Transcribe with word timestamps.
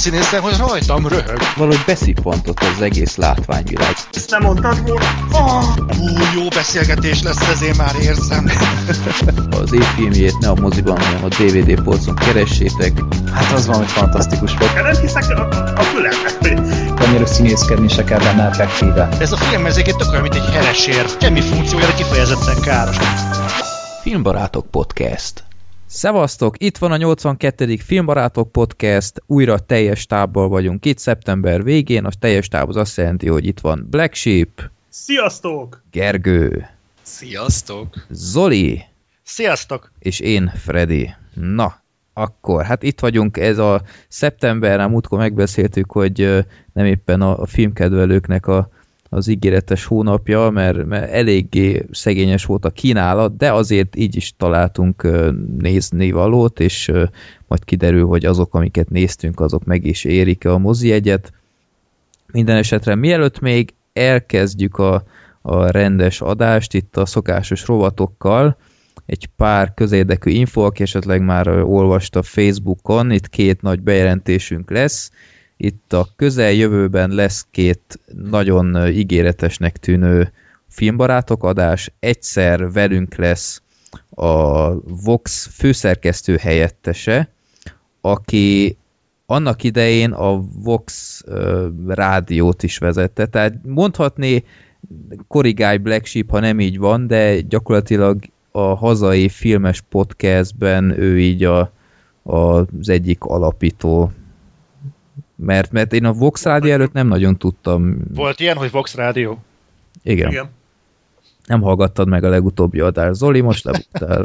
színészen, 0.00 0.40
hogy 0.40 0.56
rajtam 0.58 1.06
röhög. 1.08 1.38
Valahogy 1.56 1.82
beszippantott 1.86 2.60
az 2.60 2.82
egész 2.82 3.16
látványvilág. 3.16 3.94
Ezt 4.12 4.30
nem 4.30 4.42
mondtad 4.42 4.82
volna? 4.86 5.04
Oh, 5.32 5.64
ú, 5.98 6.06
jó 6.34 6.48
beszélgetés 6.48 7.22
lesz, 7.22 7.48
ez 7.48 7.62
én 7.62 7.74
már 7.76 7.94
érzem. 8.02 8.50
az 9.62 9.72
év 9.72 9.82
filmjét 9.82 10.38
ne 10.38 10.48
a 10.48 10.54
moziban, 10.54 11.00
hanem 11.00 11.24
a 11.24 11.28
DVD 11.28 11.82
polcon 11.82 12.14
keressétek. 12.14 12.92
Hát 13.32 13.52
az 13.52 13.66
valami 13.66 13.86
fantasztikus 13.86 14.54
volt. 14.58 14.74
Nem 14.74 15.00
hiszek 15.00 15.38
a, 15.38 15.48
a 15.76 15.82
fülemnek. 15.82 17.00
Annyira 17.00 17.26
színészkedni 17.26 17.88
se 17.88 18.04
kell 18.04 18.18
benne 18.18 18.48
effektíve. 18.48 19.08
Ez 19.18 19.32
a 19.32 19.36
film 19.36 19.66
ezeket 19.66 19.96
tök 19.96 20.10
olyan, 20.10 20.22
mint 20.22 20.34
egy 20.34 20.50
heresér. 20.52 21.06
Semmi 21.20 21.40
funkciója, 21.40 21.94
kifejezetten 21.94 22.60
káros. 22.60 22.96
Filmbarátok 24.02 24.70
Podcast 24.70 25.44
Szevasztok, 25.92 26.62
itt 26.62 26.78
van 26.78 26.92
a 26.92 26.96
82. 26.96 27.76
Filmbarátok 27.76 28.52
Podcast, 28.52 29.22
újra 29.26 29.58
teljes 29.58 30.06
tábbal 30.06 30.48
vagyunk 30.48 30.84
itt 30.84 30.98
szeptember 30.98 31.62
végén, 31.62 32.04
a 32.04 32.10
teljes 32.18 32.48
táb 32.48 32.68
az 32.68 32.76
azt 32.76 32.96
jelenti, 32.96 33.28
hogy 33.28 33.46
itt 33.46 33.60
van 33.60 33.86
Black 33.90 34.14
Sheep, 34.14 34.70
Sziasztok! 34.88 35.82
Gergő, 35.90 36.66
Sziasztok! 37.02 38.06
Zoli, 38.10 38.82
Sziasztok! 39.22 39.92
és 39.98 40.20
én, 40.20 40.52
Freddy. 40.56 41.14
Na, 41.34 41.82
akkor, 42.12 42.64
hát 42.64 42.82
itt 42.82 43.00
vagyunk, 43.00 43.36
ez 43.36 43.58
a 43.58 43.82
szeptember, 44.08 44.88
múltkor 44.88 45.18
megbeszéltük, 45.18 45.92
hogy 45.92 46.44
nem 46.72 46.84
éppen 46.84 47.20
a, 47.20 47.40
a 47.40 47.46
filmkedvelőknek 47.46 48.46
a 48.46 48.70
az 49.12 49.28
ígéretes 49.28 49.84
hónapja, 49.84 50.50
mert, 50.50 50.86
mert 50.86 51.10
eléggé 51.10 51.86
szegényes 51.90 52.44
volt 52.44 52.64
a 52.64 52.70
kínálat, 52.70 53.36
de 53.36 53.52
azért 53.52 53.96
így 53.96 54.16
is 54.16 54.34
találtunk 54.36 55.08
nézni 55.58 56.10
valót, 56.10 56.60
és 56.60 56.90
majd 57.46 57.64
kiderül, 57.64 58.06
hogy 58.06 58.24
azok, 58.24 58.54
amiket 58.54 58.90
néztünk, 58.90 59.40
azok 59.40 59.64
meg 59.64 59.86
is 59.86 60.04
érik 60.04 60.46
a 60.46 60.58
mozi 60.58 60.92
egyet. 60.92 61.32
Minden 62.32 62.56
esetre 62.56 62.94
mielőtt 62.94 63.40
még 63.40 63.74
elkezdjük 63.92 64.78
a, 64.78 65.02
a 65.42 65.70
rendes 65.70 66.20
adást 66.20 66.74
itt 66.74 66.96
a 66.96 67.06
szokásos 67.06 67.66
rovatokkal, 67.66 68.56
egy 69.06 69.28
pár 69.36 69.74
közérdekű 69.74 70.30
info, 70.30 70.60
aki 70.60 70.82
esetleg 70.82 71.22
már 71.22 71.48
olvasta 71.48 72.22
Facebookon, 72.22 73.10
itt 73.10 73.28
két 73.28 73.62
nagy 73.62 73.80
bejelentésünk 73.80 74.70
lesz, 74.70 75.10
itt 75.62 75.92
a 75.92 76.08
közeljövőben 76.16 77.10
lesz 77.10 77.46
két 77.50 78.00
nagyon 78.14 78.88
ígéretesnek 78.88 79.76
tűnő 79.76 80.32
filmbarátok 80.68 81.44
adás. 81.44 81.92
Egyszer 81.98 82.72
velünk 82.72 83.14
lesz 83.14 83.62
a 84.10 84.70
Vox 85.04 85.48
főszerkesztő 85.52 86.36
helyettese, 86.36 87.28
aki 88.00 88.76
annak 89.26 89.62
idején 89.62 90.12
a 90.12 90.42
Vox 90.62 91.20
uh, 91.26 91.66
rádiót 91.86 92.62
is 92.62 92.78
vezette, 92.78 93.26
tehát 93.26 93.54
mondhatni 93.62 94.44
korrigálj 95.28 95.76
Black 95.76 96.04
Sheep, 96.06 96.30
ha 96.30 96.40
nem 96.40 96.60
így 96.60 96.78
van, 96.78 97.06
de 97.06 97.40
gyakorlatilag 97.40 98.18
a 98.50 98.60
hazai 98.60 99.28
filmes 99.28 99.80
podcastben 99.80 100.90
ő 100.98 101.20
így 101.20 101.44
a, 101.44 101.72
a, 102.22 102.36
az 102.36 102.88
egyik 102.88 103.24
alapító 103.24 104.12
mert, 105.40 105.72
mert 105.72 105.92
én 105.92 106.04
a 106.04 106.12
Vox 106.12 106.44
Rádió 106.44 106.72
előtt 106.72 106.92
nem 106.92 107.06
nagyon 107.06 107.36
tudtam. 107.36 107.96
Volt 108.14 108.40
ilyen, 108.40 108.56
hogy 108.56 108.70
Vox 108.70 108.94
Rádió? 108.94 109.38
Igen. 110.02 110.30
Igen. 110.30 110.50
Nem 111.46 111.60
hallgattad 111.60 112.08
meg 112.08 112.24
a 112.24 112.28
legutóbbi 112.28 112.80
adást. 112.80 113.14
Zoli, 113.14 113.40
most 113.40 113.64
lebuktál. 113.64 114.24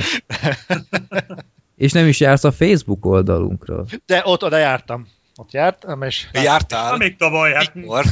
és 1.75 1.91
nem 1.91 2.07
is 2.07 2.19
jársz 2.19 2.43
a 2.43 2.51
Facebook 2.51 3.05
oldalunkra. 3.05 3.83
De 4.05 4.21
ott 4.25 4.43
oda 4.43 4.57
jártam. 4.57 5.07
Ott 5.35 5.51
jártam, 5.51 6.01
és... 6.01 6.27
Jártál? 6.33 6.89
Hát, 6.89 6.97
még 6.97 7.15
tavaly. 7.15 7.53
Hát... 7.53 7.75
Mikor? 7.75 8.05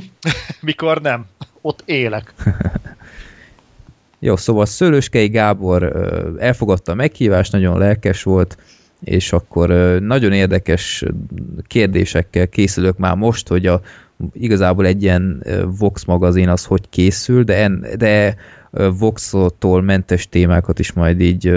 Mikor 0.60 1.00
nem. 1.00 1.26
Ott 1.60 1.82
élek. 1.84 2.34
Jó, 4.18 4.36
szóval 4.36 4.66
Szőlőskei 4.66 5.28
Gábor 5.28 5.82
elfogadta 6.38 6.92
a 6.92 6.94
meghívást, 6.94 7.52
nagyon 7.52 7.78
lelkes 7.78 8.22
volt, 8.22 8.58
és 9.04 9.32
akkor 9.32 9.68
nagyon 10.00 10.32
érdekes 10.32 11.04
kérdésekkel 11.66 12.48
készülök 12.48 12.98
már 12.98 13.16
most, 13.16 13.48
hogy 13.48 13.66
a, 13.66 13.80
igazából 14.32 14.86
egy 14.86 15.02
ilyen 15.02 15.44
Vox 15.78 16.04
magazin 16.04 16.48
az 16.48 16.64
hogy 16.64 16.88
készül, 16.88 17.42
de, 17.42 17.56
en, 17.56 17.86
de 17.98 18.36
Vox-tól 18.98 19.82
mentes 19.82 20.28
témákat 20.28 20.78
is 20.78 20.92
majd 20.92 21.20
így 21.20 21.52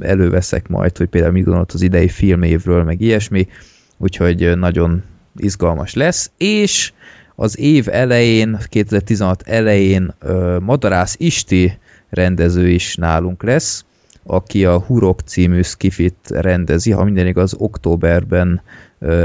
előveszek 0.00 0.68
majd, 0.68 0.96
hogy 0.96 1.08
például 1.08 1.32
mit 1.32 1.44
gondolt 1.44 1.72
az 1.72 1.82
idei 1.82 2.08
filmévről, 2.08 2.82
meg 2.82 3.00
ilyesmi, 3.00 3.48
úgyhogy 3.96 4.58
nagyon 4.58 5.02
izgalmas 5.36 5.94
lesz, 5.94 6.30
és 6.36 6.92
az 7.34 7.58
év 7.58 7.88
elején, 7.90 8.58
2016 8.68 9.42
elején 9.46 10.14
Madarász 10.60 11.16
Isti 11.18 11.78
rendező 12.10 12.68
is 12.68 12.94
nálunk 12.94 13.42
lesz, 13.42 13.84
aki 14.26 14.64
a 14.64 14.78
Hurok 14.78 15.20
című 15.20 15.62
skifit 15.62 16.16
rendezi, 16.28 16.90
ha 16.90 17.04
minden 17.04 17.26
igaz, 17.26 17.54
októberben 17.58 18.62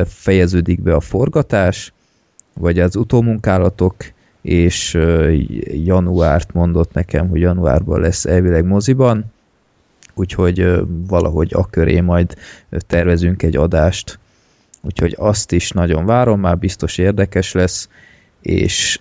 fejeződik 0.06 0.82
be 0.82 0.94
a 0.94 1.00
forgatás, 1.00 1.94
vagy 2.54 2.80
az 2.80 2.96
utómunkálatok, 2.96 3.96
és 4.42 4.98
januárt 5.86 6.54
mondott 6.54 6.94
nekem, 6.94 7.30
hogy 7.30 7.40
januárban 7.40 8.00
lesz 8.00 8.26
elvileg 8.26 8.66
moziban, 8.66 9.26
úgyhogy 10.14 10.82
valahogy 11.08 11.54
a 11.54 11.66
köré 11.70 12.00
majd 12.00 12.36
tervezünk 12.88 13.44
egy 13.44 13.56
adást, 13.56 14.20
úgyhogy 14.82 15.16
azt 15.18 15.52
is 15.52 15.72
nagyon 15.72 16.06
várom, 16.06 16.40
már 16.40 16.58
biztos 16.58 16.98
érdekes 16.98 17.52
lesz, 17.52 17.90
és 18.42 19.00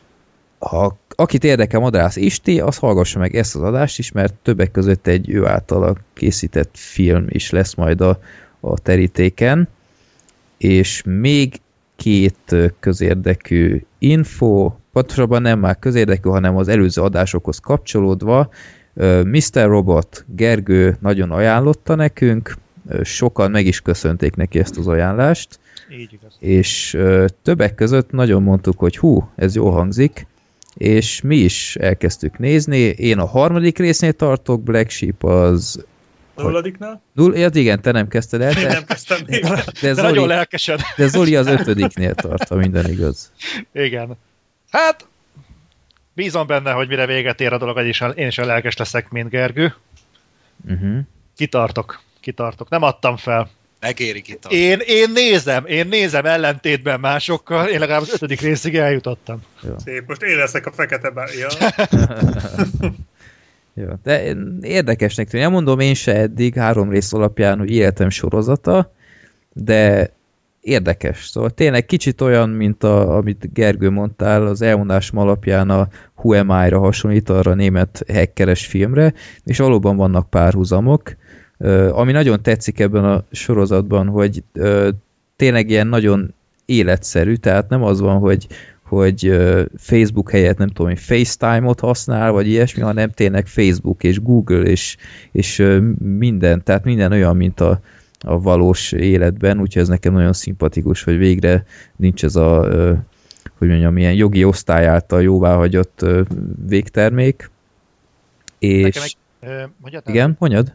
ha 0.59 0.97
akit 1.21 1.45
érdekel 1.45 1.81
Madrász 1.81 2.17
Isti, 2.17 2.61
az 2.61 2.77
hallgassa 2.77 3.19
meg 3.19 3.37
ezt 3.37 3.55
az 3.55 3.63
adást 3.63 3.99
is, 3.99 4.13
mert 4.13 4.35
többek 4.35 4.71
között 4.71 5.07
egy 5.07 5.31
ő 5.31 5.47
által 5.47 5.99
készített 6.15 6.71
film 6.73 7.27
is 7.29 7.51
lesz 7.51 7.75
majd 7.75 8.01
a, 8.01 8.21
a 8.61 8.79
terítéken, 8.79 9.69
és 10.59 11.03
még 11.07 11.61
két 11.97 12.57
közérdekű 12.81 13.85
info, 13.99 14.73
pontosabban 14.93 15.43
nem 15.43 15.59
már 15.59 15.79
közérdekű, 15.79 16.29
hanem 16.29 16.57
az 16.57 16.69
előző 16.69 17.03
adásokhoz 17.03 17.59
kapcsolódva, 17.59 18.51
Mr. 19.25 19.67
Robot 19.67 20.25
Gergő 20.37 20.97
nagyon 21.01 21.31
ajánlotta 21.31 21.95
nekünk, 21.95 22.55
sokan 23.03 23.51
meg 23.51 23.67
is 23.67 23.81
köszönték 23.81 24.37
neki 24.37 24.59
ezt 24.59 24.79
az 24.79 24.87
ajánlást, 24.87 25.61
Így 25.93 26.13
igaz. 26.13 26.37
és 26.39 26.99
többek 27.43 27.75
között 27.75 28.11
nagyon 28.11 28.43
mondtuk, 28.43 28.79
hogy 28.79 28.97
hú, 28.97 29.31
ez 29.37 29.55
jó 29.55 29.71
hangzik, 29.71 30.27
és 30.79 31.21
mi 31.21 31.37
is 31.37 31.77
elkezdtük 31.77 32.39
nézni. 32.39 32.79
Én 32.79 33.19
a 33.19 33.27
harmadik 33.27 33.79
résznél 33.79 34.13
tartok, 34.13 34.63
Black 34.63 34.91
Sheep 34.91 35.25
az... 35.25 35.85
Nulladiknál? 36.37 37.03
Null, 37.13 37.37
ja, 37.37 37.49
igen, 37.53 37.81
te 37.81 37.91
nem 37.91 38.09
kezdted 38.09 38.41
el. 38.41 38.53
De, 38.53 38.69
nem 38.69 38.85
kezdtem 38.85 39.19
még. 39.27 39.43
De, 39.81 39.93
Zoli, 39.93 40.09
nagyon 40.09 40.29
lelkesen. 40.29 40.79
De 40.97 41.07
Zoli 41.07 41.37
az 41.37 41.47
ötödiknél 41.47 42.15
tart, 42.15 42.49
ha 42.49 42.55
minden 42.55 42.91
igaz. 42.91 43.33
Igen. 43.73 44.17
Hát, 44.71 45.09
bízom 46.15 46.47
benne, 46.47 46.73
hogy 46.73 46.89
mire 46.89 47.07
véget 47.07 47.41
ér 47.41 47.53
a 47.53 47.59
dolog, 47.59 47.87
és 47.87 48.05
én 48.15 48.27
is 48.27 48.39
a 48.39 48.45
lelkes 48.45 48.77
leszek, 48.77 49.11
mint 49.11 49.29
Gergő. 49.31 49.75
Uh-huh. 50.69 50.99
Kitartok, 51.37 52.01
kitartok. 52.21 52.69
Nem 52.69 52.83
adtam 52.83 53.17
fel. 53.17 53.51
Megérik 53.81 54.29
itt. 54.29 54.45
Én, 54.49 54.79
én 54.87 55.11
nézem, 55.11 55.67
én 55.67 55.87
nézem 55.89 56.25
ellentétben 56.25 57.01
másokkal, 57.01 57.69
én 57.69 57.79
legalább 57.79 58.01
az 58.01 58.13
ötödik 58.13 58.41
részig 58.41 58.77
eljutottam. 58.77 59.43
Jó. 59.63 59.75
Szép, 59.85 60.05
most 60.07 60.23
én 60.23 60.37
leszek 60.37 60.67
a 60.67 60.73
fekete 60.73 61.11
bár. 61.11 61.29
Ja. 61.39 61.49
Jó, 63.75 63.87
de 64.03 64.37
érdekesnek 64.61 65.29
tűnik. 65.29 65.45
Nem 65.45 65.55
mondom 65.55 65.81
én 65.81 65.95
se 65.95 66.15
eddig 66.15 66.55
három 66.55 66.91
rész 66.91 67.13
alapján, 67.13 67.59
hogy 67.59 67.71
életem 67.71 68.11
sorozata, 68.11 68.93
de 69.53 70.11
érdekes. 70.61 71.27
Szóval 71.27 71.51
tényleg 71.51 71.87
kicsit 71.87 72.21
olyan, 72.21 72.49
mint 72.49 72.83
a, 72.83 73.17
amit 73.17 73.53
Gergő 73.53 73.91
mondtál, 73.91 74.47
az 74.47 74.63
elmondásom 74.63 75.19
alapján 75.19 75.71
a 75.71 75.89
Who 76.15 76.35
Am 76.35 76.67
I-ra 76.67 76.79
hasonlít 76.79 77.29
arra 77.29 77.51
a 77.51 77.55
német 77.55 78.03
hackeres 78.13 78.67
filmre, 78.67 79.15
és 79.45 79.59
valóban 79.59 79.97
vannak 79.97 80.31
párhuzamok. 80.31 81.17
Ami 81.91 82.13
nagyon 82.13 82.43
tetszik 82.43 82.81
ebben 82.81 83.05
a 83.05 83.25
sorozatban, 83.31 84.07
hogy 84.07 84.43
tényleg 85.37 85.71
ilyen 85.71 85.87
nagyon 85.87 86.35
életszerű, 86.65 87.35
tehát 87.35 87.69
nem 87.69 87.83
az 87.83 88.01
van, 88.01 88.19
hogy, 88.19 88.47
hogy 88.83 89.39
Facebook 89.77 90.31
helyett 90.31 90.59
nem 90.59 90.69
tudom, 90.69 90.87
hogy 90.87 91.01
FaceTime-ot 91.01 91.81
használ, 91.81 92.33
vagy 92.33 92.47
ilyesmi, 92.49 92.83
hanem 92.83 93.11
tényleg 93.11 93.47
Facebook 93.47 94.03
és 94.03 94.23
Google 94.23 94.63
és, 94.63 94.97
és 95.33 95.65
minden, 95.99 96.63
tehát 96.65 96.85
minden 96.85 97.13
olyan, 97.13 97.37
mint 97.37 97.61
a, 97.61 97.81
a 98.21 98.41
valós 98.41 98.93
életben, 98.93 99.61
úgyhogy 99.61 99.83
ez 99.83 99.89
nekem 99.89 100.13
nagyon 100.13 100.33
szimpatikus, 100.33 101.03
hogy 101.03 101.19
végre 101.19 101.65
nincs 101.97 102.25
ez 102.25 102.37
a, 102.37 102.69
hogy 103.59 103.69
mondjam, 103.69 103.97
ilyen 103.97 104.15
jogi 104.15 104.45
osztály 104.45 104.87
által 104.87 105.23
jóváhagyott 105.23 106.07
végtermék. 106.67 107.51
És... 108.59 108.83
Nekem 108.83 109.03
egy, 109.03 109.17
mondjad, 109.81 110.03
igen, 110.07 110.37
mondjad. 110.39 110.73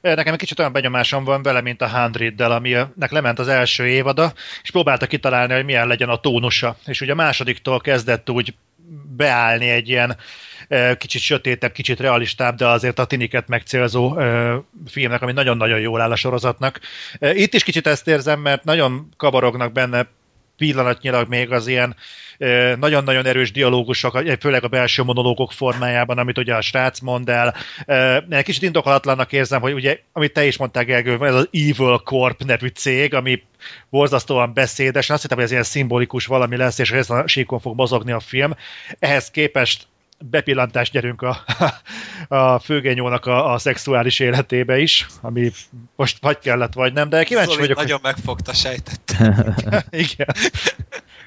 Nekem 0.00 0.32
egy 0.32 0.38
kicsit 0.38 0.58
olyan 0.58 0.72
benyomásom 0.72 1.24
van 1.24 1.42
vele, 1.42 1.60
mint 1.60 1.82
a 1.82 1.88
Hundred-del, 1.88 2.52
aminek 2.52 3.10
lement 3.10 3.38
az 3.38 3.48
első 3.48 3.86
évada, 3.86 4.32
és 4.62 4.70
próbálta 4.70 5.06
kitalálni, 5.06 5.54
hogy 5.54 5.64
milyen 5.64 5.86
legyen 5.86 6.08
a 6.08 6.16
tónusa. 6.16 6.76
És 6.86 7.00
ugye 7.00 7.12
a 7.12 7.14
másodiktól 7.14 7.80
kezdett 7.80 8.30
úgy 8.30 8.54
beállni 9.16 9.68
egy 9.68 9.88
ilyen 9.88 10.16
kicsit 10.98 11.20
sötétebb, 11.20 11.72
kicsit 11.72 12.00
realistább, 12.00 12.56
de 12.56 12.66
azért 12.66 12.98
a 12.98 13.04
tiniket 13.04 13.48
megcélzó 13.48 14.18
filmnek, 14.86 15.22
ami 15.22 15.32
nagyon-nagyon 15.32 15.80
jól 15.80 16.00
áll 16.00 16.10
a 16.10 16.16
sorozatnak. 16.16 16.80
Itt 17.20 17.54
is 17.54 17.62
kicsit 17.62 17.86
ezt 17.86 18.08
érzem, 18.08 18.40
mert 18.40 18.64
nagyon 18.64 19.08
kavarognak 19.16 19.72
benne 19.72 20.06
pillanatnyilag 20.56 21.28
még 21.28 21.52
az 21.52 21.66
ilyen 21.66 21.96
nagyon-nagyon 22.78 23.26
erős 23.26 23.52
dialógusok, 23.52 24.22
főleg 24.40 24.64
a 24.64 24.68
belső 24.68 25.02
monológok 25.02 25.52
formájában, 25.52 26.18
amit 26.18 26.38
ugye 26.38 26.54
a 26.54 26.60
srác 26.60 27.00
mond 27.00 27.28
el. 27.28 27.54
Kicsit 28.42 28.62
indokolatlannak 28.62 29.32
érzem, 29.32 29.60
hogy 29.60 29.72
ugye, 29.72 29.98
amit 30.12 30.32
te 30.32 30.46
is 30.46 30.56
mondtál, 30.56 30.84
Gergő, 30.84 31.18
ez 31.20 31.34
az 31.34 31.48
Evil 31.52 31.98
Corp 32.04 32.44
nevű 32.44 32.66
cég, 32.66 33.14
ami 33.14 33.42
borzasztóan 33.90 34.52
beszédes, 34.54 35.10
azt 35.10 35.22
hittem, 35.22 35.36
hogy 35.36 35.46
ez 35.46 35.52
ilyen 35.52 35.62
szimbolikus 35.62 36.26
valami 36.26 36.56
lesz, 36.56 36.78
és 36.78 36.90
a 36.90 37.26
síkon 37.26 37.60
fog 37.60 37.76
mozogni 37.76 38.12
a 38.12 38.20
film. 38.20 38.54
Ehhez 38.98 39.30
képest 39.30 39.86
bepillantást 40.18 40.92
gyerünk 40.92 41.22
a, 41.22 41.44
a 42.28 42.58
főgenyónak 42.58 43.26
a, 43.26 43.52
a 43.52 43.58
szexuális 43.58 44.18
életébe 44.18 44.78
is, 44.78 45.06
ami 45.20 45.50
most 45.96 46.18
vagy 46.20 46.38
kellett, 46.38 46.72
vagy 46.72 46.92
nem, 46.92 47.08
de 47.08 47.24
kíváncsi 47.24 47.50
Zoli 47.50 47.60
vagyok. 47.60 47.76
nagyon 47.76 48.00
megfogta, 48.02 48.52
sejtettem. 48.52 49.54
Igen. 49.90 50.34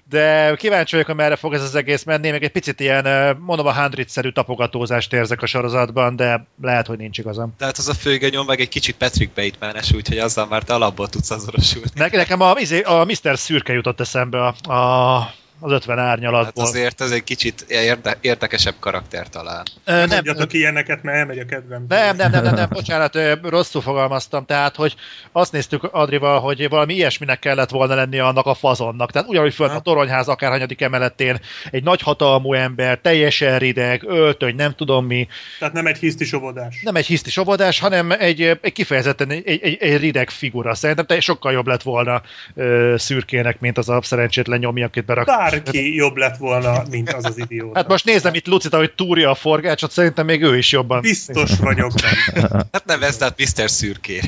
De 0.09 0.55
kíváncsi 0.55 0.91
vagyok, 0.91 1.07
hogy 1.07 1.15
merre 1.15 1.35
fog 1.35 1.53
ez 1.53 1.63
az 1.63 1.75
egész 1.75 2.03
menni, 2.03 2.31
meg 2.31 2.43
egy 2.43 2.51
picit 2.51 2.79
ilyen, 2.79 3.37
mondom, 3.39 3.65
a 3.65 3.71
handrit-szerű 3.71 4.31
tapogatózást 4.31 5.13
érzek 5.13 5.41
a 5.41 5.45
sorozatban, 5.45 6.15
de 6.15 6.45
lehet, 6.61 6.87
hogy 6.87 6.97
nincs 6.97 7.17
igazam. 7.17 7.53
Tehát 7.57 7.77
az 7.77 7.89
a 7.89 7.93
főgenyom 7.93 8.45
meg 8.45 8.59
egy 8.59 8.69
kicsit 8.69 8.95
Patrick 8.95 9.33
Bateman-es, 9.33 9.93
úgyhogy 9.93 10.17
azzal 10.17 10.47
már 10.47 10.63
te 10.63 10.73
alapból 10.73 11.07
tudsz 11.07 11.31
azonosulni. 11.31 11.89
Ne, 11.93 12.07
nekem 12.07 12.41
a, 12.41 12.53
izé, 12.57 12.81
a 12.81 13.05
Mr. 13.05 13.37
Szürke 13.37 13.73
jutott 13.73 13.99
eszembe 13.99 14.45
a, 14.45 14.71
a 14.73 15.33
az 15.59 15.71
50 15.71 15.99
árnyalatból. 15.99 16.63
Hát 16.63 16.73
azért 16.73 17.01
ez 17.01 17.11
egy 17.11 17.23
kicsit 17.23 17.65
érde, 17.67 18.17
érdekesebb 18.21 18.75
karakter 18.79 19.29
talán. 19.29 19.63
Nem, 19.85 19.97
nem 19.97 20.07
mondjatok 20.09 20.53
ilyeneket, 20.53 21.03
mert 21.03 21.17
elmegy 21.17 21.39
a 21.39 21.45
kedvem. 21.45 21.85
Nem, 21.87 22.15
nem, 22.15 22.31
nem, 22.31 22.43
nem, 22.43 22.55
nem, 22.55 22.69
bocsánat, 22.69 23.17
rosszul 23.41 23.81
fogalmaztam. 23.81 24.45
Tehát, 24.45 24.75
hogy 24.75 24.95
azt 25.31 25.51
néztük 25.51 25.83
Adrival, 25.83 26.39
hogy 26.39 26.69
valami 26.69 26.93
ilyesminek 26.93 27.39
kellett 27.39 27.69
volna 27.69 27.95
lennie 27.95 28.25
annak 28.25 28.45
a 28.45 28.53
fazonnak. 28.53 29.11
Tehát 29.11 29.27
ugyanúgy 29.27 29.53
fönt 29.53 29.71
a 29.71 29.79
toronyház 29.79 30.27
akár 30.27 30.51
hanyadik 30.51 30.81
emeletén 30.81 31.39
egy 31.71 31.83
nagy 31.83 32.01
hatalmú 32.01 32.53
ember, 32.53 32.99
teljesen 32.99 33.59
rideg, 33.59 34.03
öltöny, 34.03 34.55
nem 34.55 34.75
tudom 34.75 35.05
mi. 35.05 35.27
Tehát 35.59 35.73
nem 35.73 35.85
egy 35.85 35.97
hiszti 35.97 36.25
sovodás. 36.25 36.81
Nem 36.83 36.95
egy 36.95 37.05
hiszti 37.05 37.29
sovodás, 37.29 37.79
hanem 37.79 38.11
egy, 38.11 38.41
egy 38.41 38.73
kifejezetten 38.73 39.29
egy, 39.29 39.47
egy, 39.47 39.77
egy 39.79 39.99
rideg 39.99 40.29
figura. 40.29 40.75
Szerintem 40.75 41.05
te 41.05 41.19
sokkal 41.19 41.51
jobb 41.51 41.67
lett 41.67 41.81
volna 41.81 42.21
ö, 42.55 42.93
szürkének, 42.97 43.59
mint 43.59 43.77
az 43.77 43.89
a 43.89 44.01
szerencsétlen 44.01 44.59
nyomja, 44.59 44.85
akit 44.85 45.05
berak 45.05 45.25
bárki 45.49 45.95
jobb 45.95 46.15
lett 46.15 46.37
volna, 46.37 46.83
mint 46.89 47.13
az 47.13 47.25
az 47.25 47.37
idióta. 47.37 47.77
Hát 47.77 47.87
most 47.87 48.05
nézem 48.05 48.33
itt 48.33 48.47
Lucita, 48.47 48.77
hogy 48.77 48.93
túrja 48.93 49.29
a 49.29 49.35
forgácsot, 49.35 49.91
szerintem 49.91 50.25
még 50.25 50.41
ő 50.41 50.57
is 50.57 50.71
jobban. 50.71 51.01
Biztos 51.01 51.51
vagyok 51.59 51.91
benne. 52.01 52.65
Hát 52.71 52.85
nevezd 52.85 53.21
át 53.21 53.37
Mr. 53.37 53.69
Szürkére 53.69 54.27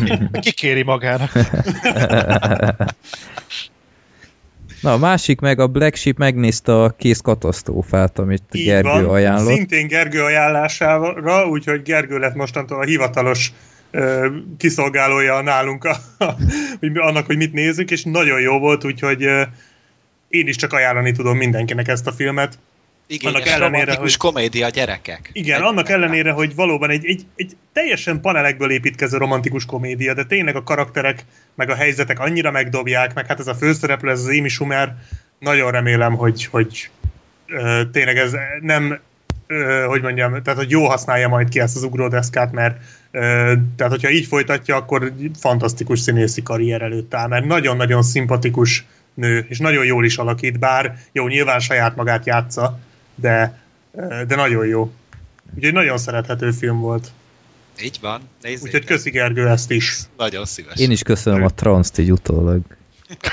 Kikéri 0.40 0.82
magának. 0.82 1.32
Na, 4.80 4.92
a 4.92 4.98
másik 4.98 5.40
meg 5.40 5.60
a 5.60 5.66
Black 5.66 5.94
Sheep 5.94 6.18
megnézte 6.18 6.82
a 6.82 6.90
kész 6.90 7.20
katasztrófát, 7.20 8.18
amit 8.18 8.42
Így 8.52 8.64
Gergő 8.64 8.88
van, 8.88 9.04
ajánlott. 9.04 9.54
Szintén 9.54 9.86
Gergő 9.86 10.22
ajánlására, 10.22 11.46
úgyhogy 11.46 11.82
Gergő 11.82 12.18
lett 12.18 12.34
mostantól 12.34 12.80
a 12.80 12.84
hivatalos 12.84 13.52
ö, 13.90 14.28
kiszolgálója 14.58 15.40
nálunk 15.40 15.84
a, 15.84 15.96
a, 16.18 16.34
annak, 17.08 17.26
hogy 17.26 17.36
mit 17.36 17.52
nézzük, 17.52 17.90
és 17.90 18.02
nagyon 18.02 18.40
jó 18.40 18.58
volt, 18.58 18.84
úgyhogy 18.84 19.22
ö, 19.22 19.42
én 20.28 20.46
is 20.48 20.56
csak 20.56 20.72
ajánlani 20.72 21.12
tudom 21.12 21.36
mindenkinek 21.36 21.88
ezt 21.88 22.06
a 22.06 22.12
filmet. 22.12 22.58
Igen, 23.10 23.34
annak 23.34 23.46
ellenére, 23.46 23.94
hogy... 23.94 24.16
komédia 24.16 24.68
gyerekek. 24.68 25.30
Igen, 25.32 25.60
egy 25.60 25.66
annak 25.66 25.88
ellenére, 25.88 26.30
hogy 26.30 26.54
valóban 26.54 26.90
egy, 26.90 27.06
egy, 27.06 27.22
egy 27.36 27.56
teljesen 27.72 28.20
panelekből 28.20 28.70
építkező 28.70 29.16
romantikus 29.16 29.66
komédia, 29.66 30.14
de 30.14 30.24
tényleg 30.24 30.56
a 30.56 30.62
karakterek, 30.62 31.24
meg 31.54 31.70
a 31.70 31.74
helyzetek 31.74 32.20
annyira 32.20 32.50
megdobják, 32.50 33.14
meg 33.14 33.26
hát 33.26 33.38
ez 33.38 33.46
a 33.46 33.54
főszereplő, 33.54 34.10
ez 34.10 34.20
az 34.20 34.26
Amy 34.26 34.48
Schumer, 34.48 34.94
nagyon 35.38 35.70
remélem, 35.70 36.14
hogy, 36.14 36.44
hogy 36.44 36.90
ö, 37.46 37.82
tényleg 37.92 38.16
ez 38.16 38.32
nem, 38.60 38.98
ö, 39.46 39.84
hogy 39.88 40.02
mondjam, 40.02 40.42
tehát 40.42 40.58
hogy 40.58 40.70
jó 40.70 40.86
használja 40.86 41.28
majd 41.28 41.48
ki 41.48 41.60
ezt 41.60 41.76
az 41.76 41.82
ugródeszkát, 41.82 42.52
mert 42.52 42.76
ö, 43.10 43.52
tehát 43.76 43.92
hogyha 43.92 44.10
így 44.10 44.26
folytatja, 44.26 44.76
akkor 44.76 45.12
fantasztikus 45.38 46.00
színészi 46.00 46.42
karrier 46.42 46.82
előtt 46.82 47.14
áll, 47.14 47.28
mert 47.28 47.44
nagyon-nagyon 47.44 48.02
szimpatikus 48.02 48.84
nő, 49.18 49.46
és 49.48 49.58
nagyon 49.58 49.84
jól 49.84 50.04
is 50.04 50.16
alakít, 50.16 50.58
bár 50.58 50.98
jó, 51.12 51.28
nyilván 51.28 51.60
saját 51.60 51.96
magát 51.96 52.26
játsza, 52.26 52.78
de, 53.14 53.60
de 54.26 54.36
nagyon 54.36 54.66
jó. 54.66 54.92
Úgyhogy 55.56 55.72
nagyon 55.72 55.98
szerethető 55.98 56.50
film 56.50 56.80
volt. 56.80 57.10
Így 57.82 57.98
van. 58.00 58.20
Nézzék 58.42 58.64
Úgyhogy 58.64 58.84
köszi 58.84 59.10
Gergő 59.10 59.48
ezt 59.48 59.70
is. 59.70 59.98
Nagyon 60.16 60.44
szíves. 60.44 60.78
Én 60.78 60.90
is 60.90 61.02
köszönöm 61.02 61.42
a 61.42 61.48
transzt 61.48 61.98
így 61.98 62.12
utólag. 62.12 62.60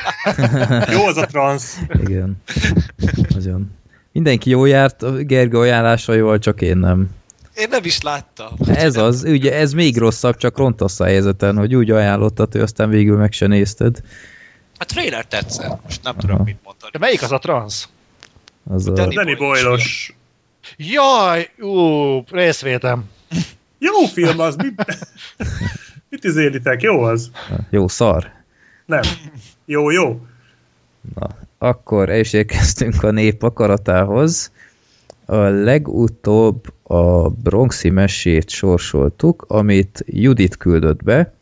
jó 0.93 1.05
az 1.05 1.17
a 1.17 1.25
transz. 1.25 1.79
Igen. 2.03 2.35
Nagyon. 3.29 3.71
Mindenki 4.11 4.49
jó 4.49 4.65
járt, 4.65 5.25
Gergő 5.27 5.57
ajánlásaival, 5.57 6.39
csak 6.39 6.61
én 6.61 6.77
nem. 6.77 7.09
Én 7.55 7.67
nem 7.69 7.83
is 7.83 8.01
láttam. 8.01 8.53
Ez 8.67 8.95
az, 8.95 9.23
ugye 9.23 9.53
ez 9.53 9.73
még 9.73 9.97
rosszabb, 9.97 10.37
csak 10.37 10.57
rontasz 10.57 10.99
a 10.99 11.05
helyzeten, 11.05 11.57
hogy 11.57 11.75
úgy 11.75 11.91
ajánlottad, 11.91 12.51
hogy 12.51 12.61
aztán 12.61 12.89
végül 12.89 13.17
meg 13.17 13.31
se 13.31 13.47
nézted. 13.47 14.01
A 14.77 14.85
trailer 14.85 15.25
tetszett, 15.25 15.83
most 15.83 16.03
nem 16.03 16.15
tudom 16.15 16.41
mit 16.43 16.57
mondani. 16.63 16.91
De 16.91 16.99
melyik 16.99 17.21
az 17.21 17.31
a 17.31 17.39
transz? 17.39 17.89
Az 18.69 18.87
a... 18.87 18.91
Danny 18.91 19.37
Boyle-os. 19.37 20.15
Jaj, 20.77 21.49
ú, 21.59 22.23
részvétem. 22.29 23.09
Jó 23.77 24.05
film 24.05 24.39
az, 24.39 24.55
mit, 24.55 24.85
mit 26.09 26.23
izélitek? 26.23 26.81
Jó 26.81 27.01
az? 27.01 27.31
Jó 27.69 27.87
szar. 27.87 28.31
Nem. 28.85 29.01
Jó, 29.65 29.89
jó. 29.89 30.25
Na, 31.15 31.27
akkor 31.57 32.09
el 32.09 32.19
is 32.19 32.33
érkeztünk 32.33 33.03
a 33.03 33.11
nép 33.11 33.43
akaratához. 33.43 34.51
A 35.25 35.35
legutóbb 35.35 36.73
a 36.83 37.29
Bronxi 37.29 37.89
mesét 37.89 38.49
sorsoltuk, 38.49 39.45
amit 39.47 40.03
Judit 40.07 40.57
küldött 40.57 41.03
be, 41.03 41.33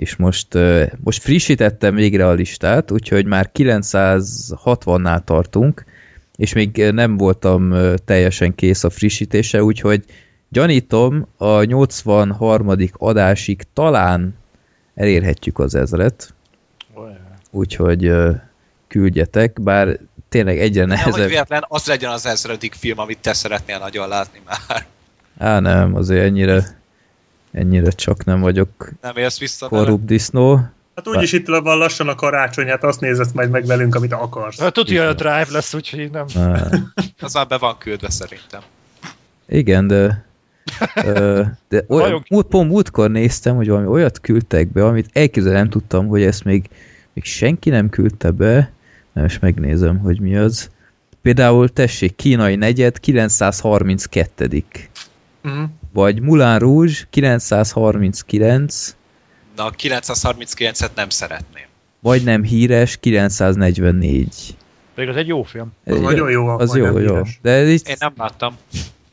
és 0.00 0.16
most, 0.16 0.58
most 1.04 1.22
frissítettem 1.22 1.94
végre 1.94 2.26
a 2.26 2.32
listát, 2.32 2.90
úgyhogy 2.90 3.26
már 3.26 3.50
960-nál 3.54 5.24
tartunk, 5.24 5.84
és 6.36 6.52
még 6.52 6.76
nem 6.76 7.16
voltam 7.16 7.74
teljesen 8.04 8.54
kész 8.54 8.84
a 8.84 8.90
frissítése, 8.90 9.62
úgyhogy 9.62 10.04
gyanítom 10.48 11.26
a 11.36 11.62
83. 11.62 12.76
adásig 12.92 13.62
talán 13.72 14.34
elérhetjük 14.94 15.58
az 15.58 15.74
ezret. 15.74 16.34
Úgyhogy 17.50 18.12
küldjetek, 18.88 19.62
bár 19.62 19.98
tényleg 20.28 20.58
egyre 20.58 20.84
nehezebb. 20.84 21.12
Nehogy 21.12 21.30
véletlen 21.30 21.64
az 21.68 21.86
legyen 21.86 22.10
az 22.10 22.26
ezredik 22.26 22.74
film, 22.74 22.98
amit 22.98 23.18
te 23.18 23.32
szeretnél 23.32 23.78
nagyon 23.78 24.08
látni 24.08 24.40
már. 24.46 24.86
Á, 25.38 25.60
nem, 25.60 25.94
azért 25.94 26.24
ennyire 26.24 26.79
ennyire 27.52 27.90
csak 27.90 28.24
nem 28.24 28.40
vagyok 28.40 28.90
nem 29.00 29.16
élsz 29.16 29.38
vissza 29.38 29.68
korrupt 29.68 30.04
disznó. 30.04 30.60
Hát 30.94 31.08
úgyis 31.08 31.32
itt 31.32 31.46
van 31.46 31.78
lassan 31.78 32.08
a 32.08 32.14
karácsony, 32.14 32.66
hát 32.66 32.84
azt 32.84 33.00
nézed 33.00 33.34
majd 33.34 33.50
meg 33.50 33.66
velünk, 33.66 33.94
amit 33.94 34.12
akarsz. 34.12 34.60
Hát 34.60 34.72
tudja, 34.72 35.08
a 35.08 35.12
drive 35.12 35.46
lesz, 35.50 35.74
úgyhogy 35.74 36.10
nem. 36.10 36.26
az 37.20 37.34
már 37.34 37.46
be 37.46 37.58
van 37.58 37.78
küldve 37.78 38.10
szerintem. 38.10 38.60
Igen, 39.46 39.86
de 39.86 40.28
de 41.68 41.84
olyan, 41.88 42.24
múlt, 42.28 42.46
pont 42.46 42.70
múltkor 42.70 43.10
néztem, 43.10 43.56
hogy 43.56 43.68
valami 43.68 43.86
olyat 43.86 44.20
küldtek 44.20 44.72
be, 44.72 44.84
amit 44.84 45.10
elképzelni 45.12 45.58
nem 45.58 45.68
tudtam, 45.68 46.06
hogy 46.06 46.22
ezt 46.22 46.44
még, 46.44 46.68
még 47.12 47.24
senki 47.24 47.70
nem 47.70 47.88
küldte 47.88 48.30
be, 48.30 48.72
nem 49.12 49.24
is 49.24 49.38
megnézem, 49.38 49.98
hogy 49.98 50.20
mi 50.20 50.36
az. 50.36 50.70
Például 51.22 51.68
tessék, 51.68 52.16
kínai 52.16 52.56
negyed, 52.56 53.00
932 53.00 54.64
uh-huh. 55.44 55.62
Vagy 55.92 56.20
Moulin 56.20 56.58
Rouge 56.58 56.94
939. 57.10 58.96
Na, 59.56 59.64
a 59.64 59.70
939-et 59.70 60.90
nem 60.94 61.08
szeretném. 61.08 61.64
Vagy 62.00 62.24
nem 62.24 62.42
híres 62.42 62.96
944. 62.96 64.56
Pedig 64.94 65.08
az 65.10 65.16
egy 65.16 65.26
jó 65.26 65.42
film. 65.42 65.72
Az 65.84 65.96
egy, 65.96 66.02
nagyon 66.02 66.30
jó. 66.30 66.46
Az 66.46 66.76
jó, 66.76 66.98
jó. 66.98 67.20
De 67.42 67.66
így, 67.66 67.82
Én 67.88 67.96
nem 67.98 68.12
láttam. 68.16 68.56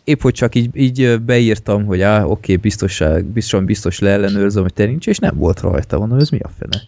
Épp, 0.04 0.22
hogy 0.22 0.34
csak 0.34 0.56
így, 0.56 0.70
így 0.74 1.22
beírtam, 1.22 1.86
hogy 1.86 2.02
á, 2.02 2.24
oké, 2.24 2.56
biztosan, 2.56 3.32
biztosan 3.32 3.66
biztos 3.66 4.00
leellenőrzöm, 4.00 4.62
hogy 4.62 4.74
te 4.74 4.86
nincs, 4.86 5.08
és 5.08 5.18
nem 5.18 5.36
volt 5.36 5.60
rajta. 5.60 5.98
Mondom, 5.98 6.18
ez 6.20 6.30
mi 6.30 6.40
a 6.40 6.50
fene? 6.60 6.84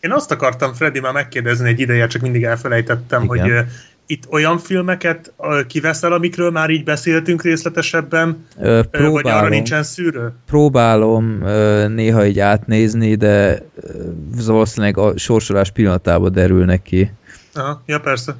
Én 0.00 0.12
azt 0.12 0.30
akartam, 0.30 0.72
Freddy, 0.72 1.00
már 1.00 1.12
megkérdezni 1.12 1.68
egy 1.68 1.80
ideje, 1.80 2.06
csak 2.06 2.22
mindig 2.22 2.44
elfelejtettem, 2.44 3.22
Igen. 3.22 3.40
hogy 3.40 3.64
itt 4.12 4.26
olyan 4.30 4.58
filmeket 4.58 5.32
kiveszel, 5.66 6.12
amikről 6.12 6.50
már 6.50 6.70
így 6.70 6.84
beszéltünk 6.84 7.42
részletesebben, 7.42 8.46
Ö, 8.60 8.62
ö, 8.68 8.70
vagy 8.70 8.88
arra 8.92 9.12
próbálom, 9.12 9.48
nincsen 9.48 9.82
szűrő? 9.82 10.32
próbálom 10.46 11.44
néha 11.94 12.26
így 12.26 12.38
átnézni, 12.38 13.14
de 13.14 13.62
valószínűleg 14.46 14.98
a 14.98 15.18
sorsolás 15.18 15.70
pillanatában 15.70 16.32
derülnek 16.32 16.82
ki. 16.82 17.10
Aha, 17.54 17.82
ja 17.86 18.00
persze. 18.00 18.36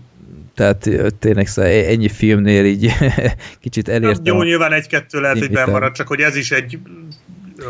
Tehát 0.54 0.90
tényleg 1.18 1.46
szóval 1.46 1.70
ennyi 1.70 2.08
filmnél 2.08 2.64
így 2.64 2.92
kicsit 3.60 3.88
elértem. 3.88 4.34
jó, 4.34 4.42
nyilván 4.42 4.72
egy-kettő 4.72 5.20
lehet, 5.20 5.38
hogy 5.38 5.50
bemarad, 5.50 5.92
csak 5.92 6.06
hogy 6.06 6.20
ez 6.20 6.36
is 6.36 6.50
egy 6.50 6.78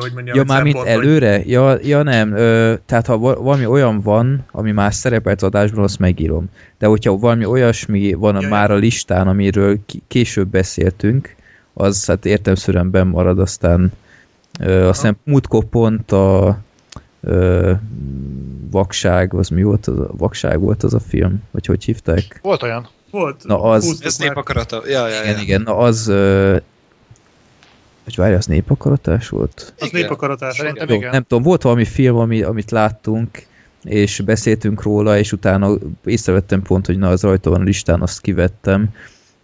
hogy 0.00 0.12
mondjam, 0.14 0.36
Ja, 0.36 0.44
már 0.46 0.62
mint 0.62 0.76
hogy- 0.76 0.86
előre? 0.86 1.42
Ja, 1.46 1.76
ja 1.82 2.02
nem, 2.02 2.32
ö, 2.36 2.74
tehát 2.86 3.06
ha 3.06 3.18
va- 3.18 3.38
valami 3.38 3.66
olyan 3.66 4.00
van, 4.00 4.44
ami 4.50 4.72
már 4.72 4.94
szerepelt 4.94 5.36
az 5.42 5.48
adásban, 5.48 5.84
azt 5.84 5.98
megírom. 5.98 6.44
De 6.78 6.86
hogyha 6.86 7.16
valami 7.18 7.44
olyasmi 7.44 8.12
van 8.12 8.40
Ja, 8.40 8.48
már 8.48 8.70
a 8.70 8.74
listán, 8.74 9.28
amiről 9.28 9.78
később 10.08 10.48
beszéltünk, 10.48 11.34
az 11.72 12.06
hát 12.06 12.24
értemszerűen 12.26 12.90
benn 12.90 13.06
marad, 13.08 13.38
aztán 13.38 13.92
ö, 14.60 14.88
aztán 14.88 15.16
múltkor 15.24 15.64
pont 15.64 16.12
a 16.12 16.58
ö, 17.20 17.72
Vakság, 18.70 19.34
az 19.34 19.48
mi 19.48 19.62
volt? 19.62 19.86
Az 19.86 19.98
a, 19.98 20.10
Vakság 20.16 20.60
volt 20.60 20.82
az 20.82 20.94
a 20.94 21.00
film? 21.00 21.42
Vagy 21.50 21.66
hogy 21.66 21.84
hívták? 21.84 22.38
Volt 22.42 22.62
olyan. 22.62 22.88
Volt. 23.10 23.44
Na, 23.44 23.62
az- 23.62 24.00
Ez 24.04 24.16
népakarata. 24.18 24.82
Ja, 24.86 25.08
ja, 25.08 25.20
Igen, 25.22 25.36
ja. 25.36 25.42
igen, 25.42 25.62
na 25.62 25.76
az 25.76 26.08
ö, 26.08 26.56
hogy 28.04 28.16
várja, 28.16 28.36
az 28.36 28.46
népakaratás 28.46 29.28
volt? 29.28 29.74
Az 29.78 29.86
Igen. 29.86 30.00
népakaratás. 30.00 30.56
Szerintem 30.56 30.88
Jó, 30.88 30.94
igen. 30.94 31.10
nem 31.10 31.22
tudom, 31.22 31.42
volt 31.42 31.62
valami 31.62 31.84
film, 31.84 32.16
ami, 32.16 32.42
amit 32.42 32.70
láttunk, 32.70 33.46
és 33.82 34.20
beszéltünk 34.20 34.82
róla, 34.82 35.18
és 35.18 35.32
utána 35.32 35.74
észrevettem 36.04 36.62
pont, 36.62 36.86
hogy 36.86 36.98
na, 36.98 37.08
az 37.08 37.22
rajta 37.22 37.50
van 37.50 37.60
a 37.60 37.64
listán, 37.64 38.02
azt 38.02 38.20
kivettem, 38.20 38.88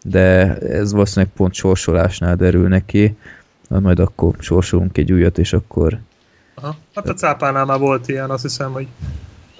de 0.04 0.56
ez 0.56 0.92
valószínűleg 0.92 1.34
pont 1.34 1.54
sorsolásnál 1.54 2.36
derül 2.36 2.68
neki, 2.68 3.16
Na, 3.68 3.80
majd 3.80 3.98
akkor 3.98 4.34
sorsolunk 4.38 4.98
egy 4.98 5.12
újat, 5.12 5.38
és 5.38 5.52
akkor 5.52 5.98
Aha. 6.54 6.76
Hát 6.94 7.08
a 7.08 7.14
cápánál 7.14 7.64
már 7.64 7.78
volt 7.78 8.08
ilyen, 8.08 8.30
azt 8.30 8.42
hiszem, 8.42 8.72
hogy 8.72 8.86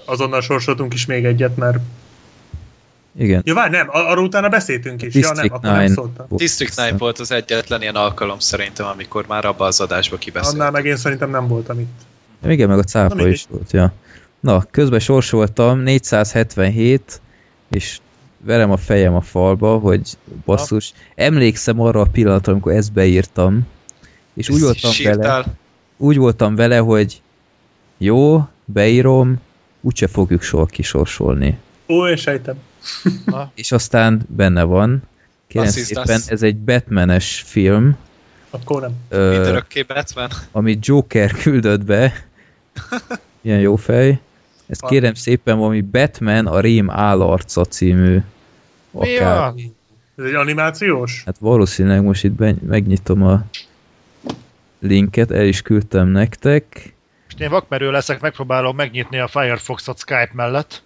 azonnal 0.05 0.41
sorsoltunk 0.41 0.95
is 0.95 1.07
még 1.07 1.25
egyet, 1.25 1.57
mert... 1.57 1.79
igen. 3.19 3.43
Ja, 3.45 3.55
várj, 3.55 3.71
nem, 3.71 3.87
ar- 3.91 4.07
arról 4.09 4.25
utána 4.25 4.49
beszéltünk 4.49 5.03
is. 5.03 5.15
Ja, 5.15 5.21
nem, 5.21 5.31
District 5.33 5.55
akkor 5.55 5.65
nem 5.71 5.75
9 5.79 5.93
szóltam. 5.93 6.27
District 6.31 6.75
9 6.75 6.99
volt 6.99 7.19
az 7.19 7.33
egyetlen 7.33 7.83
ilyen 7.83 7.95
alkalom 7.95 8.39
szerintem, 8.39 8.87
amikor 8.87 9.25
már 9.29 9.45
abba 9.45 9.65
az 9.65 9.81
adásba 9.81 10.15
Annál 10.15 10.25
kibeszélt. 10.25 10.73
meg 10.73 10.85
én 10.85 10.97
szerintem 10.97 11.31
nem 11.31 11.49
voltam 11.49 11.81
itt. 11.81 12.01
Igen, 12.47 12.69
meg 12.69 12.77
a 12.79 12.81
Na, 12.81 12.87
cápa 12.87 13.15
mindegy. 13.15 13.33
is 13.33 13.47
volt, 13.51 13.73
ja. 13.73 13.93
Na, 14.41 14.63
közben 14.71 15.01
sorsoltam, 15.01 15.79
477, 15.79 17.21
és 17.71 17.99
verem 18.45 18.71
a 18.71 18.77
fejem 18.77 19.15
a 19.15 19.21
falba, 19.21 19.79
hogy 19.79 20.17
basszus, 20.45 20.93
emlékszem 21.15 21.81
arra 21.81 22.01
a 22.01 22.07
pillanatra, 22.13 22.53
amikor 22.53 22.73
ezt 22.73 22.93
beírtam, 22.93 23.67
és 24.35 24.49
úgy 24.49 24.61
voltam 24.61 24.91
vele, 25.05 25.45
úgy 25.97 26.17
voltam 26.17 26.55
vele, 26.55 26.79
hogy 26.79 27.23
jó, 27.99 28.49
beírom, 28.65 29.41
úgyse 29.81 30.07
fogjuk 30.07 30.43
sor 30.43 30.67
kisorsolni. 30.67 31.59
Ó, 31.89 32.07
én 32.09 32.17
sejtem. 32.17 32.57
És 33.55 33.73
aztán 33.73 34.23
benne 34.29 34.63
van, 34.63 35.03
kérem 35.47 35.69
szépen, 35.69 36.21
ez 36.27 36.43
egy 36.43 36.57
Batmanes 36.57 37.43
film, 37.47 37.97
Akkor 38.51 38.81
nem. 38.81 38.93
ö, 39.09 39.59
Batman? 39.87 40.29
amit 40.53 40.87
Joker 40.87 41.31
küldött 41.33 41.85
be. 41.85 42.13
Ilyen 43.41 43.59
jó 43.61 43.77
fej. 43.77 44.21
Ezt 44.67 44.87
kérem 44.87 45.15
szépen 45.15 45.59
valami 45.59 45.81
Batman 45.81 46.47
a 46.47 46.61
Rém 46.61 46.91
állarca 46.91 47.65
című 47.65 48.19
Mi 48.91 49.17
akár. 49.17 49.39
van? 49.39 49.77
Ez 50.17 50.25
egy 50.25 50.35
animációs? 50.35 51.23
Hát 51.27 51.37
valószínűleg 51.39 52.03
most 52.03 52.25
itt 52.25 52.33
be, 52.33 52.55
megnyitom 52.67 53.23
a 53.23 53.45
linket, 54.81 55.31
el 55.31 55.45
is 55.47 55.63
küldtem 55.63 56.09
nektek. 56.09 56.95
Most 57.25 57.41
én 57.41 57.51
vakmerő 57.51 57.91
leszek, 57.91 58.21
megpróbálom 58.21 58.77
megnyitni 58.77 59.19
a 59.19 59.29
Firefox-ot 59.29 59.99
Skype 59.99 60.31
mellett. 60.33 60.83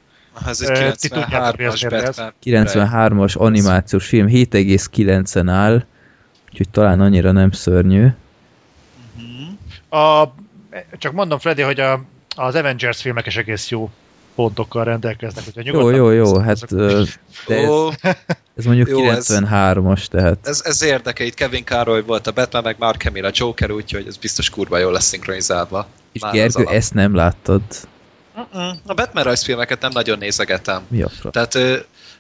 Ez 0.47 0.61
egy 0.61 0.95
ti 0.99 1.09
tudjátok, 1.09 1.57
mi 1.57 1.65
az 1.65 1.75
93-as 1.75 1.83
érdekes? 1.83 2.17
Batman. 2.17 2.33
93-as 2.45 3.37
animációs 3.37 4.07
film, 4.07 4.27
7,9-en 4.29 5.49
áll, 5.51 5.85
úgyhogy 6.51 6.69
talán 6.69 7.01
annyira 7.01 7.33
nem 7.33 7.51
szörnyű. 7.51 8.07
A, 9.89 10.25
csak 10.99 11.12
mondom, 11.12 11.39
Freddy, 11.39 11.62
hogy 11.62 11.81
a, 11.81 12.05
az 12.37 12.55
Avengers 12.55 13.01
filmek 13.01 13.27
is 13.27 13.37
egész 13.37 13.69
jó 13.69 13.91
pontokkal 14.35 14.85
rendelkeznek. 14.85 15.45
Hogyha 15.45 15.61
Jó, 15.65 15.73
nyugodtan 15.73 15.99
jó, 15.99 16.11
jó, 16.11 16.39
hát 16.39 16.75
de 16.75 16.85
ez, 16.85 17.17
ez 18.57 18.65
mondjuk 18.65 18.89
Jó, 18.89 19.11
ez- 19.11 19.27
93-as, 19.31 20.07
tehát 20.07 20.39
ez, 20.43 20.62
ez 20.65 20.83
érdeke, 20.83 21.25
itt 21.25 21.35
Kevin 21.35 21.65
Carroll 21.65 22.03
volt 22.03 22.27
a 22.27 22.33
Batman, 22.33 22.62
meg 22.62 22.77
Mark 22.79 23.03
Hamill 23.03 23.25
a 23.25 23.31
Joker, 23.33 23.71
úgyhogy 23.71 24.07
ez 24.07 24.17
biztos 24.17 24.51
kurva 24.51 24.79
jól 24.79 24.93
lesz 24.93 25.05
szinkronizálva. 25.05 25.87
és 26.12 26.21
Már 26.21 26.33
Gergő, 26.33 26.65
ezt 26.65 26.95
nem 26.95 27.15
láttad. 27.15 27.62
Mm-mm. 28.39 28.71
A 28.87 28.95
Batman 28.95 29.25
rajzfilmeket 29.25 29.81
nem 29.81 29.91
nagyon 29.95 30.19
nézegetem. 30.19 30.83
Mi? 30.89 31.05
Tehát, 31.31 31.59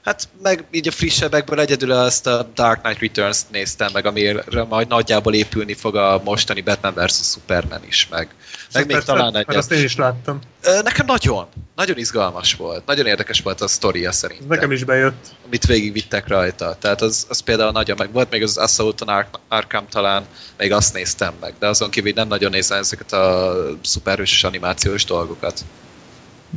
hát 0.04 0.28
meg 0.42 0.64
így 0.70 0.88
a 0.88 0.90
frissebbekből 0.90 1.60
egyedül 1.60 1.90
azt 1.90 2.26
a 2.26 2.50
Dark 2.54 2.82
Knight 2.82 3.00
Returns-t 3.00 3.50
néztem 3.50 3.90
meg, 3.92 4.06
amire 4.06 4.64
majd 4.68 4.88
nagyjából 4.88 5.34
épülni 5.34 5.74
fog 5.74 5.96
a 5.96 6.20
mostani 6.24 6.60
Batman 6.60 6.94
vs. 6.94 7.30
Superman 7.30 7.80
is, 7.86 8.08
meg, 8.10 8.28
meg 8.72 8.86
még 8.86 8.98
talán 8.98 9.36
egyet. 9.36 9.56
Azt 9.56 9.72
én 9.72 9.84
is 9.84 9.96
láttam. 9.96 10.38
Nekem 10.82 11.06
nagyon, 11.06 11.46
nagyon 11.76 11.98
izgalmas 11.98 12.54
volt. 12.54 12.86
Nagyon 12.86 13.06
érdekes 13.06 13.40
volt 13.40 13.60
a 13.60 13.68
sztoria 13.68 14.08
Ez 14.08 14.16
szerintem. 14.16 14.46
nekem 14.48 14.72
is 14.72 14.84
bejött. 14.84 15.26
Amit 15.46 15.66
végigvittek 15.66 16.28
rajta. 16.28 16.76
Tehát 16.80 17.02
az, 17.02 17.26
az 17.28 17.40
például 17.40 17.70
nagyon 17.70 17.96
meg 17.98 18.12
volt, 18.12 18.30
még 18.30 18.42
az 18.42 18.56
Assault 18.56 19.00
on 19.00 19.08
Ar- 19.08 19.40
Arkham 19.48 19.88
talán, 19.88 20.24
még 20.58 20.72
azt 20.72 20.94
néztem 20.94 21.34
meg, 21.40 21.54
de 21.58 21.66
azon 21.66 21.90
kívül 21.90 22.12
nem 22.14 22.28
nagyon 22.28 22.50
nézem 22.50 22.78
ezeket 22.78 23.12
a 23.12 23.54
szuperhős 23.82 24.44
animációs 24.44 25.04
dolgokat. 25.04 25.64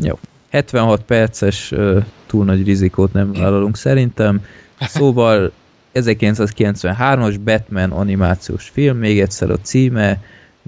Jó. 0.02 0.20
76 0.50 1.02
perces 1.02 1.72
ö, 1.72 2.00
túl 2.25 2.46
nagy 2.46 2.66
rizikót 2.66 3.14
nem 3.14 3.34
vállalunk 3.34 3.78
szerintem. 3.78 4.46
Szóval 4.80 5.52
1993-as 5.94 7.36
Batman 7.44 7.92
animációs 7.92 8.70
film, 8.74 8.98
még 8.98 9.20
egyszer 9.20 9.50
a 9.50 9.58
címe, 9.62 10.24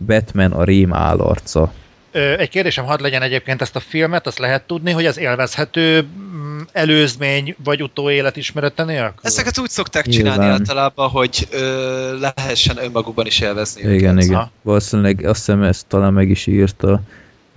Batman 0.06 0.52
a 0.52 0.64
rém 0.64 0.94
állarca. 0.94 1.74
Ö, 2.12 2.38
Egy 2.38 2.50
kérdésem 2.50 2.86
hadd 2.86 3.02
legyen 3.02 3.22
egyébként 3.22 3.62
ezt 3.62 3.76
a 3.76 3.80
filmet, 3.80 4.28
azt 4.28 4.40
lehet 4.40 4.64
tudni, 4.68 4.92
hogy 4.92 5.06
az 5.06 5.18
élvezhető 5.18 6.02
mm, 6.02 6.60
előzmény 6.72 7.56
vagy 7.64 7.84
utóélet 7.84 8.38
ismerete 8.38 8.84
nélkül? 8.84 9.14
Ezeket 9.22 9.60
úgy 9.60 9.70
szokták 9.70 10.08
csinálni 10.08 10.40
Nyilván. 10.40 10.60
általában, 10.60 11.10
hogy 11.10 11.48
ö, 11.52 12.20
lehessen 12.20 12.78
önmagukban 12.84 13.26
is 13.26 13.40
élvezni 13.40 13.82
Igen, 13.82 13.94
őket. 14.18 14.24
igen. 14.24 14.36
Ha. 14.40 14.52
Valószínűleg 14.62 15.26
azt 15.26 15.38
hiszem 15.38 15.64
ezt 15.64 15.86
talán 15.88 16.14
meg 16.14 16.30
is 16.30 16.48
írta, 16.48 17.02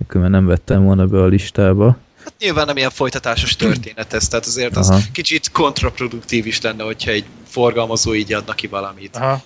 különben 0.07 0.31
nem 0.41 0.45
vettem 0.49 0.83
volna 0.83 1.05
be 1.05 1.21
a 1.21 1.25
listába. 1.25 1.97
Hát 2.23 2.33
nyilván 2.39 2.65
nem 2.65 2.77
ilyen 2.77 2.89
folytatásos 2.89 3.55
történet 3.55 4.13
ez, 4.13 4.27
tehát 4.27 4.45
azért 4.45 4.75
az 4.75 4.89
Aha. 4.89 4.99
kicsit 5.11 5.51
kontraproduktív 5.51 6.45
is 6.45 6.61
lenne, 6.61 6.83
hogyha 6.83 7.11
egy 7.11 7.25
forgalmazó 7.47 8.13
így 8.15 8.33
adna 8.33 8.53
ki 8.53 8.67
valamit. 8.67 9.15
Aha. 9.15 9.41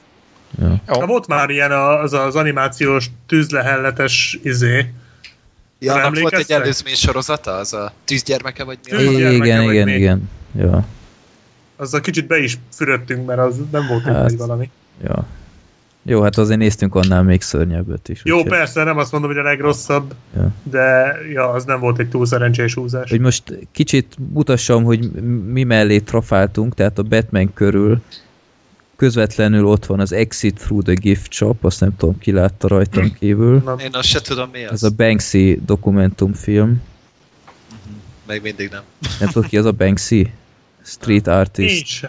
Ja. 0.61 0.81
Jó. 0.87 0.99
Na, 0.99 1.05
volt 1.05 1.27
már 1.27 1.49
ilyen 1.49 1.71
a- 1.71 1.99
az 2.01 2.13
az 2.13 2.35
animációs 2.35 3.09
tűzlehelletes 3.27 4.39
izé. 4.43 4.93
Ja, 5.79 5.93
annak 5.93 6.19
volt 6.19 6.33
egy 6.33 6.51
előzmény 6.51 6.95
sorozata, 6.95 7.51
az 7.51 7.73
a 7.73 7.93
tűzgyermeke, 8.05 8.63
vagy 8.63 8.77
mi? 8.83 8.97
Tűz- 8.97 9.07
az? 9.07 9.15
gyermeke 9.15 9.45
Igen, 9.45 9.63
vagy 9.65 9.73
igen, 9.73 9.87
mi? 9.87 9.93
igen. 9.93 10.29
Ja, 10.57 10.85
Azzal 11.77 12.01
kicsit 12.01 12.27
be 12.27 12.37
is 12.37 12.57
fürödtünk, 12.73 13.25
mert 13.25 13.39
az 13.39 13.55
nem 13.71 13.87
volt 13.87 14.03
Hát. 14.03 14.31
valami. 14.35 14.69
ja. 15.03 15.25
Jó, 16.07 16.21
hát 16.21 16.37
azért 16.37 16.59
néztünk 16.59 16.95
annál 16.95 17.23
még 17.23 17.41
szörnyebbet 17.41 18.09
is. 18.09 18.21
Jó, 18.23 18.43
persze, 18.43 18.83
nem 18.83 18.97
azt 18.97 19.11
mondom, 19.11 19.29
hogy 19.29 19.39
a 19.39 19.43
legrosszabb, 19.43 20.13
Ja. 20.35 20.51
de 20.63 21.17
ja, 21.33 21.49
az 21.49 21.63
nem 21.65 21.79
volt 21.79 21.99
egy 21.99 22.09
túl 22.09 22.25
szerencsés 22.25 22.73
húzás. 22.73 23.09
Hogy 23.09 23.19
most 23.19 23.43
kicsit 23.71 24.15
mutassam, 24.33 24.83
hogy 24.83 25.11
mi 25.45 25.63
mellé 25.63 25.99
trafáltunk, 25.99 26.73
tehát 26.73 26.97
a 26.99 27.03
Batman 27.03 27.53
körül 27.53 28.01
közvetlenül 28.95 29.65
ott 29.65 29.85
van 29.85 29.99
az 29.99 30.11
Exit 30.11 30.55
Through 30.59 30.83
the 30.85 30.93
Gift 30.93 31.31
Shop, 31.33 31.63
azt 31.63 31.79
nem 31.79 31.95
tudom, 31.97 32.17
ki 32.17 32.31
látta 32.31 32.67
rajtam 32.67 33.13
kívül. 33.13 33.61
Na, 33.65 33.75
Én 33.79 33.89
azt 33.91 34.07
se 34.07 34.21
tudom 34.21 34.49
mi 34.51 34.63
az. 34.65 34.71
Ez 34.71 34.83
a 34.83 34.89
Banksy 34.89 35.61
dokumentumfilm. 35.65 36.81
Még 38.27 38.41
mindig 38.41 38.69
nem. 38.69 38.81
Nem 39.19 39.29
tudod 39.29 39.49
ki 39.49 39.57
az 39.57 39.65
a 39.65 39.71
Banksy? 39.71 40.31
Street 40.83 41.27
artist. 41.27 41.73
nincs. 41.73 42.01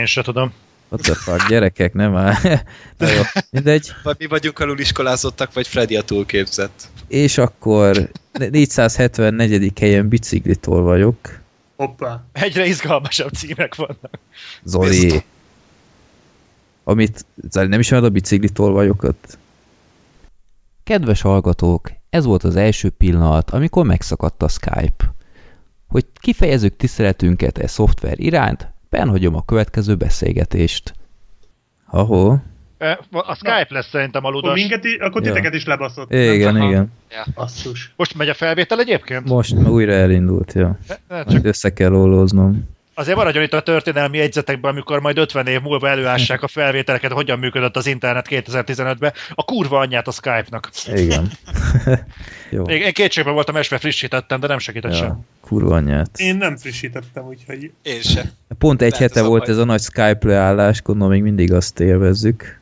Én 0.00 0.06
se 0.06 0.22
tudom. 0.22 0.52
What 0.90 1.02
the 1.02 1.14
fuck, 1.14 1.48
gyerekek, 1.48 1.92
nem 1.92 2.16
áll. 2.16 2.34
Na 2.98 3.08
jó, 3.08 3.22
mindegy. 3.50 3.92
Vagy 4.02 4.16
mi 4.18 4.26
vagyunk 4.26 4.58
alul 4.58 4.78
iskolázottak, 4.78 5.52
vagy 5.52 5.66
Freddy 5.66 5.96
a 5.96 6.02
túlképzett. 6.02 6.88
És 7.08 7.38
akkor 7.38 8.10
474. 8.32 9.78
helyen 9.78 10.08
biciklitól 10.08 10.82
vagyok. 10.82 11.16
Hoppá. 11.76 12.24
Egyre 12.32 12.66
izgalmasabb 12.66 13.32
címek 13.32 13.74
vannak. 13.74 14.18
Zoli. 14.62 15.22
Amit, 16.84 17.24
Zoli, 17.50 17.66
nem 17.66 17.80
ismered 17.80 18.04
a 18.04 18.10
biciklitól 18.10 18.72
vagyokat? 18.72 19.38
Kedves 20.84 21.20
hallgatók, 21.20 21.90
ez 22.10 22.24
volt 22.24 22.44
az 22.44 22.56
első 22.56 22.90
pillanat, 22.90 23.50
amikor 23.50 23.86
megszakadt 23.86 24.42
a 24.42 24.48
Skype. 24.48 25.14
Hogy 25.88 26.06
kifejezzük 26.14 26.76
tiszteletünket 26.76 27.58
e 27.58 27.66
szoftver 27.66 28.20
iránt, 28.20 28.72
benhagyom 28.90 29.34
a 29.34 29.44
következő 29.44 29.94
beszélgetést. 29.96 30.92
Ahó. 31.86 32.38
A 33.10 33.34
Skype 33.34 33.66
lesz 33.68 33.88
szerintem 33.88 34.24
a 34.24 34.30
ludas. 34.30 34.54
minket, 34.54 34.84
akkor 35.00 35.22
Ja. 35.22 35.28
titeket 35.28 35.54
is 35.54 35.64
lebaszott. 35.66 36.12
Igen, 36.12 36.54
Nem 36.54 36.68
igen. 36.68 36.92
a 37.06 37.28
Basszus. 37.34 37.92
Most 37.96 38.14
megy 38.16 38.28
a 38.28 38.34
felvétel 38.34 38.80
egyébként? 38.80 39.28
Most 39.28 39.54
újra 39.54 39.92
elindult, 39.92 40.52
ja. 40.52 40.78
Ne, 41.08 41.24
Csak 41.24 41.44
össze 41.44 41.72
kell 41.72 41.92
ollóznom. 41.94 42.68
Azért 43.00 43.16
maradjon 43.16 43.44
itt 43.44 43.52
a 43.52 43.60
történelmi 43.60 44.16
jegyzetekben, 44.16 44.70
amikor 44.70 45.00
majd 45.00 45.18
50 45.18 45.46
év 45.46 45.60
múlva 45.60 45.88
előássák 45.88 46.42
a 46.42 46.48
felvételeket, 46.48 47.12
hogyan 47.12 47.38
működött 47.38 47.76
az 47.76 47.86
internet 47.86 48.26
2015-ben. 48.30 49.12
A 49.34 49.44
kurva 49.44 49.78
anyját 49.78 50.06
a 50.06 50.10
Skype-nak. 50.10 50.70
Igen. 50.94 51.30
Jó. 52.50 52.64
Én, 52.64 52.82
én 52.82 52.92
kétségben 52.92 53.34
voltam 53.34 53.56
esve, 53.56 53.78
frissítettem, 53.78 54.40
de 54.40 54.46
nem 54.46 54.58
segített 54.58 54.90
ja. 54.90 54.96
sem. 54.96 55.26
Kurva 55.40 55.74
anyját. 55.74 56.18
Én 56.18 56.36
nem 56.36 56.56
frissítettem, 56.56 57.26
úgyhogy 57.26 57.72
Én 57.82 58.00
se. 58.00 58.32
Pont 58.58 58.82
egy 58.82 58.92
Lehet, 58.92 59.08
hete 59.08 59.24
a 59.24 59.28
volt 59.28 59.44
baj. 59.44 59.50
ez 59.50 59.60
a 59.60 59.64
nagy 59.64 59.80
Skype 59.80 60.18
leállás, 60.22 60.82
gondolom 60.82 61.12
még 61.12 61.22
mindig 61.22 61.52
azt 61.52 61.80
élvezzük. 61.80 62.59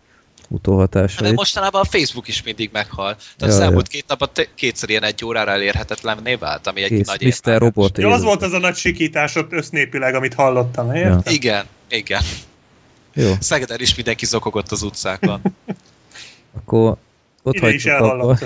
De 0.49 0.55
Utóhatásait. 0.57 1.35
mostanában 1.35 1.81
a 1.81 1.85
Facebook 1.85 2.29
is 2.29 2.43
mindig 2.43 2.71
meghal. 2.73 3.15
Tehát 3.15 3.37
Ja, 3.39 3.47
az 3.47 3.59
ja. 3.59 3.63
elmúlt 3.65 3.89
két 3.89 4.05
napban 4.09 4.29
kétszer 4.55 4.89
ilyen 4.89 5.03
egy 5.03 5.25
órára 5.25 5.51
elérhetetlenné 5.51 6.35
vált, 6.35 6.67
ami 6.67 6.83
egy 6.83 6.89
Kész, 6.89 7.07
nagy 7.07 7.35
Mr. 7.45 7.59
Robot 7.59 7.99
ja, 7.99 8.09
az 8.13 8.23
volt 8.23 8.43
az 8.43 8.53
a 8.53 8.59
nagy 8.59 8.77
sikítás 8.77 9.35
ott 9.37 9.53
össznépileg, 9.53 10.15
amit 10.15 10.35
hallottam, 10.35 10.95
érted? 10.95 11.33
Igen, 11.33 11.65
igen. 11.89 12.23
Jó, 13.15 13.33
Szegeden 13.41 13.81
is 13.81 13.95
mindenki 13.95 14.27
zokogott 14.27 14.71
az 14.71 14.83
utcákon. 14.83 15.41
akkor 16.57 16.97
ott 17.43 17.55
Ide 17.55 17.73
is 17.73 17.85
hagytuk, 17.85 18.11
abba, 18.11 18.39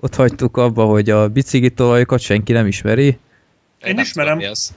ott 0.00 0.14
hagytuk 0.14 0.56
abba, 0.56 0.84
hogy 0.84 1.10
a 1.10 1.28
bicikli 1.28 1.70
tolajokat 1.70 2.20
senki 2.20 2.52
nem 2.52 2.66
ismeri. 2.66 3.06
Én, 3.06 3.18
Én 3.84 3.94
nem 3.94 4.04
ismerem. 4.04 4.32
Tudom, 4.32 4.48
mi 4.48 4.52
az. 4.52 4.72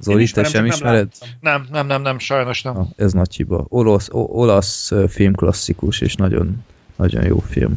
Zoli, 0.00 0.30
te 0.30 0.40
ismerem, 0.40 0.50
sem 0.50 0.64
csak 0.64 0.82
nem 0.82 0.94
ismered? 0.94 1.08
Nem, 1.40 1.66
nem, 1.70 1.86
nem, 1.86 2.02
nem, 2.02 2.18
sajnos 2.18 2.62
nem. 2.62 2.74
Na, 2.74 2.88
ez 2.96 3.12
nagy 3.12 3.34
hiba. 3.34 3.64
Olasz, 3.68 4.08
olasz 4.12 4.92
filmklasszikus, 5.08 6.00
és 6.00 6.14
nagyon, 6.14 6.64
nagyon 6.96 7.24
jó 7.24 7.38
film. 7.38 7.72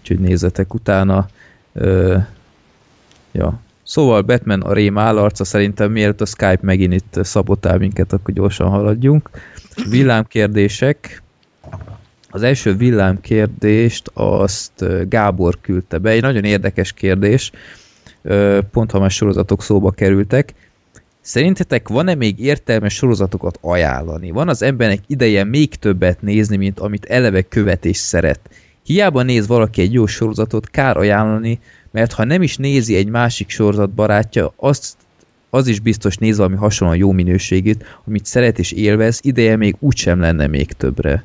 Úgyhogy 0.00 0.18
nézzetek 0.18 0.74
utána. 0.74 1.28
Ö, 1.72 2.16
ja. 3.32 3.60
Szóval 3.82 4.22
Batman 4.22 4.60
a 4.60 4.72
rém 4.72 4.98
állarca, 4.98 5.44
szerintem 5.44 5.92
mielőtt 5.92 6.20
a 6.20 6.26
Skype 6.26 6.58
megint 6.60 6.94
itt 6.94 7.18
szabotál 7.22 7.78
minket, 7.78 8.12
akkor 8.12 8.34
gyorsan 8.34 8.68
haladjunk. 8.68 9.30
Villámkérdések. 9.88 11.22
Az 12.30 12.42
első 12.42 12.76
villámkérdést 12.76 14.10
azt 14.14 15.08
Gábor 15.08 15.58
küldte 15.60 15.98
be. 15.98 16.10
Egy 16.10 16.22
nagyon 16.22 16.44
érdekes 16.44 16.92
kérdés. 16.92 17.50
Pont 18.70 18.90
ha 18.90 18.98
már 18.98 19.10
sorozatok 19.10 19.62
szóba 19.62 19.90
kerültek. 19.90 20.54
Szerintetek 21.26 21.88
van-e 21.88 22.14
még 22.14 22.38
értelmes 22.38 22.94
sorozatokat 22.94 23.58
ajánlani? 23.60 24.30
Van 24.30 24.48
az 24.48 24.62
embernek 24.62 25.00
ideje 25.06 25.44
még 25.44 25.74
többet 25.74 26.22
nézni, 26.22 26.56
mint 26.56 26.78
amit 26.78 27.04
eleve 27.04 27.42
követ 27.42 27.84
és 27.84 27.96
szeret. 27.96 28.40
Hiába 28.82 29.22
néz 29.22 29.46
valaki 29.46 29.80
egy 29.80 29.92
jó 29.92 30.06
sorozatot, 30.06 30.70
kár 30.70 30.96
ajánlani, 30.96 31.58
mert 31.90 32.12
ha 32.12 32.24
nem 32.24 32.42
is 32.42 32.56
nézi 32.56 32.96
egy 32.96 33.08
másik 33.08 33.50
sorozat 33.50 33.90
barátja, 33.90 34.52
azt 34.56 34.96
az 35.50 35.66
is 35.66 35.80
biztos 35.80 36.16
néz 36.16 36.36
valami 36.36 36.56
hasonlóan 36.56 36.98
jó 36.98 37.12
minőségét, 37.12 37.84
amit 38.04 38.26
szeret 38.26 38.58
és 38.58 38.72
élvez, 38.72 39.20
ideje 39.22 39.56
még 39.56 39.76
úgysem 39.78 40.20
lenne 40.20 40.46
még 40.46 40.72
többre. 40.72 41.24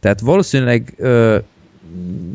Tehát 0.00 0.20
valószínűleg 0.20 0.94
ö, 0.96 1.38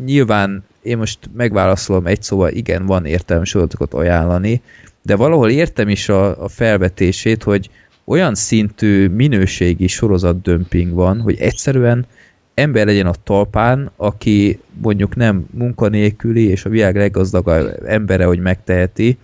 nyilván 0.05 0.63
én 0.81 0.97
most 0.97 1.19
megválaszolom 1.33 2.05
egy 2.05 2.23
szóval, 2.23 2.51
igen, 2.51 2.85
van 2.85 3.05
értelmes 3.05 3.49
sorozatokat 3.49 3.93
ajánlani, 3.93 4.61
de 5.07 5.15
valahol 5.15 5.49
értem 5.49 5.89
is 5.89 6.09
a, 6.09 6.43
a 6.43 6.47
felvetését, 6.47 7.43
hogy 7.43 7.69
olyan 8.05 8.35
szintű 8.35 9.07
minőségi 9.07 9.87
sorozatdömping 9.87 10.93
van, 10.93 11.21
hogy 11.21 11.37
egyszerűen 11.39 12.05
ember 12.53 12.85
legyen 12.85 13.05
a 13.05 13.13
talpán, 13.23 13.91
aki 13.95 14.59
mondjuk 14.81 15.15
nem 15.15 15.45
munkanélküli, 15.51 16.43
és 16.43 16.65
a 16.65 16.69
világ 16.69 16.95
leggazdagabb 16.95 17.83
embere, 17.85 18.25
hogy 18.25 18.39
megteheti, 18.39 19.17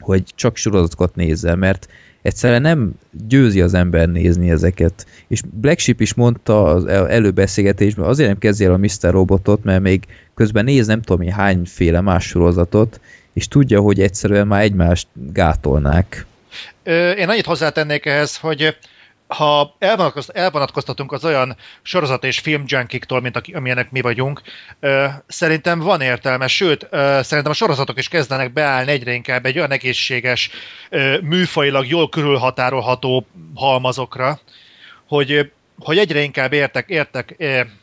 hogy 0.00 0.22
csak 0.34 0.56
sorozatokat 0.56 1.14
nézze, 1.14 1.54
mert 1.54 1.88
egyszerűen 2.22 2.62
nem 2.62 2.92
győzi 3.28 3.60
az 3.60 3.74
ember 3.74 4.08
nézni 4.08 4.50
ezeket. 4.50 5.06
És 5.28 5.42
Black 5.60 5.78
Sheep 5.78 6.00
is 6.00 6.14
mondta 6.14 6.64
az 6.64 6.84
el- 6.84 7.08
előbeszélgetésben, 7.08 8.06
azért 8.06 8.28
nem 8.28 8.38
kezdje 8.38 8.66
el 8.66 8.72
a 8.72 8.76
Mr. 8.76 9.10
Robotot, 9.10 9.64
mert 9.64 9.82
még 9.82 10.04
közben 10.34 10.64
néz 10.64 10.86
nem 10.86 11.02
tudom 11.02 11.22
én 11.22 11.32
hányféle 11.32 12.00
más 12.00 12.26
sorozatot, 12.26 13.00
és 13.40 13.48
tudja, 13.48 13.80
hogy 13.80 14.00
egyszerűen 14.00 14.46
már 14.46 14.62
egymást 14.62 15.08
gátolnák. 15.12 16.26
Ö, 16.82 17.10
Én 17.10 17.28
annyit 17.28 17.44
hozzátennék 17.46 18.06
ehhez, 18.06 18.36
hogy 18.36 18.76
ha 19.26 19.76
elvonatkozt- 19.78 20.30
elvonatkoztatunk 20.30 21.12
az 21.12 21.24
olyan 21.24 21.56
sorozat 21.82 22.24
és 22.24 22.38
film 22.38 22.62
junkiktól, 22.66 23.20
mint 23.20 23.40
amilyenek 23.52 23.90
mi 23.90 24.00
vagyunk, 24.00 24.42
szerintem 25.26 25.78
van 25.78 26.00
értelme, 26.00 26.46
sőt, 26.46 26.88
szerintem 27.20 27.50
a 27.50 27.54
sorozatok 27.54 27.98
is 27.98 28.08
kezdenek 28.08 28.52
beállni 28.52 28.90
egyre 28.90 29.12
inkább 29.12 29.46
egy 29.46 29.56
olyan 29.58 29.70
egészséges, 29.70 30.50
ö, 30.90 31.18
műfajilag 31.22 31.86
jól 31.86 32.08
körülhatárolható 32.08 33.26
halmazokra, 33.54 34.40
hogy, 35.08 35.52
hogy 35.78 35.98
egyre 35.98 36.20
inkább 36.20 36.52
értek, 36.52 36.88
értek, 36.88 37.34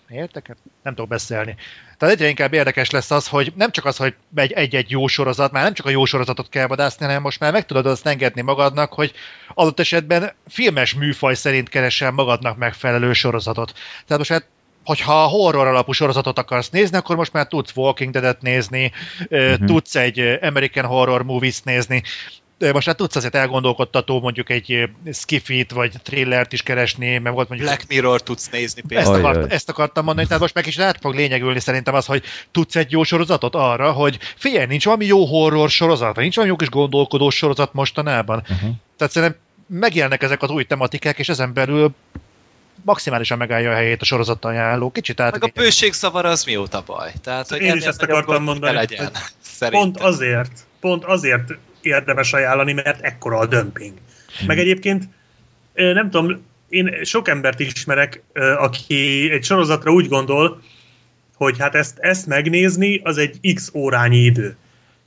értek, 0.09 0.55
nem 0.83 0.93
tudok 0.93 1.09
beszélni. 1.09 1.55
Tehát 1.97 2.15
egyre 2.15 2.27
inkább 2.27 2.53
érdekes 2.53 2.89
lesz 2.89 3.11
az, 3.11 3.27
hogy 3.27 3.53
nem 3.55 3.71
csak 3.71 3.85
az, 3.85 3.97
hogy 3.97 4.15
egy- 4.35 4.51
egy-egy 4.51 4.91
jó 4.91 5.07
sorozat, 5.07 5.51
már 5.51 5.63
nem 5.63 5.73
csak 5.73 5.85
a 5.85 5.89
jó 5.89 6.05
sorozatot 6.05 6.49
kell 6.49 6.67
vadászni, 6.67 7.05
hanem 7.05 7.21
most 7.21 7.39
már 7.39 7.51
meg 7.51 7.65
tudod 7.65 7.85
azt 7.85 8.07
engedni 8.07 8.41
magadnak, 8.41 8.93
hogy 8.93 9.13
adott 9.53 9.79
esetben 9.79 10.31
filmes 10.47 10.93
műfaj 10.93 11.35
szerint 11.35 11.69
keresel 11.69 12.11
magadnak 12.11 12.57
megfelelő 12.57 13.13
sorozatot. 13.13 13.73
Tehát 13.73 14.17
most 14.17 14.29
már 14.29 14.43
hogyha 14.83 15.27
horror 15.27 15.67
alapú 15.67 15.91
sorozatot 15.91 16.39
akarsz 16.39 16.69
nézni, 16.69 16.97
akkor 16.97 17.15
most 17.15 17.33
már 17.33 17.47
tudsz 17.47 17.75
Walking 17.75 18.11
Dead-et 18.11 18.41
nézni, 18.41 18.91
uh-huh. 19.29 19.65
tudsz 19.65 19.95
egy 19.95 20.19
American 20.41 20.85
Horror 20.85 21.23
Movies 21.23 21.61
nézni, 21.61 22.03
most 22.59 22.85
már 22.85 22.95
tudsz 22.95 23.15
azért 23.15 23.35
elgondolkodtató 23.35 24.19
mondjuk 24.19 24.49
egy 24.49 24.89
skifit 25.13 25.71
vagy 25.71 25.91
thrillert 26.03 26.53
is 26.53 26.61
keresni, 26.61 27.17
mert 27.17 27.35
volt 27.35 27.47
mondjuk... 27.47 27.69
Black 27.69 27.87
Mirror 27.89 28.23
tudsz 28.23 28.49
nézni 28.49 28.81
Ezt, 28.81 28.87
például. 28.87 29.15
Ajaj. 29.15 29.29
akart, 29.31 29.51
ezt 29.51 29.69
akartam 29.69 30.03
mondani, 30.03 30.27
tehát 30.27 30.41
most 30.41 30.53
meg 30.53 30.67
is 30.67 30.75
rá 30.75 30.93
fog 31.01 31.15
lényegülni 31.15 31.59
szerintem 31.59 31.93
az, 31.93 32.05
hogy 32.05 32.23
tudsz 32.51 32.75
egy 32.75 32.91
jó 32.91 33.03
sorozatot 33.03 33.55
arra, 33.55 33.91
hogy 33.91 34.17
figyelj, 34.35 34.65
nincs 34.65 34.85
valami 34.85 35.05
jó 35.05 35.25
horror 35.25 35.69
sorozat, 35.69 36.13
vagy 36.13 36.23
nincs 36.23 36.35
valami 36.35 36.53
jó 36.53 36.57
kis 36.57 36.69
gondolkodós 36.69 37.35
sorozat 37.35 37.73
mostanában. 37.73 38.37
Uh-huh. 38.41 38.69
Tehát 38.97 39.13
szerintem 39.13 39.39
megjelennek 39.67 40.23
ezek 40.23 40.41
az 40.41 40.49
új 40.49 40.63
tematikák, 40.63 41.19
és 41.19 41.29
ezen 41.29 41.53
belül 41.53 41.95
maximálisan 42.83 43.37
megállja 43.37 43.71
a 43.71 43.73
helyét 43.73 44.01
a 44.01 44.05
sorozattal 44.05 44.51
ajánló. 44.51 44.91
Kicsit 44.91 45.19
át. 45.19 45.31
Meg 45.31 45.43
a 45.43 45.51
bőségszavar 45.53 46.25
az 46.25 46.43
mióta 46.43 46.83
baj? 46.85 47.11
Tehát, 47.23 47.49
hogy 47.49 47.61
Én 47.61 47.75
is 47.75 47.83
ezt 47.83 48.01
akartam 48.01 48.43
mondani, 48.43 48.75
Legyen, 48.75 49.11
szerintem. 49.41 49.81
Pont 49.81 49.97
azért, 49.97 50.51
pont 50.79 51.03
azért 51.03 51.57
érdemes 51.81 52.33
ajánlani, 52.33 52.73
mert 52.73 53.01
ekkora 53.01 53.37
a 53.37 53.45
dömping. 53.45 53.93
Meg 54.47 54.59
egyébként, 54.59 55.03
nem 55.73 56.09
tudom, 56.09 56.45
én 56.69 57.03
sok 57.03 57.27
embert 57.27 57.59
ismerek, 57.59 58.23
aki 58.57 59.29
egy 59.31 59.43
sorozatra 59.43 59.91
úgy 59.91 60.07
gondol, 60.07 60.61
hogy 61.35 61.57
hát 61.59 61.75
ezt, 61.75 61.97
ezt 61.99 62.27
megnézni, 62.27 63.01
az 63.03 63.17
egy 63.17 63.53
x 63.53 63.71
órányi 63.73 64.17
idő. 64.17 64.55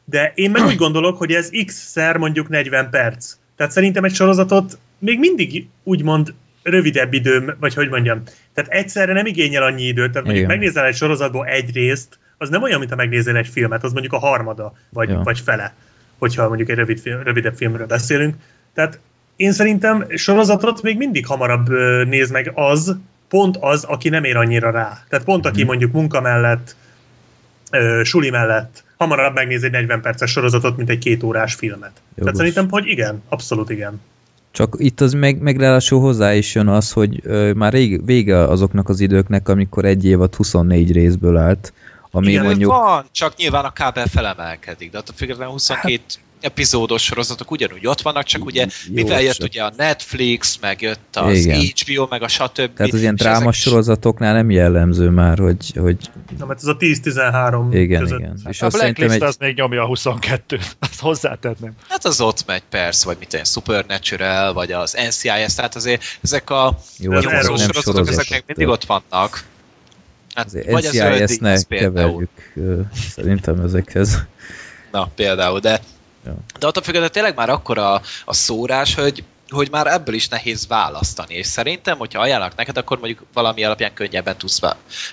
De 0.05 0.33
én 0.35 0.51
meg 0.51 0.65
úgy 0.65 0.77
gondolok, 0.77 1.19
hogy 1.19 1.33
ez 1.33 1.51
x-szer 1.67 2.17
mondjuk 2.17 2.49
40 2.49 2.91
perc. 2.91 3.35
Tehát 3.57 3.73
szerintem 3.73 4.05
egy 4.05 4.15
sorozatot 4.15 4.79
még 4.99 5.19
mindig 5.19 5.67
úgymond 5.83 6.35
rövidebb 6.63 7.13
idő, 7.13 7.57
vagy 7.61 7.75
hogy 7.75 7.89
mondjam. 7.89 8.23
Tehát 8.55 8.71
egyszerre 8.71 9.13
nem 9.13 9.27
igényel 9.27 9.63
annyi 9.63 9.83
időt. 9.83 10.11
Tehát 10.11 10.27
mondjuk 10.27 10.37
Igen. 10.37 10.59
megnézel 10.59 10.87
egy 10.87 10.97
sorozatból 10.97 11.47
egy 11.47 11.75
részt, 11.75 12.19
az 12.39 12.49
nem 12.49 12.63
olyan, 12.63 12.79
mint 12.79 12.91
ha 12.91 12.97
megnézel 12.97 13.37
egy 13.37 13.49
filmet, 13.49 13.85
az 13.85 13.93
mondjuk 13.93 14.13
a 14.13 14.19
harmada, 14.19 14.73
vagy, 14.91 15.09
Ja. 15.09 15.21
vagy 15.25 15.41
fele, 15.41 15.75
hogyha 16.21 16.49
mondjuk 16.49 16.69
egy 16.69 16.77
rövid 16.77 17.01
film, 17.01 17.23
rövidebb 17.23 17.55
filmről 17.55 17.87
beszélünk. 17.87 18.35
Tehát 18.75 18.99
én 19.37 19.53
szerintem 19.53 20.07
sorozatot 20.15 20.83
még 20.83 20.97
mindig 20.97 21.27
hamarabb 21.27 21.69
néz 22.09 22.31
meg 22.31 22.53
az, 22.55 22.97
pont 23.29 23.57
az, 23.61 23.85
aki 23.85 24.09
nem 24.09 24.25
ér 24.25 24.37
annyira 24.37 24.71
rá. 24.71 25.05
Tehát 25.09 25.25
pont 25.25 25.47
aki 25.47 25.65
mondjuk 25.65 25.93
munka 25.93 26.21
mellett, 26.21 26.77
suli 28.03 28.31
mellett 28.31 28.85
hamarabb 29.01 29.35
megnéz 29.35 29.63
egy 29.63 29.71
40 29.71 30.01
perces 30.01 30.31
sorozatot, 30.31 30.77
mint 30.77 30.91
egy 30.91 30.99
két 30.99 31.23
órás 31.23 31.55
filmet. 31.55 31.93
Jogos. 31.93 32.15
Tehát 32.17 32.37
szerintem, 32.37 32.69
hogy 32.71 32.87
igen, 32.87 33.23
abszolút 33.29 33.71
igen. 33.71 34.01
Csak 34.51 34.75
itt 34.79 35.01
az 35.01 35.13
meg, 35.13 35.41
meg 35.41 35.57
ráadásul 35.57 36.01
hozzá 36.01 36.35
is 36.35 36.55
jön 36.55 36.69
az, 36.69 36.93
hogy 36.93 37.21
ö, 37.25 37.53
már 37.53 37.73
rég, 37.73 38.05
vége 38.05 38.39
azoknak 38.39 38.89
az 38.89 39.01
időknek, 39.01 39.49
amikor 39.49 39.85
egy 39.85 40.05
évad 40.05 40.35
24 40.35 40.93
részből 40.93 41.37
állt, 41.37 41.73
ami 42.11 42.29
Igen, 42.29 42.45
mondjuk... 42.45 42.71
Van, 42.71 43.05
csak 43.13 43.37
nyilván 43.37 43.65
a 43.65 43.73
kábel 43.73 44.07
felemelkedik, 44.07 44.91
de 44.91 44.99
attól 44.99 45.15
függetlenül 45.17 45.53
22 45.53 46.03
epizódos 46.41 47.03
sorozatok 47.03 47.51
ugyanúgy 47.51 47.87
ott 47.87 48.01
vannak, 48.01 48.25
csak 48.25 48.45
ugye 48.45 48.61
Jó, 48.61 48.95
mivel 48.95 49.21
jött 49.21 49.43
ugye 49.43 49.63
a 49.63 49.73
Netflix, 49.77 50.59
meg 50.61 50.81
jött 50.81 51.17
az 51.17 51.39
Igen. 51.39 51.61
HBO, 51.61 52.07
meg 52.11 52.23
a 52.23 52.29
stb. 52.29 52.75
Tehát 52.75 52.93
az 52.93 53.01
ilyen 53.01 53.15
és 53.19 53.25
ezek 53.25 53.53
sorozatoknál 53.53 54.33
nem 54.33 54.51
jellemző 54.51 55.09
már, 55.09 55.39
hogy, 55.39 55.73
hogy 55.77 55.97
Na, 56.39 56.47
mert 56.47 56.59
ez 56.61 56.67
a 56.67 56.77
10-13 56.77 57.69
igen, 57.73 58.01
között. 58.01 58.19
igen. 58.19 58.41
És 58.49 58.63
A 58.63 58.67
azt 58.67 58.77
szerintem 58.77 59.07
Blacklist 59.07 59.15
egy... 59.15 59.23
az 59.23 59.37
még 59.39 59.57
nyomja 59.57 59.85
a 59.85 59.89
22-t, 59.89 60.61
azt 60.79 61.01
hozzátenném. 61.01 61.73
Hát 61.89 62.05
az 62.05 62.21
ott 62.21 62.47
megy 62.47 62.63
persze, 62.71 63.07
vagy 63.07 63.17
mit 63.19 63.33
olyan 63.33 63.45
Supernatural, 63.45 64.53
vagy 64.53 64.73
az 64.73 64.93
NCIS, 65.09 65.55
tehát 65.55 65.77
azért 65.77 66.03
ezek 66.23 66.51
a 66.51 66.79
Jó, 66.99 67.13
az 67.13 67.25
nyomozó 67.25 67.49
nem 67.49 67.59
sorozatok, 67.59 67.83
sorozat. 67.83 68.09
ezek 68.09 68.31
még 68.31 68.43
mindig 68.47 68.69
ott 68.69 68.85
vannak. 68.85 69.45
Hát, 70.41 70.65
vagy 70.71 70.87
az 70.87 70.93
zöld 70.93 71.23
NCIS 71.23 71.39
ne 71.39 71.55
díj, 71.55 71.63
például. 71.69 71.93
keverjük 71.95 72.53
ö, 72.55 72.81
szerintem 73.15 73.61
ezekhez. 73.61 74.19
Na, 74.93 75.09
például, 75.15 75.59
de, 75.59 75.81
Ja. 76.25 76.35
de 76.59 76.67
attól 76.67 76.83
függetlenül 76.83 77.11
tényleg 77.15 77.35
már 77.35 77.49
akkor 77.49 77.79
a, 77.79 78.03
a 78.25 78.35
szórás, 78.35 78.95
hogy, 78.95 79.25
hogy 79.49 79.71
már 79.71 79.87
ebből 79.87 80.15
is 80.15 80.29
nehéz 80.29 80.67
választani, 80.67 81.35
és 81.35 81.47
szerintem, 81.47 81.99
hogyha 81.99 82.21
ajánlnak 82.21 82.57
neked, 82.57 82.77
akkor 82.77 82.99
mondjuk 82.99 83.23
valami 83.33 83.65
alapján 83.65 83.95
könnyebben 83.95 84.37
tudsz 84.37 84.61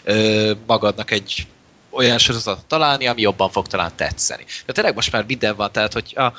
ö, 0.04 0.52
magadnak 0.66 1.12
egy 1.12 1.48
olyan 1.90 2.18
sorozatot 2.18 2.66
találni, 2.66 3.08
ami 3.08 3.22
jobban 3.22 3.50
fog 3.50 3.68
talán 3.68 3.92
tetszeni. 3.96 4.46
De 4.66 4.74
tényleg 4.74 4.96
most 4.96 5.12
már 5.12 5.24
minden 5.28 5.56
van, 5.56 5.72
tehát 5.72 5.94
hogy 5.94 6.14
a, 6.16 6.34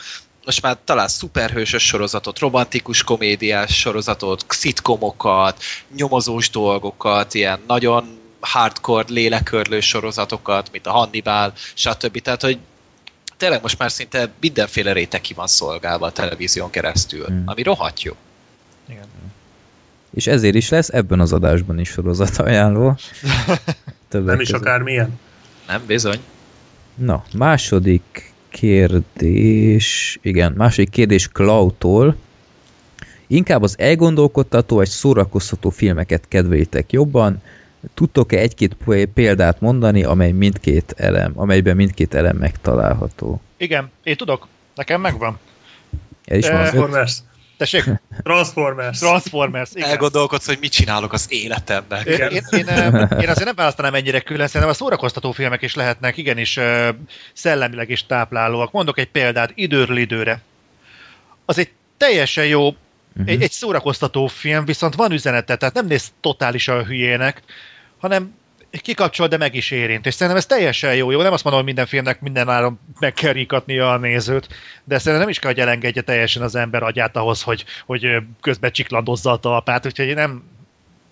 most 0.44 0.62
már 0.62 0.76
talán 0.84 1.08
szuperhősös 1.08 1.86
sorozatot, 1.86 2.38
romantikus 2.38 3.02
komédiás 3.02 3.78
sorozatot, 3.78 4.44
szitkomokat, 4.48 5.62
nyomozós 5.96 6.50
dolgokat, 6.50 7.34
ilyen 7.34 7.60
nagyon 7.66 8.18
hardcore, 8.40 9.04
lélekörlő 9.08 9.80
sorozatokat, 9.80 10.68
mint 10.72 10.86
a 10.86 10.90
Hannibal, 10.90 11.52
stb. 11.74 12.18
Tehát, 12.20 12.42
hogy 12.42 12.58
tényleg 13.36 13.62
most 13.62 13.78
már 13.78 13.90
szinte 13.90 14.30
mindenféle 14.40 14.92
réteg 14.92 15.20
ki 15.20 15.34
van 15.34 15.46
szolgálva 15.46 16.06
a 16.06 16.12
televízión 16.12 16.70
keresztül, 16.70 17.26
Mm. 17.30 17.42
ami 17.44 17.62
rohadt 17.62 18.02
jó. 18.02 18.12
Igen. 18.88 19.06
És 20.14 20.26
ezért 20.26 20.54
is 20.54 20.68
lesz 20.68 20.88
ebben 20.88 21.20
az 21.20 21.32
adásban 21.32 21.78
is 21.78 21.88
sorozat 21.88 22.36
ajánló. 22.38 22.96
Többek 24.08 24.26
Nem 24.32 24.40
is 24.40 24.50
között. 24.50 24.66
akármilyen. 24.66 25.18
Nem 25.66 25.82
bizony? 25.86 26.18
Na, 26.94 27.24
második 27.34 28.32
kérdés, 28.48 30.18
igen, 30.22 30.52
második 30.52 30.90
kérdés 30.90 31.28
Klautól. 31.28 32.16
Inkább 33.26 33.62
az 33.62 33.78
elgondolkodtató 33.78 34.76
vagy 34.76 34.88
szórakoztató 34.88 35.70
filmeket 35.70 36.24
kedvelitek 36.28 36.92
jobban? 36.92 37.42
Tudtok-e 37.94 38.38
egy-két 38.38 38.76
példát 39.14 39.60
mondani, 39.60 40.04
amely 40.04 40.30
mindkét 40.30 40.94
elem, 40.96 41.32
amelyben 41.34 41.76
mindkét 41.76 42.14
elem 42.14 42.36
megtalálható? 42.36 43.40
Igen, 43.56 43.90
én 44.02 44.16
tudok, 44.16 44.48
nekem 44.74 45.00
megvan. 45.00 45.38
El 46.24 46.38
is 46.38 46.48
van? 46.48 46.56
Transformers. 46.56 47.18
Tessék, 47.56 47.84
Transformers. 48.22 48.98
Transformers, 48.98 49.70
igen. 49.74 49.88
Elgondolkodsz, 49.88 50.46
hogy 50.46 50.58
mit 50.60 50.72
csinálok 50.72 51.12
az 51.12 51.26
életemben. 51.28 52.06
Én, 52.06 52.18
én, 52.18 52.42
én, 52.50 52.66
én 53.20 53.28
azért 53.28 53.44
nem 53.44 53.54
választanám 53.54 53.94
ennyire 53.94 54.20
külön, 54.20 54.46
szerintem 54.46 54.70
a 54.70 54.74
szórakoztató 54.74 55.32
filmek 55.32 55.62
is 55.62 55.74
lehetnek, 55.74 56.16
igenis 56.16 56.58
szellemileg 57.32 57.90
is 57.90 58.06
táplálóak. 58.06 58.72
Mondok 58.72 58.98
egy 58.98 59.10
példát, 59.10 59.52
időről 59.54 59.96
időre. 59.96 60.40
Az 61.44 61.58
egy 61.58 61.70
teljesen 61.96 62.46
jó, 62.46 62.74
Mhm. 63.12 63.28
egy, 63.28 63.42
egy 63.42 63.50
szórakoztató 63.50 64.26
film, 64.26 64.64
viszont 64.64 64.94
van 64.94 65.12
üzenete, 65.12 65.56
tehát 65.56 65.74
nem 65.74 65.86
néz 65.86 66.12
totálisan 66.20 66.84
hülyének, 66.84 67.42
hanem 67.98 68.34
kikapcsol, 68.70 69.28
de 69.28 69.36
meg 69.36 69.54
is 69.54 69.70
érint. 69.70 70.06
És 70.06 70.14
szerintem 70.14 70.36
ez 70.36 70.46
teljesen 70.46 70.94
jó. 70.94 71.10
Jó, 71.10 71.22
nem 71.22 71.32
azt 71.32 71.44
mondom, 71.44 71.62
hogy 71.62 71.72
minden 71.72 71.90
filmnek 71.90 72.20
minden 72.20 72.48
áron 72.48 72.78
meg 73.00 73.12
kell 73.12 73.32
rikatnia 73.32 73.92
a 73.92 73.96
nézőt, 73.96 74.48
de 74.84 74.98
szerintem 74.98 75.20
nem 75.20 75.28
is 75.28 75.38
kell, 75.38 75.50
hogy 75.50 75.60
elengedje 75.60 76.02
teljesen 76.02 76.42
az 76.42 76.54
ember 76.54 76.82
agyát 76.82 77.16
ahhoz, 77.16 77.42
hogy, 77.42 77.64
hogy 77.86 78.16
közben 78.40 78.72
csiklandozza 78.72 79.30
a 79.30 79.38
talpát, 79.38 79.86
úgyhogy 79.86 80.14
nem, 80.14 80.42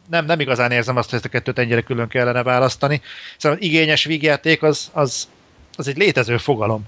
nem, 0.09 0.25
nem 0.25 0.41
igazán 0.41 0.71
érzem 0.71 0.97
azt, 0.97 1.09
hogy 1.11 1.19
ezt 1.19 1.29
a 1.29 1.31
kettőt 1.31 1.59
ennyire 1.59 1.81
külön 1.81 2.09
kellene 2.09 2.43
választani. 2.43 3.01
Szóval 3.37 3.59
igényes 3.59 4.05
vígjáték 4.05 4.63
az, 4.63 4.91
az, 4.93 5.29
az 5.77 5.89
egy 5.89 5.97
létező 5.97 6.37
fogalom. 6.37 6.87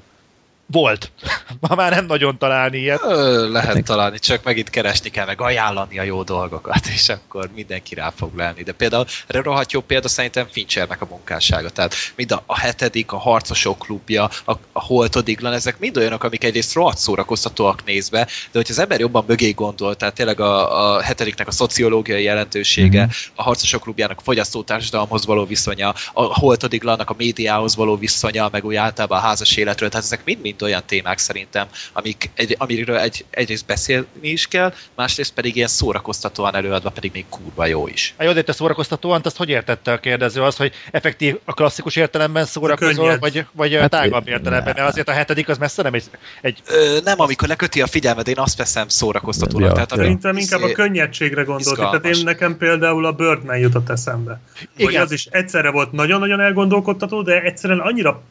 Volt. 0.72 1.10
Ma 1.60 1.74
már 1.74 1.90
nem 1.90 2.06
nagyon 2.06 2.38
találni 2.38 2.78
ilyet. 2.78 3.02
Ö, 3.02 3.50
lehet 3.50 3.84
találni, 3.84 4.18
csak 4.18 4.42
megint 4.42 4.70
keresni 4.70 5.10
kell, 5.10 5.26
meg 5.26 5.40
ajánlani 5.40 5.98
a 5.98 6.02
jó 6.02 6.22
dolgokat, 6.22 6.86
és 6.94 7.08
akkor 7.08 7.50
mindenki 7.54 7.94
rá 7.94 8.12
fog 8.16 8.36
lenni. 8.36 8.62
De 8.62 8.72
például 8.72 9.06
erre 9.26 9.42
rohadt 9.42 9.72
jó 9.72 9.80
példa 9.80 10.08
szerintem 10.08 10.46
Finchernek 10.50 11.02
a 11.02 11.06
munkássága. 11.10 11.70
Tehát 11.70 11.94
mind 12.16 12.32
a, 12.32 12.42
a 12.46 12.58
hetedik, 12.58 13.12
a 13.12 13.16
harcosok 13.18 13.78
klubja, 13.78 14.30
a, 14.44 14.52
a 14.72 14.84
holtodiglan, 14.84 15.52
ezek 15.52 15.78
mind 15.78 15.96
olyanok, 15.96 16.24
amik 16.24 16.44
egyrészt 16.44 16.74
rohadt 16.74 16.98
szórakoztatóak 16.98 17.84
nézve, 17.84 18.24
de 18.24 18.30
hogyha 18.52 18.72
az 18.72 18.78
ember 18.78 19.00
jobban 19.00 19.24
mögé 19.26 19.50
gondol, 19.50 19.96
tehát 19.96 20.14
tényleg 20.14 20.40
a, 20.40 20.96
a 20.96 21.02
hetediknek 21.02 21.46
a 21.48 21.52
szociológiai 21.52 22.22
jelentősége, 22.22 23.02
Mhm. 23.02 23.10
a 23.34 23.42
harcosok 23.42 23.82
klubjának 23.82 24.18
a 24.18 24.22
fogyasztótársadalomhoz 24.22 25.26
való 25.26 25.44
viszonya, 25.44 25.94
a 26.12 26.38
holtodiglannak 26.38 27.10
a 27.10 27.14
médiához 27.18 27.76
való 27.76 27.96
viszonya, 27.96 28.48
meg 28.52 28.64
úgy 28.64 28.74
általában 28.74 29.18
a 29.18 29.20
házas 29.20 29.56
életről, 29.56 29.88
tehát 29.88 30.04
ezek 30.04 30.24
mind-mind 30.24 30.56
olyan 30.62 30.82
témák 30.86 31.18
szerintem, 31.18 31.66
amik 31.92 32.30
egy, 32.34 32.54
amiről 32.58 32.96
egy, 32.96 33.24
egyrészt 33.30 33.66
beszélni 33.66 34.06
is 34.20 34.46
kell, 34.46 34.74
másrészt 34.94 35.34
pedig 35.34 35.56
ilyen 35.56 35.68
szórakoztatóan 35.68 36.54
előadva 36.54 36.90
pedig 36.90 37.10
még 37.14 37.24
kurva 37.28 37.66
jó 37.66 37.88
is. 37.88 38.14
A 38.16 38.24
jó, 38.24 38.32
de 38.32 38.42
te 38.42 38.52
szórakoztatóan, 38.52 39.20
azt 39.24 39.36
hogy 39.36 39.48
értette 39.48 39.92
a 39.92 39.98
kérdező? 39.98 40.42
Az, 40.42 40.56
hogy 40.56 40.72
effektív 40.90 41.38
a 41.44 41.52
klasszikus 41.52 41.96
értelemben 41.96 42.44
szórakozol, 42.44 43.18
vagy, 43.18 43.46
vagy 43.52 43.72
Hát, 43.72 43.80
hát, 43.80 43.90
tágabb 43.90 44.28
értelemben? 44.28 44.74
Mert 44.76 44.88
azért 44.88 45.08
a 45.08 45.12
hetedik 45.12 45.48
az 45.48 45.58
messze 45.58 45.82
nem 45.82 45.94
egy, 45.94 46.04
egy 46.40 46.62
Ö, 46.66 46.98
nem, 47.04 47.20
amikor 47.20 47.48
leköti 47.48 47.82
a 47.82 47.86
figyelmed, 47.86 48.28
én 48.28 48.38
azt 48.38 48.58
veszem 48.58 48.88
szórakoztatónak. 48.88 49.68
Ja, 49.68 49.72
tehát 49.72 49.90
ja. 49.90 49.96
Szerintem 49.96 50.36
inkább 50.36 50.62
a 50.62 50.72
könnyedségre 50.72 51.42
gondolt. 51.42 51.76
Tehát 51.76 52.04
én 52.04 52.22
nekem 52.24 52.56
például 52.56 53.04
a 53.04 53.12
Birdman 53.12 53.58
jutott 53.58 53.88
eszembe. 53.88 54.40
Hogy 54.76 54.90
Igen. 54.90 55.02
az 55.02 55.12
is 55.12 55.26
egyszerre 55.30 55.70
volt 55.70 55.92
nagyon-nagyon 55.92 56.40
elgondolkodtató, 56.40 57.22
de 57.22 57.40
egyszerűen 57.40 57.80
annyira 57.80 58.22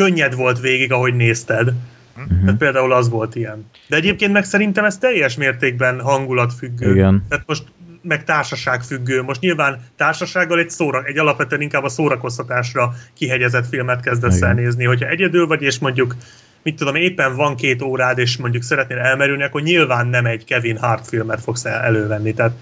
könnyed 0.00 0.34
volt 0.34 0.60
végig, 0.60 0.92
ahogy 0.92 1.14
nézted. 1.14 1.72
Mhm. 2.16 2.44
Tehát 2.44 2.58
például 2.58 2.92
az 2.92 3.08
volt 3.08 3.34
ilyen. 3.34 3.70
De 3.88 3.96
egyébként 3.96 4.32
meg 4.32 4.44
szerintem 4.44 4.84
ez 4.84 4.98
teljes 4.98 5.36
mértékben 5.36 6.00
hangulatfüggő. 6.00 6.92
Igen. 6.92 7.24
Tehát 7.28 7.44
most 7.46 7.64
meg 8.02 8.24
társaság 8.24 8.82
függő. 8.82 9.22
Most 9.22 9.40
nyilván 9.40 9.80
társasággal 9.96 10.58
egy, 10.58 10.70
szóra, 10.70 11.02
egy 11.04 11.18
alapvetően 11.18 11.60
inkább 11.60 11.84
a 11.84 11.88
szórakoztatásra 11.88 12.94
kihegyezett 13.14 13.66
filmet 13.66 14.00
kezdesz 14.00 14.36
Igen. 14.36 14.48
el 14.48 14.54
nézni. 14.54 14.84
Hogyha 14.84 15.08
egyedül 15.08 15.46
vagy, 15.46 15.62
és 15.62 15.78
mondjuk 15.78 16.16
mit 16.62 16.76
tudom, 16.76 16.94
éppen 16.94 17.36
van 17.36 17.56
két 17.56 17.82
órád, 17.82 18.18
és 18.18 18.36
mondjuk 18.36 18.62
szeretnél 18.62 18.98
elmerülni, 18.98 19.42
akkor 19.42 19.62
nyilván 19.62 20.06
nem 20.06 20.26
egy 20.26 20.44
Kevin 20.44 20.76
Hart 20.76 21.06
filmet 21.08 21.40
fogsz 21.40 21.64
el- 21.64 21.82
elővenni. 21.82 22.34
Tehát 22.34 22.52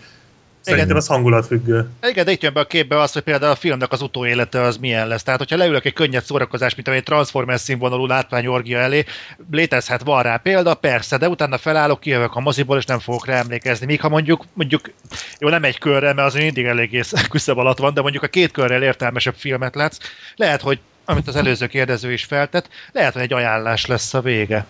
szerintem 0.68 0.96
az 0.96 1.06
hangulatfüggő. 1.06 1.88
Igen, 2.02 2.24
de 2.24 2.30
itt 2.30 2.42
jön 2.42 2.52
be 2.52 2.60
a 2.60 2.66
képbe 2.66 3.00
az, 3.00 3.12
hogy 3.12 3.22
például 3.22 3.52
a 3.52 3.56
filmnek 3.56 3.92
az 3.92 4.02
utóélete 4.02 4.60
az 4.60 4.76
milyen 4.76 5.08
lesz. 5.08 5.22
Tehát, 5.22 5.40
hogyha 5.40 5.56
leülök 5.56 5.84
egy 5.84 5.92
könnyed 5.92 6.24
szórakozás, 6.24 6.74
mint 6.74 6.88
egy 6.88 7.02
Transformers 7.02 7.60
színvonalú 7.60 8.06
látványorgia 8.06 8.78
elé, 8.78 9.04
létezhet, 9.50 10.02
van 10.02 10.22
rá 10.22 10.36
példa, 10.36 10.74
persze, 10.74 11.16
de 11.16 11.28
utána 11.28 11.58
felállok, 11.58 12.00
kijövök 12.00 12.34
a 12.34 12.40
moziból, 12.40 12.76
és 12.76 12.84
nem 12.84 12.98
fogok 12.98 13.26
rá 13.26 13.38
emlékezni. 13.38 13.86
Míg 13.86 14.00
ha 14.00 14.08
mondjuk, 14.08 14.44
mondjuk, 14.52 14.90
jó, 15.38 15.48
nem 15.48 15.64
egy 15.64 15.78
körrel, 15.78 16.14
mert 16.14 16.28
az 16.28 16.34
mindig 16.34 16.64
eléggé 16.64 17.00
küszöb 17.30 17.58
alatt 17.58 17.78
van, 17.78 17.94
de 17.94 18.00
mondjuk 18.00 18.22
a 18.22 18.28
két 18.28 18.50
körrel 18.50 18.82
értelmesebb 18.82 19.34
filmet 19.36 19.74
látsz, 19.74 19.98
lehet, 20.36 20.60
hogy 20.60 20.78
amit 21.04 21.28
az 21.28 21.36
előző 21.36 21.66
kérdező 21.66 22.12
is 22.12 22.24
feltett, 22.24 22.68
lehet, 22.92 23.12
hogy 23.12 23.22
egy 23.22 23.32
ajánlás 23.32 23.86
lesz 23.86 24.14
a 24.14 24.20
vége. 24.20 24.66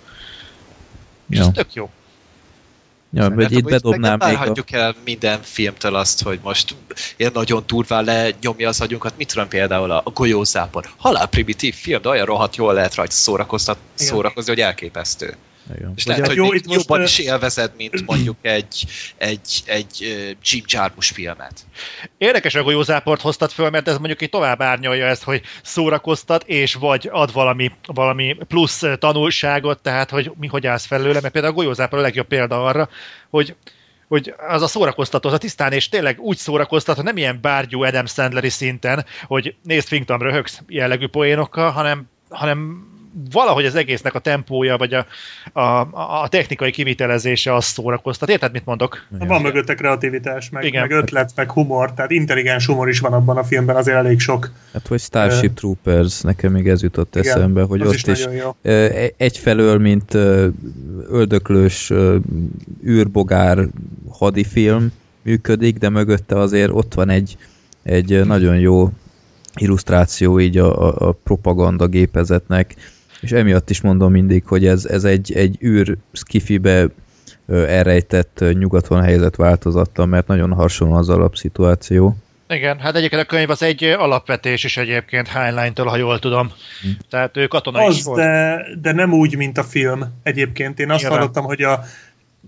És 1.30 1.36
Ja. 1.36 1.42
ez 1.42 1.50
tök 1.54 1.74
jó. 1.74 1.90
Ja, 3.12 3.30
vagy 3.30 3.52
itt 3.52 3.64
bedobnám 3.64 4.18
még 4.26 4.36
a... 4.36 4.76
el 4.76 4.94
minden 5.04 5.42
filmtől 5.42 5.94
azt, 5.94 6.22
hogy 6.22 6.40
most 6.42 6.74
ilyen 7.16 7.30
nagyon 7.34 7.62
durván 7.66 8.04
lenyomja 8.04 8.68
az 8.68 8.80
agyunkat. 8.80 9.16
Mit 9.16 9.28
tudom 9.28 9.48
például 9.48 9.90
a 9.90 10.02
golyózápor. 10.14 10.88
Halál 10.96 11.26
primitív 11.26 11.74
film, 11.74 12.02
de 12.02 12.08
olyan 12.08 12.26
rohadt 12.26 12.56
jól 12.56 12.74
lehet 12.74 12.94
rajta 12.94 13.12
szórakoztat, 13.12 13.78
Igen. 13.96 14.08
szórakozni, 14.08 14.50
hogy 14.50 14.60
elképesztő. 14.60 15.36
Igen. 15.76 15.92
És 15.96 16.04
Ugye, 16.04 16.12
lehet, 16.12 16.26
hát 16.26 16.36
hogy 16.36 16.46
jó, 16.46 16.52
itt 16.52 16.66
most, 16.66 16.78
jobban 16.78 17.00
ö, 17.00 17.02
is 17.04 17.18
élvezed, 17.18 17.72
mint 17.76 18.06
mondjuk 18.06 18.36
egy, 18.42 18.86
egy, 19.16 19.62
egy 19.64 19.96
Jim 20.42 20.62
Jarmusch 20.66 21.12
filmet. 21.12 21.66
Érdekes, 22.18 22.52
hogy 22.52 22.60
a 22.60 22.64
golyózáport 22.64 23.20
hoztad 23.20 23.50
föl, 23.50 23.70
mert 23.70 23.88
ez 23.88 23.96
mondjuk 23.98 24.22
így 24.22 24.30
tovább 24.30 24.62
árnyalja 24.62 25.06
ezt, 25.06 25.22
hogy 25.22 25.42
szórakoztat, 25.62 26.44
és 26.46 26.74
vagy 26.74 27.08
ad 27.12 27.32
valami, 27.32 27.72
valami 27.86 28.36
plusz 28.48 28.82
tanulságot, 28.98 29.82
tehát 29.82 30.10
hogy 30.10 30.30
mi 30.36 30.46
hogy 30.46 30.66
állsz 30.66 30.86
felőle, 30.86 31.20
mert 31.20 31.32
például 31.32 31.52
a 31.52 31.56
golyózápor 31.56 31.98
a 31.98 32.02
legjobb 32.02 32.26
példa 32.26 32.64
arra, 32.64 32.88
hogy 33.30 33.54
hogy 34.08 34.34
az 34.48 34.62
a 34.62 34.66
szórakoztató, 34.66 35.28
az 35.28 35.34
a 35.34 35.38
tisztán 35.38 35.72
és 35.72 35.88
tényleg 35.88 36.20
úgy 36.20 36.36
szórakoztat, 36.36 36.96
hogy 36.96 37.04
nem 37.04 37.16
ilyen 37.16 37.38
bárgyú 37.40 37.82
Adam 37.82 38.06
Sandleri 38.06 38.48
szinten, 38.48 39.04
hogy 39.26 39.54
nézd 39.62 39.86
Finktam 39.88 40.22
röhögsz 40.22 40.60
jellegű 40.68 41.06
poénokkal, 41.06 41.70
hanem, 41.70 42.08
hanem 42.28 42.86
valahogy 43.30 43.64
az 43.64 43.74
egésznek 43.74 44.14
a 44.14 44.18
tempója, 44.18 44.76
vagy 44.76 44.92
a, 44.92 45.06
a, 45.60 45.88
a 46.22 46.28
technikai 46.28 46.70
kivitelezése 46.70 47.54
azt 47.54 47.72
szórakoztat. 47.72 48.28
Érted, 48.28 48.52
mit 48.52 48.64
mondok? 48.64 49.06
Van 49.08 49.42
mögötte 49.42 49.74
kreativitás, 49.74 50.50
meg, 50.50 50.64
Igen. 50.64 50.80
meg 50.80 50.90
ötlet, 50.90 51.32
meg 51.34 51.50
humor, 51.50 51.94
tehát 51.94 52.10
intelligens 52.10 52.66
humor 52.66 52.88
is 52.88 53.00
van 53.00 53.12
abban 53.12 53.36
a 53.36 53.44
filmben, 53.44 53.76
azért 53.76 53.96
elég 53.96 54.20
sok. 54.20 54.50
Hát, 54.72 54.86
hogy 54.86 55.00
Starship 55.00 55.54
Troopers, 55.54 56.20
nekem 56.20 56.52
még 56.52 56.68
ez 56.68 56.82
jutott 56.82 57.16
Igen, 57.16 57.36
eszembe, 57.36 57.62
hogy 57.62 57.80
az 57.80 57.88
ott 57.88 57.94
is 57.94 58.04
is, 58.06 58.26
e- 58.62 59.12
egyfelől, 59.16 59.78
mint 59.78 60.14
öldöklős 61.10 61.92
űrbogár 62.86 63.58
hadifilm 64.10 64.92
működik, 65.22 65.78
de 65.78 65.88
mögötte 65.88 66.38
azért 66.38 66.70
ott 66.72 66.94
van 66.94 67.08
egy, 67.08 67.36
egy 67.82 68.26
nagyon 68.26 68.58
jó 68.58 68.90
illusztráció 69.54 70.40
így 70.40 70.58
a, 70.58 70.88
a, 70.88 71.08
a 71.08 71.12
propaganda 71.12 71.86
gépezetnek, 71.86 72.74
és 73.20 73.32
emiatt 73.32 73.70
is 73.70 73.80
mondom 73.80 74.12
mindig, 74.12 74.44
hogy 74.46 74.66
ez, 74.66 74.84
ez 74.84 75.04
egy, 75.04 75.32
egy 75.32 75.58
űr 75.64 75.96
skifibe 76.12 76.86
elrejtett 77.48 78.44
nyugaton 78.52 79.02
helyzet 79.02 79.36
változattal, 79.36 80.06
mert 80.06 80.26
nagyon 80.26 80.52
hasonló 80.52 80.94
az 80.94 81.08
alapszituáció. 81.08 82.16
Igen, 82.48 82.78
hát 82.78 82.96
egyébként 82.96 83.22
a 83.22 83.24
könyv 83.24 83.50
az 83.50 83.62
egy 83.62 83.84
alapvetés 83.84 84.64
is 84.64 84.76
egyébként 84.76 85.28
Heinlein-től, 85.28 85.86
ha 85.86 85.96
jól 85.96 86.18
tudom. 86.18 86.52
Tehát 87.10 87.36
ő 87.36 87.46
katona 87.46 87.82
is 87.82 87.98
Az, 87.98 88.04
volt. 88.04 88.18
de, 88.18 88.66
de 88.80 88.92
nem 88.92 89.12
úgy, 89.12 89.36
mint 89.36 89.58
a 89.58 89.62
film 89.62 90.04
egyébként. 90.22 90.78
Én 90.78 90.90
azt 90.90 91.00
Nyilván. 91.00 91.18
hallottam, 91.18 91.44
hogy 91.44 91.62
a 91.62 91.80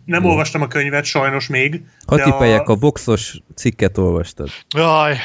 nem 0.04 0.22
Jó. 0.22 0.28
olvastam 0.28 0.62
a 0.62 0.68
könyvet, 0.68 1.04
sajnos 1.04 1.46
még. 1.46 1.82
Ha 2.06 2.16
de 2.16 2.22
tippeljek, 2.22 2.68
a 2.68 2.74
Voxos 2.74 3.40
cikket 3.54 3.98
olvastad. 3.98 4.48
Jaj, 4.76 5.16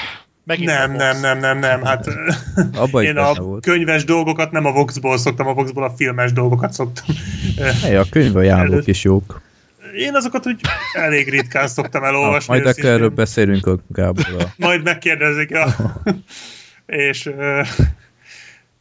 megint 0.45 0.69
Nem, 0.69 0.93
a 0.93 0.95
nem, 0.97 1.19
nem, 1.19 1.39
nem, 1.39 1.60
nem, 1.60 1.84
hát 1.84 2.08
Abba 2.75 3.03
én 3.03 3.17
a 3.17 3.34
volt. 3.34 3.63
könyves 3.65 4.03
dolgokat 4.03 4.51
nem 4.51 4.65
a 4.65 4.71
Voxból 4.71 5.17
szoktam, 5.17 5.47
a 5.47 5.53
Voxból 5.53 5.84
a 5.84 5.89
filmes 5.89 6.34
dolgokat 6.34 6.73
szoktam. 6.73 7.05
Hey, 7.81 7.95
a 7.95 8.05
könyvajánlók 8.10 8.71
Előtt- 8.73 8.88
is 8.88 9.03
jók. 9.03 9.41
Én 9.97 10.15
azokat 10.15 10.47
úgy 10.47 10.60
elég 10.93 11.29
ritkán 11.29 11.67
szoktam 11.67 12.01
Na, 12.01 12.08
elolvasni. 12.08 12.45
majd 12.47 12.60
akkor 12.60 12.69
őszintén. 12.77 12.93
erről 12.93 13.10
beszélünk 13.10 13.65
a 13.67 13.77
Gáborral. 13.88 14.53
Majd 14.58 14.84
megkérdezik, 14.84 15.49
ja. 15.49 15.75
És 16.86 17.29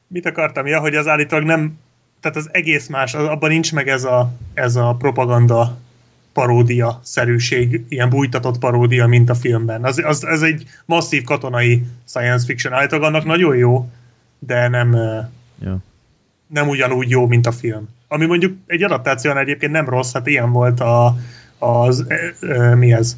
mit 0.06 0.26
akartam? 0.26 0.66
Ja, 0.66 0.80
hogy 0.80 0.94
az 0.94 1.06
állítólag 1.06 1.44
nem, 1.44 1.78
tehát 2.20 2.36
az 2.36 2.48
egész 2.52 2.86
más, 2.86 3.14
az- 3.14 3.26
abban 3.26 3.50
nincs 3.50 3.72
meg 3.72 3.88
ez 3.88 4.04
a, 4.04 4.32
ez 4.54 4.76
a 4.76 4.94
propaganda 4.98 5.78
paródia 6.34 7.00
szerűség, 7.02 7.84
ilyen 7.88 8.08
bújtatott 8.08 8.58
paródia, 8.58 9.06
mint 9.06 9.30
a 9.30 9.34
filmben. 9.34 9.84
Az, 9.84 10.02
az, 10.04 10.26
ez 10.26 10.42
egy 10.42 10.64
masszív 10.84 11.22
katonai 11.22 11.82
science 12.06 12.44
fiction. 12.44 12.72
Állítólag 12.72 13.04
annak 13.04 13.24
nagyon 13.24 13.56
jó, 13.56 13.88
de 14.38 14.68
nem, 14.68 14.92
Ja. 15.60 15.78
nem 16.46 16.68
ugyanúgy 16.68 17.10
jó, 17.10 17.26
mint 17.26 17.46
a 17.46 17.52
film. 17.52 17.88
Ami 18.08 18.26
mondjuk 18.26 18.56
egy 18.66 18.82
adaptáción 18.82 19.38
egyébként 19.38 19.72
nem 19.72 19.88
rossz, 19.88 20.12
hát 20.12 20.26
ilyen 20.26 20.52
volt 20.52 20.80
a, 20.80 21.16
az, 21.58 22.04
e, 22.08 22.46
e, 22.46 22.74
mi 22.74 22.92
ez? 22.92 23.16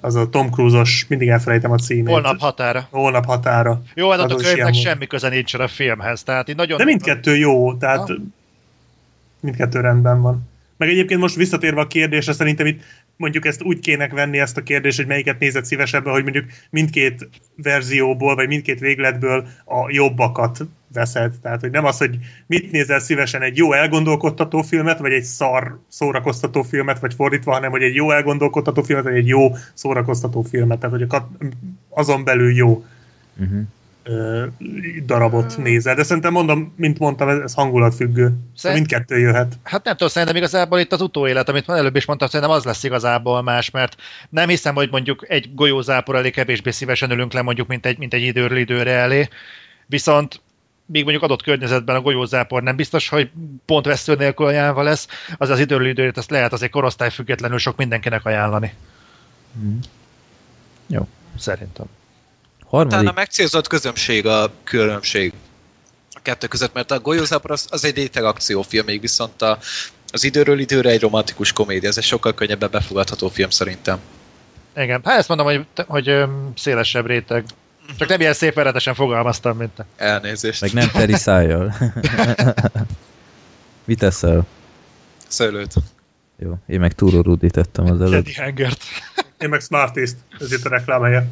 Az 0.00 0.14
a 0.14 0.28
Tom 0.28 0.50
Cruise-os, 0.50 1.06
mindig 1.08 1.28
elfelejtem 1.28 1.70
a 1.70 1.76
címét. 1.78 2.12
Holnap 2.12 2.38
határa. 2.38 2.86
Holnap 2.90 3.24
határa. 3.24 3.82
Jó, 3.94 4.10
hát 4.10 4.20
a 4.20 4.34
könyvnek 4.34 4.74
semmi 4.74 5.06
köze 5.06 5.28
nincsen 5.28 5.60
a 5.60 5.68
filmhez. 5.68 6.22
Tehát 6.22 6.54
nagyon... 6.54 6.78
De 6.78 6.84
mindkettő 6.84 7.36
jó, 7.36 7.74
tehát 7.74 8.08
Ha? 8.08 8.14
mindkettő 9.40 9.80
rendben 9.80 10.20
van. 10.22 10.50
Meg 10.82 10.90
egyébként 10.90 11.20
most 11.20 11.34
visszatérve 11.34 11.80
a 11.80 11.86
kérdésre, 11.86 12.32
szerintem 12.32 12.66
itt 12.66 12.82
mondjuk 13.16 13.46
ezt 13.46 13.62
úgy 13.62 13.80
kének 13.80 14.12
venni 14.12 14.38
ezt 14.38 14.56
a 14.56 14.62
kérdést, 14.62 14.96
hogy 14.96 15.06
melyiket 15.06 15.38
nézed 15.38 15.64
szívesebben, 15.64 16.12
hogy 16.12 16.22
mondjuk 16.22 16.44
mindkét 16.70 17.28
verzióból, 17.56 18.34
vagy 18.34 18.48
mindkét 18.48 18.80
végletből 18.80 19.48
a 19.64 19.90
jobbakat 19.90 20.60
veszed. 20.92 21.32
Tehát, 21.42 21.60
hogy 21.60 21.70
nem 21.70 21.84
az, 21.84 21.98
hogy 21.98 22.18
mit 22.46 22.70
nézel 22.70 22.98
szívesen, 22.98 23.42
egy 23.42 23.56
jó 23.56 23.72
elgondolkodtató 23.72 24.62
filmet, 24.62 24.98
vagy 24.98 25.12
egy 25.12 25.22
szar 25.22 25.78
szórakoztató 25.88 26.62
filmet, 26.62 26.98
vagy 26.98 27.14
fordítva, 27.14 27.52
hanem 27.52 27.70
hogy 27.70 27.82
egy 27.82 27.94
jó 27.94 28.10
elgondolkodtató 28.10 28.82
filmet, 28.82 29.04
vagy 29.04 29.16
egy 29.16 29.28
jó 29.28 29.56
szórakoztató 29.74 30.42
filmet. 30.42 30.78
Tehát, 30.80 30.96
hogy 30.98 31.22
azon 31.88 32.24
belül 32.24 32.54
jó 32.54 32.84
Uh-huh. 33.40 33.60
Darabot 35.06 35.56
nézel. 35.56 35.94
De 35.94 36.02
szerintem 36.02 36.32
mondom, 36.32 36.72
mint 36.76 36.98
mondtam, 36.98 37.28
ez, 37.28 37.38
ez 37.38 37.54
hangulatfüggő. 37.54 38.22
Szóval 38.24 38.40
Szerint- 38.54 38.78
mindkettő 38.78 39.18
jöhet. 39.18 39.58
Hát 39.62 39.84
nem 39.84 39.92
tudom, 39.92 40.08
szerintem 40.08 40.36
igazából 40.36 40.78
itt 40.78 40.92
az 40.92 41.00
utóélet, 41.00 41.48
amit 41.48 41.66
már 41.66 41.78
előbb 41.78 41.96
is 41.96 42.04
mondtam, 42.04 42.28
szerintem 42.28 42.56
az 42.56 42.64
lesz 42.64 42.82
igazából 42.84 43.42
más, 43.42 43.70
mert 43.70 43.96
nem 44.28 44.48
hiszem, 44.48 44.74
hogy 44.74 44.88
mondjuk 44.90 45.24
egy 45.28 45.54
golyózápor 45.54 46.14
elé 46.16 46.30
kevésbé 46.30 46.70
szívesen 46.70 47.10
ülünk 47.10 47.32
le 47.32 47.42
mondjuk, 47.42 47.68
mint 47.68 47.86
egy, 47.86 47.98
mint 47.98 48.14
egy 48.14 48.22
időről 48.22 48.58
időre 48.58 48.90
elé. 48.90 49.28
Viszont 49.86 50.40
még 50.86 51.02
mondjuk 51.02 51.22
adott 51.22 51.42
környezetben 51.42 51.96
a 51.96 52.00
golyózápor 52.00 52.62
nem 52.62 52.76
biztos, 52.76 53.08
hogy 53.08 53.30
pont 53.66 53.86
vesztő 53.86 54.14
nélkül 54.14 54.46
ajánlva 54.46 54.82
lesz, 54.82 55.08
az 55.36 55.50
az 55.50 55.58
időről 55.58 55.86
időre 55.86 56.12
ezt 56.14 56.30
lehet 56.30 56.52
azért 56.52 56.72
korosztály 56.72 57.10
függetlenül 57.10 57.58
sok 57.58 57.76
mindenkinek 57.76 58.24
ajánlani. 58.24 58.72
Mhm. 59.52 59.76
Jó. 60.86 61.08
Szerintem. 61.38 61.86
Harmadik, 62.72 62.98
Utána 62.98 63.12
megcélzott 63.14 63.66
közönség 63.66 64.26
a 64.26 64.50
különbség 64.64 65.32
a 66.10 66.18
kettő 66.22 66.46
között, 66.46 66.72
mert 66.72 66.90
a 66.90 67.00
Golyózápor 67.00 67.50
az, 67.50 67.66
az 67.70 67.84
egy 67.84 67.96
réteg 67.96 68.24
akciófilm, 68.24 68.84
még 68.84 69.00
viszont 69.00 69.42
a, 69.42 69.58
az 70.12 70.24
időről 70.24 70.58
időre 70.58 70.90
egy 70.90 71.00
romantikus 71.00 71.52
komédia. 71.52 71.88
Ez 71.88 71.96
egy 71.96 72.04
sokkal 72.04 72.34
könnyebben 72.34 72.70
befogadható 72.70 73.28
film 73.28 73.50
szerintem. 73.50 73.98
Igen, 74.76 75.00
hát 75.04 75.18
ezt 75.18 75.28
mondom, 75.28 75.46
hogy, 75.46 75.66
hogy 75.86 76.08
öm, 76.08 76.52
szélesebb 76.56 77.06
réteg. 77.06 77.44
Csak 77.98 78.08
nem 78.08 78.20
ilyen 78.20 78.32
szép 78.32 78.52
eredetesen 78.52 78.94
fogalmaztam, 78.94 79.56
mint 79.56 79.70
te. 79.70 79.86
Elnézést. 79.96 80.60
meg 80.60 80.72
nem 80.72 80.90
teri 80.90 81.14
szájjal. 81.14 81.74
Mit 83.84 83.98
teszel? 83.98 84.46
Szőlőt. 85.28 85.74
Jó, 86.38 86.58
én 86.66 86.80
meg 86.80 86.92
Túró 86.92 87.20
Rudi 87.20 87.50
tettem 87.50 87.84
az 87.84 88.00
előtt. 88.00 88.14
Eddie 88.14 88.42
Hangert. 88.42 88.82
Én 89.38 89.48
meg 89.48 89.60
Smartest, 89.60 90.16
ez 90.38 90.52
itt 90.52 90.64
a 90.64 90.68
reklámhelye. 90.68 91.26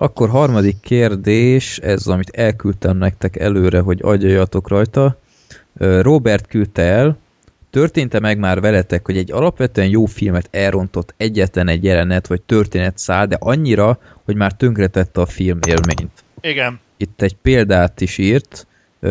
Akkor 0.00 0.28
harmadik 0.28 0.80
kérdés, 0.80 1.78
ez 1.78 2.06
amit 2.06 2.28
elküldtem 2.30 2.96
nektek 2.96 3.36
előre, 3.36 3.80
hogy 3.80 3.98
agyaljatok 4.02 4.68
rajta. 4.68 5.18
Robert 5.78 6.46
küldte 6.46 6.82
el, 6.82 7.18
történte 7.70 8.20
meg 8.20 8.38
már 8.38 8.60
veletek, 8.60 9.06
hogy 9.06 9.16
egy 9.16 9.32
alapvetően 9.32 9.88
jó 9.88 10.04
filmet 10.04 10.48
elrontott 10.50 11.14
egyetlen 11.16 11.68
egy 11.68 11.84
jelenet 11.84 12.26
vagy 12.26 12.42
történet 12.42 12.98
szál, 12.98 13.26
de 13.26 13.36
annyira, 13.40 13.98
hogy 14.24 14.36
már 14.36 14.52
tönkretette 14.52 15.20
a 15.20 15.26
film 15.26 15.58
élményt. 15.66 16.24
Igen. 16.40 16.80
Itt 16.96 17.22
egy 17.22 17.36
példát 17.42 18.00
is 18.00 18.18
írt. 18.18 18.66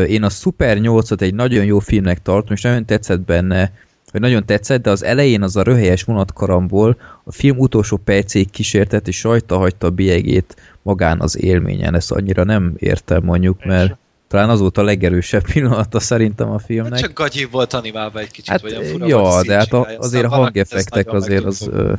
Én 0.08 0.24
a 0.24 0.30
Super 0.30 0.78
8-at 0.82 1.22
egy 1.22 1.34
nagyon 1.34 1.66
jó 1.66 1.80
filmnek 1.80 2.22
tartom, 2.22 2.54
és 2.54 2.62
nagyon 2.62 2.86
tetszett 2.86 3.22
benne, 3.22 3.72
vagy 4.12 4.22
nagyon 4.22 4.46
tetszett, 4.46 4.82
de 4.82 4.90
az 4.90 5.04
elején 5.04 5.44
az 5.44 5.56
a 5.56 5.62
röhelyes 5.64 6.04
vonatkaramból 6.04 6.98
a 7.24 7.32
film 7.32 7.58
utolsó 7.58 7.98
percéig 7.98 8.50
kísértett, 8.50 9.08
és 9.08 9.24
rajta 9.24 9.58
hagyta 9.58 9.88
a 9.88 9.90
bélyegét 9.90 10.56
magán 10.82 11.20
az 11.20 11.44
élményen. 11.44 11.96
Ezt 11.96 12.12
annyira 12.12 12.44
nem 12.44 12.74
értem 12.78 13.24
mondjuk, 13.24 13.66
mert 13.66 13.96
talán 14.28 14.50
az 14.50 14.60
volt 14.60 14.78
a 14.78 14.84
legerősebb 14.84 15.44
pillanata 15.54 16.00
szerintem 16.00 16.50
a 16.50 16.52
Hát 16.52 16.66
filmnek. 16.66 17.00
csak 17.00 17.14
gagyi 17.14 17.46
volt 17.46 17.74
animálva 17.74 18.20
egy 18.20 18.32
kicsit, 18.32 18.50
Hát, 18.50 18.62
vagy 18.62 18.74
a 18.74 18.84
fura 18.84 19.08
ja, 19.08 19.42
de 19.44 19.56
hát 19.56 19.74
a, 19.74 19.88
azért 19.98 20.26
a 20.26 20.30
hangeffektek 20.30 21.14
azért 21.14 21.44
az... 21.46 21.68
Ö, 21.72 21.94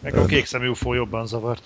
Meg 0.00 0.14
a 0.16 0.24
kék 0.24 0.46
szemű 0.46 0.68
UFO 0.68 0.94
jobban 0.94 1.26
zavart. 1.26 1.62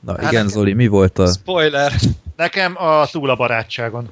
na 0.00 0.20
Hát 0.20 0.32
igen, 0.32 0.48
Zoli, 0.48 0.72
mi 0.72 0.86
volt 0.86 1.18
a... 1.18 1.26
Spoiler! 1.26 1.92
Nekem 2.36 2.74
a 2.76 3.06
túl 3.06 3.30
a 3.30 3.34
barátságon. 3.36 4.10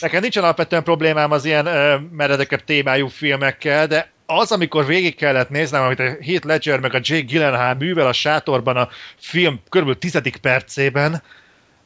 Nekem 0.00 0.20
nincsen 0.20 0.42
alapvetően 0.42 0.82
problémám 0.82 1.30
az 1.30 1.44
ilyen 1.44 1.66
ö, 1.66 1.96
meredekebb 2.10 2.64
témájú 2.64 3.06
filmekkel, 3.06 3.86
de 3.86 4.10
az, 4.26 4.52
amikor 4.52 4.86
végig 4.86 5.14
kellett 5.16 5.48
néznem, 5.48 5.82
amit 5.82 5.98
a 5.98 6.02
Heath 6.02 6.46
Ledger 6.46 6.80
meg 6.80 6.94
a 6.94 7.00
Jake 7.02 7.24
Gyllenhaal 7.24 7.74
művel 7.74 8.06
a 8.06 8.12
sátorban 8.12 8.76
a 8.76 8.88
film 9.18 9.60
kb. 9.68 9.98
tizedik 9.98 10.36
percében, 10.36 11.22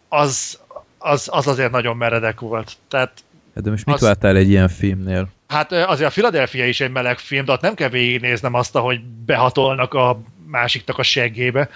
az, 0.09 0.59
az, 0.99 1.29
az 1.33 1.47
azért 1.47 1.71
nagyon 1.71 1.97
meredek 1.97 2.41
volt. 2.41 2.73
Tehát 2.89 3.25
De 3.55 3.71
most 3.71 3.87
mit 3.87 3.95
az- 3.95 4.01
vártál 4.01 4.37
egy 4.37 4.49
ilyen 4.49 4.69
filmnél? 4.69 5.29
Hát 5.49 5.73
azért 5.73 6.09
a 6.09 6.13
Philadelphia 6.13 6.67
is 6.67 6.81
egy 6.81 6.91
meleg 6.91 7.19
film, 7.19 7.45
de 7.45 7.53
ott 7.53 7.61
nem 7.61 7.75
kell 7.75 7.89
végignéznem 7.89 8.55
azt, 8.55 8.75
ahogy 8.77 9.01
behatolnak 9.05 9.95
a 9.95 10.21
másiknak 10.47 10.99
a 10.99 11.03
seggébe. 11.03 11.69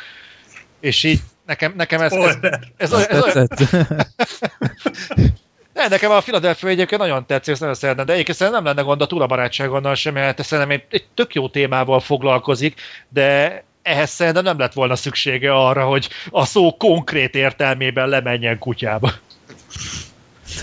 És 0.81 1.03
így 1.05 1.21
nekem, 1.47 1.73
nekem 1.77 2.01
ez, 2.01 2.13
ez, 2.13 2.31
Spoiler. 2.33 2.61
ez, 2.77 2.93
ez, 2.93 3.07
ez, 3.07 3.25
ez, 3.25 3.33
Tetszett? 3.33 3.89
Ne, 5.75 5.89
nekem 5.89 6.11
a 6.11 6.21
Philadelphia 6.21 6.69
egyébként 6.69 7.01
nagyon 7.01 7.27
tetszik, 7.27 7.53
ezt 7.53 7.61
nagyon 7.61 7.77
szeretem, 7.77 8.07
de 8.07 8.13
egyébként 8.13 8.37
szerintem 8.37 8.63
nem 8.63 8.75
lenne 8.75 8.87
gond 8.87 9.01
a 9.01 9.07
túlabarátságonnal 9.07 9.95
sem, 9.95 10.15
mert 10.15 10.45
szerintem 10.45 10.75
egy, 10.75 10.85
egy 10.91 11.07
tök 11.15 11.35
jó 11.35 11.49
témával 11.49 12.01
foglalkozik, 12.01 12.81
de 13.09 13.65
ehhez 13.83 14.11
szerintem 14.11 14.45
nem 14.45 14.59
lett 14.59 14.73
volna 14.73 14.97
szüksége 14.97 15.55
arra, 15.55 15.85
hogy 15.85 16.09
a 16.31 16.45
szó 16.45 16.77
konkrét 16.77 17.35
értelmében 17.35 18.09
lemenjen 18.09 18.59
kutyába. 18.59 19.13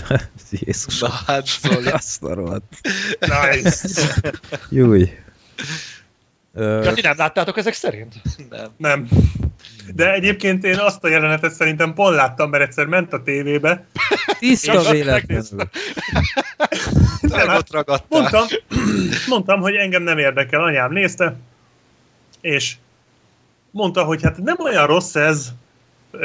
Jézus. 0.50 0.98
Na 0.98 1.08
hát, 1.26 1.46
Zoli. 1.46 1.90
Azt 1.90 2.22
a 2.22 2.34
rohadt. 2.34 2.64
Nice. 3.20 3.88
Júj. 4.70 5.10
Ja, 6.54 6.92
ti 6.92 7.00
nem 7.00 7.14
láttátok 7.16 7.56
ezek 7.56 7.74
szerint? 7.74 8.14
Nem. 8.50 8.68
Nem. 8.76 9.08
De 9.94 10.12
egyébként 10.12 10.64
én 10.64 10.78
azt 10.78 11.04
a 11.04 11.08
jelenetet 11.08 11.52
szerintem 11.52 11.94
pont 11.94 12.14
láttam, 12.14 12.50
mert 12.50 12.62
egyszer 12.64 12.86
ment 12.86 13.12
a 13.12 13.22
tévébe. 13.22 13.86
Tiszta 14.38 14.90
véletlenül. 14.90 15.68
Nem, 17.20 17.48
hát 17.48 17.58
Ott 17.58 17.72
ragadtál. 17.72 18.06
mondtam, 18.08 18.44
mondtam, 19.28 19.60
hogy 19.60 19.74
engem 19.74 20.02
nem 20.02 20.18
érdekel, 20.18 20.62
anyám 20.62 20.92
nézte, 20.92 21.36
és 22.40 22.74
mondta, 23.70 24.04
hogy 24.04 24.22
hát 24.22 24.36
nem 24.38 24.56
olyan 24.58 24.86
rossz 24.86 25.14
ez, 25.14 25.48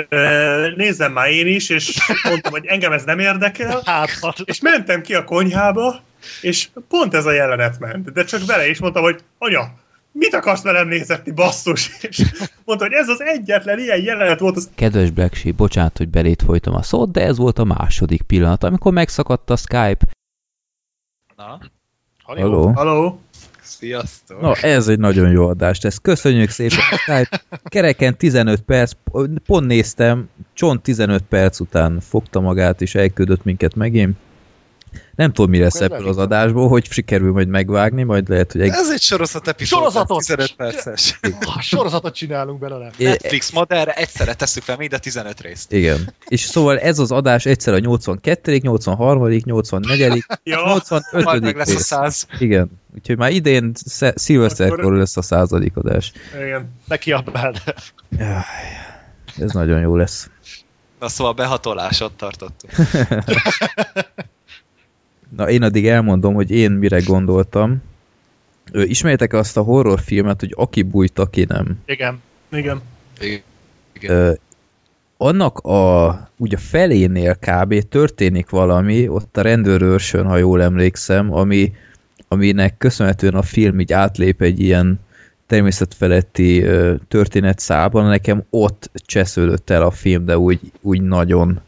Ö, 0.09 0.69
nézzem 0.75 1.11
már 1.11 1.29
én 1.29 1.47
is, 1.47 1.69
és 1.69 1.97
mondtam, 2.23 2.51
hogy 2.51 2.65
engem 2.65 2.91
ez 2.91 3.03
nem 3.03 3.19
érdekel, 3.19 3.81
Hát, 3.85 4.09
hát. 4.21 4.39
és 4.45 4.59
mentem 4.61 5.01
ki 5.01 5.13
a 5.15 5.23
konyhába, 5.23 6.01
és 6.41 6.67
pont 6.87 7.13
ez 7.13 7.25
a 7.25 7.31
jelenet 7.31 7.79
ment. 7.79 8.11
De 8.11 8.23
csak 8.23 8.45
vele 8.45 8.67
is 8.67 8.79
mondtam, 8.79 9.03
hogy 9.03 9.19
anya, 9.37 9.73
mit 10.13 10.33
akarsz 10.33 10.61
velem 10.61 10.87
nézetni, 10.87 11.31
basszus? 11.31 11.91
És 12.01 12.43
mondta, 12.65 12.85
hogy 12.85 12.93
ez 12.93 13.07
az 13.07 13.21
egyetlen 13.21 13.79
ilyen 13.79 14.01
jelenet 14.01 14.39
volt 14.39 14.55
az 14.55 14.69
Kedves 14.75 15.09
Black 15.09 15.33
Sheep, 15.33 15.55
bocsánat, 15.55 15.97
hogy 15.97 16.09
belét 16.09 16.41
folytom 16.41 16.75
a 16.75 16.81
szót, 16.81 17.11
de 17.11 17.21
ez 17.21 17.37
volt 17.37 17.59
a 17.59 17.63
második 17.63 18.21
pillanat, 18.21 18.63
amikor 18.63 18.93
megszakadt 18.93 19.49
a 19.49 19.55
Skype. 19.55 20.05
Na, 21.35 21.59
Haló? 22.23 22.71
Haló? 22.71 23.19
sziasztok. 23.63 24.41
Na, 24.41 24.55
ez 24.55 24.87
egy 24.87 24.99
nagyon 24.99 25.31
jó 25.31 25.47
adást, 25.47 25.85
ezt 25.85 26.01
köszönjük 26.01 26.49
szépen. 26.49 26.77
Skype 26.79 27.41
kereken 27.63 28.17
15 28.17 28.61
perc, 28.61 28.91
pont 29.45 29.67
néztem, 29.67 30.29
csont 30.53 30.81
15 30.81 31.23
perc 31.29 31.59
után 31.59 31.99
fogta 31.99 32.39
magát, 32.39 32.81
és 32.81 32.95
elküldött 32.95 33.43
minket 33.43 33.75
megint. 33.75 34.17
Nem 35.15 35.33
tudom, 35.33 35.49
mire 35.49 35.63
lesz 35.63 35.81
ebből 35.81 36.07
az 36.07 36.17
adásból, 36.17 36.67
hogy 36.67 36.91
sikerül 36.91 37.31
majd 37.31 37.47
megvágni, 37.47 38.03
majd 38.03 38.29
lehet, 38.29 38.51
hogy 38.51 38.61
egy... 38.61 38.69
Ez 38.69 38.91
egy 38.91 39.01
sorozat 39.01 39.47
epizód, 39.47 39.79
Sorozatot! 39.79 40.19
15 40.19 40.55
perces. 40.55 41.19
Ah, 41.45 41.61
sorozatot 41.61 42.15
csinálunk 42.15 42.59
belőle. 42.59 42.91
Netflix 42.97 43.51
modellre 43.51 43.91
egyszerre 43.93 44.33
tesszük 44.33 44.63
fel 44.63 44.77
mind 44.77 44.93
a 44.93 44.97
15 44.97 45.41
részt. 45.41 45.71
Igen. 45.71 46.13
És 46.27 46.41
szóval 46.41 46.79
ez 46.79 46.99
az 46.99 47.11
adás 47.11 47.45
egyszer 47.45 47.73
a 47.73 47.79
82., 47.79 48.57
83., 48.57 49.27
84., 49.43 50.23
Ja, 50.43 50.61
85. 50.65 51.23
Majd 51.23 51.41
meg 51.41 51.55
lesz 51.55 51.69
a 51.69 51.71
rész. 51.71 51.81
100. 51.85 52.27
Igen. 52.39 52.71
Úgyhogy 52.95 53.17
már 53.17 53.31
idén 53.31 53.71
szilveszterkor 54.15 54.93
lesz 54.93 55.17
a 55.17 55.21
századik 55.21 55.77
adás. 55.77 56.11
igen. 56.45 56.71
Ne 56.87 56.97
kiabáld. 56.97 57.61
Ez 59.39 59.51
nagyon 59.51 59.79
jó 59.79 59.95
lesz. 59.95 60.29
Na 60.99 61.09
szóval 61.09 61.33
behatolásot 61.33 62.13
tartottunk. 62.13 62.73
Na, 65.35 65.49
én 65.49 65.61
addig 65.61 65.87
elmondom, 65.87 66.33
hogy 66.33 66.51
én 66.51 66.71
mire 66.71 66.99
gondoltam. 66.99 67.81
Ismerjétek 68.71 69.33
azt 69.33 69.57
a 69.57 69.61
horrorfilmet, 69.61 70.39
hogy 70.39 70.53
aki 70.55 70.81
bújt, 70.81 71.19
aki 71.19 71.45
nem. 71.47 71.79
Igen. 71.85 72.21
Igen. 72.51 72.81
Igen. 73.93 74.11
Ö, 74.11 74.33
annak 75.17 75.57
a, 75.57 76.07
úgy 76.37 76.53
a 76.53 76.57
felénél 76.57 77.35
kb. 77.35 77.87
történik 77.89 78.49
valami, 78.49 79.07
ott 79.07 79.37
a 79.37 79.41
rendőrőrsön, 79.41 80.25
ha 80.25 80.37
jól 80.37 80.61
emlékszem, 80.61 81.33
ami, 81.33 81.73
aminek 82.27 82.77
köszönhetően 82.77 83.33
a 83.33 83.41
film 83.41 83.79
így 83.79 83.93
átlép 83.93 84.41
egy 84.41 84.59
ilyen 84.59 84.99
természetfeletti 85.47 86.61
ö, 86.61 86.95
történetszában, 87.07 88.05
nekem 88.05 88.43
ott 88.49 88.89
csesződött 88.93 89.69
el 89.69 89.81
a 89.81 89.91
film, 89.91 90.25
de 90.25 90.37
úgy, 90.37 90.59
úgy 90.81 91.01
nagyon. 91.01 91.61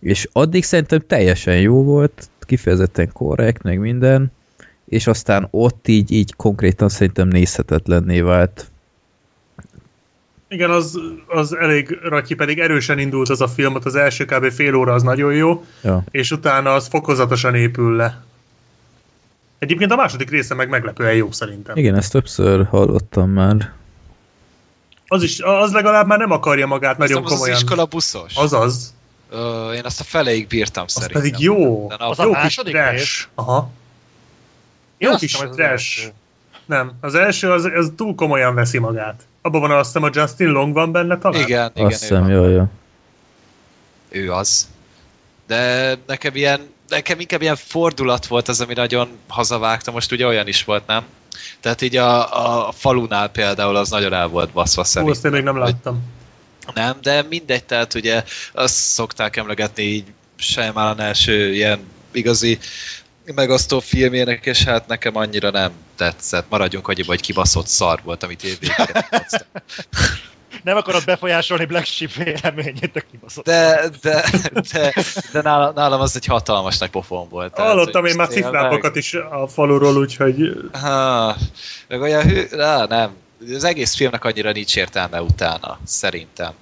És 0.00 0.28
addig 0.32 0.64
szerintem 0.64 1.02
teljesen 1.06 1.60
jó 1.60 1.82
volt, 1.82 2.28
kifejezetten 2.44 3.12
korrekt, 3.12 3.62
meg 3.62 3.78
minden, 3.78 4.32
és 4.84 5.06
aztán 5.06 5.48
ott 5.50 5.88
így, 5.88 6.10
így 6.12 6.34
konkrétan 6.34 6.88
szerintem 6.88 7.28
nézhetetlenné 7.28 8.20
vált. 8.20 8.70
Igen, 10.48 10.70
az, 10.70 10.98
az 11.26 11.56
elég 11.56 11.98
ratyi, 12.02 12.34
pedig 12.34 12.58
erősen 12.58 12.98
indult 12.98 13.28
az 13.28 13.40
a 13.40 13.48
film, 13.48 13.74
ott 13.74 13.84
az 13.84 13.94
első 13.94 14.24
kb. 14.24 14.50
fél 14.50 14.74
óra 14.74 14.92
az 14.92 15.02
nagyon 15.02 15.34
jó, 15.34 15.64
Ja. 15.82 16.04
és 16.10 16.30
utána 16.30 16.74
az 16.74 16.86
fokozatosan 16.86 17.54
épül 17.54 17.96
le. 17.96 18.22
Egyébként 19.58 19.92
a 19.92 19.96
második 19.96 20.30
része 20.30 20.54
meg 20.54 20.68
meglepően 20.68 21.14
jó 21.14 21.32
szerintem. 21.32 21.76
Igen, 21.76 21.94
ezt 21.94 22.12
többször 22.12 22.64
hallottam 22.66 23.30
már. 23.30 23.72
Az 25.06 25.22
is, 25.22 25.40
az 25.40 25.72
legalább 25.72 26.06
már 26.06 26.18
nem 26.18 26.30
akarja 26.30 26.66
magát 26.66 26.98
nagyon 26.98 27.14
Nagyon 27.14 27.24
az 27.26 27.32
az 27.32 27.38
komolyan. 27.38 27.56
iskola 27.62 27.84
buszos. 27.84 28.36
Azaz, 28.36 28.94
Ö, 29.34 29.72
én 29.72 29.84
azt 29.84 30.00
a 30.00 30.04
feleig 30.04 30.46
bírtam 30.46 30.84
az 30.86 30.92
szerintem. 30.92 31.22
pedig 31.22 31.38
jó. 31.40 31.86
De 31.88 31.96
Az 31.98 32.18
a 32.18 32.22
jó 32.24 32.30
kis 32.32 32.40
második 32.42 32.72
trash. 32.74 32.90
rész? 32.92 33.28
Aha. 33.34 33.70
Jó 34.98 35.10
azt 35.10 35.18
kis 35.20 35.34
az 35.34 35.40
trash. 35.54 35.60
első. 35.70 36.12
Nem, 36.66 36.92
az 37.00 37.14
első 37.14 37.50
az, 37.52 37.64
az 37.74 37.92
túl 37.96 38.14
komolyan 38.14 38.54
veszi 38.54 38.78
magát. 38.78 39.22
Abban 39.42 39.60
van 39.60 39.70
azt 39.70 39.86
hiszem 39.92 40.02
a 40.02 40.10
Justin 40.12 40.48
Long 40.48 40.72
van 40.72 40.92
benne 40.92 41.18
talán? 41.18 41.40
Igen, 41.42 41.70
igen, 41.74 41.86
Azt 41.86 42.00
hiszem, 42.00 42.28
jó, 42.30 42.48
jó. 42.48 42.64
ő 44.08 44.32
az. 44.32 44.68
De 45.46 45.94
nekem 46.06 46.34
ilyen, 46.34 46.60
nekem 46.88 47.20
inkább 47.20 47.42
ilyen 47.42 47.56
fordulat 47.56 48.26
volt 48.26 48.48
az, 48.48 48.60
ami 48.60 48.72
nagyon 48.74 49.08
hazavágta, 49.28 49.90
most 49.90 50.12
ugye 50.12 50.26
olyan 50.26 50.46
is 50.48 50.64
volt, 50.64 50.86
nem? 50.86 51.04
Tehát 51.60 51.82
így 51.82 51.96
a, 51.96 52.66
a 52.66 52.72
falunál 52.72 53.28
például 53.28 53.76
az 53.76 53.90
nagyon 53.90 54.12
el 54.12 54.26
volt 54.28 54.50
baszva 54.50 54.80
Ó, 54.80 54.84
szerintem. 54.84 55.16
azt 55.16 55.24
én 55.24 55.30
még 55.30 55.42
nem 55.42 55.54
hogy- 55.56 55.62
láttam. 55.62 56.02
Nem, 56.74 56.96
de 57.02 57.22
mindegy, 57.22 57.64
tehát 57.64 57.94
ugye 57.94 58.24
azt 58.52 58.74
szokták 58.74 59.36
emlegetni 59.36 59.82
így 59.82 60.04
Shyamalan 60.36 61.00
első 61.00 61.52
ilyen 61.52 61.80
igazi 62.12 62.58
megosztó 63.24 63.80
filmjének, 63.80 64.46
és 64.46 64.64
hát 64.64 64.86
nekem 64.86 65.16
annyira 65.16 65.50
nem 65.50 65.72
tetszett. 65.96 66.46
Maradjunk 66.48 66.88
annyiba, 66.88 67.08
hogy 67.08 67.20
kibaszott 67.20 67.66
szar 67.66 68.00
volt, 68.04 68.22
amit 68.22 68.44
évvégére 68.44 69.08
Nem 70.62 70.76
akarod 70.76 71.04
befolyásolni 71.04 71.64
Black 71.64 71.86
Sheep 71.86 72.12
véleményét, 72.12 72.92
de 72.92 73.04
kibaszott. 73.10 73.44
De, 73.44 73.88
de, 74.02 74.24
de, 74.72 74.92
de 75.32 75.42
nálam, 75.42 75.74
nálam 75.74 76.00
az 76.00 76.16
egy 76.16 76.26
hatalmas 76.26 76.78
nagy 76.78 76.90
pofon 76.90 77.28
volt. 77.28 77.52
Tehát, 77.52 77.70
Hallottam 77.70 78.04
én 78.04 78.14
már 78.16 78.28
cifrápokat 78.28 78.96
is 78.96 79.14
a 79.14 79.48
faluról, 79.48 79.96
úgyhogy 79.96 80.52
Ha, 80.72 81.36
meg 81.88 82.00
olyan 82.00 82.22
hű, 82.22 82.58
á, 82.58 82.84
nem. 82.84 83.10
Az 83.54 83.64
egész 83.64 83.94
filmnek 83.94 84.24
annyira 84.24 84.52
nincs 84.52 84.76
értelme 84.76 85.20
utána, 85.22 85.78
szerintem. 85.84 86.52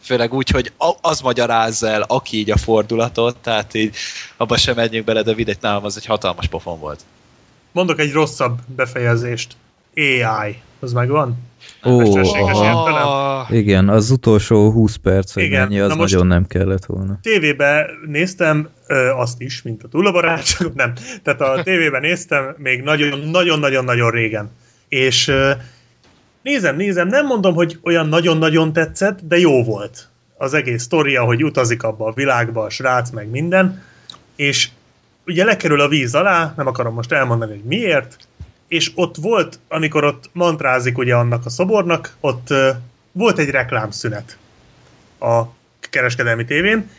Főleg 0.00 0.32
úgy, 0.34 0.48
hogy 0.48 0.72
az 1.00 1.20
magyarázza 1.20 1.88
el, 1.88 2.02
aki 2.02 2.36
így 2.36 2.50
a 2.50 2.56
fordulatot, 2.56 3.36
tehát 3.36 3.74
így 3.74 3.96
abba 4.36 4.56
sem 4.56 4.74
menjünk 4.74 5.04
bele, 5.04 5.22
de 5.22 5.34
videgy 5.34 5.58
nálam 5.60 5.84
az 5.84 5.96
egy 5.96 6.06
hatalmas 6.06 6.46
pofon 6.46 6.78
volt. 6.78 7.00
mondok 7.72 7.98
egy 8.00 8.12
rosszabb 8.12 8.58
befejezést. 8.66 9.56
AI. 9.96 10.56
Az 10.80 10.92
megvan? 10.92 11.36
Ó, 11.84 12.02
Igen, 13.50 13.88
az 13.88 14.10
utolsó 14.10 14.70
20 14.70 14.96
perc, 14.96 15.32
hogy 15.32 15.42
Igen, 15.42 15.60
mennyi, 15.68 15.80
az 15.80 15.88
na 15.88 15.94
most- 15.94 16.12
nagyon 16.12 16.26
nem 16.26 16.46
kellett 16.46 16.84
volna. 16.84 17.18
tévébe 17.22 17.86
néztem 18.06 18.68
ö, 18.86 19.08
azt 19.08 19.40
is, 19.40 19.62
mint 19.62 19.82
a 19.82 19.88
túlabarátság, 19.88 20.72
nem. 20.74 20.92
Tehát 21.22 21.40
a 21.40 21.62
tévében 21.62 22.00
néztem 22.00 22.54
még 22.58 22.82
nagyon-nagyon-nagyon-nagyon 22.82 24.10
régen. 24.10 24.50
És 24.88 25.28
ö, 25.28 25.50
nézem, 26.42 26.76
nézem, 26.76 27.08
nem 27.08 27.26
mondom, 27.26 27.54
hogy 27.54 27.78
olyan 27.82 28.08
nagyon-nagyon 28.08 28.72
tetszett, 28.72 29.18
de 29.22 29.38
jó 29.38 29.64
volt. 29.64 30.08
Az 30.36 30.54
egész 30.54 30.82
sztoria, 30.82 31.24
hogy 31.24 31.44
utazik 31.44 31.82
abba 31.82 32.06
a 32.06 32.12
világba 32.12 32.62
a 32.62 32.70
srác, 32.70 33.10
meg 33.10 33.30
minden. 33.30 33.82
És 34.36 34.68
ugye 35.26 35.44
lekerül 35.44 35.80
a 35.80 35.88
víz 35.88 36.14
alá, 36.14 36.54
nem 36.56 36.66
akarom 36.66 36.94
most 36.94 37.12
elmondani, 37.12 37.50
hogy 37.50 37.64
miért, 37.64 38.16
és 38.68 38.90
ott 38.94 39.16
volt, 39.16 39.58
amikor 39.68 40.04
ott 40.04 40.30
mantrázik 40.32 40.98
ugye 40.98 41.14
annak 41.14 41.46
a 41.46 41.50
szobornak, 41.50 42.16
ott 42.20 42.50
ö, 42.50 42.70
volt 43.12 43.38
egy 43.38 43.50
reklámszünet 43.50 44.36
a 45.20 45.42
kereskedelmi 45.80 46.44
tévén, 46.44 46.90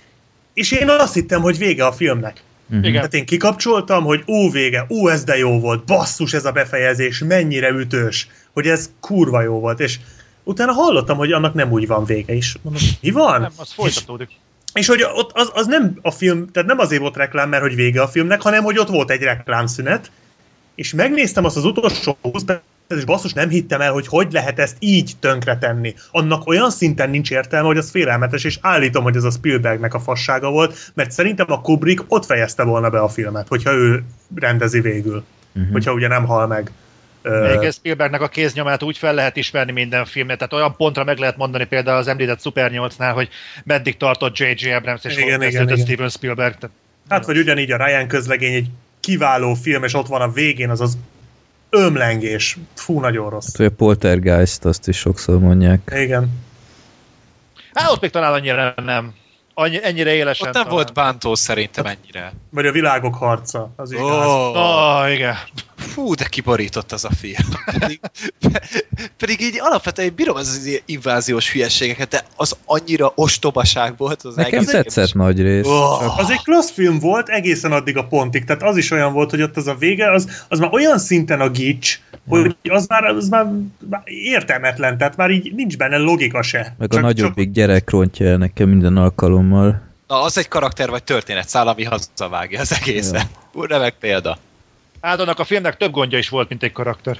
és 0.54 0.72
én 0.72 0.90
azt 0.90 1.14
hittem, 1.14 1.42
hogy 1.42 1.58
vége 1.58 1.86
a 1.86 1.92
filmnek. 1.92 2.44
Uh-huh. 2.66 2.80
Igen. 2.80 2.94
Tehát 2.94 3.14
én 3.14 3.26
kikapcsoltam, 3.26 4.04
hogy 4.04 4.24
ó, 4.28 4.50
vége, 4.50 4.86
ó, 4.90 5.10
ez 5.10 5.24
de 5.24 5.38
jó 5.38 5.60
volt, 5.60 5.86
basszus 5.86 6.34
ez 6.34 6.46
a 6.46 6.52
befejezés, 6.52 7.20
mennyire 7.20 7.70
ütős, 7.70 8.28
hogy 8.54 8.68
ez 8.68 8.90
kurva 9.00 9.42
jó 9.42 9.60
volt, 9.60 9.80
és 9.80 10.00
utána 10.44 10.72
hallottam, 10.72 11.18
hogy 11.18 11.32
annak 11.32 11.54
nem 11.54 11.72
úgy 11.72 11.88
van 11.88 12.06
vége 12.06 12.34
is. 12.34 12.56
Mondom, 12.62 12.82
mi 13.02 13.12
van? 13.12 13.42
Nem, 13.42 13.52
az 13.58 13.72
folytatódik. 13.74 14.30
És 14.74 14.88
hogy 14.88 15.04
ott 15.14 15.32
az, 15.34 15.52
az 15.54 15.68
nem 15.68 16.00
a 16.02 16.12
film, 16.12 16.52
tehát 16.52 16.70
nem 16.70 16.80
azért 16.80 17.02
volt 17.02 17.18
reklám, 17.18 17.50
mert 17.50 17.64
hogy 17.64 17.76
vége 17.76 18.02
a 18.02 18.08
filmnek, 18.08 18.42
hanem 18.42 18.64
hogy 18.64 18.80
ott 18.80 18.88
volt 18.88 19.12
egy 19.12 19.22
reklámszünet, 19.22 20.12
és 20.76 20.94
megnéztem 20.94 21.46
azt 21.46 21.58
az 21.58 21.66
utolsó 21.66 22.18
20 22.22 22.44
percet, 22.44 22.64
és 22.88 23.06
basszus 23.06 23.34
nem 23.34 23.50
hittem 23.50 23.82
el, 23.82 23.92
hogy 23.92 24.08
hogy 24.08 24.32
lehet 24.32 24.60
ezt 24.60 24.76
így 24.80 25.12
tönkretenni. 25.20 25.96
Annak 26.12 26.48
olyan 26.48 26.72
szinten 26.72 27.10
nincs 27.10 27.32
értelme, 27.32 27.68
hogy 27.68 27.78
az 27.78 27.90
félelmetes, 27.90 28.44
és 28.44 28.58
állítom, 28.62 29.04
hogy 29.04 29.16
ez 29.16 29.24
a 29.24 29.30
Spielbergnek 29.30 29.94
a 29.94 30.00
fassága 30.00 30.50
volt, 30.50 30.92
mert 30.94 31.12
szerintem 31.12 31.52
a 31.52 31.62
Kubrick 31.62 32.06
ott 32.08 32.26
fejezte 32.26 32.64
volna 32.64 32.90
be 32.90 33.00
a 33.00 33.10
filmet, 33.10 33.48
hogyha 33.48 33.72
ő 33.72 34.04
rendezi 34.36 34.80
végül. 34.80 35.24
Uh-huh. 35.56 35.72
Hogyha 35.72 35.94
ugye 35.94 36.08
nem 36.08 36.26
hal 36.26 36.48
meg. 36.48 36.72
Még 37.24 37.72
Spielbergnek 37.72 38.22
a 38.22 38.28
kéznyomát 38.28 38.84
úgy 38.84 38.98
fel 38.98 39.14
lehet 39.14 39.36
ismerni 39.36 39.72
minden 39.72 40.06
filmnél, 40.06 40.36
tehát 40.36 40.54
olyan 40.54 40.76
pontra 40.76 41.04
meg 41.04 41.18
lehet 41.18 41.38
mondani 41.38 41.66
például 41.66 41.98
az 41.98 42.08
említett 42.08 42.42
Super 42.42 42.72
8-nál, 42.74 43.12
hogy 43.14 43.30
meddig 43.64 43.98
tartott 43.98 44.38
J.J. 44.38 44.72
Abrams 44.72 45.04
és 45.04 45.18
Igen, 45.18 45.42
igen, 45.42 45.70
igen. 45.70 45.78
Steven 45.78 46.10
Spielberg. 46.10 46.56
Tehát 46.58 46.76
Hát 47.10 47.26
vagy 47.26 47.38
ugyanígy 47.38 47.72
a 47.72 47.86
Ryan 47.86 48.08
közlegény 48.08 48.54
egy 48.54 48.70
kiváló 49.00 49.54
film, 49.54 49.84
és 49.84 49.94
ott 49.94 50.08
van 50.08 50.22
a 50.22 50.32
végén 50.32 50.70
az 50.70 50.82
az 50.82 50.98
ömlengés. 51.70 52.58
Fú, 52.74 53.00
nagyon 53.00 53.30
rossz. 53.30 53.58
Hát, 53.58 53.68
a 53.68 53.72
Poltergeist, 53.72 54.66
azt 54.66 54.88
is 54.88 54.98
sokszor 54.98 55.40
mondják. 55.40 55.92
Igen. 55.96 56.42
Hát 57.74 57.92
ott 57.92 58.02
még 58.02 58.10
talán 58.10 58.34
annyira 58.34 58.74
nem. 58.84 59.14
Annyi, 59.54 59.80
ennyire 59.84 60.14
élesen. 60.14 60.48
Ott 60.48 60.54
nem 60.54 60.64
talán. 60.64 60.78
volt 60.78 60.94
bántó 60.94 61.36
szerintem 61.36 61.86
ennyire. 61.86 62.34
Vagy 62.50 62.66
a 62.66 62.72
világok 62.72 63.16
harca. 63.16 63.74
Az 63.76 63.92
is 63.92 63.98
gáz. 63.98 64.26
Oh. 64.26 64.56
Oh, 64.56 65.12
igen. 65.12 65.36
Fú, 65.84 66.14
de 66.14 66.26
kiborított 66.26 66.92
az 66.92 67.06
a 67.06 67.10
film. 67.12 67.48
Pedig, 67.80 68.00
pedig 69.18 69.42
így 69.42 69.58
alapvetően 69.60 70.08
én 70.08 70.16
bírom 70.16 70.36
az, 70.36 70.48
az 70.48 70.66
ilyen 70.66 70.82
inváziós 70.86 71.52
hülyeségeket, 71.52 72.10
de 72.10 72.24
az 72.36 72.56
annyira 72.66 73.12
ostobaság 73.16 73.98
volt. 73.98 74.24
Az 74.24 74.36
Nekem 74.36 74.60
egész 74.60 74.72
tetszett 74.72 75.14
nagy 75.14 75.42
rész. 75.42 75.66
Oh. 75.66 76.00
Csak 76.00 76.14
Az 76.18 76.30
egy 76.30 76.44
klassz 76.44 76.72
film 76.72 77.00
volt 77.00 77.30
egészen 77.30 77.72
addig 77.72 77.98
a 77.98 78.08
pontig, 78.08 78.44
tehát 78.44 78.64
az 78.64 78.78
is 78.78 78.92
olyan 78.92 79.14
volt, 79.14 79.30
hogy 79.30 79.42
ott 79.42 79.58
az 79.58 79.68
a 79.68 79.76
vége, 79.76 80.12
az, 80.12 80.46
az 80.48 80.60
már 80.60 80.74
olyan 80.74 81.00
szinten 81.00 81.42
a 81.42 81.50
gics, 81.50 82.00
hogy 82.28 82.56
az 82.70 82.88
már, 82.88 83.04
az 83.04 83.30
már, 83.30 83.46
már 83.90 84.02
értelmetlen, 84.06 84.98
tehát 84.98 85.16
már 85.16 85.30
így 85.30 85.54
nincs 85.56 85.78
benne 85.78 85.98
logika 85.98 86.42
se. 86.42 86.76
meg 86.78 86.94
a 86.94 87.00
nagyobbik 87.00 87.52
gyerek 87.52 87.90
rontja 87.90 88.28
el 88.28 88.38
nekem 88.38 88.70
minden 88.70 88.98
alkalommal. 88.98 89.82
Na, 90.08 90.22
az 90.22 90.38
egy 90.38 90.48
karakter 90.48 90.90
vagy 90.90 91.04
történet 91.04 91.48
szál, 91.48 91.68
ami 91.68 91.84
hazavágja 91.84 92.60
az 92.60 92.74
egészet. 92.82 93.28
Ja. 93.56 93.66
Remek 93.68 93.96
példa. 94.00 94.38
Hát 95.04 95.20
annak 95.20 95.40
a 95.40 95.44
filmnek 95.44 95.78
több 95.78 95.92
gondja 95.92 96.18
is 96.18 96.30
volt, 96.30 96.50
mint 96.50 96.64
egy 96.64 96.72
karakter. 96.72 97.20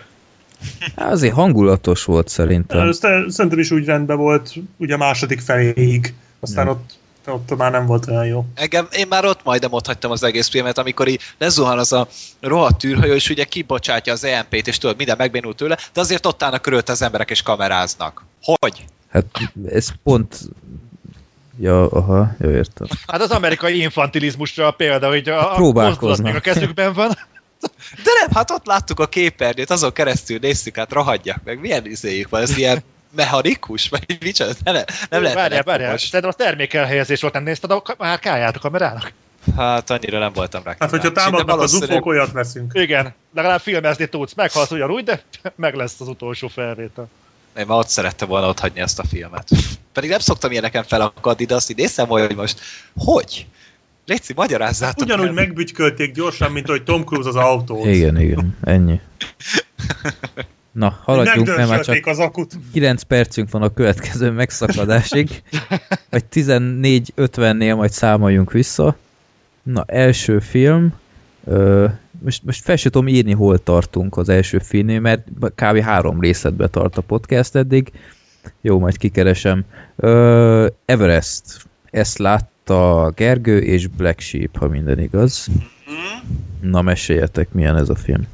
Hát 0.96 1.12
azért 1.12 1.34
hangulatos 1.34 2.04
volt 2.04 2.28
szerintem. 2.28 2.92
Szerintem 2.92 3.60
is 3.60 3.72
úgy 3.72 3.86
rendben 3.86 4.18
volt, 4.18 4.54
ugye 4.78 4.94
a 4.94 4.98
második 4.98 5.40
feléig, 5.40 6.14
aztán 6.40 6.66
Ja. 6.66 6.72
ott, 6.72 6.98
ott 7.26 7.58
már 7.58 7.72
nem 7.72 7.86
volt 7.86 8.08
olyan 8.08 8.26
jó. 8.26 8.46
Engem, 8.56 8.88
én 8.92 9.08
már 9.10 9.26
ott 9.26 9.44
majdnem 9.44 9.72
ott 9.72 9.86
hagytam 9.86 10.12
az 10.12 10.24
egész 10.24 10.48
filmet, 10.48 10.78
amikor 10.78 11.08
így 11.08 11.22
lezuhan 11.38 11.78
az 11.78 11.94
a 11.94 12.08
rohadt 12.40 12.84
űrhajó, 12.84 13.14
és 13.14 13.30
ugye 13.30 13.44
kibocsátja 13.44 14.14
az 14.14 14.24
EMP-t, 14.24 14.68
és 14.68 14.78
tudod, 14.78 14.98
minden 14.98 15.18
megbénult 15.18 15.58
tőle, 15.58 15.78
de 15.94 16.02
azért 16.02 16.26
ott 16.26 16.44
állnak 16.44 16.62
körülött 16.62 16.90
az 16.90 17.02
emberek, 17.02 17.30
és 17.30 17.42
kameráznak. 17.42 18.26
Hogy? 18.42 18.86
Hát 19.10 19.26
ez 19.66 19.88
pont... 20.04 20.40
Ja, 21.60 21.90
aha, 21.90 22.36
jó 22.40 22.50
értem. 22.50 22.88
Hát 23.08 23.22
az 23.22 23.32
amerikai 23.32 23.82
infantilizmusra 23.82 24.68
a 24.68 24.72
példa, 24.72 25.08
hogy 25.08 25.30
a, 25.30 25.56
a 25.56 26.18
még 26.22 26.36
a 26.36 26.40
kezükben 26.40 26.94
van. 26.94 27.12
De 28.04 28.12
nem, 28.20 28.30
hát 28.34 28.52
ott 28.52 28.66
láttuk 28.66 29.00
a 29.00 29.08
képernyőt, 29.08 29.70
azon 29.70 29.94
keresztül 29.94 30.38
néztük, 30.42 30.76
hát 30.76 30.92
rohadjak 30.92 31.40
meg, 31.44 31.60
milyen 31.60 31.86
izéjük 31.86 32.30
van, 32.30 32.42
ez 32.42 32.58
ilyen 32.58 32.84
mechanikus, 33.16 33.90
vagy 33.90 34.18
micsoda, 34.20 34.52
nem, 34.64 34.84
nem 35.10 35.22
lehet 35.22 35.38
Várjál, 35.38 35.64
várjál. 35.64 35.98
Szerintem 35.98 36.30
a 36.30 36.44
termékelhelyezés 36.44 37.22
volt, 37.22 37.34
nem 37.34 37.44
nézted 37.44 37.72
a 37.72 37.82
ka- 37.82 37.98
márkáját 37.98 38.56
a 38.56 38.60
kamerának? 38.60 39.12
Hát 39.58 39.90
annyira 39.90 40.20
nem 40.20 40.34
voltam 40.34 40.64
rá. 40.64 40.76
Hát, 40.80 40.90
hogyha 40.90 41.08
kíváncsi, 41.08 41.32
de 41.32 41.38
támadnak 41.38 41.60
az 41.60 41.74
ufók, 41.74 42.06
olyat 42.06 42.32
veszünk. 42.32 42.72
Igen, 42.76 43.14
legalább 43.34 43.60
filmezni 43.60 44.06
tudsz. 44.06 44.34
Meghalsz 44.34 44.72
ugyanúgy, 44.72 45.04
de 45.04 45.24
meg 45.56 45.76
lesz 45.76 46.00
az 46.00 46.08
utolsó 46.08 46.48
felvétel. 46.48 47.08
Én 47.58 47.66
már 47.68 47.78
ott 47.78 47.88
szerettem 47.88 48.28
volna 48.28 48.48
ott 48.48 48.60
hagyni 48.60 48.80
ezt 48.80 49.00
a 49.00 49.04
filmet. 49.10 49.50
Pedig 49.94 50.10
nem 50.10 50.20
szoktam 50.20 50.52
ilyeneken 50.52 50.84
felakadni, 50.84 51.46
de 51.46 51.56
azt 51.56 51.70
így 51.70 51.78
nézem, 51.78 52.08
hogy 52.08 52.36
most 52.36 52.60
hogy? 52.96 53.46
Léci, 54.06 54.34
magyarázzátok 54.36 55.06
Ugyanúgy 55.06 55.26
meg. 55.26 55.34
megbügykölték 55.46 56.14
gyorsan, 56.14 56.52
mint 56.52 56.68
hogy 56.68 56.84
Tom 56.84 57.04
Cruise 57.04 57.30
az 57.30 57.36
autót. 57.36 57.86
Igen, 57.86 58.20
igen, 58.20 58.58
ennyi. 58.62 59.00
Na, 60.72 61.00
haladjunk, 61.04 61.48
mert 61.48 61.70
már 61.70 61.86
csak 61.86 62.06
az 62.06 62.20
akut. 62.20 62.54
9 62.72 63.02
percünk 63.04 63.52
van 63.52 63.62
a 63.62 63.74
következő 63.74 64.32
megszakadásig. 64.32 65.44
Vagy 66.10 66.24
14.50-nél 66.34 67.76
majd 67.76 67.92
számoljunk 67.92 68.52
vissza. 68.52 68.96
Na, 69.64 69.84
első 69.88 70.40
film. 70.40 70.94
Ö, 71.46 71.88
most, 72.24 72.44
most 72.44 72.64
fel 72.64 72.76
sem 72.76 72.92
tudom 72.92 73.08
írni, 73.08 73.34
hol 73.34 73.64
tartunk 73.64 74.18
az 74.18 74.30
első 74.30 74.58
filmnél, 74.60 75.00
mert 75.00 75.28
kb. 75.56 75.80
három 75.80 76.20
részletbe 76.20 76.68
tart 76.68 76.98
a 76.98 77.02
podcast 77.02 77.56
eddig. 77.56 77.92
Jó, 78.62 78.80
majd 78.80 78.98
kikeresem. 78.98 79.66
Ö, 79.96 80.68
Everest. 80.86 81.44
Ezt 81.90 82.18
látta 82.66 83.12
Gergő 83.16 83.60
és 83.60 83.88
Black 83.88 84.20
Sheep, 84.20 84.58
ha 84.58 84.68
minden 84.68 85.00
igaz. 85.00 85.48
Na, 86.62 86.82
meséljetek, 86.82 87.52
milyen 87.52 87.78
ez 87.78 87.90
a 87.90 87.96
film. 87.96 88.28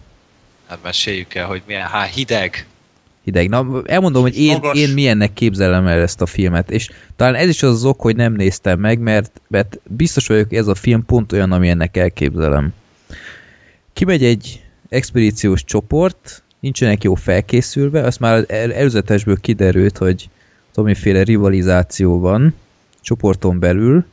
Hát 0.68 0.80
meséljük 0.84 1.34
el, 1.34 1.46
hogy 1.46 1.62
milyen, 1.66 1.88
hát 1.88 2.10
hideg. 2.10 2.68
hideg. 3.24 3.50
Na, 3.50 3.82
elmondom, 3.86 4.22
hogy 4.22 4.40
én, 4.40 4.52
Magas. 4.52 4.78
én 4.78 4.90
milyennek 4.90 5.34
képzelem 5.34 5.88
el 5.88 6.00
ezt 6.00 6.22
a 6.22 6.26
filmet, 6.26 6.72
és 6.72 6.90
talán 7.16 7.36
ez 7.36 7.50
is 7.50 7.64
az 7.64 7.72
az 7.72 7.86
ok, 7.86 8.02
hogy 8.02 8.16
nem 8.16 8.34
néztem 8.34 8.80
meg, 8.80 9.00
mert, 9.00 9.42
mert 9.48 9.80
biztos 9.88 10.28
vagyok, 10.28 10.54
ez 10.54 10.68
a 10.68 10.76
film 10.76 11.06
pont 11.06 11.32
olyan, 11.32 11.52
amilyennek 11.52 11.98
elképzelem. 11.98 12.74
Kimegy 13.94 14.24
egy 14.24 14.64
expedíciós 14.90 15.64
csoport, 15.64 16.44
nincsenek 16.60 17.04
jó 17.04 17.16
felkészülve, 17.16 18.04
azt 18.04 18.20
már 18.20 18.46
el- 18.48 18.74
előzetesből 18.74 19.38
kiderült, 19.40 19.98
hogy 19.98 20.30
valamiféle 20.74 21.24
rivalizáció 21.24 22.20
van 22.20 22.54
csoporton 23.02 23.60
belül, 23.60 24.06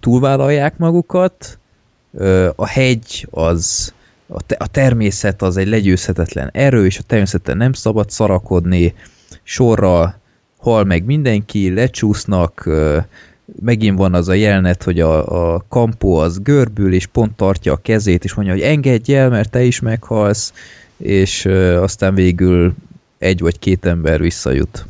túlvállalják 0.00 0.78
magukat, 0.78 1.58
a 2.54 2.66
hegy 2.66 3.26
az 3.30 3.92
a, 4.26 4.42
te, 4.42 4.56
a 4.58 4.66
természet 4.66 5.42
az 5.42 5.56
egy 5.56 5.68
legyőzhetetlen 5.68 6.50
erő, 6.52 6.84
és 6.86 6.98
a 6.98 7.02
természetben 7.02 7.56
nem 7.56 7.72
szabad 7.72 8.10
szarakodni, 8.10 8.94
sorra 9.42 10.20
hal 10.58 10.84
meg 10.84 11.04
mindenki, 11.04 11.74
lecsúsznak, 11.74 12.70
megint 13.60 13.98
van 13.98 14.14
az 14.14 14.28
a 14.28 14.32
jelenet, 14.32 14.82
hogy 14.82 15.00
a, 15.00 15.54
a 15.54 15.64
kampó 15.68 16.16
az 16.16 16.42
görbül, 16.42 16.92
és 16.92 17.06
pont 17.06 17.36
tartja 17.36 17.72
a 17.72 17.80
kezét, 17.82 18.24
és 18.24 18.34
mondja, 18.34 18.54
hogy 18.54 18.62
engedj 18.62 19.14
el, 19.14 19.28
mert 19.28 19.50
te 19.50 19.62
is 19.62 19.80
meghalsz, 19.80 20.52
és 20.96 21.44
aztán 21.80 22.14
végül 22.14 22.74
egy 23.18 23.40
vagy 23.40 23.58
két 23.58 23.84
ember 23.84 24.20
visszajut. 24.20 24.86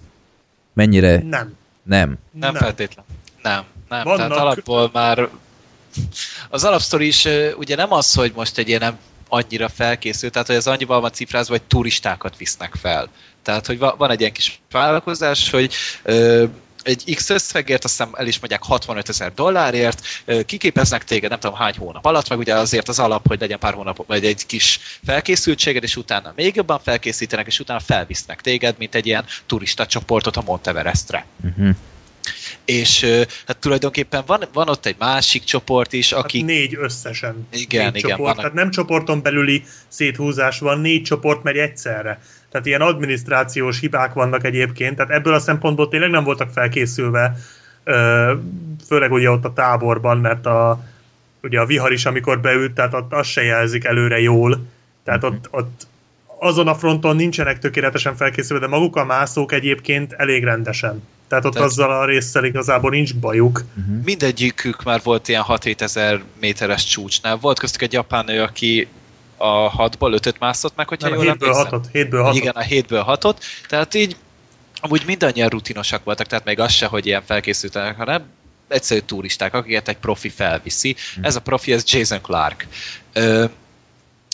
Mennyire? 0.73 1.17
Nem. 1.17 1.29
Nem. 1.31 1.55
Nem, 1.83 2.19
Nem. 2.33 2.53
nem. 2.53 2.55
feltétlen. 2.55 3.05
Nem, 3.43 3.65
nem. 3.89 4.03
Vannak- 4.05 4.19
Tehát 4.29 4.43
alapból 4.43 4.91
már 4.93 5.29
az 6.49 6.65
alapsztori 6.65 7.07
is 7.07 7.29
ugye 7.57 7.77
nem 7.77 7.93
az, 7.93 8.15
hogy 8.15 8.33
most 8.35 8.59
egy 8.59 8.69
ilyen 8.69 8.81
nem 8.81 8.99
annyira 9.29 9.69
felkészült, 9.69 10.33
tehát 10.33 10.47
hogy 10.47 10.57
ez 10.57 10.67
annyival 10.67 11.01
van 11.01 11.13
cifrázva, 11.13 11.53
hogy 11.53 11.63
turistákat 11.63 12.37
visznek 12.37 12.75
fel. 12.81 13.09
Tehát, 13.43 13.67
hogy 13.67 13.79
va- 13.79 13.97
van 13.99 14.11
egy 14.11 14.21
ilyen 14.21 14.33
kis 14.33 14.61
vállalkozás, 14.71 15.51
hogy 15.51 15.73
ö, 16.03 16.45
egy 16.83 17.15
X 17.15 17.31
összegért, 17.31 17.85
azt 17.85 17.97
hiszem 17.97 18.15
el 18.17 18.27
is 18.27 18.39
mondják 18.39 18.63
65 18.63 19.09
ezer 19.09 19.35
dollárért, 19.35 20.03
kiképeznek 20.47 21.05
téged 21.05 21.31
nem 21.31 21.39
tudom 21.39 21.57
hány 21.57 21.75
hónap 21.79 22.05
alatt, 22.05 22.29
meg 22.29 22.39
ugye 22.39 22.55
azért 22.55 22.89
az 22.89 22.99
alap, 22.99 23.27
hogy 23.29 23.41
legyen 23.41 23.59
pár 23.59 23.75
hónap, 23.75 24.07
vagy 24.07 24.25
egy 24.25 24.47
kis 24.47 24.81
felkészültséged, 25.07 25.83
és 25.83 25.97
utána 25.97 26.33
még 26.37 26.57
jobban 26.57 26.81
felkészítenek, 26.85 27.47
és 27.47 27.61
utána 27.61 27.81
felvisznek 27.81 28.41
téged, 28.41 28.75
mint 28.79 28.95
egy 28.95 29.07
ilyen 29.07 29.25
turista 29.47 29.87
csoportot 29.87 30.37
a 30.37 30.43
Monteverestre. 30.45 31.27
Uh-huh. 31.45 31.77
És 32.69 33.05
hát 33.47 33.57
tulajdonképpen 33.59 34.23
van, 34.27 34.45
van 34.53 34.69
ott 34.69 34.87
egy 34.87 34.95
másik 34.99 35.45
csoport 35.45 35.93
is, 35.93 36.13
Hát 36.13 36.25
akik... 36.25 36.45
négy 36.45 36.77
összesen. 36.81 37.49
Igen, 37.51 37.85
négy 37.85 37.97
igen, 37.97 38.11
Csoport. 38.11 38.19
vannak- 38.19 38.37
Tehát 38.37 38.53
nem 38.55 38.71
csoporton 38.71 39.23
belüli 39.23 39.63
széthúzás 39.89 40.59
van, 40.59 40.81
négy 40.81 41.03
csoport 41.03 41.43
megy 41.43 41.57
egyszerre. 41.57 42.21
Tehát 42.51 42.67
ilyen 42.67 42.81
adminisztrációs 42.81 43.81
hibák 43.81 44.13
vannak 44.13 44.45
egyébként, 44.45 44.97
tehát 44.97 45.11
ebből 45.13 45.35
a 45.35 45.39
szempontból 45.39 45.89
tényleg 45.89 46.11
nem 46.11 46.25
voltak 46.25 46.51
felkészülve, 46.51 47.37
főleg 48.87 49.13
ugye 49.13 49.31
ott 49.31 49.45
a 49.45 49.53
táborban, 49.53 50.19
mert 50.19 50.47
a, 50.47 50.85
ugye 51.43 51.61
a 51.61 51.67
vihar 51.67 51.93
is, 51.93 52.05
amikor 52.05 52.41
beült, 52.41 52.73
tehát 52.73 52.95
ott 52.95 53.13
azt 53.13 53.31
se 53.31 53.43
jelzik 53.43 53.85
előre 53.85 54.21
jól. 54.21 54.67
Tehát 55.05 55.25
ott, 55.25 55.49
ott 55.51 55.87
azon 56.39 56.69
a 56.69 56.75
fronton 56.75 57.17
nincsenek 57.17 57.59
tökéletesen 57.59 58.17
felkészülve, 58.17 58.67
de 58.67 58.71
maguk 58.73 58.97
a 58.97 59.05
mászók 59.05 59.53
egyébként 59.53 60.13
elég 60.13 60.45
rendesen. 60.45 61.03
Tehát 61.29 61.45
ott 61.45 61.53
Tehát- 61.53 61.69
azzal 61.69 61.91
a 61.91 62.05
résszel 62.05 62.45
igazából 62.45 62.91
nincs 62.91 63.15
bajuk. 63.15 63.65
Mindegyikük 64.05 64.83
már 64.83 65.01
volt 65.03 65.29
ilyen 65.29 65.45
6-7 65.49 65.81
ezer 65.81 66.23
méteres 66.41 66.85
csúcsnál. 66.85 67.37
Volt 67.37 67.59
köztük 67.59 67.83
egy 67.83 67.93
japán 67.93 68.25
nő, 68.25 68.43
aki 68.43 68.89
a 69.37 69.71
6-ból 69.89 70.15
5-öt 70.21 70.39
mászott 70.39 70.77
meg, 70.77 70.89
hogyha 70.89 71.09
Nem, 71.09 71.19
a 71.19 71.23
jól 71.23 71.33
emlékszem. 71.33 71.65
hatot, 71.65 71.89
hétből 71.93 72.23
hatot. 72.23 72.37
Igen, 72.41 72.55
a 72.55 72.63
7-ből 72.63 73.19
6-ot. 73.21 73.37
Tehát 73.69 73.95
így 73.95 74.17
amúgy 74.81 75.03
mindannyian 75.07 75.49
rutinosak 75.49 76.05
voltak, 76.05 76.27
tehát 76.27 76.45
még 76.45 76.59
az 76.61 76.73
se, 76.73 76.87
hogy 76.87 77.07
ilyen 77.07 77.23
felkészültek, 77.27 77.97
hanem 77.97 78.23
egyszerű 78.69 79.01
turisták, 79.01 79.55
akiket 79.55 79.89
egy 79.89 79.97
profi 79.97 80.29
felviszi. 80.29 80.97
Ez 81.21 81.37
a 81.37 81.41
profi, 81.41 81.73
ez 81.73 81.83
Jason 81.87 82.21
Clark. 82.23 82.67
Ö, 83.13 83.45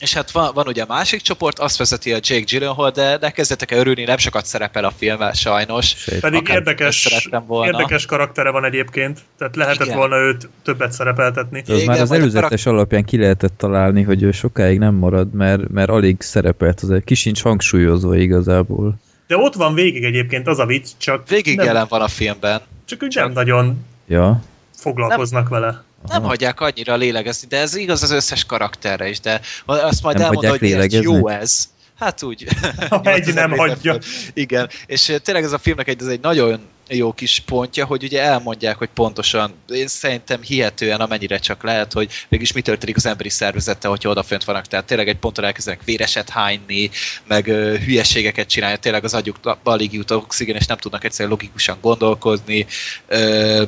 és 0.04 0.14
hát 0.14 0.30
van, 0.30 0.50
van 0.54 0.66
ugye 0.66 0.82
a 0.82 0.86
másik 0.88 1.20
csoport, 1.20 1.58
azt 1.58 1.76
vezeti 1.78 2.12
a 2.12 2.18
Jake 2.20 2.44
Gyllenhaal, 2.44 2.90
de, 2.90 3.16
de 3.18 3.30
kezdetek 3.30 3.70
el 3.70 3.78
örülni, 3.78 4.04
nem 4.04 4.16
sokat 4.16 4.46
szerepel 4.46 4.84
a 4.84 4.90
filmben 4.96 5.32
sajnos. 5.32 5.86
Sejt. 5.96 6.20
Pedig 6.20 6.40
Akár 6.40 6.56
érdekes, 6.56 7.28
volna. 7.46 7.66
érdekes 7.66 8.06
karaktere 8.06 8.50
van 8.50 8.64
egyébként, 8.64 9.20
tehát 9.38 9.56
lehetett 9.56 9.86
Igen. 9.86 9.98
volna 9.98 10.16
őt 10.16 10.48
többet 10.62 10.92
szerepeltetni. 10.92 11.60
Az 11.60 11.68
Igen, 11.68 11.84
már 11.84 12.00
az 12.00 12.10
előzetes 12.12 12.66
alapján 12.66 13.04
ki 13.04 13.18
lehetett 13.18 13.56
találni, 13.56 14.02
hogy 14.02 14.22
ő 14.22 14.30
sokáig 14.32 14.78
nem 14.78 14.94
marad, 14.94 15.32
mert, 15.32 15.68
mert 15.68 15.90
alig 15.90 16.16
szerepelt, 16.20 16.80
az 16.80 16.92
ki 17.04 17.14
sincs 17.14 17.42
hangsúlyozva 17.42 18.16
igazából. 18.16 18.94
De 19.26 19.36
ott 19.36 19.54
van 19.54 19.74
végig 19.74 20.04
egyébként 20.04 20.46
az 20.46 20.58
a 20.58 20.66
vicc, 20.66 20.88
csak 20.98 21.28
Végig 21.28 21.56
nem, 21.56 21.66
jelen 21.66 21.86
van 21.88 22.00
a 22.00 22.08
filmben. 22.08 22.60
csak 22.84 23.02
úgy 23.02 23.14
nem 23.14 23.32
nagyon 23.32 23.84
Ja, 24.08 24.42
foglalkoznak 24.76 25.48
vele. 25.48 25.82
Nem 26.08 26.20
Aha. 26.20 26.26
hagyják 26.26 26.60
annyira 26.60 26.96
lélegezni, 26.96 27.48
de 27.48 27.58
ez 27.58 27.74
igaz 27.74 28.02
az 28.02 28.10
összes 28.10 28.44
karakterre 28.44 29.08
is, 29.08 29.20
de 29.20 29.40
azt 29.64 30.02
majd 30.02 30.16
Nem 30.16 30.24
elmondom, 30.24 30.50
hagyják 30.50 30.58
hogy 30.58 30.68
lélegezni? 30.68 31.12
jó 31.12 31.28
ez. 31.28 31.68
hát 31.98 32.22
úgy... 32.22 32.46
8000 32.90 33.34
nem 33.48 33.58
hagyja. 33.58 33.98
Igen, 34.34 34.68
és 34.86 35.08
eh, 35.08 35.18
tényleg 35.18 35.44
ez 35.44 35.52
a 35.52 35.58
filmnek 35.58 35.88
egy, 35.88 36.00
ez 36.00 36.06
egy 36.06 36.20
nagyon 36.20 36.60
jó 36.88 37.12
kis 37.12 37.42
pontja, 37.46 37.84
hogy 37.84 38.02
ugye 38.02 38.22
elmondják, 38.22 38.76
hogy 38.76 38.88
pontosan, 38.94 39.54
én 39.68 39.86
szerintem 39.86 40.42
hihetően 40.42 41.00
amennyire 41.00 41.38
csak 41.38 41.62
lehet, 41.62 41.92
hogy 41.92 42.10
mégis 42.28 42.52
mi 42.52 42.60
történik 42.60 42.96
az 42.96 43.06
emberi 43.06 43.28
szervezettel, 43.28 43.90
hogyha 43.90 44.10
odafönt 44.10 44.44
vannak, 44.44 44.66
tehát 44.66 44.86
tényleg 44.86 45.08
egy 45.08 45.18
ponton 45.18 45.44
elkezdenek 45.44 45.84
véreset 45.84 46.28
hányni, 46.30 46.90
meg 47.26 47.46
ö, 47.46 47.76
hülyeségeket 47.78 48.48
csinálni, 48.48 48.78
tényleg 48.78 49.04
az 49.04 49.14
agyuk 49.14 49.36
alig 49.62 49.92
jut 49.92 50.10
oxigén, 50.10 50.56
és 50.56 50.66
nem 50.66 50.76
tudnak 50.76 51.04
egyszerűen 51.04 51.30
logikusan 51.30 51.78
gondolkozni, 51.80 52.66
ö, 53.06 53.62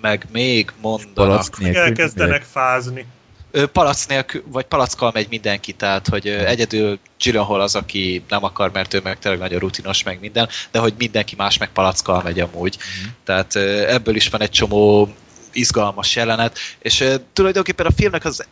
meg 0.00 0.26
még 0.32 0.72
mondanak. 0.80 1.58
Nélkül. 1.58 1.80
elkezdenek 1.80 2.42
fázni. 2.42 3.06
Ö, 3.50 3.66
palac 3.66 4.06
nélkül, 4.06 4.42
vagy 4.46 4.64
palackkal 4.64 5.10
megy 5.14 5.26
mindenki, 5.30 5.72
tehát 5.72 6.08
hogy 6.08 6.28
egyedül 6.28 6.98
Gyllenhaal 7.18 7.60
az, 7.60 7.74
aki 7.74 8.24
nem 8.28 8.44
akar, 8.44 8.72
mert 8.72 8.94
ő 8.94 9.00
meg 9.02 9.18
tényleg 9.18 9.40
nagyon 9.40 9.58
rutinos, 9.58 10.02
meg 10.02 10.20
minden, 10.20 10.48
de 10.70 10.78
hogy 10.78 10.94
mindenki 10.98 11.34
más 11.36 11.58
meg 11.58 11.68
palackkal 11.68 12.22
megy 12.22 12.40
amúgy. 12.40 12.78
Tehát 13.24 13.54
ö, 13.54 13.86
ebből 13.88 14.16
is 14.16 14.28
van 14.28 14.40
egy 14.40 14.50
csomó 14.50 15.14
izgalmas 15.52 16.16
jelenet, 16.16 16.58
és 16.78 17.04
tulajdonképpen 17.32 17.86
a 17.86 17.90
filmnek 17.90 18.24
az, 18.24 18.46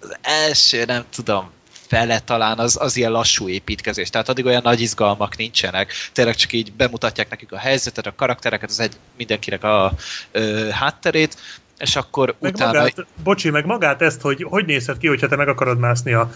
az 0.00 0.16
első, 0.22 0.84
nem 0.84 1.04
tudom, 1.14 1.50
fele 1.88 2.18
talán 2.18 2.58
az, 2.58 2.76
az 2.80 2.96
ilyen 2.96 3.10
lassú 3.10 3.48
építkezés, 3.48 4.10
tehát 4.10 4.28
addig 4.28 4.44
olyan 4.44 4.62
nagy 4.64 4.80
izgalmak 4.80 5.36
nincsenek, 5.36 5.92
tényleg 6.12 6.34
csak 6.34 6.52
így 6.52 6.72
bemutatják 6.72 7.30
nekik 7.30 7.52
a 7.52 7.58
helyzetet, 7.58 8.06
a 8.06 8.14
karaktereket, 8.16 8.70
az 8.70 8.80
egy 8.80 8.92
mindenkinek 9.16 9.64
a 9.64 9.92
ö, 10.32 10.68
hátterét, 10.68 11.36
és 11.78 11.96
akkor 11.96 12.34
Meg 12.40 12.52
utána... 12.54 12.78
magát, 12.78 13.06
bocsi, 13.22 13.50
meg 13.50 13.66
magát 13.66 14.02
ezt, 14.02 14.20
hogy 14.20 14.42
hogy 14.42 14.64
nézhet 14.64 14.98
ki, 14.98 15.06
hogyha 15.06 15.28
te 15.28 15.36
meg 15.36 15.48
akarod 15.48 15.78
mászni 15.78 16.12
a, 16.12 16.30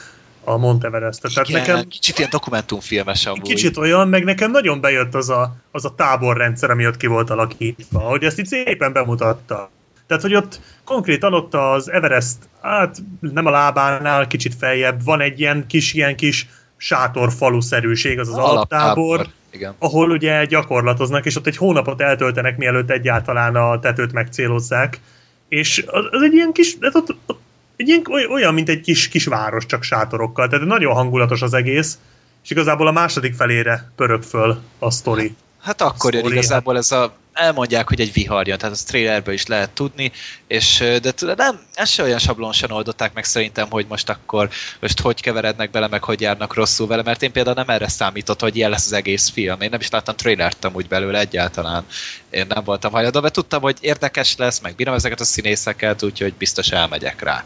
a 0.45 0.57
Mount 0.57 0.85
Everest-et. 0.85 1.33
Tehát 1.35 1.49
Igen, 1.49 1.61
nekem 1.61 1.89
kicsit 1.89 2.19
ilyen 2.19 2.31
dokumentumfilmes 2.31 3.27
amúgy. 3.27 3.43
kicsit 3.43 3.77
olyan, 3.77 4.09
meg 4.09 4.25
nekem 4.25 4.51
nagyon 4.51 4.81
bejött 4.81 5.15
az 5.15 5.29
a, 5.29 5.57
az 5.71 5.85
a 5.85 5.95
táborrendszer, 5.95 6.71
ami 6.71 6.87
ott 6.87 6.97
ki 6.97 7.07
volt 7.07 7.31
alakítva, 7.31 7.99
hogy 7.99 8.25
ezt 8.25 8.39
itt 8.39 8.47
szépen 8.47 8.93
bemutatta. 8.93 9.71
Tehát, 10.11 10.25
hogy 10.25 10.35
ott 10.35 10.61
konkrétan 10.85 11.35
ott 11.35 11.55
az 11.55 11.91
Everest, 11.91 12.37
hát 12.63 13.03
nem 13.21 13.47
a 13.47 13.51
lábánál, 13.51 14.27
kicsit 14.27 14.55
feljebb, 14.55 15.05
van 15.05 15.21
egy 15.21 15.41
ilyen 15.41 15.67
kis, 15.67 15.93
ilyen 15.93 16.17
kis 16.17 16.49
sátorfaluszerűség, 16.77 18.19
az 18.19 18.29
az 18.29 18.35
alaptábor, 18.35 19.27
Igen. 19.51 19.75
ahol 19.79 20.11
ugye 20.11 20.45
gyakorlatoznak, 20.45 21.27
és 21.27 21.37
ott 21.37 21.47
egy 21.47 21.57
hónapot 21.57 22.01
eltöltenek, 22.01 22.57
mielőtt 22.57 22.91
egyáltalán 22.91 23.57
a 23.57 23.79
tetőt 23.79 24.13
megcélozzák. 24.13 25.01
És 25.49 25.85
az, 25.87 26.05
az 26.11 26.23
egy 26.23 26.33
ilyen 26.33 26.53
kis, 26.53 26.77
hát 26.81 26.95
ott, 26.95 27.17
ott 27.27 27.41
egy 27.77 27.89
ilyen, 27.89 28.03
oly- 28.11 28.31
olyan, 28.31 28.55
mint 28.55 28.69
egy 28.69 28.81
kis, 28.81 29.09
kis 29.09 29.27
város, 29.27 29.67
csak 29.67 29.83
sátorokkal. 29.83 30.49
Tehát 30.49 30.67
nagyon 30.67 30.95
hangulatos 30.95 31.43
az 31.43 31.55
egész, 31.55 31.99
és 32.45 32.51
igazából 32.51 32.87
a 32.87 32.93
második 32.93 33.35
felére 33.35 33.91
pörög 33.97 34.23
föl 34.23 34.59
a 34.79 34.91
sztori. 34.91 35.35
Hát 35.61 35.81
akkor 35.81 36.13
jön 36.13 36.23
Sorry, 36.23 36.37
igazából 36.37 36.77
ez 36.77 36.93
a... 36.93 37.13
Elmondják, 37.41 37.89
hogy 37.89 38.01
egy 38.01 38.13
vihar 38.13 38.47
jön, 38.47 38.59
tehát 38.59 38.75
az 38.75 38.83
trailerből 38.83 39.35
is 39.35 39.47
lehet 39.47 39.71
tudni, 39.71 40.13
és 40.47 40.85
de 41.03 41.35
nem, 41.37 41.61
ezt 41.75 41.93
se 41.93 42.03
olyan 42.03 42.19
sablonsan 42.19 42.71
oldották 42.71 43.13
meg 43.13 43.25
szerintem, 43.25 43.71
hogy 43.71 43.87
most 43.89 44.09
akkor 44.09 44.51
most 44.81 45.01
hogy 45.01 45.21
keverednek 45.21 45.71
bele, 45.71 45.89
meg 45.89 46.05
hogy 46.05 46.21
járnak 46.21 46.55
rosszul 46.55 46.87
vele, 46.87 47.03
mert 47.03 47.23
én 47.23 47.33
például 47.33 47.57
nem 47.57 47.69
erre 47.69 47.89
számított, 47.89 48.41
hogy 48.41 48.57
ilyen 48.57 48.71
lesz 48.71 48.87
az 48.87 48.93
egész 48.93 49.29
film. 49.29 49.61
Én 49.61 49.71
nem 49.71 49.81
is 49.81 49.91
láttam 49.91 50.17
trailert 50.17 50.65
amúgy 50.65 50.89
belőle 50.89 51.19
egyáltalán. 51.19 51.85
Én 52.31 52.47
nem 52.49 52.65
voltam 52.65 52.93
hajlandó, 52.93 53.21
mert 53.21 53.35
tudtam, 53.35 53.61
hogy 53.61 53.77
érdekes 53.81 54.37
lesz, 54.37 54.61
meg 54.61 54.75
bírom 54.75 54.95
ezeket 54.95 55.21
a 55.21 55.25
színészeket, 55.25 56.03
úgyhogy 56.03 56.35
biztos 56.35 56.69
elmegyek 56.69 57.23
rá. 57.23 57.45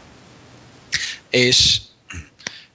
És, 1.29 1.77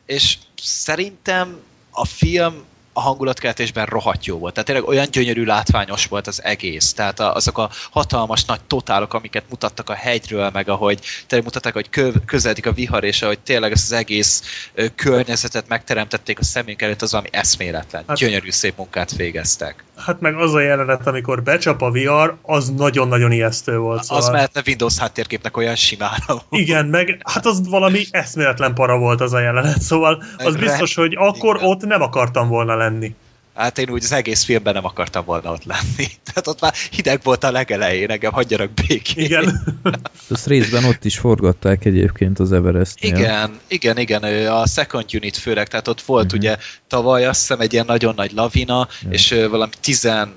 és 0.06 0.36
szerintem 0.62 1.60
a 1.90 2.04
film 2.04 2.64
a 2.92 3.00
hangulatkeltésben 3.00 3.86
rohadt 3.86 4.24
jó 4.24 4.38
volt. 4.38 4.52
Tehát 4.52 4.68
tényleg 4.68 4.88
olyan 4.88 5.06
gyönyörű 5.10 5.44
látványos 5.44 6.06
volt 6.06 6.26
az 6.26 6.44
egész. 6.44 6.92
Tehát 6.92 7.20
a, 7.20 7.34
azok 7.34 7.58
a 7.58 7.70
hatalmas 7.90 8.44
nagy 8.44 8.60
totálok, 8.66 9.14
amiket 9.14 9.44
mutattak 9.48 9.90
a 9.90 9.94
hegyről, 9.94 10.50
meg 10.52 10.68
ahogy 10.68 11.00
tényleg 11.26 11.46
mutatták, 11.46 11.72
hogy 11.72 11.90
kö, 11.90 12.10
közeledik 12.26 12.66
a 12.66 12.72
vihar, 12.72 13.04
és 13.04 13.22
ahogy 13.22 13.38
tényleg 13.38 13.72
ezt 13.72 13.92
az 13.92 13.98
egész 13.98 14.42
ö, 14.74 14.86
környezetet 14.94 15.68
megteremtették 15.68 16.38
a 16.38 16.44
szemünk 16.44 16.82
előtt, 16.82 17.02
az 17.02 17.10
valami 17.10 17.28
eszméletlen. 17.32 18.04
Hát- 18.06 18.16
gyönyörű 18.16 18.50
szép 18.50 18.76
munkát 18.76 19.16
végeztek. 19.16 19.84
Hát 19.96 20.20
meg 20.20 20.34
az 20.34 20.54
a 20.54 20.60
jelenet, 20.60 21.06
amikor 21.06 21.42
becsap 21.42 21.82
a 21.82 21.90
vihar, 21.90 22.36
az 22.42 22.70
nagyon-nagyon 22.70 23.32
ijesztő 23.32 23.78
volt. 23.78 24.04
Az 24.08 24.28
mehetne 24.28 24.62
Windows 24.66 24.98
háttérképnek 24.98 25.56
olyan 25.56 25.76
simán. 25.76 26.22
Igen, 26.50 26.86
meg 26.86 27.20
hát 27.24 27.46
az 27.46 27.68
valami 27.68 28.04
eszméletlen 28.10 28.74
para 28.74 28.98
volt 28.98 29.20
az 29.20 29.32
a 29.32 29.40
jelenet, 29.40 29.82
szóval 29.82 30.22
az 30.36 30.56
biztos, 30.56 30.94
hogy 30.94 31.14
akkor 31.18 31.58
ott 31.62 31.80
nem 31.80 32.02
akartam 32.02 32.48
volna 32.48 32.74
lenni. 32.80 33.14
Hát 33.54 33.78
én 33.78 33.90
úgy 33.90 34.04
az 34.04 34.12
egész 34.12 34.44
filmben 34.44 34.74
nem 34.74 34.84
akartam 34.84 35.24
volna 35.24 35.52
ott 35.52 35.64
lenni. 35.64 36.06
Tehát 36.24 36.46
ott 36.46 36.60
már 36.60 36.74
hideg 36.90 37.20
volt 37.22 37.44
a 37.44 37.50
legelején, 37.50 38.10
engem 38.10 38.32
hagyjanak 38.32 38.70
békén. 38.70 39.24
Igen. 39.24 39.62
Azt 40.30 40.46
részben 40.46 40.84
ott 40.84 41.04
is 41.04 41.18
forgatták 41.18 41.84
egyébként 41.84 42.38
az 42.38 42.52
everest 42.52 43.04
Igen, 43.04 43.58
igen, 43.68 43.98
igen, 43.98 44.22
ő 44.22 44.50
a 44.50 44.66
second 44.66 45.04
unit 45.14 45.36
főleg, 45.36 45.68
tehát 45.68 45.88
ott 45.88 46.00
volt 46.00 46.24
uh-huh. 46.24 46.40
ugye 46.40 46.56
tavaly 46.88 47.26
azt 47.26 47.40
hiszem 47.40 47.60
egy 47.60 47.72
ilyen 47.72 47.86
nagyon 47.86 48.14
nagy 48.16 48.32
lavina, 48.32 48.88
Ja. 49.02 49.10
és 49.10 49.46
valami 49.50 49.72
tizen 49.80 50.34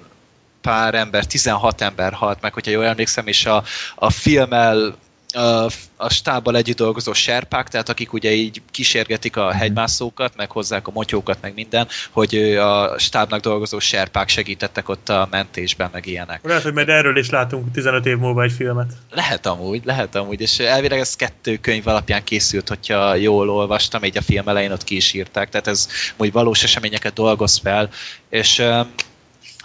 pár 0.61 0.95
ember, 0.95 1.25
16 1.25 1.81
ember 1.81 2.13
halt 2.13 2.41
meg, 2.41 2.53
hogyha 2.53 2.71
jól 2.71 2.85
emlékszem, 2.85 3.27
és 3.27 3.45
a, 3.45 3.63
a 3.95 4.09
filmmel 4.09 4.95
a, 5.33 5.69
a 5.97 6.09
stábbal 6.09 6.55
együtt 6.55 6.77
dolgozó 6.77 7.13
serpák, 7.13 7.67
tehát 7.67 7.89
akik 7.89 8.13
ugye 8.13 8.31
így 8.31 8.61
kísérgetik 8.71 9.37
a 9.37 9.51
hegymászókat, 9.51 10.35
meg 10.35 10.51
hozzák 10.51 10.87
a 10.87 10.91
motyókat, 10.91 11.37
meg 11.41 11.53
minden, 11.53 11.87
hogy 12.11 12.35
a 12.57 12.99
stábnak 12.99 13.39
dolgozó 13.39 13.79
serpák 13.79 14.29
segítettek 14.29 14.89
ott 14.89 15.09
a 15.09 15.27
mentésben, 15.31 15.89
meg 15.93 16.05
ilyenek. 16.05 16.39
Lehet, 16.43 16.63
hogy 16.63 16.73
majd 16.73 16.89
erről 16.89 17.17
is 17.17 17.29
látunk 17.29 17.71
15 17.71 18.05
év 18.05 18.17
múlva 18.17 18.43
egy 18.43 18.51
filmet. 18.51 18.93
Lehet 19.11 19.45
amúgy, 19.45 19.81
lehet 19.85 20.15
amúgy, 20.15 20.41
és 20.41 20.59
elvileg 20.59 20.99
ez 20.99 21.15
kettő 21.15 21.57
könyv 21.57 21.87
alapján 21.87 22.23
készült, 22.23 22.67
hogyha 22.67 23.15
jól 23.15 23.49
olvastam, 23.49 24.03
így 24.03 24.17
a 24.17 24.21
film 24.21 24.47
elején 24.47 24.71
ott 24.71 24.83
ki 24.83 24.95
is 24.95 25.13
írták, 25.13 25.49
tehát 25.49 25.67
ez 25.67 25.87
úgy 26.17 26.31
valós 26.31 26.63
eseményeket 26.63 27.13
dolgoz 27.13 27.57
fel, 27.57 27.89
és 28.29 28.63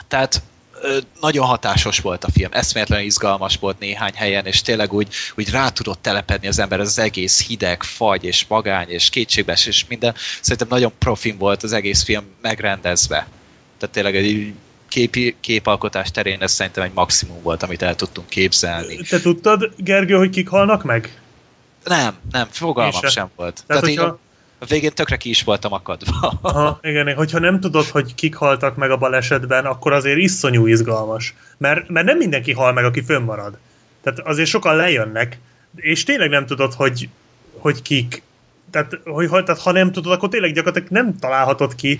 tehát 0.08 0.42
nagyon 1.20 1.46
hatásos 1.46 1.98
volt 1.98 2.24
a 2.24 2.30
film, 2.30 2.48
eszméletlenül 2.52 3.04
izgalmas 3.06 3.56
volt 3.56 3.78
néhány 3.78 4.12
helyen, 4.14 4.46
és 4.46 4.62
tényleg 4.62 4.92
úgy, 4.92 5.08
úgy 5.36 5.50
rá 5.50 5.68
tudott 5.68 6.02
telepedni 6.02 6.48
az 6.48 6.58
ember 6.58 6.80
az 6.80 6.98
egész 6.98 7.46
hideg, 7.46 7.82
fagy 7.82 8.24
és 8.24 8.44
magány 8.48 8.88
és 8.88 9.08
kétségbees 9.10 9.66
és 9.66 9.84
minden. 9.88 10.14
Szerintem 10.40 10.68
nagyon 10.68 10.92
profin 10.98 11.38
volt 11.38 11.62
az 11.62 11.72
egész 11.72 12.02
film 12.02 12.24
megrendezve. 12.40 13.28
Tehát 13.78 13.94
tényleg 13.94 14.16
egy 14.16 14.52
képi, 14.88 15.36
képalkotás 15.40 16.10
terén 16.10 16.42
ez 16.42 16.52
szerintem 16.52 16.82
egy 16.84 16.92
maximum 16.94 17.42
volt, 17.42 17.62
amit 17.62 17.82
el 17.82 17.94
tudtunk 17.94 18.28
képzelni. 18.28 18.96
Te 18.96 19.20
tudtad, 19.20 19.72
Gergő, 19.76 20.14
hogy 20.14 20.30
kik 20.30 20.48
halnak 20.48 20.82
meg? 20.84 21.20
Nem, 21.84 22.16
nem, 22.30 22.46
fogalmam 22.50 22.92
Én 22.94 23.00
se. 23.00 23.08
sem 23.08 23.30
volt. 23.36 23.62
Tehát, 23.66 23.82
Tehát, 23.82 23.96
hogyha- 23.96 24.18
én 24.20 24.27
a 24.59 24.64
végén 24.64 24.94
tökre 24.94 25.16
ki 25.16 25.28
is 25.28 25.42
voltam 25.42 25.72
akadva. 25.72 26.38
Aha, 26.40 26.78
igen, 26.82 27.14
hogyha 27.14 27.38
nem 27.38 27.61
tudod, 27.61 27.84
hogy 27.84 28.14
kik 28.14 28.34
haltak 28.34 28.76
meg 28.76 28.90
a 28.90 28.96
balesetben, 28.96 29.64
akkor 29.64 29.92
azért 29.92 30.18
iszonyú 30.18 30.66
izgalmas. 30.66 31.34
Mert, 31.56 31.88
mert 31.88 32.06
nem 32.06 32.16
mindenki 32.16 32.52
hal 32.52 32.72
meg, 32.72 32.84
aki 32.84 33.02
fönnmarad. 33.02 33.59
Tehát 34.02 34.18
azért 34.18 34.48
sokan 34.48 34.76
lejönnek, 34.76 35.38
és 35.76 36.04
tényleg 36.04 36.28
nem 36.28 36.46
tudod, 36.46 36.72
hogy, 36.72 37.09
hogy 37.59 37.82
kik. 37.82 38.22
Tehát, 38.70 39.00
hogy, 39.04 39.28
tehát 39.28 39.60
ha 39.60 39.72
nem 39.72 39.92
tudod, 39.92 40.12
akkor 40.12 40.28
tényleg 40.28 40.52
gyakorlatilag 40.52 40.90
nem 40.90 41.18
találhatod 41.18 41.74
ki, 41.74 41.98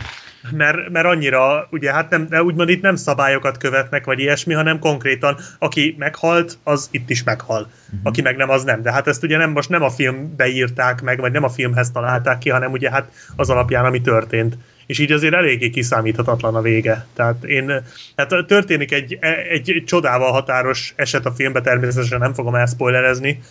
mert, 0.51 0.89
mert 0.89 1.07
annyira, 1.07 1.69
ugye 1.71 1.93
hát 1.93 2.11
nem, 2.11 2.29
de 2.29 2.43
úgymond 2.43 2.69
itt 2.69 2.83
nem 2.83 2.97
szabályokat 2.97 3.59
követnek, 3.59 4.05
vagy 4.05 4.19
ilyesmi, 4.19 4.55
hanem 4.55 4.79
konkrétan, 4.79 5.37
aki 5.59 5.95
meghalt, 5.99 6.59
az 6.63 6.89
itt 6.91 7.11
is 7.11 7.23
meghal. 7.23 7.61
Uh-huh. 7.61 8.01
Aki 8.03 8.23
meg 8.23 8.37
nem, 8.37 8.51
az 8.51 8.65
nem. 8.65 8.83
De 8.83 8.93
hát 8.93 9.07
ezt 9.07 9.23
ugye 9.23 9.37
nem 9.37 9.51
most 9.51 9.69
nem 9.69 9.83
a 9.83 9.91
filmbe 9.91 10.47
írták 10.47 11.03
meg, 11.03 11.21
vagy 11.21 11.33
nem 11.33 11.45
a 11.45 11.49
filmhez 11.49 11.91
találták 11.91 12.39
ki, 12.39 12.51
hanem 12.51 12.73
ugye 12.73 12.91
hát 12.91 13.13
az 13.37 13.51
alapján, 13.51 13.85
ami 13.85 14.01
történt. 14.01 14.57
És 14.87 14.99
így 14.99 15.13
azért 15.13 15.35
eléggé 15.35 15.71
kiszámíthatatlan 15.71 16.55
a 16.55 16.61
vége. 16.61 17.07
Tehát 17.15 17.45
én, 17.45 17.83
hát 18.17 18.35
történik 18.47 18.93
egy, 18.93 19.19
egy, 19.21 19.71
egy 19.71 19.85
csodával 19.87 20.33
határos 20.33 20.93
eset 20.97 21.27
a 21.27 21.33
filmbe, 21.33 21.61
természetesen 21.61 22.19
nem 22.19 22.35
fogom 22.35 22.55
elspoilerezni. 22.55 23.43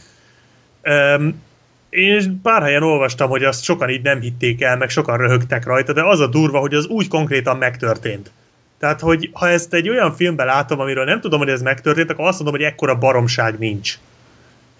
Um, 0.83 1.45
én 1.89 2.41
pár 2.41 2.61
helyen 2.61 2.83
olvastam, 2.83 3.29
hogy 3.29 3.43
azt 3.43 3.63
sokan 3.63 3.89
így 3.89 4.01
nem 4.01 4.19
hitték 4.19 4.61
el, 4.61 4.77
meg 4.77 4.89
sokan 4.89 5.17
röhögtek 5.17 5.65
rajta, 5.65 5.93
de 5.93 6.03
az 6.03 6.19
a 6.19 6.27
durva, 6.27 6.59
hogy 6.59 6.73
az 6.73 6.85
úgy 6.85 7.07
konkrétan 7.07 7.57
megtörtént. 7.57 8.31
Tehát, 8.79 8.99
hogy 8.99 9.29
ha 9.33 9.49
ezt 9.49 9.73
egy 9.73 9.89
olyan 9.89 10.15
filmben 10.15 10.45
látom, 10.45 10.79
amiről 10.79 11.05
nem 11.05 11.21
tudom, 11.21 11.39
hogy 11.39 11.49
ez 11.49 11.61
megtörtént, 11.61 12.09
akkor 12.11 12.27
azt 12.27 12.39
mondom, 12.39 12.59
hogy 12.59 12.69
ekkora 12.69 12.97
baromság 12.97 13.57
nincs. 13.57 13.97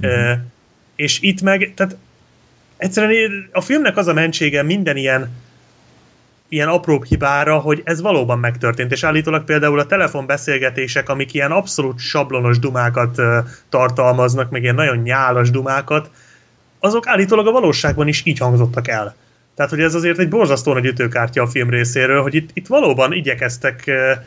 Mm-hmm. 0.06 0.14
E, 0.14 0.46
és 0.96 1.22
itt 1.22 1.42
meg, 1.42 1.74
tehát 1.76 1.98
egyszerűen 2.78 3.50
a 3.52 3.62
filmnek 3.62 3.98
az 3.98 4.08
a 4.08 4.14
mentsége 4.14 4.64
minden 4.64 4.98
ilyen 4.98 5.46
ilyen 6.50 6.68
apróbb 6.68 7.06
hibára, 7.06 7.58
hogy 7.58 7.82
ez 7.84 8.02
valóban 8.02 8.40
megtörtént, 8.40 8.92
és 8.92 9.04
állítólag 9.04 9.44
például 9.44 9.80
a 9.80 9.86
telefonbeszélgetések, 9.86 11.10
amik 11.10 11.34
ilyen 11.34 11.52
abszolút 11.52 12.00
sablonos 12.00 12.60
dumákat 12.60 13.22
tartalmaznak, 13.70 14.50
meg 14.50 14.64
ilyen 14.64 14.76
nagyon 14.76 14.98
nyálas 14.98 15.52
dumákat, 15.52 16.10
azok 16.88 17.08
állítólag 17.08 17.48
a 17.48 17.52
valóságban 17.52 18.08
is 18.08 18.22
így 18.26 18.38
hangzottak 18.38 18.88
el. 18.88 19.16
Tehát, 19.56 19.72
hogy 19.72 19.82
ez 19.82 19.94
azért 19.94 20.20
egy 20.20 20.30
borzasztó 20.30 20.74
nagy 20.74 20.86
ütőkártya 20.86 21.42
a 21.42 21.48
film 21.48 21.70
részéről, 21.70 22.22
hogy 22.22 22.36
itt, 22.36 22.50
itt 22.54 22.68
valóban 22.68 23.14
igyekeztek 23.14 23.88
eh, 23.88 24.20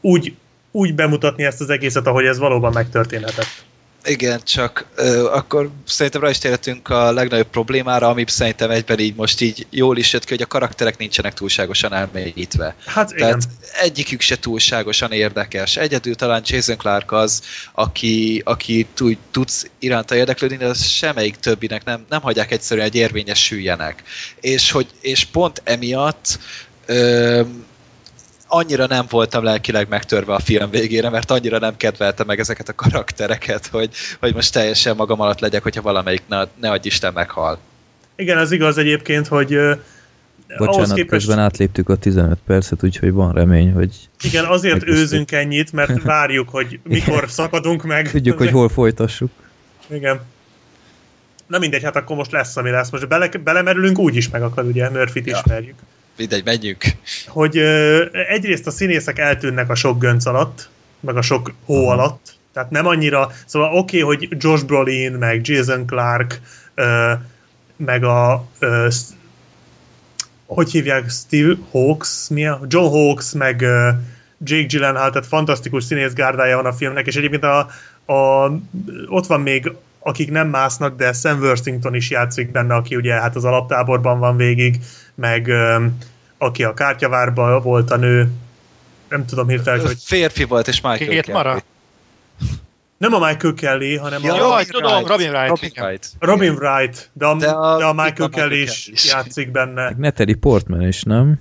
úgy, 0.00 0.34
úgy 0.70 0.94
bemutatni 0.94 1.44
ezt 1.44 1.60
az 1.60 1.70
egészet, 1.70 2.06
ahogy 2.06 2.24
ez 2.24 2.38
valóban 2.38 2.72
megtörténhetett. 2.72 3.64
Igen, 4.06 4.40
csak 4.44 4.84
ö, 4.94 5.32
akkor 5.32 5.70
szerintem 5.86 6.20
rá 6.20 6.28
is 6.28 6.38
térhetünk 6.38 6.88
a 6.88 7.12
legnagyobb 7.12 7.50
problémára, 7.50 8.08
ami 8.08 8.24
szerintem 8.26 8.70
egyben 8.70 8.98
így 8.98 9.14
most 9.14 9.40
így 9.40 9.66
jól 9.70 9.96
is 9.96 10.12
jött 10.12 10.24
ki, 10.24 10.32
hogy 10.32 10.42
a 10.42 10.46
karakterek 10.46 10.98
nincsenek 10.98 11.34
túlságosan 11.34 11.92
elmélyítve. 11.92 12.74
Hát 12.86 13.10
igen. 13.10 13.20
Tehát 13.20 13.48
egyikük 13.80 14.20
se 14.20 14.38
túlságosan 14.38 15.12
érdekes. 15.12 15.76
Egyedül 15.76 16.14
talán 16.14 16.42
Jason 16.44 16.76
Clark 16.76 17.12
az, 17.12 17.42
aki, 17.72 18.42
aki 18.44 18.86
tud, 18.94 19.16
tudsz 19.30 19.66
iránta 19.78 20.16
érdeklődni, 20.16 20.56
de 20.56 20.66
az 20.66 20.84
semmelyik 20.84 21.36
többinek 21.36 21.84
nem, 21.84 22.04
nem 22.08 22.20
hagyják 22.20 22.50
egyszerűen, 22.50 22.86
hogy 22.86 22.96
érvényesüljenek. 22.96 24.02
És, 24.40 24.70
hogy, 24.70 24.86
és 25.00 25.24
pont 25.24 25.60
emiatt 25.64 26.38
ö, 26.86 27.40
annyira 28.56 28.86
nem 28.86 29.06
voltam 29.08 29.44
lelkileg 29.44 29.88
megtörve 29.88 30.34
a 30.34 30.38
film 30.38 30.70
végére, 30.70 31.10
mert 31.10 31.30
annyira 31.30 31.58
nem 31.58 31.76
kedveltem 31.76 32.26
meg 32.26 32.38
ezeket 32.38 32.68
a 32.68 32.74
karaktereket, 32.74 33.66
hogy, 33.66 33.90
hogy 34.20 34.34
most 34.34 34.52
teljesen 34.52 34.96
magam 34.96 35.20
alatt 35.20 35.40
legyek, 35.40 35.62
hogyha 35.62 35.82
valamelyik 35.82 36.22
ne, 36.28 36.44
ne 36.60 36.70
adj 36.70 36.86
Isten 36.86 37.12
meghal. 37.12 37.58
Igen, 38.16 38.38
az 38.38 38.52
igaz 38.52 38.78
egyébként, 38.78 39.26
hogy 39.26 39.54
ahhoz 39.54 40.66
Bocsánat, 40.66 40.96
képest, 40.96 41.26
közben 41.26 41.38
átléptük 41.38 41.88
a 41.88 41.96
15 41.96 42.38
percet, 42.46 42.82
úgyhogy 42.82 43.12
van 43.12 43.32
remény, 43.32 43.72
hogy 43.72 43.94
igen, 44.22 44.44
azért 44.44 44.88
őzünk 44.88 45.32
ennyit, 45.32 45.72
mert 45.72 46.02
várjuk, 46.12 46.48
hogy 46.48 46.80
mikor 46.82 47.24
szakadunk 47.30 47.82
meg. 47.82 48.10
tudjuk, 48.10 48.38
hogy 48.38 48.50
hol 48.50 48.68
folytassuk. 48.68 49.30
Igen. 49.90 50.20
Na 51.46 51.58
mindegy, 51.58 51.82
hát 51.82 51.96
akkor 51.96 52.16
most 52.16 52.32
lesz, 52.32 52.56
ami 52.56 52.70
lesz. 52.70 52.90
Most 52.90 53.08
bele, 53.08 53.28
belemerülünk, 53.28 53.98
úgy 53.98 54.16
is 54.16 54.28
megakad, 54.28 54.66
ugye, 54.66 54.90
Murphy-t 54.90 55.26
Ja. 55.26 55.36
ismerjük. 55.36 55.78
Mindegy, 56.16 56.44
menjünk. 56.44 56.84
hogy 57.26 57.56
ö, 57.56 58.04
egyrészt 58.28 58.66
a 58.66 58.70
színészek 58.70 59.18
eltűnnek 59.18 59.70
a 59.70 59.74
sok 59.74 59.98
gönc 59.98 60.26
alatt, 60.26 60.68
meg 61.00 61.16
a 61.16 61.22
sok 61.22 61.52
hó 61.64 61.88
alatt, 61.88 62.34
tehát 62.52 62.70
nem 62.70 62.86
annyira, 62.86 63.30
szóval 63.46 63.68
oké, 63.74 64.02
okay, 64.02 64.16
hogy 64.16 64.28
Josh 64.42 64.64
Brolin, 64.64 65.12
meg 65.12 65.48
Jason 65.48 65.86
Clark, 65.86 66.40
ö, 66.74 67.12
meg 67.76 68.04
a 68.04 68.46
ö, 68.58 68.88
hogy 70.46 70.70
hívják, 70.70 71.10
Steve 71.10 71.54
Hawks, 71.70 72.28
mi 72.28 72.46
a? 72.46 72.60
John 72.68 72.88
Hawks, 72.88 73.32
meg 73.32 73.62
ö, 73.62 73.88
Jake 74.44 74.66
Gyllenhaal, 74.66 75.10
tehát 75.10 75.28
fantasztikus 75.28 75.84
színészgárdája 75.84 76.56
van 76.56 76.66
a 76.66 76.72
filmnek, 76.72 77.06
és 77.06 77.16
egyébként 77.16 77.44
a, 77.44 77.58
a, 78.12 78.50
ott 79.06 79.26
van 79.26 79.40
még 79.40 79.72
akik 80.06 80.30
nem 80.30 80.48
másznak, 80.48 80.96
de 80.96 81.12
Sam 81.12 81.38
Worthington 81.38 81.94
is 81.94 82.10
játszik 82.10 82.50
benne, 82.50 82.74
aki 82.74 82.96
ugye 82.96 83.14
hát 83.14 83.36
az 83.36 83.44
alaptáborban 83.44 84.18
van 84.18 84.36
végig, 84.36 84.78
meg 85.14 85.50
aki 86.38 86.64
a 86.64 86.74
kártyavárban 86.74 87.62
volt 87.62 87.90
a 87.90 87.96
nő, 87.96 88.30
nem 89.08 89.26
tudom 89.26 89.48
hirtelen, 89.48 89.86
hogy 89.86 89.98
Férfi 90.04 90.44
volt, 90.44 90.68
és 90.68 90.80
Michael 90.80 90.96
Két 91.10 91.20
Kelly. 91.24 91.36
mara? 91.36 91.62
nem 92.96 93.14
a 93.14 93.26
Michael 93.28 93.54
Kelly, 93.54 93.96
hanem 93.96 94.22
Ja, 94.22 94.32
a 94.32 94.36
Jaj, 94.36 94.48
Robin 94.48 94.66
tudom, 94.70 94.92
Wright. 94.92 95.08
Robin 95.08 95.30
Wright. 95.30 95.48
Robin. 95.48 95.70
Wright. 95.84 96.08
Robin 96.18 96.52
Wright, 96.52 97.10
de 97.12 97.26
a, 97.26 97.34
De 97.34 97.46
de 97.46 97.52
a- 97.52 97.88
a, 97.88 97.90
itt 97.90 98.02
Michael 98.04 98.28
Kelly 98.28 98.60
is 98.62 98.86
is. 98.86 99.12
játszik 99.12 99.50
benne. 99.50 99.82
Meg 99.84 99.98
Natalie 99.98 100.36
Portman 100.36 100.82
is, 100.86 101.02
nem? 101.02 101.40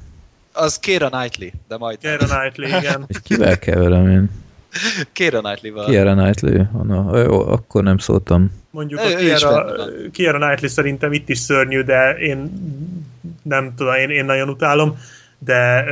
Az 0.53 0.79
Keira 0.79 1.09
Knightley, 1.09 1.49
de 1.67 1.77
majd 1.77 1.97
Keira 2.01 2.25
Knightley, 2.25 2.77
igen. 2.79 3.05
És 3.07 3.17
kivel 3.23 3.59
keverem 3.59 4.09
én? 4.09 4.29
Keira 5.13 5.39
Knightley-val. 5.41 5.85
Kiera 5.85 6.13
Knightley? 6.15 6.63
Na, 6.83 7.17
jó, 7.17 7.47
akkor 7.47 7.83
nem 7.83 7.97
szóltam. 7.97 8.51
Mondjuk 8.71 8.99
Ő- 9.19 9.33
a 9.33 9.51
van. 9.51 9.65
Keira 10.11 10.37
Knightley 10.39 10.69
szerintem 10.69 11.13
itt 11.13 11.29
is 11.29 11.37
szörnyű, 11.39 11.81
de 11.81 12.11
én 12.17 12.51
nem 13.43 13.73
tudom, 13.75 13.93
én, 13.93 14.09
én 14.09 14.25
nagyon 14.25 14.49
utálom, 14.49 14.97
de 15.39 15.83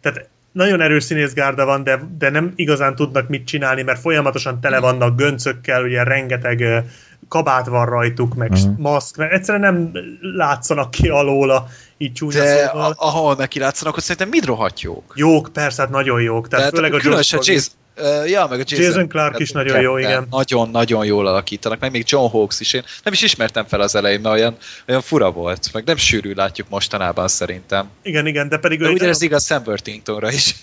tehát 0.00 0.28
nagyon 0.52 0.80
erős 0.80 1.04
színészgárda 1.04 1.64
van, 1.64 1.84
de, 1.84 2.00
de 2.18 2.30
nem 2.30 2.52
igazán 2.56 2.94
tudnak 2.94 3.28
mit 3.28 3.46
csinálni, 3.46 3.82
mert 3.82 4.00
folyamatosan 4.00 4.60
tele 4.60 4.80
vannak 4.80 5.16
göncökkel, 5.16 5.82
ugye 5.84 6.02
rengeteg 6.02 6.84
kabát 7.28 7.66
van 7.66 7.86
rajtuk, 7.86 8.34
meg 8.34 8.50
Mhm. 8.50 8.70
maszk, 8.76 9.16
mert 9.16 9.32
egyszerűen 9.32 9.72
nem 9.72 9.90
látszanak 10.36 10.90
ki 10.90 11.08
alóla, 11.08 11.66
így 11.98 12.12
csúnya 12.12 12.42
De 12.42 12.56
szóval. 12.56 12.90
a, 12.90 13.06
ahol 13.06 13.34
meg 13.36 13.48
kilátszanak, 13.48 13.96
ott 13.96 14.02
szerintem 14.02 14.28
mind 14.28 14.44
rohadt 14.44 14.80
jók. 14.80 15.12
Jók, 15.16 15.48
persze, 15.52 15.82
hát 15.82 15.90
nagyon 15.90 16.20
jók. 16.22 16.48
Tehát, 16.48 16.50
Tehát 16.64 16.74
főleg 16.74 16.92
a 16.94 17.02
különösen 17.02 17.38
Josh 17.38 17.50
Jason, 17.52 17.74
uh, 18.02 18.30
ja, 18.30 18.46
meg 18.46 18.60
a 18.60 18.62
Jason, 18.66 18.84
Jason 18.84 19.08
Clark 19.08 19.38
is 19.38 19.50
nagyon 19.50 19.80
jó, 19.80 19.98
igen. 19.98 20.26
Nagyon-nagyon 20.30 21.04
jól 21.04 21.26
alakítanak, 21.26 21.80
meg 21.80 21.90
még 21.90 22.04
John 22.06 22.30
Hawkes 22.30 22.60
is. 22.60 22.72
Én 22.72 22.82
nem 23.04 23.12
is 23.12 23.22
ismertem 23.22 23.64
fel 23.64 23.80
az 23.80 23.94
elején, 23.94 24.20
mert 24.20 24.34
olyan, 24.34 24.56
olyan 24.88 25.00
fura 25.00 25.30
volt, 25.30 25.72
meg 25.72 25.84
nem 25.84 25.96
sűrű 25.96 26.32
látjuk 26.32 26.68
mostanában 26.68 27.28
szerintem. 27.28 27.88
Igen, 28.02 28.26
igen, 28.26 28.48
de 28.48 28.58
pedig 28.58 28.78
De 28.78 29.06
ő 29.06 29.12
igaz 29.18 29.46
Sam 29.46 29.62
Worthingtonra 29.66 30.30
is. 30.32 30.54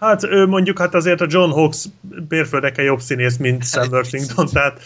Hát 0.00 0.24
ő 0.24 0.46
mondjuk 0.46 0.78
hát 0.78 0.94
azért 0.94 1.20
a 1.20 1.26
John 1.28 1.50
Hawkes 1.50 1.84
bérföldeke 2.28 2.82
jobb 2.82 3.00
színész, 3.00 3.36
mint 3.36 3.66
Sam 3.66 3.88
Worthington, 3.90 4.48
tehát 4.52 4.80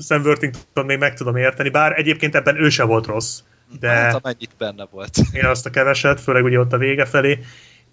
Sam 0.00 0.22
Worthington 0.22 0.84
még 0.84 0.98
meg 0.98 1.14
tudom 1.14 1.36
érteni, 1.36 1.68
bár 1.68 1.92
egyébként 1.98 2.34
ebben 2.34 2.62
ő 2.62 2.68
se 2.68 2.84
volt 2.84 3.06
rossz, 3.06 3.38
de 3.80 3.88
Hát 3.88 4.14
amennyit 4.22 4.50
benne 4.58 4.86
volt. 4.90 5.18
én 5.32 5.44
azt 5.44 5.66
a 5.66 5.70
keveset, 5.70 6.20
főleg 6.20 6.44
ugye 6.44 6.58
ott 6.58 6.72
a 6.72 6.78
vége 6.78 7.04
felé, 7.04 7.38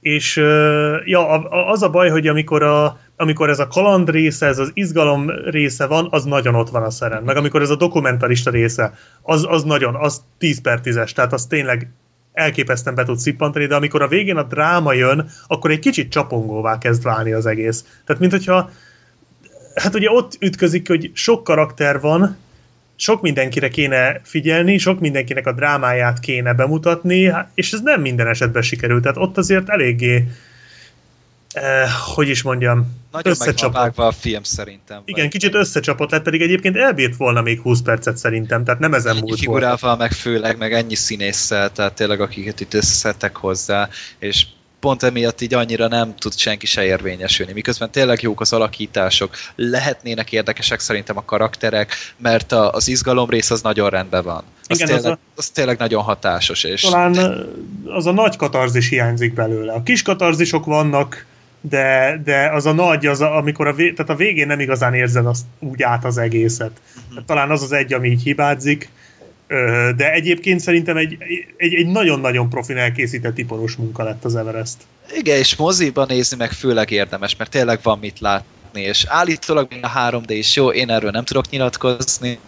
és 0.02 0.36
ja, 1.06 1.30
az 1.68 1.82
a 1.82 1.89
baj, 1.89 2.10
hogy 2.10 2.28
amikor, 2.28 2.64
a, 2.64 3.00
amikor 3.16 3.50
ez 3.50 3.60
a 3.60 3.68
kaland 3.68 4.10
része, 4.10 4.45
ez 4.45 4.60
az 4.60 4.72
izgalom 4.74 5.30
része 5.30 5.86
van, 5.86 6.08
az 6.12 6.24
nagyon 6.24 6.56
ott 6.56 6.70
van 6.70 6.84
a 6.84 6.89
szeren. 6.89 7.24
Meg 7.24 7.38
amikor 7.38 7.62
ez 7.62 7.70
a 7.70 7.76
dokumentarista 7.76 8.50
része, 8.50 8.93
az, 9.22 9.45
az 9.50 9.64
nagyon, 9.64 9.95
az 9.95 10.22
10 10.38 10.62
per 10.62 10.80
10-es, 10.84 11.12
tehát 11.12 11.34
az 11.34 11.45
tényleg 11.45 11.91
elképesztően 12.34 12.95
be 12.95 13.04
tud 13.04 13.18
szippantani, 13.18 13.66
de 13.66 13.76
amikor 13.76 14.02
a 14.02 14.08
végén 14.08 14.38
a 14.38 14.43
dráma 14.43 14.93
jön, 14.93 15.30
akkor 15.48 15.72
egy 15.72 15.80
kicsit 15.80 16.12
csapongóvá 16.12 16.78
kezd 16.78 17.04
válni 17.04 17.32
az 17.32 17.45
egész. 17.45 17.86
Tehát, 18.06 18.22
mint 18.22 18.32
hogyha 18.32 18.70
hát 19.76 19.95
ugye 19.95 20.12
ott 20.12 20.38
ütközik, 20.39 20.88
hogy 20.88 21.12
sok 21.14 21.43
karakter 21.43 22.00
van, 22.00 22.38
sok 23.00 23.22
mindenkire 23.22 23.70
kéne 23.70 24.22
figyelni, 24.24 24.78
sok 24.78 25.00
mindenkinek 25.00 25.48
a 25.48 25.54
drámáját 25.54 26.20
kéne 26.20 26.54
bemutatni, 26.54 27.34
és 27.54 27.74
ez 27.74 27.82
nem 27.82 28.02
minden 28.02 28.28
esetben 28.28 28.62
sikerült. 28.62 29.02
Tehát 29.02 29.18
ott 29.18 29.38
azért 29.38 29.70
eléggé, 29.70 30.28
eh, 31.52 31.89
hogy 32.16 32.30
is 32.30 32.41
mondjam, 32.41 32.95
Nagyon 33.12 33.32
összecsapott. 33.32 33.98
a 33.98 34.12
film 34.12 34.43
szerintem. 34.43 35.02
Igen, 35.06 35.30
kicsit 35.30 35.56
összecsapott 35.56 36.12
lett, 36.12 36.24
pedig 36.24 36.41
egyébként 36.41 36.78
elbírt 36.78 37.16
volna 37.16 37.41
még 37.41 37.60
20 37.60 37.82
percet 37.82 38.18
szerintem, 38.18 38.64
tehát 38.64 38.80
nem 38.80 38.93
ezen 38.93 39.12
ennyi 39.12 39.22
múlt 39.22 39.39
figurával, 39.39 39.95
meg 39.95 40.12
főleg, 40.12 40.58
meg 40.58 40.74
ennyi 40.74 40.95
színésszel, 40.95 41.72
tehát 41.72 41.93
tényleg 41.93 42.22
akiket 42.22 42.60
itt 42.60 42.74
összeszedtek 42.74 43.36
hozzá, 43.36 43.89
és 44.20 44.45
pont 44.80 45.03
emiatt 45.03 45.41
így 45.41 45.53
annyira 45.53 45.88
nem 45.88 46.15
tud 46.15 46.38
senki 46.38 46.65
se 46.65 46.84
érvényesülni. 46.86 47.53
Miközben 47.53 47.91
tényleg 47.91 48.21
jók 48.21 48.41
az 48.41 48.53
alakítások, 48.53 49.36
lehetnének 49.55 50.32
érdekesek 50.32 50.80
szerintem 50.80 51.17
a 51.17 51.25
karakterek, 51.25 51.95
mert 52.17 52.51
a, 52.51 52.71
az 52.71 52.88
izgalom 52.88 53.30
rész 53.30 53.49
az 53.49 53.61
nagyon 53.61 53.89
rendben 53.89 54.23
van. 54.23 54.43
Az, 54.67 54.80
Igen, 54.80 54.95
az 54.95 55.01
tényleg, 55.01 55.19
a- 55.19 55.19
az 55.36 55.49
tényleg 55.49 55.78
nagyon 55.78 56.03
hatásos, 56.03 56.63
és 56.63 56.82
Talán 56.82 57.17
az 57.86 58.05
a 58.05 58.11
nagy 58.11 58.36
katarzis 58.36 58.89
hiányzik 58.89 59.34
belőle. 59.34 59.73
A 59.73 59.84
kis 59.84 60.01
katarzisok 60.01 60.65
vannak, 60.65 61.25
de, 61.61 62.21
de 62.23 62.49
az 62.53 62.65
a 62.65 62.71
nagy, 62.73 63.05
az 63.05 63.21
a, 63.21 63.38
amikor 63.38 63.67
a, 63.67 63.73
vé, 63.73 63.91
tehát 63.91 64.11
a 64.11 64.15
végén 64.15 64.47
nem 64.47 64.59
igazán 64.59 64.93
érzed 64.93 65.25
azt 65.25 65.45
úgy 65.59 65.84
át 65.84 66.05
az 66.05 66.17
egészet. 66.17 66.71
Tehát 67.09 67.25
talán 67.25 67.51
az 67.51 67.61
az 67.61 67.71
egy, 67.71 67.93
ami 67.93 68.09
így 68.09 68.23
hibázik, 68.23 68.89
de 69.95 70.12
egyébként 70.12 70.60
szerintem 70.60 70.98
egy, 70.98 71.18
egy, 71.58 71.74
egy 71.74 71.88
nagyon-nagyon 71.88 72.50
profin 72.50 72.78
elkészített 72.78 73.38
iparos 73.38 73.76
munka 73.76 74.04
lett 74.04 74.26
az 74.26 74.36
Everest. 74.36 74.78
Igen, 75.16 75.38
és 75.38 75.56
moziban 75.56 76.06
nézni 76.10 76.38
meg 76.38 76.52
főleg 76.52 76.91
érdemes, 76.91 77.36
mert 77.36 77.50
tényleg 77.50 77.80
van 77.84 78.00
mit 78.00 78.20
látni, 78.20 78.82
és 78.82 79.06
állítólag 79.08 79.68
még 79.70 79.84
a 79.84 79.91
3D 79.95 80.30
is 80.30 80.56
jó, 80.56 80.72
én 80.72 80.89
erről 80.89 81.12
nem 81.12 81.24
tudok 81.24 81.50
nyilatkozni, 81.50 82.39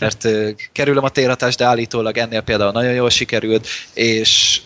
mert 0.00 0.24
ö, 0.24 0.50
kerülöm 0.72 1.04
a 1.04 1.08
térhatás, 1.08 1.56
de 1.56 1.64
állítólag 1.64 2.16
ennél 2.16 2.40
például 2.40 2.72
nagyon 2.72 2.92
jól 2.92 3.10
sikerült, 3.10 3.66
és 3.94 4.60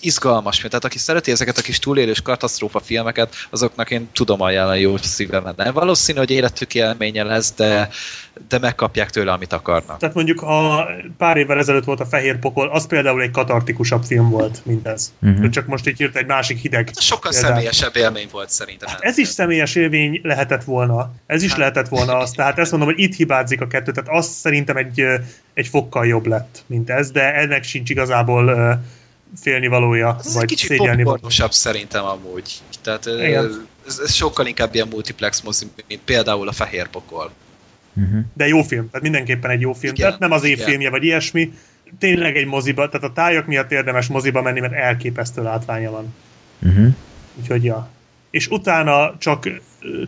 izgalmas 0.00 0.56
film. 0.56 0.68
Tehát 0.68 0.84
aki 0.84 0.98
szereti 0.98 1.30
ezeket 1.30 1.58
a 1.58 1.62
kis 1.62 1.78
túlélős 1.78 2.20
katasztrófa 2.20 2.80
filmeket, 2.80 3.34
azoknak 3.50 3.90
én 3.90 4.08
tudom 4.12 4.40
ajánlani 4.40 4.80
jó 4.80 4.96
szívemet. 4.96 5.56
Nem 5.56 5.72
valószínű, 5.72 6.18
hogy 6.18 6.30
életük 6.30 6.74
élménye 6.74 7.22
lesz, 7.22 7.52
de, 7.56 7.88
de 8.48 8.58
megkapják 8.58 9.10
tőle, 9.10 9.32
amit 9.32 9.52
akarnak. 9.52 9.98
Tehát 9.98 10.14
mondjuk, 10.14 10.38
ha 10.38 10.88
pár 11.18 11.36
évvel 11.36 11.58
ezelőtt 11.58 11.84
volt 11.84 12.00
a 12.00 12.06
Fehér 12.06 12.38
Pokol, 12.38 12.68
az 12.70 12.86
például 12.86 13.22
egy 13.22 13.30
katartikusabb 13.30 14.02
film 14.04 14.30
volt, 14.30 14.60
mint 14.64 14.86
ez. 14.86 15.12
Uh-huh. 15.22 15.48
Csak 15.48 15.66
most 15.66 15.88
így 15.88 16.00
írt 16.00 16.16
egy 16.16 16.26
másik 16.26 16.58
hideg. 16.58 16.90
Sokkal 16.98 17.30
példát. 17.30 17.50
személyesebb 17.50 17.96
élmény 17.96 18.28
volt 18.30 18.50
szerintem. 18.50 18.88
Hát 18.88 19.00
ez 19.00 19.18
is 19.18 19.28
személyes 19.28 19.74
élmény 19.74 20.20
lehetett 20.22 20.64
volna. 20.64 21.12
Ez 21.26 21.42
is 21.42 21.50
Hát. 21.50 21.58
lehetett 21.58 21.88
volna 21.88 22.16
az. 22.16 22.30
Tehát 22.30 22.58
ezt 22.58 22.70
mondom, 22.70 22.88
hogy 22.88 22.98
itt 22.98 23.14
hibázik 23.14 23.60
a 23.60 23.66
kettő. 23.66 23.92
Tehát 23.92 24.10
az 24.18 24.26
szerintem 24.26 24.76
egy, 24.76 25.04
egy 25.54 25.66
fokkal 25.66 26.06
jobb 26.06 26.26
lett, 26.26 26.62
mint 26.66 26.90
ez, 26.90 27.10
de 27.10 27.34
ennek 27.34 27.62
sincs 27.64 27.90
igazából 27.90 28.48
ö, 28.48 28.72
félnivalója, 29.36 30.16
Ez 30.18 30.26
egy 30.26 30.34
vagy 30.34 30.44
kicsit 30.44 30.68
szégyelni 30.68 31.02
valója. 31.02 31.04
popcornosabb 31.04 31.52
szerintem 31.52 32.04
amúgy. 32.04 32.52
Tehát 32.82 33.06
Igen. 33.06 33.68
ez, 33.86 33.98
ez, 34.04 34.12
sokkal 34.12 34.46
inkább 34.46 34.74
ilyen 34.74 34.88
multiplex 34.88 35.40
mozi, 35.40 35.66
mint 35.88 36.00
például 36.04 36.48
a 36.48 36.52
Fehér 36.52 36.88
Pokol. 36.88 37.30
Uh-huh. 37.94 38.20
De 38.34 38.46
jó 38.46 38.62
film, 38.62 38.86
tehát 38.86 39.02
mindenképpen 39.02 39.50
egy 39.50 39.60
jó 39.60 39.72
film. 39.72 39.94
Igen, 39.94 40.06
tehát 40.06 40.20
nem 40.20 40.32
az 40.32 40.44
év 40.44 40.52
igen. 40.52 40.66
filmje, 40.66 40.90
vagy 40.90 41.04
ilyesmi. 41.04 41.52
tényleg 41.98 42.36
egy 42.36 42.46
moziba, 42.46 42.88
tehát 42.88 43.08
a 43.08 43.12
tájak 43.12 43.46
miatt 43.46 43.72
érdemes 43.72 44.06
moziba 44.06 44.42
menni, 44.42 44.60
mert 44.60 44.72
elképesztő 44.72 45.42
látványa 45.42 45.90
van. 45.90 46.14
Uh-huh. 46.62 46.94
Úgyhogy 47.40 47.64
ja. 47.64 47.88
És 48.30 48.48
utána 48.48 49.16
csak 49.18 49.48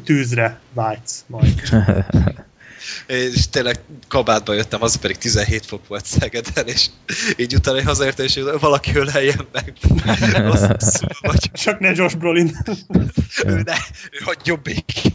tűzre 0.04 0.60
vágysz 0.72 1.24
majd. 1.26 1.62
És 3.06 3.48
tényleg 3.48 3.80
kabátba 4.08 4.52
jöttem, 4.52 4.82
az 4.82 4.96
pedig 4.96 5.16
17 5.18 5.66
fok 5.66 5.86
volt 5.86 6.04
Szegeden, 6.04 6.66
és 6.66 6.86
így 7.36 7.54
utána 7.54 7.76
hogy 7.76 7.86
hazaértem, 7.86 8.24
és 8.24 8.40
valaki 8.60 8.96
öleljen 8.96 9.46
meg. 9.52 9.76
Azt, 10.52 11.04
vagy 11.20 11.50
Csak 11.52 11.78
ne 11.78 11.90
Josh 11.90 12.16
Brolin. 12.16 12.56
ő 13.46 13.62
ne, 13.64 13.76
ő 14.10 14.18
hagyjon 14.24 14.60
békén. 14.62 15.12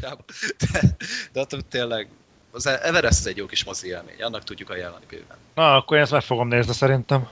De, 0.00 0.96
de 1.32 1.40
attól 1.40 1.60
tényleg, 1.68 2.08
az 2.50 2.66
Everest 2.66 3.26
egy 3.26 3.36
jó 3.36 3.46
kis 3.46 3.64
mozi 3.64 3.88
élmény, 3.88 4.22
annak 4.22 4.44
tudjuk 4.44 4.70
ajánlani 4.70 5.04
bőven. 5.10 5.36
Na, 5.54 5.76
akkor 5.76 5.96
én 5.96 6.02
ezt 6.02 6.12
meg 6.12 6.22
fogom 6.22 6.48
nézni 6.48 6.72
szerintem. 6.72 7.28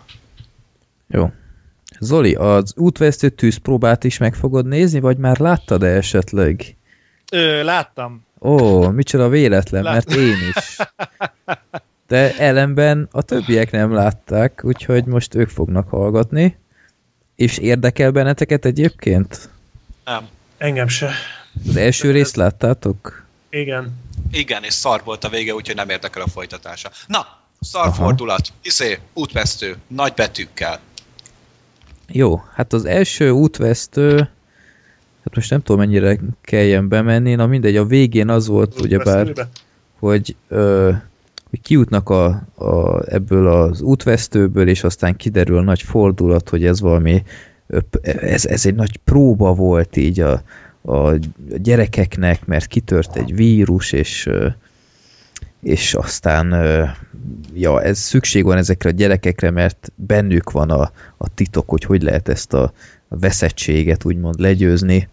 Jó. 1.08 1.30
Zoli, 2.00 2.34
az 2.34 2.72
útvesztő 2.76 3.28
tűzpróbát 3.28 4.04
is 4.04 4.18
meg 4.18 4.34
fogod 4.34 4.66
nézni, 4.66 5.00
vagy 5.00 5.16
már 5.16 5.38
láttad-e 5.38 5.86
esetleg? 5.86 6.76
Ö, 7.32 7.64
láttam. 7.64 8.24
Ó, 8.40 8.80
micsoda 8.88 9.28
véletlen, 9.28 9.82
Lát- 9.82 9.92
mert 9.94 10.18
én 10.20 10.36
is. 10.56 10.76
De 12.08 12.36
ellenben 12.36 13.08
a 13.10 13.22
többiek 13.22 13.70
nem 13.70 13.92
látták, 13.92 14.60
úgyhogy 14.64 15.04
most 15.04 15.34
ők 15.34 15.48
fognak 15.48 15.88
hallgatni. 15.88 16.56
És 17.36 17.58
érdekel 17.58 18.10
benneteket 18.10 18.64
egyébként? 18.64 19.48
Nem. 20.04 20.28
Engem 20.58 20.88
se. 20.88 21.10
Az 21.68 21.76
első 21.76 22.10
részt 22.10 22.36
láttátok? 22.36 23.24
Igen. 23.50 24.04
Igen, 24.30 24.62
és 24.62 24.72
szar 24.72 25.02
volt 25.04 25.24
a 25.24 25.28
vége, 25.28 25.54
úgyhogy 25.54 25.76
nem 25.76 25.88
érdekel 25.88 26.22
a 26.22 26.28
folytatása. 26.28 26.90
Na, 27.06 27.26
szar 27.60 27.86
Aha. 27.86 27.92
fordulat, 28.04 28.52
izé, 28.62 28.98
útvesztő, 29.12 29.76
nagy 29.86 30.12
betűkkel. 30.12 30.80
Jó, 32.08 32.42
hát 32.54 32.72
az 32.72 32.84
első 32.84 33.30
útvesztő, 33.30 34.30
hát 35.26 35.34
most 35.34 35.50
nem 35.50 35.60
tudom 35.60 35.80
mennyire 35.80 36.18
kelljen 36.40 36.88
bemenni, 36.88 37.34
na 37.34 37.46
mindegy, 37.46 37.76
a 37.76 37.84
végén 37.84 38.28
az 38.28 38.46
volt 38.46 38.80
ugyebár, 38.80 39.32
hogy, 39.98 40.36
ö, 40.48 40.92
kijutnak 41.62 42.08
a, 42.08 42.24
a, 42.54 43.02
ebből 43.12 43.46
az 43.46 43.80
útvesztőből, 43.80 44.68
és 44.68 44.84
aztán 44.84 45.16
kiderül 45.16 45.58
a 45.58 45.62
nagy 45.62 45.82
fordulat, 45.82 46.48
hogy 46.48 46.64
ez 46.64 46.80
valami, 46.80 47.22
ez, 48.02 48.46
ez 48.46 48.66
egy 48.66 48.74
nagy 48.74 48.96
próba 48.96 49.54
volt 49.54 49.96
így 49.96 50.20
a, 50.20 50.42
a 50.82 51.18
gyerekeknek, 51.56 52.46
mert 52.46 52.66
kitört 52.66 53.16
egy 53.16 53.34
vírus, 53.34 53.92
és 53.92 54.30
és 55.62 55.94
aztán 55.94 56.54
ja, 57.54 57.82
ez 57.82 57.98
szükség 57.98 58.44
van 58.44 58.56
ezekre 58.56 58.88
a 58.88 58.92
gyerekekre, 58.92 59.50
mert 59.50 59.92
bennük 59.94 60.50
van 60.50 60.70
a, 60.70 60.90
a 61.16 61.34
titok, 61.34 61.68
hogy 61.68 61.84
hogy 61.84 62.02
lehet 62.02 62.28
ezt 62.28 62.52
a, 62.52 62.72
a 63.08 63.18
veszettséget 63.18 64.04
úgymond 64.04 64.40
legyőzni. 64.40 65.08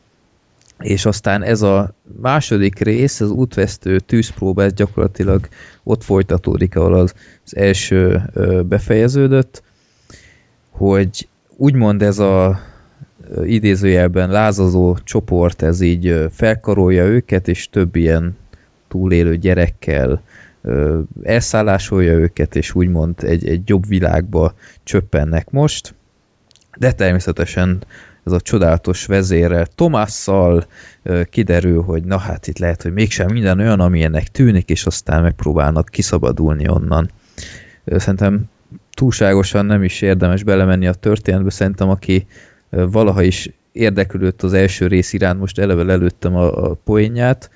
És 0.84 1.06
aztán 1.06 1.44
ez 1.44 1.62
a 1.62 1.96
második 2.22 2.80
rész, 2.80 3.22
az 3.22 3.30
útvesztő 3.30 4.00
tűzpróba, 4.00 4.64
ez 4.64 4.74
gyakorlatilag 4.74 5.48
ott 5.84 6.04
folytatódik, 6.04 6.76
ahol 6.76 6.94
az, 6.94 7.14
az 7.46 7.56
első 7.56 8.22
befejeződött, 8.68 9.64
hogy 10.70 11.28
úgymond 11.58 12.02
ez 12.02 12.20
a 12.20 12.60
idézőjelben 13.44 14.30
lázazó 14.30 14.98
csoport, 15.04 15.62
ez 15.62 15.82
így 15.82 16.26
felkarolja 16.32 17.06
őket, 17.06 17.48
és 17.48 17.70
több 17.70 17.96
ilyen 17.96 18.38
túlélő 18.88 19.38
gyerekkel 19.38 20.22
elszállásolja 21.24 22.14
őket, 22.14 22.56
és 22.56 22.76
úgymond 22.76 23.16
egy, 23.22 23.48
egy 23.48 23.70
jobb 23.70 23.88
világba 23.88 24.54
csöppennek 24.84 25.50
most. 25.50 25.96
De 26.78 26.92
természetesen 26.92 27.84
ez 28.26 28.32
a 28.32 28.42
csodálatos 28.42 29.06
vezérrel, 29.06 29.66
Tomásszal 29.66 30.66
kiderül, 31.30 31.82
hogy 31.82 32.04
na 32.04 32.18
hát 32.18 32.48
itt 32.48 32.58
lehet, 32.58 32.82
hogy 32.82 32.94
mégsem 32.94 33.32
minden 33.32 33.60
olyan, 33.60 33.80
amilyennek 33.80 34.28
tűnik, 34.28 34.70
és 34.70 34.86
aztán 34.86 35.22
megpróbálnak 35.22 35.90
kiszabadulni 35.92 36.68
onnan. 36.70 37.10
Szerintem 37.86 38.44
túlságosan 38.94 39.66
nem 39.66 39.84
is 39.84 40.02
érdemes 40.02 40.44
belemenni 40.44 40.88
a 40.88 40.94
történetbe, 40.94 41.50
szerintem 41.50 41.90
aki 41.90 42.26
valaha 42.70 43.22
is 43.22 43.50
érdeklődött 43.72 44.42
az 44.42 44.54
első 44.54 44.88
rész 44.88 45.14
iránt, 45.14 45.40
most 45.40 45.60
eleve 45.60 45.92
előttem 45.92 46.36
a, 46.36 46.70
a 46.70 46.74
poénját, 46.74 47.50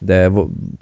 de 0.00 0.30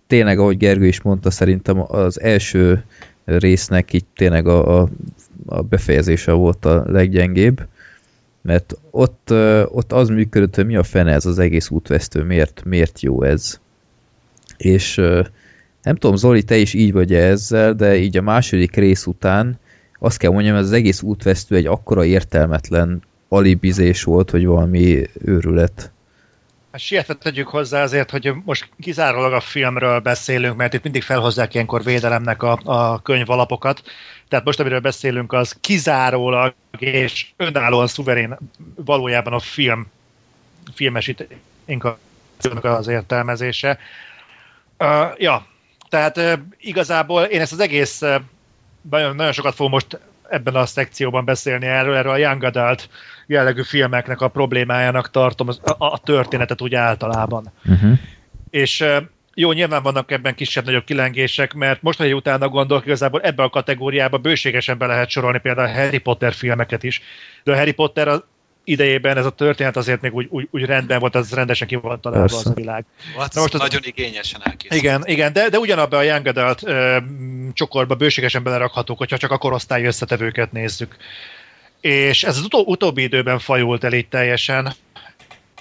tényleg, 0.07 0.39
ahogy 0.39 0.57
Gergő 0.57 0.87
is 0.87 1.03
mondta, 1.03 1.31
szerintem 1.31 1.85
az 1.87 2.21
első 2.21 2.85
résznek 3.25 3.93
itt 3.93 4.09
tényleg 4.15 4.47
a, 4.47 4.81
a, 4.81 4.89
a 5.47 5.63
befejezése 5.63 6.33
volt 6.33 6.65
a 6.65 6.85
leggyengébb, 6.87 7.67
mert 8.45 8.75
ott, 8.91 9.31
ott 9.67 9.93
az 9.93 10.09
működött, 10.09 10.55
hogy 10.55 10.67
mi 10.67 10.77
a 10.77 10.83
fene 10.83 11.13
ez 11.13 11.27
az 11.27 11.39
egész 11.39 11.71
útvesztő, 11.71 12.23
miért, 12.23 12.63
miért 12.65 13.01
jó 13.01 13.23
ez. 13.23 13.61
És 14.57 14.95
nem 15.83 15.97
tudom, 15.97 16.17
Zoli, 16.17 16.43
te 16.43 16.57
is 16.57 16.75
így 16.75 16.93
vagy 16.93 17.15
-e 17.15 17.23
ezzel, 17.23 17.75
de 17.75 17.97
így 17.97 18.17
a 18.17 18.23
második 18.23 18.77
rész 18.77 19.07
után 19.07 19.59
azt 19.99 20.19
kell 20.19 20.31
mondjam, 20.31 20.57
ez 20.57 20.65
az 20.65 20.73
egész 20.73 21.03
útvesztő 21.03 21.57
egy 21.57 21.67
akkora 21.67 22.05
értelmetlen 22.05 23.03
alibizés 23.29 24.03
volt, 24.03 24.31
hogy 24.31 24.47
valami 24.47 25.09
őrület. 25.25 25.93
Hát 26.73 26.81
sietve 26.81 27.15
tegyük 27.15 27.49
hozzá 27.49 27.83
azért, 27.83 28.11
hogy 28.11 28.33
most 28.45 28.69
kizárólag 28.81 29.33
a 29.33 29.41
filmről 29.41 30.01
beszélünk, 30.01 30.57
mert 30.57 30.75
itt 30.75 30.83
mindig 30.83 31.03
felhozzák 31.03 31.55
ilyenkor 31.55 31.83
védelemnek 31.83 32.43
a, 32.43 32.59
a 32.65 33.03
könyvalapokat. 33.03 33.83
Tehát 34.35 34.49
most, 34.49 34.61
amiről 34.61 34.81
beszélünk, 34.81 35.33
az 35.33 35.57
kizárólag 35.61 36.55
és 36.79 37.27
önállóan 37.37 37.87
szuverén 37.87 38.39
valójában 38.75 39.33
a 39.33 39.39
film 39.39 39.87
filmesítésnek 40.75 41.99
az 42.63 42.89
értelmezése. 42.89 43.79
Uh, 44.79 44.89
ja, 45.17 45.47
tehát 45.89 46.17
uh, 46.17 46.33
igazából 46.59 47.23
én 47.23 47.41
ezt 47.41 47.53
az 47.53 47.61
egész, 47.61 48.03
uh, 48.03 48.15
nagyon, 48.91 49.17
nagyon 49.17 49.33
sokat 49.33 49.55
fogom 49.55 49.73
most 49.73 49.99
ebben 50.29 50.55
a 50.55 50.67
szekcióban 50.67 51.25
beszélni 51.25 51.67
erről, 51.67 51.97
erről 51.97 52.13
a 52.13 52.17
Young 52.17 52.45
Adult 52.45 52.89
jellegű 53.27 53.63
filmeknek 53.63 54.21
a 54.21 54.29
problémájának 54.29 55.11
tartom 55.11 55.49
az, 55.49 55.61
a, 55.65 55.85
a 55.85 55.99
történetet 55.99 56.61
úgy 56.61 56.75
általában. 56.75 57.53
Uh-huh. 57.65 57.99
És 58.51 58.81
uh, 58.81 58.97
jó, 59.35 59.53
nyilván 59.53 59.83
vannak 59.83 60.11
ebben 60.11 60.35
kisebb-nagyobb 60.35 60.85
kilengések, 60.85 61.53
mert 61.53 61.83
most, 61.83 61.99
hogy 61.99 62.15
utána 62.15 62.49
gondolok, 62.49 62.85
igazából 62.87 63.21
ebbe 63.21 63.43
a 63.43 63.49
kategóriába 63.51 64.19
bőségesen 64.19 64.79
be 64.79 64.87
lehet 64.87 65.09
sorolni 65.11 65.39
például 65.39 65.69
a 65.69 65.73
Harry 65.73 65.99
Potter 65.99 66.33
filmeket 66.33 66.83
is. 66.83 67.03
De 67.45 67.53
a 67.53 67.57
Harry 67.57 67.73
Potter 67.73 68.09
az 68.09 68.23
idejében 68.65 69.17
ez 69.17 69.27
a 69.27 69.31
történet 69.31 69.77
azért 69.77 70.01
még 70.01 70.15
úgy, 70.15 70.27
úgy, 70.31 70.49
úgy 70.51 70.65
rendben 70.65 70.99
volt, 70.99 71.15
az 71.15 71.33
rendesen 71.33 71.67
ki 71.67 71.75
volt 71.75 72.01
találva 72.01 72.25
Persze. 72.27 72.39
az 72.39 72.47
a 72.47 72.55
világ. 72.55 72.85
Hát 73.07 73.15
Na 73.17 73.21
most 73.23 73.35
most 73.35 73.55
az- 73.55 73.61
nagyon 73.61 73.81
igényesen 73.85 74.41
elkészült. 74.45 74.81
Igen, 74.83 75.03
igen, 75.07 75.33
de, 75.33 75.49
de 75.49 75.59
ugyanabban 75.59 75.99
a 75.99 76.03
Young 76.03 76.27
Adult 76.27 76.63
ö, 76.67 76.97
csokorba 77.53 77.95
bőségesen 77.95 78.43
belerakhatók, 78.43 78.99
hogyha 78.99 79.17
csak 79.17 79.31
a 79.31 79.39
korosztály 79.39 79.85
összetevőket 79.85 80.53
nézzük. 80.53 80.97
És 81.81 82.25
ez 82.25 82.37
az 82.37 82.45
utó, 82.45 82.65
utóbbi 82.67 83.03
időben 83.03 83.39
fajult 83.39 83.85
el 83.85 83.93
így 83.93 84.09
teljesen. 84.09 84.73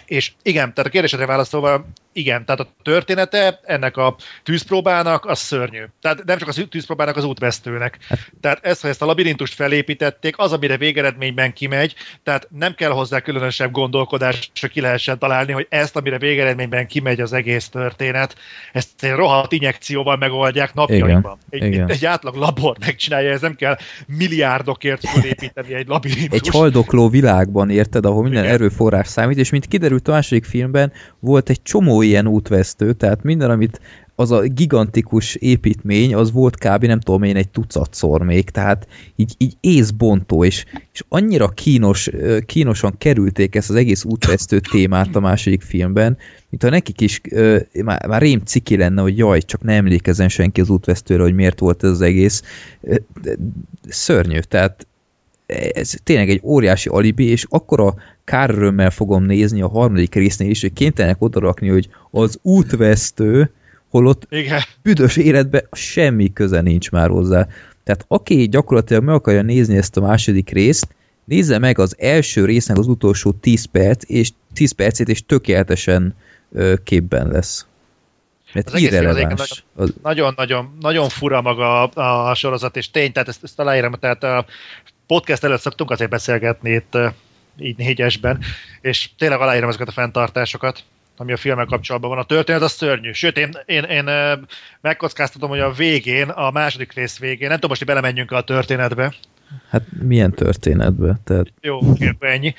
És 0.06 0.32
igen, 0.44 0.74
tehát 0.74 0.90
a 0.90 0.94
kérdésedre 0.94 1.26
válaszolva, 1.26 1.86
igen, 2.14 2.46
tehát 2.46 2.62
a 2.62 2.68
története 2.84 3.60
ennek 3.64 3.98
a 3.98 4.16
tűzpróbának 4.44 5.26
az 5.26 5.40
szörnyű. 5.40 5.84
Tehát 6.02 6.24
nem 6.24 6.38
csak 6.38 6.48
a 6.48 6.68
tűzpróbának, 6.70 7.18
az 7.18 7.24
útvesztőnek. 7.24 8.00
Tehát 8.42 8.60
ez, 8.62 8.82
hogy 8.82 8.90
ezt 8.90 9.02
a 9.02 9.06
labirintust 9.06 9.54
felépítették, 9.54 10.38
az, 10.38 10.52
amire 10.52 10.78
végeredményben 10.78 11.54
kimegy, 11.54 11.96
tehát 12.24 12.48
nem 12.52 12.74
kell 12.74 12.92
hozzá 12.92 13.20
különösebb 13.20 13.72
gondolkodás, 13.72 14.52
hogy 14.60 14.70
ki 14.70 14.82
lehessen 14.82 15.20
találni, 15.20 15.52
hogy 15.52 15.68
ezt, 15.70 15.96
amire 15.96 16.18
végeredményben 16.18 16.88
kimegy 16.88 17.22
az 17.22 17.34
egész 17.34 17.70
történet, 17.70 18.36
ezt 18.74 19.04
egy 19.04 19.12
rohadt 19.12 19.52
injekcióval 19.52 20.18
megoldják 20.18 20.74
napjainkban. 20.74 21.38
Egy, 21.50 21.64
igen. 21.64 21.90
egy 21.90 22.06
átlag 22.06 22.36
labor 22.36 22.78
megcsinálja, 22.80 23.32
ez 23.32 23.42
nem 23.42 23.56
kell 23.56 23.78
milliárdokért 24.08 25.08
felépíteni 25.10 25.74
egy 25.74 25.88
labirintust. 25.88 26.46
Egy 26.46 26.54
haldokló 26.54 27.10
világban, 27.10 27.70
érted, 27.70 28.06
ahol 28.06 28.24
minden 28.24 28.44
Igen. 28.44 28.56
erőforrás 28.56 29.08
számít, 29.08 29.38
és 29.38 29.50
mint 29.50 29.66
kiderült 29.66 30.08
a 30.08 30.12
második 30.12 30.46
filmben, 30.46 30.92
volt 31.20 31.50
egy 31.50 31.62
csomó 31.62 32.03
ilyen 32.04 32.28
útvesztő, 32.28 32.94
tehát 32.94 33.24
minden, 33.24 33.50
amit 33.50 33.80
az 34.16 34.32
a 34.32 34.42
gigantikus 34.42 35.36
építmény, 35.36 36.16
az 36.16 36.32
volt 36.32 36.58
kb. 36.58 36.86
nem 36.86 37.00
tudom 37.00 37.24
én 37.24 37.36
egy 37.36 37.50
tucatszor 37.50 38.22
még, 38.22 38.50
tehát 38.50 38.88
így, 39.16 39.36
így 39.38 39.54
észbontó, 39.60 40.44
és, 40.44 40.66
és 40.94 41.04
annyira 41.10 41.48
kínos, 41.48 42.10
kínosan 42.46 42.98
kerülték 42.98 43.56
ezt 43.56 43.70
az 43.70 43.76
egész 43.76 44.04
útvesztő 44.04 44.60
témát 44.60 45.16
a 45.16 45.20
második 45.20 45.62
filmben, 45.62 46.18
mintha 46.50 46.70
nekik 46.70 47.02
is 47.02 47.22
ö, 47.30 47.60
már, 47.84 48.08
már 48.08 48.22
rém 48.22 48.40
ciki 48.40 48.78
lenne, 48.78 49.02
hogy 49.02 49.18
jaj, 49.18 49.42
csak 49.42 49.62
ne 49.62 49.74
emlékezzen 49.74 50.30
senki 50.30 50.62
az 50.62 50.70
útvesztőre, 50.70 51.24
hogy 51.24 51.36
miért 51.36 51.60
volt 51.60 51.84
ez 51.84 51.90
az 51.90 52.02
egész. 52.02 52.42
Szörnyű, 53.88 54.40
tehát 54.40 54.88
ez 55.74 55.94
tényleg 56.04 56.30
egy 56.30 56.40
óriási 56.44 56.90
alibi, 56.90 57.26
és 57.26 57.46
akkora 57.50 57.96
kárörömmel 58.24 58.90
fogom 58.90 59.24
nézni 59.24 59.62
a 59.62 59.68
harmadik 59.68 60.16
résznél 60.16 60.50
is, 60.50 60.62
hogy 60.62 60.74
kénytelenek 60.74 61.22
odarakni, 61.22 61.68
hogy 61.68 61.90
az 62.12 62.40
útvesztő, 62.42 63.52
holott 63.90 64.28
Igen. 64.30 64.62
büdös 64.82 65.18
életben 65.18 65.68
semmi 65.72 66.34
köze 66.34 66.62
nincs 66.62 66.92
már 66.92 67.10
hozzá. 67.10 67.48
Tehát 67.84 68.06
aki 68.08 68.48
gyakorlatilag 68.48 69.04
meg 69.04 69.16
akarja 69.16 69.42
nézni 69.42 69.78
ezt 69.78 69.98
a 69.98 70.02
második 70.02 70.50
részt, 70.50 70.88
nézze 71.26 71.58
meg 71.58 71.80
az 71.80 71.96
első 72.00 72.46
résznek 72.46 72.78
az 72.78 72.88
utolsó 72.88 73.32
10 73.32 73.66
perc, 73.66 74.04
és 74.08 74.30
10 74.54 74.72
percét, 74.72 75.10
és 75.10 75.26
tökéletesen 75.26 76.16
ö, 76.52 76.74
képben 76.84 77.28
lesz. 77.28 77.66
Mert 78.54 78.70
Az 78.70 78.82
irreleváns. 78.82 79.66
Nagyon-nagyon 80.02 80.78
nagyon 80.80 81.10
fura 81.10 81.42
maga 81.42 81.84
a, 81.84 82.30
a 82.30 82.36
sorozat, 82.36 82.78
és 82.78 82.92
tény, 82.92 83.12
tehát 83.12 83.30
ezt, 83.30 83.44
ezt 83.44 83.60
aláírom, 83.60 83.94
tehát 83.94 84.24
a 84.24 84.46
podcast 85.08 85.44
előtt 85.44 85.62
szoktunk 85.62 85.92
azért 85.92 86.10
beszélgetni 86.10 86.72
itt 86.72 86.96
ö, 86.96 87.08
így 87.60 87.78
négyesben, 87.78 88.44
és 88.82 89.10
tényleg 89.18 89.40
aláírom 89.40 89.70
ezeket 89.70 89.88
a 89.88 89.92
fenntartásokat, 89.92 90.84
ami 91.18 91.32
a 91.32 91.38
filmmel 91.38 91.66
kapcsolatban 91.66 92.10
van. 92.10 92.20
A 92.20 92.24
történet 92.24 92.62
az 92.62 92.72
szörnyű. 92.72 93.12
Sőt, 93.12 93.38
én, 93.38 93.58
én, 93.66 93.84
én 93.84 94.08
ö, 94.08 94.34
megkockáztatom, 94.82 95.50
hogy 95.50 95.60
a 95.60 95.72
végén, 95.72 96.30
a 96.30 96.52
második 96.52 96.94
rész 96.94 97.20
végén, 97.20 97.48
nem 97.48 97.56
tudom 97.56 97.70
most, 97.70 97.84
hogy 97.84 97.94
belemenjünk 97.94 98.32
a 98.32 98.42
történetbe, 98.42 99.14
hát 99.70 99.84
milyen 100.02 100.32
történetbe? 100.32 101.20
Tehát, 101.24 101.54
Jó, 101.62 101.80
ennyi. 102.20 102.54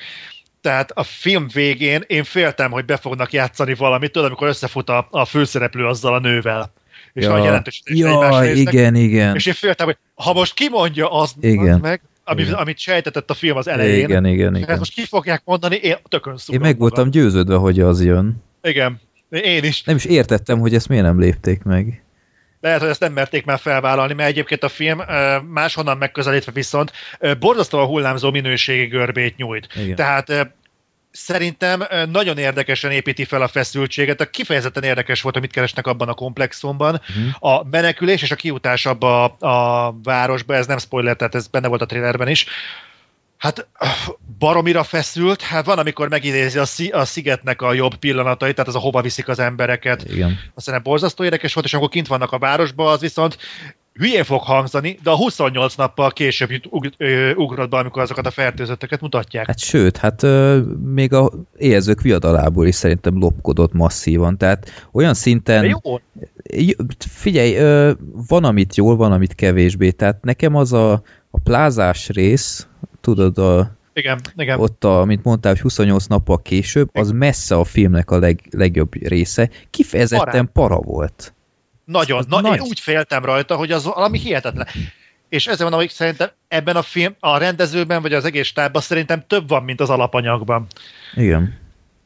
Tehát 0.61 0.91
a 0.91 1.03
film 1.03 1.47
végén 1.53 2.03
én 2.07 2.23
féltem, 2.23 2.71
hogy 2.71 2.85
be 2.85 2.97
fognak 2.97 3.33
játszani 3.33 3.73
valamit, 3.73 4.11
tudod, 4.11 4.27
amikor 4.27 4.47
összefut 4.47 4.89
a, 4.89 5.07
a 5.11 5.25
főszereplő 5.25 5.85
azzal 5.85 6.13
a 6.13 6.19
nővel. 6.19 6.73
És 7.13 7.23
ja. 7.23 7.31
nagy 7.31 7.45
egymás 7.45 7.81
ja, 7.83 8.53
igen, 8.53 8.95
igen. 8.95 9.35
És 9.35 9.45
én 9.45 9.53
féltem, 9.53 9.85
hogy 9.85 9.97
ha 10.15 10.33
most 10.33 10.53
kimondja 10.53 11.11
azt 11.11 11.35
Igen. 11.39 11.73
az 11.73 11.79
meg, 11.79 12.01
ami, 12.27 12.41
Igen. 12.41 12.53
amit 12.53 12.77
sejtetett 12.77 13.29
a 13.29 13.33
film 13.33 13.57
az 13.57 13.67
elején, 13.67 14.03
Igen, 14.03 14.25
igen, 14.25 14.53
és 14.53 14.59
ezt 14.59 14.67
igen. 14.67 14.77
most 14.77 14.93
ki 14.93 15.05
fogják 15.05 15.41
mondani, 15.45 15.75
én 15.75 15.95
tökön 16.07 16.33
Én 16.33 16.39
szúrom 16.39 16.61
meg 16.61 16.77
voltam 16.77 17.09
győződve, 17.09 17.55
hogy 17.55 17.79
az 17.79 18.03
jön. 18.03 18.43
Igen, 18.61 18.99
én 19.29 19.63
is. 19.63 19.83
Nem 19.83 19.95
is 19.95 20.05
értettem, 20.05 20.59
hogy 20.59 20.75
ezt 20.75 20.87
miért 20.87 21.03
nem 21.03 21.19
lépték 21.19 21.63
meg. 21.63 22.03
Lehet, 22.61 22.79
hogy 22.79 22.89
ezt 22.89 22.99
nem 22.99 23.13
merték 23.13 23.45
már 23.45 23.59
felvállalni, 23.59 24.13
mert 24.13 24.29
egyébként 24.29 24.63
a 24.63 24.69
film 24.69 25.01
máshonnan 25.49 25.97
megközelítve 25.97 26.51
viszont 26.51 26.91
borzasztóan 27.39 27.85
hullámzó 27.85 28.31
minőségi 28.31 28.85
görbét 28.85 29.37
nyújt. 29.37 29.67
Igen. 29.75 29.95
Tehát 29.95 30.55
szerintem 31.15 31.83
nagyon 32.11 32.37
érdekesen 32.37 32.91
építi 32.91 33.25
fel 33.25 33.41
a 33.41 33.47
feszültséget. 33.47 34.21
A 34.21 34.29
kifejezetten 34.29 34.83
érdekes 34.83 35.21
volt, 35.21 35.33
hogy 35.33 35.43
mit 35.43 35.53
keresnek 35.53 35.87
abban 35.87 36.09
a 36.09 36.13
komplexumban. 36.13 37.01
Mhm. 37.07 37.49
A 37.51 37.63
menekülés 37.71 38.21
és 38.21 38.31
a 38.31 38.35
kiutás 38.35 38.85
abba 38.85 39.25
a, 39.25 39.47
a 39.47 39.95
városba, 40.03 40.55
ez 40.55 40.67
nem 40.67 40.77
spoiler, 40.77 41.15
tehát 41.15 41.35
ez 41.35 41.47
benne 41.47 41.67
volt 41.67 41.81
a 41.81 41.85
trailerben 41.85 42.27
is. 42.27 42.45
Hát 43.37 43.67
baromira 44.39 44.83
feszült, 44.83 45.41
hát 45.41 45.65
van, 45.65 45.79
amikor 45.79 46.09
megidézi 46.09 46.57
a, 46.57 46.65
szi- 46.65 46.91
a 46.91 47.05
szigetnek 47.05 47.61
a 47.61 47.73
jobb 47.73 47.95
pillanatait, 47.95 48.55
tehát 48.55 48.69
az 48.69 48.75
a 48.75 48.79
hova 48.79 49.01
viszik 49.01 49.27
az 49.27 49.39
embereket, 49.39 50.03
Igen. 50.09 50.39
aztán 50.53 50.83
borzasztó 50.83 51.23
érdekes 51.23 51.53
volt, 51.53 51.65
és 51.65 51.73
amikor 51.73 51.89
kint 51.89 52.07
vannak 52.07 52.31
a 52.31 52.37
városban, 52.37 52.91
az 52.91 52.99
viszont 52.99 53.37
hülyén 53.99 54.23
fog 54.23 54.41
hangzani, 54.41 54.99
de 55.03 55.09
a 55.09 55.15
28 55.15 55.75
nappal 55.75 56.11
később 56.11 56.51
jut- 56.51 56.67
ug, 56.69 56.89
ö, 56.97 57.33
ugrott 57.33 57.69
be, 57.69 57.77
amikor 57.77 58.01
azokat 58.01 58.25
a 58.25 58.31
fertőzötteket 58.31 59.01
mutatják. 59.01 59.45
Hát 59.45 59.59
sőt, 59.59 59.97
hát 59.97 60.23
ö, 60.23 60.61
még 60.93 61.13
a 61.13 61.31
érzők 61.57 62.01
viadalából 62.01 62.67
is 62.67 62.75
szerintem 62.75 63.17
lopkodott 63.17 63.73
masszívan, 63.73 64.37
tehát 64.37 64.87
olyan 64.91 65.11
De 65.11 65.17
szinten... 65.17 65.65
jó, 65.65 65.99
Figyelj, 67.09 67.55
ö, 67.55 67.91
van 68.27 68.43
amit 68.43 68.75
jól, 68.75 68.95
van 68.95 69.11
amit 69.11 69.35
kevésbé, 69.35 69.91
tehát 69.91 70.23
nekem 70.23 70.55
az 70.55 70.73
a, 70.73 70.91
a 71.29 71.39
plázás 71.43 72.09
rész, 72.09 72.67
tudod, 73.01 73.37
a, 73.37 73.77
igen, 73.93 74.19
igen. 74.35 74.59
ott, 74.59 74.83
a, 74.83 75.05
mint 75.05 75.23
mondtál, 75.23 75.51
hogy 75.51 75.61
28 75.61 76.05
nappal 76.05 76.41
később, 76.41 76.89
az 76.93 77.11
messze 77.11 77.55
a 77.55 77.63
filmnek 77.63 78.11
a 78.11 78.19
leg, 78.19 78.41
legjobb 78.51 79.07
része. 79.07 79.49
Kifejezetten 79.69 80.25
Parán. 80.25 80.49
para 80.53 80.79
volt. 80.81 81.34
Nagyon, 81.85 82.17
az 82.17 82.25
na, 82.25 82.41
nagy. 82.41 82.55
én 82.57 82.61
úgy 82.61 82.79
féltem 82.79 83.25
rajta, 83.25 83.55
hogy 83.55 83.71
az 83.71 83.83
valami 83.83 84.19
hihetetlen. 84.19 84.67
És 85.29 85.47
ezzel 85.47 85.69
van, 85.69 85.79
hogy 85.79 85.89
szerintem 85.89 86.29
ebben 86.47 86.75
a 86.75 86.81
film, 86.81 87.15
a 87.19 87.37
rendezőben, 87.37 88.01
vagy 88.01 88.13
az 88.13 88.25
egész 88.25 88.47
stábban 88.47 88.81
szerintem 88.81 89.23
több 89.27 89.47
van, 89.49 89.63
mint 89.63 89.81
az 89.81 89.89
alapanyagban. 89.89 90.67
Igen. 91.15 91.57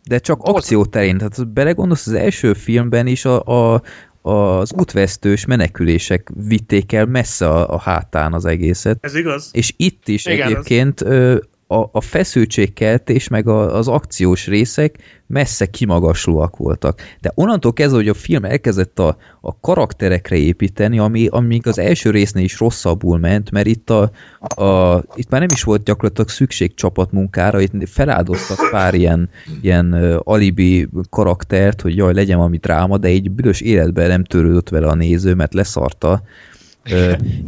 De 0.03 0.19
csak 0.19 0.41
akcióterén, 0.43 1.17
tehát 1.17 1.47
belegondolsz, 1.47 2.07
az 2.07 2.13
első 2.13 2.53
filmben 2.53 3.07
is 3.07 3.25
a, 3.25 3.43
a, 3.43 3.81
az 4.21 4.73
útvesztős 4.73 5.45
menekülések 5.45 6.29
vitték 6.47 6.91
el 6.93 7.05
messze 7.05 7.49
a, 7.49 7.73
a 7.73 7.79
hátán 7.79 8.33
az 8.33 8.45
egészet. 8.45 8.97
Ez 9.01 9.15
igaz? 9.15 9.49
És 9.53 9.73
itt 9.77 10.07
is 10.07 10.25
Igen, 10.25 10.45
az- 10.45 10.51
egyébként 10.51 11.01
ö, 11.01 11.37
a, 11.71 11.89
a 11.91 12.01
feszültségkeltés 12.01 13.27
meg 13.27 13.47
a, 13.47 13.75
az 13.75 13.87
akciós 13.87 14.47
részek 14.47 14.95
messze 15.27 15.65
kimagaslóak 15.65 16.57
voltak. 16.57 17.01
De 17.21 17.31
onnantól 17.35 17.73
kezdve, 17.73 17.97
hogy 17.97 18.07
a 18.07 18.13
film 18.13 18.43
elkezdett 18.45 18.99
a, 18.99 19.17
a 19.41 19.59
karakterekre 19.59 20.35
építeni, 20.35 20.99
ami, 20.99 21.27
amíg 21.27 21.67
az 21.67 21.79
első 21.79 22.09
résznél 22.09 22.43
is 22.43 22.59
rosszabbul 22.59 23.17
ment, 23.17 23.51
mert 23.51 23.67
itt, 23.67 23.89
a, 23.89 24.11
a, 24.39 24.97
itt 25.15 25.29
már 25.29 25.39
nem 25.39 25.49
is 25.53 25.63
volt 25.63 25.83
gyakorlatilag 25.83 26.29
szükség 26.29 26.73
csapatmunkára, 26.73 27.59
itt 27.59 27.89
feláldoztak 27.89 28.69
pár 28.71 28.93
ilyen, 28.93 29.29
ilyen 29.61 29.93
alibi 30.23 30.89
karaktert, 31.09 31.81
hogy 31.81 31.95
jaj, 31.95 32.13
legyen 32.13 32.37
valami 32.37 32.57
dráma, 32.57 32.97
de 32.97 33.07
egy 33.07 33.31
büdös 33.31 33.61
életben 33.61 34.07
nem 34.07 34.23
törődött 34.23 34.69
vele 34.69 34.87
a 34.87 34.95
néző, 34.95 35.33
mert 35.33 35.53
leszarta. 35.53 36.21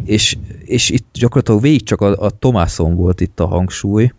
És, 0.06 0.38
és 0.64 0.90
itt 0.90 1.08
gyakorlatilag 1.14 1.62
végig 1.62 1.84
csak 1.84 2.02
a, 2.02 2.18
a 2.26 2.30
Tomászon 2.30 2.96
volt 2.96 3.22
itt 3.22 3.40
a 3.40 3.46
hangsúly, 3.46 4.12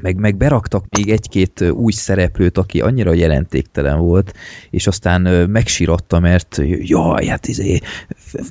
meg, 0.00 0.16
meg 0.16 0.36
beraktak 0.36 0.84
még 0.96 1.10
egy-két 1.10 1.60
új 1.60 1.92
szereplőt, 1.92 2.58
aki 2.58 2.80
annyira 2.80 3.12
jelentéktelen 3.12 3.98
volt, 3.98 4.32
és 4.70 4.86
aztán 4.86 5.24
ö, 5.24 5.46
megsíratta, 5.46 6.20
mert 6.20 6.60
jaj, 6.78 7.26
hát 7.26 7.48
izé, 7.48 7.78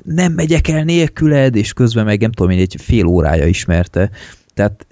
nem 0.04 0.32
megyek 0.32 0.68
el 0.68 0.84
nélküled, 0.84 1.56
és 1.56 1.72
közben 1.72 2.04
meg 2.04 2.20
nem 2.20 2.32
tudom 2.32 2.52
én, 2.52 2.58
egy 2.58 2.76
fél 2.78 3.06
órája 3.06 3.46
ismerte. 3.46 4.10
Tehát 4.54 4.86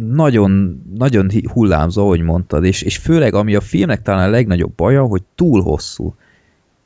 nagyon, 0.00 0.82
nagyon 0.94 1.30
hullámzó, 1.52 2.02
ahogy 2.02 2.20
mondtad, 2.20 2.64
és, 2.64 2.82
és 2.82 2.96
főleg 2.96 3.34
ami 3.34 3.54
a 3.54 3.60
filmnek 3.60 4.02
talán 4.02 4.28
a 4.28 4.30
legnagyobb 4.30 4.74
baja, 4.74 5.02
hogy 5.02 5.22
túl 5.34 5.62
hosszú 5.62 6.14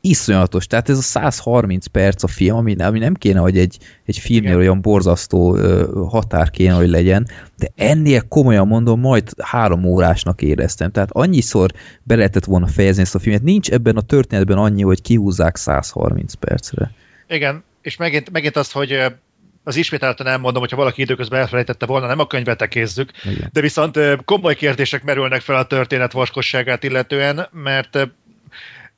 iszonyatos, 0.00 0.66
tehát 0.66 0.88
ez 0.88 0.98
a 0.98 1.02
130 1.02 1.86
perc 1.86 2.22
a 2.22 2.26
film, 2.26 2.56
ami, 2.56 2.74
ami 2.76 2.98
nem 2.98 3.14
kéne, 3.14 3.38
hogy 3.38 3.58
egy, 3.58 3.78
egy 4.04 4.18
filmnél 4.18 4.50
Igen. 4.50 4.60
olyan 4.60 4.80
borzasztó 4.80 5.56
ö, 5.56 5.90
határ 6.08 6.50
kéne, 6.50 6.74
hogy 6.74 6.88
legyen, 6.88 7.28
de 7.56 7.68
ennél 7.76 8.28
komolyan 8.28 8.66
mondom, 8.66 9.00
majd 9.00 9.30
három 9.42 9.84
órásnak 9.84 10.42
éreztem. 10.42 10.90
Tehát 10.90 11.10
annyiszor 11.12 11.70
be 12.02 12.16
lehetett 12.16 12.44
volna 12.44 12.66
fejezni 12.66 13.02
ezt 13.02 13.14
a 13.14 13.18
filmet. 13.18 13.42
Nincs 13.42 13.70
ebben 13.70 13.96
a 13.96 14.00
történetben 14.00 14.58
annyi, 14.58 14.82
hogy 14.82 15.02
kihúzzák 15.02 15.56
130 15.56 16.34
percre. 16.34 16.90
Igen, 17.28 17.64
és 17.82 17.96
megint, 17.96 18.30
megint 18.30 18.56
az, 18.56 18.72
hogy 18.72 18.98
az 19.64 19.76
ismételten 19.76 20.26
elmondom, 20.26 20.60
hogyha 20.60 20.76
valaki 20.76 21.02
időközben 21.02 21.40
elfelejtette 21.40 21.86
volna, 21.86 22.06
nem 22.06 22.18
a 22.18 22.26
könyvet 22.26 22.58
tekézzük, 22.58 23.10
Igen. 23.24 23.50
de 23.52 23.60
viszont 23.60 23.98
komoly 24.24 24.54
kérdések 24.54 25.02
merülnek 25.02 25.40
fel 25.40 25.56
a 25.56 25.66
történet 25.66 26.12
vaskosságát 26.12 26.84
illetően, 26.84 27.48
mert 27.52 28.08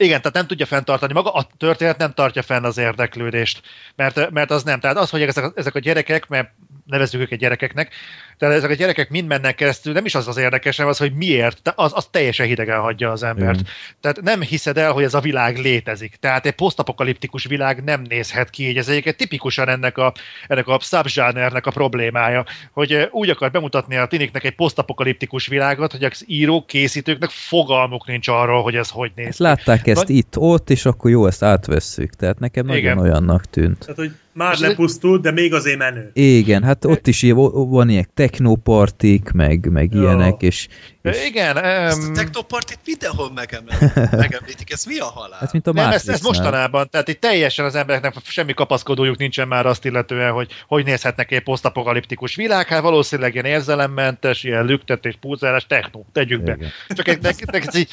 igen, 0.03 0.19
tehát 0.19 0.37
nem 0.37 0.47
tudja 0.47 0.67
fenntartani. 0.67 1.13
Maga 1.13 1.33
a 1.33 1.47
történet 1.57 1.99
nem 1.99 2.13
tartja 2.13 2.43
fenn 2.43 2.65
az 2.65 2.79
érdeklődést, 2.79 3.63
mert, 3.97 4.31
mert 4.31 4.51
az 4.51 4.63
nem. 4.63 4.81
Tehát 4.81 4.97
az, 4.97 5.11
hogy 5.11 5.23
ezek, 5.23 5.53
ezek 5.55 5.75
a 5.75 5.79
gyerekek, 5.79 6.29
mert 6.29 6.51
nevezzük 6.87 7.21
őket 7.21 7.39
gyerekeknek, 7.39 7.95
tehát 8.43 8.57
ezek 8.57 8.71
a 8.71 8.75
gyerekek 8.75 9.11
mind 9.11 9.27
mennek 9.29 9.55
keresztül, 9.55 9.93
nem 9.93 10.05
is 10.05 10.15
az 10.15 10.29
az 10.29 10.37
érdekes, 10.37 10.77
hanem 10.77 10.91
az, 10.91 10.99
hogy 10.99 11.13
miért, 11.15 11.73
az, 11.75 11.93
az 11.95 12.07
teljesen 12.11 12.47
hidegen 12.47 12.81
hagyja 12.81 13.11
az 13.11 13.23
embert. 13.23 13.61
Igen. 13.61 13.73
Tehát 14.01 14.21
nem 14.23 14.41
hiszed 14.41 14.79
el, 14.79 14.93
hogy 14.93 15.05
ez 15.05 15.15
a 15.15 15.21
világ 15.21 15.59
létezik. 15.59 16.17
Tehát 16.17 16.47
egy 16.47 16.53
posztapokaliptikus 16.53 17.45
világ 17.45 17.85
nem 17.85 18.03
nézhet 18.09 18.51
ki 18.51 18.69
így. 18.69 18.77
Ez 18.77 18.89
egyébként 18.89 19.17
tipikusan 19.17 19.69
ennek 19.69 19.99
a, 19.99 20.13
ennek 20.47 20.67
a 20.67 20.79
subzsánernek 20.81 21.67
a 21.67 21.71
problémája, 21.71 22.45
hogy 22.73 22.93
ö, 22.93 23.05
úgy 23.11 23.31
akar 23.31 23.51
bemutatni 23.51 23.97
a 23.97 24.07
tiniknek 24.07 24.45
egy 24.45 24.55
posztapokaliptikus 24.55 25.47
világot, 25.47 25.93
hogy 25.93 26.05
az 26.05 26.25
írók, 26.27 26.67
készítőknek 26.67 27.31
fogalmuk 27.31 28.07
nincs 28.07 28.29
arról, 28.29 28.63
hogy 28.63 28.75
ez 28.75 28.89
hogy 28.91 29.13
néz 29.15 29.37
ki. 29.37 29.43
látták 29.43 29.87
ezt 29.87 30.03
Vagy- 30.03 30.17
itt, 30.17 30.39
ott, 30.39 30.71
és 30.71 30.85
akkor 30.85 31.11
jó, 31.11 31.27
ezt 31.27 31.43
átvesszük. 31.43 32.15
Tehát 32.15 32.39
nekem 32.39 32.67
nagyon 32.67 32.81
Igen. 32.81 32.99
olyannak 32.99 33.45
tűnt. 33.45 33.79
Tehát, 33.79 33.97
hogy 33.97 34.13
már 34.33 34.53
egy- 34.53 34.59
lepusztult, 34.61 35.23
de 35.23 35.31
még 35.31 35.55
azért 35.55 35.79
menő. 35.79 36.11
Igen, 36.13 36.63
hát 36.63 36.85
ott 36.85 37.07
is 37.07 37.23
ilyen- 37.23 37.37
van 37.53 37.89
ilyen 37.89 38.09
technopartik, 38.15 39.31
meg, 39.33 39.71
meg 39.71 39.93
Jó. 39.95 40.01
ilyenek, 40.01 40.43
és, 40.43 40.69
és 41.03 41.25
Igen, 41.27 41.57
Ezt 41.59 42.03
a 42.03 42.07
um, 42.07 42.13
technopartit 42.13 42.79
mindenhol 42.87 43.33
megemel- 43.35 44.11
megemlítik. 44.11 44.73
Ez 44.73 44.85
mi 44.85 44.99
a 44.99 45.05
halál? 45.05 45.39
hát 45.39 45.53
mint 45.53 45.67
a 45.67 45.73
nem, 45.73 45.91
ez, 45.91 46.09
ez 46.09 46.21
mostanában, 46.21 46.89
tehát 46.91 47.09
itt 47.09 47.21
teljesen 47.21 47.65
az 47.65 47.75
embereknek 47.75 48.15
semmi 48.25 48.55
kapaszkodójuk 48.55 49.17
nincsen 49.19 49.49
már 49.49 49.67
azt 49.67 49.85
illetően, 49.85 50.33
hogy 50.33 50.51
hogy 50.67 50.85
nézhetnek 50.85 51.31
egy 51.31 51.43
posztapokaliptikus 51.43 52.35
világ, 52.35 52.67
hát 52.67 52.83
valószínűleg 52.83 53.33
ilyen 53.33 53.45
érzelemmentes, 53.45 54.45
ilyen 54.45 54.65
lüktetés, 54.65 55.15
pulzálás, 55.21 55.67
techno, 55.67 56.01
tegyük 56.13 56.43
be. 56.43 56.53
Igen. 56.55 56.69
Csak 56.89 57.09
egy, 57.09 57.21
nek, 57.21 57.51
nek, 57.53 57.67
ez 57.67 57.75
így, 57.77 57.89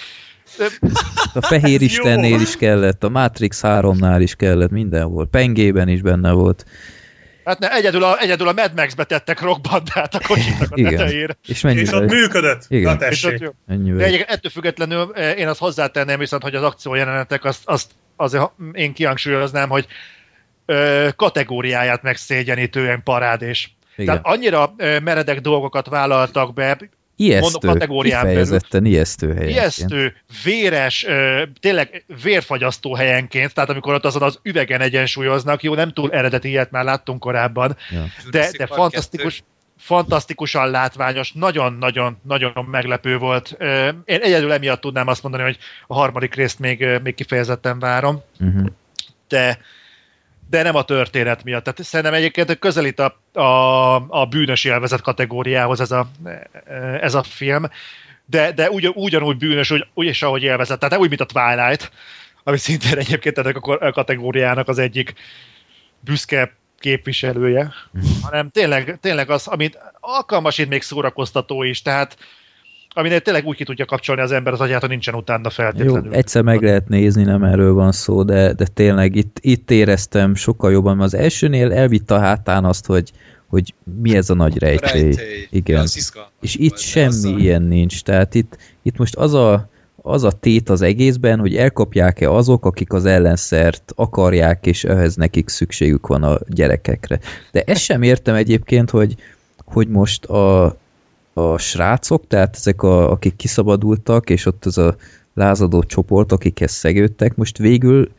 A 1.34 1.42
Fehér. 1.42 1.82
Istennél 1.90 2.40
is 2.40 2.56
kellett, 2.58 3.04
a 3.04 3.10
Matrix 3.10 3.62
3-nál 3.64 4.18
is 4.20 4.36
kellett, 4.36 4.70
mindenhol. 4.70 5.28
Pengében 5.28 5.88
is 5.88 6.02
benne 6.02 6.32
volt. 6.32 6.66
Hát 7.44 7.60
ne, 7.60 7.72
egyedül 7.72 8.04
a, 8.04 8.20
egyedül 8.20 8.48
a 8.48 8.54
Mad 8.54 8.72
Max-be 8.76 9.04
tettek 9.04 9.42
rockbandát 9.42 10.16
a 10.16 10.20
kocsiknak 10.28 10.72
a 10.72 10.76
Igen. 10.76 10.96
tetejére. 10.96 11.38
És 11.44 11.50
És 11.50 11.62
mennyivel? 11.62 12.04
ott 12.04 12.10
működött. 12.10 12.66
Igen. 12.68 12.98
Na 12.98 13.08
És 13.08 13.24
ott 13.24 13.32
tessék. 13.32 13.40
jó. 13.40 13.96
De 13.96 14.04
egyébként 14.04 14.30
ettől 14.30 14.52
függetlenül 14.52 15.12
eh, 15.14 15.38
én 15.38 15.48
azt 15.48 15.60
hozzátenném 15.60 16.20
viszont, 16.20 16.44
hogy 16.44 16.56
az 16.56 16.64
akciójelenetek 16.64 17.44
azt, 17.44 17.62
azt 17.66 17.92
azért 18.16 18.52
én 18.72 18.94
kihangsúlyoznám, 18.94 19.70
hogy 19.70 19.88
ö, 20.66 21.08
kategóriáját 21.16 22.02
megszégyenítően 22.02 23.04
parádés. 23.04 23.78
Igen. 23.96 24.06
Tehát 24.06 24.36
annyira 24.36 24.74
meredek 25.04 25.42
dolgokat 25.42 25.88
vállaltak 25.88 26.54
be, 26.54 26.78
Ijesztő, 27.22 27.50
mondom, 27.52 27.72
kategórián 27.74 28.24
belül. 28.24 28.40
kifejezetten 28.42 28.86
ijesztő 28.86 29.34
helyen. 29.34 29.50
ijesztő, 29.50 30.16
véres, 30.44 31.06
ö, 31.06 31.44
tényleg 31.60 32.06
vérfagyasztó 32.24 32.96
helyenként, 32.96 33.54
tehát 33.54 33.70
amikor 33.70 33.94
ott 33.94 34.06
azon 34.06 34.22
az 34.22 34.40
üvegen 34.44 34.82
egyensúlyoznak, 34.82 35.64
jó, 35.64 35.74
nem 35.74 35.94
túl 35.94 36.12
eredeti, 36.12 36.50
ilyet 36.50 36.72
már 36.72 36.84
láttunk 36.84 37.20
korábban, 37.20 37.78
Ja. 37.90 38.06
de, 38.32 38.50
de 38.58 38.66
fantasztikus, 38.66 39.44
fantasztikusan 39.78 40.70
látványos, 40.70 41.32
nagyon-nagyon-nagyon 41.32 42.68
meglepő 42.72 43.18
volt. 43.18 43.56
Ö, 43.58 43.90
Én 44.06 44.20
egyedül 44.22 44.52
emiatt 44.52 44.82
tudnám 44.82 45.08
azt 45.08 45.22
mondani, 45.24 45.44
hogy 45.44 45.58
a 45.88 45.94
harmadik 45.94 46.36
részt 46.36 46.60
még, 46.60 46.86
még 47.04 47.16
kifejezetten 47.16 47.80
várom, 47.80 48.22
Uh-huh. 48.40 48.66
de 49.28 49.60
de 50.50 50.64
nem 50.64 50.76
a 50.76 50.84
történet 50.84 51.44
miatt. 51.44 51.64
Tehát 51.64 51.84
szerintem 51.84 52.14
egyébként 52.16 52.60
közelít 52.60 53.00
a, 53.00 53.40
a, 53.40 53.96
a 54.22 54.26
bűnös 54.26 54.64
élvezet 54.64 55.02
kategóriához 55.02 55.80
ez 55.80 55.92
a, 55.92 56.10
ez 57.02 57.14
a 57.14 57.24
film, 57.24 57.66
de, 58.26 58.52
de 58.52 58.70
ugyan, 58.70 58.92
ugyanúgy 58.96 59.38
bűnös, 59.38 59.72
úgy, 59.72 59.86
úgy 59.94 60.06
is, 60.06 60.22
ahogy 60.22 60.44
élvezet. 60.44 60.78
Tehát 60.80 60.94
nem 60.94 61.04
úgy, 61.04 61.10
mint 61.10 61.22
a 61.22 61.26
Twilight, 61.26 61.92
ami 62.44 62.58
szintén 62.58 62.98
egyébként 62.98 63.38
ennek 63.38 63.58
a 63.58 63.92
kategóriának 63.92 64.68
az 64.68 64.80
egyik 64.80 65.14
büszke 66.00 66.56
képviselője, 66.80 67.74
hanem 68.22 68.50
tényleg, 68.50 68.98
tényleg 69.02 69.30
az, 69.30 69.48
amit 69.48 69.78
alkalmasint 70.00 70.70
még 70.70 70.82
szórakoztató 70.82 71.64
is, 71.64 71.82
tehát 71.82 72.18
aminél 72.96 73.20
tényleg 73.20 73.46
úgy 73.46 73.56
ki 73.56 73.64
tudja 73.64 73.86
kapcsolni 73.86 74.22
az 74.22 74.32
ember 74.32 74.54
az 74.54 74.62
agyát, 74.62 74.80
hogy 74.80 74.90
nincsen 74.90 75.16
utána 75.16 75.42
Jó, 75.44 75.50
feltétlenül. 75.50 76.14
egyszer 76.14 76.42
meg 76.42 76.62
lehet 76.62 76.88
nézni, 76.88 77.24
nem 77.24 77.44
erről 77.44 77.74
van 77.74 77.92
szó, 77.92 78.24
de, 78.24 78.54
de 78.54 78.66
tényleg 78.66 79.16
itt, 79.16 79.38
itt 79.42 79.72
éreztem 79.72 80.36
sokkal 80.36 80.72
jobban, 80.72 80.98
mert 80.98 81.14
az 81.14 81.20
elsőnél 81.20 81.72
elvitte 81.72 82.14
a 82.14 82.20
hátán 82.20 82.66
azt, 82.66 82.86
hogy, 82.86 83.12
hogy 83.48 83.74
mi 84.02 84.16
ez 84.16 84.30
a 84.30 84.34
nagy 84.34 84.58
rejtély. 84.58 85.02
Rejtély. 85.02 85.48
Igen. 85.50 85.88
És 86.42 86.56
itt 86.56 86.78
semmi 86.78 87.06
azzal- 87.08 87.40
ilyen 87.40 87.62
nincs. 87.62 88.02
Tehát 88.02 88.36
itt, 88.36 88.58
itt 88.82 88.98
most 88.98 89.16
az 89.16 89.34
a, 89.34 89.70
az 90.02 90.24
a 90.24 90.32
tét 90.32 90.70
az 90.70 90.82
egészben, 90.82 91.40
hogy 91.40 91.56
elkapják-e 91.56 92.32
azok, 92.32 92.66
akik 92.66 92.94
az 92.94 93.06
ellenszert 93.06 93.92
akarják, 93.96 94.66
és 94.66 94.84
ehhez 94.84 95.16
nekik 95.16 95.50
szükségük 95.50 96.08
van 96.08 96.24
a 96.24 96.38
gyerekekre. 96.48 97.20
De 97.52 97.62
ezt 97.62 97.82
sem 97.82 98.02
értem 98.02 98.36
egyébként, 98.36 98.90
hogy, 98.90 99.16
hogy 99.66 99.88
most 99.88 100.26
a, 100.26 100.78
a 101.40 101.58
srácok, 101.58 102.28
tehát 102.28 102.56
ezek, 102.56 102.84
a, 102.84 103.12
akik 103.12 103.36
kiszabadultak, 103.36 104.30
és 104.30 104.46
ott 104.46 104.66
az 104.66 104.78
a 104.78 104.96
lázadó 105.34 105.84
csoport, 105.84 106.32
akikhez 106.32 106.72
szegődtek, 106.72 107.36
most 107.36 107.58
végül 107.58 108.12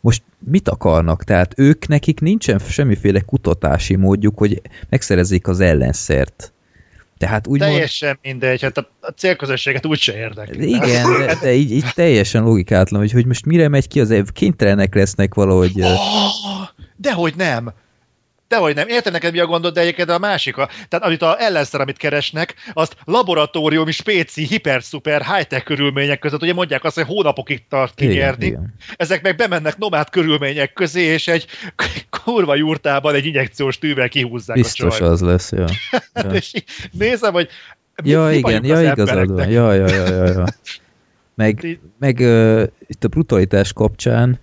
most 0.00 0.22
mit 0.38 0.68
akarnak? 0.68 1.24
Tehát 1.24 1.54
ők, 1.56 1.88
nekik 1.88 2.20
nincsen 2.20 2.58
semmiféle 2.58 3.20
kutatási 3.20 3.96
módjuk, 3.96 4.38
hogy 4.38 4.62
megszerezzék 4.88 5.48
az 5.48 5.60
ellenszert. 5.60 6.52
Tehát 7.18 7.46
úgymond... 7.46 7.70
Teljesen 7.70 8.18
mindegy, 8.22 8.62
hát 8.62 8.78
a, 8.78 8.88
a 9.00 9.10
célközösséget 9.10 9.86
úgyse 9.86 10.16
érdekli. 10.16 10.68
Igen, 10.68 11.18
de, 11.18 11.38
de 11.42 11.52
így, 11.52 11.70
így 11.70 11.90
teljesen 11.94 12.42
logikátlan, 12.42 13.00
hogy, 13.00 13.12
hogy 13.12 13.26
most 13.26 13.46
mire 13.46 13.68
megy 13.68 13.88
ki 13.88 14.00
az 14.00 14.10
ev, 14.10 14.26
kénytelenek 14.32 14.94
lesznek 14.94 15.34
valahogy... 15.34 15.80
Oh, 15.80 15.88
dehogy 16.96 17.34
nem. 17.36 17.72
Dehogy 18.50 18.74
nem. 18.74 18.88
Értem 18.88 19.12
neked 19.12 19.32
mi 19.32 19.38
a 19.38 19.46
gondod, 19.46 19.74
de 19.74 19.80
egyébként 19.80 20.10
a 20.10 20.18
másik. 20.18 20.56
A, 20.56 20.68
tehát 20.88 21.06
amit 21.06 21.22
a 21.22 21.40
ellenszer, 21.40 21.80
amit 21.80 21.96
keresnek, 21.96 22.54
azt 22.72 22.96
laboratóriumi, 23.04 23.90
spéci, 23.92 24.46
hiper-szuper, 24.46 25.22
high-tech 25.24 25.64
körülmények 25.64 26.18
között, 26.18 26.42
ugye 26.42 26.52
mondják 26.52 26.84
azt, 26.84 26.94
hogy 26.94 27.04
hónapokig 27.06 27.62
tart 27.68 27.94
kinyerni. 27.94 28.58
Ezek 28.96 29.22
meg 29.22 29.36
bemennek 29.36 29.78
nomád 29.78 30.10
körülmények 30.10 30.72
közé, 30.72 31.02
és 31.02 31.28
egy 31.28 31.46
kurva 32.24 32.54
jurtában 32.54 33.14
egy 33.14 33.26
injekciós 33.26 33.78
tűvel 33.78 34.08
kihúzzák 34.08 34.56
Biztos 34.56 34.94
a 34.94 34.98
csajt. 34.98 35.12
az 35.12 35.20
lesz, 35.20 35.52
ja. 35.52 35.64
Hát, 36.14 36.32
és 36.32 36.54
így 36.54 36.64
nézem, 36.92 37.32
hogy 37.32 37.48
mi, 38.02 38.10
Ja, 38.10 38.24
mi 38.24 38.36
igen, 38.36 38.64
ja, 38.64 38.92
igazad 38.92 39.30
van. 39.32 39.50
Ja, 39.50 39.72
ja, 39.74 39.86
ja, 39.88 40.06
ja, 40.06 40.24
ja. 40.24 40.44
Meg, 41.34 41.64
Így- 41.64 41.80
meg 41.98 42.16
uh, 42.18 42.62
itt 42.86 43.04
a 43.04 43.08
brutalitás 43.08 43.72
kapcsán 43.72 44.38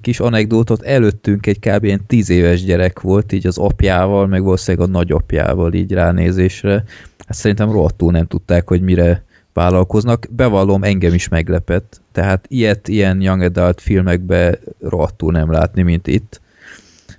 kis 0.00 0.20
anekdótot, 0.20 0.82
előttünk 0.82 1.46
egy 1.46 1.58
kb. 1.58 1.84
ilyen 1.84 2.06
tíz 2.06 2.30
éves 2.30 2.64
gyerek 2.64 3.00
volt, 3.00 3.32
így 3.32 3.46
az 3.46 3.58
apjával, 3.58 4.26
meg 4.26 4.42
valószínűleg 4.42 4.88
a 4.88 4.92
nagyapjával 4.92 5.72
így 5.72 5.92
ránézésre. 5.92 6.84
Hát 7.26 7.36
szerintem 7.36 7.72
rohadtul 7.72 8.12
nem 8.12 8.26
tudták, 8.26 8.68
hogy 8.68 8.80
mire 8.80 9.24
vállalkoznak. 9.52 10.26
Bevallom, 10.30 10.82
engem 10.82 11.14
is 11.14 11.28
meglepett. 11.28 12.00
Tehát 12.12 12.44
ilyet, 12.48 12.88
ilyen 12.88 13.20
young 13.20 13.42
adult 13.42 13.80
filmekbe 13.80 14.58
rohadtul 14.80 15.32
nem 15.32 15.50
látni, 15.50 15.82
mint 15.82 16.06
itt. 16.06 16.40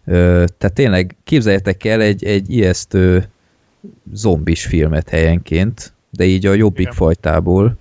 Tehát 0.05 0.73
tényleg 0.73 1.15
képzeljetek 1.23 1.83
el 1.83 2.01
egy, 2.01 2.23
egy 2.23 2.51
ijesztő 2.51 3.29
zombis 4.13 4.65
filmet 4.65 5.09
helyenként, 5.09 5.93
de 6.09 6.23
így 6.23 6.45
a 6.45 6.53
jobbik 6.53 6.79
Igen. 6.79 6.93
fajtából. 6.93 7.77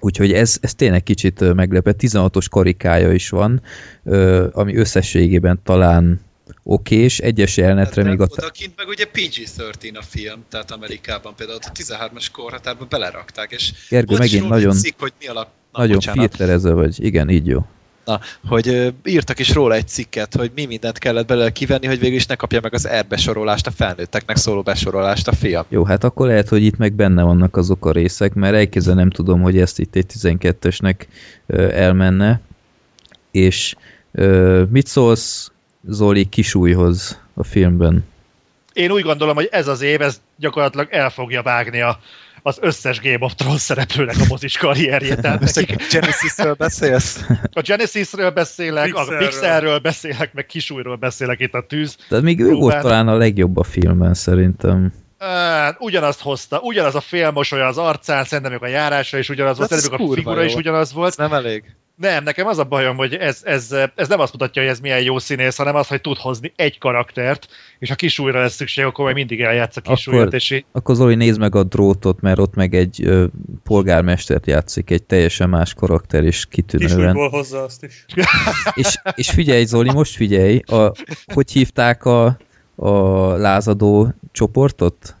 Úgyhogy 0.00 0.32
ez, 0.32 0.56
ez 0.60 0.74
tényleg 0.74 1.02
kicsit 1.02 1.54
meglepett. 1.54 2.00
16-os 2.02 2.46
karikája 2.50 3.12
is 3.12 3.28
van, 3.28 3.62
ami 4.52 4.76
összességében 4.76 5.60
talán 5.64 6.20
okés, 6.62 7.18
egyes 7.18 7.56
jelenetre 7.56 8.02
Hát, 8.02 8.10
még 8.10 8.20
a... 8.20 8.26
Odakint 8.30 8.72
meg 8.76 8.88
ugye 8.88 9.04
PG-13 9.12 9.98
a 9.98 10.02
film, 10.02 10.44
tehát 10.48 10.70
Amerikában 10.70 11.34
például 11.34 11.58
ott 11.58 11.70
a 11.78 11.96
13-as 11.96 12.26
korhatárba 12.32 12.84
belerakták, 12.84 13.50
és 13.50 13.72
Gergő, 13.88 14.16
megint 14.16 14.48
nagyon, 14.48 14.74
cikk, 14.74 15.00
hogy 15.00 15.12
mi 15.20 15.26
alap... 15.26 15.48
Na, 15.72 15.78
nagyon 15.78 15.94
bocsánat. 15.94 16.18
filterező 16.18 16.72
vagy. 16.72 17.04
Igen, 17.04 17.28
így 17.28 17.46
jó. 17.46 17.66
Na, 18.08 18.20
hogy 18.48 18.94
írtak 19.04 19.38
is 19.38 19.52
róla 19.52 19.74
egy 19.74 19.88
cikket, 19.88 20.34
hogy 20.34 20.50
mi 20.54 20.66
mindent 20.66 20.98
kellett 20.98 21.26
belőle 21.26 21.50
kivenni, 21.50 21.86
hogy 21.86 21.98
végül 21.98 22.16
is 22.16 22.26
ne 22.26 22.34
kapja 22.34 22.60
meg 22.62 22.74
az 22.74 22.88
R 23.00 23.06
besorolást, 23.08 23.66
a 23.66 23.70
felnőtteknek 23.70 24.36
szóló 24.36 24.62
besorolást 24.62 25.28
a 25.28 25.32
film. 25.32 25.62
Jó, 25.68 25.84
hát 25.84 26.04
akkor 26.04 26.26
lehet, 26.26 26.48
hogy 26.48 26.62
itt 26.62 26.76
meg 26.76 26.92
benne 26.92 27.22
vannak 27.22 27.56
azok 27.56 27.86
a 27.86 27.92
részek, 27.92 28.34
mert 28.34 28.54
elkézzel 28.54 28.94
nem 28.94 29.10
tudom, 29.10 29.40
hogy 29.40 29.58
ezt 29.58 29.78
itt 29.78 29.96
egy 29.96 30.06
12-esnek 30.18 30.94
ö, 31.46 31.72
elmenne. 31.72 32.40
És 33.30 33.74
mit 34.68 34.86
szólsz 34.86 35.52
Zoli 35.88 36.24
kisújhoz 36.24 37.20
a 37.34 37.44
filmben? 37.44 38.04
Én 38.72 38.90
úgy 38.90 39.02
gondolom, 39.02 39.34
hogy 39.34 39.48
ez 39.50 39.68
az 39.68 39.80
év, 39.80 40.00
ez 40.00 40.20
gyakorlatilag 40.36 40.88
el 40.90 41.10
fogja 41.10 41.42
vágni 41.42 41.80
a, 41.80 41.98
az 42.42 42.58
összes 42.60 43.00
Game 43.00 43.18
of 43.20 43.34
Thrones 43.34 43.60
szereplőnek 43.60 44.16
a 44.20 44.24
mozis. 44.28 44.56
Tehát 45.20 45.54
nekik 45.54 45.90
Genesisről 45.90 46.54
beszélsz? 46.54 47.24
a 47.52 47.60
Genesisről 47.60 48.30
beszélek, 48.30 48.94
a 48.94 48.98
Pixarről. 48.98 49.18
Pixarről 49.18 49.78
beszélek, 49.78 50.32
meg 50.32 50.46
kisújról 50.46 50.96
beszélek 50.96 51.40
itt 51.40 51.54
a 51.54 51.66
tűz. 51.66 51.96
Tehát 52.08 52.24
még 52.24 52.40
ő 52.40 52.52
volt 52.52 52.80
talán 52.80 53.08
a 53.08 53.16
legjobb 53.16 53.56
a 53.56 53.62
filmben 53.62 54.14
szerintem. 54.14 54.92
Uh, 55.20 55.74
ugyanazt 55.78 56.20
hozta, 56.20 56.60
ugyanaz 56.60 56.94
a 56.94 57.00
félmosolya 57.00 57.66
az 57.66 57.78
arcán, 57.78 58.24
szerintem 58.24 58.52
még 58.52 58.62
a 58.62 58.66
járása 58.66 59.18
is 59.18 59.28
ugyanaz 59.28 59.56
volt, 59.56 59.68
szerintem 59.70 60.00
még 60.00 60.10
a 60.10 60.14
figura 60.14 60.44
is 60.44 60.52
jó. 60.52 60.58
ugyanaz 60.58 60.92
volt. 60.92 61.08
Ez 61.08 61.16
nem 61.16 61.32
elég? 61.32 61.64
Nem, 62.00 62.24
nekem 62.24 62.46
az 62.46 62.58
a 62.58 62.64
bajom, 62.64 62.96
hogy 62.96 63.14
ez, 63.14 63.40
ez, 63.44 63.74
ez 63.94 64.08
nem 64.08 64.20
azt 64.20 64.32
mutatja, 64.32 64.62
hogy 64.62 64.70
ez 64.70 64.80
milyen 64.80 65.02
jó 65.02 65.18
színész, 65.18 65.56
hanem 65.56 65.74
az, 65.74 65.86
hogy 65.88 66.00
tud 66.00 66.16
hozni 66.16 66.52
egy 66.56 66.78
karaktert, 66.78 67.48
és 67.78 67.88
ha 67.88 67.94
kisújra 67.94 68.40
lesz 68.40 68.54
szükség, 68.54 68.84
akkor 68.84 69.04
majd 69.04 69.16
mindig 69.16 69.40
eljátsz 69.40 69.76
a 69.76 69.80
kisúlyat, 69.80 70.20
Akkor- 70.20 70.34
és 70.34 70.50
így, 70.50 70.64
Akkor 70.72 70.94
Zoli 70.94 71.14
nézd 71.14 71.38
meg 71.38 71.54
a 71.54 71.62
drótot, 71.62 72.20
mert 72.20 72.38
ott 72.38 72.54
meg 72.54 72.74
egy 72.74 73.04
ö, 73.04 73.26
polgármestert 73.64 74.46
játszik, 74.46 74.90
egy 74.90 75.02
teljesen 75.02 75.48
más 75.48 75.74
karakter, 75.74 76.24
és 76.24 76.46
kitűnően. 76.46 76.96
Kisújból 76.96 77.28
hozza 77.28 77.62
azt 77.62 77.84
is. 77.84 78.04
És, 78.74 78.94
és 79.14 79.30
figyelj, 79.30 79.64
Zoli, 79.64 79.90
most 79.92 80.14
figyelj, 80.14 80.58
a, 80.66 80.92
hogy 81.34 81.50
hívták 81.50 82.04
a, 82.04 82.38
a 82.76 82.90
lázadó 83.36 84.14
csoportot? 84.32 85.16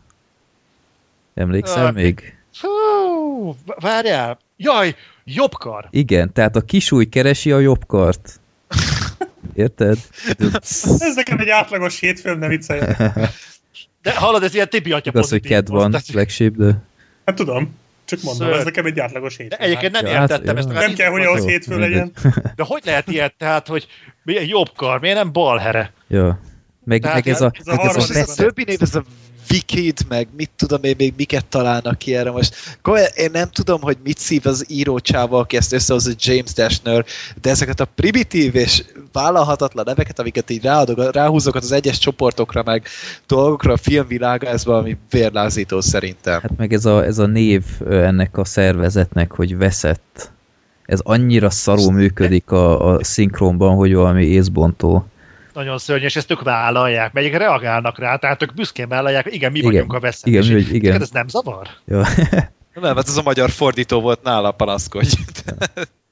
Emlékszel 1.34 1.92
még? 1.92 2.38
Hú, 2.60 3.56
várjál, 3.80 4.38
jaj, 4.56 4.94
jobbkar! 5.34 5.88
Igen, 5.90 6.32
tehát 6.32 6.56
a 6.56 6.60
kisúj 6.60 7.04
keresi 7.04 7.52
a 7.52 7.58
jobb 7.58 7.86
kart. 7.86 8.40
Érted? 9.54 9.98
Ez 10.98 11.14
nekem 11.14 11.38
egy 11.38 11.48
átlagos 11.48 12.00
hétfőm, 12.00 12.38
ne 12.38 12.48
viccelj. 12.48 12.80
De 14.02 14.14
hallod, 14.14 14.42
ez 14.42 14.54
ilyen 14.54 14.68
tipi 14.68 14.92
atya 14.92 15.10
Igaz, 15.10 15.30
hogy 15.30 15.40
ked 15.42 15.68
van, 15.68 15.90
tehát- 15.90 16.30
Sheep, 16.30 16.52
de... 16.56 16.82
Hát 17.24 17.36
tudom. 17.36 17.74
Csak 18.04 18.22
mondom, 18.22 18.46
Szörny. 18.46 18.58
ez 18.58 18.64
nekem 18.64 18.86
egy 18.86 18.98
átlagos 18.98 19.36
De 19.36 19.42
hétfő. 19.42 19.64
egyébként 19.64 19.92
nem 19.92 20.06
Ja, 20.06 20.12
hát, 20.12 20.30
értettem 20.30 20.56
ja. 20.56 20.62
ezt. 20.62 20.72
Nem 20.72 20.94
kell, 20.94 21.10
hogy 21.10 21.22
ahhoz 21.22 21.40
Jó, 21.40 21.46
hétfő 21.46 21.70
mindegy. 21.76 21.90
legyen. 21.90 22.12
De 22.56 22.64
hogy 22.66 22.82
lehet 22.84 23.08
ilyet, 23.08 23.34
tehát, 23.38 23.66
hogy 23.66 23.86
milyen 24.22 24.44
jobbkar, 24.46 25.00
miért 25.00 25.16
nem 25.16 25.32
balhere? 25.32 25.92
Ja. 26.08 26.40
Meg, 26.84 27.00
Tehát 27.00 27.24
meg 27.24 27.34
ez 27.34 27.40
a, 27.40 27.50
ez 27.54 27.66
a 27.66 27.70
ez 27.72 27.78
a 27.78 27.80
harmadik 27.80 28.10
Ez 28.10 28.16
a 28.16 28.18
veszett, 28.20 28.36
többi 28.36 28.64
név, 28.64 28.78
ez 28.82 28.94
a 28.94 29.04
Wicked, 29.50 29.98
meg 30.08 30.28
mit 30.36 30.50
tudom 30.56 30.82
én 30.82 30.94
még 30.98 31.14
miket 31.16 31.46
találnak 31.46 31.98
ki 31.98 32.14
erre 32.14 32.30
most. 32.30 32.54
Én 33.14 33.30
nem 33.32 33.48
tudom, 33.48 33.80
hogy 33.80 33.96
mit 34.02 34.18
szív 34.18 34.46
az 34.46 34.64
írócsába, 34.68 35.38
aki 35.38 35.56
ezt 35.56 35.72
összehozza 35.72 36.10
James 36.18 36.52
Dashner, 36.52 37.04
de 37.40 37.50
ezeket 37.50 37.80
a 37.80 37.84
primitív 37.84 38.54
és 38.54 38.84
vállalhatatlan 39.12 39.84
neveket, 39.86 40.18
amiket 40.18 40.50
így 40.50 40.62
ráadok, 40.62 41.12
ráhúzok 41.12 41.54
az 41.54 41.72
egyes 41.72 41.98
csoportokra, 41.98 42.62
meg 42.62 42.86
dolgokra 43.26 43.72
a 43.72 43.76
filmvilága, 43.76 44.46
ez 44.46 44.64
valami 44.64 44.96
vérlázító 45.10 45.80
szerintem. 45.80 46.40
hát 46.40 46.56
meg 46.56 46.72
ez 46.72 46.84
a, 46.84 47.04
ez 47.04 47.18
a 47.18 47.26
név 47.26 47.64
ennek 47.90 48.38
a 48.38 48.44
szervezetnek, 48.44 49.32
hogy 49.32 49.56
veszett. 49.56 50.30
Ez 50.84 51.00
annyira 51.02 51.50
szarul 51.50 51.92
működik 51.92 52.50
a, 52.50 52.94
a 52.94 53.04
szinkronban, 53.04 53.76
hogy 53.76 53.94
valami 53.94 54.24
észbontó. 54.24 55.06
Nagyon 55.52 55.78
szörnyű, 55.78 56.04
és 56.04 56.16
ezt 56.16 56.30
ők 56.30 56.42
vállalják, 56.42 57.12
melyik 57.12 57.36
reagálnak 57.36 57.98
rá, 57.98 58.16
tehát 58.16 58.42
ők 58.42 58.54
büszkén 58.54 58.88
vállalják, 58.88 59.34
igen, 59.34 59.52
mi 59.52 59.58
Igen. 59.58 59.72
vagyunk 59.72 59.92
a 59.92 60.00
veszett. 60.00 60.26
Igen, 60.26 60.44
igen. 60.44 60.80
neked 60.82 61.02
Ez 61.02 61.10
nem 61.10 61.28
zavar? 61.28 61.68
Ja. 61.86 62.06
Nem, 62.80 62.96
hát 62.96 63.08
ez 63.08 63.16
a 63.16 63.22
magyar 63.22 63.50
fordító 63.50 64.00
volt 64.00 64.22
nála, 64.22 64.52
panaszkodj. 64.52 65.16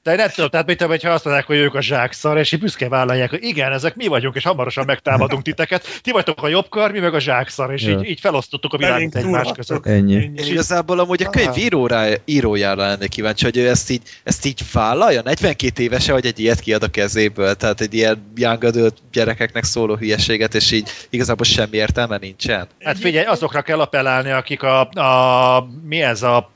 De 0.07 0.13
én 0.13 0.19
nem 0.19 0.29
tudom, 0.29 0.49
tehát 0.49 0.65
mit 0.65 0.77
tudom, 0.77 0.91
hogyha 0.91 1.09
azt 1.09 1.23
mondják, 1.25 1.45
hogy 1.47 1.57
ők 1.57 1.75
a 1.75 1.81
zsákszar, 1.81 2.37
és 2.37 2.51
így 2.51 2.59
büszkén 2.59 2.89
vállalják, 2.89 3.29
hogy 3.29 3.43
igen, 3.43 3.71
ezek 3.71 3.95
mi 3.95 4.07
vagyunk, 4.07 4.35
és 4.35 4.43
hamarosan 4.43 4.85
megtámadunk 4.85 5.41
titeket. 5.43 5.99
Ti 6.01 6.11
vagytok 6.11 6.43
a 6.43 6.47
jobbkar, 6.47 6.91
mi 6.91 6.99
meg 6.99 7.13
a 7.13 7.19
zsákszar, 7.19 7.73
és 7.73 7.83
Ja. 7.83 7.91
így, 7.91 8.09
így 8.09 8.19
felosztottuk 8.19 8.73
a 8.73 8.77
világot 8.77 9.15
egymás 9.15 9.51
között. 9.55 9.85
Ennyi. 9.85 10.13
Én 10.13 10.33
igazából 10.35 10.99
amúgy 10.99 11.23
a 11.23 11.29
könyv 11.29 11.47
Ah. 11.47 11.57
írórá, 11.57 12.07
írójára 12.25 12.85
lennék 12.87 13.09
kíváncsi, 13.09 13.43
hogy 13.43 13.57
ő 13.57 13.67
ezt 13.67 13.89
így, 13.89 14.01
ezt 14.23 14.45
így 14.45 14.61
vállalja? 14.73 15.21
42 15.21 15.83
évese, 15.83 16.11
hogy 16.13 16.25
egy 16.25 16.39
ilyet 16.39 16.59
kiad 16.59 16.83
a 16.83 16.87
kezéből, 16.87 17.55
tehát 17.55 17.81
egy 17.81 17.93
ilyen 17.93 18.31
young 18.35 18.63
adult 18.63 18.97
gyerekeknek 19.11 19.63
szóló 19.63 19.95
hülyeséget, 19.95 20.55
és 20.55 20.71
így 20.71 20.89
igazából 21.09 21.45
semmi 21.45 21.77
értelme 21.77 22.17
nincsen. 22.17 22.67
Hát 22.83 22.97
figyelj, 22.99 23.25
azokra 23.25 23.61
kell 23.61 23.79
appellálni, 23.79 24.31
akik 24.31 24.63
a, 24.63 24.79
a 24.89 25.67
mi 25.87 26.01
ez 26.01 26.23
a 26.23 26.55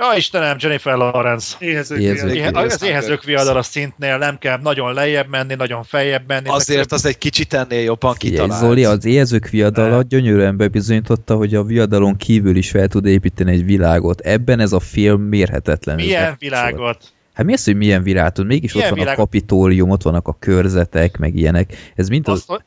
Ja, 0.00 0.16
Istenem, 0.16 0.56
Jennifer 0.60 0.96
Lawrence. 0.96 1.56
Éhezők, 1.58 2.00
Éhezők. 2.00 2.34
éhezők. 2.34 2.36
Éhe, 2.36 2.74
az 2.74 2.82
éhezők 2.82 3.24
viadala 3.24 3.62
szintnél 3.62 4.18
nem 4.18 4.38
kell 4.38 4.58
nagyon 4.62 4.94
lejjebb 4.94 5.28
menni, 5.28 5.54
nagyon 5.54 5.82
feljebb 5.82 6.22
menni. 6.26 6.48
Azért 6.48 6.92
az 6.92 7.06
egy 7.06 7.18
kicsit 7.18 7.52
ennél 7.54 7.82
jobban 7.82 8.14
kitalált. 8.18 8.60
Zoli, 8.60 8.84
az 8.84 9.04
éhezők 9.04 9.48
viadala 9.48 9.96
Ne. 9.96 10.02
gyönyörűen 10.02 10.56
bebizonyította, 10.56 11.34
hogy 11.36 11.54
a 11.54 11.62
viadalon 11.62 12.16
kívül 12.16 12.56
is 12.56 12.70
fel 12.70 12.88
tud 12.88 13.06
építeni 13.06 13.52
egy 13.52 13.64
világot. 13.64 14.20
Ebben 14.20 14.60
ez 14.60 14.72
a 14.72 14.80
film 14.80 15.22
mérhetetlenül. 15.22 16.04
Milyen 16.04 16.36
világot? 16.38 17.12
Hát 17.32 17.46
mi 17.46 17.52
az, 17.52 17.64
hogy 17.64 17.76
milyen 17.76 18.02
világot? 18.02 18.46
Mégis 18.46 18.72
Milyen 18.72 18.88
ott 18.88 18.94
van 18.94 19.04
világot? 19.04 19.24
a 19.24 19.24
kapitólium, 19.24 19.90
ott 19.90 20.02
vannak 20.02 20.28
a 20.28 20.36
körzetek, 20.38 21.16
meg 21.16 21.34
ilyenek. 21.34 21.92
Ez 21.94 22.08
mind 22.08 22.28
az, 22.28 22.44
Azt, 22.46 22.64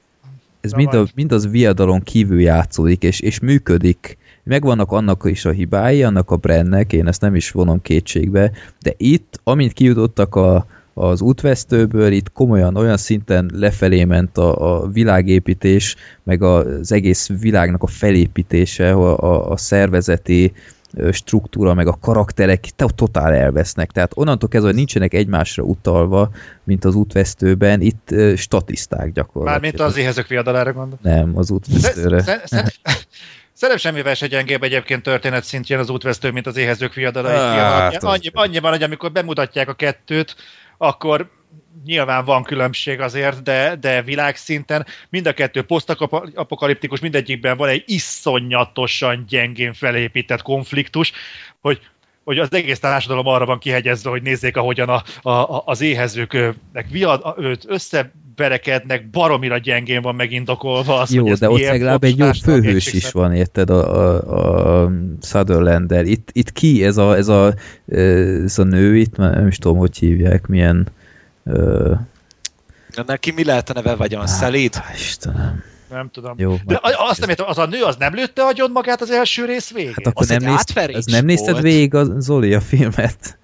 ez 0.61 0.71
mind, 0.71 0.93
a, 0.93 1.05
mind 1.15 1.31
az 1.31 1.49
viadalon 1.49 2.01
kívül 2.01 2.41
játszódik, 2.41 3.03
és, 3.03 3.19
és 3.19 3.39
működik. 3.39 4.17
Megvannak 4.43 4.91
annak 4.91 5.21
is 5.25 5.45
a 5.45 5.51
hibái, 5.51 6.03
annak 6.03 6.31
a 6.31 6.35
brandnek, 6.35 6.93
én 6.93 7.07
ezt 7.07 7.21
nem 7.21 7.35
is 7.35 7.51
vonom 7.51 7.81
kétségbe, 7.81 8.51
de 8.79 8.93
itt, 8.97 9.39
amint 9.43 9.73
kijutottak 9.73 10.35
a, 10.35 10.65
az 10.93 11.21
útvesztőből, 11.21 12.11
itt 12.11 12.31
komolyan 12.31 12.75
olyan 12.75 12.97
szinten 12.97 13.51
lefelé 13.53 14.03
ment 14.03 14.37
a, 14.37 14.81
a 14.81 14.87
világépítés, 14.87 15.95
meg 16.23 16.41
az 16.41 16.91
egész 16.91 17.29
világnak 17.39 17.83
a 17.83 17.87
felépítése, 17.87 18.91
a, 18.91 19.17
a, 19.19 19.51
a 19.51 19.57
szervezeti 19.57 20.53
struktúra, 21.11 21.73
meg 21.73 21.87
a 21.87 21.97
karakterek 22.01 22.59
te- 22.59 22.85
totál 22.95 23.33
elvesznek. 23.33 23.91
Tehát 23.91 24.11
onnantól 24.15 24.49
kezdve, 24.49 24.69
hogy 24.69 24.77
nincsenek 24.77 25.13
egymásra 25.13 25.63
utalva, 25.63 26.31
mint 26.63 26.85
az 26.85 26.95
útvesztőben, 26.95 27.81
itt 27.81 28.11
ö, 28.11 28.35
statiszták 28.35 29.11
gyakorlatilag. 29.11 29.61
Mármint 29.61 29.79
az 29.79 29.97
éhezők 29.97 30.27
viadalára 30.27 30.73
gondol. 30.73 30.99
Nem, 31.01 31.37
az 31.37 31.51
útvesztőre. 31.51 32.21
Sze- 32.21 32.41
sze- 32.45 32.73
Szerintem 33.61 33.91
semmivel 33.91 34.13
se 34.13 34.27
gyengébb 34.27 34.63
egyébként 34.63 35.03
történet 35.03 35.43
szintjén 35.43 35.79
az 35.79 35.89
útvesztő, 35.89 36.31
mint 36.31 36.47
az 36.47 36.57
éhezők 36.57 36.93
viadala. 36.93 37.29
Hát, 37.29 37.95
az- 37.95 38.03
annyi, 38.03 38.29
annyiban, 38.33 38.71
hogy 38.71 38.83
amikor 38.83 39.11
bemutatják 39.11 39.69
a 39.69 39.73
kettőt, 39.73 40.35
akkor 40.77 41.29
nyilván 41.85 42.25
van 42.25 42.43
különbség 42.43 42.99
azért, 42.99 43.43
de, 43.43 43.75
de 43.75 44.01
világszinten 44.01 44.85
mind 45.09 45.25
a 45.25 45.33
kettő 45.33 45.61
posztapokaliptikus, 45.61 46.99
mindegyikben 46.99 47.57
van 47.57 47.69
egy 47.69 47.83
iszonyatosan 47.85 49.25
gyengén 49.27 49.73
felépített 49.73 50.41
konfliktus, 50.41 51.11
hogy 51.59 51.81
hogy 52.23 52.39
az 52.39 52.53
egész 52.53 52.79
társadalom 52.79 53.27
arra 53.27 53.45
van 53.45 53.59
kihegyezve, 53.59 54.09
hogy 54.09 54.21
nézzék, 54.21 54.57
ahogyan 54.57 54.89
a, 54.89 55.29
a, 55.29 55.63
az 55.65 55.81
éhezőknek 55.81 56.85
viad, 56.89 57.33
őt 57.37 57.65
összeberekednek, 58.35 59.09
baromira 59.09 59.57
gyengén 59.57 60.01
van 60.01 60.15
megindokolva 60.15 60.99
az, 60.99 61.13
Jó, 61.13 61.27
hogy 61.27 61.37
de 61.37 61.49
ott 61.49 61.59
legalább 61.59 62.03
egy 62.03 62.17
jó 62.17 62.31
főhős 62.31 62.93
is 62.93 63.11
van, 63.11 63.33
érted, 63.33 63.69
a, 63.69 64.21
a, 64.23 64.83
a 64.83 64.91
Sutherlander. 65.21 66.05
Itt, 66.05 66.29
itt 66.31 66.51
ki 66.51 66.85
ez 66.85 66.97
a, 66.97 67.15
ez, 67.17 67.27
a, 67.27 67.53
ez 67.87 68.59
a 68.59 68.63
nő 68.63 68.97
itt, 68.97 69.17
már 69.17 69.33
nem 69.33 69.47
is 69.47 69.57
tudom, 69.57 69.77
hogy 69.77 69.97
hívják, 69.97 70.47
milyen... 70.47 70.87
Uh, 71.43 71.97
Neki 73.05 73.31
mi 73.31 73.43
lehet 73.43 73.69
a 73.69 73.73
neve, 73.73 73.95
vagyon? 73.95 74.27
Szelíd? 74.27 74.81
Istenem. 74.93 75.63
Nem 75.89 76.09
tudom. 76.13 76.33
Jó, 76.37 76.55
De 76.65 76.75
a- 76.75 77.09
azt 77.09 77.19
nem 77.19 77.29
értem, 77.29 77.45
az 77.49 77.57
a 77.57 77.65
nő 77.65 77.83
az 77.83 77.95
nem 77.95 78.13
lőtte 78.13 78.43
agyon 78.43 78.71
magát 78.71 79.01
az 79.01 79.11
első 79.11 79.45
rész 79.45 79.71
végén? 79.71 79.93
Hát 79.95 80.07
akkor 80.07 80.21
Az 80.21 80.27
nem, 80.27 80.37
egy 80.37 80.43
néz, 80.43 80.57
átverés 80.57 80.95
az 80.95 81.05
nem 81.05 81.25
nézted 81.25 81.61
végig 81.61 81.93
a 81.93 82.19
Zoli 82.19 82.53
a 82.53 82.61
filmet? 82.61 83.37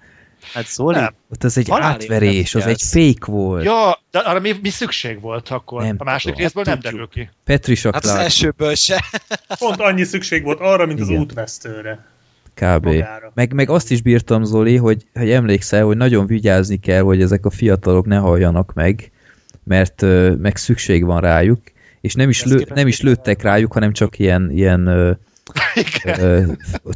Hát 0.52 0.66
Zoli, 0.66 0.96
Nem. 0.96 1.14
Ott 1.32 1.44
az 1.44 1.58
egy 1.58 1.68
Halál 1.68 1.90
átverés, 1.90 2.54
az 2.54 2.66
egy 2.66 2.82
fake 2.82 3.32
volt. 3.32 3.64
Ja, 3.64 3.98
de 4.10 4.18
arra 4.18 4.40
mi, 4.40 4.54
mi 4.62 4.68
szükség 4.68 5.20
volt 5.20 5.48
akkor? 5.48 5.82
Nem 5.82 5.94
a 5.98 6.04
második 6.04 6.34
tudom. 6.34 6.44
részből 6.44 6.62
nem 6.64 6.80
Tudjuk. 6.80 6.92
derül 6.92 7.08
ki. 7.08 7.30
Patricia 7.44 7.90
hát 7.92 8.04
az 8.04 8.10
elsőből 8.10 8.74
se. 8.74 9.04
Pont 9.58 9.80
annyi 9.80 10.04
szükség 10.04 10.42
volt 10.42 10.60
arra, 10.60 10.86
mint 10.86 11.00
az 11.00 11.08
Igen. 11.08 11.20
útvesztőre. 11.20 12.06
kb. 12.54 12.84
magára. 12.84 13.32
Meg, 13.34 13.52
meg 13.52 13.70
azt 13.70 13.90
is 13.90 14.02
bírtam, 14.02 14.44
Zoli, 14.44 14.76
hogy, 14.76 15.06
hogy 15.14 15.30
emlékszel, 15.30 15.84
hogy 15.84 15.96
nagyon 15.96 16.26
vigyázni 16.26 16.76
kell, 16.76 17.02
hogy 17.02 17.22
ezek 17.22 17.46
a 17.46 17.50
fiatalok 17.50 18.06
ne 18.06 18.16
halljanak 18.16 18.72
meg, 18.74 19.10
mert 19.64 20.02
meg 20.38 20.56
szükség 20.56 21.04
van 21.04 21.20
rájuk, 21.20 21.60
és 22.00 22.14
nem 22.14 22.28
is, 22.28 22.44
lő, 22.44 22.66
nem 22.74 22.86
is 22.86 23.00
lőttek 23.00 23.42
rájuk, 23.42 23.72
hanem 23.72 23.92
csak 23.92 24.18
ilyen, 24.18 24.50
ilyen 24.50 25.18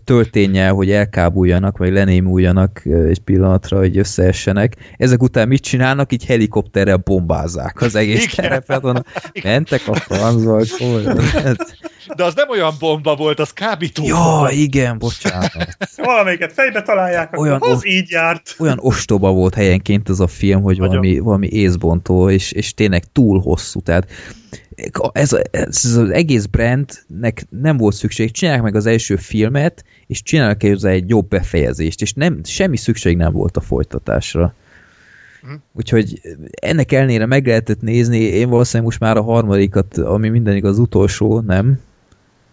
tölténnyel, 0.05 0.73
hogy 0.73 0.91
elkábuljanak, 0.91 1.79
vagy 1.79 1.93
lenémuljanak 1.93 2.83
egy 2.85 3.21
pillanatra, 3.21 3.79
hogy 3.79 3.99
összeessenek. 3.99 4.77
Ezek 4.97 5.23
után 5.23 5.49
mit 5.49 5.63
csinálnak? 5.63 6.13
Így 6.13 6.25
helikopterrel 6.25 6.97
bombázzák 6.97 7.81
az 7.81 7.95
egész 7.95 8.35
terepet. 8.35 9.05
Mentek 9.43 9.83
a 9.89 9.95
francba, 9.95 10.61
De 12.17 12.25
az 12.25 12.35
nem 12.35 12.49
olyan 12.49 12.75
bomba 12.79 13.17
volt, 13.17 13.41
az 13.41 13.53
kábító. 13.53 14.07
Ja, 14.07 14.47
igen, 14.51 14.99
bocsánat. 14.99 15.77
Valamelyiket 15.97 16.53
fejbe 16.53 16.83
találják, 16.83 17.33
akkor 17.33 17.47
Olyan 17.47 17.59
az 17.61 17.79
o- 17.79 17.87
így 17.87 18.11
járt. 18.11 18.57
olyan 18.59 18.79
ostoba 18.81 19.33
volt 19.33 19.55
helyenként 19.55 20.09
az 20.09 20.21
a 20.21 20.27
film, 20.27 20.63
hogy 20.63 20.79
Nagyon. 20.79 20.89
valami, 20.97 21.19
valami 21.19 21.49
észbontó, 21.49 22.31
és, 22.31 22.53
és 22.53 22.75
tényleg 22.75 23.05
túl 23.13 23.41
hosszú. 23.41 23.81
Tehát 23.81 24.07
ez, 25.13 25.33
ez 25.51 25.85
az 25.85 26.11
egész 26.11 26.45
brandnek 26.45 27.47
nem 27.49 27.77
volt 27.77 27.95
szükség. 27.95 28.31
Csinálják 28.31 28.63
meg 28.63 28.75
az 28.75 28.87
első 28.87 29.17
filmet, 29.17 29.85
és 30.07 30.23
csinálják 30.23 30.63
hozzá 30.63 30.91
egy 30.91 31.09
jobb 31.09 31.29
befejezést, 31.29 32.03
és 32.03 32.13
nem, 32.13 32.41
semmi 32.45 32.77
szükség 32.77 33.17
nem 33.17 33.33
volt 33.33 33.57
a 33.57 33.61
folytatásra. 33.61 34.55
Mhm. 35.43 35.53
Úgyhogy 35.73 36.21
ennek 36.51 36.93
ellenére 36.93 37.27
meg 37.27 37.47
lehetett 37.47 37.81
nézni, 37.81 38.19
én 38.19 38.49
valószínűleg 38.49 38.87
most 38.87 39.01
már 39.01 39.17
a 39.17 39.23
harmadikat, 39.23 39.99
ami 39.99 40.29
minden 40.29 40.57
igaz, 40.57 40.71
az 40.71 40.79
utolsó, 40.79 41.41
nem? 41.41 41.81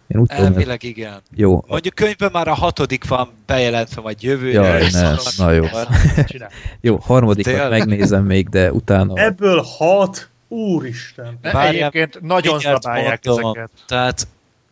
Én 0.06 0.20
úgy 0.20 0.28
tudom, 0.28 0.44
hogy- 0.44 0.54
Elvileg 0.54 0.82
igen. 0.82 1.20
jó, 1.34 1.64
Mondjuk 1.68 1.94
könyvben 1.94 2.30
már 2.32 2.48
a 2.48 2.54
hatodik 2.54 3.08
van 3.08 3.28
bejelentve, 3.46 4.00
vagy 4.00 4.22
jövőre. 4.22 4.68
Jaj, 4.68 4.88
ne, 4.92 5.08
akkor- 5.08 5.32
na 5.36 5.52
jó. 5.52 5.64
Jó, 6.80 6.96
harmadikat 6.96 7.70
megnézem 7.70 8.24
még, 8.24 8.48
de 8.48 8.72
utána... 8.72 9.14
Ebből 9.14 9.62
hat, 9.78 10.29
úristen. 10.50 11.38
De 11.42 11.52
Várjál, 11.52 11.88
Egyébként 11.88 12.20
nagyon 12.20 12.60
mondom. 12.62 13.52
ezeket. 13.52 13.70
Tehát 13.86 14.26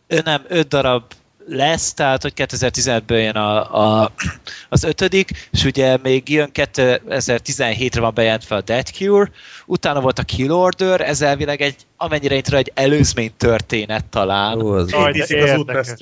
ő 0.07 0.21
nem, 0.23 0.43
öt 0.47 0.67
darab 0.67 1.03
lesz, 1.49 1.93
tehát 1.93 2.21
hogy 2.21 2.33
2015-ből 2.35 3.23
jön 3.23 3.35
a, 3.35 3.79
a, 4.01 4.11
az 4.69 4.83
ötödik, 4.83 5.49
és 5.51 5.63
ugye 5.63 5.97
még 6.03 6.29
jön 6.29 6.49
2017-re 6.53 8.01
van 8.01 8.13
bejelentve 8.13 8.55
a 8.55 8.61
Dead 8.61 8.87
Cure, 8.87 9.31
utána 9.65 10.01
volt 10.01 10.19
a 10.19 10.23
Kill 10.23 10.51
Order, 10.51 11.01
ez 11.01 11.21
elvileg 11.21 11.61
egy, 11.61 11.75
amennyire 11.97 12.35
én 12.35 12.43
tudom, 12.43 12.59
egy 12.59 12.71
előzmény 12.73 13.31
történet 13.37 14.05
talán. 14.05 14.59
Jó, 14.59 14.71
az 14.71 14.91
Jaj, 14.91 15.19
az 15.19 15.31
érdekes. 15.31 15.93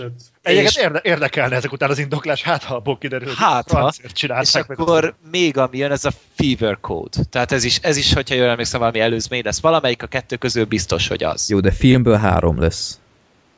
Egyébként 0.47 0.75
És- 0.75 0.83
érde, 0.83 0.99
érdekelne 1.03 1.55
ezek 1.55 1.71
után 1.71 1.89
az 1.89 1.99
indoklás, 1.99 2.41
hát 2.41 2.63
ha 2.63 2.75
abból 2.75 2.97
kiderül, 2.97 3.27
hogy 3.27 3.37
Hát, 3.37 3.71
ha. 3.71 3.77
francért 3.77 4.05
És 4.07 4.11
csinálták 4.13 4.67
meg. 4.67 4.79
akkor 4.79 5.15
még 5.31 5.57
ami 5.57 5.77
jön, 5.77 5.91
ez 5.91 6.05
a 6.05 6.11
Fever 6.35 6.77
Code. 6.81 7.23
Tehát 7.29 7.51
ez 7.51 7.63
is, 7.63 7.79
ez 7.81 7.97
is 7.97 8.13
hogyha 8.13 8.35
jól 8.35 8.49
emlékszem, 8.49 8.79
valami 8.79 8.99
előzmény 8.99 9.41
lesz. 9.43 9.59
Valamelyik 9.61 10.03
a 10.03 10.07
kettő 10.07 10.35
közül 10.35 10.65
biztos, 10.65 11.07
hogy 11.07 11.23
az. 11.23 11.49
Jó, 11.49 11.59
de 11.59 11.71
filmből 11.71 12.17
három 12.17 12.59
lesz. 12.59 12.99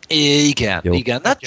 É, 0.08 0.44
igen, 0.48 0.82
Jó. 0.84 0.94
igen. 0.94 1.20
Hát, 1.24 1.40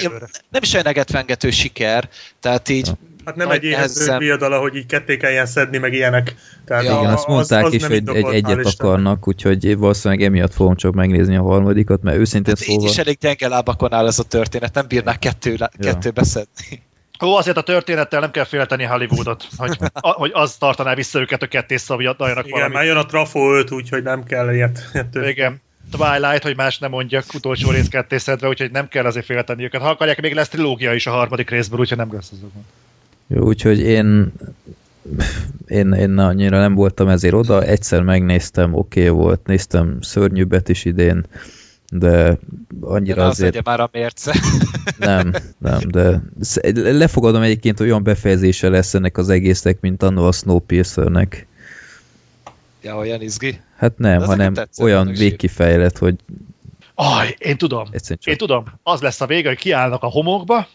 nem 0.50 0.62
is 0.62 0.72
olyan 0.72 0.86
egetvengető 0.86 1.50
siker, 1.50 2.08
tehát 2.40 2.68
így 2.68 2.86
Ja. 2.86 2.92
Hát 3.24 3.36
nem 3.36 3.50
egy 3.50 3.64
éhező 3.64 4.16
viadala, 4.16 4.58
hogy 4.58 4.76
így 4.76 4.86
ketté 4.86 5.16
kelljen 5.16 5.46
szedni, 5.46 5.78
meg 5.78 5.92
ilyenek. 5.92 6.34
Tehát 6.64 6.84
Ja, 6.84 6.96
a- 6.96 7.00
Igen, 7.00 7.12
azt 7.12 7.26
mondták 7.26 7.64
az 7.64 7.72
is, 7.72 7.84
hogy 7.86 8.02
egy, 8.08 8.24
egyet 8.34 8.66
akarnak, 8.66 9.28
úgyhogy 9.28 9.76
valószínűleg 9.76 10.24
emiatt 10.24 10.52
fogom 10.54 10.76
csak 10.76 10.94
megnézni 10.94 11.36
a 11.36 11.42
harmadikat, 11.42 12.02
mert 12.02 12.16
őszintén 12.16 12.54
Hát 12.58 12.68
így 12.68 12.74
szóval... 12.74 12.90
is 12.90 12.98
elég 12.98 13.18
gyenge 13.20 13.48
lábakon 13.48 13.92
áll 13.92 14.06
ez 14.06 14.18
a 14.18 14.22
történet, 14.22 14.74
nem 14.74 14.84
bírnák 14.88 15.18
kettő, 15.18 15.56
Ja. 15.78 15.98
beszedni. 16.14 16.82
Ó, 17.24 17.34
azért 17.36 17.56
a 17.56 17.62
történettel 17.62 18.20
nem 18.20 18.30
kell 18.30 18.44
félteni 18.44 18.84
Hollywoodot, 18.84 19.46
hogy, 19.56 19.76
a, 19.92 20.08
hogy 20.10 20.30
az 20.34 20.56
tartaná 20.56 20.94
vissza 20.94 21.20
őket, 21.20 21.38
hogy 21.38 21.48
ketté 21.48 21.76
szabjadjanak 21.76 22.46
Igen, 22.46 22.60
már 22.60 22.68
valamit. 22.70 22.88
jön 22.88 22.96
a 22.96 23.06
Trafo 23.06 23.54
5, 23.56 23.70
úgyhogy 23.70 24.02
nem 24.02 24.24
kell 24.24 24.54
ilyet. 24.54 24.90
ilyet- 24.92 25.28
Igen. 25.28 25.60
Twilight, 25.90 26.42
hogy 26.42 26.56
más 26.56 26.78
nem 26.78 26.90
mondjak, 26.90 27.24
utolsó 27.34 27.70
rész 27.70 27.88
ketté 27.88 28.18
szedve, 28.18 28.48
úgyhogy 28.48 28.70
nem 28.70 28.88
kell 28.88 29.04
azért 29.04 29.24
félteni 29.26 29.64
őket. 29.64 29.80
Ha 29.80 29.88
akarják, 29.88 30.20
még 30.20 30.34
lesz 30.34 30.48
trilógia 30.48 30.92
is 30.94 31.06
a 31.06 31.10
harmadik 31.10 31.50
részből, 31.50 31.78
úgyhogy 31.78 31.98
nem 31.98 32.12
lesz. 32.12 32.32
Jó, 32.42 32.48
úgyhogy 33.28 33.80
én, 33.80 34.32
én, 35.66 35.92
én 35.92 36.18
annyira 36.18 36.58
nem 36.58 36.74
voltam 36.74 37.08
ezért 37.08 37.34
oda, 37.34 37.62
egyszer 37.62 38.02
megnéztem, 38.02 38.74
oké 38.74 39.08
okay 39.08 39.22
volt, 39.22 39.46
néztem 39.46 39.98
szörnyűbbet 40.00 40.68
is 40.68 40.84
idén, 40.84 41.26
de 41.90 42.38
annyira 42.80 43.14
De 43.14 43.22
az 43.22 43.30
azért 43.30 43.64
már 43.64 43.80
a 43.80 43.88
mérce. 43.92 44.34
nem, 44.98 45.32
nem, 45.58 45.80
de 45.80 46.22
lefogadom 46.74 47.42
egyébként, 47.42 47.78
hogy 47.78 47.86
olyan 47.86 48.02
befejezése 48.02 48.68
lesz 48.68 48.94
ennek 48.94 49.18
az 49.18 49.28
egésznek, 49.28 49.80
mint 49.80 50.02
annó 50.02 50.26
a 50.26 50.32
Snowpiercernek. 50.32 51.46
ja, 52.82 52.96
olyan 52.96 53.22
izgi. 53.22 53.60
Hát 53.76 53.98
nem, 53.98 54.18
De 54.18 54.24
hanem 54.24 54.54
tetszett, 54.54 54.84
olyan 54.84 55.06
végkifejlett, 55.06 55.98
hogy 55.98 56.14
Aj, 56.94 57.34
én 57.38 57.56
tudom. 57.56 57.88
Én 58.24 58.36
tudom. 58.36 58.64
Az 58.82 59.00
lesz 59.00 59.20
a 59.20 59.26
vége, 59.26 59.48
hogy 59.48 59.58
kiállnak 59.58 60.02
a 60.02 60.06
homokba, 60.06 60.66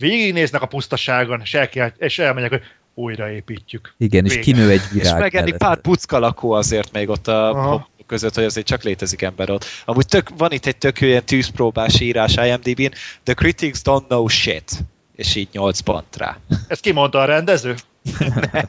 végignéznek 0.00 0.62
a 0.62 0.66
pusztaságon, 0.66 1.40
és, 1.40 1.54
el, 1.54 1.92
és 1.98 2.18
elmegyek, 2.18 2.50
hogy 2.50 2.62
újraépítjük. 2.94 3.94
igen, 3.98 4.24
és 4.24 4.30
vége. 4.30 4.42
kinő 4.44 4.70
egy 4.70 4.80
És 4.80 4.90
virág 4.90 5.18
megenni 5.20 5.44
mellette. 5.44 5.66
pár 5.66 5.80
pucka 5.80 6.18
lakó 6.18 6.52
azért 6.52 6.92
még 6.92 7.08
ott 7.08 7.28
a 7.28 7.50
Aha. 7.50 7.88
között, 8.06 8.34
hogy 8.34 8.44
azért 8.44 8.66
csak 8.66 8.82
létezik 8.82 9.22
ember 9.22 9.50
ott. 9.50 9.64
Amúgy 9.84 10.06
tök, 10.06 10.28
van 10.36 10.52
itt 10.52 10.66
egy 10.66 10.76
tök 10.76 11.00
ilyen 11.00 11.24
tűzpróbás 11.24 12.00
írás 12.00 12.36
IMDb-n, 12.36 12.92
The 13.22 13.34
critics 13.34 13.78
don't 13.84 14.06
know 14.06 14.26
shit. 14.26 14.72
És 15.20 15.34
így 15.34 15.48
8 15.52 15.80
pont 15.80 16.16
rá. 16.16 16.38
Ezt 16.68 16.80
kimondta 16.80 17.18
a 17.20 17.24
rendező? 17.24 17.74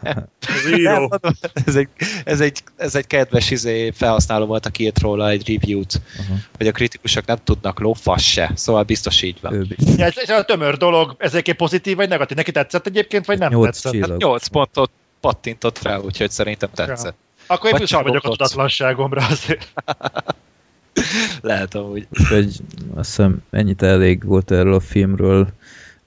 Nem, 0.01 0.27
író. 0.73 0.91
mondom, 0.91 1.31
ez, 1.65 1.75
egy, 1.75 1.87
ez, 2.23 2.41
egy, 2.41 2.63
ez 2.77 2.95
egy 2.95 3.07
kedves 3.07 3.51
izé, 3.51 3.91
felhasználó 3.91 4.45
volt, 4.45 4.65
aki 4.65 4.83
írt 4.83 4.99
róla 4.99 5.29
egy 5.29 5.47
review-t, 5.53 6.01
Aha. 6.19 6.33
hogy 6.57 6.67
a 6.67 6.71
kritikusok 6.71 7.25
nem 7.25 7.37
tudnak 7.43 7.79
lófasz 7.79 8.21
se. 8.21 8.51
Szóval 8.55 8.83
biztos 8.83 9.21
így 9.21 9.37
van. 9.41 9.67
Ja, 9.97 10.05
ez, 10.05 10.17
ez 10.17 10.29
a 10.29 10.43
tömör 10.43 10.77
dolog, 10.77 11.15
ez 11.17 11.31
egyébként 11.31 11.57
pozitív 11.57 11.95
vagy 11.95 12.09
negatív? 12.09 12.37
Neki 12.37 12.51
tetszett 12.51 12.87
egyébként, 12.87 13.25
vagy 13.25 13.39
nem 13.39 13.51
Nyolc 13.51 13.65
tetszett? 13.65 13.91
csillag. 13.91 14.09
Hát 14.09 14.19
8 14.19 14.47
pontot 14.47 14.91
pattintott 15.19 15.81
rá, 15.81 15.97
úgyhogy 15.97 16.31
szerintem 16.31 16.69
tetszett. 16.73 17.15
Akkor 17.47 17.65
én 17.65 17.71
Vagy 17.71 17.81
büszke 17.81 18.01
vagyok 18.01 18.23
a 18.23 18.29
tudatlanságomra 18.29 19.25
azért. 19.25 19.73
Lehet 21.41 21.75
amúgy. 21.75 22.07
Úgyhogy 22.19 22.59
azt 22.95 23.09
hiszem 23.09 23.43
ennyit 23.49 23.81
elég 23.81 24.25
volt 24.25 24.51
erről 24.51 24.73
a 24.73 24.79
filmről. 24.79 25.47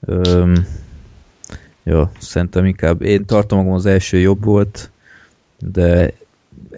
Öm, 0.05 0.65
ja, 1.83 2.11
szerintem 2.19 2.65
inkább 2.65 3.01
én 3.01 3.25
tartom 3.25 3.57
magam 3.59 3.73
az 3.73 3.85
első 3.85 4.17
jobb 4.17 4.43
volt, 4.43 4.91
de 5.59 6.11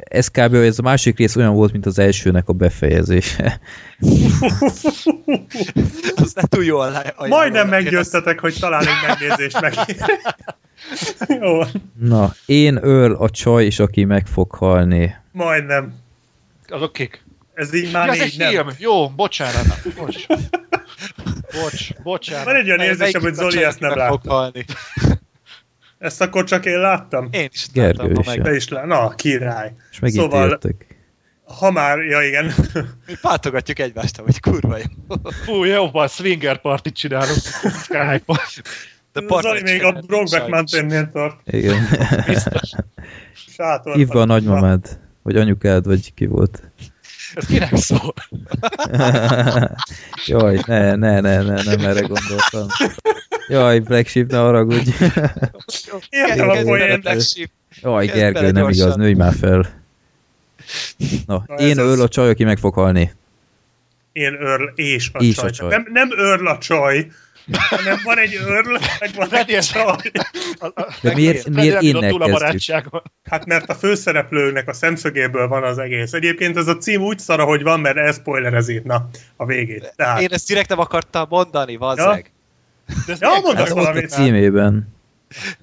ez 0.03 0.27
kb. 0.27 0.53
ez 0.53 0.79
a 0.79 0.81
másik 0.81 1.17
rész 1.17 1.35
olyan 1.35 1.53
volt, 1.53 1.71
mint 1.71 1.85
az 1.85 1.99
elsőnek 1.99 2.47
a 2.49 2.53
befejezése. 2.53 3.59
Az 6.15 6.33
nem 6.33 6.45
túl 6.49 6.63
jól 6.63 6.81
ajánlom. 6.81 7.27
Majdnem 7.27 7.61
azt- 7.61 7.69
meggyőztetek, 7.71 8.39
hogy 8.39 8.57
talán 8.59 8.81
egy 8.87 9.07
megnézést 9.07 9.61
meg. 9.61 9.73
Jó, 11.41 11.59
Na, 11.99 12.33
én 12.45 12.77
Earl 12.77 13.13
a 13.13 13.29
csaj, 13.29 13.65
és 13.65 13.79
aki 13.79 14.03
meg 14.03 14.27
fog 14.27 14.51
halni. 14.51 15.15
majdnem. 15.31 15.93
Azok 16.67 16.93
kik? 16.93 17.23
Ez 17.57 17.73
így 17.73 17.91
már 17.91 18.07
Ja, 18.07 18.13
ez 18.13 18.19
egy 18.19 18.37
nem. 18.37 18.49
film. 18.49 18.69
Jó, 18.77 19.09
bocsánat. 19.09 19.65
Bocs. 19.95 20.27
Bocs, 21.51 21.93
bocsánat. 22.03 22.45
Van 22.45 22.55
egy 22.55 22.67
olyan 22.67 22.79
érzésem, 22.79 23.21
hogy 23.21 23.33
Zoli 23.33 23.63
ezt 23.63 23.79
nem 23.79 23.95
látta. 23.97 24.51
Ezt 25.97 26.21
akkor 26.21 26.43
csak 26.43 26.65
én 26.65 26.79
láttam? 26.79 27.27
Én 27.31 27.49
is 27.53 27.67
Gergő 27.73 28.07
láttam, 28.07 28.23
ha 28.23 28.33
is. 28.35 28.41
Te 28.43 28.55
is 28.55 28.67
lá... 28.67 28.85
Na, 28.85 29.09
király. 29.09 29.73
És 29.91 29.99
megint 29.99 30.21
Szóval- 30.21 30.39
szóval... 30.41 30.49
jöttek. 30.49 30.95
Ha 31.59 31.71
már, 31.71 31.97
ja 31.99 32.21
igen. 32.21 32.45
Mi 33.07 33.13
pátogatjuk 33.21 33.79
egymást, 33.79 34.17
hogy 34.17 34.39
kurva 34.39 34.77
jó. 34.77 34.83
Fú, 35.43 35.63
jobban 35.63 36.07
swinger 36.07 36.61
partit 36.61 36.95
csinálunk. 36.95 37.37
Skype-on. 37.83 38.37
De 39.13 39.21
Zoli 39.41 39.61
még 39.61 39.83
a 39.83 39.91
Brokeback. 39.91 40.49
Mountain-nél 40.49 41.09
tart. 41.13 41.39
Igen. 41.45 41.87
Biztos. 42.25 42.69
Sátor. 43.33 43.95
Hívva 43.95 44.21
a 44.21 44.25
nagymamád, 44.25 44.99
vagy 45.23 45.35
anyukád, 45.37 45.85
vagy 45.85 46.13
ki 46.13 46.25
volt. 46.25 46.71
Ez 47.33 47.45
kinek 47.45 47.75
szól? 47.75 48.13
Jaj, 50.25 50.59
ne, 50.65 50.95
ne, 50.95 51.19
ne, 51.19 51.41
ne, 51.41 51.63
nem 51.63 51.79
erre 51.79 51.99
gondoltam. 51.99 52.67
Jaj, 53.47 53.79
Black 53.79 54.07
Sheep, 54.07 54.31
ne 54.31 54.37
haragudj. 54.37 54.89
Értem 56.09 56.49
a 56.49 56.53
Igen, 56.53 56.65
poént. 56.65 57.01
Black 57.01 57.21
Sheep. 57.21 57.49
Jaj, 57.81 58.05
Gergő, 58.05 58.51
nem 58.51 58.69
igaz, 58.69 58.95
nőj 58.95 59.13
már 59.13 59.33
fel. 59.33 59.69
Na, 61.25 61.43
Na, 61.47 61.55
én 61.55 61.71
ez 61.79 61.85
az. 61.85 61.97
öl 61.97 62.01
a 62.01 62.07
csaj, 62.07 62.29
aki 62.29 62.43
meg 62.43 62.57
fog 62.57 62.73
halni. 62.73 63.13
Én 64.11 64.33
Earl 64.33 64.63
és 64.75 65.09
a 65.13 65.23
És 65.23 65.35
csaj. 65.35 65.47
a 65.47 65.51
csaj. 65.51 65.69
Nem, 65.69 65.85
nem 65.91 66.09
Earl 66.17 66.47
a 66.47 66.57
csaj, 66.57 67.07
hanem 67.51 67.99
van 68.03 68.17
egy 68.17 68.33
Earl, 68.33 68.71
meg 68.99 69.09
van 69.15 69.27
Freddy, 69.27 69.51
egy 69.51 69.57
ez-. 69.57 69.71
De 71.01 71.13
miért, 71.13 71.49
miért 71.49 71.75
a 71.75 71.79
kezdjük? 71.99 72.31
barátságon. 72.39 73.01
Hát 73.23 73.45
mert 73.45 73.69
a 73.69 73.75
főszereplőnek 73.75 74.67
a 74.67 74.73
szemszögéből 74.73 75.47
van 75.47 75.63
az 75.63 75.77
egész. 75.77 76.13
Egyébként 76.13 76.57
ez 76.57 76.67
a 76.67 76.77
cím 76.77 77.01
úgy 77.01 77.19
szara, 77.19 77.43
hogy 77.43 77.63
van, 77.63 77.79
mert 77.79 77.97
elszpoilerezi 77.97 78.81
na, 78.83 79.09
a 79.35 79.45
végét. 79.45 79.93
Tehát, 79.95 80.21
Én 80.21 80.27
ezt 80.31 80.47
direkt 80.47 80.69
nem 80.69 80.79
akartam 80.79 81.25
mondani, 81.29 81.75
vazzeg. 81.75 82.31
De 83.05 83.13
ez 83.13 83.19
Ja, 83.21 83.27
miért- 83.27 83.43
mondd 83.43 83.57
Ez 83.57 83.63
ott 83.71 83.77
a 83.77 83.81
valamit. 83.81 84.09
címében. 84.09 84.95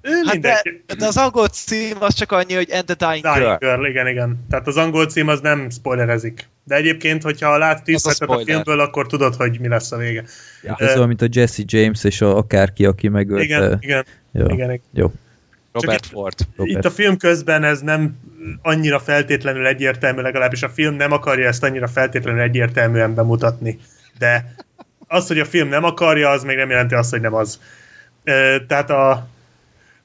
Ő 0.02 0.10
Hát 0.26 0.40
de, 0.40 0.62
de 0.98 1.06
az 1.06 1.16
angol 1.16 1.48
cím 1.48 1.96
az 2.00 2.14
csak 2.14 2.32
annyi, 2.32 2.54
hogy 2.54 2.68
And 2.72 2.84
the 2.84 2.94
Dying 3.08 3.22
Dying 3.22 3.58
Girl. 3.58 3.70
Girl, 3.72 3.86
igen, 3.86 4.06
igen. 4.06 4.46
Tehát 4.50 4.66
az 4.66 4.76
angol 4.76 5.06
cím 5.06 5.28
az 5.28 5.40
nem 5.40 5.70
spoilerezik. 5.70 6.48
De 6.64 6.74
egyébként, 6.74 7.22
hogyha 7.22 7.58
látsz 7.58 7.82
10 7.82 7.94
Az 7.94 8.06
a 8.20 8.26
percet 8.26 8.36
a 8.36 8.44
filmből, 8.44 8.80
akkor 8.80 9.06
tudod, 9.06 9.34
hogy 9.34 9.60
mi 9.60 9.68
lesz 9.68 9.92
a 9.92 9.96
vége. 9.96 10.24
Ja. 10.62 10.76
Ez 10.78 10.96
olyan, 10.96 11.06
mint 11.08 11.22
a 11.22 11.26
Jesse 11.30 11.62
James 11.66 12.04
és 12.04 12.20
a, 12.20 12.36
akárki, 12.36 12.84
aki 12.84 13.08
megölte. 13.08 13.44
Igen, 13.44 13.78
igen, 13.80 14.04
Jó. 14.32 14.44
igen. 14.44 14.54
igen. 14.54 14.80
Jó. 14.92 15.12
Robert 15.72 16.02
Csak 16.02 16.06
itt- 16.06 16.12
Ford. 16.12 16.34
Robert. 16.56 16.78
Itt 16.78 16.84
a 16.84 16.90
film 16.90 17.16
közben 17.16 17.64
ez 17.64 17.80
nem 17.80 18.16
annyira 18.62 18.98
feltétlenül 18.98 19.66
egyértelmű, 19.66 20.20
legalábbis 20.20 20.62
a 20.62 20.68
film 20.68 20.94
nem 20.94 21.12
akarja 21.12 21.46
ezt 21.46 21.62
annyira 21.64 21.86
feltétlenül 21.86 22.40
egyértelműen 22.40 23.14
bemutatni. 23.14 23.78
De 24.18 24.54
az, 25.06 25.26
hogy 25.26 25.38
a 25.38 25.44
film 25.44 25.68
nem 25.68 25.84
akarja, 25.84 26.30
az 26.30 26.42
még 26.42 26.56
nem 26.56 26.70
jelenti 26.70 26.94
azt, 26.94 27.10
hogy 27.10 27.20
nem 27.20 27.34
az. 27.34 27.60
Tehát 28.66 28.90
a, 28.90 29.28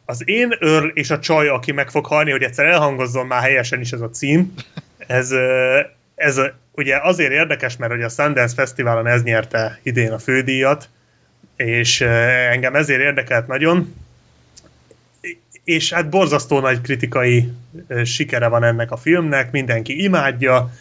az 0.10 0.22
én 0.26 0.56
Earl 0.60 0.88
és 0.94 1.10
a 1.10 1.20
csaj, 1.20 1.48
aki 1.48 1.72
meg 1.72 1.90
fog 1.90 2.06
halni, 2.06 2.32
hogy 2.32 2.44
egyszer 2.44 2.66
elhangozzon 2.66 3.26
már 3.26 3.42
helyesen 3.42 3.80
is 3.80 3.92
ez 3.92 4.02
a 4.02 4.10
cím, 4.10 4.54
ez, 4.98 5.32
ez 6.16 6.42
ugye 6.72 6.98
azért 7.02 7.32
érdekes, 7.32 7.78
mert 7.78 7.92
hogy 7.92 8.02
a 8.02 8.10
Sundance 8.10 8.54
Fesztiválon 8.54 9.08
ez 9.08 9.24
nyerte 9.24 9.80
idén 9.84 10.12
a 10.12 10.20
fődíjat, 10.20 10.90
és 11.56 12.02
engem 12.52 12.76
ezért 12.76 13.02
érdekelt 13.02 13.48
nagyon, 13.48 13.96
és 15.64 15.94
hát 15.94 16.10
borzasztó 16.10 16.60
nagy 16.60 16.82
kritikai 16.82 17.52
sikere 18.04 18.48
van 18.48 18.64
ennek 18.64 18.92
a 18.92 18.98
filmnek, 18.98 19.52
mindenki 19.52 20.04
imádja. 20.04 20.72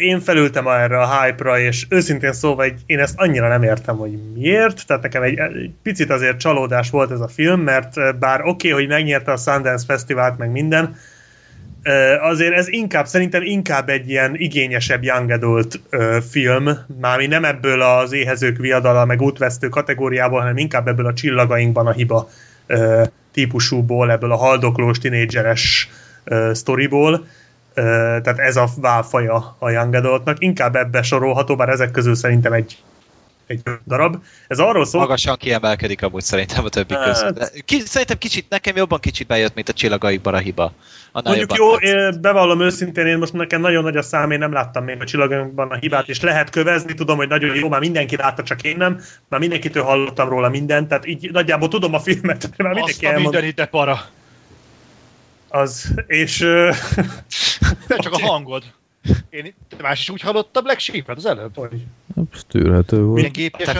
Én 0.00 0.20
felültem 0.20 0.66
erre 0.66 0.98
a 0.98 1.22
hype-ra, 1.22 1.58
és 1.58 1.86
őszintén 1.88 2.32
szóval 2.32 2.64
egy, 2.64 2.80
én 2.86 2.98
ezt 2.98 3.14
annyira 3.16 3.48
nem 3.48 3.62
értem, 3.62 3.96
hogy 3.96 4.18
miért, 4.34 4.86
tehát 4.86 5.02
nekem 5.02 5.22
egy, 5.22 5.38
egy 5.38 5.70
picit 5.82 6.10
azért 6.10 6.38
csalódás 6.38 6.90
volt 6.90 7.10
ez 7.10 7.20
a 7.20 7.28
film, 7.28 7.60
mert 7.60 8.18
bár 8.18 8.40
oké, 8.40 8.48
okay, 8.48 8.70
hogy 8.70 8.88
megnyerte 8.88 9.32
a 9.32 9.36
Sundance 9.36 9.84
Fesztivált, 9.86 10.38
meg 10.38 10.50
minden, 10.50 10.96
azért 12.20 12.54
ez 12.54 12.68
inkább, 12.68 13.06
szerintem 13.06 13.42
inkább 13.42 13.88
egy 13.88 14.08
ilyen 14.08 14.34
igényesebb 14.34 15.04
young 15.04 15.30
adult 15.30 15.80
film, 16.30 16.68
mármi 17.00 17.26
nem 17.26 17.44
ebből 17.44 17.80
az 17.80 18.12
éhezők 18.12 18.56
viadala, 18.56 19.04
meg 19.04 19.22
útvesztő 19.22 19.68
kategóriából, 19.68 20.40
hanem 20.40 20.56
inkább 20.56 20.88
ebből 20.88 21.06
a 21.06 21.12
csillagainkban 21.12 21.86
a 21.86 21.92
hiba 21.92 22.28
típusúból, 23.32 24.10
ebből 24.10 24.32
a 24.32 24.36
haldoklós, 24.36 24.98
tinédzseres 24.98 25.90
sztoriból. 26.52 27.26
Tehát 27.82 28.38
ez 28.38 28.56
a 28.56 28.68
válfaja 28.76 29.56
a 29.58 29.70
young 29.70 29.94
adultnak. 29.94 30.36
Inkább 30.38 30.76
ebbe 30.76 31.02
sorolható, 31.02 31.56
bár 31.56 31.68
ezek 31.68 31.90
közül 31.90 32.14
szerintem 32.14 32.52
egy 32.52 32.78
egy 33.46 33.60
darab. 33.86 34.16
Ez 34.48 34.58
arról 34.58 34.84
szól, 34.84 35.00
Magasan 35.00 35.36
kiemelkedik 35.36 36.02
amúgy 36.02 36.22
szerintem 36.22 36.64
a 36.64 36.68
többi 36.68 36.94
Hát- 36.94 37.04
között. 37.04 37.64
Ki, 37.64 37.80
szerintem 37.80 38.18
kicsit, 38.18 38.46
nekem 38.48 38.76
jobban 38.76 39.00
kicsit 39.00 39.26
bejött, 39.26 39.54
mint 39.54 39.68
a 39.68 39.72
csillagaikban 39.72 40.34
a 40.34 40.38
hiba. 40.38 40.72
Annál 41.12 41.36
Mondjuk 41.36 41.58
jó, 41.58 41.76
tetszett. 41.78 41.94
én 41.94 42.20
bevallom 42.20 42.60
őszintén, 42.60 43.06
én 43.06 43.18
most 43.18 43.32
nekem 43.32 43.60
nagyon 43.60 43.82
nagy 43.82 43.96
a 43.96 44.02
szám, 44.02 44.30
én 44.30 44.38
nem 44.38 44.52
láttam 44.52 44.84
még 44.84 45.00
a 45.00 45.04
csillagokban 45.04 45.70
a 45.70 45.74
hibát, 45.74 46.08
és 46.08 46.20
lehet 46.20 46.50
kövezni, 46.50 46.94
tudom, 46.94 47.16
hogy 47.16 47.28
nagyon 47.28 47.54
jó, 47.54 47.68
már 47.68 47.80
mindenki 47.80 48.16
látta, 48.16 48.42
csak 48.42 48.62
én 48.62 48.76
nem, 48.76 49.00
már 49.28 49.40
mindenkitől 49.40 49.82
hallottam 49.82 50.28
róla 50.28 50.48
mindent, 50.48 50.88
tehát 50.88 51.06
így 51.06 51.30
nagyjából 51.32 51.68
tudom 51.68 51.94
a 51.94 52.00
filmet, 52.00 52.50
már 52.56 52.70
Azt 52.70 52.74
mindenki 52.74 53.06
a 53.06 53.08
elmond, 53.08 53.32
minden 53.32 53.48
ide 53.48 53.66
para. 53.66 54.00
Az, 55.48 55.94
és 56.06 56.38
Nem 57.88 57.98
csak 57.98 58.12
a 58.12 58.18
hangod. 58.26 58.64
Én 59.30 59.54
te 59.68 59.82
más 59.82 60.00
is 60.00 60.10
úgy 60.10 60.20
hallotta 60.20 60.60
Black 60.60 60.78
Sheep-et 60.78 61.16
az 61.16 61.26
előbb. 61.26 61.56
hogy, 61.56 61.86
Ez 62.32 62.44
tűrhető 62.48 63.02
volt. 63.02 63.14
Milyen 63.14 63.32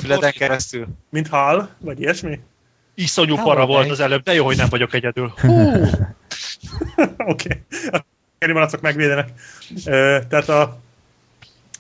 torzít? 0.02 0.32
keresztül. 0.32 0.86
mint 1.10 1.28
hal, 1.28 1.68
vagy 1.78 2.01
ilyesmi. 2.01 2.40
Iszonyú 2.94 3.34
Hello, 3.34 3.48
para 3.48 3.66
volt 3.66 3.90
az 3.90 4.01
előbb, 4.01 4.22
de 4.22 4.34
jó, 4.34 4.44
hogy 4.44 4.56
nem 4.56 4.68
vagyok 4.68 4.94
egyedül. 4.94 5.32
Oké. 7.32 7.62
A 7.90 8.05
keri 8.38 8.52
malacok 8.52 8.80
megvédenek. 8.80 9.28
Ö, 9.84 10.18
tehát 10.28 10.48
a, 10.48 10.78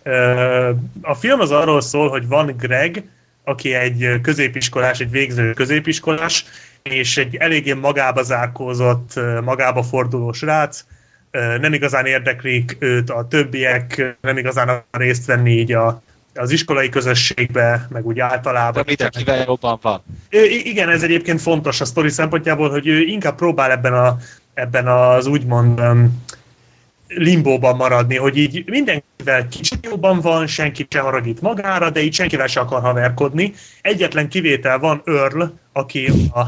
ö, 0.02 0.70
a 1.02 1.14
film 1.14 1.40
az 1.40 1.50
arról 1.50 1.80
szól, 1.80 2.08
hogy 2.08 2.26
van 2.26 2.56
Greg, 2.56 3.08
aki 3.44 3.74
egy 3.74 4.20
középiskolás, 4.22 5.00
egy 5.00 5.10
végző 5.10 5.52
középiskolás, 5.52 6.44
és 6.88 7.16
egy 7.16 7.36
eléggé 7.36 7.72
magába 7.72 8.22
zárkózott, 8.22 9.20
magába 9.44 9.82
forduló 9.82 10.32
srác, 10.32 10.84
nem 11.60 11.72
igazán 11.72 12.06
érdeklik 12.06 12.76
őt 12.78 13.10
a 13.10 13.26
többiek, 13.28 14.16
nem 14.20 14.36
igazán 14.38 14.84
részt 14.90 15.26
venni 15.26 15.50
így 15.50 15.72
a, 15.72 16.02
az 16.34 16.50
iskolai 16.50 16.88
közösségbe, 16.88 17.86
meg 17.90 18.06
úgy 18.06 18.16
De 18.16 18.24
általában. 18.24 18.84
mindenkivel 18.86 19.44
jobban 19.46 19.78
van. 19.82 20.02
I- 20.30 20.68
Igen, 20.68 20.88
ez 20.88 21.02
egyébként 21.02 21.40
fontos 21.40 21.80
a 21.80 21.84
sztori 21.84 22.08
szempontjából, 22.08 22.70
hogy 22.70 22.86
ő 22.86 23.00
inkább 23.00 23.34
próbál 23.36 23.70
ebben, 23.70 23.92
a, 23.94 24.16
ebben 24.54 24.86
az 24.88 25.26
úgymond 25.26 25.80
um, 25.80 26.24
limbóban 27.08 27.76
maradni, 27.76 28.16
hogy 28.16 28.36
így 28.36 28.62
mindenkivel 28.66 29.48
kicsit 29.48 29.84
jobban 29.84 30.20
van, 30.20 30.46
senki 30.46 30.86
se 30.90 31.00
haragít 31.00 31.40
magára, 31.40 31.90
de 31.90 32.00
így 32.02 32.14
senkivel 32.14 32.46
se 32.46 32.60
akar 32.60 32.80
haverkodni. 32.80 33.52
Egyetlen 33.82 34.28
kivétel 34.28 34.78
van 34.78 35.02
Earl, 35.04 35.42
aki, 35.72 36.06
a, 36.34 36.42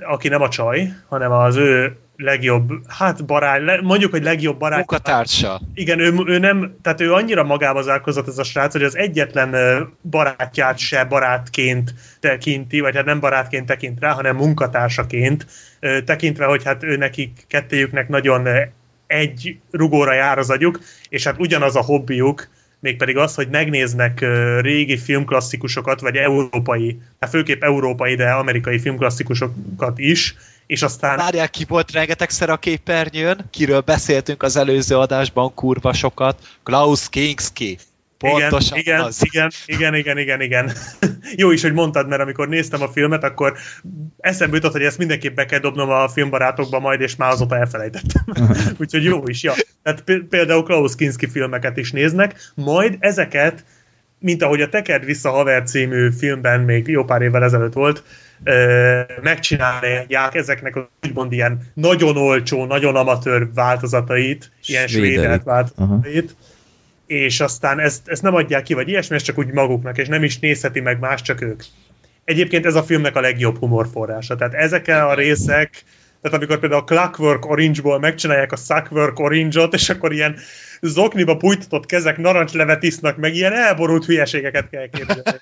aki 0.00 0.28
nem 0.28 0.42
a 0.42 0.48
csaj, 0.48 0.92
hanem 1.08 1.32
az 1.32 1.56
ő 1.56 1.96
legjobb, 2.16 2.70
hát 2.86 3.24
barát, 3.24 3.80
mondjuk, 3.80 4.10
hogy 4.10 4.22
legjobb 4.22 4.58
barát. 4.58 4.76
Munkatársa. 4.76 5.60
Igen, 5.74 5.98
ő, 5.98 6.14
ő 6.26 6.38
nem, 6.38 6.76
tehát 6.82 7.00
ő 7.00 7.12
annyira 7.12 7.44
magába 7.44 7.82
zárkozott 7.82 8.28
ez 8.28 8.38
a 8.38 8.44
srác, 8.44 8.72
hogy 8.72 8.82
az 8.82 8.96
egyetlen 8.96 9.56
barátját 10.10 10.78
se 10.78 11.04
barátként 11.04 11.94
tekinti, 12.20 12.80
vagy 12.80 12.96
hát 12.96 13.04
nem 13.04 13.20
barátként 13.20 13.66
tekint 13.66 14.00
rá, 14.00 14.12
hanem 14.12 14.36
munkatársaként, 14.36 15.46
tekintve, 16.04 16.44
hogy 16.44 16.64
hát 16.64 16.82
ő 16.82 16.96
nekik, 16.96 17.44
kettőjüknek 17.48 18.08
nagyon 18.08 18.48
egy 19.06 19.58
rugóra 19.70 20.12
jár 20.12 20.38
az 20.38 20.50
agyuk, 20.50 20.80
és 21.08 21.24
hát 21.24 21.38
ugyanaz 21.38 21.76
a 21.76 21.82
hobbiuk, 21.82 22.48
mégpedig 22.80 23.16
az, 23.16 23.34
hogy 23.34 23.48
megnéznek 23.48 24.20
régi 24.60 24.96
filmklasszikusokat, 24.96 26.00
vagy 26.00 26.16
európai, 26.16 27.00
hát 27.20 27.30
főképp 27.30 27.62
európai, 27.62 28.14
de 28.14 28.30
amerikai 28.30 28.78
filmklasszikusokat 28.78 29.98
is, 29.98 30.36
és 30.66 30.82
aztán 30.82 31.16
Várják, 31.16 31.50
ki 31.50 31.64
volt 31.68 31.92
rengetegszer 31.92 32.50
a 32.50 32.56
képernyőn, 32.56 33.44
kiről 33.50 33.80
beszéltünk 33.80 34.42
az 34.42 34.56
előző 34.56 34.96
adásban? 34.96 35.54
Kurva 35.54 35.92
sokat, 35.92 36.38
Klaus 36.62 37.08
Kinski. 37.08 37.78
Pontosan 38.18 38.78
igen, 38.78 39.00
az. 39.00 39.24
igen, 39.24 39.50
igen, 39.66 39.94
igen, 39.94 40.18
igen, 40.18 40.40
igen. 40.40 40.72
Jó 41.36 41.50
is, 41.50 41.62
hogy 41.62 41.72
mondtad, 41.72 42.08
mert 42.08 42.20
amikor 42.20 42.48
néztem 42.48 42.82
a 42.82 42.88
filmet, 42.88 43.24
akkor 43.24 43.56
eszembe 44.18 44.56
jutott, 44.56 44.72
hogy 44.72 44.82
ezt 44.82 44.98
mindenképp 44.98 45.34
be 45.34 45.44
kell 45.44 45.58
dobnom 45.58 45.90
a 45.90 46.08
filmbarátokba 46.08 46.78
majd, 46.78 47.00
és 47.00 47.16
már 47.16 47.30
azóta 47.30 47.56
elfelejtettem. 47.56 48.24
Úgyhogy 48.80 49.04
jó 49.04 49.22
is, 49.26 49.42
ja. 49.42 49.52
Tehát 49.82 50.04
például 50.28 50.62
Klaus 50.62 50.94
Kinski 50.94 51.26
filmeket 51.26 51.76
is 51.76 51.92
néznek, 51.92 52.52
majd 52.54 52.96
ezeket, 52.98 53.64
mint 54.18 54.42
ahogy 54.42 54.60
a 54.60 54.68
Tekerd 54.68 55.04
vissza 55.04 55.30
haver 55.30 55.62
című 55.62 56.10
filmben 56.10 56.60
még 56.60 56.86
jó 56.86 57.04
pár 57.04 57.22
évvel 57.22 57.44
ezelőtt 57.44 57.72
volt, 57.72 58.02
megcsinálják 59.22 60.34
ezeknek 60.34 60.76
az 60.76 60.82
úgymond 61.06 61.32
ilyen 61.32 61.60
nagyon 61.74 62.16
olcsó, 62.16 62.64
nagyon 62.64 62.96
amatőr 62.96 63.48
változatait, 63.54 64.50
ilyen 64.66 64.86
svédelt 64.86 65.42
változatait, 65.42 66.36
és 67.08 67.40
aztán 67.40 67.78
ezt, 67.78 68.08
ezt 68.08 68.22
nem 68.22 68.34
adják 68.34 68.62
ki, 68.62 68.74
vagy 68.74 68.88
ilyesmi, 68.88 69.16
ez 69.16 69.22
csak 69.22 69.38
úgy 69.38 69.52
maguknak, 69.52 69.98
és 69.98 70.08
nem 70.08 70.24
is 70.24 70.38
nézheti 70.38 70.80
meg 70.80 70.98
más, 70.98 71.22
csak 71.22 71.40
ők. 71.40 71.62
Egyébként 72.24 72.66
ez 72.66 72.74
a 72.74 72.82
filmnek 72.82 73.16
a 73.16 73.20
legjobb 73.20 73.58
humorforrása. 73.58 74.36
Tehát 74.36 74.54
ezekkel 74.54 75.08
a 75.08 75.14
részek, 75.14 75.84
tehát 76.22 76.36
amikor 76.36 76.58
például 76.58 76.80
a 76.80 76.84
Clockwork 76.84 77.50
Orange-ból 77.50 77.98
megcsinálják 77.98 78.52
a 78.52 78.56
Suckwork 78.56 79.18
Orange-ot, 79.18 79.74
és 79.74 79.88
akkor 79.88 80.12
ilyen 80.12 80.36
zokniba 80.80 81.36
pújtatott 81.36 81.86
kezek 81.86 82.16
narancslevet 82.16 82.82
isznak, 82.82 83.16
meg 83.16 83.34
ilyen 83.34 83.52
elborult 83.52 84.04
hülyeségeket 84.04 84.68
kell 84.70 84.88
képzelni. 84.88 85.38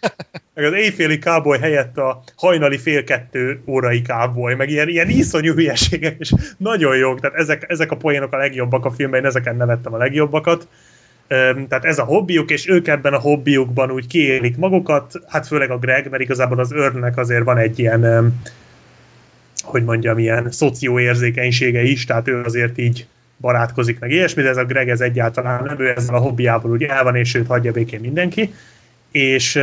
Meg 0.54 0.64
az 0.64 0.72
éjféli 0.72 1.18
cowboy 1.18 1.58
helyett 1.58 1.96
a 1.98 2.22
hajnali 2.36 2.78
fél 2.78 3.04
kettő 3.04 3.62
órai 3.66 4.02
cowboy, 4.02 4.54
meg 4.54 4.70
ilyen, 4.70 4.88
ilyen 4.88 5.08
iszonyú 5.08 5.54
hülyeségek, 5.54 6.16
és 6.18 6.32
nagyon 6.58 6.96
jók. 6.96 7.20
Tehát 7.20 7.36
ezek, 7.36 7.64
ezek 7.68 7.90
a 7.90 7.96
poénok 7.96 8.32
a 8.32 8.36
legjobbak 8.36 8.84
a 8.84 8.90
filmben, 8.90 9.20
én 9.20 9.26
ezeken 9.26 9.56
nevettem 9.56 9.94
a 9.94 9.96
legjobbakat. 9.96 10.68
Tehát 11.28 11.84
ez 11.84 11.98
a 11.98 12.04
hobbiuk, 12.04 12.50
és 12.50 12.68
ők 12.68 12.88
ebben 12.88 13.12
a 13.12 13.18
hobbiukban 13.18 13.90
úgy 13.90 14.06
kiélik 14.06 14.56
magukat, 14.56 15.12
hát 15.26 15.46
főleg 15.46 15.70
a 15.70 15.78
Greg, 15.78 16.10
mert 16.10 16.22
igazából 16.22 16.58
az 16.58 16.72
őrnek 16.72 17.16
azért 17.16 17.44
van 17.44 17.58
egy 17.58 17.78
ilyen, 17.78 18.32
hogy 19.62 19.84
mondjam, 19.84 20.18
ilyen 20.18 20.50
szocióérzékenysége 20.50 21.82
is, 21.82 22.04
tehát 22.04 22.28
ő 22.28 22.42
azért 22.42 22.78
így 22.78 23.06
barátkozik 23.40 23.98
meg 23.98 24.10
ilyesmi, 24.10 24.42
de 24.42 24.48
ez 24.48 24.56
a 24.56 24.64
Greg 24.64 24.88
ez 24.88 25.00
egyáltalán 25.00 25.64
nem, 25.64 25.80
ő 25.80 25.92
ezzel 25.96 26.14
a 26.14 26.18
hobbiából 26.18 26.70
úgy 26.70 26.82
el 26.82 27.04
van, 27.04 27.16
és 27.16 27.34
őt 27.34 27.46
hagyja 27.46 27.72
békén 27.72 28.00
mindenki. 28.00 28.54
És 29.10 29.58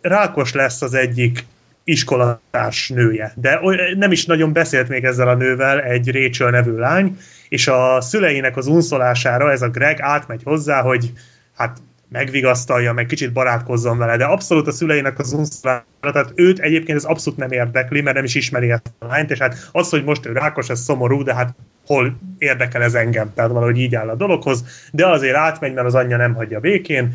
rákos 0.00 0.52
lesz 0.52 0.82
az 0.82 0.94
egyik 0.94 1.44
iskolatárs 1.86 2.88
nője. 2.88 3.32
De 3.36 3.60
nem 3.96 4.12
is 4.12 4.26
nagyon 4.26 4.52
beszélt 4.52 4.88
még 4.88 5.04
ezzel 5.04 5.28
a 5.28 5.34
nővel 5.34 5.80
egy 5.80 6.10
Rachel 6.10 6.50
nevű 6.50 6.72
lány, 6.72 7.18
és 7.48 7.68
a 7.68 8.00
szüleinek 8.00 8.56
az 8.56 8.66
unszolására 8.66 9.50
ez 9.50 9.62
a 9.62 9.68
Greg 9.68 10.00
átmegy 10.00 10.42
hozzá, 10.44 10.80
hogy 10.82 11.12
hát 11.56 11.78
megvigasztalja, 12.08 12.92
meg 12.92 13.06
kicsit 13.06 13.32
barátkozzon 13.32 13.98
vele, 13.98 14.16
de 14.16 14.24
abszolút 14.24 14.66
a 14.66 14.72
szüleinek 14.72 15.18
az 15.18 15.32
unszolására, 15.32 16.12
tehát 16.12 16.32
őt 16.34 16.58
egyébként 16.58 16.98
ez 16.98 17.04
abszolút 17.04 17.38
nem 17.38 17.50
érdekli, 17.50 18.00
mert 18.00 18.16
nem 18.16 18.24
is 18.24 18.34
ismeri 18.34 18.70
ezt 18.70 18.92
a 18.98 19.06
lányt, 19.06 19.30
és 19.30 19.38
hát 19.38 19.68
az, 19.72 19.90
hogy 19.90 20.04
most 20.04 20.26
ő 20.26 20.32
rákos, 20.32 20.68
ez 20.68 20.80
szomorú, 20.80 21.22
de 21.22 21.34
hát 21.34 21.54
hol 21.86 22.18
érdekel 22.38 22.82
ez 22.82 22.94
engem, 22.94 23.32
tehát 23.34 23.50
valahogy 23.50 23.78
így 23.78 23.94
áll 23.94 24.08
a 24.08 24.14
dologhoz, 24.14 24.64
de 24.92 25.06
azért 25.06 25.36
átmegy, 25.36 25.72
mert 25.72 25.86
az 25.86 25.94
anyja 25.94 26.16
nem 26.16 26.34
hagyja 26.34 26.60
békén, 26.60 27.14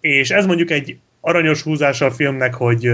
és 0.00 0.30
ez 0.30 0.46
mondjuk 0.46 0.70
egy 0.70 0.98
aranyos 1.20 1.62
húzása 1.62 2.06
a 2.06 2.10
filmnek, 2.10 2.54
hogy 2.54 2.90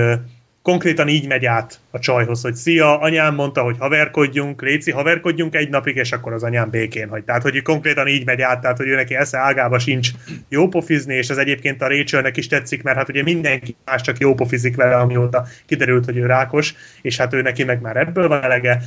konkrétan 0.65 1.09
így 1.09 1.27
megy 1.27 1.45
át 1.45 1.78
a 1.91 1.99
csajhoz, 1.99 2.43
hogy 2.43 2.55
szia, 2.55 2.99
anyám 2.99 3.35
mondta, 3.35 3.62
hogy 3.62 3.77
haverkodjunk, 3.78 4.62
Léci, 4.62 4.91
haverkodjunk 4.91 5.55
egy 5.55 5.69
napig, 5.69 5.97
és 5.97 6.12
akkor 6.12 6.32
az 6.32 6.43
anyám 6.43 6.70
békén 6.70 7.09
hagy. 7.09 7.24
Tehát, 7.24 7.43
hogy 7.43 7.62
konkrétan 7.62 8.07
így 8.07 8.24
megy 8.24 8.41
át, 8.41 8.61
tehát, 8.61 8.77
hogy 8.77 8.86
ő 8.86 8.95
neki 8.95 9.15
esze 9.15 9.39
ágába 9.39 9.78
sincs 9.78 10.11
jó 10.49 10.69
pofizni, 10.69 11.15
és 11.15 11.28
ez 11.28 11.36
egyébként 11.36 11.82
a 11.82 11.89
Rachelnek 11.89 12.36
is 12.36 12.47
tetszik, 12.47 12.82
mert 12.82 12.97
hát 12.97 13.09
ugye 13.09 13.23
mindenki 13.23 13.77
más 13.85 14.01
csak 14.01 14.19
jó 14.19 14.35
pofizik 14.35 14.77
vele, 14.77 14.97
amióta 14.97 15.47
kiderült, 15.66 16.05
hogy 16.05 16.16
ő 16.16 16.27
rákos, 16.27 16.74
és 17.03 17.16
hát 17.16 17.32
ő 17.32 17.43
neki 17.43 17.65
meg 17.65 17.81
már 17.81 17.97
ebből 17.97 18.28
van 18.28 18.43
elege, 18.43 18.82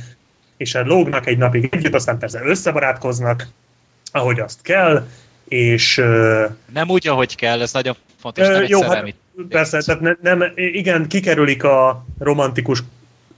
és 0.56 0.76
hát 0.76 0.86
lógnak 0.86 1.26
egy 1.26 1.38
napig 1.38 1.68
együtt, 1.70 1.94
aztán 1.94 2.18
persze 2.18 2.40
összebarátkoznak, 2.44 3.46
ahogy 4.12 4.40
azt 4.40 4.62
kell, 4.62 5.06
és 5.48 5.96
Nem 6.72 6.88
úgy, 6.88 7.08
ahogy 7.08 7.36
kell, 7.36 7.60
ez 7.60 7.72
nagyon 7.72 7.96
fontos, 8.20 8.48
nem 8.48 8.64
jó, 8.66 8.82
hát. 8.82 9.14
Persze, 9.48 9.78
tehát 9.78 10.00
ne, 10.00 10.12
nem, 10.20 10.52
igen, 10.54 11.08
kikerülik 11.08 11.64
a 11.64 12.04
romantikus 12.18 12.82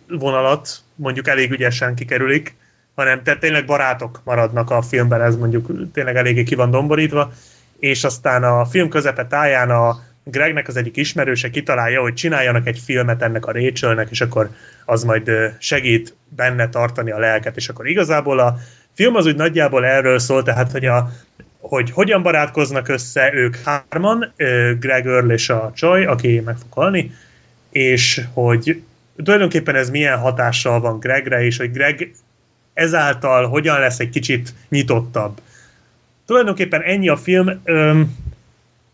vonalat, 0.08 0.78
mondjuk 0.94 1.28
elég 1.28 1.50
ügyesen 1.50 1.94
kikerülik, 1.94 2.54
hanem 2.94 3.22
tehát 3.22 3.40
tényleg 3.40 3.64
barátok 3.64 4.20
maradnak 4.24 4.70
a 4.70 4.82
filmben, 4.82 5.22
ez 5.22 5.36
mondjuk 5.36 5.92
tényleg 5.92 6.16
eléggé 6.16 6.42
ki 6.42 6.54
van 6.54 6.70
domborítva, 6.70 7.32
és 7.78 8.04
aztán 8.04 8.44
a 8.44 8.64
film 8.64 8.88
közepe 8.88 9.26
táján 9.26 9.70
a 9.70 10.08
Gregnek 10.24 10.68
az 10.68 10.76
egyik 10.76 10.96
ismerőse 10.96 11.50
kitalálja, 11.50 12.00
hogy 12.00 12.14
csináljanak 12.14 12.66
egy 12.66 12.78
filmet 12.78 13.22
ennek 13.22 13.46
a 13.46 13.52
Rachelnek, 13.52 14.10
és 14.10 14.20
akkor 14.20 14.50
az 14.84 15.04
majd 15.04 15.30
segít 15.58 16.14
benne 16.28 16.68
tartani 16.68 17.10
a 17.10 17.18
lelket, 17.18 17.56
és 17.56 17.68
akkor 17.68 17.88
igazából 17.88 18.38
a 18.38 18.56
film 18.94 19.14
az 19.14 19.26
úgy 19.26 19.36
nagyjából 19.36 19.86
erről 19.86 20.18
szól, 20.18 20.42
tehát 20.42 20.72
hogy 20.72 20.84
a 20.84 21.10
hogy 21.60 21.90
hogyan 21.90 22.22
barátkoznak 22.22 22.88
össze 22.88 23.32
ők 23.34 23.56
hárman, 23.56 24.32
Greg 24.78 25.06
Earl 25.06 25.30
és 25.30 25.48
a 25.48 25.72
csaj, 25.74 26.04
aki 26.04 26.40
meg 26.40 26.56
fog 26.56 26.72
halni, 26.72 27.12
és 27.70 28.20
hogy 28.32 28.82
tulajdonképpen 29.16 29.74
ez 29.74 29.90
milyen 29.90 30.18
hatással 30.18 30.80
van 30.80 30.98
Gregre, 30.98 31.44
és 31.44 31.56
hogy 31.56 31.72
Greg 31.72 32.12
ezáltal 32.74 33.48
hogyan 33.48 33.80
lesz 33.80 33.98
egy 33.98 34.10
kicsit 34.10 34.54
nyitottabb. 34.68 35.40
Tulajdonképpen 36.26 36.82
ennyi 36.82 37.08
a 37.08 37.16
film. 37.16 37.62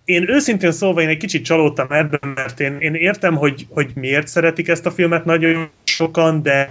Én 0.05 0.28
őszintén 0.28 0.72
szólva 0.72 1.01
én 1.01 1.09
egy 1.09 1.16
kicsit 1.16 1.44
csalódtam 1.44 1.86
ebben, 1.90 2.32
mert 2.34 2.60
én, 2.60 2.76
én 2.78 2.94
értem, 2.94 3.36
hogy, 3.36 3.66
hogy 3.70 3.90
miért 3.94 4.28
szeretik 4.28 4.68
ezt 4.68 4.86
a 4.86 4.90
filmet 4.90 5.24
nagyon 5.24 5.68
sokan, 5.84 6.43
de 6.43 6.70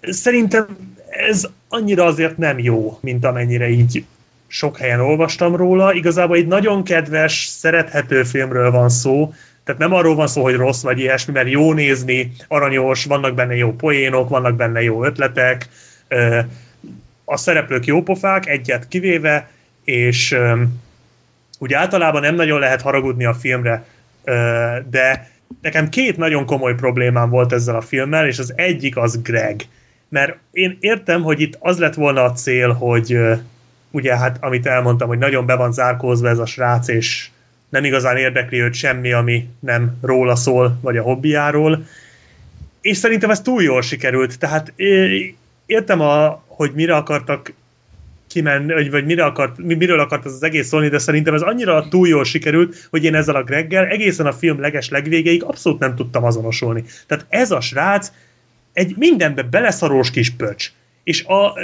szerintem 0.00 0.66
ez 1.10 1.48
annyira 1.68 2.04
azért 2.04 2.36
nem 2.36 2.58
jó, 2.58 2.98
mint 3.00 3.24
amennyire 3.24 3.68
így 3.68 4.04
sok 4.52 4.78
helyen 4.78 5.00
olvastam 5.00 5.56
róla. 5.56 5.92
Igazából 5.92 6.36
egy 6.36 6.46
nagyon 6.46 6.84
kedves, 6.84 7.46
szerethető 7.46 8.22
filmről 8.22 8.70
van 8.70 8.88
szó, 8.88 9.34
tehát 9.64 9.80
nem 9.80 9.92
arról 9.92 10.14
van 10.14 10.26
szó, 10.26 10.42
hogy 10.42 10.54
rossz 10.54 10.82
vagy 10.82 10.98
ilyesmi, 10.98 11.32
mert 11.32 11.50
jó 11.50 11.72
nézni, 11.72 12.32
aranyos, 12.48 13.04
vannak 13.04 13.34
benne 13.34 13.54
jó 13.54 13.72
poénok, 13.72 14.28
vannak 14.28 14.56
benne 14.56 14.82
jó 14.82 15.04
ötletek, 15.04 15.68
a 17.24 17.36
szereplők 17.36 17.84
jó 17.84 18.02
pofák, 18.02 18.46
egyet 18.46 18.88
kivéve, 18.88 19.50
és 19.84 20.36
úgy 21.58 21.72
általában 21.72 22.20
nem 22.20 22.34
nagyon 22.34 22.60
lehet 22.60 22.82
haragudni 22.82 23.24
a 23.24 23.34
filmre, 23.34 23.84
de 24.90 25.30
nekem 25.62 25.88
két 25.88 26.16
nagyon 26.16 26.46
komoly 26.46 26.74
problémám 26.74 27.30
volt 27.30 27.52
ezzel 27.52 27.76
a 27.76 27.80
filmmel, 27.80 28.26
és 28.26 28.38
az 28.38 28.52
egyik 28.56 28.96
az 28.96 29.22
Greg. 29.22 29.62
Mert 30.08 30.36
én 30.52 30.76
értem, 30.80 31.22
hogy 31.22 31.40
itt 31.40 31.56
az 31.60 31.78
lett 31.78 31.94
volna 31.94 32.24
a 32.24 32.32
cél, 32.32 32.72
hogy 32.72 33.18
ugye 33.90 34.16
hát 34.16 34.36
amit 34.40 34.66
elmondtam, 34.66 35.08
hogy 35.08 35.18
nagyon 35.18 35.46
be 35.46 35.54
van 35.54 35.72
zárkózva 35.72 36.28
ez 36.28 36.38
a 36.38 36.46
srác, 36.46 36.88
és 36.88 37.28
nem 37.68 37.84
igazán 37.84 38.16
érdekli 38.16 38.60
őt 38.60 38.74
semmi, 38.74 39.12
ami 39.12 39.48
nem 39.60 39.98
róla 40.02 40.36
szól, 40.36 40.78
vagy 40.80 40.96
a 40.96 41.02
hobbiáról. 41.02 41.86
És 42.80 42.96
szerintem 42.96 43.30
ez 43.30 43.40
túl 43.40 43.62
jól 43.62 43.82
sikerült. 43.82 44.38
Tehát 44.38 44.72
értem, 45.66 46.00
a, 46.00 46.42
hogy 46.46 46.72
mire 46.74 46.96
akartak 46.96 47.52
kimenni, 48.28 48.72
vagy, 48.72 48.90
vagy 48.90 49.04
mire 49.04 49.24
akart, 49.24 49.58
miről 49.58 50.00
akart 50.00 50.26
ez 50.26 50.32
az 50.32 50.42
egész 50.42 50.66
szólni, 50.66 50.88
de 50.88 50.98
szerintem 50.98 51.34
ez 51.34 51.40
annyira 51.40 51.88
túl 51.88 52.08
jól 52.08 52.24
sikerült, 52.24 52.88
hogy 52.90 53.04
én 53.04 53.14
ezzel 53.14 53.34
a 53.34 53.42
Greggel 53.42 53.86
egészen 53.86 54.26
a 54.26 54.32
film 54.32 54.60
leges 54.60 54.88
legvégéig 54.88 55.42
abszolút 55.42 55.78
nem 55.78 55.94
tudtam 55.94 56.24
azonosulni. 56.24 56.84
Tehát 57.06 57.26
ez 57.28 57.50
a 57.50 57.60
srác 57.60 58.12
egy 58.72 58.94
mindenbe 58.96 59.42
beleszarós 59.42 60.10
kis 60.10 60.30
pöcs. 60.30 60.72
És 61.04 61.24
a, 61.24 61.54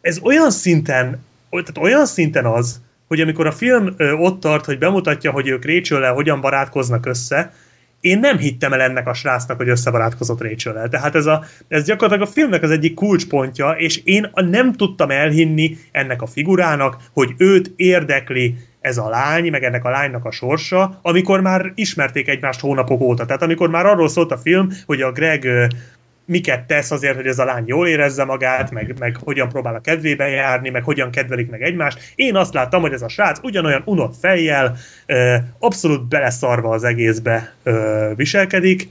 ez 0.00 0.18
olyan 0.22 0.50
szinten, 0.50 1.24
tehát 1.50 1.78
olyan 1.78 2.06
szinten 2.06 2.44
az, 2.44 2.80
hogy 3.08 3.20
amikor 3.20 3.46
a 3.46 3.52
film 3.52 3.94
ott 3.98 4.40
tart, 4.40 4.64
hogy 4.64 4.78
bemutatja, 4.78 5.30
hogy 5.30 5.48
ők 5.48 5.64
rachel 5.64 6.12
hogyan 6.12 6.40
barátkoznak 6.40 7.06
össze, 7.06 7.52
én 8.00 8.18
nem 8.18 8.38
hittem 8.38 8.72
el 8.72 8.80
ennek 8.80 9.06
a 9.06 9.14
srácnak, 9.14 9.56
hogy 9.56 9.68
összebarátkozott 9.68 10.42
rachel 10.42 10.78
-el. 10.78 10.88
Tehát 10.88 11.14
ez, 11.14 11.26
a, 11.26 11.44
ez 11.68 11.84
gyakorlatilag 11.84 12.28
a 12.28 12.32
filmnek 12.32 12.62
az 12.62 12.70
egyik 12.70 12.94
kulcspontja, 12.94 13.70
és 13.70 14.00
én 14.04 14.30
nem 14.34 14.72
tudtam 14.72 15.10
elhinni 15.10 15.76
ennek 15.92 16.22
a 16.22 16.26
figurának, 16.26 16.96
hogy 17.12 17.34
őt 17.36 17.72
érdekli 17.76 18.56
ez 18.80 18.98
a 18.98 19.08
lány, 19.08 19.50
meg 19.50 19.64
ennek 19.64 19.84
a 19.84 19.90
lánynak 19.90 20.24
a 20.24 20.30
sorsa, 20.30 20.98
amikor 21.02 21.40
már 21.40 21.72
ismerték 21.74 22.28
egymást 22.28 22.60
hónapok 22.60 23.00
óta. 23.00 23.26
Tehát 23.26 23.42
amikor 23.42 23.68
már 23.68 23.86
arról 23.86 24.08
szólt 24.08 24.32
a 24.32 24.38
film, 24.38 24.68
hogy 24.86 25.02
a 25.02 25.12
Greg 25.12 25.48
miket 26.28 26.66
tesz 26.66 26.90
azért, 26.90 27.14
hogy 27.14 27.26
ez 27.26 27.38
a 27.38 27.44
lány 27.44 27.64
jól 27.66 27.88
érezze 27.88 28.24
magát, 28.24 28.70
meg, 28.70 28.94
meg 28.98 29.16
hogyan 29.24 29.48
próbál 29.48 29.74
a 29.74 29.80
kedvébe 29.80 30.28
járni, 30.28 30.70
meg 30.70 30.82
hogyan 30.82 31.10
kedvelik 31.10 31.50
meg 31.50 31.62
egymást. 31.62 32.12
Én 32.14 32.36
azt 32.36 32.54
láttam, 32.54 32.80
hogy 32.80 32.92
ez 32.92 33.02
a 33.02 33.08
srác 33.08 33.38
ugyanolyan 33.42 33.82
unott 33.84 34.14
fejjel, 34.20 34.76
abszolút 35.58 36.08
beleszarva 36.08 36.74
az 36.74 36.84
egészbe 36.84 37.54
viselkedik, 38.14 38.88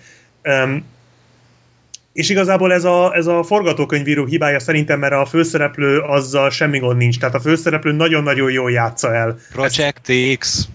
és 2.14 2.30
igazából 2.30 2.74
ez 2.74 2.84
a, 2.84 3.16
ez 3.16 3.28
a 3.28 3.44
forgatókönyvíró 3.44 4.26
hibája 4.26 4.60
szerintem, 4.60 5.00
mert 5.00 5.14
a 5.14 5.26
főszereplő 5.26 6.00
azzal 6.00 6.50
semmi 6.50 6.80
gond 6.80 6.98
nincs. 6.98 7.20
Tehát 7.20 7.36
a 7.36 7.40
főszereplő 7.40 7.92
nagyon-nagyon 7.92 8.52
jól 8.52 8.72
játsza 8.72 9.16
el. 9.16 9.38
Project 9.54 10.12
X 10.38 10.68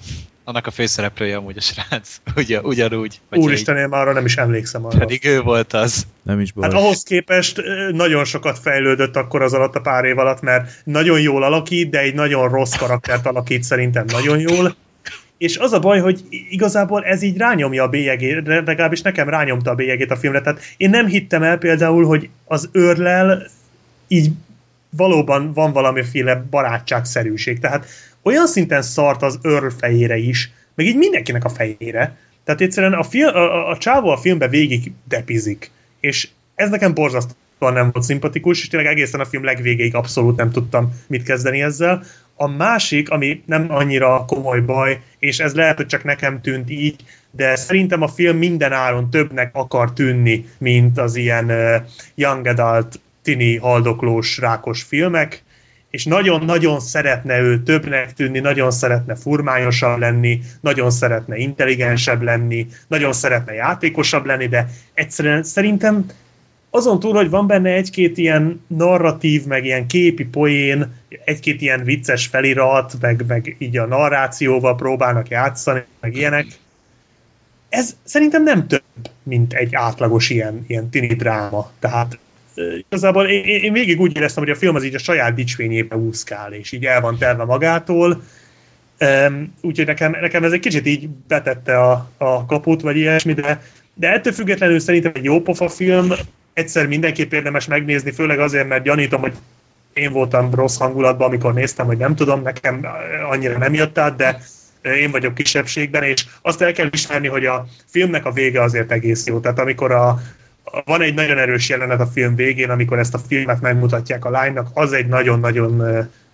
annak 0.45 0.67
a 0.67 0.71
főszereplője 0.71 1.37
amúgy 1.37 1.57
a 1.57 1.61
srác. 1.61 2.21
Ugye, 2.37 2.61
ugyanúgy. 2.61 3.21
Úristen, 3.31 3.77
én 3.77 3.89
már 3.89 4.01
arra 4.01 4.13
nem 4.13 4.25
is 4.25 4.37
emlékszem 4.37 4.85
arra. 4.85 4.99
Pedig 4.99 5.25
ő 5.25 5.41
volt 5.41 5.73
az. 5.73 6.07
Nem 6.23 6.41
is 6.41 6.53
baj. 6.53 6.65
Hát 6.65 6.79
ahhoz 6.79 7.03
képest 7.03 7.63
nagyon 7.93 8.25
sokat 8.25 8.59
fejlődött 8.59 9.17
akkor 9.17 9.43
az 9.43 9.53
alatt 9.53 9.75
a 9.75 9.81
pár 9.81 10.05
év 10.05 10.19
alatt, 10.19 10.41
mert 10.41 10.71
nagyon 10.85 11.21
jól 11.21 11.43
alakít, 11.43 11.91
de 11.91 11.99
egy 11.99 12.15
nagyon 12.15 12.49
rossz 12.49 12.75
karaktert 12.75 13.27
alakít 13.27 13.63
szerintem 13.63 14.05
nagyon 14.09 14.39
jól. 14.39 14.75
És 15.39 15.57
az 15.57 15.73
a 15.73 15.79
baj, 15.79 16.01
hogy 16.01 16.21
igazából 16.51 17.05
ez 17.05 17.23
így 17.23 17.37
rányomja 17.37 17.83
a 17.83 17.89
bélyegét, 17.89 18.47
legalábbis 18.47 19.03
nekem 19.03 19.29
rányomta 19.29 19.71
a 19.71 19.75
bélyegét 19.75 20.11
a 20.11 20.17
filmre. 20.17 20.41
Tehát 20.41 20.61
én 20.77 20.91
nem 20.91 21.07
hittem 21.07 21.43
el 21.43 21.59
például, 21.59 22.07
hogy 22.07 22.29
az 22.45 22.69
őrlel 22.73 23.47
így 24.09 24.31
valóban 24.97 25.53
van 25.53 25.73
valamiféle 25.73 26.45
barátságszerűség. 26.51 27.59
Tehát 27.59 27.87
olyan 28.23 28.47
szinten 28.47 28.83
szart 28.83 29.23
az 29.23 29.39
Earl 29.43 29.69
fejére 29.79 30.17
is, 30.17 30.51
meg 30.75 30.87
így 30.87 30.97
mindenkinek 30.97 31.45
a 31.45 31.49
fejére. 31.49 32.17
Tehát 32.45 32.61
egyszerűen 32.61 32.93
a, 32.93 33.03
film, 33.03 33.35
a, 33.35 33.39
a, 33.39 33.71
a 33.71 33.79
csávó 33.79 34.09
a 34.09 34.17
filmbe 34.17 34.49
végig 34.49 34.93
depizik. 35.09 35.71
És 36.01 36.29
ez 36.55 36.71
nekem 36.71 36.95
borzasztóan 36.95 37.73
nem 37.73 37.91
volt 37.93 38.05
szimpatikus, 38.05 38.61
és 38.61 38.69
tényleg 38.69 38.93
egészen 38.93 39.21
a 39.21 39.25
film 39.25 39.45
legvégéig 39.45 39.95
abszolút 39.95 40.37
nem 40.37 40.51
tudtam 40.51 40.95
mit 41.07 41.23
kezdeni 41.23 41.63
ezzel. 41.63 42.03
A 42.37 42.49
másik, 42.49 43.11
ami 43.11 43.43
nem 43.47 43.67
annyira 43.69 44.25
komoly 44.27 44.61
baj, 44.61 45.01
és 45.19 45.39
ez 45.39 45.55
lehet, 45.55 45.77
hogy 45.77 45.87
csak 45.87 46.05
nekem 46.05 46.41
tűnt 46.41 46.71
így, 46.71 47.05
de 47.31 47.57
szerintem 47.57 48.03
a 48.03 48.09
film 48.09 48.37
minden 48.37 48.73
áron 48.73 49.11
többnek 49.11 49.51
akar 49.55 49.93
tűnni, 49.93 50.47
mint 50.59 50.99
az 50.99 51.17
ilyen 51.17 51.45
uh, 51.45 51.75
young 52.15 52.47
adult, 52.47 53.01
tini, 53.23 53.57
haldoklós, 53.57 54.39
rákos 54.39 54.83
filmek, 54.83 55.43
és 55.93 56.05
nagyon-nagyon 56.05 56.81
szeretne 56.81 57.41
ő 57.41 57.63
többnek 57.63 58.13
tűnni, 58.13 58.39
nagyon 58.39 58.71
szeretne 58.71 59.15
furmányosabb 59.15 59.99
lenni, 59.99 60.41
nagyon 60.61 60.91
szeretne 60.91 61.37
intelligensebb 61.37 62.23
lenni, 62.23 62.67
nagyon 62.89 63.13
szeretne 63.13 63.53
játékosabb 63.53 64.27
lenni, 64.27 64.47
de 64.47 64.69
egyszerűen 64.95 65.43
szerintem 65.43 66.07
azon 66.71 67.01
túl, 67.01 67.15
hogy 67.15 67.31
van 67.31 67.47
benne 67.47 67.71
egy-két 67.71 68.19
ilyen 68.19 68.65
narratív, 68.67 69.45
meg 69.45 69.65
ilyen 69.65 69.87
képi 69.87 70.25
poén, 70.25 70.95
egy-két 71.25 71.61
ilyen 71.61 71.85
vicces 71.85 72.27
felirat, 72.27 72.93
meg, 73.01 73.25
meg 73.27 73.57
így 73.59 73.77
a 73.77 73.87
narrációval 73.87 74.77
próbálnak 74.77 75.29
játszani, 75.29 75.85
meg 76.01 76.17
ilyenek, 76.17 76.47
ez 77.69 77.97
szerintem 78.05 78.43
nem 78.43 78.67
több, 78.67 78.83
mint 79.23 79.53
egy 79.53 79.75
átlagos 79.75 80.31
ilyen, 80.31 80.65
ilyen 80.67 80.89
tini 80.91 81.15
dráma. 81.15 81.71
Tehát 81.79 82.19
igazából 82.89 83.27
én, 83.27 83.45
én 83.45 83.73
végig 83.73 84.01
úgy 84.01 84.17
éreztem, 84.17 84.43
hogy 84.43 84.53
a 84.53 84.59
film 84.59 84.75
az 84.75 84.85
így 84.85 84.95
a 84.95 84.99
saját 84.99 85.35
dicsvényébe 85.35 85.97
úszkál, 85.97 86.53
és 86.53 86.73
így 86.73 86.85
el 86.85 87.01
van 87.01 87.19
terve 87.19 87.45
magától, 87.45 88.23
úgyhogy 89.61 89.87
nekem, 89.87 90.11
nekem 90.21 90.45
ez 90.45 90.53
egy 90.53 90.61
kicsit 90.61 90.87
így 90.87 91.09
betette 91.09 91.81
a, 91.81 92.11
a 92.17 92.47
kaput, 92.47 92.81
vagy 92.81 92.97
ilyesmi, 92.97 93.33
de, 93.33 93.63
de 93.95 94.13
ettől 94.13 94.33
függetlenül 94.33 94.81
szerintem 94.81 95.13
egy 95.15 95.25
jó 95.25 95.41
pofa 95.41 95.69
film, 95.69 96.13
egyszer 96.53 96.87
mindenképp 96.87 97.33
érdemes 97.33 97.67
megnézni, 97.67 98.11
főleg 98.11 98.39
azért, 98.39 98.69
mert 98.69 98.85
gyanítom, 98.85 99.21
hogy 99.21 99.33
én 99.93 100.13
voltam 100.13 100.55
rossz 100.55 100.79
hangulatban, 100.79 101.27
amikor 101.27 101.55
néztem, 101.55 101.87
hogy 101.87 101.97
nem 101.97 102.15
tudom, 102.15 102.43
nekem 102.43 102.87
annyira 103.31 103.59
nem 103.59 103.75
jött 103.75 103.99
át, 103.99 104.17
de 104.17 104.41
én 104.83 105.11
vagyok 105.11 105.35
kisebbségben, 105.35 106.03
és 106.03 106.27
azt 106.43 106.63
el 106.63 106.73
kell 106.73 106.89
ismerni, 106.93 107.29
hogy 107.29 107.47
a 107.47 107.67
filmnek 107.87 108.25
a 108.25 108.33
vége 108.33 108.63
azért 108.63 108.93
egész 108.93 109.27
jó. 109.27 109.41
Tehát 109.41 109.59
amikor 109.59 109.93
a, 109.93 110.21
van 110.85 111.03
egy 111.03 111.15
nagyon 111.15 111.39
erős 111.39 111.69
jelenet 111.69 112.01
a 112.01 112.07
film 112.07 112.35
végén, 112.35 112.71
amikor 112.71 112.99
ezt 112.99 113.15
a 113.15 113.19
filmet 113.19 113.61
megmutatják 113.61 114.25
a 114.25 114.31
lánynak, 114.31 114.69
az 114.75 114.93
egy 114.93 115.07
nagyon-nagyon 115.07 115.83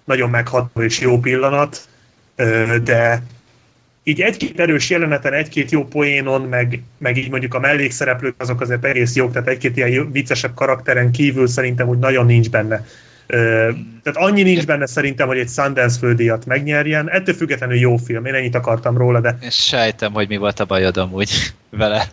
nagyon 0.05 0.31
megható 0.31 0.83
és 0.83 1.01
jó 1.01 1.19
pillanat, 1.19 1.89
de 2.83 3.23
így 4.03 4.21
egy-két 4.21 4.61
erős 4.61 4.91
jeleneten, 4.91 5.33
egy-két 5.33 5.71
jó 5.71 5.85
poénon, 5.85 6.43
meg, 6.43 6.83
meg 6.99 7.17
így 7.17 7.31
mondjuk 7.31 7.55
a 7.55 7.59
mellékszereplők 7.59 8.35
azok 8.39 8.61
azért 8.61 8.85
egész 8.85 9.15
jók, 9.15 9.33
tehát 9.33 9.49
egy-két 9.49 9.77
ilyen 9.77 10.13
viccesebb 10.13 10.55
karakteren 10.55 11.11
kívül 11.13 11.47
szerintem 11.47 11.89
úgy 11.89 11.99
nagyon 11.99 12.27
nincs 12.27 12.51
benne. 12.51 12.87
Tehát 14.03 14.15
annyi 14.15 14.43
nincs 14.43 14.67
benne 14.67 14.87
szerintem, 14.87 15.27
hogy 15.27 15.39
egy 15.39 15.49
Sundance 15.49 15.99
fődíjat 15.99 16.47
megnyerjen. 16.47 17.11
Ettől 17.11 17.35
függetlenül 17.35 17.77
jó 17.77 17.97
film, 17.97 18.25
én 18.25 18.35
ennyit 18.35 18.55
akartam 18.55 18.97
róla, 18.97 19.21
de... 19.21 19.39
És 19.41 19.55
sejtem, 19.55 20.13
hogy 20.13 20.29
mi 20.29 20.37
volt 20.37 20.61
a 20.61 20.65
bajod 20.65 20.97
amúgy 20.97 21.31
vele 21.71 22.05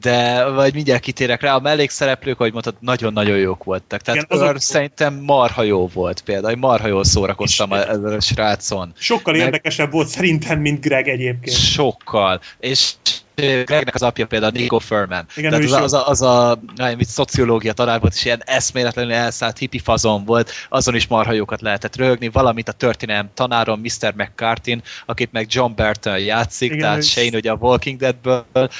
de 0.00 0.44
vagy 0.44 0.74
mindjárt 0.74 1.02
kitérek 1.02 1.40
rá, 1.40 1.54
a 1.54 1.60
mellékszereplők, 1.60 2.40
ahogy 2.40 2.52
mondtad, 2.52 2.74
nagyon-nagyon 2.80 3.36
jók 3.36 3.64
voltak. 3.64 4.00
Tehát 4.00 4.24
Igen, 4.24 4.40
azok... 4.40 4.60
szerintem 4.60 5.14
marha 5.14 5.62
jó 5.62 5.86
volt 5.86 6.20
például, 6.20 6.56
marha 6.56 6.86
jól 6.86 7.04
szórakoztam 7.04 7.72
ezzel 7.72 8.12
a 8.12 8.20
srácon. 8.20 8.92
Sokkal 8.98 9.34
Meg... 9.34 9.42
érdekesebb 9.42 9.92
volt 9.92 10.08
szerintem, 10.08 10.60
mint 10.60 10.80
Greg 10.80 11.08
egyébként. 11.08 11.56
Sokkal. 11.56 12.40
És 12.60 12.92
Gregnek 13.34 13.94
az 13.94 14.02
apja 14.02 14.26
például 14.26 14.52
Nico 14.52 14.78
Furman. 14.78 15.26
Igen, 15.36 15.50
Tehát 15.50 15.64
az, 15.64 15.72
az, 15.72 15.92
a, 15.92 16.08
az 16.08 16.22
a, 16.22 16.50
a 16.50 16.96
szociológia 17.00 17.72
tanár 17.72 18.00
volt, 18.00 18.14
és 18.14 18.24
ilyen 18.24 18.42
eszméletlenül 18.44 19.12
elszállt 19.12 19.58
hippi 19.58 19.78
fazon 19.78 20.24
volt, 20.24 20.52
azon 20.68 20.94
is 20.94 21.06
marha 21.06 21.32
jókat 21.32 21.60
lehetett 21.60 21.96
rögni, 21.96 22.28
valamint 22.28 22.68
a 22.68 22.72
történelem 22.72 23.30
tanárom 23.34 23.80
Mr. 23.80 24.14
McCartin, 24.16 24.82
akit 25.06 25.32
meg 25.32 25.46
John 25.50 25.72
Burton 25.74 26.18
játszik, 26.18 26.70
Igen, 26.70 26.80
tehát 26.80 27.04
Shane 27.04 27.36
ugye 27.36 27.50
a 27.50 27.56
Walking 27.60 27.98
Deadből, 27.98 28.70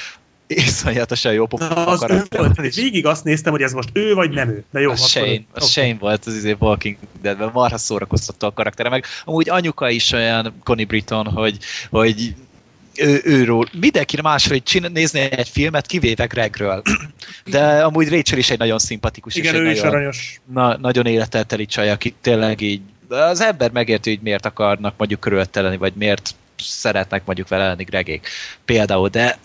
iszonyatosan 0.55 1.33
jó 1.33 1.45
pofa 1.45 1.67
Na, 1.73 1.85
az 1.85 2.05
ő 2.09 2.23
volt. 2.29 2.59
és- 2.59 2.75
Végig 2.75 3.05
azt 3.05 3.23
néztem, 3.23 3.51
hogy 3.51 3.61
ez 3.61 3.73
most 3.73 3.89
ő 3.93 4.13
vagy 4.13 4.29
nem 4.31 4.49
ő. 4.49 4.63
De 4.71 4.79
jó, 4.79 4.91
a 4.91 4.95
Shane, 4.95 5.25
a 5.51 5.57
oké. 5.57 5.65
Shane 5.65 5.95
volt 5.99 6.25
az 6.25 6.35
izé 6.35 6.55
Walking 6.59 6.97
Deadben, 7.21 7.49
marha 7.53 7.77
szórakoztató 7.77 8.47
a 8.47 8.53
karaktere, 8.53 8.89
meg 8.89 9.05
amúgy 9.25 9.49
anyuka 9.49 9.89
is 9.89 10.11
olyan 10.11 10.53
Connie 10.63 10.85
Britton, 10.85 11.25
hogy, 11.25 11.57
hogy 11.89 12.33
ő, 12.97 13.21
őről, 13.23 13.65
mindenki 13.79 14.21
másról 14.21 14.55
így 14.55 14.63
csinál, 14.63 14.89
nézni 14.89 15.19
egy 15.19 15.49
filmet, 15.49 15.85
kivéve 15.85 16.25
Gregről. 16.25 16.81
De 17.45 17.83
amúgy 17.83 18.09
Rachel 18.09 18.37
is 18.37 18.49
egy 18.49 18.57
nagyon 18.57 18.79
szimpatikus, 18.79 19.35
Igen, 19.35 19.53
és 19.55 19.59
ő 19.61 19.69
is 19.71 19.77
nagyon, 19.77 19.93
aranyos. 19.93 20.41
na, 20.53 20.77
nagyon 20.77 21.05
életelteli 21.05 21.65
csaj, 21.65 21.89
aki 21.91 22.13
tényleg 22.21 22.61
így 22.61 22.81
az 23.09 23.41
ember 23.41 23.71
megérti, 23.71 24.09
hogy 24.09 24.19
miért 24.23 24.45
akarnak 24.45 24.93
mondjuk 24.97 25.19
körülötte 25.19 25.61
lenni, 25.61 25.77
vagy 25.77 25.93
miért 25.95 26.35
szeretnek 26.57 27.25
mondjuk 27.25 27.47
vele 27.47 27.67
lenni 27.67 27.83
Gregék. 27.83 28.27
Például, 28.65 29.09
de 29.09 29.39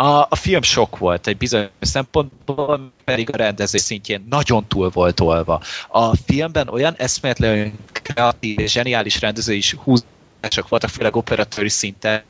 a, 0.00 0.26
a 0.30 0.36
film 0.36 0.62
sok 0.62 0.98
volt 0.98 1.26
egy 1.26 1.36
bizonyos 1.36 1.68
szempontból, 1.80 2.92
pedig 3.04 3.30
a 3.32 3.36
rendező 3.36 3.78
szintjén 3.78 4.26
nagyon 4.30 4.66
túl 4.68 4.90
volt 4.90 5.14
tolva. 5.14 5.62
A 5.88 6.16
filmben 6.16 6.68
olyan 6.68 6.94
eszméletlen, 6.96 7.72
kreatív 7.92 8.58
és 8.58 8.72
zseniális 8.72 9.20
rendező 9.20 9.52
is 9.52 9.72
húzások 9.72 10.68
voltak, 10.68 10.90
főleg 10.90 11.16
operatőri 11.16 11.68
szinten, 11.68 12.22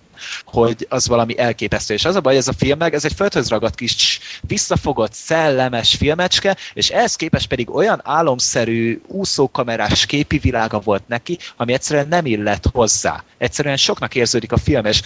hogy 0.45 0.87
az 0.89 1.09
valami 1.09 1.39
elképesztő. 1.39 1.95
És 1.95 2.05
az 2.05 2.15
a 2.15 2.21
baj, 2.21 2.37
ez 2.37 2.49
a 2.49 2.53
film 2.53 2.79
meg, 2.79 2.95
ez 2.95 3.05
egy 3.05 3.15
földhöz 3.15 3.49
ragadt 3.49 3.75
kis 3.75 4.21
visszafogott, 4.41 5.13
szellemes 5.13 5.95
filmecske, 5.95 6.57
és 6.73 6.91
ehhez 6.91 7.17
képest 7.17 7.49
pedig 7.49 7.75
olyan 7.75 8.01
álomszerű, 8.05 9.01
úszókamerás 9.07 10.07
képi 10.07 10.39
világa 10.39 10.79
volt 10.81 11.09
neki, 11.09 11.39
ami 11.57 11.73
egyszerűen 11.73 12.09
nem 12.09 12.27
illett 12.27 12.65
hozzá. 12.73 13.25
Egyszerűen 13.39 13.77
soknak 13.77 14.15
érződik 14.15 14.53
a 14.53 14.57
film, 14.57 14.85
és 14.85 15.03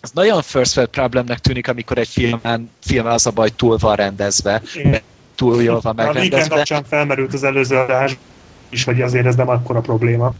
ez 0.00 0.10
nagyon 0.10 0.42
first 0.42 0.76
world 0.76 0.90
problemnek 0.92 1.38
tűnik, 1.38 1.68
amikor 1.68 1.98
egy 1.98 2.08
filmen, 2.08 2.70
filmen 2.80 3.12
az 3.12 3.26
a 3.26 3.30
baj 3.30 3.48
túl 3.56 3.76
van 3.76 3.96
rendezve, 3.96 4.62
Igen. 4.74 5.00
túl 5.34 5.62
jól 5.62 5.80
van 5.80 5.98
A 5.98 6.02
Weekend 6.02 6.14
megrendezve. 6.22 6.54
kapcsán 6.54 6.84
felmerült 6.84 7.34
az 7.34 7.44
előző 7.44 7.76
adás 7.76 8.16
is, 8.68 8.84
hogy 8.84 9.00
azért 9.02 9.26
ez 9.26 9.34
nem 9.34 9.48
akkora 9.48 9.80
probléma. 9.80 10.34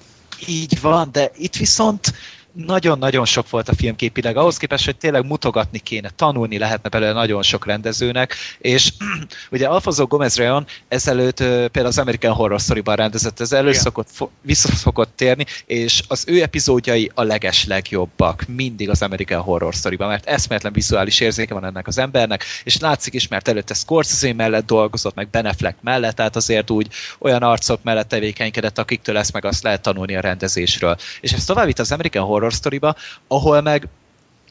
Így 0.47 0.81
van, 0.81 1.09
de 1.13 1.31
itt 1.37 1.57
viszont 1.57 2.15
nagyon-nagyon 2.53 3.25
sok 3.25 3.51
volt 3.51 3.69
a 3.69 3.75
filmképileg, 3.75 4.37
ahhoz 4.37 4.57
képest, 4.57 4.85
hogy 4.85 4.97
tényleg 4.97 5.27
mutogatni 5.27 5.79
kéne, 5.79 6.11
tanulni 6.17 6.59
lehetne 6.59 6.89
belőle 6.89 7.13
nagyon 7.13 7.43
sok 7.43 7.67
rendezőnek, 7.67 8.35
és 8.59 8.93
ugye 9.51 9.67
Alfonso 9.67 10.07
Gomez 10.07 10.37
Reon 10.37 10.67
ezelőtt 10.89 11.37
például 11.37 11.87
az 11.87 11.99
American 11.99 12.33
Horror 12.33 12.61
Story-ban 12.61 12.97
rendezett, 12.97 13.41
ez 13.41 13.53
elő 13.53 13.73
szokott, 13.73 14.09
vissza 14.43 14.69
szokott 14.69 15.13
térni, 15.17 15.47
és 15.67 16.03
az 16.09 16.25
ő 16.27 16.43
epizódjai 16.43 17.11
a 17.15 17.23
leges 17.23 17.67
legjobbak, 17.67 18.45
mindig 18.47 18.91
az 18.91 19.03
American 19.03 19.41
Horror 19.41 19.75
Story-ban, 19.75 20.09
mert 20.09 20.27
eszméletlen 20.27 20.73
vizuális 20.73 21.21
érzéke 21.21 21.55
van 21.55 21.65
ennek 21.65 21.87
az 21.87 21.99
embernek, 21.99 22.45
és 22.65 22.79
látszik 22.79 23.15
is, 23.15 23.29
mert 23.29 23.49
előtte 23.49 23.75
Scorsese 23.75 24.35
mellett 24.35 24.67
dolgozott, 24.67 25.15
meg 25.15 25.29
Ben 25.29 25.47
Affleck 25.47 25.77
mellett, 25.83 26.17
tehát 26.17 26.37
azért 26.37 26.71
úgy 26.71 26.89
olyan 27.19 27.43
arcok 27.43 27.83
mellett 27.83 28.09
tevékenykedett, 28.09 28.79
akiktől 28.79 29.17
ezt 29.19 29.33
meg 29.33 29.45
azt 29.45 29.63
lehet 29.63 29.83
tanulni 29.83 30.17
a 30.17 30.21
rendezésről. 30.21 30.97
És 31.21 31.33
ez 31.33 31.45
tovább 31.45 31.67
vitt 31.67 31.79
az 31.79 31.93
American 31.93 32.25
Horror 32.25 32.38
Story-ba, 32.51 32.97
ahol 33.29 33.61
meg 33.61 33.89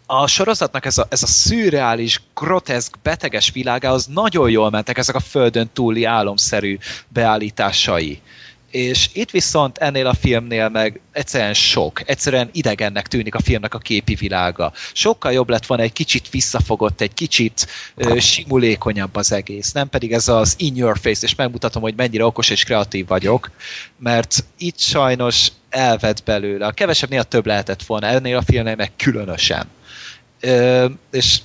a 0.07 0.27
sorozatnak 0.27 0.85
ez 0.85 0.97
a, 0.97 1.05
ez 1.09 1.23
a 1.23 1.27
szürreális, 1.27 2.21
groteszk, 2.35 2.97
beteges 3.03 3.51
világához 3.51 4.05
nagyon 4.05 4.49
jól 4.49 4.69
mentek 4.69 4.97
ezek 4.97 5.15
a 5.15 5.19
földön 5.19 5.69
túli 5.73 6.03
álomszerű 6.03 6.77
beállításai. 7.07 8.21
És 8.71 9.09
itt 9.13 9.29
viszont 9.29 9.77
ennél 9.77 10.07
a 10.07 10.13
filmnél 10.13 10.69
meg 10.69 10.99
egyszerűen 11.11 11.53
sok, 11.53 12.09
egyszerűen 12.09 12.49
idegennek 12.51 13.07
tűnik 13.07 13.35
a 13.35 13.41
filmnek 13.41 13.73
a 13.73 13.77
képi 13.77 14.15
világa. 14.15 14.73
Sokkal 14.93 15.31
jobb 15.31 15.49
lett 15.49 15.65
volna 15.65 15.83
egy 15.83 15.93
kicsit 15.93 16.29
visszafogott, 16.29 17.01
egy 17.01 17.13
kicsit 17.13 17.67
ö, 17.95 18.19
simulékonyabb 18.19 19.15
az 19.15 19.31
egész, 19.31 19.71
nem 19.71 19.89
pedig 19.89 20.13
ez 20.13 20.27
az 20.27 20.55
in 20.57 20.75
your 20.75 20.97
face, 21.01 21.25
és 21.25 21.35
megmutatom, 21.35 21.81
hogy 21.81 21.93
mennyire 21.95 22.25
okos 22.25 22.49
és 22.49 22.63
kreatív 22.63 23.07
vagyok, 23.07 23.51
mert 23.99 24.43
itt 24.57 24.79
sajnos 24.79 25.51
elvett 25.69 26.23
belőle. 26.23 26.65
A 26.65 26.71
kevesebb 26.71 27.09
néha 27.09 27.23
több 27.23 27.45
lehetett 27.45 27.83
volna, 27.83 28.07
ennél 28.07 28.37
a 28.37 28.41
filmnél 28.41 28.75
meg 28.75 28.91
különösen. 28.95 29.67
Ö, 30.39 30.85
és 31.11 31.39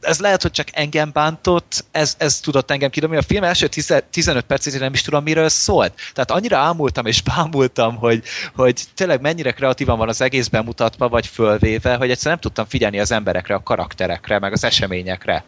ez 0.00 0.18
lehet, 0.18 0.42
hogy 0.42 0.50
csak 0.50 0.68
engem 0.72 1.10
bántott, 1.12 1.84
ez, 1.90 2.14
ez 2.18 2.40
tudott 2.40 2.70
engem 2.70 2.90
kidobni. 2.90 3.16
A 3.16 3.22
film 3.22 3.44
első 3.44 3.66
10, 3.66 3.94
15 4.10 4.44
percét 4.44 4.78
nem 4.78 4.92
is 4.92 5.02
tudom, 5.02 5.22
miről 5.22 5.48
szólt. 5.48 5.92
Tehát 6.12 6.30
annyira 6.30 6.56
ámultam 6.56 7.06
és 7.06 7.22
bámultam, 7.22 7.96
hogy, 7.96 8.22
hogy 8.54 8.82
tényleg 8.94 9.20
mennyire 9.20 9.52
kreatívan 9.52 9.98
van 9.98 10.08
az 10.08 10.20
egész 10.20 10.48
bemutatva, 10.48 11.08
vagy 11.08 11.26
fölvéve, 11.26 11.94
hogy 11.94 12.10
egyszerűen 12.10 12.38
nem 12.40 12.40
tudtam 12.40 12.66
figyelni 12.66 13.00
az 13.00 13.12
emberekre, 13.12 13.54
a 13.54 13.62
karakterekre, 13.62 14.38
meg 14.38 14.52
az 14.52 14.64
eseményekre. 14.64 15.44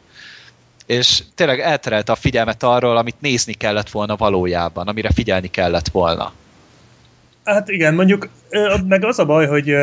És 0.86 1.22
tényleg 1.34 1.60
elterelte 1.60 2.12
a 2.12 2.16
figyelmet 2.16 2.62
arról, 2.62 2.96
amit 2.96 3.20
nézni 3.20 3.52
kellett 3.52 3.90
volna 3.90 4.16
valójában, 4.16 4.88
amire 4.88 5.10
figyelni 5.12 5.48
kellett 5.48 5.88
volna. 5.88 6.32
Hát 7.52 7.68
igen, 7.68 7.94
mondjuk 7.94 8.28
meg 8.88 9.04
az 9.04 9.18
a 9.18 9.24
baj, 9.24 9.46
hogy 9.46 9.76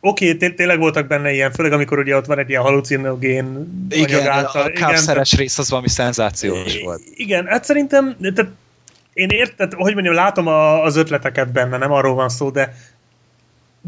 oké, 0.00 0.34
té- 0.34 0.56
tényleg 0.56 0.78
voltak 0.78 1.06
benne 1.06 1.32
ilyen, 1.32 1.52
főleg 1.52 1.72
amikor 1.72 1.98
ugye 1.98 2.16
ott 2.16 2.26
van 2.26 2.38
egy 2.38 2.48
ilyen 2.48 2.62
halucinogén 2.62 3.68
Igen, 3.90 4.26
által. 4.28 4.62
a 4.62 4.70
kápszeres 4.70 5.36
rész 5.36 5.58
az 5.58 5.70
valami 5.70 5.88
szenzációs 5.88 6.80
volt. 6.82 7.02
Igen, 7.14 7.46
hát 7.46 7.64
szerintem, 7.64 8.16
tehát 8.34 8.52
én 9.12 9.28
érted, 9.28 9.72
hogy 9.72 9.92
mondjam, 9.94 10.14
látom 10.14 10.46
a, 10.46 10.82
az 10.82 10.96
ötleteket 10.96 11.52
benne, 11.52 11.76
nem 11.76 11.92
arról 11.92 12.14
van 12.14 12.28
szó, 12.28 12.50
de 12.50 12.74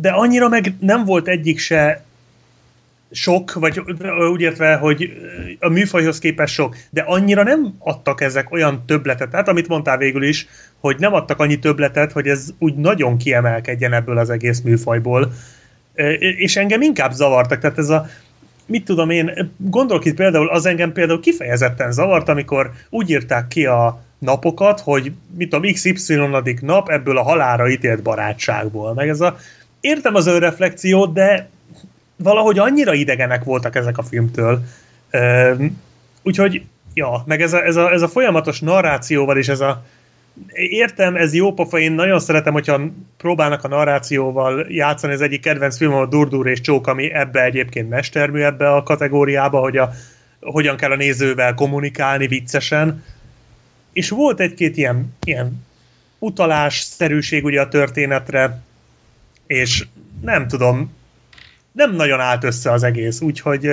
de 0.01 0.11
annyira 0.11 0.49
meg 0.49 0.75
nem 0.81 1.05
volt 1.05 1.29
egyik 1.29 1.59
se 1.59 2.03
sok, 3.11 3.53
vagy 3.53 3.83
úgy 4.33 4.41
értve, 4.41 4.75
hogy 4.75 5.13
a 5.61 5.69
műfajhoz 5.69 6.19
képest 6.19 6.55
sok, 6.55 6.77
de 6.91 7.01
annyira 7.01 7.43
nem 7.43 7.75
adtak 7.79 8.21
ezek 8.21 8.53
olyan 8.53 8.83
többletet, 8.87 9.31
tehát 9.31 9.49
amit 9.49 9.69
mondtál 9.69 9.97
végül 9.97 10.23
is, 10.23 10.47
hogy 10.81 10.97
nem 10.99 11.15
adtak 11.15 11.39
annyi 11.39 11.59
többletet, 11.59 12.13
hogy 12.13 12.27
ez 12.27 12.49
úgy 12.59 12.75
nagyon 12.75 13.17
kiemelkedjen 13.17 13.93
ebből 13.93 14.19
az 14.19 14.31
egész 14.31 14.61
műfajból, 14.61 15.33
és 16.19 16.57
engem 16.57 16.83
inkább 16.83 17.13
zavartak, 17.13 17.61
tehát 17.61 17.79
ez 17.79 17.89
a 17.89 18.09
mit 18.67 18.85
tudom 18.85 19.11
én, 19.11 19.53
gondolok 19.57 20.05
itt 20.05 20.17
például, 20.17 20.49
az 20.49 20.67
engem 20.67 20.93
például 20.93 21.21
kifejezetten 21.21 21.93
zavart, 21.93 22.29
amikor 22.29 22.71
úgy 22.91 23.11
írták 23.11 23.49
ki 23.49 23.67
a 23.67 24.03
napokat, 24.19 24.81
hogy 24.81 25.13
mit 25.37 25.49
tudom, 25.49 25.73
XY 25.73 26.21
nap 26.61 26.89
ebből 26.89 27.19
a 27.19 27.23
halára 27.23 27.69
ítélt 27.69 28.03
barátságból. 28.03 28.95
Meg 28.95 29.09
ez 29.09 29.21
a, 29.21 29.37
értem 29.81 30.15
az 30.15 30.27
önreflexiót, 30.27 31.13
de 31.13 31.49
valahogy 32.19 32.59
annyira 32.59 32.95
idegenek 32.95 33.45
voltak 33.45 33.77
ezek 33.77 33.99
a 33.99 34.03
filmtől. 34.03 34.63
Úgyhogy, 36.23 36.65
ja, 36.95 37.23
meg 37.27 37.43
ez 37.43 37.53
a, 37.53 37.65
ez, 37.65 37.77
a, 37.77 37.93
ez 37.93 38.03
a 38.03 38.09
folyamatos 38.09 38.61
narrációval 38.61 39.39
is 39.39 39.49
ez 39.49 39.61
a 39.61 39.85
értem, 40.53 41.17
ez 41.17 41.35
jó 41.35 41.53
pofa, 41.53 41.79
én 41.79 41.93
nagyon 41.93 42.19
szeretem, 42.19 42.53
hogyha 42.53 42.81
próbálnak 43.17 43.65
a 43.65 43.69
narrációval 43.69 44.67
játszani, 44.69 45.13
az 45.13 45.21
egyik 45.21 45.41
kedvenc 45.41 45.77
filmem 45.77 45.99
a 45.99 46.07
Durdur 46.07 46.47
és 46.47 46.61
Csók, 46.61 46.87
ami 46.87 47.13
ebbe 47.13 47.45
egyébként 47.45 47.89
mestermű 47.89 48.41
ebbe 48.41 48.73
a 48.73 48.83
kategóriába, 48.83 49.61
hogy 49.61 49.77
a, 49.77 49.91
hogyan 50.41 50.77
kell 50.77 50.91
a 50.91 50.97
nézővel 50.97 51.55
kommunikálni 51.55 52.27
viccesen. 52.27 53.05
És 53.93 54.09
volt 54.09 54.41
egy-két 54.41 54.77
ilyen, 54.77 55.15
ilyen 55.25 55.67
utalásszerűség 56.19 57.45
ugye 57.45 57.61
a 57.61 57.69
történetre, 57.69 58.63
és 59.47 59.87
nem 60.21 60.49
tudom, 60.49 60.97
nem 61.79 61.95
nagyon 61.95 62.21
állt 62.21 62.45
össze 62.45 62.73
az 62.73 62.83
egész, 62.83 63.21
úgyhogy 63.21 63.71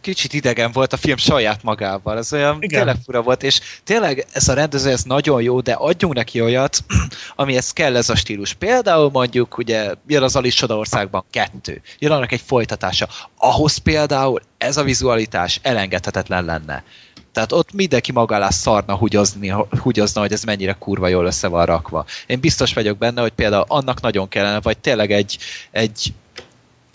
kicsit 0.00 0.32
idegen 0.32 0.72
volt 0.72 0.92
a 0.92 0.96
film 0.96 1.16
saját 1.16 1.62
magával. 1.62 2.18
Ez 2.18 2.32
olyan 2.32 2.56
Igen. 2.60 2.78
tényleg 2.78 2.96
fura 3.04 3.22
volt, 3.22 3.42
és 3.42 3.60
tényleg 3.84 4.26
ez 4.32 4.48
a 4.48 4.54
rendező, 4.54 4.90
ez 4.90 5.02
nagyon 5.02 5.42
jó, 5.42 5.60
de 5.60 5.72
adjunk 5.72 6.14
neki 6.14 6.40
olyat, 6.40 6.78
amihez 7.36 7.72
kell 7.72 7.96
ez 7.96 8.08
a 8.08 8.16
stílus. 8.16 8.52
Például 8.52 9.10
mondjuk, 9.10 9.58
ugye, 9.58 9.94
jön 10.06 10.22
az 10.22 10.36
Alice 10.36 10.56
Csodaországban 10.56 11.24
kettő, 11.30 11.82
jön 11.98 12.12
annak 12.12 12.32
egy 12.32 12.42
folytatása. 12.46 13.08
Ahhoz 13.36 13.76
például 13.76 14.40
ez 14.58 14.76
a 14.76 14.82
vizualitás 14.82 15.60
elengedhetetlen 15.62 16.44
lenne. 16.44 16.84
Tehát 17.32 17.52
ott 17.52 17.72
mindenki 17.72 18.12
maga 18.12 18.34
alá 18.34 18.50
szarna 18.50 18.96
hugyozni, 18.96 19.54
hugyozna, 19.80 20.20
hogy 20.20 20.32
ez 20.32 20.42
mennyire 20.42 20.72
kurva 20.72 21.08
jól 21.08 21.26
össze 21.26 21.48
van 21.48 21.66
rakva. 21.66 22.04
Én 22.26 22.40
biztos 22.40 22.74
vagyok 22.74 22.98
benne, 22.98 23.20
hogy 23.20 23.32
például 23.32 23.64
annak 23.68 24.00
nagyon 24.00 24.28
kellene, 24.28 24.60
vagy 24.60 24.78
tényleg 24.78 25.12
egy, 25.12 25.38
egy 25.70 26.12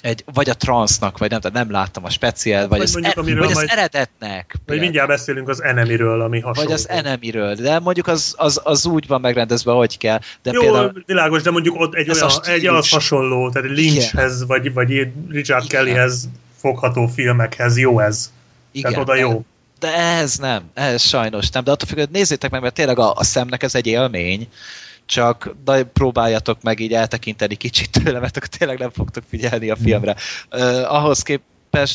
egy, 0.07 0.23
vagy 0.33 0.49
a 0.49 0.53
transznak, 0.53 1.17
vagy 1.17 1.29
nem, 1.29 1.39
tehát 1.39 1.57
nem 1.57 1.71
láttam 1.71 2.03
a 2.03 2.09
speciál, 2.09 2.67
vagy, 2.67 2.69
Vagy 2.69 2.81
az, 2.81 2.93
mondjuk, 2.93 3.17
e, 3.17 3.21
vagy 3.21 3.49
az 3.49 3.53
majd- 3.53 3.69
eredetnek. 3.69 4.45
vagy 4.47 4.59
például. 4.65 4.81
mindjárt 4.81 5.07
beszélünk 5.07 5.49
az 5.49 5.63
Enemiről, 5.63 6.21
ami 6.21 6.39
hasonló. 6.39 6.69
Vagy 6.69 6.79
az 6.79 6.89
enemiről, 6.89 7.55
de 7.55 7.79
mondjuk 7.79 8.07
az, 8.07 8.33
az, 8.37 8.61
az 8.63 8.85
úgy 8.85 9.07
van 9.07 9.21
megrendezve, 9.21 9.71
hogy 9.71 9.97
kell. 9.97 10.19
De 10.43 10.51
Jó, 10.51 10.61
például 10.61 11.03
világos, 11.05 11.41
de 11.41 11.51
mondjuk 11.51 11.79
ott 11.79 11.93
egy 11.93 12.09
olyan, 12.09 12.29
egy 12.43 12.65
az 12.65 12.89
hasonló, 12.89 13.49
tehát 13.49 13.69
Lynchhez, 13.69 14.45
vagy, 14.45 14.73
vagy 14.73 14.91
egy 14.91 15.11
Richard 15.29 15.65
Igen. 15.65 15.83
Kellyhez 15.83 16.29
fogható 16.57 17.07
filmekhez 17.07 17.77
jó 17.77 17.99
ez. 17.99 18.31
igen, 18.71 18.91
tehát 18.91 19.07
oda 19.07 19.15
jó. 19.15 19.45
De 19.79 19.93
ez 19.95 20.35
nem, 20.37 20.63
ez 20.73 21.01
sajnos 21.01 21.49
nem. 21.49 21.63
De 21.63 21.71
attól 21.71 21.87
függ, 21.87 21.97
hogy 21.97 22.09
nézzétek 22.09 22.51
meg, 22.51 22.61
mert 22.61 22.73
tényleg 22.73 22.99
a, 22.99 23.13
a 23.13 23.23
szemnek 23.23 23.63
ez 23.63 23.75
egy 23.75 23.87
élmény, 23.87 24.47
csak 25.07 25.55
de 25.65 25.83
próbáljatok 25.83 26.61
meg 26.61 26.79
így 26.79 26.93
eltekinteni 26.93 27.55
kicsit 27.55 27.91
tőle, 28.03 28.19
mert 28.19 28.37
akkor 28.37 28.47
tényleg 28.47 28.79
nem 28.79 28.89
fogtok 28.89 29.23
figyelni 29.29 29.69
a 29.69 29.75
filmre. 29.75 30.15
Uh, 30.51 30.93
ahhoz 30.93 31.21
kép, 31.21 31.41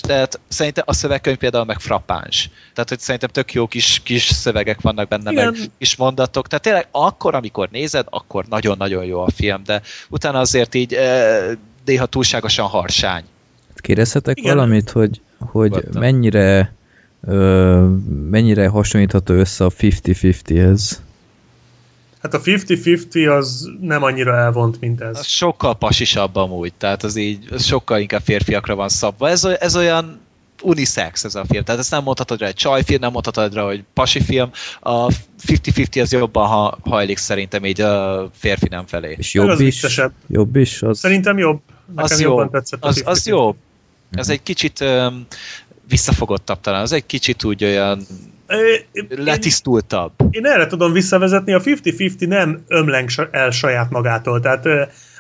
hát 0.09 0.41
szerintem 0.49 0.85
a 0.87 0.93
szövegkönyv 0.93 1.37
például 1.37 1.65
meg 1.65 1.81
frappáns. 1.81 2.51
Tehát, 2.73 2.89
hogy 2.89 2.99
szerintem 2.99 3.29
tök 3.29 3.53
jó 3.53 3.67
kis, 3.67 4.01
kis 4.05 4.23
szövegek 4.23 4.81
vannak 4.81 5.09
benne, 5.09 5.31
Igen. 5.31 5.45
meg 5.45 5.71
kis 5.79 5.97
mondatok. 5.97 6.49
Tehát 6.49 6.65
tényleg 6.65 6.87
akkor, 6.91 7.35
amikor 7.35 7.69
nézed, 7.71 8.07
akkor 8.11 8.45
nagyon-nagyon 8.49 9.05
jó 9.05 9.21
a 9.21 9.31
film, 9.31 9.63
de 9.65 9.83
utána 10.09 10.39
azért 10.39 10.75
így 10.75 10.99
néha 11.85 12.07
túlságosan 12.07 12.67
harsány. 12.67 13.25
Kérdezhetek 13.75 14.39
Igen. 14.39 14.57
valamit, 14.57 14.91
hogy, 14.91 15.21
hogy 15.39 15.85
mennyire 15.93 16.73
ö, 17.27 17.87
mennyire 18.31 18.69
hasonlítható 18.69 19.35
össze 19.35 19.65
a 19.65 19.71
50-50-hez? 19.71 20.97
Hát 22.23 22.35
a 22.35 22.41
50-50 22.41 23.39
az 23.39 23.71
nem 23.81 24.03
annyira 24.03 24.37
elvont, 24.37 24.81
mint 24.81 25.01
ez. 25.01 25.19
Az 25.19 25.27
sokkal 25.27 25.75
pasisabb 25.75 26.37
amúgy, 26.37 26.73
tehát 26.75 27.03
az 27.03 27.17
így 27.17 27.47
az 27.51 27.65
sokkal 27.65 28.01
inkább 28.01 28.23
férfiakra 28.23 28.75
van 28.75 28.89
szabva. 28.89 29.29
Ez, 29.29 29.45
ez 29.45 29.77
olyan 29.77 30.21
unisex 30.63 31.25
ez 31.25 31.35
a 31.35 31.45
film, 31.49 31.65
tehát 31.65 31.81
ezt 31.81 31.91
nem 31.91 32.03
mondhatod 32.03 32.39
rá, 32.39 32.47
hogy 32.47 32.55
csajfilm, 32.55 33.01
nem 33.01 33.13
mondhatod 33.13 33.55
rá, 33.55 33.63
hogy 33.63 33.85
pasi 33.93 34.21
film. 34.21 34.51
A 34.81 35.07
50-50 35.47 36.03
az 36.03 36.13
jobban 36.13 36.47
ha, 36.47 36.79
hajlik 36.85 37.19
szerintem 37.19 37.65
így 37.65 37.81
a 37.81 38.29
férfi 38.35 38.69
nem 38.69 38.87
felé. 38.87 39.15
És 39.19 39.35
jobb 39.35 39.49
az 39.49 39.61
is? 39.61 39.75
viccesebb. 39.75 40.13
Jobb 40.29 40.57
is? 40.57 40.83
Az... 40.83 40.99
Szerintem 40.99 41.39
jobb. 41.39 41.61
Nekem 41.87 42.05
Az 42.05 42.21
jobban 42.21 42.45
jó, 42.45 42.51
tetszett 42.51 42.85
a 42.85 42.89
az, 42.89 43.03
az 43.05 43.23
50-50. 43.23 43.25
jó. 43.25 43.57
Ez 44.11 44.29
egy 44.29 44.43
kicsit 44.43 44.81
um, 44.81 45.27
visszafogottabb 45.89 46.61
talán, 46.61 46.83
az 46.83 46.93
egy 46.93 47.07
kicsit 47.07 47.45
úgy 47.45 47.65
olyan 47.65 48.07
Ö, 48.47 48.73
én- 48.93 49.07
letisztultabb. 49.17 50.13
Én 50.31 50.47
erre 50.47 50.67
tudom 50.67 50.93
visszavezetni, 50.93 51.53
a 51.53 51.61
50-50 51.61 52.27
nem 52.29 52.65
ömleng 52.69 53.09
el 53.31 53.51
saját 53.51 53.91
magától. 53.91 54.41
Tehát 54.41 54.69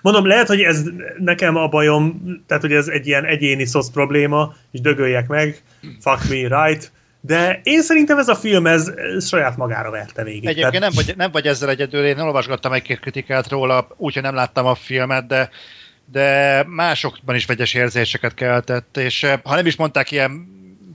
mondom, 0.03 0.27
lehet, 0.27 0.47
hogy 0.47 0.61
ez 0.61 0.83
nekem 1.19 1.57
a 1.57 1.69
bajom, 1.69 2.23
tehát 2.47 2.63
hogy 2.63 2.73
ez 2.73 2.87
egy 2.89 3.07
ilyen 3.07 3.25
egyéni 3.25 3.65
szosz 3.67 3.91
probléma, 3.91 4.55
és 4.71 4.81
dögöljek 4.81 5.27
meg, 5.29 5.63
fuck 6.01 6.29
me, 6.29 6.67
right, 6.67 6.93
de 7.21 7.61
én 7.63 7.83
szerintem 7.83 8.19
ez 8.19 8.29
a 8.29 8.35
film, 8.35 8.67
ez, 8.67 8.93
ez 9.17 9.29
saját 9.29 9.57
magára 9.57 9.91
verte 9.91 10.25
végig. 10.25 10.45
Egyébként 10.47 10.73
Tehát- 10.73 10.95
nem 10.95 11.05
vagy, 11.07 11.17
nem 11.17 11.31
vagy 11.31 11.47
ezzel 11.47 11.69
egyedül, 11.69 12.05
én 12.05 12.19
olvasgattam 12.19 12.73
egy-két 12.73 13.01
kritikát 13.01 13.49
róla, 13.49 13.89
úgyhogy 13.97 14.23
nem 14.23 14.35
láttam 14.35 14.67
a 14.67 14.75
filmet, 14.75 15.27
de 15.27 15.51
de 16.13 16.65
másokban 16.69 17.35
is 17.35 17.47
vegyes 17.47 17.75
érzéseket 17.75 18.35
keltett, 18.35 18.97
és 18.97 19.27
ha 19.43 19.55
nem 19.55 19.67
is 19.67 19.77
mondták 19.77 20.11
ilyen 20.11 20.31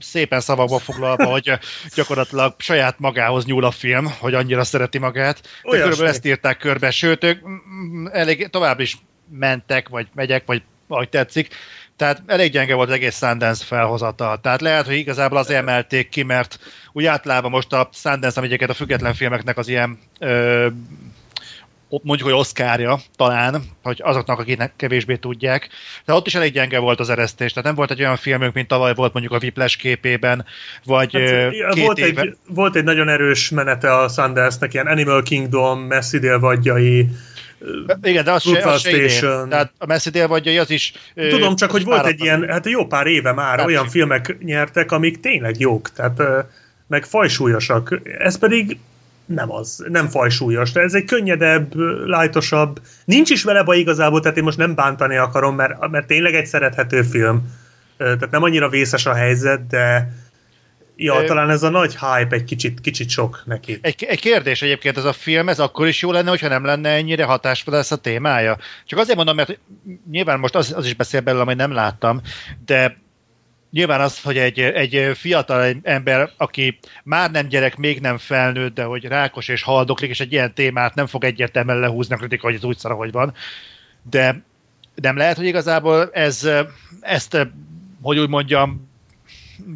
szépen 0.00 0.40
szavakba 0.40 0.78
foglalva, 0.78 1.24
hogy 1.24 1.48
eh, 1.48 1.58
gyakorlatilag 1.94 2.54
saját 2.58 2.98
magához 2.98 3.44
nyúl 3.44 3.64
a 3.64 3.70
film, 3.70 4.12
hogy 4.18 4.34
annyira 4.34 4.64
szereti 4.64 4.98
magát. 4.98 5.40
De 5.42 5.48
Olyasmi. 5.62 5.82
körülbelül 5.82 6.14
ezt 6.14 6.26
írták 6.26 6.58
körbe, 6.58 6.90
sőt, 6.90 7.24
ők 7.24 7.48
mm, 7.48 8.06
elég 8.06 8.48
tovább 8.48 8.80
is 8.80 8.96
mentek, 9.30 9.88
vagy 9.88 10.06
megyek, 10.14 10.46
vagy 10.46 10.62
ahogy 10.88 11.08
tetszik. 11.08 11.54
Tehát 11.96 12.22
elég 12.26 12.52
gyenge 12.52 12.74
volt 12.74 12.88
az 12.88 12.94
egész 12.94 13.16
Sundance 13.16 13.64
felhozata. 13.64 14.38
Tehát 14.42 14.60
lehet, 14.60 14.86
hogy 14.86 14.96
igazából 14.96 15.38
azért 15.38 15.60
emelték 15.60 16.08
ki, 16.08 16.22
mert 16.22 16.58
úgy 16.92 17.04
általában 17.04 17.50
most 17.50 17.72
a 17.72 17.88
Sundance, 17.92 18.38
ami 18.38 18.46
egyébként 18.46 18.70
a 18.70 18.74
független 18.74 19.14
filmeknek 19.14 19.58
az 19.58 19.68
ilyen 19.68 19.98
ö, 20.18 20.68
mondjuk, 21.88 22.28
hogy 22.28 22.38
oszkárja 22.38 22.98
talán, 23.16 23.62
hogy 23.82 24.00
azoknak, 24.04 24.38
akiknek 24.38 24.72
kevésbé 24.76 25.16
tudják. 25.16 25.68
De 26.04 26.12
ott 26.12 26.26
is 26.26 26.34
elég 26.34 26.52
gyenge 26.52 26.78
volt 26.78 27.00
az 27.00 27.10
eresztés, 27.10 27.52
tehát 27.52 27.64
nem 27.64 27.74
volt 27.74 27.90
egy 27.90 28.00
olyan 28.00 28.16
filmünk, 28.16 28.54
mint 28.54 28.68
tavaly 28.68 28.94
volt 28.94 29.12
mondjuk 29.12 29.34
a 29.34 29.38
Whiplash 29.42 29.78
képében, 29.78 30.44
vagy 30.84 31.12
Hát, 31.12 31.50
két 31.72 31.84
volt, 31.84 31.98
éve. 31.98 32.20
egy, 32.20 32.36
volt 32.46 32.76
egy 32.76 32.84
nagyon 32.84 33.08
erős 33.08 33.50
menete 33.50 33.94
a 33.94 34.08
Sundance-nek, 34.08 34.74
ilyen 34.74 34.86
Animal 34.86 35.22
Kingdom, 35.22 35.80
Messi 35.80 36.18
délvadjai. 36.18 37.08
Igen, 38.02 38.24
de 38.24 38.32
az 38.32 38.42
se, 38.42 38.70
az 38.70 38.80
se 38.80 38.90
idén. 38.90 39.48
Tehát 39.48 39.72
a 39.78 39.86
Messzi 39.86 40.10
délvadjai 40.10 40.58
az 40.58 40.70
is... 40.70 40.92
Tudom, 41.14 41.56
csak 41.56 41.70
hogy 41.70 41.84
volt 41.84 42.06
egy 42.06 42.20
ilyen, 42.20 42.48
hát 42.48 42.66
jó 42.66 42.86
pár 42.86 43.06
éve 43.06 43.32
már 43.32 43.58
Hát, 43.58 43.66
olyan 43.66 43.88
filmek 43.88 44.36
nyertek, 44.40 44.92
amik 44.92 45.20
tényleg 45.20 45.58
jók, 45.60 45.90
tehát 45.92 46.22
meg 46.86 47.04
fajsúlyosak. 47.04 48.00
Ez 48.18 48.38
pedig 48.38 48.78
nem 49.28 49.52
az, 49.52 49.84
nem 49.88 50.08
fajsúlyos. 50.08 50.72
De 50.72 50.80
ez 50.80 50.94
egy 50.94 51.04
könnyedebb, 51.04 51.74
lájtosabb. 52.06 52.80
Nincs 53.04 53.30
is 53.30 53.42
vele 53.42 53.62
baj 53.62 53.78
igazából, 53.78 54.20
tehát 54.20 54.36
én 54.36 54.44
most 54.44 54.58
nem 54.58 54.74
bántani 54.74 55.16
akarom, 55.16 55.54
mert, 55.54 55.88
mert 55.90 56.06
tényleg 56.06 56.34
egy 56.34 56.46
szerethető 56.46 57.02
film. 57.02 57.42
Tehát 57.96 58.30
nem 58.30 58.42
annyira 58.42 58.68
vészes 58.68 59.06
a 59.06 59.14
helyzet, 59.14 59.66
de 59.66 60.12
ja, 60.96 61.22
Ö, 61.22 61.24
talán 61.24 61.50
ez 61.50 61.62
a 61.62 61.68
nagy 61.68 61.92
hype 61.92 62.36
egy 62.36 62.44
kicsit, 62.44 62.80
kicsit 62.80 63.08
sok 63.08 63.42
neki. 63.44 63.78
Egy, 63.82 64.04
egy 64.08 64.20
kérdés 64.20 64.62
egyébként 64.62 64.96
ez 64.96 65.04
a 65.04 65.12
film, 65.12 65.48
ez 65.48 65.60
akkor 65.60 65.86
is 65.86 66.02
jó 66.02 66.12
lenne, 66.12 66.28
hogyha 66.28 66.48
nem 66.48 66.64
lenne 66.64 66.88
ennyire 66.88 67.24
hatásful 67.24 67.74
lesz 67.74 67.90
a 67.90 67.96
témája. 67.96 68.58
Csak 68.86 68.98
azért 68.98 69.16
mondom, 69.16 69.36
mert 69.36 69.58
nyilván 70.10 70.38
most 70.38 70.54
az, 70.54 70.72
az 70.76 70.86
is 70.86 70.94
beszél 70.94 71.20
belőle, 71.20 71.42
amit 71.42 71.56
nem 71.56 71.72
láttam, 71.72 72.20
de 72.66 72.96
nyilván 73.70 74.00
az, 74.00 74.20
hogy 74.22 74.38
egy, 74.38 74.58
egy 74.60 75.10
fiatal 75.16 75.74
ember, 75.82 76.30
aki 76.36 76.78
már 77.04 77.30
nem 77.30 77.46
gyerek, 77.48 77.76
még 77.76 78.00
nem 78.00 78.18
felnőtt, 78.18 78.74
de 78.74 78.82
hogy 78.84 79.04
rákos 79.04 79.48
és 79.48 79.62
haldoklik, 79.62 80.10
és 80.10 80.20
egy 80.20 80.32
ilyen 80.32 80.54
témát 80.54 80.94
nem 80.94 81.06
fog 81.06 81.24
egyértelműen 81.24 81.78
lehúzni 81.78 82.14
a 82.14 82.18
kritika, 82.18 82.46
hogy 82.46 82.54
ez 82.56 82.64
úgy 82.64 82.78
szar, 82.78 82.90
ahogy 82.90 83.12
van. 83.12 83.34
De 84.10 84.42
nem 84.94 85.16
lehet, 85.16 85.36
hogy 85.36 85.46
igazából 85.46 86.10
ez, 86.12 86.48
ezt, 87.00 87.48
hogy 88.02 88.18
úgy 88.18 88.28
mondjam, 88.28 88.88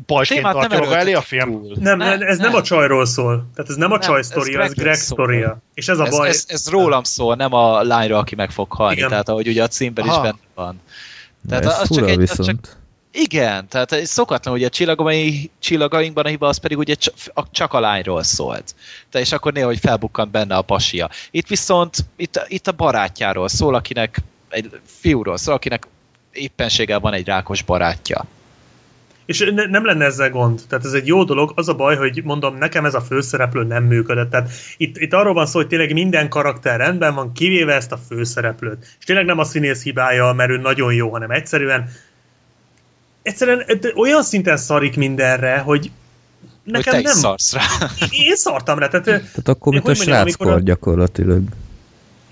pajsként 0.07 0.41
Témát 0.41 0.55
nem 0.55 0.69
tartja 0.69 0.87
maga 0.89 0.99
elé 0.99 1.13
a 1.13 1.21
film? 1.21 1.51
túl. 1.51 1.77
Nem, 1.81 1.99
nem, 1.99 2.21
ez 2.23 2.39
nem. 2.39 2.55
a 2.55 2.63
csajról 2.63 3.07
szól. 3.07 3.51
Tehát 3.55 3.71
ez 3.71 3.77
nem 3.77 3.93
a 3.93 3.97
Nem, 3.99 4.09
csaj 4.09 4.19
ez 4.19 4.27
sztoria, 4.27 4.61
ez 4.63 4.73
Greg 4.75 4.95
szól. 4.95 5.05
sztoria. 5.17 5.59
És 5.75 5.89
ez 5.89 5.99
a 5.99 6.05
Ez, 6.07 6.17
baj. 6.17 6.29
ez, 6.29 6.45
ez 6.49 6.69
rólam 6.69 7.03
szól, 7.03 7.35
nem 7.37 7.53
a 7.53 7.83
lányról, 7.83 8.19
aki 8.19 8.35
meg 8.35 8.51
fog 8.51 8.73
halni, 8.73 8.97
Igen. 8.97 9.09
tehát 9.09 9.29
ahogy 9.29 9.49
ugye 9.49 9.63
a 9.63 9.69
címben 9.69 10.05
is 10.05 10.11
Aha. 10.11 10.23
benne 10.23 10.37
van. 10.55 10.81
Tehát 11.49 11.65
ez 11.65 11.81
az 11.81 11.95
csak 11.95 12.09
egy- 12.09 12.21
az 12.21 12.45
csak- 12.47 12.81
Igen, 13.13 13.69
tehát 13.69 13.93
egy 13.93 14.07
szokatlan, 14.07 14.55
ugye 14.55 14.67
a 14.67 14.71
csillagaink, 14.71 15.51
csillagainkban 15.59 16.25
a 16.25 16.29
hiba 16.29 16.49
az 16.49 16.57
pedig 16.57 16.79
ugye 16.79 16.95
csak 17.51 17.73
a 17.73 17.81
lányról 17.81 18.23
szólt. 18.23 18.75
De 19.11 19.21
és 19.21 19.33
akkor 19.33 19.53
néha, 19.53 19.67
hogy 19.67 19.79
felbukkant 19.79 20.31
benne 20.31 20.57
a 20.57 20.63
pasia. 20.63 21.11
Itt 21.31 21.47
viszont, 21.47 21.97
itt, 22.17 22.45
itt 22.49 22.67
a 22.67 22.73
barátjáról 22.73 23.49
szól, 23.49 23.75
akinek, 23.75 24.19
egy 24.49 24.81
fiúról 24.85 25.37
szól, 25.37 25.55
akinek 25.55 25.87
éppenséggel 26.33 27.01
van 27.01 27.13
egy 27.13 27.27
rákos 27.27 27.63
barátja. 27.63 28.27
És 29.27 29.51
ne, 29.55 29.67
nem 29.67 29.85
lenne 29.85 30.05
ezzel 30.05 30.31
gond. 30.31 30.61
Tehát 30.69 30.85
ez 30.85 30.93
egy 30.93 31.07
jó 31.07 31.25
dolog. 31.25 31.53
Az 31.55 31.69
a 31.69 31.75
baj, 31.75 31.97
hogy 31.97 32.21
mondom, 32.25 32.57
nekem 32.57 32.85
ez 32.85 32.95
a 32.95 33.01
főszereplő 33.01 33.65
nem 33.65 33.85
működött. 33.85 34.31
Tehát 34.31 34.51
itt, 34.77 34.97
itt 34.97 35.13
arról 35.13 35.35
van 35.35 35.47
szó, 35.47 35.59
hogy 35.59 35.69
tényleg 35.69 35.93
minden 35.93 36.29
karakter 36.29 36.79
rendben 36.79 37.15
van, 37.15 37.33
kivéve 37.33 37.75
ezt 37.75 37.93
a 37.93 37.97
főszereplőt. 37.97 38.97
És 38.99 39.05
tényleg 39.05 39.25
nem 39.25 39.39
a 39.39 39.45
színész 39.45 39.83
hibája, 39.83 40.33
mert 40.33 40.51
ő 40.51 40.57
nagyon 40.57 40.95
jó, 40.95 41.11
hanem 41.11 41.31
egyszerűen 41.31 41.91
egyszerűen 43.23 43.65
olyan 43.97 44.23
szinten 44.23 44.57
szarik 44.57 44.97
mindenre, 44.97 45.59
hogy 45.59 45.91
Hogy 46.65 46.73
nekem 46.73 46.93
te 46.93 46.99
is 46.99 47.05
nem... 47.05 47.15
szarsz 47.15 47.53
rá. 47.53 47.63
Én 48.11 48.37
szartam 48.37 48.79
rá, 48.79 48.89
tehát, 48.89 49.05
Tehát 49.05 49.49
akkor, 49.49 49.73
mint 49.73 49.85
a 49.85 49.89
Hogy 49.89 49.97
sráckor 49.97 50.47
amikor 50.47 50.53
a- 50.53 50.61
gyakorlatilag. 50.61 51.43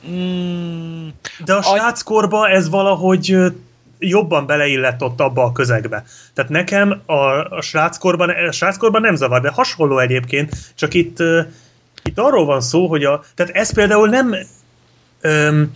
Mm, 0.08 1.08
de 1.44 1.54
a 1.54 1.62
sráckorba 1.62 2.48
ez 2.48 2.68
valahogy 2.68 3.36
jobban 3.98 4.46
beleillett 4.46 5.02
ott 5.02 5.20
abba 5.20 5.44
a 5.44 5.52
közegbe. 5.52 6.04
Tehát 6.34 6.50
nekem 6.50 7.00
a, 7.06 7.14
a, 7.56 7.60
sráckorban, 7.62 8.28
a 8.30 8.52
sráckorban 8.52 9.00
nem 9.00 9.14
zavar, 9.14 9.40
de 9.40 9.50
hasonló 9.50 9.98
egyébként, 9.98 10.56
csak 10.74 10.94
itt, 10.94 11.18
itt 12.04 12.18
arról 12.18 12.44
van 12.44 12.60
szó, 12.60 12.86
hogy 12.86 13.04
a, 13.04 13.22
tehát 13.34 13.52
ez 13.54 13.72
például 13.72 14.08
nem 14.08 14.34
öm, 15.20 15.70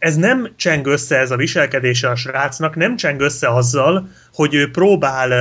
ez 0.00 0.16
nem 0.16 0.52
cseng 0.56 0.86
össze 0.86 1.18
ez 1.18 1.30
a 1.30 1.36
viselkedése 1.36 2.08
a 2.08 2.16
srácnak, 2.16 2.76
nem 2.76 2.96
cseng 2.96 3.20
össze 3.20 3.48
azzal, 3.48 4.08
hogy 4.32 4.54
ő 4.54 4.70
próbál 4.70 5.32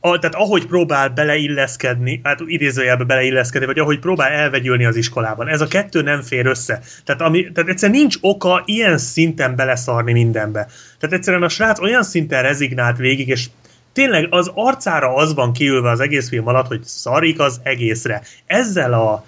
a, 0.00 0.18
tehát 0.18 0.34
ahogy 0.34 0.66
próbál 0.66 1.08
beleilleszkedni, 1.08 2.20
hát 2.22 2.40
idézőjelbe 2.46 3.04
beleilleszkedni, 3.04 3.66
vagy 3.66 3.78
ahogy 3.78 3.98
próbál 3.98 4.30
elvegyülni 4.30 4.84
az 4.84 4.96
iskolában. 4.96 5.48
Ez 5.48 5.60
a 5.60 5.66
kettő 5.66 6.02
nem 6.02 6.22
fér 6.22 6.46
össze. 6.46 6.80
Tehát, 7.04 7.20
ami, 7.20 7.52
tehát 7.52 7.70
egyszerűen 7.70 7.98
nincs 7.98 8.16
oka 8.20 8.62
ilyen 8.66 8.98
szinten 8.98 9.56
beleszarni 9.56 10.12
mindenbe. 10.12 10.66
Tehát 10.98 11.16
egyszerűen 11.16 11.42
a 11.42 11.48
srác 11.48 11.80
olyan 11.80 12.02
szinten 12.02 12.42
rezignált 12.42 12.96
végig, 12.96 13.28
és 13.28 13.46
tényleg 13.92 14.26
az 14.30 14.50
arcára 14.54 15.14
az 15.14 15.34
van 15.34 15.52
kiülve 15.52 15.90
az 15.90 16.00
egész 16.00 16.28
film 16.28 16.46
alatt, 16.46 16.66
hogy 16.66 16.84
szarik 16.84 17.40
az 17.40 17.60
egészre. 17.62 18.22
Ezzel 18.46 18.92
a 18.92 19.24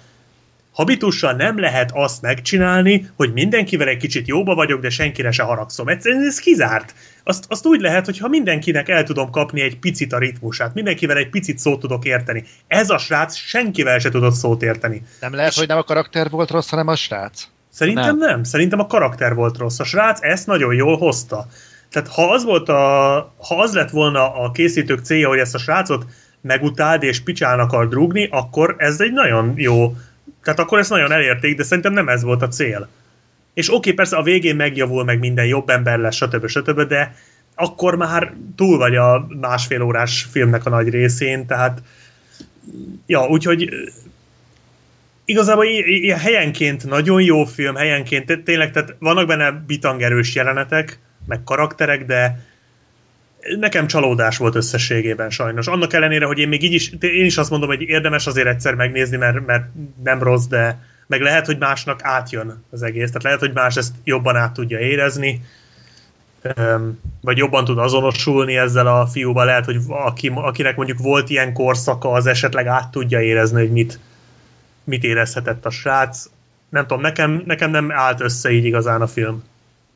habitussal 0.77 1.33
nem 1.33 1.59
lehet 1.59 1.91
azt 1.93 2.21
megcsinálni, 2.21 3.09
hogy 3.15 3.33
mindenkivel 3.33 3.87
egy 3.87 3.97
kicsit 3.97 4.27
jóba 4.27 4.55
vagyok, 4.55 4.81
de 4.81 4.89
senkire 4.89 5.31
se 5.31 5.43
haragszom. 5.43 5.87
Egyszerűen 5.87 6.23
ez 6.23 6.39
kizárt. 6.39 6.93
Azt, 7.23 7.45
azt 7.47 7.65
úgy 7.65 7.81
lehet, 7.81 8.05
hogy 8.05 8.17
ha 8.17 8.27
mindenkinek 8.27 8.89
el 8.89 9.03
tudom 9.03 9.31
kapni 9.31 9.61
egy 9.61 9.79
picit 9.79 10.13
a 10.13 10.17
ritmusát, 10.17 10.73
mindenkivel 10.73 11.17
egy 11.17 11.29
picit 11.29 11.57
szót 11.57 11.79
tudok 11.79 12.05
érteni. 12.05 12.43
Ez 12.67 12.89
a 12.89 12.97
srác 12.97 13.35
senkivel 13.35 13.99
se 13.99 14.09
tudott 14.09 14.33
szót 14.33 14.61
érteni. 14.61 15.01
Nem 15.19 15.33
lehet, 15.33 15.53
hogy 15.53 15.67
nem 15.67 15.77
a 15.77 15.83
karakter 15.83 16.29
volt 16.29 16.49
rossz, 16.49 16.69
hanem 16.69 16.87
a 16.87 16.95
srác. 16.95 17.47
Szerintem 17.69 18.17
nem. 18.17 18.29
Nem. 18.29 18.43
Szerintem 18.43 18.79
a 18.79 18.87
karakter 18.87 19.35
volt 19.35 19.57
rossz. 19.57 19.79
A 19.79 19.83
srác 19.83 20.19
ezt 20.21 20.47
nagyon 20.47 20.73
jól 20.73 20.97
hozta. 20.97 21.47
Tehát 21.91 22.07
ha 22.07 22.31
az 22.31 22.43
volt 22.43 22.69
a, 22.69 22.75
ha 23.37 23.61
az 23.61 23.73
lett 23.73 23.89
volna 23.89 24.33
a 24.33 24.51
készítők 24.51 24.99
célja, 24.99 25.27
hogy 25.27 25.39
ezt 25.39 25.55
a 25.55 25.57
srácot 25.57 26.05
megutáld 26.41 27.03
és 27.03 27.19
picsán 27.19 27.59
akar 27.59 27.87
drúgni, 27.87 28.27
akkor 28.31 28.75
ez 28.77 29.01
egy 29.01 29.13
nagyon 29.13 29.53
jó, 29.55 29.95
tehát 30.47 30.61
akkor 30.61 30.79
ezt 30.79 30.89
nagyon 30.89 31.11
elérték, 31.11 31.57
de 31.57 31.63
szerintem 31.63 31.93
nem 31.93 32.09
ez 32.09 32.23
volt 32.23 32.41
a 32.41 32.47
cél. 32.47 32.87
És 33.53 33.73
oké, 33.73 33.91
persze 33.93 34.15
a 34.15 34.23
végén 34.23 34.55
megjavul, 34.55 35.03
meg 35.03 35.19
minden 35.19 35.45
jobb 35.45 35.69
ember 35.69 35.99
lesz, 35.99 36.15
stb. 36.15 36.47
stb., 36.47 36.81
de 36.81 37.15
akkor 37.55 37.95
már 37.95 38.33
túl 38.55 38.77
vagy 38.77 38.95
a 38.95 39.27
másfél 39.41 39.81
órás 39.81 40.27
filmnek 40.31 40.65
a 40.65 40.69
nagy 40.69 40.89
részén, 40.89 41.45
tehát 41.45 41.81
ja, 43.05 43.27
úgyhogy 43.27 43.69
igazából 45.25 45.65
ilyen 45.65 46.19
helyenként 46.19 46.85
nagyon 46.85 47.21
jó 47.21 47.45
film, 47.45 47.75
helyenként 47.75 48.43
tényleg, 48.43 48.71
tehát 48.71 48.95
vannak 48.99 49.27
benne 49.27 49.51
bitangerős 49.51 50.35
jelenetek, 50.35 50.99
meg 51.25 51.43
karakterek, 51.43 52.05
de 52.05 52.46
nekem 53.59 53.87
csalódás 53.87 54.37
volt 54.37 54.55
összességében 54.55 55.29
sajnos. 55.29 55.67
Annak 55.67 55.93
ellenére, 55.93 56.25
hogy 56.25 56.39
én 56.39 56.47
még 56.47 56.63
így 56.63 56.73
is, 56.73 56.91
én 56.99 57.25
is 57.25 57.37
azt 57.37 57.49
mondom, 57.49 57.69
hogy 57.69 57.81
érdemes 57.81 58.27
azért 58.27 58.47
egyszer 58.47 58.75
megnézni, 58.75 59.17
mert, 59.17 59.45
mert 59.45 59.65
nem 60.03 60.23
rossz, 60.23 60.45
de 60.45 60.79
meg 61.07 61.21
lehet, 61.21 61.45
hogy 61.45 61.57
másnak 61.57 61.99
átjön 62.03 62.63
az 62.69 62.83
egész. 62.83 63.07
Tehát 63.07 63.23
lehet, 63.23 63.39
hogy 63.39 63.53
más 63.53 63.75
ezt 63.75 63.93
jobban 64.03 64.35
át 64.35 64.53
tudja 64.53 64.79
érezni, 64.79 65.41
vagy 67.21 67.37
jobban 67.37 67.65
tud 67.65 67.77
azonosulni 67.77 68.57
ezzel 68.57 68.87
a 68.87 69.07
fiúval. 69.07 69.45
Lehet, 69.45 69.65
hogy 69.65 69.77
aki, 69.87 70.31
akinek 70.35 70.75
mondjuk 70.75 70.99
volt 70.99 71.29
ilyen 71.29 71.53
korszaka, 71.53 72.11
az 72.11 72.25
esetleg 72.25 72.67
át 72.67 72.91
tudja 72.91 73.21
érezni, 73.21 73.59
hogy 73.59 73.71
mit, 73.71 73.99
mit 74.83 75.03
érezhetett 75.03 75.65
a 75.65 75.69
srác. 75.69 76.25
Nem 76.69 76.87
tudom, 76.87 77.01
nekem, 77.01 77.43
nekem 77.45 77.71
nem 77.71 77.91
állt 77.91 78.21
össze 78.21 78.51
így 78.51 78.65
igazán 78.65 79.01
a 79.01 79.07
film. 79.07 79.43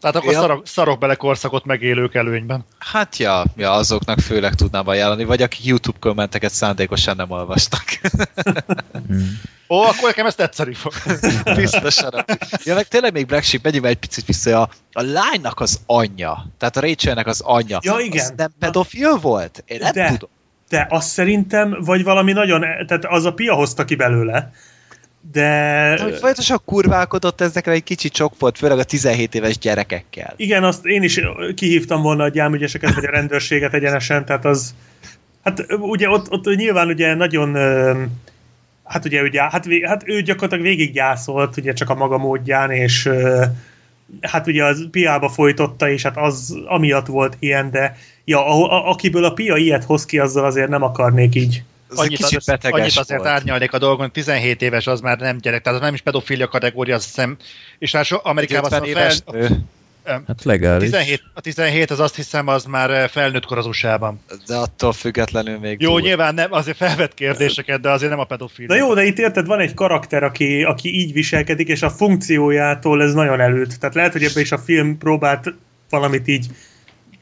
Tehát 0.02 0.16
akkor 0.16 0.32
ja. 0.32 0.40
szarok, 0.40 0.68
szarok 0.68 1.00
bele 1.00 1.16
korszakot 1.16 1.66
megélők 1.66 2.16
előnyben. 2.16 2.66
Hát 2.80 3.18
ja, 3.18 3.44
ja, 3.56 3.72
azoknak 3.72 4.20
főleg 4.20 4.54
tudnám 4.54 4.88
ajánlani, 4.88 5.24
vagy 5.24 5.42
akik 5.42 5.66
YouTube 5.66 5.98
kommenteket 6.00 6.52
szándékosan 6.52 7.16
nem 7.16 7.32
olvastak. 7.32 7.84
Ó, 9.70 9.82
akkor 9.82 10.08
nekem 10.08 10.26
ezt 10.26 10.40
egyszerű 10.40 10.74
fog. 10.74 10.94
Biztosan. 11.56 12.26
Ja, 12.64 12.76
meg 12.76 12.88
tényleg 12.88 13.14
még 13.14 13.26
Black 13.26 13.44
Sheep, 13.44 13.64
menjünk 13.64 13.86
egy 13.86 13.98
picit 13.98 14.26
vissza, 14.26 14.62
a, 14.62 14.70
a 14.92 15.02
lánynak 15.02 15.60
az 15.60 15.80
anyja, 15.86 16.46
tehát 16.58 16.78
a 16.78 16.80
Rachelnek 16.80 17.28
az 17.28 17.42
anyja, 17.42 17.80
ja, 17.82 18.00
igen. 18.00 18.24
az 18.24 18.34
nem 18.36 18.52
pedofil 18.60 19.18
volt? 19.18 19.64
Én 19.66 19.80
nem 19.82 19.92
de, 19.94 20.10
tudom. 20.10 20.30
De 20.70 20.88
azt 20.90 21.10
szerintem, 21.10 21.78
vagy 21.80 22.04
valami 22.04 22.32
nagyon, 22.32 22.62
tehát 22.62 23.06
az 23.06 23.26
a 23.26 23.34
pia 23.34 23.54
hozta 23.54 23.86
ki 23.86 23.96
belőle, 23.96 24.52
de... 25.32 25.90
Hogy 26.02 26.14
folyamatosan 26.14 26.62
kurválkodott 26.66 27.42
ezekre 27.42 27.72
egy 27.72 27.84
kicsit 27.84 28.16
sok 28.16 28.34
volt, 28.40 28.58
főleg 28.58 28.80
a 28.80 28.84
17 28.84 29.36
éves 29.36 29.58
gyerekekkel. 29.58 30.34
Igen, 30.38 30.64
azt 30.64 30.86
én 30.86 31.04
is 31.04 31.20
kihívtam 31.56 32.02
volna 32.02 32.24
a 32.24 32.30
gyámügyeseket, 32.30 32.94
vagy 32.94 33.06
a 33.06 33.12
rendőrséget 33.12 33.74
egyenesen, 33.74 34.26
tehát 34.26 34.46
az... 34.46 34.76
Hát 35.44 35.66
ugye 35.70 36.10
ott, 36.10 36.32
ott 36.32 36.56
nyilván 36.56 36.88
ugye 36.88 37.14
nagyon... 37.14 37.58
Hát 38.84 39.06
ugye, 39.06 39.22
ugye 39.22 39.42
hát, 39.42 39.68
hát 39.86 40.04
ő 40.06 40.22
gyakorlatilag 40.22 40.64
végig 40.64 40.94
gyászolt, 40.94 41.58
ugye 41.58 41.74
csak 41.74 41.90
a 41.90 41.96
maga 41.96 42.18
módján, 42.18 42.72
és 42.72 43.10
hát 44.22 44.48
ugye 44.48 44.64
az 44.64 44.88
piába 44.92 45.30
folytotta, 45.30 45.90
és 45.90 46.04
hát 46.04 46.18
az 46.18 46.58
amiatt 46.66 47.06
volt 47.06 47.36
ilyen, 47.40 47.72
de 47.72 47.98
ja, 48.26 48.46
a, 48.46 48.72
a, 48.72 48.90
akiből 48.90 49.24
a 49.24 49.34
pia 49.34 49.56
ilyet 49.56 49.84
hoz 49.84 50.06
ki, 50.06 50.20
azzal 50.20 50.46
azért 50.46 50.70
nem 50.70 50.84
akarnék 50.84 51.36
így 51.36 51.64
annyit, 51.96 52.18
kicsit 52.18 52.46
beteges 52.46 52.80
annyit 52.80 52.98
azért 52.98 53.20
volt. 53.20 53.32
árnyalnék 53.32 53.74
a 53.74 53.78
dolgon, 53.78 54.12
17 54.12 54.62
éves 54.62 54.88
az 54.88 55.02
már 55.02 55.20
nem 55.20 55.38
gyerek, 55.38 55.62
tehát 55.62 55.80
az 55.80 55.86
nem 55.86 55.94
is 55.94 56.02
pedofilia 56.02 56.48
kategória, 56.48 56.96
azt 56.96 57.06
hiszem, 57.06 57.38
és 57.80 57.92
már 57.92 58.06
so, 58.06 58.18
Amerikában 58.24 58.74
az 58.74 58.88
éves 58.88 59.22
fel, 59.26 59.66
Hát 60.04 60.44
legális. 60.44 60.88
A 60.88 60.92
17, 60.92 61.22
a 61.34 61.42
17 61.42 61.92
az 61.92 62.00
azt 62.00 62.16
hiszem, 62.16 62.48
az 62.48 62.66
már 62.66 63.10
felnőtt 63.10 63.46
kor 63.46 63.58
az 63.58 63.66
USA-ban. 63.66 64.20
De 64.48 64.56
attól 64.56 64.94
függetlenül 64.94 65.60
még 65.60 65.82
Jó, 65.82 65.90
túl. 65.90 66.02
nyilván 66.02 66.34
nem, 66.34 66.54
azért 66.54 66.78
felvett 66.78 67.14
kérdéseket, 67.14 67.82
de 67.82 67.90
azért 67.90 68.12
nem 68.12 68.20
a 68.20 68.24
pedofil. 68.24 68.68
De 68.68 68.76
jó, 68.76 68.94
de 68.94 69.04
itt 69.04 69.18
érted, 69.18 69.46
van 69.46 69.60
egy 69.60 69.74
karakter, 69.74 70.24
aki, 70.24 70.64
aki 70.64 71.00
így 71.00 71.14
viselkedik, 71.14 71.68
és 71.68 71.82
a 71.82 71.90
funkciójától 71.90 73.04
ez 73.04 73.14
nagyon 73.14 73.40
előtt. 73.40 73.74
Tehát 73.74 73.96
lehet, 73.96 74.12
hogy 74.12 74.24
ebbe 74.24 74.40
is 74.40 74.52
a 74.52 74.58
film 74.58 74.98
próbált 74.98 75.54
valamit 75.90 76.28
így 76.28 76.48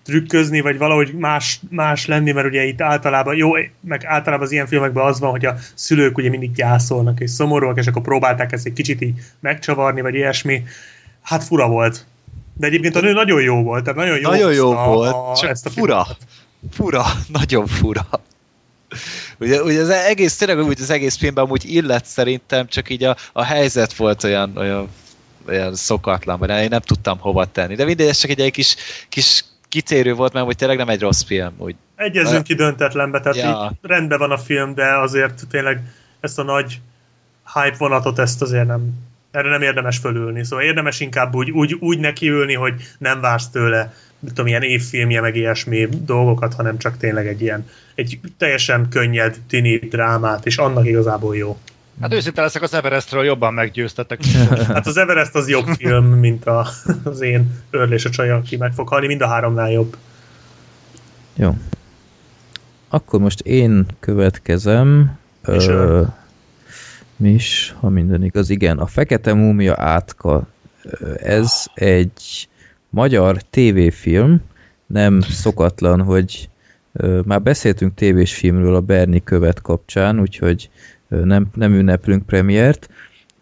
trükközni, 0.10 0.60
vagy 0.60 0.77
valahogy 0.77 1.14
más, 1.14 1.60
más 1.69 2.06
lenni, 2.06 2.31
mert 2.31 2.48
ugye 2.48 2.64
itt 2.64 2.81
általában, 2.81 3.36
jó, 3.36 3.52
meg 3.81 4.06
általában 4.06 4.45
az 4.45 4.52
ilyen 4.52 4.68
filmekben 4.68 5.06
az 5.06 5.19
van, 5.19 5.31
hogy 5.31 5.45
a 5.45 5.56
szülők 5.73 6.18
ugye 6.18 6.30
mindig 6.30 6.52
gyászolnak 6.52 7.19
és 7.19 7.31
szomorúak, 7.31 7.77
és 7.77 7.88
akkor 7.88 8.02
próbálták 8.02 8.52
ezt 8.52 8.65
egy 8.65 8.73
kicsit 8.73 9.02
így 9.02 9.14
megcsavarni, 9.40 10.02
vagy 10.02 10.15
ilyesmi. 10.15 10.64
Hát 11.22 11.44
fura 11.44 11.68
volt. 11.68 12.06
De 12.53 12.68
egyébként 12.68 12.95
a 12.95 13.02
nő 13.02 13.14
nagyon 13.14 13.41
jó 13.41 13.64
volt, 13.64 13.84
tehát 13.84 13.99
nagyon 13.99 14.19
jó, 14.19 14.30
nagyon 14.30 14.53
jó 14.53 14.72
a, 14.72 14.86
volt, 14.86 15.14
a, 15.14 15.36
csak 15.36 15.49
ezt 15.49 15.65
a 15.65 15.69
fura. 15.69 16.03
Filmet. 16.03 16.18
Fura, 16.72 17.06
nagyon 17.40 17.68
fura. 17.68 18.07
Ugye, 19.40 19.61
ugye 19.61 19.81
az 19.81 19.90
egész, 19.90 20.38
tényleg 20.38 20.65
úgy 20.65 20.81
az 20.81 20.90
egész 20.90 21.18
filmben 21.18 21.44
amúgy 21.44 21.65
illet 21.65 22.06
szerintem, 22.06 22.68
csak 22.68 22.90
így 22.90 23.03
a, 23.03 23.15
a 23.34 23.44
helyzet 23.44 23.95
volt 23.95 24.23
olyan, 24.23 24.57
olyan, 24.57 24.90
olyan 25.48 25.76
szokatlan, 25.76 26.40
mert 26.40 26.61
én 26.61 26.69
nem 26.69 26.80
tudtam 26.80 27.19
hova 27.19 27.45
tenni. 27.45 27.76
De 27.76 27.86
mindegy, 27.86 28.07
ez 28.07 28.18
csak 28.18 28.30
egy, 28.30 28.40
egy 28.40 28.52
kis, 28.52 28.76
kis 29.10 29.44
kitérő 29.70 30.14
volt, 30.14 30.34
mert 30.34 30.46
hogy 30.46 30.56
tényleg 30.56 30.78
nem 30.78 30.90
egy 30.90 31.02
rossz 31.02 31.24
film. 31.24 31.54
Úgy. 31.58 31.76
Egyezünk 31.96 32.44
ki 32.44 32.54
döntetlenbe, 32.54 33.20
tehát 33.20 33.38
ja. 33.38 33.72
rendben 33.82 34.18
van 34.18 34.32
a 34.32 34.38
film, 34.38 34.74
de 34.76 34.98
azért 34.98 35.48
tényleg 35.50 35.82
ezt 36.20 36.40
a 36.40 36.44
nagy 36.44 36.80
hype 37.54 37.76
vonatot, 37.78 38.20
ezt 38.20 38.41
azért 38.41 38.68
nem, 38.68 38.94
erre 39.32 39.50
nem 39.50 39.62
érdemes 39.62 39.98
fölülni. 39.98 40.46
Szóval 40.46 40.66
érdemes 40.66 41.00
inkább 41.00 41.36
úgy, 41.36 41.52
úgy, 41.52 41.74
úgy 41.80 42.00
nekiülni, 42.00 42.54
hogy 42.54 42.74
nem 42.98 43.22
vársz 43.22 43.50
tőle 43.50 43.94
mit 44.20 44.34
tudom, 44.34 44.48
ilyen 44.48 44.62
évfilmje, 44.62 45.22
meg 45.22 45.36
ilyesmi 45.36 45.88
dolgokat, 45.91 46.54
hanem 46.54 46.78
csak 46.78 46.98
tényleg 46.98 47.28
egy 47.28 47.41
ilyen, 47.41 47.70
egy 47.96 48.20
teljesen 48.38 48.90
könnyed 48.90 49.38
tini 49.48 49.78
drámát, 49.78 50.46
és 50.46 50.58
annak 50.58 50.88
igazából 50.88 51.36
jó. 51.36 51.58
Hát 52.02 52.14
őszinte 52.14 52.42
leszek, 52.42 52.62
az 52.62 52.74
Everestről 52.74 53.24
jobban 53.24 53.54
meggyőztetek. 53.54 54.24
hát 54.68 54.88
az 54.88 54.98
Everest 54.98 55.36
az 55.36 55.50
jobb 55.50 55.66
film, 55.66 56.06
mint 56.06 56.46
a, 56.46 56.68
az 57.04 57.22
én 57.22 57.52
örlés 57.70 58.06
a 58.06 58.10
csaj, 58.10 58.30
aki 58.30 58.58
meg 58.58 58.74
fog 58.74 58.88
halni, 58.88 59.08
mind 59.08 59.22
a 59.22 59.28
háromnál 59.28 59.72
jobb. 59.72 59.98
Jó. 61.36 61.56
Akkor 62.90 63.20
most 63.20 63.40
én 63.40 63.86
következem. 64.00 65.18
És 65.48 65.68
Ö, 65.68 66.04
mi 67.16 67.30
is, 67.30 67.76
ha 67.80 67.90
minden 67.90 68.24
igaz, 68.24 68.50
igen. 68.50 68.78
A 68.78 68.86
Fekete 68.86 69.34
Múmia 69.34 69.76
átka. 69.78 70.48
Ez 71.18 71.66
egy 71.74 72.48
magyar 72.90 73.42
tévéfilm, 73.42 74.42
nem 74.86 75.22
szokatlan, 75.22 76.02
hogy 76.02 76.50
már 77.26 77.42
beszéltünk 77.42 77.94
tévés 77.94 78.34
filmről 78.34 78.76
a 78.76 78.82
Berni 78.82 79.24
követ 79.24 79.62
kapcsán, 79.62 80.20
úgyhogy 80.20 80.70
nem, 81.10 81.48
nem 81.53 81.73
ünneplünk 81.73 82.26
premiért. 82.26 82.90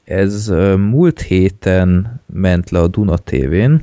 Ez 0.03 0.47
múlt 0.77 1.21
héten 1.21 2.21
ment 2.25 2.69
le 2.69 2.79
a 2.79 2.87
Duna 2.87 3.17
TV-n. 3.17 3.81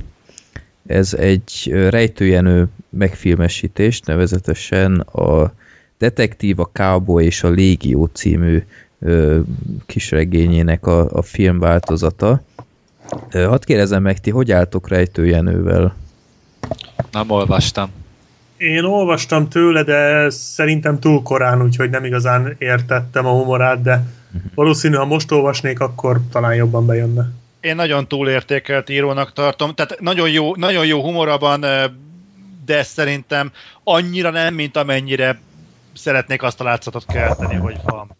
Ez 0.85 1.13
egy 1.13 1.71
rejtőjenő 1.89 2.67
megfilmesítés, 2.89 3.99
nevezetesen 3.99 4.99
a 4.99 5.53
Detektív, 5.97 6.59
a 6.59 6.69
Cowboy 6.73 7.25
és 7.25 7.43
a 7.43 7.49
Légió 7.49 8.05
című 8.05 8.63
kisregényének 9.85 10.85
a, 10.87 11.09
a 11.11 11.21
film 11.21 11.59
változata. 11.59 12.41
Hadd 13.31 13.65
kérdezem 13.65 14.01
meg, 14.01 14.19
ti 14.19 14.29
hogy 14.29 14.51
álltok 14.51 14.87
rejtőjenővel? 14.87 15.95
Nem 17.11 17.29
olvastam. 17.29 17.89
Én 18.57 18.83
olvastam 18.83 19.49
tőle, 19.49 19.83
de 19.83 20.29
szerintem 20.29 20.99
túl 20.99 21.21
korán, 21.21 21.61
úgyhogy 21.61 21.89
nem 21.89 22.05
igazán 22.05 22.55
értettem 22.57 23.25
a 23.25 23.31
humorát, 23.31 23.81
de 23.81 24.03
valószínű, 24.55 24.95
ha 24.95 25.05
most 25.05 25.31
olvasnék, 25.31 25.79
akkor 25.79 26.19
talán 26.31 26.55
jobban 26.55 26.85
bejönne. 26.85 27.31
Én 27.59 27.75
nagyon 27.75 28.07
túlértékelt 28.07 28.89
írónak 28.89 29.33
tartom, 29.33 29.73
tehát 29.73 29.99
nagyon 29.99 30.29
jó, 30.29 30.55
nagyon 30.55 30.85
jó 30.85 31.01
humora 31.01 31.37
van, 31.37 31.65
de 32.65 32.83
szerintem 32.83 33.51
annyira 33.83 34.29
nem, 34.29 34.53
mint 34.53 34.77
amennyire 34.77 35.39
szeretnék 35.93 36.43
azt 36.43 36.61
a 36.61 36.63
látszatot 36.63 37.05
kelteni, 37.05 37.55
hogy 37.55 37.77
van. 37.83 38.15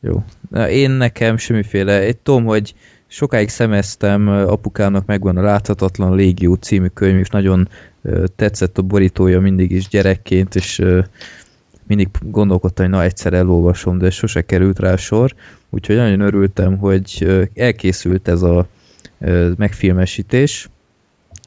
Jó. 0.00 0.24
Én 0.66 0.90
nekem 0.90 1.36
semmiféle, 1.36 1.98
egy 1.98 2.16
tudom, 2.16 2.44
hogy 2.44 2.74
sokáig 3.06 3.48
szemeztem, 3.48 4.28
apukának 4.28 5.06
megvan 5.06 5.36
a 5.36 5.42
Láthatatlan 5.42 6.14
Légió 6.14 6.54
című 6.54 6.86
könyv, 6.86 7.18
és 7.18 7.28
nagyon 7.28 7.68
tetszett 8.36 8.78
a 8.78 8.82
borítója 8.82 9.40
mindig 9.40 9.70
is 9.70 9.88
gyerekként, 9.88 10.54
és 10.54 10.82
mindig 11.86 12.08
gondolkodtam, 12.22 12.84
hogy 12.84 12.94
na 12.94 13.02
egyszer 13.02 13.32
elolvasom, 13.32 13.98
de 13.98 14.10
sose 14.10 14.42
került 14.42 14.78
rá 14.78 14.96
sor, 14.96 15.34
úgyhogy 15.70 15.96
nagyon 15.96 16.20
örültem, 16.20 16.76
hogy 16.76 17.26
elkészült 17.54 18.28
ez 18.28 18.42
a 18.42 18.66
megfilmesítés, 19.56 20.68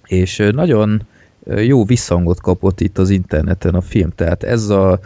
és 0.05 0.49
nagyon 0.51 1.07
jó 1.45 1.85
visszhangot 1.85 2.41
kapott 2.41 2.81
itt 2.81 2.97
az 2.97 3.09
interneten 3.09 3.75
a 3.75 3.81
film, 3.81 4.09
tehát 4.15 4.43
ez 4.43 4.69
a 4.69 4.99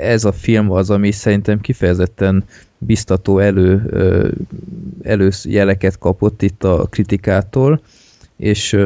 ez 0.00 0.24
a 0.24 0.32
film 0.32 0.70
az, 0.70 0.90
ami 0.90 1.10
szerintem 1.10 1.60
kifejezetten 1.60 2.44
biztató 2.78 3.38
elő, 3.38 3.82
előjeleket 5.02 5.98
kapott 5.98 6.42
itt 6.42 6.64
a 6.64 6.86
kritikától, 6.90 7.80
és 8.36 8.76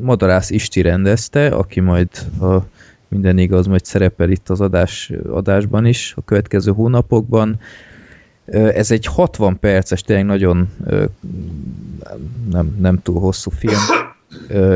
Madarász 0.00 0.50
Isti 0.50 0.80
rendezte, 0.80 1.46
aki 1.46 1.80
majd, 1.80 2.08
ha 2.38 2.66
minden 3.08 3.38
igaz, 3.38 3.66
majd 3.66 3.84
szerepel 3.84 4.30
itt 4.30 4.48
az 4.48 4.60
adás, 4.60 5.12
adásban 5.30 5.86
is 5.86 6.14
a 6.16 6.24
következő 6.24 6.72
hónapokban. 6.72 7.60
Ez 8.50 8.90
egy 8.90 9.06
60 9.06 9.58
perces, 9.60 10.02
tényleg 10.02 10.24
nagyon 10.24 10.68
nem, 12.50 12.76
nem 12.80 13.02
túl 13.02 13.20
hosszú 13.20 13.50
film, 13.50 13.80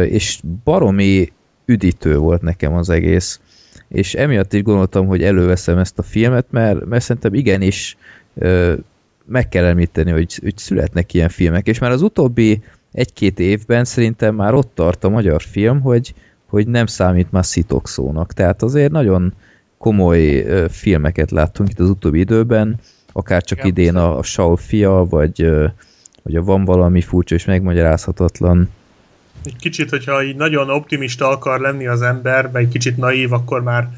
és 0.05 0.41
baromi 0.65 1.33
üdítő 1.65 2.17
volt 2.17 2.43
nekem 2.43 2.75
az 2.75 2.91
egész. 2.91 3.41
És 3.89 4.15
emiatt 4.15 4.53
is 4.53 4.63
gondoltam, 4.63 5.07
hogy 5.07 5.23
előveszem 5.23 5.79
ezt 5.79 5.99
a 5.99 6.03
filmet, 6.03 6.47
mert, 6.51 6.85
mert 6.85 7.05
szerintem 7.05 7.35
igenis 7.35 7.97
meg 9.25 9.49
kell 9.49 9.65
említeni, 9.65 10.11
hogy, 10.11 10.39
hogy 10.43 10.57
születnek 10.57 11.15
ilyen 11.15 11.29
filmek, 11.29 11.67
és 11.67 11.79
már 11.79 11.91
az 11.91 12.03
utóbbi 12.03 12.63
egy-két 12.93 13.39
évben 13.39 13.85
szerintem 13.85 14.35
már 14.35 14.55
ott 14.55 14.71
tart 14.75 15.05
a 15.05 15.09
magyar 15.09 15.43
film, 15.43 15.81
hogy, 15.81 16.15
hogy 16.47 16.67
nem 16.67 16.87
számít 16.87 17.33
már 17.33 17.45
szitokszónak. 17.45 18.33
Tehát 18.33 18.63
azért 18.63 18.91
nagyon 18.91 19.35
komoly 19.79 20.45
filmeket 20.71 21.31
láttunk 21.31 21.69
itt 21.69 21.79
az 21.79 21.89
utóbbi 21.89 22.19
időben, 22.19 22.81
akár 23.13 23.43
csak 23.43 23.65
idén 23.65 23.97
a, 23.97 24.19
a 24.19 24.23
Saul 24.23 24.57
fia, 24.57 25.07
vagy, 25.11 25.51
vagy 26.23 26.37
a 26.37 26.43
van 26.43 26.65
valami 26.65 27.01
furcsa 27.01 27.35
és 27.35 27.45
megmagyarázhatatlan. 27.45 28.69
Egy 29.45 29.57
kicsit, 29.57 29.91
hogyha 29.91 30.23
így 30.23 30.37
nagyon 30.37 30.71
optimista 30.71 31.29
akar 31.29 31.61
lenni 31.61 31.87
az 31.87 32.03
ember, 32.03 32.51
vagy 32.51 32.63
egy 32.63 32.69
kicsit 32.69 32.97
naív, 32.97 33.33
akkor 33.33 33.63
már 33.63 33.89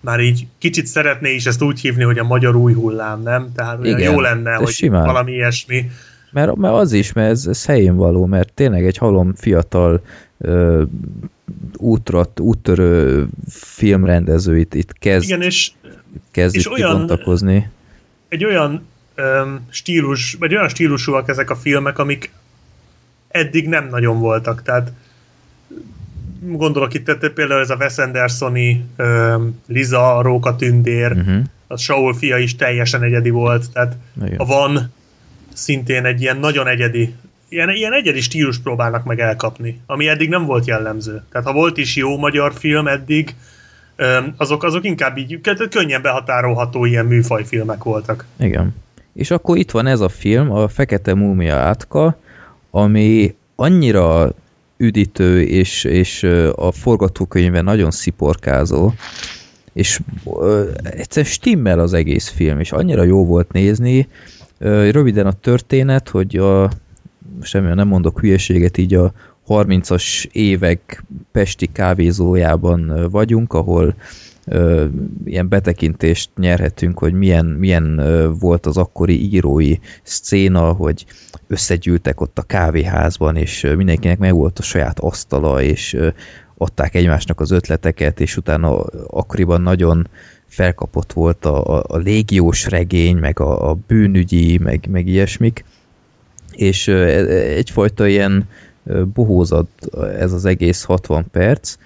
már 0.00 0.20
így 0.20 0.46
kicsit 0.58 0.86
szeretné 0.86 1.34
is 1.34 1.46
ezt 1.46 1.62
úgy 1.62 1.80
hívni, 1.80 2.02
hogy 2.02 2.18
a 2.18 2.24
magyar 2.24 2.56
új 2.56 2.72
hullám, 2.72 3.22
nem? 3.22 3.52
Tehát 3.54 3.84
Igen, 3.84 4.12
jó 4.12 4.20
lenne, 4.20 4.54
hogy 4.54 4.68
simán. 4.68 5.04
valami 5.04 5.32
ilyesmi. 5.32 5.90
Mert, 6.32 6.56
mert 6.56 6.74
az 6.74 6.92
is, 6.92 7.12
mert 7.12 7.30
ez, 7.30 7.46
ez 7.46 7.64
helyén 7.66 7.96
való, 7.96 8.26
mert 8.26 8.52
tényleg 8.52 8.86
egy 8.86 8.96
halom 8.96 9.34
fiatal 9.34 10.00
ö, 10.38 10.82
útra, 11.76 12.24
úttörő 12.40 13.28
filmrendező 13.50 14.58
itt, 14.58 14.74
itt 14.74 14.92
kezd, 14.92 15.24
Igen, 15.24 15.42
és 15.42 15.70
kezd 16.30 16.54
és 16.54 16.64
itt 16.64 16.72
olyan- 16.72 17.20
egy 18.28 18.44
olyan 18.44 18.86
öm, 19.14 19.60
stílus, 19.70 20.36
vagy 20.38 20.54
olyan 20.54 20.68
stílusúak 20.68 21.28
ezek 21.28 21.50
a 21.50 21.56
filmek, 21.56 21.98
amik 21.98 22.30
eddig 23.28 23.68
nem 23.68 23.88
nagyon 23.88 24.20
voltak. 24.20 24.62
Tehát 24.62 24.92
gondolok 26.40 26.94
itt 26.94 27.04
tehát 27.04 27.28
például 27.28 27.60
ez 27.60 27.70
a 27.70 27.76
Wes 27.76 27.98
Andersoni 27.98 28.84
öm, 28.96 29.60
Liza, 29.66 30.22
Róka 30.22 30.56
Tündér, 30.56 31.12
Uh-huh. 31.12 31.42
a 31.66 31.76
Saul 31.76 32.14
fia 32.14 32.36
is 32.38 32.56
teljesen 32.56 33.02
egyedi 33.02 33.30
volt, 33.30 33.72
tehát 33.72 33.96
Igen. 34.24 34.38
a 34.38 34.44
Van 34.44 34.92
szintén 35.58 36.04
egy 36.04 36.20
ilyen 36.20 36.36
nagyon 36.36 36.66
egyedi, 36.66 37.14
ilyen, 37.48 37.70
ilyen 37.70 37.92
egyedi 37.92 38.20
stílus 38.20 38.58
próbálnak 38.58 39.04
meg 39.04 39.20
elkapni, 39.20 39.80
ami 39.86 40.08
eddig 40.08 40.28
nem 40.28 40.44
volt 40.44 40.66
jellemző. 40.66 41.22
Tehát 41.32 41.46
ha 41.46 41.52
volt 41.52 41.76
is 41.76 41.96
jó 41.96 42.18
magyar 42.18 42.52
film 42.54 42.86
eddig, 42.86 43.34
azok, 44.36 44.62
azok 44.62 44.84
inkább 44.84 45.16
így 45.16 45.40
kö- 45.40 45.68
könnyen 45.68 46.02
behatárolható 46.02 46.84
ilyen 46.84 47.06
műfajfilmek 47.06 47.82
voltak. 47.82 48.26
Igen. 48.36 48.74
És 49.14 49.30
akkor 49.30 49.56
itt 49.56 49.70
van 49.70 49.86
ez 49.86 50.00
a 50.00 50.08
film, 50.08 50.52
a 50.52 50.68
Fekete 50.68 51.14
Múmia 51.14 51.56
átka, 51.56 52.18
ami 52.70 53.34
annyira 53.56 54.32
üdítő, 54.76 55.42
és, 55.42 55.84
és 55.84 56.22
a 56.54 56.72
forgatókönyve 56.72 57.60
nagyon 57.60 57.90
sziporkázó, 57.90 58.92
és 59.72 60.00
egyszerűen 60.82 61.32
stimmel 61.32 61.78
az 61.78 61.92
egész 61.92 62.28
film, 62.28 62.60
és 62.60 62.72
annyira 62.72 63.02
jó 63.02 63.26
volt 63.26 63.52
nézni. 63.52 64.08
Röviden 64.58 65.26
a 65.26 65.32
történet, 65.32 66.08
hogy 66.08 66.36
a, 66.36 66.70
semmi 67.40 67.74
nem 67.74 67.88
mondok 67.88 68.20
hülyeséget, 68.20 68.78
így 68.78 68.94
a 68.94 69.12
30-as 69.48 70.26
évek 70.32 71.04
pesti 71.32 71.66
kávézójában 71.72 73.08
vagyunk, 73.10 73.52
ahol 73.52 73.94
ö, 74.44 74.84
ilyen 75.24 75.48
betekintést 75.48 76.30
nyerhetünk, 76.36 76.98
hogy 76.98 77.12
milyen, 77.12 77.46
milyen 77.46 77.98
ö, 77.98 78.30
volt 78.38 78.66
az 78.66 78.76
akkori 78.76 79.32
írói 79.32 79.74
szcéna, 80.02 80.72
hogy 80.72 81.06
összegyűltek 81.46 82.20
ott 82.20 82.38
a 82.38 82.42
kávéházban, 82.42 83.36
és 83.36 83.66
mindenkinek 83.76 84.18
meg 84.18 84.34
volt 84.34 84.58
a 84.58 84.62
saját 84.62 84.98
asztala, 84.98 85.62
és 85.62 85.92
ö, 85.94 86.08
adták 86.56 86.94
egymásnak 86.94 87.40
az 87.40 87.50
ötleteket, 87.50 88.20
és 88.20 88.36
utána 88.36 88.80
akkoriban 89.06 89.60
nagyon 89.60 90.08
felkapott 90.48 91.12
volt 91.12 91.44
a, 91.44 91.76
a, 91.76 91.84
a 91.86 91.96
légiós 91.96 92.66
regény, 92.66 93.16
meg 93.16 93.40
a, 93.40 93.70
a 93.70 93.78
bűnügyi, 93.86 94.58
meg, 94.58 94.86
meg 94.90 95.06
ilyesmik, 95.06 95.64
és 96.52 96.86
ö, 96.86 97.02
e- 97.02 97.54
egyfajta 97.56 98.06
ilyen 98.06 98.48
bohózat 99.14 99.68
ez 100.18 100.32
az 100.32 100.44
egész 100.44 100.82
60 100.82 101.26
perc, 101.30 101.76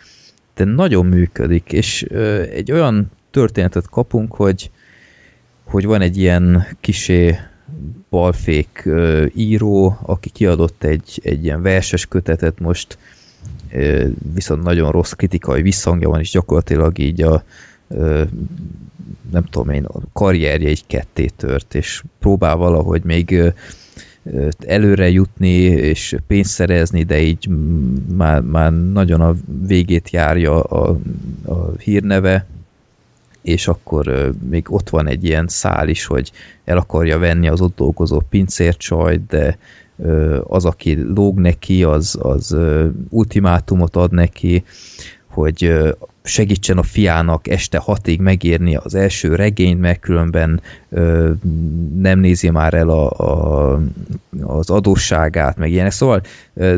de 0.54 0.64
nagyon 0.64 1.06
működik, 1.06 1.72
és 1.72 2.02
egy 2.52 2.72
olyan 2.72 3.10
történetet 3.30 3.88
kapunk, 3.88 4.34
hogy, 4.34 4.70
hogy 5.64 5.84
van 5.84 6.00
egy 6.00 6.16
ilyen 6.16 6.66
kisé 6.80 7.38
balfék 8.10 8.88
író, 9.34 9.98
aki 10.02 10.30
kiadott 10.30 10.84
egy, 10.84 11.20
egy 11.22 11.44
ilyen 11.44 11.62
verses 11.62 12.06
kötetet 12.06 12.58
most, 12.58 12.98
viszont 14.34 14.62
nagyon 14.62 14.90
rossz 14.90 15.12
kritikai 15.12 15.62
visszhangja 15.62 16.08
van, 16.08 16.20
és 16.20 16.30
gyakorlatilag 16.30 16.98
így 16.98 17.22
a 17.22 17.44
nem 19.30 19.44
tudom 19.50 19.70
én, 19.70 19.84
a 19.84 20.00
karrierje 20.12 20.68
egy 20.68 20.86
ketté 20.86 21.26
tört, 21.36 21.74
és 21.74 22.02
próbál 22.18 22.56
valahogy 22.56 23.02
még 23.04 23.54
előre 24.66 25.10
jutni, 25.10 25.52
és 25.62 26.16
pénzt 26.26 26.50
szerezni, 26.50 27.02
de 27.02 27.20
így 27.20 27.48
már, 28.16 28.40
már 28.40 28.72
nagyon 28.72 29.20
a 29.20 29.34
végét 29.66 30.10
járja 30.10 30.62
a, 30.62 30.98
a 31.44 31.70
hírneve, 31.78 32.46
és 33.42 33.68
akkor 33.68 34.32
még 34.50 34.72
ott 34.72 34.88
van 34.88 35.06
egy 35.06 35.24
ilyen 35.24 35.48
szál 35.48 35.88
is, 35.88 36.04
hogy 36.04 36.32
el 36.64 36.76
akarja 36.76 37.18
venni 37.18 37.48
az 37.48 37.60
ott 37.60 37.76
dolgozó 37.76 38.20
pincércsajt, 38.30 39.26
de 39.26 39.58
az, 40.42 40.64
aki 40.64 41.02
lóg 41.14 41.38
neki, 41.38 41.84
az, 41.84 42.18
az 42.22 42.56
ultimátumot 43.08 43.96
ad 43.96 44.12
neki, 44.12 44.64
hogy 45.26 45.72
segítsen 46.22 46.78
a 46.78 46.82
fiának 46.82 47.48
este 47.48 47.78
hatig 47.78 48.20
megírni 48.20 48.76
az 48.76 48.94
első 48.94 49.34
regényt, 49.34 49.80
mert 49.80 50.00
különben 50.00 50.60
ö, 50.88 51.30
nem 52.00 52.18
nézi 52.18 52.50
már 52.50 52.74
el 52.74 52.88
a, 52.88 53.10
a, 53.10 53.80
az 54.40 54.70
adósságát, 54.70 55.56
meg 55.56 55.70
ilyenek. 55.70 55.92
Szóval 55.92 56.22
ö, 56.54 56.76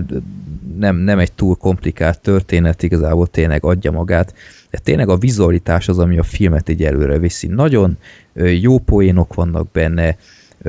nem, 0.78 0.96
nem 0.96 1.18
egy 1.18 1.32
túl 1.32 1.54
komplikált 1.54 2.20
történet, 2.20 2.82
igazából 2.82 3.26
tényleg 3.26 3.64
adja 3.64 3.90
magát. 3.90 4.34
De 4.70 4.78
tényleg 4.78 5.08
a 5.08 5.16
vizualitás 5.16 5.88
az, 5.88 5.98
ami 5.98 6.18
a 6.18 6.22
filmet 6.22 6.68
így 6.68 6.84
előre 6.84 7.18
viszi. 7.18 7.46
Nagyon 7.46 7.96
ö, 8.32 8.46
jó 8.46 8.78
poénok 8.78 9.34
vannak 9.34 9.70
benne, 9.72 10.16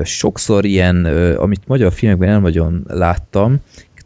sokszor 0.02 0.64
ilyen, 0.64 1.04
ö, 1.04 1.40
amit 1.40 1.66
magyar 1.66 1.92
filmekben 1.92 2.28
nem 2.28 2.42
nagyon 2.42 2.84
láttam, 2.88 3.60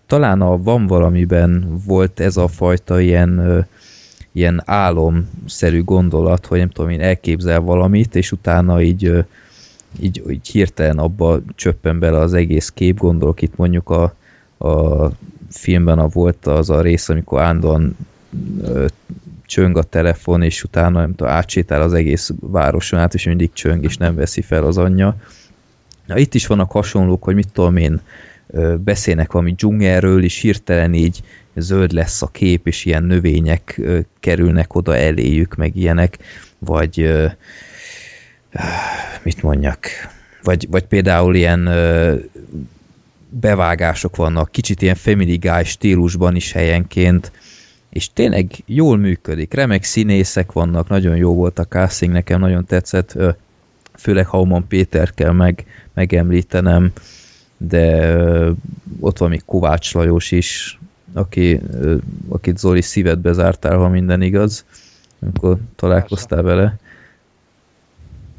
talán 0.06 0.40
a 0.40 0.62
Van 0.62 0.86
valamiben 0.86 1.80
volt 1.86 2.20
ez 2.20 2.36
a 2.36 2.48
fajta 2.48 3.00
ilyen 3.00 3.66
ilyen 4.32 4.62
álomszerű 4.64 5.84
gondolat, 5.84 6.46
hogy 6.46 6.58
nem 6.58 6.68
tudom 6.68 6.90
én, 6.90 7.00
elképzel 7.00 7.60
valamit, 7.60 8.14
és 8.14 8.32
utána 8.32 8.82
így, 8.82 9.24
így, 10.00 10.22
így 10.30 10.48
hirtelen 10.48 10.98
abba 10.98 11.40
csöppen 11.54 11.98
bele 11.98 12.18
az 12.18 12.34
egész 12.34 12.68
kép, 12.68 12.98
gondolok 12.98 13.42
itt 13.42 13.56
mondjuk 13.56 13.90
a, 13.90 14.14
a 14.66 15.10
filmben 15.50 15.98
a 15.98 16.08
volt 16.08 16.46
az 16.46 16.70
a 16.70 16.80
rész, 16.80 17.08
amikor 17.08 17.56
ö, 18.62 18.86
csöng 19.46 19.76
a 19.76 19.82
telefon, 19.82 20.42
és 20.42 20.62
utána 20.62 21.00
nem 21.00 21.14
tudom, 21.14 21.32
átsétál 21.32 21.82
az 21.82 21.92
egész 21.92 22.30
városon 22.40 22.98
át, 22.98 23.14
és 23.14 23.24
mindig 23.24 23.52
csöng, 23.52 23.84
és 23.84 23.96
nem 23.96 24.14
veszi 24.14 24.42
fel 24.42 24.64
az 24.64 24.78
anyja. 24.78 25.16
Na, 26.06 26.18
itt 26.18 26.34
is 26.34 26.46
vannak 26.46 26.70
hasonlók, 26.70 27.24
hogy 27.24 27.34
mit 27.34 27.48
tudom 27.52 27.76
én, 27.76 28.00
beszélnek 28.78 29.32
valami 29.32 29.52
dzsungelről, 29.52 30.24
és 30.24 30.40
hirtelen 30.40 30.94
így 30.94 31.22
zöld 31.54 31.92
lesz 31.92 32.22
a 32.22 32.26
kép, 32.26 32.66
és 32.66 32.84
ilyen 32.84 33.02
növények 33.02 33.80
kerülnek 34.20 34.74
oda 34.74 34.96
eléjük, 34.96 35.54
meg 35.54 35.76
ilyenek, 35.76 36.18
vagy 36.58 37.12
mit 39.22 39.42
mondjak, 39.42 39.86
vagy, 40.42 40.66
vagy 40.70 40.84
például 40.84 41.34
ilyen 41.34 41.68
bevágások 43.28 44.16
vannak, 44.16 44.50
kicsit 44.50 44.82
ilyen 44.82 44.94
Family 44.94 45.36
Guy 45.36 45.64
stílusban 45.64 46.36
is 46.36 46.52
helyenként, 46.52 47.32
és 47.90 48.12
tényleg 48.12 48.50
jól 48.66 48.96
működik, 48.96 49.54
remek 49.54 49.84
színészek 49.84 50.52
vannak, 50.52 50.88
nagyon 50.88 51.16
jó 51.16 51.34
volt 51.34 51.58
a 51.58 51.66
casting, 51.66 52.12
nekem 52.12 52.40
nagyon 52.40 52.64
tetszett, 52.64 53.16
főleg 53.94 54.26
Hauman 54.26 54.66
Péter 54.68 55.14
kell 55.14 55.32
meg, 55.32 55.64
megemlítenem, 55.94 56.92
de 57.56 58.16
ott 59.00 59.18
van 59.18 59.28
még 59.28 59.42
Kovács 59.44 59.94
Lajos 59.94 60.30
is, 60.30 60.79
aki, 61.12 61.60
akit 62.28 62.58
Zoli 62.58 62.82
szívedbe 62.82 63.32
zártál, 63.32 63.76
ha 63.76 63.88
minden 63.88 64.22
igaz, 64.22 64.64
amikor 65.20 65.58
találkoztál 65.76 66.42
vele. 66.42 66.76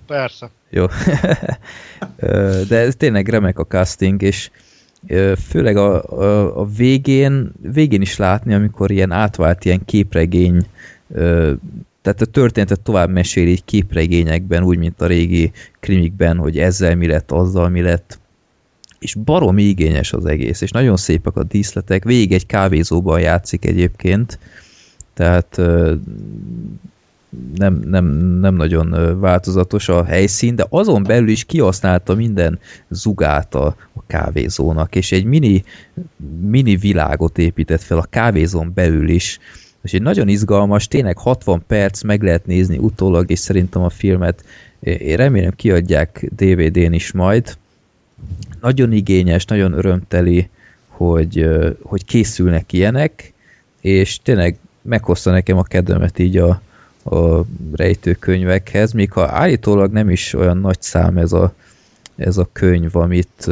Persze. 0.07 0.49
Jó. 0.69 0.85
De 2.69 2.77
ez 2.77 2.95
tényleg 2.95 3.27
remek 3.27 3.60
a 3.60 3.65
casting, 3.65 4.22
és 4.22 4.49
főleg 5.48 5.77
a, 5.77 6.03
a, 6.03 6.60
a 6.60 6.65
végén, 6.65 7.52
végén 7.61 8.02
is 8.02 8.18
látni, 8.18 8.53
amikor 8.53 8.91
ilyen 8.91 9.11
átvált 9.11 9.65
ilyen 9.65 9.85
képregény, 9.85 10.65
tehát 12.02 12.22
a 12.22 12.26
történetet 12.26 12.80
tovább 12.80 13.10
mesél 13.10 13.48
így 13.48 13.65
képregényekben, 13.65 14.64
úgy, 14.64 14.77
mint 14.77 15.02
a 15.02 15.06
régi 15.06 15.52
krimikben, 15.80 16.38
hogy 16.38 16.57
ezzel 16.57 16.95
mi 16.95 17.07
lett, 17.07 17.31
azzal 17.31 17.69
mi 17.69 17.81
lett, 17.81 18.19
és 19.02 19.15
baromi 19.15 19.64
igényes 19.64 20.14
az 20.14 20.26
egész, 20.26 20.61
és 20.61 20.72
nagyon 20.72 20.98
szépek 20.98 21.36
a 21.36 21.44
díszletek, 21.44 22.03
végig 22.03 22.32
egy 22.32 22.45
kávézóban 22.45 23.19
játszik 23.19 23.65
egyébként, 23.65 24.40
tehát 25.14 25.61
nem, 27.56 27.82
nem, 27.86 28.06
nem 28.40 28.56
nagyon 28.56 29.19
változatos 29.19 29.90
a 29.90 30.03
helyszín, 30.03 30.56
de 30.56 30.65
azon 30.69 31.03
belül 31.03 31.30
is 31.30 31.44
kihasználta 31.44 32.15
minden 32.15 32.60
zugát 32.90 33.56
a, 33.56 33.76
a 33.94 34.03
kávézónak, 34.07 34.95
és 34.95 35.11
egy 35.11 35.26
mini, 35.26 35.64
mini 36.41 36.76
világot 36.76 37.38
épített 37.38 37.82
fel 37.82 37.98
a 37.98 38.07
kávézón 38.10 38.72
belül 38.73 39.10
is, 39.10 39.40
és 39.84 39.94
egy 39.94 40.02
nagyon 40.02 40.28
izgalmas, 40.28 40.88
tényleg 40.88 41.18
60 41.18 41.64
perc 41.68 42.03
meg 42.03 42.23
lehet 42.23 42.45
nézni 42.45 42.78
utólag, 42.78 43.32
és 43.32 43.40
szerintem 43.40 43.82
a 43.82 43.90
filmet. 43.90 44.44
Én 44.80 45.15
remélem 45.15 45.53
kiadják 45.56 46.30
DVD-n 46.36 46.94
is 46.94 47.11
majd. 47.11 47.57
Nagyon 48.61 48.91
igényes, 48.91 49.45
nagyon 49.45 49.73
örömteli, 49.73 50.49
hogy, 50.88 51.49
hogy 51.81 52.06
készülnek 52.06 52.73
ilyenek, 52.73 53.34
és 53.81 54.19
tényleg 54.23 54.57
meghozta 54.81 55.31
nekem 55.31 55.57
a 55.57 55.64
kedvemet 55.64 56.19
így 56.19 56.38
a, 56.38 56.61
a 57.03 57.43
rejtőkönyvekhez, 57.76 58.91
még 58.91 59.11
ha 59.11 59.27
állítólag 59.27 59.91
nem 59.91 60.10
is 60.10 60.34
olyan 60.34 60.57
nagy 60.57 60.81
szám 60.81 61.18
ez 61.18 61.31
a, 61.31 61.53
ez 62.15 62.38
a 62.38 62.49
könyv, 62.52 62.95
amit 62.95 63.48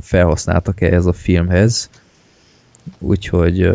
felhasználtak 0.00 0.80
ehhez 0.80 1.06
a 1.06 1.12
filmhez. 1.12 1.90
Úgyhogy, 2.98 3.70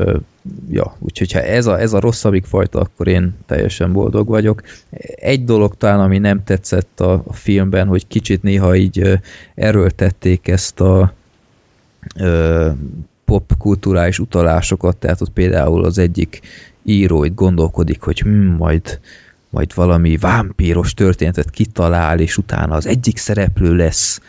ja, 0.69 0.95
úgyhogy 0.99 1.31
ha 1.31 1.41
ez 1.41 1.65
a, 1.65 1.79
ez 1.79 1.93
a 1.93 1.99
rosszabbik 1.99 2.45
fajta, 2.45 2.79
akkor 2.79 3.07
én 3.07 3.35
teljesen 3.45 3.93
boldog 3.93 4.27
vagyok. 4.27 4.61
Egy 5.15 5.43
dolog 5.43 5.77
talán, 5.77 5.99
ami 5.99 6.17
nem 6.17 6.43
tetszett 6.43 6.99
a, 6.99 7.23
a 7.27 7.33
filmben, 7.33 7.87
hogy 7.87 8.07
kicsit 8.07 8.43
néha 8.43 8.75
így 8.75 9.19
erőltették 9.55 10.47
ezt 10.47 10.79
a 10.79 11.13
ö, 12.15 12.69
popkulturális 13.25 14.19
utalásokat, 14.19 14.97
tehát 14.97 15.21
ott 15.21 15.31
például 15.31 15.85
az 15.85 15.97
egyik 15.97 16.41
író 16.83 17.23
itt 17.23 17.35
gondolkodik, 17.35 18.01
hogy 18.01 18.19
hm, 18.19 18.55
majd, 18.57 18.99
majd 19.49 19.73
valami 19.75 20.17
vámpíros 20.17 20.93
történetet 20.93 21.49
kitalál, 21.49 22.19
és 22.19 22.37
utána 22.37 22.75
az 22.75 22.85
egyik 22.85 23.17
szereplő 23.17 23.75
lesz 23.75 24.21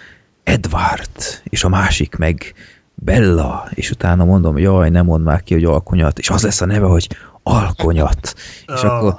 Edward, 0.43 1.11
és 1.45 1.65
a 1.65 1.69
másik 1.69 2.17
meg 2.17 2.55
Bella, 2.99 3.69
és 3.75 3.91
utána 3.91 4.25
mondom, 4.25 4.59
jaj, 4.59 4.91
nem 4.91 5.05
mond 5.05 5.25
már 5.25 5.43
ki, 5.43 5.55
hogy 5.55 5.65
alkonyat, 5.65 6.19
és 6.19 6.31
az 6.31 6.43
lesz 6.43 6.61
a 6.61 6.67
neve, 6.67 6.87
hogy 6.87 7.09
alkonyat. 7.43 8.35
És 8.75 8.83
Ah, 8.83 8.85
akkor 8.85 9.15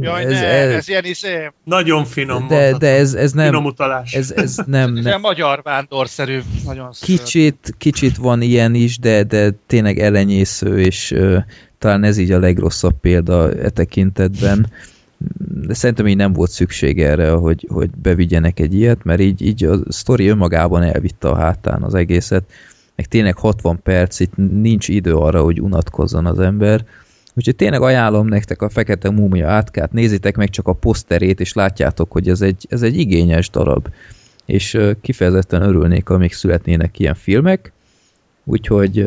Jaj, 0.00 0.24
ez, 0.24 0.30
ne, 0.30 0.46
ez, 0.46 0.72
ez 0.74 0.88
ilyen 0.88 1.04
izé, 1.04 1.50
Nagyon 1.64 2.04
finom 2.04 2.48
de, 2.48 2.54
mondat. 2.60 2.80
de 2.80 2.96
ez, 2.96 3.14
ez 3.14 3.30
Finom 3.30 3.50
nem, 3.50 3.64
utalás. 3.64 4.12
ez, 4.12 4.30
ez 4.30 4.56
nem, 4.66 4.88
ez 4.88 4.94
nem, 4.94 5.06
ilyen 5.06 5.20
magyar 5.20 5.60
vándorszerű, 5.62 6.38
nagyon 6.64 6.92
ször. 6.92 7.16
Kicsit, 7.18 7.74
kicsit 7.78 8.16
van 8.16 8.42
ilyen 8.42 8.74
is, 8.74 8.98
de, 8.98 9.22
de 9.22 9.50
tényleg 9.66 9.98
elenyésző, 9.98 10.80
és 10.80 11.10
uh, 11.10 11.36
talán 11.78 12.04
ez 12.04 12.18
így 12.18 12.30
a 12.30 12.38
legrosszabb 12.38 12.94
példa 13.00 13.52
e 13.52 13.68
tekintetben. 13.68 14.72
De 15.66 15.74
szerintem 15.74 16.06
így 16.06 16.16
nem 16.16 16.32
volt 16.32 16.50
szükség 16.50 17.02
erre, 17.02 17.30
hogy, 17.30 17.66
hogy 17.68 17.90
bevigyenek 17.90 18.60
egy 18.60 18.74
ilyet, 18.74 19.04
mert 19.04 19.20
így, 19.20 19.42
így 19.42 19.64
a 19.64 19.78
sztori 19.88 20.28
önmagában 20.28 20.82
elvitte 20.82 21.28
a 21.28 21.36
hátán 21.36 21.82
az 21.82 21.94
egészet. 21.94 22.44
Meg 22.96 23.06
tényleg 23.06 23.36
60 23.36 23.82
perc, 23.82 24.20
itt 24.20 24.36
nincs 24.36 24.88
idő 24.88 25.14
arra, 25.14 25.42
hogy 25.42 25.60
unatkozzon 25.60 26.26
az 26.26 26.38
ember. 26.38 26.84
Úgyhogy 27.34 27.56
tényleg 27.56 27.82
ajánlom 27.82 28.26
nektek 28.26 28.62
a 28.62 28.68
Fekete 28.68 29.10
Múmia 29.10 29.48
átkát, 29.48 29.92
nézzétek 29.92 30.36
meg 30.36 30.50
csak 30.50 30.68
a 30.68 30.72
poszterét, 30.72 31.40
és 31.40 31.52
látjátok, 31.52 32.12
hogy 32.12 32.28
ez 32.28 32.40
egy, 32.40 32.66
ez 32.68 32.82
egy 32.82 32.98
igényes 32.98 33.50
darab 33.50 33.88
és 34.46 34.78
kifejezetten 35.00 35.62
örülnék, 35.62 36.08
amíg 36.08 36.32
születnének 36.32 36.98
ilyen 36.98 37.14
filmek. 37.14 37.72
Úgyhogy 38.44 39.06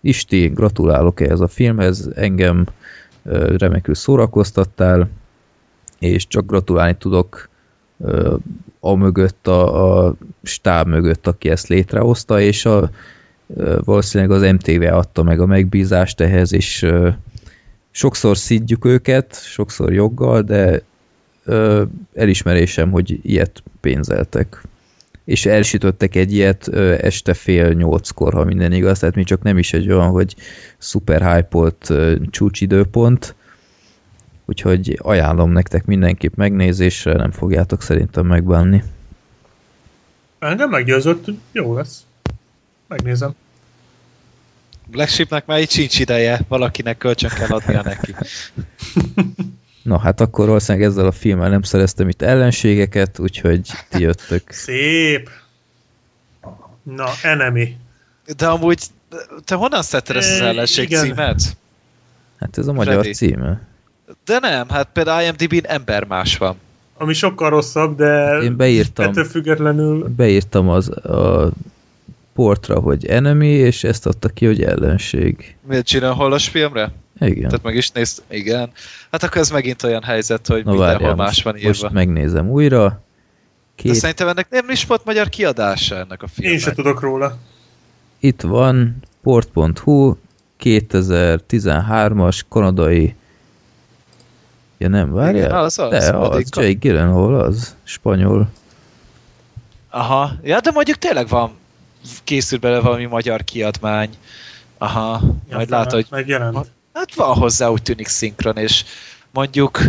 Isti, 0.00 0.46
gratulálok 0.46 1.20
ehhez 1.20 1.40
a 1.40 1.48
filmhez, 1.48 2.10
engem 2.14 2.66
remekül 3.56 3.94
szórakoztattál, 3.94 5.08
és 5.98 6.26
csak 6.26 6.46
gratulálni 6.46 6.96
tudok 6.98 7.47
a 8.80 8.94
mögött, 8.94 9.46
a, 9.46 10.06
a 10.06 10.14
stáb 10.42 10.86
mögött, 10.88 11.26
aki 11.26 11.48
ezt 11.48 11.68
létrehozta, 11.68 12.40
és 12.40 12.64
a, 12.64 12.90
valószínűleg 13.84 14.36
az 14.36 14.52
MTV 14.52 14.82
adta 14.82 15.22
meg 15.22 15.40
a 15.40 15.46
megbízást 15.46 16.20
ehhez, 16.20 16.52
és 16.52 16.86
sokszor 17.90 18.36
szidjuk 18.36 18.84
őket, 18.84 19.42
sokszor 19.42 19.92
joggal, 19.92 20.42
de 20.42 20.82
elismerésem, 22.14 22.90
hogy 22.90 23.20
ilyet 23.22 23.62
pénzeltek. 23.80 24.62
És 25.24 25.46
elsütöttek 25.46 26.14
egy 26.14 26.32
ilyet 26.32 26.68
este 27.00 27.34
fél 27.34 27.72
nyolckor, 27.72 28.32
ha 28.32 28.44
minden 28.44 28.72
igaz, 28.72 28.98
tehát 28.98 29.14
mi 29.14 29.24
csak 29.24 29.42
nem 29.42 29.58
is 29.58 29.72
egy 29.72 29.90
olyan, 29.90 30.10
hogy 30.10 30.34
szuper 30.78 31.34
hype-olt 31.34 31.90
ö, 31.90 32.14
csúcsidőpont, 32.30 33.34
úgyhogy 34.48 34.98
ajánlom 35.02 35.50
nektek 35.50 35.84
mindenképp 35.84 36.34
megnézésre, 36.34 37.12
nem 37.12 37.30
fogjátok 37.30 37.82
szerintem 37.82 38.26
megbánni. 38.26 38.82
Engem 40.38 40.70
meggyőzött, 40.70 41.26
jó 41.52 41.74
lesz. 41.74 42.04
Megnézem. 42.86 43.34
Black 44.86 45.10
Sheepnek 45.10 45.46
már 45.46 45.60
így 45.60 45.70
sincs 45.70 45.98
ideje, 45.98 46.40
valakinek 46.48 46.98
kölcsön 46.98 47.30
kell 47.30 47.48
adnia 47.48 47.82
neki. 47.82 48.14
Na 49.82 49.98
hát 49.98 50.20
akkor 50.20 50.46
valószínűleg 50.46 50.88
ezzel 50.88 51.06
a 51.06 51.12
filmmel 51.12 51.48
nem 51.48 51.62
szereztem 51.62 52.08
itt 52.08 52.22
ellenségeket, 52.22 53.18
úgyhogy 53.18 53.70
ti 53.88 54.00
jöttök. 54.00 54.50
Szép. 54.50 55.30
Na, 56.82 57.08
enemy. 57.22 57.76
De 58.36 58.46
amúgy, 58.46 58.82
te 59.44 59.54
honnan 59.54 59.82
szedted 59.82 60.16
ezt 60.16 60.30
az 60.30 60.40
ellenség 60.40 60.90
igen. 60.90 61.04
címet? 61.04 61.56
Hát 62.38 62.58
ez 62.58 62.66
a 62.66 62.72
magyar 62.72 62.94
Freddy. 62.94 63.12
címe. 63.12 63.60
De 64.24 64.38
nem, 64.38 64.68
hát 64.68 64.88
például 64.92 65.22
IMDb-n 65.22 65.66
ember 65.66 66.04
más 66.04 66.36
van. 66.36 66.56
Ami 66.96 67.12
sokkal 67.14 67.50
rosszabb, 67.50 67.96
de 67.96 68.38
Én 68.42 68.56
beírtam, 68.56 69.08
ettől 69.08 69.24
függetlenül 69.24 70.08
beírtam 70.16 70.68
az 70.68 70.88
a 70.90 71.50
portra, 72.34 72.78
hogy 72.78 73.06
enemy, 73.06 73.46
és 73.48 73.84
ezt 73.84 74.06
adta 74.06 74.28
ki, 74.28 74.46
hogy 74.46 74.62
ellenség. 74.62 75.56
Miért 75.68 75.86
csinál 75.86 76.12
hollos 76.12 76.48
filmre? 76.48 76.92
Igen. 77.20 77.48
Tehát 77.48 77.62
meg 77.62 77.74
is 77.74 77.90
nézd, 77.90 78.22
igen. 78.30 78.70
Hát 79.10 79.22
akkor 79.22 79.40
ez 79.40 79.50
megint 79.50 79.82
olyan 79.82 80.02
helyzet, 80.02 80.46
hogy 80.46 80.64
Na 80.64 80.70
mindenhol 80.70 80.98
várjál, 80.98 81.14
más 81.14 81.42
van 81.42 81.56
írva. 81.56 81.68
most 81.68 81.90
megnézem 81.90 82.50
újra. 82.50 82.84
De 82.88 83.82
Két, 83.82 83.94
szerintem 83.94 84.28
ennek 84.28 84.46
nem 84.50 84.70
is 84.70 84.84
volt 84.84 85.04
magyar 85.04 85.28
kiadása 85.28 85.96
ennek 85.96 86.22
a 86.22 86.26
filmnek. 86.26 86.52
én 86.54 86.60
se 86.64 86.72
tudok 86.72 87.00
róla. 87.00 87.36
itt 88.18 88.40
van, 88.40 88.96
port.hu, 89.22 90.14
2013-as 90.62 92.40
kanadai 92.48 93.14
Ja 94.78 94.88
nem, 94.88 95.12
várjál? 95.12 95.44
Igen, 95.44 95.56
az 95.56 95.78
az. 95.78 95.90
De 95.90 95.96
az, 96.16 96.28
Addig- 96.28 96.56
Jake 96.56 96.72
Gyllenhaal 96.72 97.40
az, 97.40 97.76
spanyol. 97.84 98.48
Aha, 99.90 100.30
ja, 100.42 100.60
de 100.60 100.70
mondjuk 100.70 100.96
tényleg 100.96 101.28
van, 101.28 101.50
készül 102.24 102.58
bele 102.58 102.80
valami 102.80 103.04
magyar 103.04 103.44
kiadmány. 103.44 104.10
Aha, 104.78 105.20
majd 105.52 105.70
látod, 105.70 105.92
hogy 105.92 106.06
Megjelent. 106.10 106.70
hát 106.92 107.14
van 107.14 107.34
hozzá 107.34 107.68
úgy 107.68 107.82
tűnik 107.82 108.06
szinkron, 108.06 108.56
és 108.56 108.84
mondjuk 109.32 109.80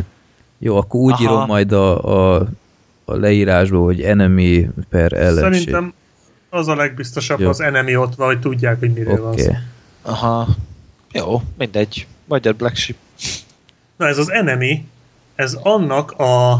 Jó, 0.58 0.78
akkor 0.78 1.00
úgy 1.00 1.12
Aha. 1.12 1.22
írom 1.24 1.46
majd 1.46 1.72
a, 1.72 2.04
a, 2.38 2.48
a 3.06 3.14
leírásba, 3.16 3.80
hogy 3.80 4.02
enemy 4.02 4.70
per 4.90 5.14
ellenség. 5.14 5.44
Szerintem 5.54 5.94
az 6.50 6.68
a 6.68 6.76
legbiztosabb, 6.76 7.40
Jó. 7.40 7.50
az 7.50 7.62
enemy 7.62 7.96
ott 7.96 8.16
van, 8.16 8.28
hogy 8.28 8.40
tudják, 8.40 8.80
hogy 8.80 8.94
miről 8.94 9.22
van 9.22 9.32
Oké. 9.32 9.42
szó. 9.42 9.50
Okay. 9.50 9.62
Aha. 10.02 10.48
Jó, 11.12 11.42
mindegy. 11.58 12.08
Magyar 12.26 12.56
Black 12.56 12.76
Sheep. 12.76 12.98
Na 14.00 14.08
ez 14.08 14.18
az 14.18 14.32
enemy, 14.32 14.86
ez 15.36 15.54
annak 15.54 16.12
a 16.12 16.56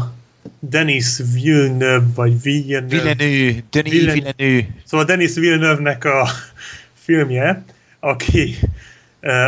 Denis 0.58 1.20
Villeneuve, 1.32 2.06
vagy 2.14 2.42
Villeneuve, 2.42 3.14
Villeneuve, 3.14 3.62
Denis 3.70 3.92
Villeneuve. 3.92 4.32
Villeneuve. 4.36 4.68
Szóval 4.84 5.06
Denis 5.06 5.34
Villeneuve-nek 5.34 6.04
a 6.04 6.28
filmje, 7.04 7.64
aki 8.00 8.56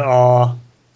a 0.05 0.47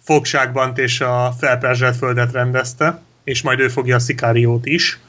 fogságban 0.03 0.73
és 0.75 1.01
a 1.01 1.33
felperzselt 1.39 1.95
földet 1.95 2.31
rendezte, 2.31 3.01
és 3.23 3.41
majd 3.41 3.59
ő 3.59 3.67
fogja 3.67 3.95
a 3.95 3.99
szikáriót 3.99 4.65
is, 4.65 4.99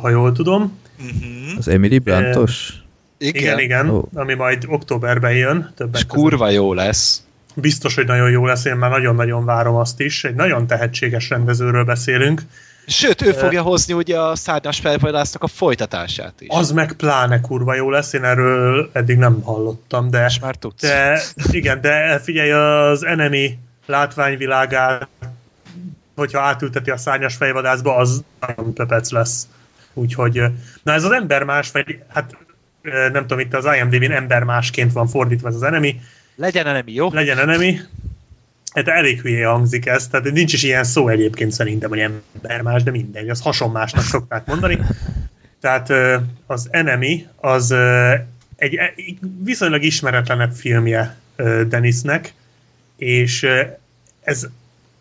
ha 0.00 0.08
jól 0.08 0.32
tudom. 0.32 0.78
Uh-huh. 0.98 1.58
Az 1.58 1.68
Emily 1.68 1.98
Blantos? 1.98 2.72
Igen, 3.18 3.42
Igen, 3.42 3.58
igen, 3.58 3.88
Ó. 3.90 4.08
ami 4.14 4.34
majd 4.34 4.64
októberben 4.68 5.32
jön. 5.32 5.72
Többek 5.76 6.00
És 6.00 6.06
között. 6.06 6.22
kurva 6.22 6.50
jó 6.50 6.72
lesz. 6.72 7.25
Biztos, 7.58 7.94
hogy 7.94 8.06
nagyon 8.06 8.30
jó 8.30 8.46
lesz, 8.46 8.64
én 8.64 8.76
már 8.76 8.90
nagyon-nagyon 8.90 9.44
várom 9.44 9.74
azt 9.74 10.00
is. 10.00 10.24
Egy 10.24 10.34
nagyon 10.34 10.66
tehetséges 10.66 11.28
rendezőről 11.28 11.84
beszélünk. 11.84 12.42
Sőt, 12.86 13.22
ő 13.22 13.32
fogja 13.32 13.62
hozni 13.62 13.94
ugye 13.94 14.20
a 14.20 14.36
szárnyas 14.36 14.80
felvadásznak 14.80 15.42
a 15.42 15.46
folytatását 15.46 16.34
is. 16.38 16.48
Az 16.50 16.70
meg 16.70 16.92
pláne 16.92 17.40
kurva 17.40 17.74
jó 17.74 17.90
lesz, 17.90 18.12
én 18.12 18.24
erről 18.24 18.90
eddig 18.92 19.16
nem 19.18 19.42
hallottam, 19.42 20.10
de, 20.10 20.24
És 20.24 20.38
már 20.38 20.54
tudsz. 20.54 20.82
de 20.82 21.20
igen, 21.50 21.80
de 21.80 22.18
figyelj, 22.18 22.50
az 22.50 23.04
enemy 23.04 23.58
látványvilágát, 23.86 25.08
hogyha 26.16 26.40
átülteti 26.40 26.90
a 26.90 26.96
szárnyas 26.96 27.34
fejvadászba, 27.34 27.96
az 27.96 28.22
nagyon 28.40 28.74
pepec 28.74 29.10
lesz. 29.10 29.48
Úgyhogy, 29.94 30.42
na 30.82 30.92
ez 30.92 31.04
az 31.04 31.10
ember 31.10 31.42
más, 31.42 31.70
vagy 31.70 31.98
hát 32.08 32.36
nem 33.12 33.20
tudom, 33.20 33.38
itt 33.38 33.54
az 33.54 33.68
IMDb-n 33.80 34.12
ember 34.12 34.42
másként 34.42 34.92
van 34.92 35.06
fordítva 35.06 35.48
ez 35.48 35.54
az 35.54 35.62
enemy, 35.62 36.00
Legyen 36.36 36.66
enemi, 36.66 36.92
jó? 36.92 37.10
legyen 37.12 37.38
enemy. 37.38 37.78
Hát 38.74 38.88
elég 38.88 39.20
hülye 39.20 39.46
hangzik 39.46 39.86
ez, 39.86 40.08
tehát 40.08 40.32
nincs 40.32 40.52
is 40.52 40.62
ilyen 40.62 40.84
szó 40.84 41.08
egyébként 41.08 41.52
szerintem, 41.52 41.88
hogy 41.88 41.98
embermás, 41.98 42.82
de 42.82 42.90
mindegy, 42.90 43.28
az 43.28 43.40
hasonmásnak 43.40 44.04
szokták 44.04 44.46
mondani. 44.46 44.78
Tehát 45.60 45.92
az 46.46 46.68
Enemy 46.70 47.26
az 47.36 47.74
egy 48.56 48.74
e- 48.74 48.94
viszonylag 49.44 49.82
ismeretlenebb 49.82 50.52
filmje 50.52 51.16
Denisnek, 51.68 52.34
és 52.96 53.46
ez 54.22 54.46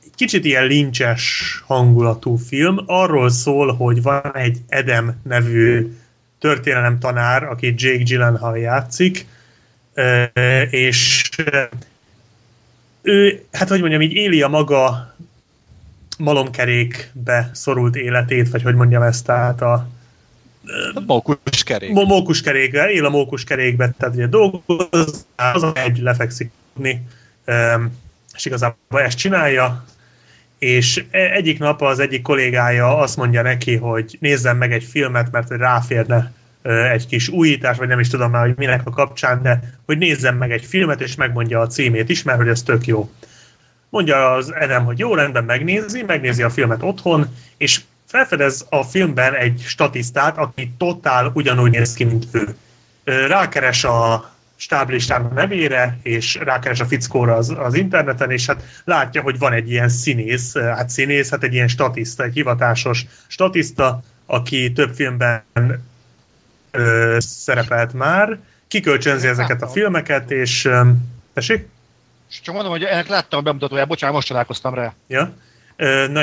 egy 0.03 0.15
kicsit 0.15 0.45
ilyen 0.45 0.65
lincses 0.65 1.63
hangulatú 1.65 2.35
film. 2.35 2.77
Arról 2.85 3.29
szól, 3.29 3.75
hogy 3.75 4.01
van 4.01 4.31
egy 4.33 4.57
Edem 4.67 5.19
nevű 5.23 5.95
történelem 6.39 6.99
tanár, 6.99 7.43
aki 7.43 7.73
Jake 7.77 8.03
Gyllenhaal 8.03 8.57
játszik, 8.57 9.25
és 10.69 11.29
ő, 13.01 13.45
hát 13.51 13.69
hogy 13.69 13.79
mondjam, 13.79 14.01
így 14.01 14.13
éli 14.13 14.41
a 14.41 14.47
maga 14.47 15.15
malomkerékbe 16.17 17.49
szorult 17.53 17.95
életét, 17.95 18.49
vagy 18.49 18.61
hogy 18.61 18.75
mondjam 18.75 19.01
ezt, 19.01 19.25
tehát 19.25 19.61
a 19.61 19.87
A 20.93 20.99
mókuskerék. 21.05 21.91
Mókuskerékbe, 21.93 22.91
él 22.91 23.05
a 23.05 23.09
mókuskerékbe, 23.09 23.93
tehát 23.97 24.15
ugye 24.15 24.27
dolgoz, 24.27 25.25
az 25.35 25.65
egy 25.73 25.97
lefekszik 25.97 26.51
és 28.35 28.45
igazából 28.45 29.01
ezt 29.01 29.17
csinálja, 29.17 29.85
és 30.57 31.05
e- 31.11 31.31
egyik 31.31 31.59
nap 31.59 31.81
az 31.81 31.99
egyik 31.99 32.21
kollégája 32.21 32.97
azt 32.97 33.17
mondja 33.17 33.41
neki, 33.41 33.75
hogy 33.75 34.17
nézzen 34.19 34.57
meg 34.57 34.73
egy 34.73 34.83
filmet, 34.83 35.31
mert 35.31 35.49
ráférne 35.49 36.31
egy 36.65 37.07
kis 37.07 37.29
újítás, 37.29 37.77
vagy 37.77 37.87
nem 37.87 37.99
is 37.99 38.07
tudom 38.07 38.31
már, 38.31 38.45
hogy 38.45 38.57
minek 38.57 38.81
a 38.85 38.89
kapcsán, 38.89 39.41
de 39.41 39.59
hogy 39.85 39.97
nézzen 39.97 40.35
meg 40.35 40.51
egy 40.51 40.65
filmet, 40.65 41.01
és 41.01 41.15
megmondja 41.15 41.59
a 41.59 41.67
címét 41.67 42.09
is, 42.09 42.23
mert 42.23 42.37
hogy 42.37 42.47
ez 42.47 42.63
tök 42.63 42.85
jó. 42.85 43.09
Mondja 43.89 44.31
az 44.31 44.53
Edem, 44.53 44.85
hogy 44.85 44.99
jó, 44.99 45.15
rendben 45.15 45.43
megnézi, 45.43 46.03
megnézi 46.03 46.43
a 46.43 46.49
filmet 46.49 46.83
otthon, 46.83 47.27
és 47.57 47.81
felfedez 48.05 48.65
a 48.69 48.83
filmben 48.83 49.33
egy 49.33 49.61
statisztát, 49.65 50.37
aki 50.37 50.71
totál 50.77 51.31
ugyanúgy 51.33 51.71
néz 51.71 51.93
ki, 51.93 52.03
mint 52.03 52.25
ő. 52.31 52.55
Rákeres 53.27 53.83
a 53.83 54.29
stáblistán 54.55 55.31
nevére, 55.35 55.97
és 56.01 56.35
rákeres 56.35 56.79
a 56.79 56.85
fickóra 56.85 57.35
az, 57.35 57.55
az 57.57 57.73
interneten, 57.73 58.31
és 58.31 58.45
hát 58.45 58.63
látja, 58.83 59.21
hogy 59.21 59.37
van 59.37 59.53
egy 59.53 59.71
ilyen 59.71 59.89
színész, 59.89 60.57
hát 60.57 60.89
színész, 60.89 61.29
hát 61.29 61.43
egy 61.43 61.53
ilyen 61.53 61.67
statiszta, 61.67 62.23
egy 62.23 62.33
hivatásos 62.33 63.05
statiszta, 63.27 64.01
aki 64.25 64.71
több 64.71 64.93
filmben 64.93 65.43
ö, 66.75 67.17
szerepelt 67.19 67.93
már, 67.93 68.39
kikölcsönzi 68.67 69.27
ezeket 69.27 69.61
a 69.61 69.67
filmeket, 69.67 70.31
és... 70.31 70.65
Ö, 70.65 70.81
tessék? 71.33 71.67
Csak 72.43 72.53
mondom, 72.53 72.71
hogy 72.71 72.83
ennek 72.83 73.07
láttam 73.07 73.39
a 73.39 73.41
bemutatóját, 73.41 73.87
bocsánat, 73.87 74.15
most 74.15 74.27
találkoztam 74.27 74.73
rá. 74.73 74.93
Ja. 75.07 75.33
Na, 76.07 76.21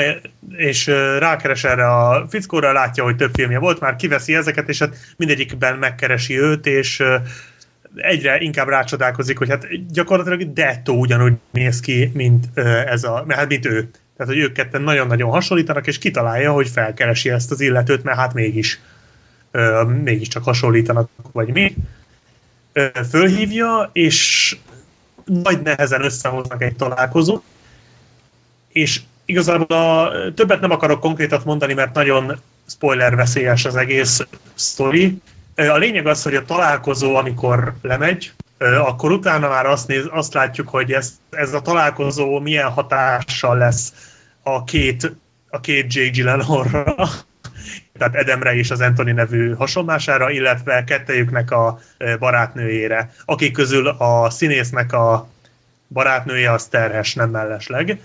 és 0.55 0.87
rákeres 1.19 1.63
erre 1.63 1.87
a 1.87 2.25
fickóra, 2.29 2.71
látja, 2.71 3.03
hogy 3.03 3.15
több 3.15 3.33
filmje 3.33 3.59
volt, 3.59 3.79
már 3.79 3.95
kiveszi 3.95 4.35
ezeket, 4.35 4.69
és 4.69 4.79
hát 4.79 4.95
mindegyikben 5.17 5.77
megkeresi 5.77 6.39
őt, 6.39 6.65
és 6.65 7.03
egyre 7.95 8.37
inkább 8.37 8.67
rácsodálkozik, 8.67 9.37
hogy 9.37 9.49
hát 9.49 9.91
gyakorlatilag 9.91 10.53
dettó 10.53 10.99
ugyanúgy 10.99 11.33
néz 11.51 11.79
ki, 11.79 12.11
mint 12.13 12.45
ez 12.85 13.03
a, 13.03 13.25
hát 13.29 13.47
mint 13.47 13.65
ő. 13.65 13.89
Tehát, 14.17 14.33
hogy 14.33 14.41
ők 14.41 14.51
ketten 14.51 14.81
nagyon-nagyon 14.81 15.29
hasonlítanak, 15.29 15.87
és 15.87 15.97
kitalálja, 15.97 16.51
hogy 16.51 16.69
felkeresi 16.69 17.29
ezt 17.29 17.51
az 17.51 17.61
illetőt, 17.61 18.03
mert 18.03 18.17
hát 18.17 18.33
mégis 18.33 18.79
mégiscsak 20.03 20.43
hasonlítanak, 20.43 21.09
vagy 21.31 21.49
mi. 21.49 21.75
Fölhívja, 23.09 23.89
és 23.93 24.57
nagy 25.25 25.61
nehezen 25.61 26.03
összehoznak 26.03 26.61
egy 26.61 26.75
találkozót, 26.75 27.43
és 28.67 29.01
igazából 29.25 29.77
a, 29.77 30.11
többet 30.33 30.61
nem 30.61 30.71
akarok 30.71 30.99
konkrétat 30.99 31.45
mondani, 31.45 31.73
mert 31.73 31.93
nagyon 31.93 32.39
spoiler 32.67 33.15
veszélyes 33.15 33.65
az 33.65 33.75
egész 33.75 34.27
sztori. 34.53 35.17
A 35.55 35.77
lényeg 35.77 36.07
az, 36.07 36.23
hogy 36.23 36.35
a 36.35 36.45
találkozó, 36.45 37.15
amikor 37.15 37.73
lemegy, 37.81 38.31
akkor 38.57 39.11
utána 39.11 39.47
már 39.47 39.65
azt, 39.65 39.87
néz, 39.87 40.05
azt 40.11 40.33
látjuk, 40.33 40.69
hogy 40.69 40.91
ez, 40.91 41.13
ez 41.29 41.53
a 41.53 41.61
találkozó 41.61 42.39
milyen 42.39 42.69
hatással 42.69 43.57
lesz 43.57 43.93
a 44.43 44.63
két, 44.63 45.15
a 45.49 45.59
két 45.59 45.93
Jake 45.93 46.09
Gyllenhaalra, 46.09 46.95
tehát 47.97 48.15
Edemre 48.15 48.55
és 48.55 48.71
az 48.71 48.81
Anthony 48.81 49.13
nevű 49.13 49.53
hasonlására, 49.53 50.29
illetve 50.31 50.83
kettejüknek 50.83 51.51
a 51.51 51.79
barátnőjére, 52.19 53.11
akik 53.25 53.53
közül 53.53 53.87
a 53.87 54.29
színésznek 54.29 54.93
a 54.93 55.29
barátnője 55.87 56.51
az 56.51 56.65
terhes, 56.67 57.13
nem 57.13 57.29
mellesleg. 57.29 57.99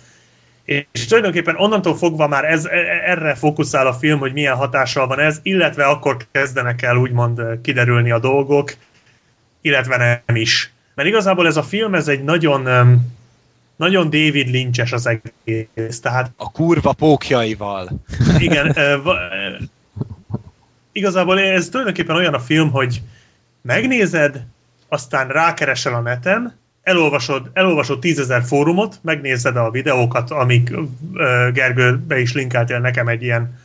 És 0.65 1.07
tulajdonképpen 1.07 1.57
onnantól 1.57 1.97
fogva 1.97 2.29
már 2.29 2.45
ez, 2.45 2.65
erre 3.05 3.35
fókuszál 3.35 3.87
a 3.87 3.93
film, 3.93 4.19
hogy 4.19 4.33
milyen 4.33 4.57
hatással 4.57 5.07
van 5.07 5.21
ez, 5.21 5.39
illetve 5.43 5.85
akkor 5.85 6.17
kezdenek 6.31 6.83
el 6.83 6.97
úgymond 6.97 7.61
kiderülni 7.63 8.11
a 8.11 8.19
dolgok, 8.19 8.75
illetve 9.61 10.23
nem 10.27 10.37
is. 10.37 10.73
Mert 10.95 11.09
igazából 11.09 11.47
ez 11.47 11.57
a 11.57 11.63
film, 11.63 11.95
ez 11.95 12.09
egy 12.09 12.25
nagyon, 12.25 12.63
nagyon 13.77 14.11
David 14.11 14.49
Lynch-es 14.49 14.93
az 14.93 15.07
egész. 15.07 16.01
Tehát 16.01 16.31
A 16.37 16.51
kurva 16.51 16.93
pókjaival. 16.93 17.89
igen, 18.39 18.77
igazából 20.99 21.41
ez 21.41 21.69
tulajdonképpen 21.69 22.17
olyan 22.17 22.35
a 22.35 22.41
film, 22.41 22.71
hogy 22.71 23.03
megnézed, 23.63 24.45
aztán 24.89 25.29
rákeresel 25.29 25.95
a 25.95 26.01
neten, 26.01 26.57
elolvasod, 26.83 27.51
elolvasod 27.53 28.01
tízezer 28.01 28.43
fórumot, 28.43 28.99
megnézed 29.03 29.57
a 29.57 29.71
videókat, 29.71 30.31
amik 30.31 30.71
Gergő 31.53 31.97
be 31.97 32.21
is 32.21 32.33
linkeltél 32.33 32.79
nekem 32.79 33.09
egy 33.09 33.23
ilyen 33.23 33.59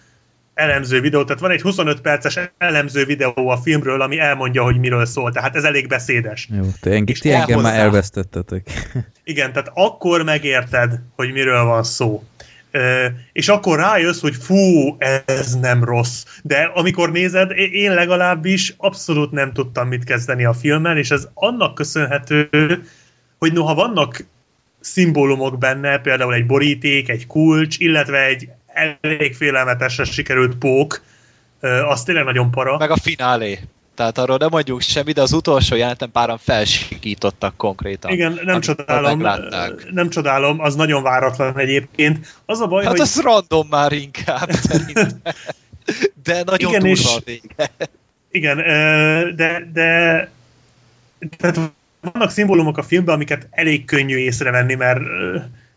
elemző 0.54 1.02
videót, 1.02 1.26
tehát 1.26 1.42
van 1.42 1.52
egy 1.52 1.62
25 1.62 2.02
perces 2.02 2.40
elemző 2.58 3.06
videó 3.06 3.50
a 3.50 3.58
filmről, 3.58 4.02
ami 4.02 4.20
elmondja, 4.20 4.64
hogy 4.64 4.80
miről 4.80 5.06
szól, 5.06 5.32
tehát 5.32 5.56
ez 5.56 5.64
elég 5.64 5.88
beszédes. 5.88 6.48
Jó, 6.52 6.64
te 6.82 6.90
engem, 6.92 7.16
ti 7.16 7.32
engem 7.32 7.62
már 7.62 7.80
elvesztettetek. 7.80 8.90
Igen, 9.24 9.54
tehát 9.54 9.72
akkor 9.74 10.24
megérted, 10.24 11.00
hogy 11.16 11.32
miről 11.32 11.64
van 11.64 11.84
szó. 11.84 12.24
És 13.32 13.48
akkor 13.48 13.78
rájössz, 13.78 14.22
hogy 14.22 14.36
fú, 14.36 14.96
ez 15.26 15.56
nem 15.56 15.84
rossz. 15.84 16.26
De 16.44 16.72
amikor 16.74 17.12
nézed, 17.12 17.52
én 17.52 17.94
legalábbis 17.94 18.74
abszolút 18.78 19.32
nem 19.32 19.54
tudtam 19.54 19.88
mit 19.88 20.04
kezdeni 20.04 20.46
a 20.46 20.54
filmmel, 20.54 20.98
és 20.98 21.12
ez 21.12 21.28
annak 21.34 21.74
köszönhető, 21.74 22.50
hogy 23.40 23.54
noha 23.54 23.74
vannak 23.74 24.26
szimbólumok 24.80 25.58
benne, 25.58 25.98
például 25.98 26.34
egy 26.34 26.46
boríték, 26.46 27.10
egy 27.10 27.28
kulcs, 27.28 27.80
illetve 27.80 28.26
egy 28.26 28.50
elég 29.02 29.36
félelmetesre 29.36 30.04
sikerült 30.04 30.56
pók, 30.56 31.04
az 31.88 32.04
tényleg 32.04 32.24
nagyon 32.24 32.52
para. 32.52 32.78
Meg 32.78 32.92
a 32.92 32.98
finálé. 32.98 33.60
Tehát 33.96 34.18
arról 34.18 34.38
nem 34.38 34.48
mondjuk 34.52 34.82
semmit, 34.82 35.16
de 35.16 35.22
az 35.22 35.34
utolsó 35.34 35.76
jeleneten 35.76 36.12
páran 36.12 36.38
felsikítottak 36.38 37.58
konkrétan. 37.58 38.12
Igen, 38.12 38.40
nem 38.44 38.62
csodálom, 38.62 39.20
meglátták. 39.20 39.92
nem 39.92 40.10
csodálom, 40.10 40.60
az 40.60 40.76
nagyon 40.76 41.04
váratlan 41.04 41.58
egyébként. 41.60 42.36
Az 42.46 42.60
a 42.60 42.68
baj, 42.68 42.84
Hát 42.84 42.92
hogy... 42.92 43.02
az 43.02 43.22
random 43.22 43.68
már 43.70 43.92
inkább. 43.92 44.50
De 46.24 46.44
nagyon 46.44 46.70
Igen, 46.70 46.82
durva 46.82 46.96
és- 46.96 47.16
a 47.16 47.20
vége. 47.26 47.72
Igen, 48.32 48.58
de, 49.36 49.70
de 49.74 50.30
tehát 51.38 51.60
vannak 52.12 52.30
szimbólumok 52.32 52.78
a 52.78 52.84
filmben, 52.84 53.16
amiket 53.16 53.48
elég 53.52 53.86
könnyű 53.86 54.18
észrevenni, 54.18 54.74
mert 54.74 55.02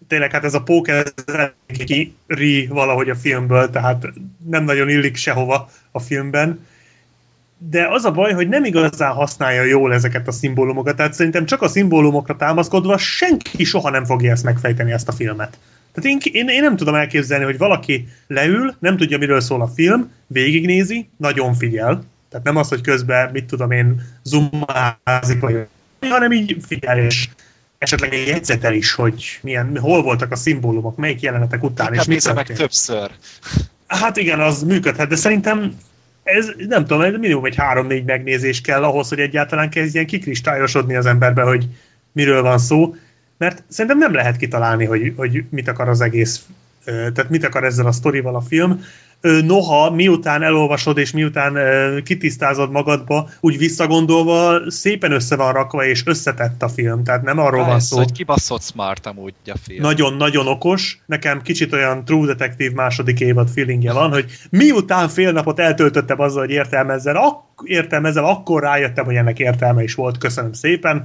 tényleg 0.08 0.30
hát 0.30 0.44
ez 0.44 0.54
a 0.54 0.62
póker 0.62 1.06
ez 1.26 1.50
ri 2.26 2.66
valahogy 2.66 3.10
a 3.10 3.14
filmből, 3.14 3.70
tehát 3.70 4.06
nem 4.46 4.64
nagyon 4.64 4.88
illik 4.88 5.16
sehova 5.16 5.70
a 5.90 6.00
filmben. 6.00 6.66
De 7.58 7.86
az 7.88 8.04
a 8.04 8.10
baj, 8.10 8.32
hogy 8.32 8.48
nem 8.48 8.64
igazán 8.64 9.12
használja 9.12 9.62
jól 9.62 9.94
ezeket 9.94 10.28
a 10.28 10.32
szimbólumokat, 10.32 10.96
tehát 10.96 11.12
szerintem 11.12 11.46
csak 11.46 11.62
a 11.62 11.68
szimbólumokra 11.68 12.36
támaszkodva 12.36 12.98
senki 12.98 13.64
soha 13.64 13.90
nem 13.90 14.04
fogja 14.04 14.30
ezt 14.30 14.44
megfejteni, 14.44 14.92
ezt 14.92 15.08
a 15.08 15.12
filmet. 15.12 15.58
Tehát 15.92 16.10
én, 16.10 16.32
én, 16.32 16.48
én 16.48 16.62
nem 16.62 16.76
tudom 16.76 16.94
elképzelni, 16.94 17.44
hogy 17.44 17.58
valaki 17.58 18.08
leül, 18.26 18.74
nem 18.78 18.96
tudja, 18.96 19.18
miről 19.18 19.40
szól 19.40 19.62
a 19.62 19.66
film, 19.66 20.10
végignézi, 20.26 21.08
nagyon 21.16 21.54
figyel, 21.54 22.04
tehát 22.30 22.44
nem 22.44 22.56
az, 22.56 22.68
hogy 22.68 22.80
közben, 22.80 23.30
mit 23.32 23.44
tudom 23.44 23.70
én, 23.70 24.02
zoomázik, 24.22 25.40
vagy 25.40 25.66
hanem 26.00 26.32
így 26.32 26.56
figyel, 26.66 26.98
és 26.98 27.28
esetleg 27.78 28.12
egy 28.14 28.26
jegyzetel 28.26 28.74
is, 28.74 28.92
hogy 28.92 29.38
milyen, 29.42 29.78
hol 29.78 30.02
voltak 30.02 30.32
a 30.32 30.36
szimbólumok, 30.36 30.96
melyik 30.96 31.20
jelenetek 31.20 31.62
után, 31.62 31.86
és 31.86 31.92
Inkább 31.92 32.06
mit 32.06 32.16
nézze 32.16 32.32
meg 32.32 32.46
történt. 32.46 32.58
többször. 32.58 33.10
Hát 33.86 34.16
igen, 34.16 34.40
az 34.40 34.62
működhet, 34.62 35.08
de 35.08 35.16
szerintem 35.16 35.76
ez 36.26 36.50
nem 36.68 36.86
tudom, 36.86 37.02
ez 37.02 37.12
minimum 37.12 37.44
egy 37.44 37.56
három-négy 37.56 38.04
megnézés 38.04 38.60
kell 38.60 38.82
ahhoz, 38.82 39.08
hogy 39.08 39.20
egyáltalán 39.20 39.70
kezdjen 39.70 40.06
kikristályosodni 40.06 40.94
az 40.94 41.06
emberbe, 41.06 41.42
hogy 41.42 41.66
miről 42.12 42.42
van 42.42 42.58
szó, 42.58 42.94
mert 43.38 43.62
szerintem 43.68 43.98
nem 43.98 44.14
lehet 44.14 44.36
kitalálni, 44.36 44.84
hogy, 44.84 45.12
hogy 45.16 45.44
mit 45.50 45.68
akar 45.68 45.88
az 45.88 46.00
egész, 46.00 46.46
tehát 46.84 47.30
mit 47.30 47.44
akar 47.44 47.64
ezzel 47.64 47.86
a 47.86 47.92
sztorival 47.92 48.34
a 48.34 48.40
film. 48.40 48.80
Noha, 49.20 49.90
miután 49.90 50.42
elolvasod 50.42 50.98
és 50.98 51.10
miután 51.10 51.58
kitisztázod 52.02 52.70
magadba, 52.70 53.28
úgy 53.40 53.58
visszagondolva 53.58 54.70
szépen 54.70 55.12
össze 55.12 55.36
van 55.36 55.52
rakva 55.52 55.84
és 55.84 56.02
összetett 56.06 56.62
a 56.62 56.68
film. 56.68 57.04
Tehát 57.04 57.22
nem 57.22 57.38
arról 57.38 57.60
van 57.60 57.70
Persze, 57.70 57.86
szó. 57.86 57.96
hogy 57.96 58.12
kibaszott 58.12 58.62
smart 58.62 59.06
amúgy 59.06 59.34
a 59.46 59.56
film. 59.62 59.82
Nagyon-nagyon 59.82 60.46
okos. 60.46 61.00
Nekem 61.06 61.42
kicsit 61.42 61.72
olyan 61.72 62.04
True 62.04 62.26
Detective 62.26 62.74
második 62.74 63.20
évad 63.20 63.48
feelingje 63.48 63.92
van, 63.92 64.10
hogy 64.10 64.24
miután 64.50 65.08
fél 65.08 65.32
napot 65.32 65.58
eltöltöttem 65.58 66.20
azzal, 66.20 66.40
hogy 66.40 66.50
értelmezzen, 66.50 67.16
ak- 67.16 67.44
értelmezem, 67.64 68.24
akkor 68.24 68.62
rájöttem, 68.62 69.04
hogy 69.04 69.14
ennek 69.14 69.38
értelme 69.38 69.82
is 69.82 69.94
volt. 69.94 70.18
Köszönöm 70.18 70.52
szépen. 70.52 71.04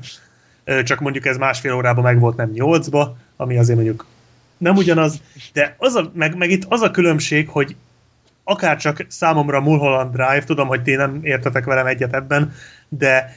Csak 0.84 1.00
mondjuk 1.00 1.26
ez 1.26 1.38
másfél 1.38 1.74
órában 1.74 2.04
meg 2.04 2.20
volt, 2.20 2.36
nem 2.36 2.50
nyolcba, 2.54 3.18
ami 3.38 3.58
azért 3.58 3.76
mondjuk 3.78 4.06
nem 4.58 4.76
ugyanaz, 4.76 5.22
de 5.54 5.76
az 5.78 5.96
a, 5.96 6.12
meg, 6.14 6.36
meg 6.38 6.50
itt 6.50 6.66
az 6.68 6.82
a 6.82 6.92
különbség, 6.92 7.50
hogy 7.50 7.76
akár 8.44 8.78
csak 8.78 9.06
számomra 9.10 9.62
Mulholland 9.62 10.12
Drive, 10.12 10.44
tudom, 10.44 10.68
hogy 10.68 10.82
ti 10.82 10.96
nem 10.96 11.20
értetek 11.24 11.66
velem 11.66 11.86
egyet 11.86 12.14
ebben, 12.14 12.54
de 12.90 13.36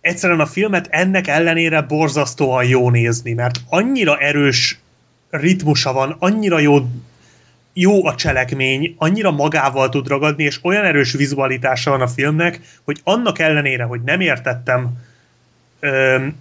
egyszerűen 0.00 0.40
a 0.40 0.46
filmet 0.46 0.86
ennek 0.90 1.26
ellenére 1.26 1.82
borzasztóan 1.82 2.64
jó 2.64 2.90
nézni, 2.90 3.32
mert 3.32 3.60
annyira 3.68 4.18
erős 4.18 4.78
ritmusa 5.30 5.92
van, 5.92 6.16
annyira 6.18 6.58
jó, 6.58 6.88
jó 7.72 8.06
a 8.06 8.14
cselekmény, 8.14 8.94
annyira 8.98 9.30
magával 9.30 9.88
tud 9.88 10.08
ragadni, 10.08 10.44
és 10.44 10.58
olyan 10.62 10.84
erős 10.84 11.12
vizualitása 11.12 11.90
van 11.90 12.00
a 12.00 12.08
filmnek, 12.08 12.60
hogy 12.84 13.00
annak 13.04 13.38
ellenére, 13.38 13.84
hogy 13.84 14.00
nem 14.02 14.20
értettem, 14.20 14.98
öm, 15.80 16.36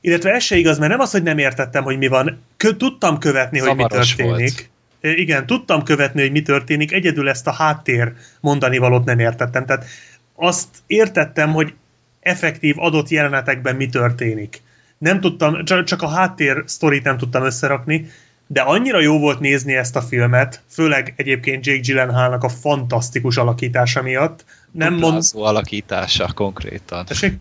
illetve 0.00 0.30
ez 0.32 0.42
se 0.42 0.56
igaz, 0.56 0.78
mert 0.78 0.90
nem 0.90 1.00
az, 1.00 1.10
hogy 1.10 1.22
nem 1.22 1.38
értettem, 1.38 1.82
hogy 1.84 1.98
mi 1.98 2.06
van, 2.06 2.42
Kö, 2.56 2.76
tudtam 2.76 3.18
követni, 3.18 3.58
hogy 3.58 3.76
mi 3.76 3.82
Zavaros 3.82 4.14
történik. 4.14 4.38
volt. 4.38 4.68
Igen, 5.00 5.46
tudtam 5.46 5.82
követni, 5.82 6.20
hogy 6.20 6.30
mi 6.30 6.42
történik, 6.42 6.92
egyedül 6.92 7.28
ezt 7.28 7.46
a 7.46 7.52
háttér 7.52 8.12
mondani 8.40 8.78
valót 8.78 9.04
nem 9.04 9.18
értettem. 9.18 9.66
Tehát 9.66 9.86
azt 10.34 10.68
értettem, 10.86 11.52
hogy 11.52 11.74
effektív 12.20 12.74
adott 12.78 13.08
jelenetekben 13.08 13.76
mi 13.76 13.86
történik. 13.86 14.62
Nem 14.98 15.20
tudtam, 15.20 15.64
csak, 15.64 16.02
a 16.02 16.08
háttér 16.08 16.62
sztorit 16.66 17.04
nem 17.04 17.18
tudtam 17.18 17.44
összerakni, 17.44 18.10
de 18.46 18.60
annyira 18.60 19.00
jó 19.00 19.18
volt 19.18 19.40
nézni 19.40 19.74
ezt 19.76 19.96
a 19.96 20.00
filmet, 20.00 20.62
főleg 20.70 21.14
egyébként 21.16 21.66
Jake 21.66 21.80
Gyllenhaalnak 21.80 22.44
a 22.44 22.48
fantasztikus 22.48 23.36
alakítása 23.36 24.02
miatt. 24.02 24.44
Nem 24.70 24.92
mond... 24.92 25.02
Duplázó 25.02 25.42
alakítása 25.42 26.32
konkrétan. 26.34 27.04
Tessék? 27.04 27.34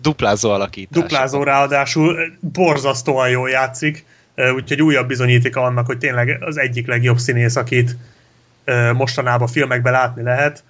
Duplázó 0.00 0.50
alakítása. 0.50 1.00
Duplázó 1.00 1.42
ráadásul 1.42 2.16
borzasztóan 2.40 3.28
jól 3.28 3.50
játszik, 3.50 4.04
úgyhogy 4.54 4.82
újabb 4.82 5.06
bizonyítéka 5.06 5.62
annak, 5.62 5.86
hogy 5.86 5.98
tényleg 5.98 6.38
az 6.40 6.58
egyik 6.58 6.86
legjobb 6.86 7.18
színész, 7.18 7.56
akit 7.56 7.96
mostanában 8.94 9.48
filmekben 9.48 9.92
látni 9.92 10.22
lehet. 10.22 10.64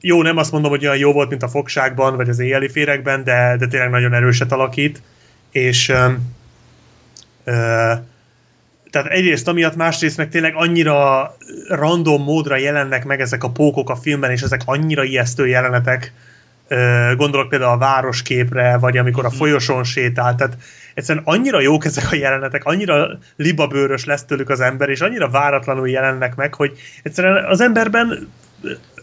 Jó, 0.00 0.22
nem 0.22 0.36
azt 0.36 0.52
mondom, 0.52 0.70
hogy 0.70 0.84
olyan 0.84 0.96
jó 0.96 1.12
volt, 1.12 1.28
mint 1.28 1.42
a 1.42 1.48
fogságban, 1.48 2.16
vagy 2.16 2.28
az 2.28 2.38
éjjeli 2.38 2.68
férekben, 2.68 3.24
de, 3.24 3.56
de 3.58 3.66
tényleg 3.66 3.90
nagyon 3.90 4.14
erőset 4.14 4.52
alakít, 4.52 5.02
és 5.50 5.92
tehát 8.90 9.08
egyrészt 9.08 9.48
amiatt, 9.48 9.76
másrészt 9.76 10.16
meg 10.16 10.28
tényleg 10.28 10.52
annyira 10.54 11.30
random 11.68 12.22
módra 12.22 12.56
jelennek 12.56 13.04
meg 13.04 13.20
ezek 13.20 13.44
a 13.44 13.50
pókok 13.50 13.90
a 13.90 13.96
filmben, 13.96 14.30
és 14.30 14.42
ezek 14.42 14.60
annyira 14.64 15.04
ijesztő 15.04 15.46
jelenetek, 15.46 16.12
gondolok 17.16 17.48
például 17.48 17.72
a 17.72 17.78
városképre, 17.78 18.76
vagy 18.76 18.96
amikor 18.96 19.24
a 19.24 19.30
folyosón 19.30 19.84
sétál, 19.84 20.34
tehát 20.34 20.56
egyszerűen 20.94 21.24
annyira 21.26 21.60
jók 21.60 21.84
ezek 21.84 22.12
a 22.12 22.14
jelenetek, 22.14 22.64
annyira 22.64 23.18
libabőrös 23.36 24.04
lesz 24.04 24.24
tőlük 24.24 24.48
az 24.48 24.60
ember, 24.60 24.88
és 24.88 25.00
annyira 25.00 25.28
váratlanul 25.30 25.88
jelennek 25.88 26.34
meg, 26.34 26.54
hogy 26.54 26.78
egyszerűen 27.02 27.44
az 27.44 27.60
emberben, 27.60 28.28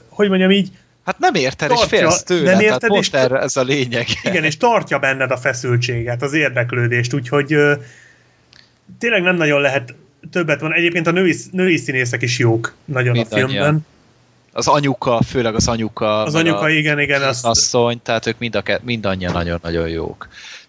hogy 0.10 0.30
mondjam 0.30 0.52
így, 0.52 0.70
Hát 1.06 1.20
nem 1.20 1.34
érted, 1.34 1.72
és 1.72 1.78
Tartja, 1.78 1.98
félsz 1.98 2.24
tőle. 2.24 2.44
nem 2.52 2.60
tehát 2.60 2.72
érted, 2.74 2.90
most 2.90 3.14
és- 3.14 3.20
erre 3.20 3.40
ez 3.40 3.58
a 3.58 3.62
lényeg. 3.64 4.06
igen, 4.24 4.44
és 4.44 4.58
tartja 4.58 5.00
benned 5.00 5.32
a 5.32 5.38
feszültséget, 5.38 6.22
az 6.22 6.34
érdeklődést, 6.34 7.14
úgyhogy 7.14 7.54
ö, 7.54 7.74
tényleg 9.00 9.22
nem 9.22 9.36
nagyon 9.36 9.62
lehet 9.62 9.94
többet 10.32 10.60
van. 10.62 10.74
Egyébként 10.74 11.08
a 11.08 11.12
női, 11.12 11.36
női 11.52 11.78
színészek 11.78 12.22
is 12.22 12.38
jók 12.40 12.74
nagyon 12.86 13.10
a 13.10 13.18
Mindannyian. 13.18 13.50
filmben. 13.50 13.86
Az 14.52 14.68
anyuka, 14.68 15.22
főleg 15.22 15.56
az 15.56 15.68
anyuka. 15.68 16.22
Az 16.24 16.36
anyuka, 16.36 16.60
a 16.60 16.70
igen, 16.70 17.00
igen, 17.00 17.22
azt, 17.22 17.46
asszony, 17.46 18.02
tehát 18.02 18.26
ők 18.26 18.38
mind 18.38 18.56
a, 18.56 18.64
mindannyian 18.82 19.32
nagyon-nagyon 19.34 19.88
jók. 19.90 20.28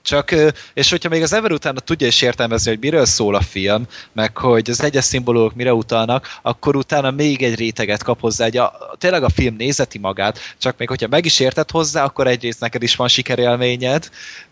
Csak, 0.09 0.35
és 0.75 0.91
hogyha 0.91 1.09
még 1.09 1.23
az 1.23 1.33
ember 1.33 1.53
utána 1.53 1.81
tudja 1.81 2.07
is 2.07 2.23
értelmezni, 2.23 2.71
hogy 2.71 2.81
miről 2.81 3.05
szól 3.05 3.35
a 3.35 3.41
film, 3.41 3.87
meg 4.13 4.37
hogy 4.37 4.71
az 4.71 4.83
egyes 4.83 5.05
szimbólumok 5.05 5.55
mire 5.55 5.75
utalnak, 5.75 6.39
akkor 6.43 6.77
utána 6.77 7.11
még 7.11 7.43
egy 7.43 7.55
réteget 7.55 8.03
kap 8.03 8.21
hozzá, 8.21 8.45
egy 8.45 8.57
a, 8.57 8.73
tényleg 8.99 9.23
a 9.23 9.29
film 9.29 9.55
nézeti 9.59 9.99
magát, 9.99 10.39
csak 10.59 10.79
még 10.79 10.89
hogyha 10.89 11.09
meg 11.09 11.25
is 11.25 11.41
érted 11.41 11.71
hozzá, 11.71 12.05
akkor 12.05 12.27
egyrészt 12.27 12.61
neked 12.61 12.83
is 12.83 12.97
van 12.97 13.09
sikerélményed, 13.09 14.09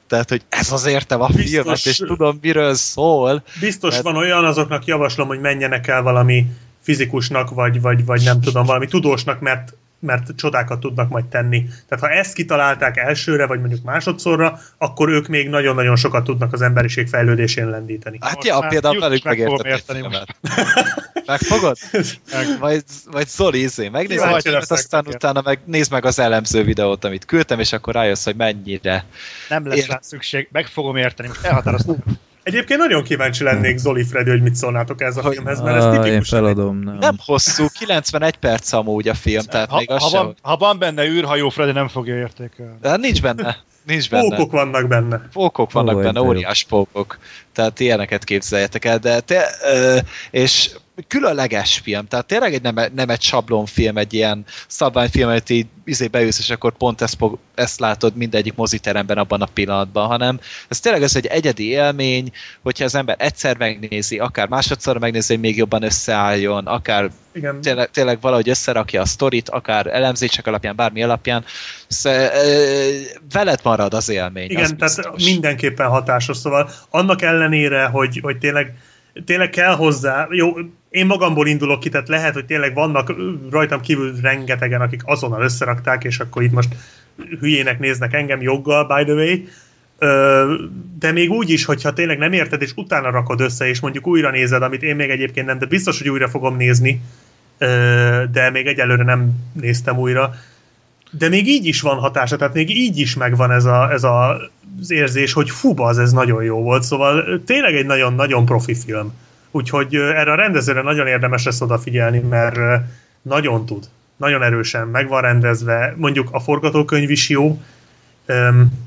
tehát, 0.08 0.28
hogy 0.28 0.42
ez 0.48 0.72
az 0.72 0.86
értem 0.86 1.20
a 1.20 1.26
Biztos. 1.26 1.50
filmet, 1.50 1.86
és 1.86 1.96
tudom, 1.96 2.38
miről 2.40 2.74
szól. 2.74 3.42
Biztos 3.60 3.90
Tehát- 3.90 4.04
van 4.04 4.16
olyan, 4.16 4.44
azoknak 4.44 4.84
javaslom, 4.84 5.28
hogy 5.28 5.40
menjenek 5.40 5.86
el 5.88 6.02
valami 6.02 6.46
fizikusnak, 6.82 7.50
vagy, 7.50 7.80
vagy, 7.80 8.04
vagy 8.04 8.22
nem 8.22 8.40
tudom, 8.40 8.66
valami 8.66 8.86
tudósnak, 8.86 9.40
mert, 9.40 9.74
mert 9.98 10.36
csodákat 10.36 10.80
tudnak 10.80 11.08
majd 11.08 11.24
tenni. 11.24 11.64
Tehát 11.88 12.04
ha 12.04 12.10
ezt 12.10 12.32
kitalálták 12.34 12.96
elsőre, 12.96 13.46
vagy 13.46 13.60
mondjuk 13.60 13.84
másodszorra, 13.84 14.58
akkor 14.78 15.08
ők 15.08 15.26
még 15.26 15.48
nagyon-nagyon 15.48 15.96
sokat 15.96 16.24
tudnak 16.24 16.52
az 16.52 16.62
emberiség 16.62 17.08
fejlődésén 17.08 17.70
lendíteni. 17.70 18.18
Hát 18.20 18.34
Most 18.34 18.46
ja, 18.46 18.58
már 18.58 18.68
például 18.68 19.00
velük 19.00 19.24
meg 19.24 19.38
érteni 19.38 19.80
filmet. 20.00 20.36
Megfogod? 21.26 21.76
Meg- 22.32 22.58
Vagy, 22.58 22.82
vagy 23.10 23.28
Zoli, 23.28 23.60
izé, 23.62 23.88
megnézed, 23.88 24.24
filmet, 24.24 24.44
leszek 24.44 24.70
aztán 24.78 25.02
neked. 25.04 25.14
utána 25.22 25.40
meg 25.44 25.58
nézd 25.64 25.90
meg 25.92 26.04
az 26.04 26.18
elemző 26.18 26.64
videót, 26.64 27.04
amit 27.04 27.24
küldtem, 27.24 27.60
és 27.60 27.72
akkor 27.72 27.94
rájössz, 27.94 28.24
hogy 28.24 28.36
mennyire. 28.36 29.04
Nem 29.48 29.66
lesz 29.66 29.78
Én- 29.78 29.86
rá 29.88 29.98
szükség, 30.02 30.48
meg 30.52 30.66
fogom 30.66 30.96
érteni. 30.96 31.28
Most 31.28 31.44
elhatároztam. 31.44 31.96
Egyébként 32.46 32.80
nagyon 32.80 33.02
kíváncsi 33.02 33.44
lennék 33.44 33.76
Zoli 33.78 34.04
Freddy, 34.04 34.30
hogy 34.30 34.42
mit 34.42 34.54
szólnátok 34.54 35.00
ez 35.00 35.16
a 35.16 35.22
Hogy- 35.22 35.34
filmhez, 35.34 35.60
mert 35.60 35.76
ez 35.76 35.84
Ah, 35.84 35.94
én 35.94 36.00
tipikus. 36.02 36.28
feladom. 36.28 36.78
Nem. 36.78 36.96
Nem 36.98 37.16
hosszú, 37.24 37.66
91 37.78 38.36
perc 38.36 38.72
amúgy 38.72 39.08
a 39.08 39.14
film, 39.14 39.42
tehát 39.44 39.68
Ha, 39.70 39.76
még 39.78 39.90
az 39.90 40.02
ha, 40.02 40.10
van, 40.10 40.36
ha 40.42 40.56
van 40.56 40.78
benne 40.78 41.04
űrhajó, 41.04 41.48
Freddy 41.48 41.72
nem 41.72 41.88
fogja 41.88 42.16
értékelni. 42.16 42.72
De 42.80 42.96
nincs 42.96 43.22
benne. 43.22 43.56
Nincs 43.84 44.10
benne. 44.10 44.28
Pókok 44.36 44.50
vannak 44.50 44.88
benne. 44.88 45.28
Pókok 45.32 45.72
vannak 45.72 45.96
Ó, 45.96 46.00
benne, 46.00 46.20
óriás 46.20 46.64
pókok. 46.64 47.18
Tehát 47.52 47.80
ilyeneket 47.80 48.24
képzeljetek 48.24 48.84
el, 48.84 48.98
de 48.98 49.20
te, 49.20 49.44
ö, 49.64 49.98
és 50.30 50.70
különleges 51.08 51.78
film, 51.78 52.06
tehát 52.06 52.26
tényleg 52.26 52.54
egy 52.54 52.62
nem, 52.62 52.78
nem 52.94 53.08
egy 53.08 53.22
sablonfilm, 53.22 53.96
egy 53.96 54.14
ilyen 54.14 54.44
szabványfilm, 54.66 55.28
amit 55.28 55.50
így 55.50 55.66
izé 55.84 56.06
beülsz, 56.06 56.38
és 56.38 56.50
akkor 56.50 56.72
pont 56.76 57.00
ezt, 57.00 57.18
ezt 57.54 57.80
látod 57.80 58.16
mindegyik 58.16 58.54
moziteremben 58.54 59.18
abban 59.18 59.42
a 59.42 59.48
pillanatban, 59.54 60.06
hanem 60.06 60.40
ez 60.68 60.80
tényleg 60.80 61.02
ez 61.02 61.16
egy 61.16 61.26
egyedi 61.26 61.68
élmény, 61.68 62.32
hogyha 62.62 62.84
az 62.84 62.94
ember 62.94 63.16
egyszer 63.18 63.56
megnézi, 63.56 64.18
akár 64.18 64.48
másodszor 64.48 64.98
megnézi, 64.98 65.32
hogy 65.32 65.42
még 65.42 65.56
jobban 65.56 65.82
összeálljon, 65.82 66.66
akár 66.66 67.10
Igen. 67.32 67.60
tényleg, 67.60 67.90
tényleg 67.90 68.20
valahogy 68.20 68.48
összerakja 68.48 69.00
a 69.00 69.06
sztorit, 69.06 69.48
akár 69.48 69.86
elemzések 69.86 70.46
alapján, 70.46 70.76
bármi 70.76 71.02
alapján, 71.02 71.44
ö, 72.04 72.26
veled 73.32 73.60
marad 73.62 73.94
az 73.94 74.08
élmény. 74.08 74.44
az 74.44 74.50
Igen, 74.50 74.76
tehát 74.76 74.96
biztos. 74.96 75.24
mindenképpen 75.24 75.88
hatásos, 75.88 76.36
szóval 76.36 76.70
annak 76.90 77.22
ellenére, 77.22 77.84
hogy, 77.84 78.18
hogy 78.22 78.38
tényleg, 78.38 78.74
tényleg 79.24 79.50
kell 79.50 79.74
hozzá, 79.74 80.26
jó, 80.30 80.52
én 80.96 81.06
magamból 81.06 81.46
indulok 81.46 81.80
ki, 81.80 81.88
tehát 81.88 82.08
lehet, 82.08 82.34
hogy 82.34 82.44
tényleg 82.44 82.74
vannak 82.74 83.14
rajtam 83.50 83.80
kívül 83.80 84.14
rengetegen, 84.22 84.80
akik 84.80 85.02
azonnal 85.04 85.42
összerakták, 85.42 86.04
és 86.04 86.18
akkor 86.18 86.42
itt 86.42 86.52
most 86.52 86.74
hülyének 87.40 87.78
néznek 87.78 88.12
engem 88.12 88.42
joggal, 88.42 88.86
by 88.86 89.04
the 89.04 89.14
way, 89.14 89.36
de 90.98 91.12
még 91.12 91.30
úgy 91.30 91.50
is, 91.50 91.64
hogyha 91.64 91.92
tényleg 91.92 92.18
nem 92.18 92.32
érted, 92.32 92.62
és 92.62 92.72
utána 92.76 93.10
rakod 93.10 93.40
össze, 93.40 93.68
és 93.68 93.80
mondjuk 93.80 94.06
újra 94.06 94.30
nézed, 94.30 94.62
amit 94.62 94.82
én 94.82 94.96
még 94.96 95.10
egyébként 95.10 95.46
nem, 95.46 95.58
de 95.58 95.66
biztos, 95.66 95.98
hogy 95.98 96.08
újra 96.08 96.28
fogom 96.28 96.56
nézni, 96.56 97.00
de 98.32 98.50
még 98.52 98.66
egyelőre 98.66 99.04
nem 99.04 99.30
néztem 99.52 99.98
újra, 99.98 100.34
de 101.10 101.28
még 101.28 101.48
így 101.48 101.66
is 101.66 101.80
van 101.80 101.98
hatása, 101.98 102.36
tehát 102.36 102.54
még 102.54 102.70
így 102.70 102.98
is 102.98 103.14
megvan 103.14 103.50
ez, 103.50 103.64
a, 103.64 103.92
ez 103.92 104.04
a, 104.04 104.36
az 104.80 104.90
érzés, 104.90 105.32
hogy 105.32 105.50
fú, 105.50 105.82
az 105.82 105.98
ez 105.98 106.12
nagyon 106.12 106.42
jó 106.42 106.62
volt, 106.62 106.82
szóval 106.82 107.42
tényleg 107.46 107.74
egy 107.74 107.86
nagyon-nagyon 107.86 108.44
profi 108.44 108.74
film. 108.74 109.12
Úgyhogy 109.56 109.94
erre 109.94 110.32
a 110.32 110.34
rendezőre 110.34 110.82
nagyon 110.82 111.06
érdemes 111.06 111.44
lesz 111.44 111.60
odafigyelni, 111.60 112.18
mert 112.18 112.82
nagyon 113.22 113.66
tud, 113.66 113.84
nagyon 114.16 114.42
erősen 114.42 114.88
meg 114.88 115.08
van 115.08 115.20
rendezve, 115.20 115.94
mondjuk 115.96 116.28
a 116.30 116.40
forgatókönyv 116.40 117.10
is 117.10 117.28
jó, 117.28 117.60
Öm, 118.26 118.84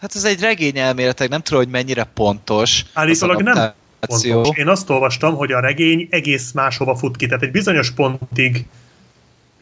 Hát 0.00 0.14
ez 0.14 0.24
egy 0.24 0.40
regény 0.40 0.78
elméletek, 0.78 1.28
nem 1.28 1.40
tudom, 1.40 1.62
hogy 1.62 1.72
mennyire 1.72 2.04
pontos. 2.14 2.84
Állítólag 2.92 3.42
nem 3.42 3.72
pontos. 4.00 4.48
Én 4.56 4.68
azt 4.68 4.90
olvastam, 4.90 5.34
hogy 5.34 5.52
a 5.52 5.60
regény 5.60 6.08
egész 6.10 6.52
máshova 6.52 6.96
fut 6.96 7.16
ki, 7.16 7.26
tehát 7.26 7.42
egy 7.42 7.50
bizonyos 7.50 7.90
pontig 7.90 8.66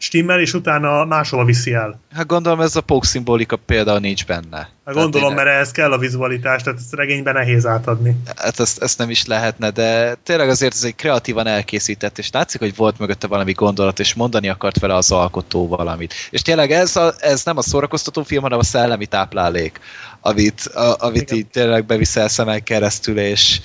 stimmel, 0.05 0.39
és 0.39 0.53
utána 0.53 1.05
máshova 1.05 1.43
viszi 1.43 1.73
el. 1.73 1.99
Hát 2.13 2.25
gondolom 2.27 2.61
ez 2.61 2.75
a 2.75 2.81
pók 2.81 3.05
szimbolika 3.05 3.55
például 3.55 3.99
nincs 3.99 4.25
benne. 4.25 4.69
Hát 4.85 4.95
gondolom, 4.95 5.29
Tehát 5.29 5.43
mert 5.43 5.55
ehhez 5.55 5.71
kell 5.71 5.91
a 5.91 5.97
vizualitás, 5.97 6.63
tehát 6.63 6.79
ezt 6.79 6.93
regényben 6.93 7.33
nehéz 7.33 7.65
átadni. 7.65 8.15
Hát 8.35 8.59
ezt, 8.59 8.81
ezt 8.81 8.97
nem 8.97 9.09
is 9.09 9.25
lehetne, 9.25 9.69
de 9.69 10.15
tényleg 10.23 10.49
azért 10.49 10.73
ez 10.73 10.83
egy 10.83 10.95
kreatívan 10.95 11.47
elkészített, 11.47 12.17
és 12.17 12.31
látszik, 12.31 12.59
hogy 12.59 12.75
volt 12.75 12.99
mögötte 12.99 13.27
valami 13.27 13.51
gondolat, 13.51 13.99
és 13.99 14.13
mondani 14.13 14.49
akart 14.49 14.79
vele 14.79 14.95
az 14.95 15.11
alkotó 15.11 15.67
valamit. 15.67 16.13
És 16.29 16.41
tényleg 16.41 16.71
ez, 16.71 16.95
a, 16.95 17.13
ez 17.19 17.43
nem 17.43 17.57
a 17.57 17.61
szórakoztató 17.61 18.23
film, 18.23 18.41
hanem 18.41 18.59
a 18.59 18.63
szellemi 18.63 19.05
táplálék, 19.05 19.79
amit, 20.21 20.61
a, 20.61 20.95
amit 20.99 21.21
Igen. 21.21 21.37
így 21.37 21.47
tényleg 21.47 21.85
beviszel 21.85 22.27
szemek 22.27 22.63
keresztül, 22.63 23.19
és, 23.19 23.61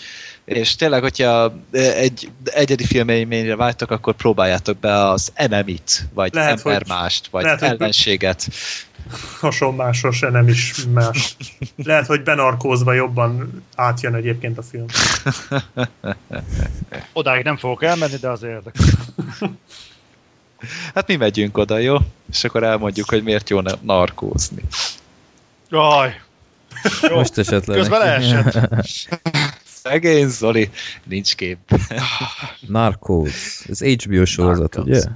és 0.51 0.77
tényleg, 0.77 1.03
hogyha 1.03 1.55
egy 1.73 2.31
egyedi 2.45 2.85
filmélményre 2.85 3.57
vágytok, 3.57 3.91
akkor 3.91 4.15
próbáljátok 4.15 4.79
be 4.79 5.09
az 5.09 5.33
ennemit, 5.35 6.09
vagy 6.15 6.35
Lehet, 6.35 6.51
embermást, 6.51 7.27
vagy 7.27 7.45
lehet, 7.45 7.63
ellenséget. 7.63 8.49
Hasonmásos, 9.41 10.21
nem 10.21 10.49
is 10.49 10.75
más. 10.93 11.37
Lehet, 11.77 12.07
hogy 12.07 12.23
benarkózva 12.23 12.93
jobban 12.93 13.65
átjön 13.75 14.15
egyébként 14.15 14.59
a 14.59 14.63
film. 14.63 14.87
Odáig 17.13 17.45
nem 17.45 17.57
fogok 17.57 17.83
elmenni, 17.83 18.17
de 18.17 18.29
az 18.29 18.43
érdekel. 18.43 18.87
Hát 20.95 21.07
mi 21.07 21.17
megyünk 21.17 21.59
oda, 21.59 21.79
jó? 21.79 21.97
És 22.31 22.45
akkor 22.45 22.63
elmondjuk, 22.63 23.09
hogy 23.09 23.23
miért 23.23 23.51
jó 23.51 23.61
na- 23.61 23.79
narkózni. 23.83 24.63
Jaj, 25.71 26.21
Most 27.11 27.39
esetleg. 27.39 27.79
Közben 27.79 28.01
leesett. 28.01 28.59
Szegény 29.83 30.29
Zoli, 30.29 30.71
nincs 31.05 31.35
kép. 31.35 31.59
Narcos. 32.69 33.65
Ez 33.69 33.81
HBO 33.81 34.25
sorozat, 34.25 34.75
Narcos. 34.75 34.97
ugye? 34.97 35.11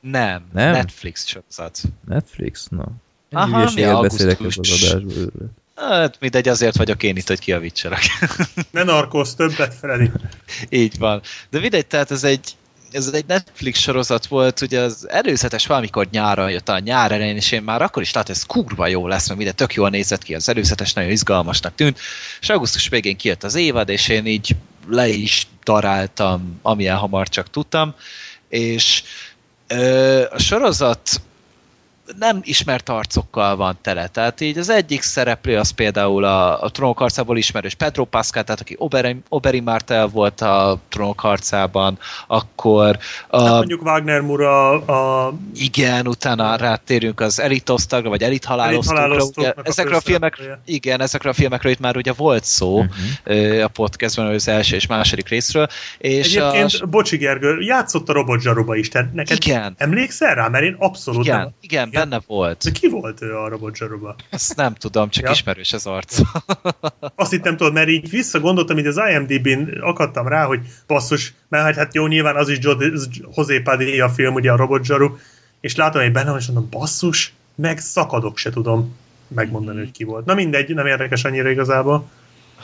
Nem, 0.00 0.44
Nem? 0.52 0.72
Netflix 0.72 1.26
sorozat. 1.26 1.80
Netflix? 2.06 2.66
Na. 2.70 2.86
Aha, 3.30 3.60
Ennyi 3.60 3.84
mi 3.84 4.00
beszélek 4.00 4.40
az 4.40 4.58
adásból. 4.58 5.32
Hát 5.74 6.16
mindegy, 6.20 6.48
azért 6.48 6.76
vagyok 6.76 7.02
én 7.02 7.16
itt, 7.16 7.26
hogy 7.28 7.38
kiavítsalak. 7.38 8.00
Ne 8.70 8.82
narkóz 8.82 9.34
többet, 9.34 9.74
Freddy. 9.74 10.10
Így 10.68 10.98
van. 10.98 11.20
De 11.50 11.60
mindegy, 11.60 11.86
tehát 11.86 12.10
ez 12.10 12.24
egy, 12.24 12.56
ez 12.90 13.06
egy 13.12 13.24
Netflix 13.26 13.78
sorozat 13.78 14.26
volt, 14.26 14.60
ugye 14.60 14.80
az 14.80 15.06
előzetes 15.08 15.66
valamikor 15.66 16.08
nyáron 16.10 16.50
jött 16.50 16.68
a 16.68 16.78
nyár 16.78 17.12
elején, 17.12 17.36
és 17.36 17.52
én 17.52 17.62
már 17.62 17.82
akkor 17.82 18.02
is 18.02 18.12
láttam, 18.12 18.34
ez 18.34 18.42
kurva 18.42 18.86
jó 18.86 19.06
lesz, 19.06 19.26
mert 19.26 19.36
minden 19.38 19.56
tök 19.56 19.74
jól 19.74 19.90
nézett 19.90 20.22
ki, 20.22 20.34
az 20.34 20.48
előzetes 20.48 20.92
nagyon 20.92 21.10
izgalmasnak 21.10 21.74
tűnt, 21.74 21.98
és 22.40 22.48
augusztus 22.48 22.88
végén 22.88 23.16
kijött 23.16 23.44
az 23.44 23.54
évad, 23.54 23.88
és 23.88 24.08
én 24.08 24.26
így 24.26 24.56
le 24.88 25.08
is 25.08 25.46
daráltam, 25.64 26.58
amilyen 26.62 26.96
hamar 26.96 27.28
csak 27.28 27.50
tudtam, 27.50 27.94
és 28.48 29.02
ö, 29.66 30.24
a 30.30 30.38
sorozat 30.38 31.20
nem 32.18 32.40
ismert 32.42 32.88
arcokkal 32.88 33.56
van 33.56 33.78
tele. 33.82 34.06
Tehát 34.06 34.40
így 34.40 34.58
az 34.58 34.68
egyik 34.68 35.02
szereplő 35.02 35.56
az 35.56 35.70
például 35.70 36.24
a, 36.24 36.62
a 36.62 36.70
trónok 36.70 36.98
harcából 36.98 37.36
ismerős 37.36 37.74
Pedro 37.74 38.04
Pascal, 38.04 38.42
tehát 38.42 38.60
aki 38.60 38.74
Oberyn, 38.78 39.22
Oberyn 39.28 39.62
Martell 39.62 40.08
volt 40.08 40.40
a 40.40 40.78
trónok 40.88 41.20
harcában, 41.20 41.98
akkor 42.26 42.98
a, 43.28 43.42
Hát 43.42 43.56
mondjuk 43.56 43.82
Wagner 43.82 44.20
Mura 44.20 44.70
a 44.70 45.34
igen, 45.54 46.06
utána 46.06 46.56
rátérünk 46.56 47.20
az 47.20 47.40
elitosztagra, 47.40 48.08
vagy 48.08 48.22
elithalálosztókra. 48.22 49.22
Ugye, 49.36 49.48
a 49.48 49.60
ezekről 49.62 49.96
a 49.96 50.00
filmekről, 50.00 50.46
főszereplője. 50.46 50.76
igen, 50.76 51.00
ezekről 51.00 51.32
a 51.32 51.34
filmekről 51.34 51.72
itt 51.72 51.80
már 51.80 51.96
ugye 51.96 52.12
volt 52.12 52.44
szó 52.44 52.84
ö, 53.24 53.62
a 53.62 53.68
podcastban, 53.68 54.26
az 54.26 54.48
első 54.48 54.76
és 54.76 54.86
második 54.86 55.28
részről. 55.28 55.66
És 55.98 56.36
Egyébként, 56.36 56.72
a, 56.80 56.86
Bocsi 56.86 57.16
Gergő, 57.16 57.60
játszott 57.60 58.08
a 58.08 58.12
Robot 58.12 58.40
Zsaruba 58.40 58.76
is, 58.76 58.88
te 58.88 59.10
neked 59.12 59.36
igen, 59.44 59.74
emlékszel 59.76 60.34
rá? 60.34 60.48
Mert 60.48 60.64
én 60.64 60.76
abszolút 60.78 61.24
igen, 61.24 61.38
nem. 61.38 61.48
igen, 61.60 61.88
Igen. 61.88 61.97
Benne 61.98 62.20
volt. 62.26 62.64
De 62.64 62.70
ki 62.70 62.88
volt 62.88 63.22
ő 63.22 63.36
a 63.36 63.48
Robot 63.48 63.76
Zsaruba? 63.76 64.16
Ezt 64.30 64.56
nem 64.56 64.74
tudom, 64.74 65.08
csak 65.10 65.24
Ja. 65.24 65.30
ismerős 65.30 65.72
az 65.72 65.86
arc. 65.86 66.20
Azt 67.14 67.30
hittem 67.30 67.56
tudod, 67.56 67.72
mert 67.72 67.88
így 67.88 68.10
visszagondoltam, 68.10 68.78
így 68.78 68.86
az 68.86 69.00
IMDb-n 69.10 69.80
akadtam 69.80 70.28
rá, 70.28 70.44
hogy 70.44 70.60
basszus, 70.86 71.34
mert 71.48 71.64
hát, 71.64 71.74
hát 71.74 71.94
jó, 71.94 72.06
nyilván 72.06 72.36
az 72.36 72.48
is 72.48 72.58
José 73.34 73.60
Padilla 73.60 74.08
film, 74.08 74.34
ugye 74.34 74.52
a 74.52 74.56
Robot 74.56 74.84
Zsaru, 74.84 75.16
és 75.60 75.76
látom, 75.76 76.02
hogy 76.02 76.12
benne 76.12 76.30
van, 76.30 76.38
és 76.38 76.46
mondom, 76.46 76.68
basszus, 76.70 77.32
meg 77.54 77.78
szakadok 77.78 78.38
se 78.38 78.50
tudom 78.50 78.96
megmondani, 79.28 79.78
hogy 79.78 79.90
ki 79.90 80.04
volt. 80.04 80.24
Na 80.24 80.34
mindegy, 80.34 80.74
nem 80.74 80.86
érdekes 80.86 81.24
annyira 81.24 81.50
igazából. 81.50 82.08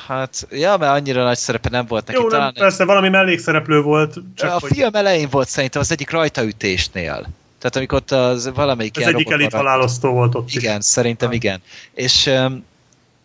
Hát, 0.06 0.46
ja, 0.50 0.76
mert 0.76 0.92
annyira 0.92 1.22
nagy 1.22 1.36
szerepe 1.36 1.68
nem 1.68 1.86
volt 1.86 2.06
neki. 2.06 2.20
Jó, 2.20 2.28
talán 2.28 2.52
nem, 2.54 2.62
persze 2.62 2.84
valami 2.84 3.08
mellékszereplő 3.08 3.80
volt, 3.80 4.16
csak 4.34 4.50
a 4.50 4.58
hogy 4.60 4.70
film 4.72 4.94
elején 4.94 5.28
volt 5.30 5.48
szerintem 5.48 5.80
az 5.80 5.90
egyik 5.90 6.10
rajtaütésnél. 6.10 7.26
Tehát 7.64 7.76
amikor 7.78 7.98
ott 7.98 8.10
az 8.10 8.50
valamelyik 8.54 8.96
ilyen 8.96 9.14
egyik 9.14 9.30
elit 9.30 9.52
halálosztó 9.52 10.10
volt 10.10 10.34
ott 10.34 10.50
Igen, 10.52 10.78
is. 10.78 10.84
szerintem 10.84 11.28
Ah. 11.28 11.34
igen. 11.34 11.62
És, 11.94 12.30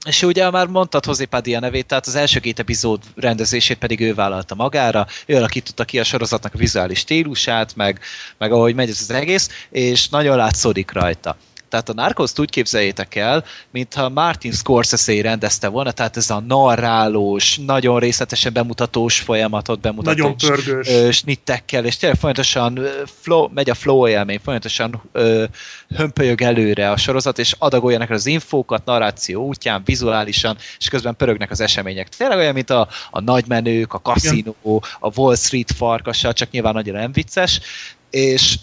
és 0.05 0.23
ugye 0.23 0.49
már 0.49 0.67
mondtad 0.67 1.05
José 1.05 1.25
Padilla 1.25 1.59
nevét, 1.59 1.85
tehát 1.85 2.07
az 2.07 2.15
első 2.15 2.39
két 2.39 2.59
epizód 2.59 3.01
rendezését 3.15 3.77
pedig 3.77 3.99
ő 3.99 4.13
vállalta 4.13 4.55
magára, 4.55 5.07
ő 5.25 5.35
alakította 5.35 5.85
ki 5.85 5.99
a 5.99 6.03
sorozatnak 6.03 6.53
a 6.53 6.57
vizuális 6.57 6.99
stílusát, 6.99 7.75
meg, 7.75 7.99
meg 8.37 8.51
ahogy 8.51 8.75
megy 8.75 8.89
ez 8.89 8.99
az 9.01 9.09
egész, 9.09 9.49
és 9.69 10.09
nagyon 10.09 10.37
látszódik 10.37 10.91
rajta. 10.91 11.37
Tehát 11.69 11.89
a 11.89 11.93
narcos 11.93 12.31
úgy 12.37 12.49
képzeljétek 12.49 13.15
el, 13.15 13.45
mintha 13.71 14.09
Martin 14.09 14.51
Scorsese 14.51 15.21
rendezte 15.21 15.67
volna, 15.67 15.91
tehát 15.91 16.17
ez 16.17 16.29
a 16.29 16.39
narrálós, 16.39 17.57
nagyon 17.65 17.99
részletesen 17.99 18.53
bemutatós 18.53 19.19
folyamatot 19.19 19.79
bemutatós 19.79 20.17
Nagyon 20.17 20.37
pörgős. 20.37 20.87
ö, 20.87 21.11
snittekkel, 21.11 21.85
és 21.85 21.97
tényleg 21.97 22.19
folyamatosan 22.19 22.79
flow, 23.21 23.47
megy 23.53 23.69
a 23.69 23.73
flow 23.73 24.07
élmény, 24.07 24.39
folyamatosan 24.43 25.01
ö, 25.11 25.43
hömpölyög 25.95 26.41
előre 26.41 26.91
a 26.91 26.97
sorozat, 26.97 27.39
és 27.39 27.55
adagolja 27.57 27.97
neked 27.97 28.15
az 28.15 28.25
infókat 28.25 28.85
narráció 28.85 29.45
útján, 29.45 29.81
vizuálisan, 29.85 30.57
és 30.79 30.89
közben 30.89 31.15
pörögnek 31.15 31.51
az 31.51 31.59
események. 31.59 32.09
Tényleg 32.09 32.37
olyan, 32.37 32.53
mint 32.53 32.69
a, 32.69 32.87
a 33.11 33.19
nagymenők, 33.21 33.93
a 33.93 33.99
kaszinó, 33.99 34.55
a 34.99 35.19
Wall 35.19 35.35
Street 35.35 35.71
farkasa, 35.71 36.33
csak 36.33 36.51
nyilván 36.51 36.73
nagyon 36.73 36.95
nem 36.95 37.11
vicces, 37.11 37.59
és 38.09 38.55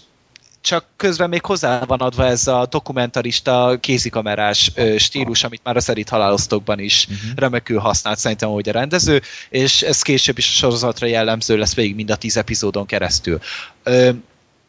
csak 0.67 0.85
közben 0.95 1.29
még 1.29 1.45
hozzá 1.45 1.83
van 1.85 1.99
adva 1.99 2.25
ez 2.25 2.47
a 2.47 2.67
dokumentarista 2.69 3.77
kézikamerás 3.79 4.71
stílus, 4.97 5.43
amit 5.43 5.61
már 5.63 5.75
az 5.75 5.89
elit 5.89 6.09
halálosztókban 6.09 6.79
is 6.79 7.07
uh-huh. 7.09 7.31
remekül 7.35 7.79
használt 7.79 8.17
szerintem, 8.17 8.49
hogy 8.49 8.69
a 8.69 8.71
rendező, 8.71 9.21
és 9.49 9.81
ez 9.81 10.01
később 10.01 10.37
is 10.37 10.47
a 10.47 10.57
sorozatra 10.57 11.07
jellemző 11.07 11.57
lesz 11.57 11.75
végig 11.75 11.95
mind 11.95 12.11
a 12.11 12.15
tíz 12.15 12.37
epizódon 12.37 12.85
keresztül. 12.85 13.39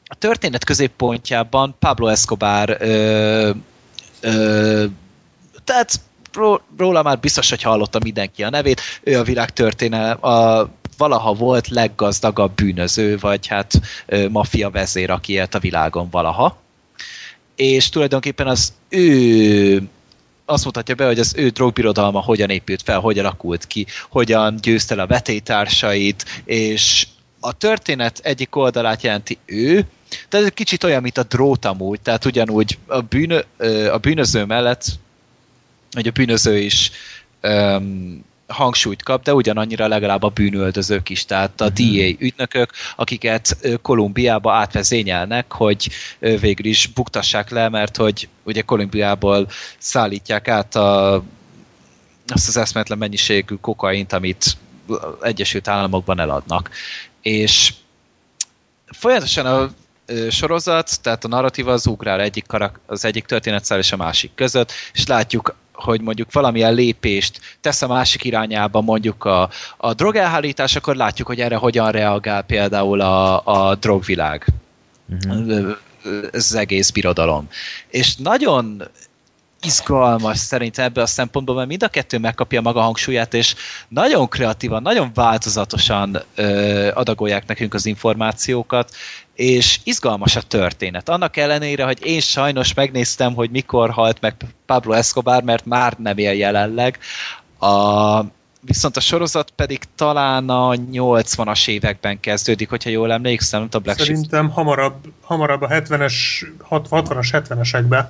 A 0.04 0.14
történet 0.18 0.64
középpontjában 0.64 1.76
Pablo 1.78 2.06
Escobar 2.06 2.76
ö, 2.80 3.50
ö, 4.20 4.84
tehát 5.64 6.00
ró- 6.32 6.60
róla 6.76 7.02
már 7.02 7.18
biztos, 7.18 7.50
hogy 7.50 7.62
hallotta 7.62 7.98
mindenki 8.02 8.42
a 8.42 8.50
nevét, 8.50 8.80
ő 9.02 9.18
a 9.18 9.22
világ 9.22 9.50
történelem, 9.50 10.24
a 10.24 10.68
valaha 10.98 11.32
volt 11.32 11.68
leggazdagabb 11.68 12.54
bűnöző, 12.54 13.18
vagy 13.18 13.46
hát 13.46 13.80
ö, 14.06 14.28
maffia 14.28 14.70
vezér, 14.70 15.10
aki 15.10 15.32
élt 15.32 15.54
a 15.54 15.58
világon 15.58 16.08
valaha. 16.10 16.56
És 17.56 17.88
tulajdonképpen 17.88 18.46
az 18.46 18.72
ő 18.88 19.88
azt 20.44 20.64
mutatja 20.64 20.94
be, 20.94 21.06
hogy 21.06 21.18
az 21.18 21.34
ő 21.36 21.48
drogbirodalma 21.48 22.20
hogyan 22.20 22.50
épült 22.50 22.82
fel, 22.82 23.00
hogyan 23.00 23.24
alakult 23.24 23.66
ki, 23.66 23.86
hogyan 24.10 24.56
győzte 24.62 24.94
le 24.94 25.02
a 25.02 25.06
vetétársait, 25.06 26.42
és 26.44 27.06
a 27.40 27.52
történet 27.52 28.20
egyik 28.22 28.56
oldalát 28.56 29.02
jelenti 29.02 29.38
ő, 29.46 29.86
tehát 30.28 30.46
ez 30.46 30.52
kicsit 30.54 30.84
olyan, 30.84 31.02
mint 31.02 31.18
a 31.18 31.22
drót 31.22 31.64
amúgy, 31.64 32.00
tehát 32.00 32.24
ugyanúgy 32.24 32.78
a, 32.86 33.00
bűnö, 33.00 33.40
a 33.92 33.98
bűnöző 33.98 34.44
mellett, 34.44 34.84
hogy 35.92 36.06
a 36.06 36.10
bűnöző 36.10 36.58
is 36.58 36.90
hangsúlyt 38.48 39.02
kap, 39.02 39.22
de 39.22 39.34
ugyanannyira 39.34 39.86
legalább 39.86 40.22
a 40.22 40.28
bűnöldözők 40.28 41.08
is, 41.08 41.24
tehát 41.24 41.60
a 41.60 41.68
DA 41.68 42.08
ügynökök, 42.18 42.70
akiket 42.96 43.56
Kolumbiába 43.82 44.52
átvezényelnek, 44.52 45.52
hogy 45.52 45.88
végül 46.18 46.66
is 46.66 46.86
buktassák 46.86 47.50
le, 47.50 47.68
mert 47.68 47.96
hogy 47.96 48.28
ugye 48.42 48.62
Kolumbiából 48.62 49.48
szállítják 49.78 50.48
át 50.48 50.74
a, 50.74 51.14
azt 52.26 52.48
az 52.48 52.56
eszmetlen 52.56 52.98
mennyiségű 52.98 53.54
kokaint, 53.54 54.12
amit 54.12 54.56
Egyesült 55.22 55.68
Államokban 55.68 56.20
eladnak. 56.20 56.70
És 57.22 57.74
folyamatosan 58.86 59.46
a 59.46 59.70
sorozat, 60.30 61.00
tehát 61.02 61.24
a 61.24 61.28
narratíva 61.28 61.72
az 61.72 61.86
ugrál 61.86 62.20
egyik 62.20 62.46
karak, 62.46 62.80
az 62.86 63.04
egyik 63.04 63.24
történetszál 63.24 63.78
és 63.78 63.92
a 63.92 63.96
másik 63.96 64.30
között, 64.34 64.72
és 64.92 65.06
látjuk, 65.06 65.54
hogy 65.78 66.00
mondjuk 66.00 66.32
valamilyen 66.32 66.74
lépést 66.74 67.40
tesz 67.60 67.82
a 67.82 67.86
másik 67.86 68.24
irányába 68.24 68.80
mondjuk 68.80 69.24
a, 69.24 69.50
a 69.76 69.94
drogelhárítás, 69.94 70.76
akkor 70.76 70.96
látjuk, 70.96 71.26
hogy 71.26 71.40
erre 71.40 71.56
hogyan 71.56 71.90
reagál 71.90 72.42
például 72.42 73.00
a, 73.00 73.42
a 73.44 73.74
drogvilág. 73.74 74.44
Ö, 75.48 75.72
Ez 76.32 76.44
az 76.50 76.54
egész 76.54 76.90
birodalom. 76.90 77.48
És 77.88 78.16
nagyon 78.16 78.82
izgalmas 79.62 80.38
szerintem 80.38 80.84
ebből 80.84 81.04
a 81.04 81.06
szempontból, 81.06 81.54
mert 81.54 81.68
mind 81.68 81.82
a 81.82 81.88
kettő 81.88 82.18
megkapja 82.18 82.60
maga 82.60 82.80
hangsúlyát, 82.80 83.34
és 83.34 83.54
nagyon 83.88 84.28
kreatívan, 84.28 84.82
nagyon 84.82 85.10
változatosan 85.14 86.22
ö, 86.34 86.90
adagolják 86.94 87.46
nekünk 87.46 87.74
az 87.74 87.86
információkat, 87.86 88.94
és 89.34 89.80
izgalmas 89.84 90.36
a 90.36 90.42
történet. 90.42 91.08
Annak 91.08 91.36
ellenére, 91.36 91.84
hogy 91.84 92.06
én 92.06 92.20
sajnos 92.20 92.74
megnéztem, 92.74 93.34
hogy 93.34 93.50
mikor 93.50 93.90
halt 93.90 94.20
meg 94.20 94.34
Pablo 94.66 94.92
Escobar, 94.92 95.42
mert 95.42 95.66
már 95.66 95.94
nem 95.98 96.18
él 96.18 96.32
jelenleg. 96.32 96.98
A, 97.58 98.20
viszont 98.60 98.96
a 98.96 99.00
sorozat 99.00 99.50
pedig 99.50 99.80
talán 99.94 100.48
a 100.48 100.74
80-as 100.74 101.68
években 101.68 102.20
kezdődik, 102.20 102.68
hogyha 102.68 102.90
jól 102.90 103.12
emlékszem, 103.12 103.60
nem 103.60 103.68
tudom, 103.68 103.82
Black 103.82 103.98
Szerintem 103.98 104.50
hamarabb, 104.50 104.94
hamarabb 105.22 105.62
a 105.62 105.68
70-es, 105.68 106.14
60-as, 106.70 107.28
70-esekbe. 107.32 108.06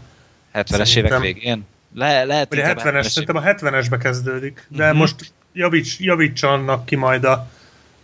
70-es 0.54 0.96
évek 0.96 1.18
végén. 1.20 1.64
Le, 1.94 2.24
lehet, 2.24 2.54
inkább 2.54 2.78
70-es, 2.78 2.82
70-es 2.82 3.08
szerintem 3.08 3.36
a 3.36 3.42
70-esbe 3.42 3.98
kezdődik. 4.02 4.66
De 4.68 4.88
Mhm. 4.88 4.96
most 4.96 5.32
javíts, 5.52 6.00
javítsanak 6.00 6.84
ki 6.86 6.96
majd 6.96 7.24
a 7.24 7.46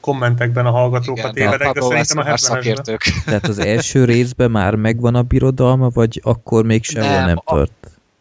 kommentekben 0.01 0.67
a 0.67 0.71
hallgatók 0.71 1.19
a 1.25 1.31
tévedek, 1.31 1.59
de 1.59 1.65
Pablo 1.65 1.89
szerintem 1.91 2.19
a 2.19 2.27
Escobar 2.33 2.59
70-esben. 2.63 2.75
szakértők. 2.75 3.03
Tehát 3.25 3.47
az 3.49 3.59
első 3.59 4.05
részben 4.05 4.51
már 4.51 4.75
megvan 4.75 5.15
a 5.15 5.23
birodalma, 5.23 5.89
vagy 5.89 6.21
akkor 6.25 6.65
még 6.65 6.85
sehol 6.85 7.11
Nem, 7.11 7.27
nem, 7.27 7.37
a- 7.45 7.67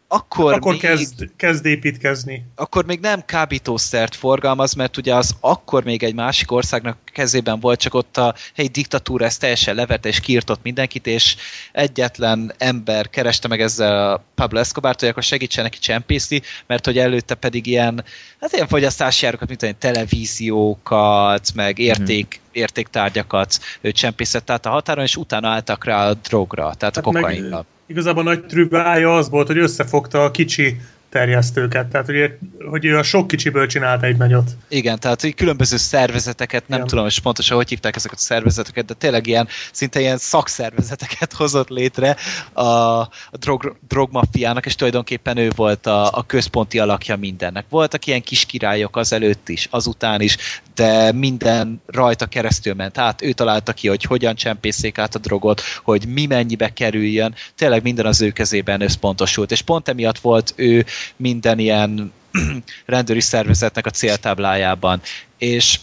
Akkor, 0.08 0.52
Akkor 0.52 0.72
még, 0.72 0.80
kezd, 0.80 1.30
kezd 1.36 1.64
építkezni. 1.64 2.44
akkor 2.54 2.84
még 2.84 3.00
nem 3.00 3.24
kábítószert 3.24 4.14
forgalmaz, 4.14 4.74
mert 4.74 4.96
ugye 4.96 5.14
az 5.14 5.34
akkor 5.40 5.84
még 5.84 6.02
egy 6.02 6.14
másik 6.14 6.52
országnak 6.52 6.96
kezében 7.04 7.60
volt, 7.60 7.80
csak 7.80 7.94
ott 7.94 8.16
a 8.16 8.34
helyi 8.54 8.68
diktatúra 8.68 9.24
ezt 9.24 9.40
teljesen 9.40 9.74
leverte 9.74 10.08
és 10.08 10.20
kiirtott 10.20 10.62
mindenkit, 10.62 11.06
és 11.06 11.36
egyetlen 11.72 12.52
ember 12.58 13.10
kereste 13.10 13.48
meg 13.48 13.60
ezzel 13.60 14.12
a 14.12 14.24
Pablo 14.34 14.58
Escobart, 14.58 15.00
hogy 15.00 15.08
akkor 15.08 15.22
segítsen 15.22 15.64
neki 15.64 15.78
csempészni, 15.78 16.42
mert 16.66 16.84
hogy 16.84 16.98
előtte 16.98 17.34
pedig 17.34 17.66
ilyen, 17.66 18.04
hát 18.40 18.52
ilyen 18.52 18.68
fogyasztási 18.68 19.26
árukat, 19.26 19.48
mint 19.48 19.62
olyan 19.62 19.76
televíziókat, 19.78 21.54
meg 21.54 21.78
érték, 21.78 22.40
értéktárgyakat 22.52 23.58
ő 23.80 23.92
csempészett 23.92 24.50
át 24.50 24.66
a 24.66 24.70
határon, 24.70 25.04
és 25.04 25.16
utána 25.16 25.48
álltak 25.48 25.84
rá 25.84 26.08
a 26.08 26.14
drogra, 26.14 26.74
tehát 26.74 26.96
a 26.96 27.02
Hát 27.04 27.12
meg- 27.12 27.22
kokainra. 27.22 27.64
Igazából 27.86 28.22
nagy 28.22 28.46
trüvája 28.46 29.16
az 29.16 29.30
volt, 29.30 29.46
hogy 29.46 29.58
összefogta 29.58 30.24
a 30.24 30.30
kicsi 30.30 30.76
terjesztőket, 31.14 31.86
tehát 31.86 32.06
hogy, 32.06 32.36
hogy 32.70 32.84
ő 32.84 32.98
a 32.98 33.02
sok 33.02 33.26
kicsiből 33.26 33.66
csinált 33.66 34.02
egy 34.02 34.16
nagyot. 34.16 34.50
Igen, 34.68 34.98
tehát 34.98 35.20
hogy 35.20 35.34
különböző 35.34 35.76
szervezeteket, 35.76 36.68
nem 36.68 36.78
Igen. 36.78 36.88
tudom, 36.88 37.06
és 37.06 37.18
pontosan 37.18 37.56
hogy 37.56 37.68
hívták 37.68 37.96
ezeket 37.96 38.18
a 38.18 38.20
szervezeteket, 38.20 38.84
de 38.84 38.94
tényleg 38.94 39.26
ilyen, 39.26 39.48
szinte 39.72 40.00
ilyen 40.00 40.16
szakszervezeteket 40.16 41.32
hozott 41.40 41.68
létre 41.68 42.16
a, 42.52 42.62
a 42.62 43.10
drog, 43.32 43.76
drogmafiának, 43.88 44.66
és 44.66 44.74
tulajdonképpen 44.74 45.36
ő 45.36 45.50
volt 45.56 45.86
a, 45.86 46.10
a 46.12 46.24
központi 46.26 46.78
alakja 46.78 47.16
mindennek. 47.16 47.64
Voltak 47.68 48.06
ilyen 48.06 48.22
kis 48.22 48.46
királyok 48.46 48.96
azelőtt 48.96 49.48
is, 49.48 49.68
azután 49.70 50.20
is, 50.20 50.36
de 50.74 51.12
minden 51.12 51.82
rajta 51.86 52.26
keresztül 52.26 52.74
ment 52.74 52.98
át. 52.98 53.22
Ő 53.22 53.32
találta 53.32 53.72
ki, 53.72 53.88
hogy 53.88 54.04
hogyan 54.04 54.34
csempészék 54.34 54.98
át 54.98 55.14
a 55.14 55.18
drogot, 55.18 55.62
hogy 55.82 56.06
mi 56.08 56.26
mennyibe 56.26 56.72
kerüljön. 56.72 57.34
Tényleg 57.56 57.82
minden 57.82 58.06
az 58.06 58.20
ő 58.20 58.30
kezében 58.30 58.80
összpontosult, 58.80 59.50
és 59.50 59.62
pont 59.62 59.88
emiatt 59.88 60.18
volt 60.18 60.52
ő 60.56 60.84
minden 61.16 61.58
ilyen 61.58 62.12
rendőri 62.86 63.20
szervezetnek 63.20 63.86
a 63.86 63.90
céltáblájában. 63.90 65.00
És 65.38 65.78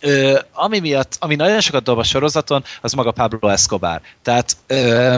Ö, 0.00 0.38
ami 0.52 0.78
miatt, 0.78 1.16
ami 1.20 1.34
nagyon 1.34 1.60
sokat 1.60 1.82
dob 1.82 1.98
a 1.98 2.02
sorozaton, 2.02 2.64
az 2.80 2.92
maga 2.92 3.10
Pablo 3.10 3.48
Escobar. 3.48 4.00
Tehát 4.22 4.56
ö, 4.66 5.16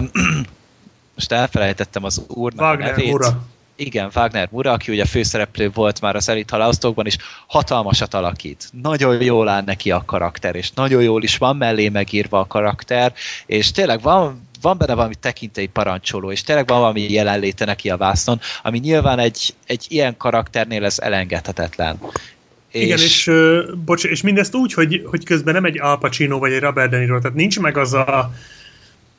most 1.15 1.33
elfelejtettem 1.33 2.05
az 2.05 2.23
úrnak 2.29 2.65
a 2.65 2.69
Wagner 2.69 2.91
nevét. 2.91 3.13
ura. 3.13 3.47
Igen, 3.81 4.11
Wagner 4.15 4.49
Mura, 4.51 4.73
aki 4.73 4.93
ugye 4.93 5.05
főszereplő 5.05 5.71
volt 5.71 6.01
már 6.01 6.17
az 6.17 6.29
Elite 6.29 6.57
Halásztókban 6.57 7.07
is, 7.07 7.17
hatalmasat 7.47 8.15
alakít. 8.15 8.71
Nagyon 8.83 9.23
jól 9.23 9.49
áll 9.49 9.63
neki 9.63 9.91
a 9.91 10.03
karakter, 10.07 10.55
és 10.55 10.71
nagyon 10.71 11.03
jól 11.03 11.23
is 11.23 11.37
van 11.37 11.57
mellé 11.57 11.89
megírva 11.89 12.39
a 12.39 12.47
karakter, 12.47 13.13
és 13.47 13.71
tényleg 13.71 14.01
van, 14.01 14.48
van 14.61 14.79
benne 14.79 14.95
valami 14.95 15.15
tekintélyi 15.15 15.67
parancsoló, 15.67 16.31
és 16.31 16.43
tényleg 16.43 16.67
van 16.67 16.81
valami 16.81 17.13
jelenléte 17.13 17.65
neki 17.65 17.91
a 17.91 17.97
vásznon, 17.97 18.41
ami 18.63 18.79
nyilván 18.79 19.19
egy, 19.19 19.55
egy 19.67 19.87
ilyen 19.89 20.17
karakternél 20.17 20.85
ez 20.85 20.99
elengedhetetlen. 20.99 21.99
Igen, 22.73 22.99
és, 22.99 23.27
ö, 23.27 23.73
bocs, 23.85 24.05
és 24.05 24.23
mindezt 24.23 24.55
úgy, 24.55 24.73
hogy, 24.73 25.03
hogy 25.05 25.25
közben 25.25 25.55
nem 25.55 25.65
egy 25.65 25.81
Al 25.81 25.99
Pacino 25.99 26.39
vagy 26.39 26.53
egy 26.53 26.61
Robert 26.61 26.91
De 26.91 26.99
Niro, 26.99 27.19
tehát 27.19 27.37
nincs 27.37 27.61
meg 27.61 27.77
az 27.77 27.93
a... 27.93 28.33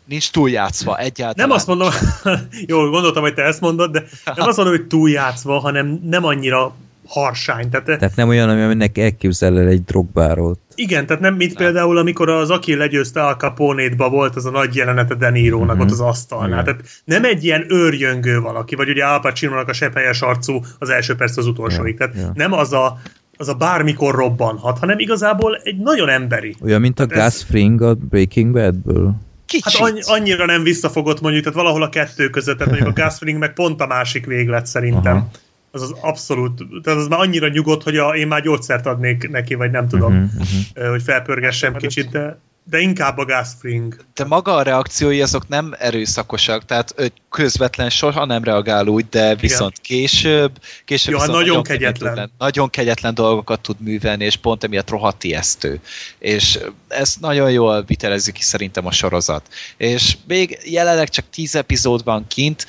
nincs 0.06 0.32
túljátszva 0.32 0.98
egyáltalán. 0.98 1.48
Nem 1.48 1.58
azt 1.58 1.68
mondom, 1.68 1.90
jól 2.68 2.90
gondoltam, 2.90 3.24
hogy 3.24 3.34
te 3.34 3.44
ezt 3.44 3.62
mondod, 3.62 3.92
de 3.92 4.06
nem 4.36 4.48
azt 4.48 4.58
mondom, 4.58 4.76
hogy 4.76 4.88
túljátszva, 4.88 5.60
hanem 5.60 6.00
nem 6.04 6.26
annyira 6.26 6.76
harsány. 7.10 7.70
Tehát, 7.70 7.86
Tehát 7.86 8.16
nem 8.16 8.28
olyan, 8.30 8.50
ami- 8.50 8.62
aminek 8.62 8.98
elképzel 8.98 9.60
el 9.60 9.68
egy 9.68 9.84
drogbárót. 9.84 10.60
igen, 10.76 11.06
tehát 11.06 11.22
nem, 11.22 11.36
mint 11.36 11.54
például, 11.56 11.98
amikor 11.98 12.30
az 12.30 12.50
Aki 12.50 12.76
legyőzte 12.76 13.22
Al 13.24 13.34
Capone-ba 13.34 14.10
volt 14.10 14.36
az 14.36 14.46
a 14.46 14.50
nagy 14.52 14.76
jelenete 14.76 15.16
De 15.16 15.30
Niro-nak 15.30 15.76
Mhm. 15.76 15.84
ott 15.86 15.92
az 15.92 16.00
asztalnál. 16.00 16.50
Igen. 16.62 16.64
Tehát 16.64 16.82
nem 17.06 17.24
egy 17.24 17.44
ilyen 17.44 17.66
őrjöngő 17.70 18.40
valaki, 18.40 18.76
vagy 18.76 18.90
ugye 18.90 19.06
Al 19.06 19.20
Pacino-nak 19.20 19.68
a 19.68 19.74
sepphelyes 19.74 20.22
arcú 20.22 20.62
az 20.80 20.90
első 20.90 21.16
perc 21.16 21.38
az 21.38 21.46
utolsóig. 21.48 21.96
Ja, 22.00 22.08
Tehát 22.08 22.22
ja. 22.22 22.32
nem 22.34 22.54
az 22.54 22.74
a, 22.74 22.98
az 23.38 23.48
a 23.48 23.54
bármikor 23.54 24.16
robbanhat, 24.16 24.80
hanem 24.80 25.00
igazából 25.00 25.60
egy 25.64 25.78
nagyon 25.78 26.10
emberi. 26.10 26.56
Olyan, 26.64 26.82
mint 26.82 27.00
a 27.00 27.08
Hát 27.10 27.24
Gus 27.32 27.44
Fring 27.44 27.82
a 27.82 27.94
Breaking 27.94 28.52
Badből. 28.54 29.16
Kicsit. 29.46 29.78
Hát 29.78 29.90
annyi, 29.90 30.00
annyira 30.04 30.46
nem 30.46 30.64
visszafogott 30.64 31.22
mondjuk, 31.22 31.44
tehát 31.44 31.60
valahol 31.60 31.84
a 31.84 31.90
kettő 31.90 32.30
között, 32.30 32.58
tehát 32.58 32.74
mondjuk 32.74 32.98
a 32.98 33.02
Gus 33.04 33.16
Fring 33.18 33.38
meg 33.40 33.54
pont 33.54 33.82
a 33.82 33.88
másik 33.88 34.26
véglet 34.26 34.66
szerintem. 34.66 35.16
Aha. 35.16 35.30
Az 35.72 35.82
az 35.82 35.94
abszolút, 36.02 36.62
tehát 36.84 37.00
az 37.00 37.08
már 37.08 37.20
annyira 37.20 37.48
nyugodt, 37.48 37.84
hogy 37.84 37.98
a, 37.98 38.16
én 38.16 38.28
már 38.28 38.42
gyógyszert 38.42 38.86
adnék 38.86 39.30
neki, 39.30 39.54
vagy 39.54 39.72
nem 39.72 39.88
tudom, 39.88 40.14
uh-huh. 40.14 40.90
hogy 40.90 41.04
felpörgessem 41.04 41.76
kicsit, 41.76 42.10
de, 42.10 42.40
de 42.64 42.80
inkább 42.80 43.18
a 43.18 43.26
Gus 43.26 43.48
Fring. 43.60 43.98
de 44.14 44.26
maga 44.26 44.56
a 44.56 44.62
reakciói 44.62 45.22
azok 45.22 45.48
nem 45.48 45.74
erőszakosak, 45.78 46.66
tehát 46.66 47.14
közvetlen 47.30 47.90
soha 47.90 48.26
nem 48.26 48.44
reagál 48.44 48.88
úgy, 48.88 49.06
de 49.10 49.36
viszont 49.36 49.80
később, 49.82 50.52
később 50.86 51.14
Ja, 51.14 51.26
nagyon 51.26 51.64
kemény 51.64 51.80
kegyetlen. 51.80 52.16
lenni. 52.16 52.30
nagyon 52.38 52.70
kegyetlen 52.70 53.14
dolgokat 53.14 53.62
tud 53.62 53.76
művelni, 53.80 54.26
és 54.26 54.36
pont 54.36 54.64
emiatt 54.64 54.90
rohadt 54.90 55.24
ijesztő. 55.24 55.80
És 56.20 56.60
ez 56.88 57.16
nagyon 57.20 57.52
jól 57.52 57.84
vitelezik 57.84 58.34
ki 58.34 58.44
szerintem 58.44 58.86
a 58.86 58.92
sorozat. 58.92 59.48
És 59.78 60.18
még 60.28 60.58
jelenleg 60.64 61.10
csak 61.10 61.26
10 61.30 61.56
epizód 61.56 62.04
van 62.04 62.26
kint, 62.28 62.68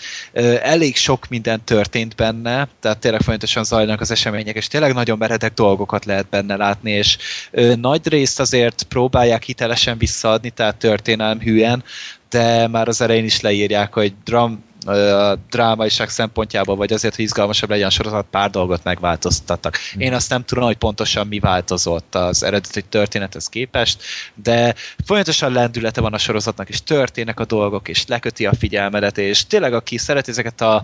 elég 0.62 0.96
sok 0.96 1.28
minden 1.28 1.64
történt 1.64 2.14
benne, 2.16 2.68
tehát 2.80 2.98
tényleg 2.98 3.20
folyamatosan 3.20 3.64
zajlanak 3.64 4.00
az 4.00 4.10
események, 4.10 4.56
és 4.56 4.66
tényleg 4.66 4.94
nagyon 4.94 5.18
meredek 5.18 5.54
dolgokat 5.54 6.04
lehet 6.04 6.28
benne 6.28 6.56
látni, 6.56 6.90
és 6.90 7.16
nagy 7.76 8.08
részt 8.08 8.40
azért 8.40 8.82
próbálják 8.82 9.42
hitelesen 9.42 9.98
visszaadni, 9.98 10.50
tehát 10.50 10.76
történelem 10.76 11.40
hűen, 11.40 11.84
de 12.30 12.66
már 12.66 12.88
az 12.88 13.00
elején 13.00 13.24
is 13.24 13.40
leírják, 13.40 13.92
hogy 13.92 14.14
dram, 14.24 14.64
a 14.86 15.36
drámaiság 15.50 16.08
szempontjából, 16.08 16.76
vagy 16.76 16.92
azért, 16.92 17.14
hogy 17.14 17.24
izgalmasabb 17.24 17.70
legyen 17.70 17.86
a 17.86 17.90
sorozat, 17.90 18.26
pár 18.30 18.50
dolgot 18.50 18.84
megváltoztattak. 18.84 19.78
Én 19.96 20.12
azt 20.12 20.30
nem 20.30 20.44
tudom, 20.44 20.64
hogy 20.64 20.76
pontosan 20.76 21.26
mi 21.26 21.38
változott 21.38 22.14
az 22.14 22.42
eredeti 22.42 22.82
történethez 22.82 23.48
képest, 23.48 24.02
de 24.34 24.74
folyamatosan 25.04 25.52
lendülete 25.52 26.00
van 26.00 26.14
a 26.14 26.18
sorozatnak, 26.18 26.68
és 26.68 26.82
történnek 26.82 27.40
a 27.40 27.44
dolgok, 27.44 27.88
és 27.88 28.06
leköti 28.06 28.46
a 28.46 28.54
figyelmedet, 28.58 29.18
és 29.18 29.46
tényleg 29.46 29.74
aki 29.74 29.98
szereti 29.98 30.30
ezeket 30.30 30.60
a 30.60 30.82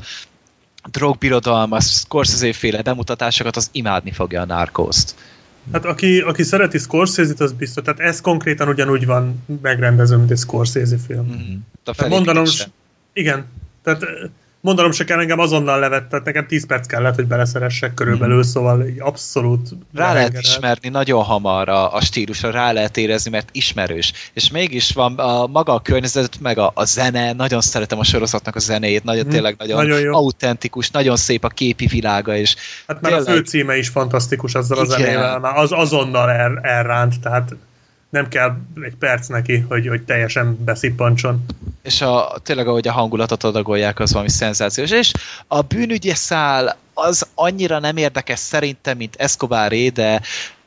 drogbirodalmas, 0.90 1.84
Scorsese-féle 1.84 2.82
bemutatásokat, 2.82 3.56
az 3.56 3.68
imádni 3.72 4.12
fogja 4.12 4.40
a 4.40 4.44
Narcos-t. 4.44 5.14
Hát 5.72 5.84
aki, 5.84 6.20
aki 6.20 6.42
szereti 6.42 6.78
Scorsese-t, 6.78 7.40
az 7.40 7.52
biztos. 7.52 7.84
Tehát 7.84 8.00
ez 8.00 8.20
konkrétan 8.20 8.68
ugyanúgy 8.68 9.06
van 9.06 9.44
megrendező, 9.62 10.16
mint 10.16 10.30
egy 10.30 10.38
Scorsese 10.38 10.98
film. 11.06 11.26
Mm. 11.26 11.56
A 11.84 11.92
Tehát 11.94 12.12
mondanom, 12.12 12.44
igen, 13.12 13.44
tehát 13.82 14.06
mondanom 14.66 14.92
se 14.92 15.04
kell, 15.04 15.20
engem 15.20 15.38
azonnal 15.38 15.78
levett, 15.78 16.08
tehát 16.08 16.24
nekem 16.24 16.46
10 16.46 16.66
perc 16.66 16.86
kellett, 16.86 17.14
hogy 17.14 17.26
beleszeressek 17.26 17.94
körülbelül, 17.94 18.42
szóval 18.42 18.86
így 18.86 19.00
abszolút 19.00 19.68
Rá 19.68 19.76
lehet 20.02 20.14
lehengerelt. 20.14 20.46
ismerni 20.46 20.88
nagyon 20.88 21.22
hamar 21.22 21.68
a, 21.68 21.94
a 21.94 22.00
stílusra, 22.00 22.50
rá 22.50 22.72
lehet 22.72 22.96
érezni, 22.96 23.30
mert 23.30 23.48
ismerős. 23.52 24.12
És 24.32 24.50
mégis 24.50 24.92
van 24.92 25.14
a 25.18 25.46
maga 25.46 25.74
a 25.74 25.80
környezet, 25.80 26.40
meg 26.40 26.58
a, 26.58 26.70
a 26.74 26.84
zene, 26.84 27.32
nagyon 27.32 27.60
szeretem 27.60 27.98
a 27.98 28.04
sorozatnak 28.04 28.56
a 28.56 28.58
zenéjét, 28.58 29.04
nagyon, 29.04 29.24
Mhm, 29.24 29.34
tényleg 29.34 29.54
nagyon, 29.58 29.76
nagyon 29.76 30.00
jó. 30.00 30.14
autentikus, 30.14 30.90
nagyon 30.90 31.16
szép 31.16 31.44
a 31.44 31.48
képi 31.48 31.86
világa, 31.86 32.36
és 32.36 32.54
Hát 32.86 33.00
már 33.00 33.12
a 33.12 33.16
Tényleg. 33.16 33.34
főcíme 33.34 33.76
is 33.76 33.88
fantasztikus 33.88 34.54
azzal 34.54 34.78
a 34.78 34.82
Igen. 34.84 34.98
zenével, 34.98 35.38
már 35.38 35.56
az 35.58 35.72
azonnal 35.72 36.30
el, 36.30 36.58
elránt, 36.62 37.20
tehát 37.20 37.54
nem 38.16 38.28
kell 38.28 38.56
egy 38.82 38.94
perc 38.98 39.26
neki, 39.26 39.64
hogy, 39.68 39.86
hogy 39.86 40.02
teljesen 40.02 40.58
beszippancson. 40.64 41.44
és 41.82 42.00
a, 42.00 42.38
tényleg 42.42 42.68
ahogy 42.68 42.88
a 42.88 42.92
hangulatot 42.92 43.44
adagolják, 43.44 43.98
az 43.98 44.12
valami 44.12 44.30
szenzációs. 44.30 44.90
És 44.90 45.12
a 45.46 45.60
bűnügyi 45.60 46.14
szál 46.14 46.76
az 46.94 47.26
annyira 47.34 47.78
nem 47.78 47.96
érdekes 47.96 48.38
szerintem, 48.38 48.96
mint 48.96 49.14
Escobaré, 49.18 49.88
de 49.88 50.20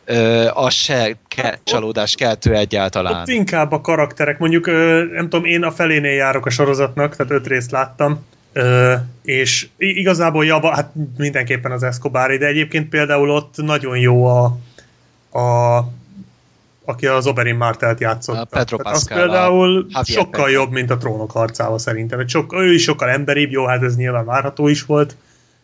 ö, 0.06 0.48
az 0.54 0.74
se 0.74 1.16
ke- 1.28 1.60
csalódás 1.64 2.16
keltő 2.16 2.56
egyáltalán. 2.56 3.22
Ott 3.22 3.28
inkább 3.28 3.72
a 3.72 3.82
karakterek, 3.82 4.40
mondjuk 4.40 4.68
ö, 4.68 5.04
nem 5.12 5.30
tudom, 5.30 5.46
én 5.46 5.64
a 5.64 5.72
felénél 5.72 6.14
járok 6.14 6.46
a 6.46 6.50
sorozatnak, 6.50 7.16
tehát 7.16 7.32
öt 7.32 7.48
részt 7.48 7.72
láttam, 7.72 8.26
Ö, 8.54 8.94
és 9.24 9.68
igazából 9.78 10.46
java, 10.46 10.74
hát 10.76 10.92
mindenképpen 11.18 11.72
az 11.72 11.84
Escobar, 11.84 12.38
de 12.38 12.46
egyébként 12.46 12.90
például 12.90 13.30
ott 13.30 13.54
nagyon 13.58 13.98
jó 13.98 14.26
a, 14.26 14.44
a 15.40 15.80
aki 16.90 17.08
az 17.08 17.28
Oberyn 17.28 17.56
Martelt 17.56 18.00
játszott. 18.00 18.50
Pedro 18.50 18.78
Tehát 18.78 18.96
az 18.96 19.04
Pascal, 19.04 19.18
például 19.18 19.88
a 19.92 20.04
sokkal 20.04 20.46
Peña. 20.46 20.52
jobb, 20.52 20.72
mint 20.72 20.90
a 20.90 20.98
trónok 20.98 21.32
harcával 21.32 21.80
szerintem. 21.80 22.28
Sok, 22.28 22.54
ő 22.54 22.74
is 22.74 22.84
sokkal 22.84 23.10
emberibb, 23.10 23.52
jó, 23.52 23.66
hát 23.66 23.84
ez 23.84 23.96
nyilván 23.96 24.26
várható 24.26 24.68
is 24.68 24.86
volt, 24.86 25.16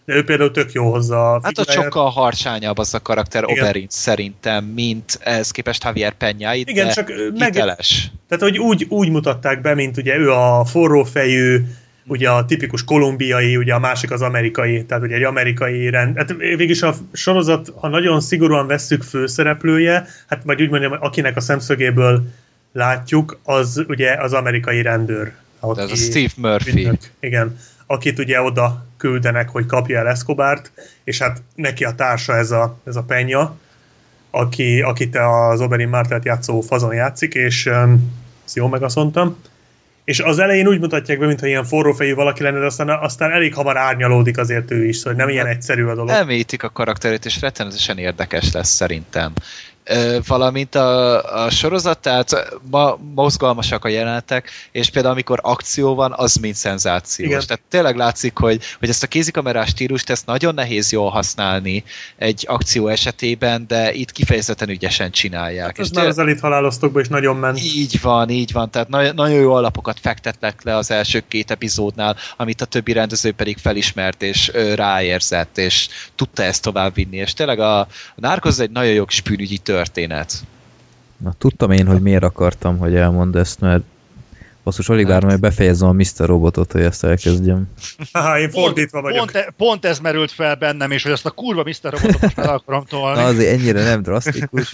de 0.05 0.15
ő 0.15 0.23
például 0.23 0.51
tök 0.51 0.71
jó 0.71 0.91
hozza 0.91 1.31
a 1.31 1.39
Hát 1.43 1.57
ott 1.57 1.69
sokkal 1.69 2.09
harcsányabb 2.09 2.77
az 2.77 2.93
a 2.93 2.99
karakter 2.99 3.43
Igen. 3.43 3.63
Oberyn 3.63 3.87
szerintem, 3.89 4.65
mint 4.65 5.19
ez 5.23 5.51
képest 5.51 5.83
Javier 5.83 6.13
Penyáit, 6.13 6.69
Igen, 6.69 6.87
de 6.87 6.93
csak 6.93 7.09
ö, 7.09 7.29
meg, 7.37 7.53
hiteles. 7.53 8.11
Tehát, 8.27 8.43
hogy 8.43 8.57
úgy, 8.57 8.85
úgy 8.89 9.09
mutatták 9.09 9.61
be, 9.61 9.73
mint 9.73 9.97
ugye 9.97 10.17
ő 10.17 10.31
a 10.31 10.65
forrófejű, 10.65 11.65
ugye 12.07 12.29
a 12.29 12.45
tipikus 12.45 12.83
kolumbiai, 12.83 13.57
ugye 13.57 13.73
a 13.73 13.79
másik 13.79 14.11
az 14.11 14.21
amerikai, 14.21 14.85
tehát 14.85 15.03
ugye 15.03 15.15
egy 15.15 15.23
amerikai 15.23 15.89
rend. 15.89 16.17
Hát 16.17 16.33
végülis 16.37 16.81
a 16.81 16.95
sorozat, 17.13 17.71
ha 17.75 17.87
nagyon 17.87 18.21
szigorúan 18.21 18.67
vesszük 18.67 19.03
főszereplője, 19.03 20.07
hát 20.27 20.43
vagy 20.43 20.61
úgy 20.61 20.69
mondjam, 20.69 20.91
akinek 20.99 21.35
a 21.35 21.41
szemszögéből 21.41 22.23
látjuk, 22.71 23.39
az 23.43 23.83
ugye 23.87 24.13
az 24.13 24.33
amerikai 24.33 24.81
rendőr. 24.81 25.33
De 25.75 25.81
ez 25.81 25.91
a 25.91 25.95
Steve 25.95 26.31
Murphy. 26.37 26.71
Ügynök, 26.71 27.01
igen. 27.19 27.57
Akit 27.85 28.19
ugye 28.19 28.41
oda 28.41 28.85
küldenek, 28.97 29.49
hogy 29.49 29.65
kapja 29.65 29.99
el 29.99 30.07
Escobart, 30.07 30.71
és 31.03 31.19
hát 31.19 31.41
neki 31.55 31.83
a 31.83 31.95
társa 31.95 32.35
ez 32.35 32.51
a, 32.51 32.77
ez 32.83 32.95
a 32.95 33.03
Penya, 33.03 33.57
aki, 34.31 34.81
akit 34.81 35.15
az 35.15 35.61
Oberyn 35.61 35.89
Martelt 35.89 36.25
játszó 36.25 36.61
fazon 36.61 36.93
játszik, 36.93 37.33
és 37.33 37.65
um, 37.65 38.13
ezt 38.45 38.55
jól 38.55 38.69
megaszontam. 38.69 39.37
És 40.05 40.19
az 40.19 40.39
elején 40.39 40.67
úgy 40.67 40.79
mutatják 40.79 41.19
be, 41.19 41.25
mintha 41.25 41.47
ilyen 41.47 41.63
forrófejű 41.63 42.13
valaki 42.13 42.43
lenne, 42.43 42.59
de 42.59 42.65
aztán, 42.65 42.89
aztán 42.89 43.31
elég 43.31 43.53
hamar 43.53 43.77
árnyalódik 43.77 44.37
azért 44.37 44.71
ő 44.71 44.85
is, 44.85 44.97
szóval 44.97 45.13
nem 45.13 45.29
ilyen 45.29 45.47
egyszerű 45.47 45.83
a 45.83 45.95
dolog. 45.95 46.09
Elmélyítik 46.09 46.63
a 46.63 46.69
karakterét, 46.69 47.25
és 47.25 47.41
rettenetesen 47.41 47.97
érdekes 47.97 48.51
lesz 48.51 48.69
szerintem. 48.69 49.33
Valamint 50.27 50.75
a, 50.75 51.43
a 51.43 51.49
sorozat, 51.49 51.99
tehát 51.99 52.57
ma 52.71 52.97
mozgalmasak 53.15 53.85
a 53.85 53.87
jelenetek, 53.87 54.49
és 54.71 54.89
például 54.89 55.13
amikor 55.13 55.39
akció 55.41 55.95
van, 55.95 56.13
az 56.15 56.35
mind 56.35 56.55
szenzációs. 56.55 57.29
Igen. 57.29 57.41
Tehát 57.47 57.61
tényleg 57.69 57.95
látszik, 57.95 58.37
hogy, 58.37 58.61
hogy 58.79 58.89
ezt 58.89 59.03
a 59.03 59.07
kézikamerás 59.07 59.69
stílust 59.69 60.09
ezt 60.09 60.25
nagyon 60.25 60.53
nehéz 60.53 60.91
jól 60.91 61.09
használni 61.09 61.83
egy 62.17 62.45
akció 62.47 62.87
esetében, 62.87 63.65
de 63.67 63.93
itt 63.93 64.11
kifejezetten 64.11 64.69
ügyesen 64.69 65.11
csinálják. 65.11 65.77
Ez 65.77 65.85
és 65.85 65.95
már 65.95 66.07
az 66.07 66.17
elit 66.17 66.39
haláloztokban 66.39 67.01
is 67.01 67.07
nagyon 67.07 67.35
ment. 67.35 67.63
így 67.63 68.01
van, 68.01 68.29
így 68.29 68.51
van, 68.51 68.69
tehát 68.69 68.87
nagyon, 68.87 69.15
nagyon 69.15 69.39
jó 69.39 69.53
alapokat 69.53 69.99
fektettek 69.99 70.63
le 70.63 70.75
az 70.75 70.91
első 70.91 71.23
két 71.27 71.51
epizódnál, 71.51 72.15
amit 72.37 72.61
a 72.61 72.65
többi 72.65 72.91
rendező 72.91 73.31
pedig 73.31 73.57
felismert 73.57 74.21
és 74.21 74.49
ö, 74.53 74.73
ráérzett, 74.73 75.57
és 75.57 75.87
tudta 76.15 76.43
ezt 76.43 76.61
továbbvinni, 76.61 77.17
és 77.17 77.33
tényleg 77.33 77.59
a, 77.59 77.79
a 77.79 77.87
Narcos 78.15 78.59
egy 78.59 78.71
nagyon 78.71 78.93
jó 78.93 79.03
spűnügyi 79.07 79.57
történet. 79.75 80.33
Na, 81.17 81.33
tudtam 81.37 81.71
én, 81.71 81.87
hogy 81.87 82.01
miért 82.01 82.23
akartam, 82.23 82.77
hogy 82.77 82.95
elmondd 82.95 83.37
ezt, 83.37 83.59
mert 83.59 83.83
basszus, 84.63 84.89
alig 84.89 85.07
várom, 85.07 85.29
hogy 85.29 85.39
befejezzem 85.39 85.89
a 85.89 85.91
Mr. 85.91 86.25
Robotot, 86.25 86.71
hogy 86.71 86.81
ezt 86.81 87.03
elkezdjem. 87.03 87.67
Haha, 88.13 88.39
én 88.39 88.49
fordítva 88.49 89.01
vagyok. 89.01 89.31
Pont, 89.31 89.53
pont 89.57 89.85
ez 89.85 89.99
merült 89.99 90.31
fel 90.31 90.55
bennem 90.55 90.91
is, 90.91 91.03
hogy 91.03 91.11
azt 91.11 91.25
a 91.25 91.31
kurva 91.31 91.63
Mr. 91.63 91.91
Robotot 91.91 92.21
most 92.21 92.35
meg 92.35 92.47
akarom 92.47 92.83
tolni. 92.85 93.19
Na 93.19 93.25
azért 93.25 93.59
ennyire 93.59 93.83
nem 93.83 94.01
drasztikus, 94.01 94.71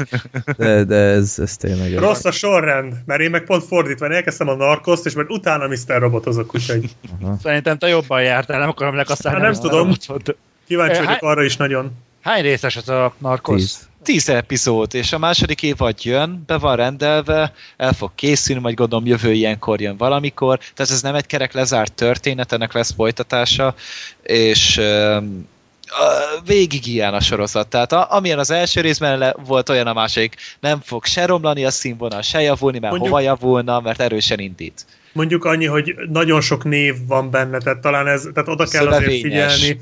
de, 0.57 0.83
de 0.83 0.95
ez, 0.95 1.39
ez 1.39 1.57
tényleg... 1.57 1.97
Rossz 1.97 2.25
a 2.25 2.31
sorrend, 2.31 2.93
mert 3.05 3.21
én 3.21 3.29
meg 3.29 3.43
pont 3.43 3.63
fordítva, 3.63 4.05
én 4.05 4.11
elkezdtem 4.11 4.47
a 4.47 4.55
narkoszt, 4.55 5.05
és 5.05 5.13
mert 5.13 5.29
utána 5.29 5.67
Mr. 5.67 5.99
Robotozok, 5.99 6.55
úgyhogy 6.55 6.95
Aha. 7.21 7.37
Szerintem 7.43 7.77
te 7.77 7.87
jobban 7.87 8.21
jártál, 8.21 8.59
nem 8.59 8.69
akarom 8.69 8.95
lekasztálni. 8.95 9.39
Hát 9.39 9.51
nem 9.51 9.59
a 9.59 9.63
tudom. 9.63 9.87
robotot. 9.87 10.37
kíváncsi 10.67 10.99
Eh, 10.99 11.05
vagyok 11.05 11.21
arra 11.21 11.43
is 11.43 11.57
nagyon. 11.57 11.91
Hány 12.21 12.41
részes 12.41 12.75
ez 12.75 12.87
a 12.89 13.13
Narcos? 13.17 13.55
Tíz. 13.55 13.89
Tíz 14.03 14.29
epizód, 14.29 14.93
és 14.93 15.13
a 15.13 15.17
második 15.17 15.63
évad 15.63 16.03
jön, 16.03 16.43
be 16.45 16.57
van 16.57 16.75
rendelve, 16.75 17.53
el 17.77 17.93
fog 17.93 18.11
készülni, 18.15 18.61
majd 18.61 18.75
gondolom 18.75 19.05
jövő 19.05 19.31
ilyenkor 19.31 19.81
jön 19.81 19.97
valamikor, 19.97 20.57
tehát 20.57 20.91
ez 20.91 21.01
nem 21.01 21.15
egy 21.15 21.25
kerek 21.25 21.53
lezárt 21.53 21.93
történet, 21.93 22.51
ennek 22.51 22.73
lesz 22.73 22.93
folytatása, 22.93 23.75
és 24.23 24.77
a- 24.77 26.41
végig 26.45 26.87
ilyen 26.87 27.13
a 27.13 27.19
sorozat. 27.21 27.67
Tehát 27.67 27.91
a, 27.91 28.07
amilyen 28.15 28.39
az 28.39 28.51
első 28.51 28.81
részben 28.81 29.17
le, 29.17 29.35
volt 29.45 29.69
olyan 29.69 29.87
a 29.87 29.93
másik, 29.93 30.35
nem 30.59 30.81
fog 30.83 31.05
se 31.05 31.25
romlani 31.25 31.65
a 31.65 31.71
színvonal, 31.71 32.21
se 32.21 32.41
javulni, 32.41 32.79
mert 32.79 32.91
Mondjuk- 32.91 33.11
hova 33.13 33.23
javulna, 33.23 33.79
mert 33.79 34.01
erősen 34.01 34.39
indít. 34.39 34.85
Mondjuk 35.13 35.45
annyi, 35.45 35.65
hogy 35.65 35.95
nagyon 36.09 36.41
sok 36.41 36.63
név 36.63 36.95
van 37.07 37.29
benne, 37.31 37.57
tehát 37.57 37.79
talán 37.79 38.07
ez, 38.07 38.27
tehát 38.33 38.49
oda 38.49 38.65
kell 38.65 38.87
azért 38.87 39.21
figyelni. 39.21 39.79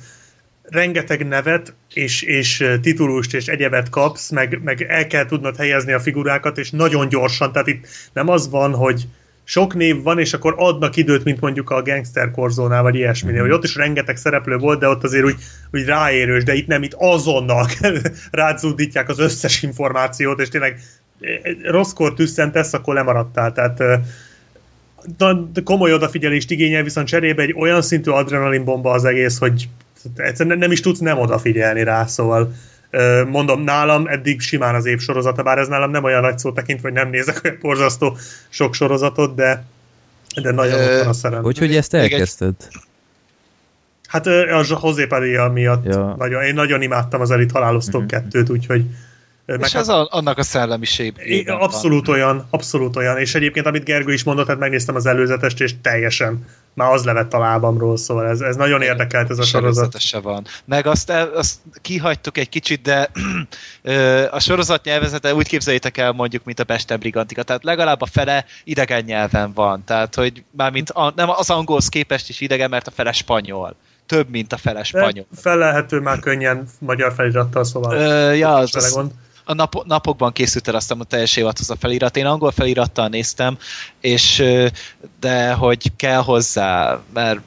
Rengeteg 0.70 1.28
nevet 1.28 1.74
és, 1.94 2.22
és 2.22 2.70
titulust 2.82 3.34
és 3.34 3.48
egyebet 3.48 3.90
kapsz, 3.90 4.30
meg, 4.30 4.60
meg 4.64 4.82
el 4.82 5.08
kell 5.08 5.26
tudnod 5.26 5.56
helyezni 5.56 5.92
a 5.92 6.00
figurákat, 6.00 6.58
és 6.58 6.72
nagyon 6.72 7.10
gyorsan, 7.10 7.52
tehát 7.52 7.68
itt 7.68 7.88
nem 8.14 8.30
az 8.30 8.50
van, 8.50 8.74
hogy 8.74 9.08
sok 9.44 9.76
név 9.76 10.04
van, 10.04 10.20
és 10.20 10.34
akkor 10.34 10.54
adnak 10.58 10.96
időt, 10.96 11.24
mint 11.24 11.40
mondjuk 11.40 11.70
a 11.70 11.82
Gangster 11.82 12.32
Korzónál, 12.32 12.82
vagy 12.82 12.96
ilyesminél, 12.96 13.42
hogy 13.42 13.52
ott 13.52 13.64
is 13.64 13.76
rengeteg 13.76 14.18
szereplő 14.18 14.58
volt, 14.58 14.80
de 14.80 14.88
ott 14.88 15.04
azért 15.04 15.26
úgy, 15.26 15.36
úgy 15.72 15.86
ráérős, 15.86 16.44
de 16.44 16.54
itt 16.54 16.68
nem, 16.68 16.84
itt 16.84 16.96
azonnal 16.98 17.68
rázúdítják 18.32 19.10
az 19.10 19.20
összes 19.20 19.64
információt, 19.64 20.40
és 20.40 20.50
tényleg 20.50 20.80
rosszkor 21.64 22.14
tüsszentesz, 22.14 22.74
akkor 22.74 22.94
lemaradtál, 22.94 23.52
tehát 23.52 23.80
eh, 23.80 24.00
komoly 25.64 25.94
odafigyelést 25.94 26.52
igényel, 26.52 26.84
viszont 26.84 27.08
cserébe 27.08 27.42
egy 27.42 27.56
olyan 27.58 27.82
szintű 27.82 28.12
adrenalinbomba 28.12 28.92
az 28.92 29.06
egész, 29.06 29.38
hogy 29.38 29.70
egyszerűen 30.16 30.58
nem 30.58 30.72
is 30.72 30.80
tudsz 30.80 31.00
nem 31.00 31.18
odafigyelni 31.20 31.84
rá, 31.84 32.06
szóval 32.06 32.54
mondom, 33.28 33.62
nálam 33.62 34.08
eddig 34.08 34.42
simán 34.42 34.76
az 34.76 34.86
év 34.86 35.00
sorozata, 35.00 35.44
bár 35.44 35.58
ez 35.58 35.68
nálam 35.68 35.92
nem 35.92 36.04
olyan 36.04 36.22
nagy 36.22 36.40
szó 36.40 36.52
tekintve, 36.52 36.88
hogy 36.90 36.98
nem 36.98 37.10
nézek 37.10 37.42
olyan 37.44 37.58
borzasztó 37.62 38.18
sok 38.50 38.74
sorozatot, 38.74 39.36
de 39.36 39.66
de 40.42 40.52
nagyon 40.52 40.82
ott 40.82 40.98
van 41.00 41.08
a 41.08 41.14
szerem. 41.14 41.44
Hogy, 41.44 41.58
hogy 41.58 41.76
ezt 41.76 41.94
elkezdted? 41.94 42.54
Hát 44.08 44.26
ö, 44.26 44.54
a 44.54 44.64
José 44.82 45.06
Padilla 45.06 45.50
miatt 45.50 45.86
Ja. 45.86 46.16
nagyon, 46.18 46.44
én 46.44 46.54
nagyon 46.54 46.82
imádtam 46.82 47.22
az 47.22 47.32
Elit 47.32 47.52
Halálosztók 47.52 48.02
Mhm. 48.02 48.10
kettőt, 48.10 48.50
úgyhogy 48.50 48.84
ö, 49.46 49.56
És 49.56 49.74
ez 49.76 49.88
a, 49.88 50.08
annak 50.12 50.38
a 50.38 50.44
szellemiség. 50.44 51.14
Abszolút 51.48 52.08
olyan, 52.08 52.48
abszolút 52.50 52.96
olyan, 52.96 53.18
és 53.18 53.36
egyébként 53.36 53.66
amit 53.66 53.84
Gergő 53.84 54.14
is 54.14 54.24
mondott, 54.24 54.48
hát 54.48 54.60
megnéztem 54.60 54.96
az 54.96 55.06
előzetest, 55.06 55.62
és 55.62 55.74
teljesen 55.82 56.46
már 56.80 56.92
az 56.92 57.04
levett 57.04 57.34
a 57.34 57.40
lábamról, 57.40 57.98
szóval 57.98 58.28
ez, 58.28 58.40
ez 58.40 58.56
nagyon 58.56 58.82
érdekelt 58.82 59.30
ez 59.30 59.40
a 59.40 59.44
sorozat. 59.44 60.00
Se 60.00 60.20
van. 60.20 60.46
Meg 60.66 60.86
azt, 60.86 61.10
azt 61.10 61.60
kihagytuk 61.82 62.38
egy 62.38 62.50
kicsit, 62.50 62.82
de 62.82 63.10
a 64.38 64.40
sorozat 64.40 64.84
nyelvezete 64.84 65.34
úgy 65.34 65.48
képzeljétek 65.48 65.98
el 65.98 66.12
mondjuk, 66.12 66.44
mint 66.44 66.60
a 66.60 66.64
Pesten 66.64 67.00
Brigantika, 67.00 67.44
tehát 67.44 67.64
legalább 67.64 68.02
a 68.02 68.06
fele 68.06 68.46
idegen 68.64 69.04
nyelven 69.04 69.54
van, 69.54 69.84
tehát 69.86 70.16
hogy 70.16 70.44
mármint 70.52 70.90
a, 70.90 71.14
nem 71.16 71.30
az 71.30 71.50
angolhoz 71.50 71.90
képest 71.90 72.30
is 72.30 72.42
idegen, 72.42 72.70
mert 72.70 72.88
a 72.88 72.92
fele 72.92 73.12
spanyol. 73.12 73.76
Több, 74.06 74.30
mint 74.30 74.54
a 74.54 74.58
fele 74.58 74.84
spanyol. 74.84 75.26
felelhető 75.36 76.00
már 76.00 76.20
könnyen 76.20 76.68
magyar 76.80 77.14
felirattal, 77.14 77.64
szóval 77.64 77.98
Ö, 77.98 78.34
ja, 78.34 78.54
az, 78.54 78.76
az. 78.76 79.00
A 79.44 79.54
nap, 79.54 79.86
napokban 79.86 80.32
készült 80.32 80.68
el 80.68 80.76
aztán 80.76 81.00
a 81.00 81.04
teljes 81.04 81.36
évadhoz 81.36 81.70
a 81.70 81.76
felirat. 81.76 82.18
Én 82.18 82.26
angol 82.26 82.52
felirattal 82.52 83.08
néztem, 83.08 83.58
és 84.02 84.44
de 85.20 85.54
hogy 85.54 85.92
kell 85.96 86.22
hozzá, 86.22 87.00
mert 87.14 87.40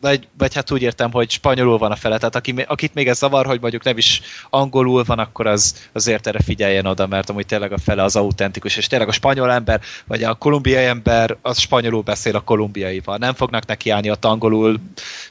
vagy, 0.00 0.28
vagy 0.38 0.54
hát 0.54 0.70
úgy 0.70 0.82
értem, 0.82 1.10
hogy 1.12 1.30
spanyolul 1.30 1.78
van 1.78 1.90
a 1.90 1.96
fele, 1.96 2.18
tehát 2.18 2.36
aki, 2.36 2.54
akit 2.66 2.94
még 2.94 3.08
ez 3.08 3.18
zavar, 3.18 3.46
hogy 3.46 3.60
mondjuk 3.60 3.84
nem 3.84 3.96
is 3.96 4.20
angolul 4.50 5.04
van, 5.04 5.18
akkor 5.18 5.46
az 5.46 5.88
azért 5.92 6.26
erre 6.26 6.40
figyeljen 6.42 6.86
oda, 6.86 7.06
mert 7.06 7.30
amúgy 7.30 7.46
tényleg 7.46 7.72
a 7.72 7.78
fele 7.78 8.02
az 8.02 8.16
autentikus, 8.16 8.76
és 8.76 8.86
tényleg 8.86 9.08
a 9.08 9.12
spanyol 9.12 9.52
ember, 9.52 9.80
vagy 10.06 10.22
a 10.22 10.34
kolumbiai 10.34 10.84
ember, 10.84 11.36
az 11.42 11.58
spanyolul 11.58 12.02
beszél 12.02 12.36
a 12.36 12.40
kolumbiaival. 12.40 13.16
Nem 13.16 13.34
fognak 13.34 13.66
nekiállni 13.66 14.10
ott 14.10 14.24
angolul 14.24 14.80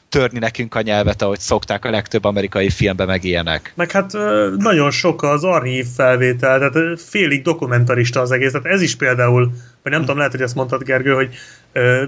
törni 0.08 0.38
nekünk 0.38 0.74
a 0.74 0.80
nyelvet, 0.80 1.22
ahogy 1.22 1.38
szokták 1.38 1.84
a 1.84 1.90
legtöbb 1.90 2.24
amerikai 2.24 2.70
filmben 2.70 3.06
meg 3.06 3.24
ilyenek. 3.24 3.72
Meg 3.76 3.90
hát 3.90 4.12
nagyon 4.56 4.90
sok 4.90 5.22
az 5.22 5.44
archív 5.44 5.86
felvétel, 5.96 6.58
tehát 6.58 7.00
félig 7.00 7.42
dokumentarista 7.42 8.20
az 8.20 8.30
egész, 8.30 8.52
tehát 8.52 8.66
ez 8.66 8.82
is 8.82 8.96
például, 8.96 9.52
vagy 9.82 9.92
nem 9.92 10.00
tudom, 10.00 10.16
lehet, 10.16 10.32
hogy 10.32 10.42
ezt 10.42 10.54
mondtad 10.54 10.82
Gergő, 10.82 11.14
hogy 11.14 11.34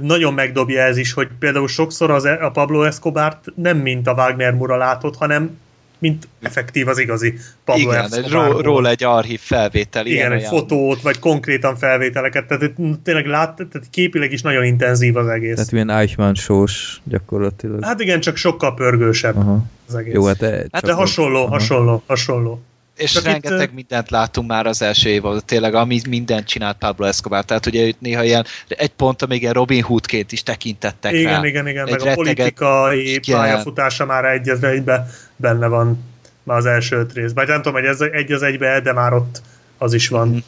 nagyon 0.00 0.34
megdobja 0.34 0.82
ez 0.82 0.96
is, 0.96 1.12
hogy 1.12 1.28
például 1.38 1.68
sokszor 1.68 2.10
az, 2.10 2.24
a 2.24 2.50
Pablo 2.52 2.82
Escobart 2.82 3.44
nem 3.54 3.76
mint 3.76 4.06
a 4.06 4.12
Wagner 4.12 4.54
Mura 4.54 4.76
látott, 4.76 5.16
hanem 5.16 5.58
mint 6.00 6.28
effektív 6.42 6.88
az 6.88 6.98
igazi 6.98 7.34
Pablo 7.64 7.90
Igen, 7.90 8.14
egy 8.14 8.30
ró, 8.30 8.60
róla 8.60 8.88
egy 8.88 9.04
archív 9.04 9.40
felvétel. 9.40 10.06
Igen, 10.06 10.16
ilyen 10.16 10.32
egy 10.32 10.38
olyan. 10.38 10.50
fotót, 10.50 11.02
vagy 11.02 11.18
konkrétan 11.18 11.76
felvételeket, 11.76 12.46
tehát 12.46 12.72
tényleg 13.02 13.26
lát, 13.26 13.54
tehát 13.54 13.86
képileg 13.90 14.32
is 14.32 14.42
nagyon 14.42 14.64
intenzív 14.64 15.16
az 15.16 15.26
egész. 15.26 15.54
Tehát 15.54 15.72
ilyen 15.72 15.90
Eichmann 15.90 16.34
sós 16.34 17.00
gyakorlatilag. 17.04 17.84
Hát 17.84 18.00
igen, 18.00 18.20
csak 18.20 18.36
sokkal 18.36 18.74
pörgősebb 18.74 19.36
Aha. 19.36 19.64
az 19.88 19.94
egész. 19.94 20.14
Jó, 20.14 20.24
hát, 20.24 20.42
e, 20.42 20.66
Hát 20.72 20.84
De 20.84 20.92
hasonló, 20.92 21.40
aha. 21.40 21.50
hasonló, 21.50 22.02
hasonló. 22.06 22.62
És 23.00 23.12
Csak 23.12 23.22
itt, 23.22 23.28
rengeteg 23.28 23.68
ö, 23.70 23.74
mindent 23.74 24.10
láttunk 24.10 24.48
már 24.48 24.66
az 24.66 24.82
első 24.82 25.08
évadban, 25.08 25.42
tényleg, 25.44 25.74
ami 25.74 26.00
mindent 26.08 26.46
csinált 26.46 26.76
Pablo 26.78 27.06
Escobar. 27.06 27.44
Tehát 27.44 27.66
ugye 27.66 27.86
őt 27.86 28.00
néha 28.00 28.22
ilyen, 28.24 28.44
egy 28.68 28.88
ponton 28.90 29.28
még 29.28 29.40
ilyen 29.40 29.52
Robin 29.52 29.82
Hoodként 29.82 30.32
is 30.32 30.42
tekintettek 30.42 31.12
Igen, 31.12 31.40
rá. 31.40 31.46
igen, 31.46 31.66
igen, 31.66 31.86
Egy 31.86 31.90
meg 31.90 32.00
a 32.00 32.04
retteget- 32.04 32.16
politikai 32.24 33.12
Igen. 33.14 33.38
pályafutása 33.38 34.04
már 34.06 34.24
egy 34.24 34.48
az 34.48 34.62
egybe 34.64 35.06
benne 35.36 35.66
van 35.66 36.04
már 36.42 36.56
az 36.56 36.66
első 36.66 36.96
öt 36.96 37.12
részben. 37.12 37.46
Nem 37.46 37.56
tudom, 37.62 37.72
hogy 37.72 37.84
ez 37.88 38.00
egy 38.00 38.32
az 38.32 38.42
egybe, 38.42 38.80
de 38.80 38.92
már 38.92 39.12
ott 39.12 39.42
az 39.78 39.94
is 39.94 40.08
van. 40.08 40.28
Mhm. 40.28 40.38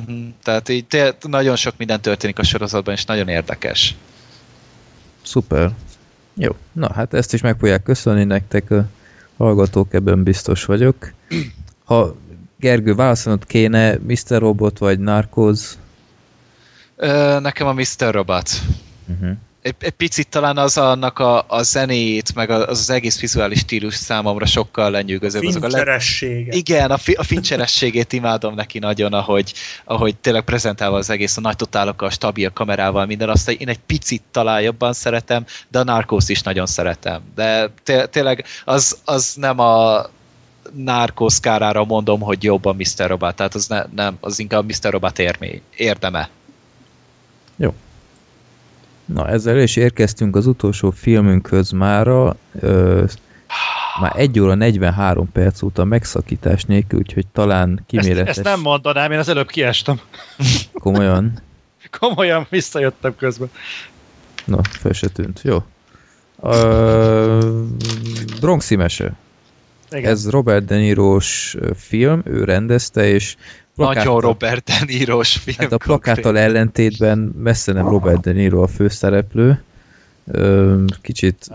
Uh-huh. 0.00 0.24
Tehát 0.42 0.68
így 0.68 0.86
té- 0.86 1.16
nagyon 1.28 1.56
sok 1.56 1.74
minden 1.76 2.00
történik 2.00 2.38
a 2.38 2.42
sorozatban, 2.42 2.94
és 2.94 3.04
nagyon 3.04 3.28
érdekes. 3.28 3.94
Szuper. 5.22 5.70
Jó, 6.34 6.56
na 6.72 6.92
hát 6.94 7.14
ezt 7.14 7.32
is 7.34 7.40
meg 7.40 7.56
fogják 7.58 7.82
köszönni 7.82 8.24
nektek 8.24 8.70
a 8.70 8.84
hallgatók, 9.36 9.94
ebben 9.94 10.22
biztos 10.22 10.64
vagyok. 10.64 11.12
Ha 11.92 12.14
Gergő 12.58 12.94
válaszolnod 12.94 13.46
kéne 13.46 13.98
Mr. 14.06 14.38
Robot 14.38 14.78
vagy 14.78 14.98
Narcos, 14.98 15.60
Ö, 16.96 17.38
nekem 17.40 17.66
a 17.66 17.72
Mr. 17.72 18.10
Robot. 18.10 18.50
uh-huh. 19.08 19.36
Egy, 19.62 19.74
egy 19.78 19.90
picit 19.90 20.28
talán 20.28 20.56
az 20.56 20.78
annak 20.78 21.18
a, 21.18 21.44
a 21.48 21.62
zenét, 21.62 22.34
meg 22.34 22.50
az, 22.50 22.64
az 22.68 22.90
egész 22.90 23.20
vizuális 23.20 23.58
stílus 23.58 23.94
számomra 23.94 24.46
sokkal 24.46 24.90
lenyűgözőbb. 24.90 25.42
A 25.42 25.44
le- 25.44 25.52
Fincseressége. 25.52 26.52
Igen, 26.56 26.90
a, 26.90 26.96
fi, 26.96 27.12
a 27.12 27.22
fincserességét 27.22 28.12
imádom 28.12 28.54
neki 28.54 28.78
nagyon, 28.78 29.12
ahogy, 29.12 29.52
ahogy 29.84 30.16
tényleg 30.16 30.42
prezentálva 30.42 30.96
az 30.96 31.10
egész, 31.10 31.36
a 31.36 31.40
nagy 31.40 31.56
totálokkal, 31.56 32.08
a 32.08 32.10
stabil 32.10 32.50
kamerával, 32.50 33.06
minden. 33.06 33.28
Azt 33.28 33.50
én 33.50 33.68
egy 33.68 33.80
picit 33.86 34.22
talán 34.30 34.60
jobban 34.60 34.92
szeretem, 34.92 35.44
de 35.68 35.78
a 35.78 35.84
Narcos 35.84 36.28
is 36.28 36.42
nagyon 36.42 36.66
szeretem. 36.66 37.20
De 37.34 37.70
té- 37.82 38.10
tényleg 38.10 38.44
az, 38.64 38.98
az 39.04 39.34
nem 39.36 39.58
a 39.58 40.06
Narcos 40.74 41.40
kárára 41.40 41.84
mondom, 41.84 42.20
hogy 42.20 42.42
jobb 42.42 42.64
a 42.64 42.72
Mr. 42.72 43.06
Robot, 43.08 43.34
tehát 43.34 43.54
az 43.54 43.66
ne, 43.66 43.84
nem, 43.94 44.16
az 44.20 44.38
inkább 44.38 44.64
Mr. 44.64 44.90
Robot 44.90 45.18
érmé, 45.18 45.62
érdeme. 45.76 46.28
Na, 49.04 49.28
ezzel 49.28 49.58
is 49.58 49.76
érkeztünk 49.76 50.36
az 50.36 50.46
utolsó 50.46 50.90
filmünkhöz 50.90 51.70
mára. 51.70 52.36
Ö, 52.60 53.04
már 54.00 54.12
1 54.16 54.40
óra 54.40 54.54
43 54.54 55.32
perc 55.32 55.62
óta 55.62 55.84
megszakítás 55.84 56.64
nélkül, 56.64 56.98
úgyhogy 56.98 57.26
talán 57.26 57.70
Ezt, 57.70 57.86
kiméletes. 57.86 58.36
ezt 58.36 58.46
nem 58.46 58.60
mondanám, 58.60 59.12
én 59.12 59.18
az 59.18 59.28
előbb 59.28 59.48
kiestem. 59.48 60.00
Komolyan. 60.72 61.42
Komolyan 61.98 62.46
visszajöttem 62.50 63.16
közben. 63.16 63.50
Na, 64.44 64.58
fel 64.62 64.92
se 64.92 65.08
tűnt. 65.08 65.40
Jó. 65.42 65.62
Ö, 66.42 67.62
Bronxi 68.40 68.76
mese. 68.76 69.12
Igen. 69.92 70.10
Ez 70.10 70.30
Robert 70.30 70.64
De 70.64 70.76
Niro-s 70.76 71.56
film, 71.74 72.22
ő 72.24 72.44
rendezte, 72.44 73.08
és 73.08 73.36
Nagyon 73.76 74.20
Robert 74.20 74.64
De 74.64 74.84
Niro-s 74.86 75.36
film. 75.36 75.56
Hát 75.58 75.72
a 75.72 75.76
plakáttal 75.76 76.38
ellentétben 76.38 77.18
messze 77.18 77.72
nem 77.72 77.88
Robert 77.88 78.20
De 78.20 78.32
Niro 78.32 78.62
a 78.62 78.66
főszereplő. 78.66 79.62
Kicsit, 81.00 81.50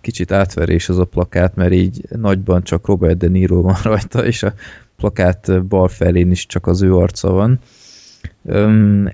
kicsit 0.00 0.32
átverés 0.32 0.88
az 0.88 0.98
a 0.98 1.04
plakát, 1.04 1.54
mert 1.54 1.72
így 1.72 2.00
nagyban 2.08 2.62
csak 2.62 2.86
Robert 2.86 3.16
De 3.16 3.28
Niro 3.28 3.60
van 3.60 3.76
rajta, 3.82 4.26
és 4.26 4.42
a 4.42 4.54
plakát 4.96 5.66
bal 5.66 5.88
felén 5.88 6.30
is 6.30 6.46
csak 6.46 6.66
az 6.66 6.82
ő 6.82 6.96
arca 6.96 7.30
van. 7.30 7.60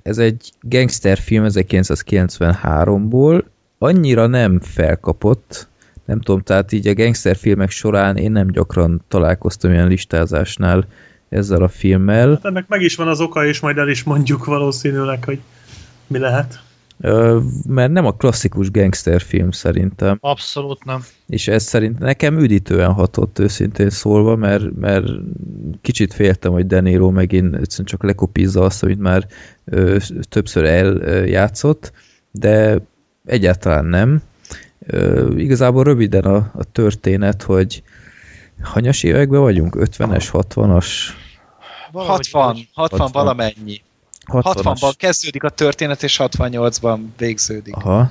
Ez 0.02 0.18
egy 0.18 0.52
gangsterfilm 0.60 1.44
1993-ból, 1.48 3.42
annyira 3.78 4.26
nem 4.26 4.60
felkapott, 4.60 5.68
nem 6.10 6.20
tudom, 6.20 6.40
tehát 6.40 6.72
így 6.72 6.86
a 6.86 6.94
gangsterfilmek 6.94 7.70
során 7.70 8.16
én 8.16 8.32
nem 8.32 8.50
gyakran 8.50 9.02
találkoztam 9.08 9.72
ilyen 9.72 9.88
listázásnál 9.88 10.86
ezzel 11.28 11.62
a 11.62 11.68
filmmel. 11.68 12.28
Hát 12.28 12.44
ennek 12.44 12.68
meg 12.68 12.82
is 12.82 12.96
van 12.96 13.08
az 13.08 13.20
oka, 13.20 13.46
és 13.46 13.60
majd 13.60 13.76
el 13.78 13.88
is 13.88 14.02
mondjuk 14.02 14.44
valószínűleg, 14.44 15.24
hogy 15.24 15.38
mi 16.06 16.18
lehet. 16.18 16.62
Ö, 17.00 17.40
mert 17.68 17.92
nem 17.92 18.06
a 18.06 18.12
klasszikus 18.12 18.70
gangsterfilm 18.70 19.50
szerintem, 19.50 20.18
Abszolút 20.20 20.84
nem. 20.84 21.04
és 21.26 21.48
ez 21.48 21.62
szerint 21.62 21.98
nekem 21.98 22.38
üdítően 22.38 22.92
hatott 22.92 23.38
őszintén 23.38 23.90
szólva, 23.90 24.36
mert, 24.36 24.76
mert 24.76 25.06
kicsit 25.80 26.14
féltem, 26.14 26.52
hogy 26.52 26.66
De 26.66 26.80
Niro 26.80 27.10
megint 27.10 27.54
egyszerűen 27.54 27.88
csak 27.88 28.02
lekopízza 28.02 28.62
azt, 28.62 28.82
amit 28.82 28.98
már 28.98 29.26
ö, 29.64 29.96
többször 30.28 30.64
eljátszott, 30.64 31.92
de 32.30 32.80
egyáltalán 33.26 33.84
nem. 33.84 34.22
Ö, 34.86 35.36
igazából 35.36 35.84
röviden 35.84 36.24
a, 36.24 36.36
a 36.54 36.64
történet, 36.72 37.42
hogy 37.42 37.82
hanyas 38.62 39.02
években 39.02 39.40
vagyunk? 39.40 39.76
50-es, 39.78 40.28
60-as? 40.32 40.86
60, 41.92 42.68
60, 42.74 43.00
60. 43.00 43.08
valamennyi. 43.12 43.82
60-ban 44.26 44.92
kezdődik 44.96 45.42
a 45.42 45.48
történet, 45.48 46.02
és 46.02 46.20
68-ban 46.22 46.98
végződik. 47.16 47.76
Aha. 47.76 48.10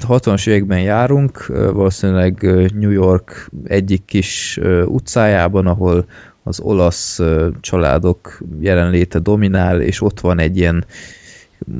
60-as 0.00 0.48
években 0.48 0.80
járunk, 0.80 1.46
valószínűleg 1.46 2.42
New 2.74 2.90
York 2.90 3.50
egyik 3.64 4.04
kis 4.04 4.58
utcájában, 4.84 5.66
ahol 5.66 6.06
az 6.42 6.60
olasz 6.60 7.20
családok 7.60 8.38
jelenléte 8.60 9.18
dominál, 9.18 9.80
és 9.80 10.00
ott 10.00 10.20
van 10.20 10.38
egy 10.38 10.56
ilyen, 10.56 10.84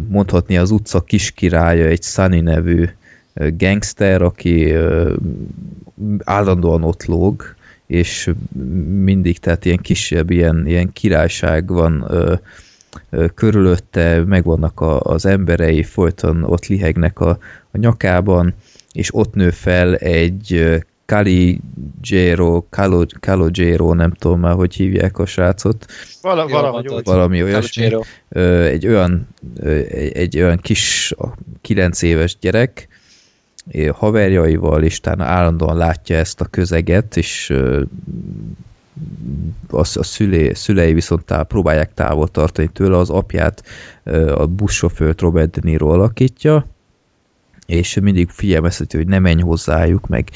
mondhatni 0.08 0.58
az 0.58 0.70
utca 0.70 1.00
kiskirálya, 1.00 1.86
egy 1.86 2.02
Sunny 2.02 2.42
nevű 2.42 2.88
gangster, 3.34 4.22
aki 4.22 4.74
állandóan 6.24 6.84
ott 6.84 7.04
lóg, 7.04 7.54
és 7.86 8.30
mindig, 9.02 9.38
tehát 9.38 9.64
ilyen 9.64 9.78
kisebb, 9.78 10.30
ilyen, 10.30 10.66
ilyen 10.66 10.92
királyság 10.92 11.68
van 11.68 12.04
ö, 12.08 12.34
ö, 13.10 13.26
körülötte, 13.34 14.24
megvannak 14.24 14.80
a, 14.80 15.00
az 15.00 15.26
emberei, 15.26 15.82
folyton 15.82 16.42
ott 16.44 16.66
lihegnek 16.66 17.20
a, 17.20 17.38
a 17.70 17.78
nyakában, 17.78 18.54
és 18.92 19.14
ott 19.14 19.34
nő 19.34 19.50
fel 19.50 19.94
egy 19.96 20.80
Caligero, 21.06 22.64
Calo, 22.70 23.04
Calogero, 23.20 23.94
nem 23.94 24.10
tudom 24.10 24.40
már, 24.40 24.54
hogy 24.54 24.74
hívják 24.74 25.18
a 25.18 25.26
srácot, 25.26 25.86
Vala, 26.22 26.48
valahogy 26.48 26.84
mondod. 26.84 26.98
úgy. 26.98 27.04
valami 27.04 27.42
olyasmi, 27.42 27.82
Calogero. 27.82 28.62
egy 28.64 28.86
olyan, 28.86 29.28
egy, 29.88 30.12
egy 30.12 30.36
olyan 30.36 30.58
kis, 30.58 31.14
9 31.60 32.02
éves 32.02 32.36
gyerek, 32.40 32.88
ö, 32.88 33.01
haverjaival, 33.92 34.82
és 34.82 35.00
talán 35.00 35.28
állandóan 35.28 35.76
látja 35.76 36.16
ezt 36.16 36.40
a 36.40 36.44
közeget, 36.44 37.16
és 37.16 37.50
ö, 37.50 37.82
a, 39.70 39.84
szülé, 39.84 40.52
szülei 40.52 40.92
viszont 40.92 41.24
tá, 41.24 41.42
próbálják 41.42 41.94
távol 41.94 42.28
tartani 42.28 42.68
tőle, 42.68 42.96
az 42.96 43.10
apját 43.10 43.62
a 44.34 44.46
buszsofőrt 44.46 45.20
Robert 45.20 45.50
De 45.50 45.60
Niro 45.62 45.88
alakítja, 45.88 46.66
és 47.66 47.98
mindig 48.02 48.28
figyelmezteti, 48.28 48.96
hogy 48.96 49.06
ne 49.06 49.18
menj 49.18 49.40
hozzájuk, 49.40 50.06
meg 50.06 50.28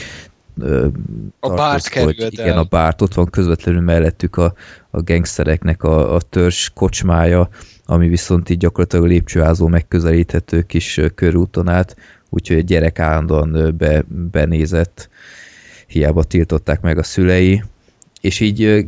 A 1.41 1.49
bárt 1.49 1.89
hogy 1.89 2.17
kerüld 2.17 2.33
Igen, 2.33 2.49
el. 2.49 2.59
a 2.59 2.65
bárt, 2.65 3.03
ott 3.03 3.15
van 3.15 3.27
közvetlenül 3.31 3.81
mellettük 3.81 4.37
a, 4.37 4.55
a 4.91 5.03
gangstereknek 5.03 5.83
a, 5.83 6.15
a 6.15 6.21
törzs 6.21 6.69
kocsmája, 6.75 7.49
ami 7.87 8.09
viszont 8.09 8.51
így 8.51 8.59
gyakorlatilag 8.59 9.07
lépcsőházó 9.07 9.67
megközelíthető 9.67 10.63
kis 10.63 11.01
körúton 11.15 11.69
át, 11.69 11.97
úgyhogy 12.37 12.59
a 12.59 12.61
gyerek 12.61 12.99
állandóan 12.99 13.75
be, 13.79 14.05
benézett, 14.31 15.09
hiába 15.87 16.25
tiltották 16.25 16.81
meg 16.81 16.99
a 16.99 17.03
szülei, 17.03 17.63
és 18.21 18.41
így 18.41 18.87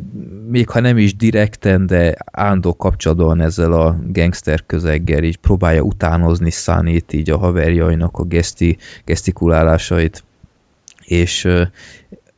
még 0.49 0.69
ha 0.69 0.81
nem 0.81 0.99
is 0.99 1.17
direkten, 1.17 1.87
de 1.87 2.15
állandó 2.33 2.77
kapcsolatban 2.77 3.41
ezzel 3.41 3.73
a 3.73 3.99
gangster 4.07 4.67
közeggel 4.67 5.23
így 5.23 5.37
próbálja 5.37 5.83
utánozni 5.83 6.51
Sunny-t, 6.51 7.13
így 7.13 7.31
a 7.31 7.39
haverjainak 7.39 8.19
a 8.19 8.25
geszti, 8.25 8.77
gesztikulálásait, 9.05 10.25
és 11.05 11.49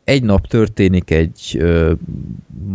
egy 0.05 0.23
nap 0.23 0.47
történik 0.47 1.11
egy 1.11 1.65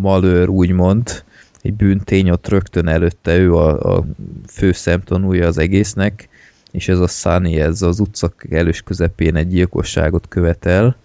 malőr, 0.02 0.50
úgymond, 0.50 1.24
egy 1.62 1.74
bűntény 1.74 2.30
ott 2.30 2.48
rögtön 2.48 2.88
előtte, 2.88 3.38
ő 3.38 3.56
a, 3.56 3.98
a 3.98 4.06
fő 4.48 4.72
szemtanúja 4.72 5.48
az 5.48 5.58
egésznek, 5.58 6.30
és 6.76 6.88
ez 6.88 7.00
a 7.00 7.08
Sunny, 7.08 7.54
ez 7.54 7.82
az 7.82 8.00
utca 8.00 8.34
elős 8.50 8.82
közepén 8.82 9.36
egy 9.36 9.48
gyilkosságot 9.48 10.28
követel, 10.28 10.96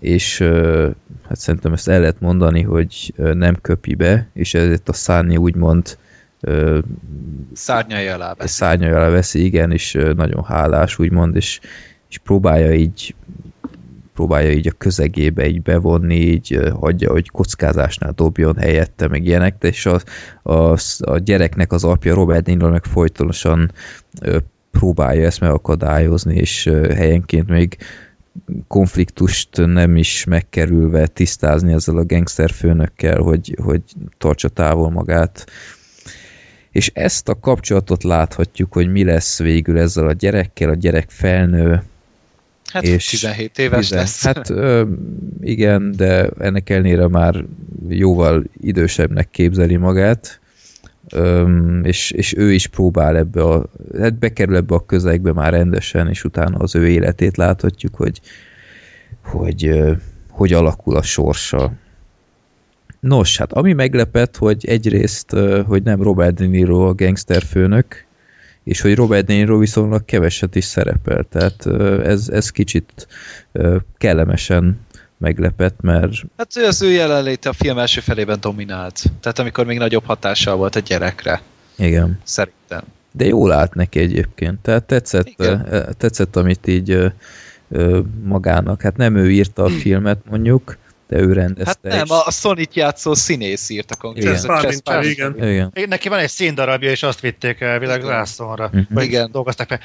és 0.00 0.38
hát 1.28 1.38
szerintem 1.38 1.72
ezt 1.72 1.88
el 1.88 2.00
lehet 2.00 2.20
mondani, 2.20 2.62
hogy 2.62 3.14
nem 3.16 3.56
köpi 3.60 3.94
be, 3.94 4.28
és 4.34 4.54
ezért 4.54 4.88
a 4.88 4.92
Sunny 4.92 5.36
úgymond 5.36 5.98
Szárnyai 7.52 8.06
alá 8.06 8.34
veszi. 8.34 8.48
szárnyai 8.52 8.90
alá 8.90 9.08
veszi, 9.08 9.44
igen, 9.44 9.72
és 9.72 9.92
nagyon 10.16 10.44
hálás, 10.44 10.98
úgymond, 10.98 11.36
és, 11.36 11.60
és 12.08 12.18
próbálja 12.18 12.72
így 12.72 13.14
próbálja 14.14 14.50
így 14.52 14.66
a 14.66 14.74
közegébe 14.78 15.48
így 15.48 15.62
bevonni, 15.62 16.14
így 16.14 16.58
hagyja, 16.80 17.10
hogy 17.10 17.30
kockázásnál 17.30 18.12
dobjon 18.12 18.56
helyette, 18.56 19.08
meg 19.08 19.24
ilyenek, 19.24 19.58
de 19.58 19.68
és 19.68 19.86
a, 19.86 20.00
a, 20.42 20.78
a 20.98 21.18
gyereknek 21.18 21.72
az 21.72 21.84
apja 21.84 22.14
Robert 22.14 22.44
De 22.44 22.52
Niro 22.52 22.70
meg 22.70 22.84
folytonosan 22.84 23.72
próbálja 24.70 25.26
ezt 25.26 25.40
megakadályozni, 25.40 26.34
és 26.34 26.70
helyenként 26.94 27.48
még 27.48 27.76
konfliktust 28.68 29.48
nem 29.52 29.96
is 29.96 30.24
megkerülve 30.24 31.06
tisztázni 31.06 31.72
ezzel 31.72 31.96
a 31.96 32.04
gangsterfőnökkel, 32.04 33.20
hogy, 33.20 33.56
hogy 33.62 33.82
tartsa 34.18 34.48
távol 34.48 34.90
magát. 34.90 35.46
És 36.70 36.90
ezt 36.94 37.28
a 37.28 37.40
kapcsolatot 37.40 38.02
láthatjuk, 38.02 38.72
hogy 38.72 38.90
mi 38.90 39.04
lesz 39.04 39.38
végül 39.38 39.78
ezzel 39.78 40.06
a 40.08 40.12
gyerekkel, 40.12 40.68
a 40.68 40.74
gyerek 40.74 41.10
felnő, 41.10 41.82
Hát 42.72 42.82
és 42.82 43.06
17 43.06 43.58
éves 43.58 43.80
Tizen- 43.80 43.98
lesz. 43.98 44.24
Hát 44.24 44.50
ö, 44.50 44.84
igen, 45.40 45.92
de 45.96 46.30
ennek 46.38 46.70
ellenére 46.70 47.08
már 47.08 47.44
jóval 47.88 48.44
idősebbnek 48.60 49.30
képzeli 49.30 49.76
magát, 49.76 50.40
Öm, 51.12 51.84
és, 51.84 52.10
és 52.10 52.36
ő 52.36 52.52
is 52.52 52.66
próbál 52.66 53.16
ebbe 53.16 53.42
a, 53.42 53.66
hát 53.98 54.18
bekerül 54.18 54.56
ebbe 54.56 54.74
a 54.74 54.86
közegbe 54.86 55.32
már 55.32 55.52
rendesen, 55.52 56.08
és 56.08 56.24
utána 56.24 56.56
az 56.56 56.74
ő 56.74 56.88
életét 56.88 57.36
láthatjuk, 57.36 57.94
hogy 57.94 58.20
hogy, 59.22 59.66
ö, 59.66 59.92
hogy 60.30 60.52
alakul 60.52 60.96
a 60.96 61.02
sorsa. 61.02 61.72
Nos, 63.00 63.36
hát 63.36 63.52
ami 63.52 63.72
meglepett, 63.72 64.36
hogy 64.36 64.66
egyrészt, 64.66 65.30
hogy 65.66 65.82
nem 65.82 66.02
Robert 66.02 66.34
De 66.34 66.46
Niro 66.46 66.88
a 66.88 66.94
gangster 66.94 67.42
főnök, 67.42 68.06
és 68.64 68.80
hogy 68.80 68.94
Robert 68.94 69.26
De 69.26 69.34
Niro 69.34 69.58
viszonylag 69.58 70.04
keveset 70.04 70.54
is 70.54 70.64
szerepel, 70.64 71.26
tehát 71.30 71.66
ez, 72.06 72.28
ez 72.28 72.50
kicsit 72.50 73.08
kellemesen 73.96 74.80
meglepett, 75.18 75.80
mert 75.80 76.12
Hát 76.36 76.56
ő 76.56 76.64
az 76.64 76.82
ő 76.82 76.90
jelenléte 76.90 77.48
a 77.48 77.52
film 77.52 77.78
első 77.78 78.00
felében 78.00 78.40
dominált. 78.40 79.02
Tehát 79.20 79.38
amikor 79.38 79.66
még 79.66 79.78
nagyobb 79.78 80.04
hatással 80.04 80.56
volt 80.56 80.76
a 80.76 80.80
gyerekre, 80.80 81.40
igen. 81.76 82.20
szerintem. 82.24 82.82
De 83.12 83.24
jól 83.24 83.52
állt 83.52 83.74
neki 83.74 83.98
egyébként, 83.98 84.60
tehát 84.60 84.84
tetszett, 84.84 85.26
Igen. 85.26 85.66
ö, 85.70 85.92
tetszett 85.98 86.36
amit 86.36 86.66
így 86.66 86.90
ö, 87.68 88.00
magának, 88.24 88.82
hát 88.82 88.96
nem 88.96 89.16
ő 89.16 89.30
írta 89.30 89.62
a 89.62 89.68
filmet 89.68 90.18
mondjuk, 90.30 90.76
de 91.08 91.18
ő 91.18 91.32
rendezte 91.32 91.90
Hát 91.90 92.06
nem, 92.08 92.18
a, 92.26 92.30
Sonic 92.30 92.74
játszó 92.74 93.14
színész 93.14 93.68
írta 93.68 93.96
konkrétan. 93.96 94.62
Igen. 95.04 95.34
Igen. 95.36 95.70
Igen. 95.74 95.88
Neki 95.88 96.08
van 96.08 96.18
egy 96.18 96.28
színdarabja, 96.28 96.90
és 96.90 97.02
azt 97.02 97.20
vitték 97.20 97.60
elvileg 97.60 97.98
Igen. 97.98 98.10
vászonra. 98.10 98.68
Mhm. 98.72 98.80
Vagy 98.90 99.04
Igen. 99.04 99.30
dolgozták 99.30 99.68
fel. 99.68 99.80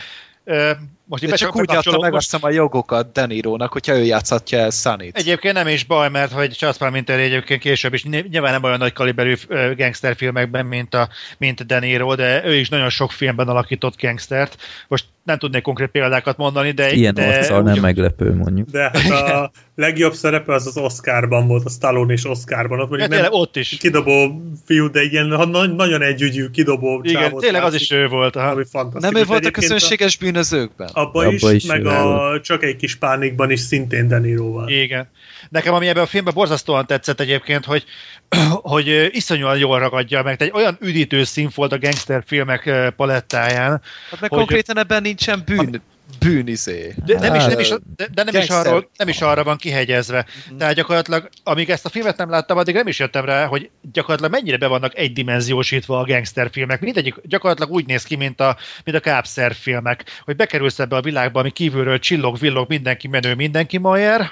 Most 1.06 1.26
De 1.26 1.36
csak 1.36 1.56
úgy 1.56 1.76
adta 1.76 2.00
meg 2.00 2.12
most 2.12 2.34
azt 2.34 2.44
a 2.44 2.50
jogokat 2.50 3.12
Denirónak, 3.12 3.72
hogyha 3.72 3.96
ő 3.98 4.04
játszhatja 4.04 4.58
el 4.60 4.70
Sunny-t. 4.70 5.18
Egyébként 5.18 5.54
nem 5.54 5.68
is 5.68 5.84
baj, 5.84 6.10
mert 6.10 6.32
hogy 6.32 6.52
Charles 6.52 6.78
Palminteri 6.78 7.22
egyébként 7.22 7.62
később 7.62 7.94
is 7.94 8.04
ny- 8.04 8.30
nyilván 8.30 8.52
nem 8.52 8.64
olyan 8.64 8.78
nagy 8.78 8.94
kaliberű 8.94 9.34
gangsterfilmekben, 9.78 10.66
mint, 10.66 10.94
a, 10.94 11.10
mint 11.38 11.66
De 11.66 11.80
Niro, 11.80 12.16
de 12.16 12.46
ő 12.46 12.56
is 12.56 12.70
nagyon 12.70 12.90
sok 12.90 13.12
filmben 13.12 13.48
alakított 13.48 14.02
gangstert. 14.02 14.58
Most 14.88 15.06
nem 15.24 15.38
tudnék 15.38 15.62
konkrét 15.62 15.90
példákat 15.90 16.38
mondani, 16.38 16.72
de... 16.72 16.92
Ilyen 16.92 17.14
de 17.14 17.26
arccal 17.28 17.62
nem 17.62 17.74
úgy- 17.74 17.82
meglepő 17.82 18.36
mondjuk. 18.36 18.70
De 18.70 18.92
hát 18.94 19.30
a 19.30 19.52
legjobb 19.76 20.14
szerepe 20.14 20.54
az 20.54 20.68
az 20.68 20.78
Oscarban 20.78 21.48
volt, 21.48 21.66
a 21.66 21.70
Stallone 21.70 22.14
és 22.14 22.26
Oscarban. 22.26 22.80
Ott 22.80 22.84
Ja, 22.84 22.90
mondjuk 22.90 23.10
tényleg 23.12 23.32
ott 23.32 23.56
is. 23.56 23.70
kidobó 23.70 24.42
fiú, 24.66 24.92
de 24.92 25.02
ilyen 25.02 25.26
na- 25.26 25.66
nagyon 25.66 26.02
együgyű 26.02 26.48
kidobó 26.50 27.02
Igen, 27.04 27.38
tényleg 27.38 27.64
az 27.64 27.74
is 27.74 27.92
ő 27.92 28.08
volt. 28.08 28.36
Aha. 28.36 28.50
Ami 28.50 28.64
fantasztikus. 28.70 29.12
Nem 29.12 29.22
ő 29.22 29.26
volt 29.26 29.46
a 29.46 29.52
közönséges 29.52 30.18
bűnözőkben? 30.34 30.90
Abba 30.94 31.32
is, 31.32 31.42
Abba 31.42 31.54
is 31.54 31.66
meg 31.66 31.84
ő 31.84 31.88
a 31.88 32.42
Csak 32.42 32.64
egy 32.64 32.76
kis 32.76 32.96
pánikban 32.96 33.52
is 33.52 33.60
szintén 33.60 34.08
Deniroval. 34.08 34.70
Igen. 34.70 35.10
Nekem 35.50 35.74
ami 35.74 35.88
ebben 35.88 36.04
a 36.04 36.06
filmben 36.06 36.34
borzasztóan 36.34 36.86
tetszett 36.86 37.20
egyébként, 37.20 37.66
hogy, 37.66 37.86
hogy 38.76 39.10
iszonyúan 39.12 39.58
jól 39.58 39.80
ragadja 39.80 40.24
meg. 40.24 40.42
Egy 40.42 40.52
olyan 40.54 40.78
üdítő 40.82 41.24
színfolt 41.24 41.72
a 41.72 41.78
gangster 41.80 42.24
filmek 42.26 42.92
palettáján, 42.96 43.82
Hát 44.10 44.22
meg 44.22 44.30
Hogy- 44.30 44.40
konkrétan 44.40 44.78
ebben 44.78 45.02
nincsen 45.02 45.44
bűn, 45.46 45.82
bűnizé. 46.20 46.94
de 47.06 47.20
nem 47.20 47.36
is, 47.36 47.42
Hát, 47.42 47.50
nem 47.50 47.60
is, 47.60 47.70
de, 47.96 48.08
de 48.14 48.24
nem, 48.24 48.42
is 48.42 48.50
arról, 48.50 48.90
nem 48.98 49.08
is 49.08 49.22
arra 49.22 49.44
van 49.44 49.58
kihegyezve. 49.58 50.26
Mhm. 50.48 50.58
Tehát 50.58 50.76
gyakorlatilag, 50.76 51.30
amíg 51.44 51.70
ezt 51.70 51.86
a 51.86 51.90
filmet 51.90 52.18
nem 52.18 52.30
láttam, 52.30 52.58
addig 52.58 52.76
nem 52.76 52.88
is 52.88 53.00
jöttem 53.00 53.26
rá, 53.26 53.46
hogy 53.46 53.70
gyakorlatilag 53.92 54.32
mennyire 54.32 54.58
be 54.58 54.68
vannak 54.68 54.98
egydimenziósítva 54.98 56.00
a 56.00 56.06
gangster 56.06 56.50
filmek. 56.52 56.82
Mindegyik 56.82 57.16
gyakorlatilag 57.24 57.72
úgy 57.72 57.86
néz 57.86 58.04
ki, 58.04 58.16
mint 58.16 58.40
a, 58.40 58.58
mint 58.84 58.98
a 58.98 59.02
kápszer 59.02 59.54
filmek, 59.54 60.22
hogy 60.26 60.36
bekerülsz 60.36 60.80
ebbe 60.80 60.96
a 60.96 61.02
világba, 61.02 61.40
ami 61.40 61.52
kívülről 61.52 62.00
csillog, 62.00 62.40
villog, 62.40 62.70
mindenki 62.70 63.08
menő, 63.08 63.36
mindenki 63.36 63.78
majer, 63.78 64.32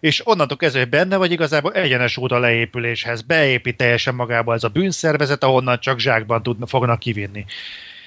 és 0.00 0.26
onnantól 0.26 0.56
kezdve, 0.56 0.80
hogy 0.80 0.88
benne 0.88 1.16
vagy 1.16 1.32
igazából 1.32 1.72
egyenes 1.72 2.16
út 2.16 2.32
a 2.32 2.38
leépüléshez. 2.38 3.22
Beépít 3.22 3.76
teljesen 3.76 4.14
magába 4.14 4.54
ez 4.54 4.64
a 4.64 4.68
bűnszervezet, 4.68 5.44
ahonnan 5.44 5.80
csak 5.80 5.98
zsákban 5.98 6.42
tudna, 6.42 6.66
fognak 6.66 6.98
kivinni. 6.98 7.44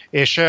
És 0.10 0.42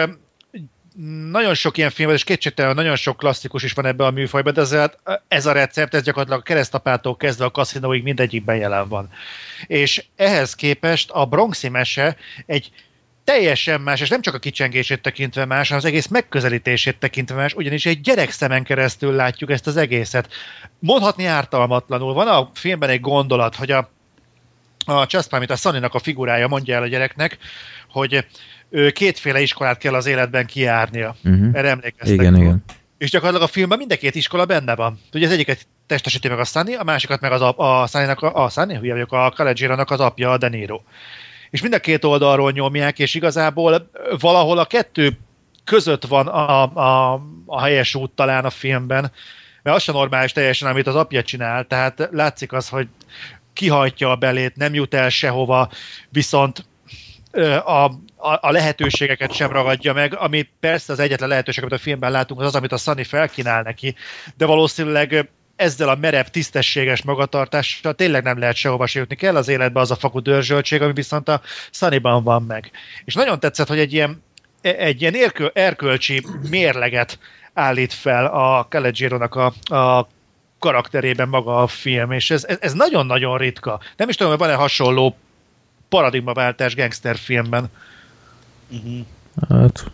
nagyon 1.30 1.54
sok 1.54 1.76
ilyen 1.76 1.90
film, 1.90 2.08
van, 2.08 2.16
és 2.16 2.24
kétségtelenül 2.24 2.76
nagyon 2.76 2.96
sok 2.96 3.16
klasszikus 3.16 3.62
is 3.62 3.72
van 3.72 3.86
ebben 3.86 4.06
a 4.06 4.10
műfajban, 4.10 4.52
de 4.52 4.60
ezért 4.60 4.98
ez 5.28 5.46
a 5.46 5.52
recept, 5.52 5.94
ez 5.94 6.02
gyakorlatilag 6.02 6.40
a 6.40 6.42
keresztapától 6.42 7.16
kezdve 7.16 7.44
a 7.44 7.50
kaszinóig 7.50 8.02
mindegyikben 8.02 8.56
jelen 8.56 8.88
van. 8.88 9.10
És 9.66 10.04
ehhez 10.16 10.54
képest 10.54 11.10
a 11.10 11.24
Bronxi 11.24 11.68
mese 11.68 12.16
egy 12.46 12.70
teljesen 13.24 13.80
más, 13.80 14.00
és 14.00 14.08
nem 14.08 14.20
csak 14.20 14.34
a 14.34 14.38
kicsengését 14.38 15.02
tekintve 15.02 15.44
más, 15.44 15.68
hanem 15.68 15.84
az 15.84 15.90
egész 15.90 16.06
megközelítését 16.06 16.98
tekintve 16.98 17.36
más, 17.36 17.54
ugyanis 17.54 17.86
egy 17.86 18.00
gyerek 18.00 18.30
szemen 18.30 18.64
keresztül 18.64 19.12
látjuk 19.12 19.50
ezt 19.50 19.66
az 19.66 19.76
egészet. 19.76 20.32
Mondhatni 20.78 21.24
ártalmatlanul. 21.24 22.14
Van 22.14 22.28
a 22.28 22.50
filmben 22.54 22.88
egy 22.88 23.00
gondolat, 23.00 23.56
hogy 23.56 23.70
a, 23.70 23.90
a 24.86 25.06
Chaspa, 25.06 25.38
mint 25.38 25.50
a 25.50 25.56
Sunny-nak 25.56 25.94
a 25.94 25.98
figurája 25.98 26.48
mondja 26.48 26.74
el 26.74 26.82
a 26.82 26.86
gyereknek, 26.86 27.38
hogy 27.88 28.26
kétféle 28.92 29.40
iskolát 29.40 29.78
kell 29.78 29.94
az 29.94 30.06
életben 30.06 30.46
kijárnia. 30.46 31.16
Uh-huh. 31.24 31.48
Erre 31.52 31.68
emlékeztek. 31.68 32.14
Igen, 32.14 32.36
igen. 32.36 32.64
És 32.98 33.10
gyakorlatilag 33.10 33.48
a 33.48 33.52
filmben 33.52 33.78
mind 33.78 33.92
a 33.92 33.96
két 33.96 34.14
iskola 34.14 34.44
benne 34.44 34.74
van. 34.74 35.00
Ugye 35.12 35.26
az 35.26 35.32
egyiket 35.32 35.66
testesíti 35.86 36.28
meg 36.28 36.38
a 36.38 36.44
Sunny, 36.44 36.74
a 36.74 36.82
másikat 36.82 37.20
meg 37.20 37.32
az 37.32 37.40
a, 37.40 37.54
a 37.56 37.86
Sunny-nak, 37.86 38.20
a, 38.22 38.44
a 38.44 38.48
Sunny, 38.48 38.78
hülye 38.78 38.92
vagyok, 38.92 39.12
a 39.12 39.32
Caleggira-nak 39.34 39.90
az 39.90 40.00
apja, 40.00 40.30
a 40.30 40.38
De 40.38 40.48
Niro. 40.48 40.80
És 41.50 41.62
mind 41.62 41.74
a 41.74 41.78
két 41.78 42.04
oldalról 42.04 42.50
nyomják, 42.50 42.98
és 42.98 43.14
igazából 43.14 43.90
valahol 44.18 44.58
a 44.58 44.64
kettő 44.64 45.18
között 45.64 46.06
van 46.06 46.26
a, 46.26 46.62
a, 46.62 47.20
a 47.46 47.62
helyes 47.62 47.94
út 47.94 48.10
talán 48.10 48.44
a 48.44 48.50
filmben, 48.50 49.12
mert 49.62 49.76
az 49.76 49.82
sem 49.82 49.94
normális 49.94 50.32
teljesen, 50.32 50.68
amit 50.68 50.86
az 50.86 50.94
apja 50.94 51.22
csinál, 51.22 51.64
tehát 51.64 52.08
látszik 52.12 52.52
az, 52.52 52.68
hogy 52.68 52.88
kihajtja 53.52 54.10
a 54.10 54.16
belét, 54.16 54.56
nem 54.56 54.74
jut 54.74 54.94
el 54.94 55.08
sehova, 55.08 55.70
viszont 56.08 56.64
a, 57.64 57.84
a, 58.16 58.38
a 58.40 58.50
lehetőségeket 58.50 59.32
sem 59.32 59.50
ragadja 59.50 59.92
meg, 59.92 60.16
ami 60.16 60.48
persze 60.60 60.92
az 60.92 60.98
egyetlen 60.98 61.28
lehetőség, 61.28 61.62
amit 61.62 61.78
a 61.78 61.82
filmben 61.82 62.10
látunk, 62.10 62.40
az 62.40 62.46
az, 62.46 62.54
amit 62.54 62.72
a 62.72 62.76
Sunny 62.76 63.04
felkínál 63.04 63.62
neki, 63.62 63.94
de 64.36 64.46
valószínűleg 64.46 65.28
ezzel 65.56 65.88
a 65.88 65.94
merev, 65.94 66.26
tisztességes 66.26 67.02
magatartással 67.02 67.94
tényleg 67.94 68.22
nem 68.22 68.38
lehet 68.38 68.56
sehova 68.56 68.86
se 68.86 68.98
jutni. 68.98 69.16
Kell 69.16 69.36
az 69.36 69.48
életbe 69.48 69.80
az 69.80 69.90
a 69.90 69.96
fakú 69.96 70.20
dörzsöltség, 70.20 70.82
ami 70.82 70.92
viszont 70.92 71.28
a 71.28 71.40
Sunnyban 71.70 72.24
van 72.24 72.42
meg. 72.42 72.70
És 73.04 73.14
nagyon 73.14 73.40
tetszett, 73.40 73.68
hogy 73.68 73.78
egy 73.78 73.92
ilyen, 73.92 74.22
egy 74.60 75.00
ilyen 75.00 75.14
érkö, 75.14 75.46
erkölcsi 75.52 76.26
mérleget 76.50 77.18
állít 77.52 77.92
fel 77.92 78.26
a 78.26 78.66
Caleggiero-nak 78.68 79.34
a, 79.34 79.74
a 79.76 80.08
karakterében 80.58 81.28
maga 81.28 81.62
a 81.62 81.66
film, 81.66 82.10
és 82.10 82.30
ez, 82.30 82.44
ez, 82.44 82.56
ez 82.60 82.72
nagyon-nagyon 82.72 83.38
ritka. 83.38 83.80
Nem 83.96 84.08
is 84.08 84.16
tudom, 84.16 84.32
hogy 84.32 84.40
van-e 84.40 84.54
hasonló 84.54 85.16
paradigmaváltás 85.88 86.74
gangster 86.74 87.16
filmben. 87.16 87.70
Hát, 89.48 89.84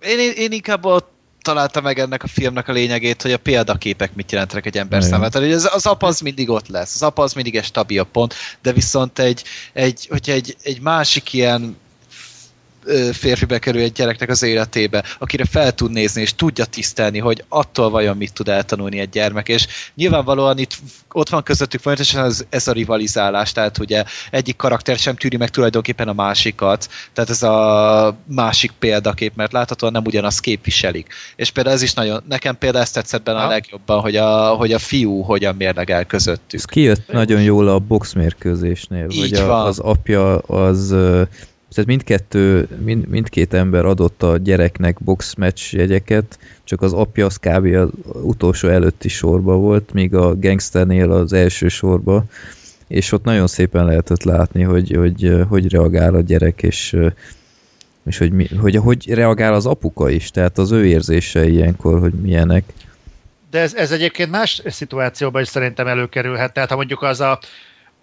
Én, 0.00 0.32
én, 0.36 0.52
inkább 0.52 0.84
ott 0.84 1.12
találtam 1.42 1.82
meg 1.82 1.98
ennek 1.98 2.22
a 2.22 2.26
filmnek 2.26 2.68
a 2.68 2.72
lényegét, 2.72 3.22
hogy 3.22 3.32
a 3.32 3.38
példaképek 3.38 4.14
mit 4.14 4.32
jelentenek 4.32 4.66
egy 4.66 4.78
ember 4.78 5.02
számára. 5.02 5.30
Tehát, 5.30 5.52
az, 5.52 5.70
az 5.72 5.86
apa 5.86 6.06
az 6.06 6.20
mindig 6.20 6.48
ott 6.48 6.68
lesz, 6.68 6.94
az 6.94 7.02
apa 7.02 7.22
az 7.22 7.32
mindig 7.32 7.56
egy 7.56 7.64
stabil 7.64 8.04
pont, 8.04 8.34
de 8.62 8.72
viszont 8.72 9.18
egy, 9.18 9.44
egy, 9.72 10.06
hogyha 10.10 10.32
egy, 10.32 10.56
egy 10.62 10.80
másik 10.80 11.32
ilyen 11.32 11.76
férfi 13.12 13.44
bekerül 13.44 13.80
egy 13.80 13.92
gyereknek 13.92 14.28
az 14.28 14.42
életébe, 14.42 15.04
akire 15.18 15.44
fel 15.44 15.72
tud 15.72 15.90
nézni, 15.90 16.20
és 16.20 16.34
tudja 16.34 16.64
tisztelni, 16.64 17.18
hogy 17.18 17.44
attól 17.48 17.90
vajon 17.90 18.16
mit 18.16 18.32
tud 18.32 18.48
eltanulni 18.48 18.98
egy 18.98 19.08
gyermek, 19.08 19.48
és 19.48 19.66
nyilvánvalóan 19.94 20.58
itt 20.58 20.76
ott 21.12 21.28
van 21.28 21.42
közöttük 21.42 21.80
folyamatosan 21.80 22.24
ez, 22.24 22.44
ez 22.48 22.68
a 22.68 22.72
rivalizálás, 22.72 23.52
tehát 23.52 23.78
ugye 23.78 24.04
egyik 24.30 24.56
karakter 24.56 24.98
sem 24.98 25.16
tűri 25.16 25.36
meg 25.36 25.50
tulajdonképpen 25.50 26.08
a 26.08 26.12
másikat, 26.12 26.88
tehát 27.12 27.30
ez 27.30 27.42
a 27.42 28.16
másik 28.26 28.72
példakép, 28.78 29.32
mert 29.36 29.52
láthatóan 29.52 29.92
nem 29.92 30.04
ugyanazt 30.04 30.40
képviselik. 30.40 31.14
És 31.36 31.50
például 31.50 31.76
ez 31.76 31.82
is 31.82 31.94
nagyon, 31.94 32.22
nekem 32.28 32.58
például 32.58 32.82
ezt 32.82 32.94
tetszett 32.94 33.22
benne 33.22 33.38
a 33.38 33.40
Aha. 33.40 33.50
legjobban, 33.50 34.00
hogy 34.00 34.16
a, 34.16 34.48
hogy 34.48 34.72
a 34.72 34.78
fiú 34.78 35.20
hogyan 35.20 35.54
mérlegel 35.54 36.04
közöttük. 36.04 36.58
ez 36.58 36.64
kijött 36.64 37.12
nagyon 37.12 37.42
jól 37.42 37.68
a 37.68 37.78
boxmérkőzésnél, 37.78 39.06
Így 39.10 39.20
hogy 39.20 39.34
a, 39.34 39.46
van. 39.46 39.66
az 39.66 39.78
apja 39.78 40.38
az 40.38 40.94
tehát 41.74 41.90
mindkettő, 41.90 42.68
mind, 42.84 43.08
mindkét 43.08 43.54
ember 43.54 43.84
adott 43.84 44.22
a 44.22 44.36
gyereknek 44.36 44.98
boxmatch 45.00 45.74
jegyeket, 45.74 46.38
csak 46.64 46.82
az 46.82 46.92
apja 46.92 47.26
az 47.26 47.36
kb. 47.36 47.74
az 47.74 47.88
utolsó 48.22 48.68
előtti 48.68 49.08
sorba 49.08 49.54
volt, 49.54 49.92
míg 49.92 50.14
a 50.14 50.36
gangsternél 50.36 51.10
az 51.10 51.32
első 51.32 51.68
sorba, 51.68 52.24
és 52.86 53.12
ott 53.12 53.24
nagyon 53.24 53.46
szépen 53.46 53.84
lehetett 53.84 54.22
látni, 54.22 54.62
hogy 54.62 54.96
hogy, 54.96 55.32
hogy 55.48 55.72
reagál 55.72 56.14
a 56.14 56.20
gyerek, 56.20 56.62
és, 56.62 56.96
és 58.06 58.18
hogy, 58.18 58.32
mi, 58.32 58.46
hogy 58.60 58.76
hogy 58.76 59.14
reagál 59.14 59.54
az 59.54 59.66
apuka 59.66 60.10
is, 60.10 60.30
tehát 60.30 60.58
az 60.58 60.70
ő 60.70 60.86
érzései 60.86 61.52
ilyenkor, 61.52 62.00
hogy 62.00 62.12
milyenek. 62.12 62.64
De 63.50 63.60
ez, 63.60 63.74
ez 63.74 63.90
egyébként 63.92 64.30
más 64.30 64.62
szituációban 64.66 65.42
is 65.42 65.48
szerintem 65.48 65.86
előkerülhet. 65.86 66.52
Tehát 66.52 66.70
ha 66.70 66.76
mondjuk 66.76 67.02
az 67.02 67.20
a, 67.20 67.38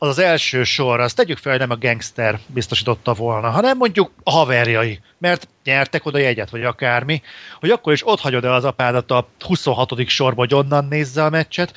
az, 0.04 0.10
az 0.10 0.20
első 0.20 0.64
sor, 0.64 1.00
azt 1.00 1.16
tegyük 1.16 1.38
fel, 1.38 1.52
hogy 1.52 1.62
nem 1.62 1.70
a 1.70 1.78
gangster 1.78 2.40
biztosította 2.48 3.14
volna, 3.14 3.50
hanem 3.50 3.78
mondjuk 3.78 4.12
a 4.24 4.32
haverjai, 4.32 5.00
mert 5.18 5.48
nyertek 5.64 6.06
oda 6.06 6.18
jegyet, 6.18 6.50
vagy 6.50 6.64
akármi, 6.64 7.22
hogy 7.60 7.70
akkor 7.70 7.94
is 7.94 8.08
ott 8.08 8.20
hagyod 8.20 8.46
el 8.46 8.54
az 8.54 8.66
apádat 8.66 9.12
a 9.12 9.28
26. 9.40 10.08
sorba, 10.08 10.42
hogy 10.42 10.54
onnan 10.54 10.86
nézze 10.86 11.24
a 11.24 11.30
meccset, 11.30 11.74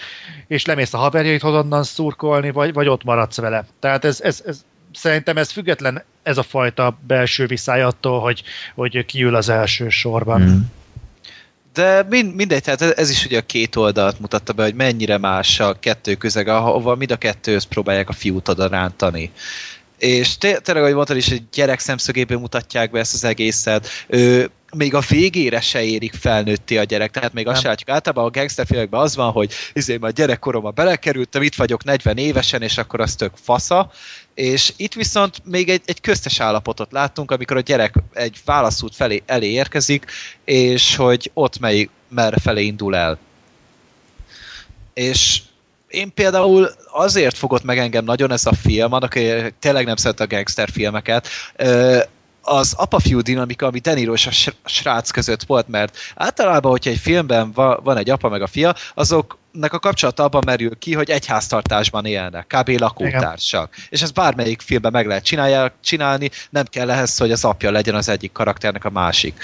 és 0.46 0.64
lemész 0.64 0.94
a 0.94 0.98
haverjait 0.98 1.42
onnan 1.42 1.82
szurkolni, 1.82 2.50
vagy, 2.50 2.72
vagy 2.72 2.88
ott 2.88 3.04
maradsz 3.04 3.36
vele. 3.36 3.66
Tehát 3.80 4.04
ez, 4.04 4.20
ez, 4.20 4.42
ez 4.46 4.64
szerintem 4.92 5.36
ez 5.36 5.50
független 5.50 6.04
ez 6.22 6.38
a 6.38 6.42
fajta 6.42 6.98
belső 7.06 7.46
viszály 7.46 7.82
attól, 7.82 8.20
hogy, 8.20 8.42
hogy 8.74 9.04
kiül 9.04 9.34
az 9.34 9.48
első 9.48 9.88
sorban. 9.88 10.40
Mm. 10.40 10.60
De 11.74 12.06
mind, 12.08 12.34
mindegy, 12.34 12.62
tehát 12.62 12.98
ez 12.98 13.10
is 13.10 13.24
ugye 13.24 13.38
a 13.38 13.46
két 13.46 13.76
oldalt 13.76 14.20
mutatta 14.20 14.52
be, 14.52 14.62
hogy 14.62 14.74
mennyire 14.74 15.18
más 15.18 15.60
a 15.60 15.78
kettő 15.80 16.14
közeg, 16.14 16.48
ahova 16.48 16.94
mind 16.94 17.10
a 17.10 17.16
kettőhöz 17.16 17.64
próbálják 17.64 18.08
a 18.08 18.12
fiút 18.12 18.48
oda 18.48 18.66
rántani. 18.66 19.30
És 19.98 20.38
té- 20.38 20.62
tényleg, 20.62 20.82
ahogy 20.82 20.94
mondtad 20.94 21.16
is, 21.16 21.28
egy 21.28 21.42
gyerek 21.52 21.78
szemszögéből 21.78 22.38
mutatják 22.38 22.90
be 22.90 22.98
ezt 22.98 23.14
az 23.14 23.24
egészet. 23.24 23.88
Ö, 24.06 24.44
még 24.76 24.94
a 24.94 25.02
végére 25.08 25.60
se 25.60 25.82
érik 25.82 26.12
felnőtti 26.14 26.78
a 26.78 26.84
gyerek, 26.84 27.10
tehát 27.10 27.32
még 27.32 27.46
azt 27.46 27.60
se 27.60 27.68
látjuk. 27.68 27.88
Általában 27.88 28.24
a 28.24 28.30
gangsterfilmekben 28.30 29.00
az 29.00 29.16
van, 29.16 29.30
hogy 29.30 29.52
izé, 29.72 29.96
már 29.96 30.12
gyerekkoromban 30.12 30.72
belekerültem, 30.74 31.42
itt 31.42 31.54
vagyok 31.54 31.84
40 31.84 32.16
évesen, 32.16 32.62
és 32.62 32.78
akkor 32.78 33.00
az 33.00 33.14
tök 33.14 33.32
fasza. 33.42 33.90
És 34.34 34.72
itt 34.76 34.94
viszont 34.94 35.42
még 35.44 35.68
egy, 35.68 35.82
egy 35.84 36.00
köztes 36.00 36.40
állapotot 36.40 36.92
láttunk, 36.92 37.30
amikor 37.30 37.56
a 37.56 37.60
gyerek 37.60 37.94
egy 38.12 38.40
válaszút 38.44 38.94
felé 38.94 39.22
elé 39.26 39.50
érkezik, 39.50 40.06
és 40.44 40.96
hogy 40.96 41.30
ott 41.34 41.58
mely, 41.58 41.88
merre 42.08 42.38
felé 42.38 42.64
indul 42.64 42.96
el. 42.96 43.18
És 44.94 45.40
én 45.88 46.14
például 46.14 46.70
azért 46.92 47.36
fogott 47.36 47.62
meg 47.62 47.78
engem 47.78 48.04
nagyon 48.04 48.30
ez 48.30 48.46
a 48.46 48.54
film, 48.54 48.92
annak 48.92 49.18
tényleg 49.58 49.84
nem 49.84 49.96
szeret 49.96 50.20
a 50.20 50.26
gangster 50.26 50.68
filmeket, 50.70 51.28
az 52.40 52.74
apa-fiú 52.76 53.20
dinamika, 53.20 53.66
ami 53.66 53.78
Deniro 53.78 54.12
és 54.12 54.26
a 54.26 54.52
srác 54.64 55.10
között 55.10 55.42
volt, 55.42 55.68
mert 55.68 55.96
általában, 56.14 56.70
hogyha 56.70 56.90
egy 56.90 56.98
filmben 56.98 57.52
van 57.82 57.96
egy 57.96 58.10
apa 58.10 58.28
meg 58.28 58.42
a 58.42 58.46
fia, 58.46 58.74
azoknak 59.54 59.72
a 59.72 59.88
kapcsolata 59.88 60.24
abban 60.24 60.42
merül 60.46 60.78
ki, 60.78 60.94
hogy 60.94 61.10
egy 61.10 61.26
háztartásban 61.26 62.04
élnek, 62.04 62.46
kb. 62.46 62.68
lakótársak. 62.68 63.74
Igen. 63.74 63.86
És 63.90 64.02
ez 64.02 64.10
bármelyik 64.10 64.60
filmben 64.60 64.92
meg 64.92 65.06
lehet 65.06 65.24
csinálják, 65.24 65.72
csinálni, 65.80 66.30
nem 66.50 66.64
kell 66.64 66.90
ehhez, 66.90 67.18
hogy 67.18 67.30
az 67.30 67.44
apja 67.44 67.70
legyen 67.70 67.94
az 67.94 68.08
egyik 68.08 68.32
karakternek 68.32 68.84
a 68.84 68.90
másik. 68.90 69.42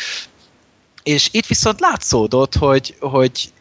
És 1.02 1.28
itt 1.32 1.46
viszont 1.46 1.80
látszódott, 1.80 2.54
hogy, 2.54 2.94
hogy 3.00 3.52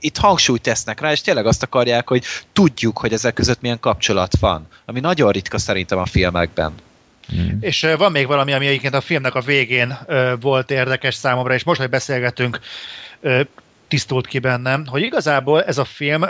itt 0.00 0.16
hangsúlyt 0.16 0.62
tesznek 0.62 1.00
rá, 1.00 1.12
és 1.12 1.20
tényleg 1.20 1.46
azt 1.46 1.62
akarják, 1.62 2.08
hogy 2.08 2.24
tudjuk, 2.52 2.98
hogy 2.98 3.12
ezek 3.12 3.34
között 3.34 3.60
milyen 3.60 3.80
kapcsolat 3.80 4.36
van. 4.40 4.66
Ami 4.86 5.00
nagyon 5.00 5.30
ritka 5.30 5.58
szerintem 5.58 5.98
a 5.98 6.06
filmekben. 6.06 6.74
Mm. 7.34 7.48
És 7.60 7.86
van 7.96 8.12
még 8.12 8.26
valami, 8.26 8.52
ami 8.52 8.66
egyébként 8.66 8.94
a 8.94 9.00
filmnek 9.00 9.34
a 9.34 9.40
végén 9.40 9.98
volt 10.40 10.70
érdekes 10.70 11.14
számomra, 11.14 11.54
és 11.54 11.64
most, 11.64 11.80
hogy 11.80 11.90
beszélgetünk, 11.90 12.60
tisztult 13.90 14.26
ki 14.26 14.38
bennem, 14.38 14.86
hogy 14.86 15.02
igazából 15.02 15.64
ez 15.64 15.78
a 15.78 15.84
film 15.84 16.22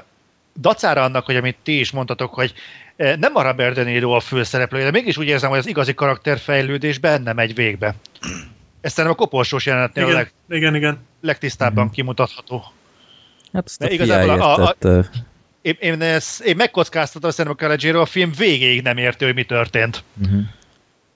dacára 0.61 1.03
annak, 1.03 1.25
hogy 1.25 1.37
amit 1.37 1.57
ti 1.63 1.79
is 1.79 1.91
mondtatok, 1.91 2.35
hogy 2.35 2.55
nem 2.97 3.35
a 3.35 3.43
Robert 3.43 3.75
De 3.75 3.83
Niro 3.83 4.11
a 4.11 4.21
főszereplő, 4.21 4.83
de 4.83 4.91
mégis 4.91 5.17
úgy 5.17 5.27
érzem, 5.27 5.51
hogy 5.51 5.59
az 5.59 5.67
igazi 5.67 5.95
karakterfejlődés 5.95 6.99
benne 6.99 7.33
megy 7.33 7.55
végbe. 7.55 7.95
Ez 8.81 8.93
szerintem 8.93 9.19
a 9.21 9.25
koporsós 9.25 9.67
jelenetnél 9.67 10.05
igen, 10.05 10.17
a 10.17 10.19
leg, 10.19 10.33
igen, 10.49 10.75
igen. 10.75 10.99
legtisztábban 11.21 11.85
mm. 11.85 11.91
kimutatható. 11.91 12.65
Hát 13.53 13.65
azt 13.65 13.83
a 13.83 13.89
igazából 13.89 14.41
a, 14.41 14.57
a, 14.57 14.75
a, 14.81 15.05
én, 15.63 15.77
én, 15.81 16.03
ezt, 16.03 16.41
én 16.41 16.57
megkockáztatom 16.57 17.31
szerintem 17.31 17.55
a 17.61 17.63
Calagero, 17.63 18.01
a 18.01 18.07
film 18.07 18.33
végéig 18.37 18.83
nem 18.83 18.97
értő, 18.97 19.27
hogy 19.27 19.35
mi 19.35 19.45
történt. 19.45 20.05
Uh-huh. 20.23 20.41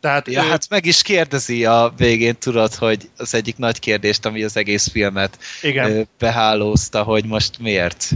Tehát 0.05 0.28
ja, 0.28 0.44
ő... 0.44 0.49
hát 0.49 0.68
meg 0.68 0.86
is 0.86 1.02
kérdezi 1.02 1.65
a 1.65 1.92
végén, 1.97 2.36
tudod, 2.39 2.74
hogy 2.74 3.10
az 3.16 3.34
egyik 3.34 3.57
nagy 3.57 3.78
kérdést, 3.78 4.26
ami 4.26 4.42
az 4.42 4.57
egész 4.57 4.89
filmet 4.89 5.39
Igen. 5.62 6.08
behálózta, 6.18 7.02
hogy 7.02 7.24
most 7.24 7.58
miért? 7.58 8.10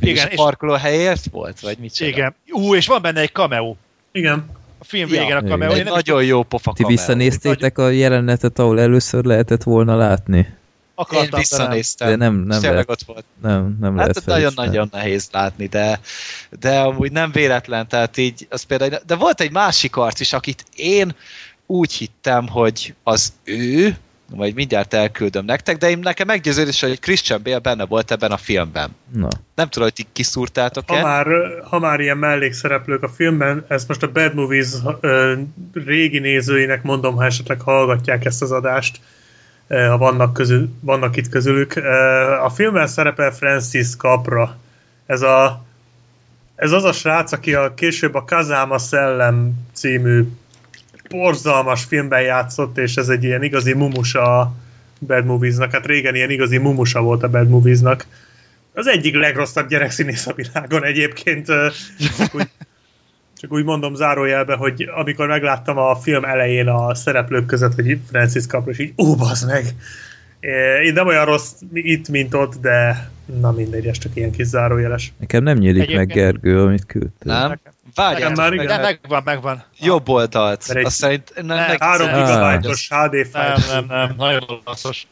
Igen, 0.00 0.28
és 0.28 0.34
parkoló 0.34 0.72
helyért 0.72 1.24
volt, 1.30 1.60
vagy 1.60 1.78
mit 1.78 1.94
csinál? 1.94 2.12
Igen. 2.12 2.34
Ú, 2.50 2.74
és 2.74 2.86
van 2.86 3.02
benne 3.02 3.20
egy 3.20 3.32
cameo. 3.32 3.74
Igen. 4.12 4.50
A 4.78 4.84
film 4.84 5.08
végén 5.08 5.26
ja, 5.26 5.36
a 5.36 5.42
cameo. 5.42 5.72
Egy 5.72 5.84
nagyon 5.84 6.24
jó 6.24 6.42
pofa 6.42 6.72
Ti 6.72 6.84
visszanéztétek 6.84 7.78
a 7.78 7.88
jelenetet, 7.88 8.58
ahol 8.58 8.80
először 8.80 9.24
lehetett 9.24 9.62
volna 9.62 9.96
látni? 9.96 10.54
Akartam, 10.94 11.28
Én 11.32 11.38
visszanéztem. 11.38 12.08
De 12.08 12.16
nem, 12.16 12.34
nem 12.34 12.62
lehet, 12.62 12.90
ott 12.90 13.02
volt. 13.02 13.24
Nem, 13.42 13.76
nem 13.80 13.96
hát 13.96 14.24
nagyon-nagyon 14.24 14.88
nehéz 14.92 15.28
látni, 15.32 15.66
de, 15.66 16.00
de 16.60 16.80
amúgy 16.80 17.12
nem 17.12 17.30
véletlen, 17.32 17.88
tehát 17.88 18.16
így, 18.16 18.46
az 18.50 18.62
például, 18.62 19.00
de 19.06 19.16
volt 19.16 19.40
egy 19.40 19.52
másik 19.52 19.96
arc 19.96 20.20
is, 20.20 20.32
akit 20.32 20.64
én 20.76 21.14
úgy 21.66 21.92
hittem, 21.92 22.48
hogy 22.48 22.94
az 23.02 23.32
ő, 23.44 23.96
majd 24.34 24.54
mindjárt 24.54 24.94
elküldöm 24.94 25.44
nektek, 25.44 25.76
de 25.76 25.90
én 25.90 25.98
nekem 25.98 26.26
meggyőződés, 26.26 26.80
hogy 26.80 27.00
Christian 27.00 27.40
Bale 27.42 27.58
benne 27.58 27.86
volt 27.86 28.10
ebben 28.10 28.30
a 28.30 28.36
filmben. 28.36 28.90
Na. 29.12 29.28
Nem 29.54 29.68
tudom, 29.68 29.88
hogy 29.88 30.04
ti 30.04 30.06
kiszúrtátok-e. 30.12 30.94
Ha 30.94 31.02
már, 31.02 31.26
ha 31.64 31.78
már 31.78 32.00
ilyen 32.00 32.18
mellékszereplők 32.18 33.02
a 33.02 33.08
filmben, 33.08 33.64
ezt 33.68 33.88
most 33.88 34.02
a 34.02 34.12
Bad 34.12 34.34
Movies 34.34 34.68
ö, 35.00 35.34
régi 35.72 36.18
nézőinek 36.18 36.82
mondom, 36.82 37.14
ha 37.16 37.24
esetleg 37.24 37.60
hallgatják 37.60 38.24
ezt 38.24 38.42
az 38.42 38.52
adást, 38.52 39.00
ha 39.68 39.98
vannak, 39.98 40.32
közül, 40.32 40.68
vannak 40.80 41.16
itt 41.16 41.28
közülük. 41.28 41.76
A 42.42 42.50
filmben 42.50 42.86
szerepel 42.86 43.30
Francis 43.30 43.96
Capra. 43.96 44.56
Ez, 45.06 45.22
a, 45.22 45.64
ez 46.54 46.72
az 46.72 46.84
a 46.84 46.92
srác, 46.92 47.32
aki 47.32 47.54
a, 47.54 47.74
később 47.74 48.14
a 48.14 48.24
Kazama 48.24 48.78
Szellem 48.78 49.52
című 49.72 50.24
borzalmas 51.08 51.84
filmben 51.84 52.22
játszott, 52.22 52.78
és 52.78 52.96
ez 52.96 53.08
egy 53.08 53.24
ilyen 53.24 53.42
igazi 53.42 53.72
mumusa 53.72 54.40
a 54.40 54.54
Bad 55.06 55.24
Movies-nak. 55.24 55.72
Hát 55.72 55.86
régen 55.86 56.14
ilyen 56.14 56.30
igazi 56.30 56.58
mumusa 56.58 57.00
volt 57.00 57.22
a 57.22 57.28
Bad 57.28 57.48
Movies-nak. 57.48 58.06
Az 58.74 58.86
egyik 58.86 59.14
legrosszabb 59.14 59.68
gyerekszínész 59.68 60.26
a 60.26 60.34
világon 60.34 60.84
egyébként. 60.84 61.48
Úgy, 62.32 62.48
csak 63.42 63.52
úgy 63.52 63.64
mondom 63.64 63.94
zárójelbe, 63.94 64.54
hogy 64.54 64.90
amikor 64.94 65.26
megláttam 65.26 65.78
a 65.78 65.96
film 65.96 66.24
elején 66.24 66.68
a 66.68 66.94
szereplők 66.94 67.46
között, 67.46 67.74
hogy 67.74 67.98
Francis 68.10 68.46
Capra, 68.46 68.70
és 68.70 68.78
így, 68.78 68.92
ó, 68.98 69.14
bazd 69.14 69.46
meg! 69.46 69.64
Én 70.84 70.92
nem 70.92 71.06
olyan 71.06 71.24
rossz 71.24 71.52
itt, 71.72 72.08
mint 72.08 72.34
ott, 72.34 72.60
de 72.60 73.10
na 73.40 73.50
mindegy, 73.50 73.86
ez 73.86 73.98
csak 73.98 74.12
ilyen 74.14 74.30
kis 74.30 74.46
zárójeles. 74.46 75.12
Nekem 75.18 75.42
nem 75.42 75.56
nyílik 75.56 75.82
Egyébként... 75.82 75.98
meg 75.98 76.16
Gergő, 76.16 76.62
amit 76.62 76.86
küldtél. 76.86 77.32
Nem? 77.32 77.60
Várjál, 77.94 78.32
már, 78.34 78.52
igen. 78.52 78.66
De 78.66 78.78
megvan, 78.78 79.22
megvan. 79.24 79.64
Jobb 79.80 80.08
oldalt. 80.08 80.64
Egy... 80.68 80.84
Azt 80.84 80.96
szerint 80.96 81.32
nem, 81.34 81.46
nem, 81.46 81.76
3 81.78 82.06
gigabájtos 82.06 82.88
HD 82.88 83.26
file. 83.26 83.56
Nem, 83.56 83.58
nem, 83.70 83.84
nem, 83.88 84.14
nagyon 84.16 84.60
lasszos. 84.64 85.06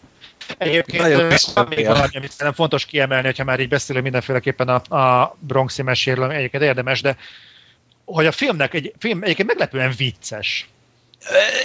Egyébként 0.59 1.02
Nagyon 1.02 1.33
van 1.55 1.67
még 1.68 1.86
valami, 1.86 2.17
amit 2.17 2.31
szerintem 2.31 2.52
fontos 2.52 2.84
kiemelni, 2.84 3.26
hogyha 3.26 3.44
már 3.44 3.60
így 3.60 3.68
beszélünk 3.68 4.05
mindenféleképpen 4.05 4.68
a, 4.68 4.97
a 4.97 5.36
Bronxi 5.39 5.83
meséről, 5.83 6.31
egyébként 6.31 6.62
érdemes, 6.62 7.00
de 7.00 7.17
hogy 8.14 8.26
a 8.26 8.32
filmnek 8.32 8.74
egy 8.74 8.92
film 8.98 9.22
egyébként 9.22 9.48
meglepően 9.48 9.94
vicces. 9.97 10.68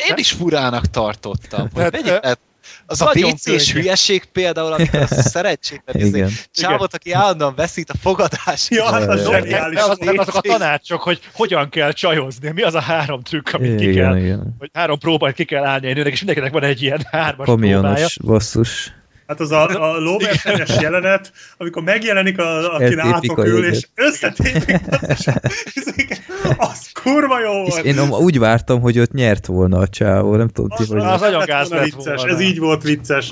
Én 0.09 0.15
is 0.15 0.31
furának 0.31 0.85
tartottam. 0.85 1.69
Hogy 1.73 2.09
hát, 2.09 2.39
az 2.85 3.01
a 3.01 3.11
WC-s 3.15 3.71
hülyeség 3.71 4.25
például, 4.25 4.73
amikor 4.73 4.99
a 4.99 5.07
szerencsétlen 5.35 6.05
izé, 6.05 6.25
csávot, 6.53 6.93
aki 6.93 7.11
állandóan 7.11 7.55
veszít 7.55 7.89
a 7.89 7.93
fogadás. 8.01 8.69
Ja, 8.69 8.85
az 8.85 9.23
zseniális. 9.23 9.79
Azok 9.79 10.35
a 10.35 10.41
tanácsok, 10.41 11.01
hogy 11.01 11.19
hogyan 11.33 11.69
kell 11.69 11.91
csajozni, 11.91 12.51
mi 12.51 12.61
az 12.61 12.73
a 12.73 12.79
három 12.79 13.21
trükk, 13.21 13.53
amit 13.53 13.81
igen, 13.81 13.91
ki 13.91 13.93
kell, 13.93 14.17
igen. 14.17 14.55
hogy 14.59 14.69
három 14.73 14.99
próbát 14.99 15.33
ki 15.33 15.45
kell 15.45 15.65
állni 15.65 15.87
egy 15.87 15.95
nőnek, 15.95 16.11
és 16.11 16.17
mindenkinek 16.17 16.53
van 16.53 16.63
egy 16.69 16.81
ilyen 16.81 17.05
hármas 17.11 17.45
Kamionos 17.45 17.81
próbája. 17.81 18.07
basszus. 18.23 18.93
Hát 19.27 19.39
az 19.39 19.51
a, 19.51 19.93
a 19.93 19.99
lóversenyes 19.99 20.81
jelenet, 20.81 21.31
amikor 21.57 21.83
megjelenik, 21.83 22.39
a, 22.39 22.73
aki 22.73 22.95
átok 22.97 23.45
ül, 23.45 23.65
és 23.65 23.87
összetépik, 23.95 24.81
az 26.57 26.91
kurva 27.03 27.39
jó 27.39 27.51
volt. 27.51 27.85
És 27.85 27.95
én 27.95 28.09
úgy 28.09 28.39
vártam, 28.39 28.81
hogy 28.81 28.99
ott 28.99 29.11
nyert 29.11 29.45
volna 29.45 29.77
a 29.77 29.87
csávó, 29.87 30.35
nem 30.35 30.47
tudom 30.47 30.69
ti, 30.77 30.85
hogy... 30.85 30.99
Az 30.99 31.21
nagyon 31.21 31.45
gáz 31.45 31.69
lett 31.69 31.83
vicces, 31.83 32.15
volna. 32.15 32.33
ez 32.33 32.41
így 32.41 32.59
volt 32.59 32.83
vicces. 32.83 33.29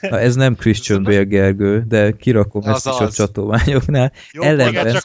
Na, 0.00 0.20
ez 0.20 0.34
nem 0.34 0.56
Christian 0.56 1.02
Bale 1.02 1.22
Gergő, 1.22 1.84
de 1.88 2.12
kirakom 2.12 2.62
az 2.64 2.74
ezt 2.74 2.86
az. 2.86 2.94
is 2.94 3.00
a 3.00 3.10
csatományoknál. 3.10 4.12
Jó, 4.32 4.42
ellenben, 4.42 5.02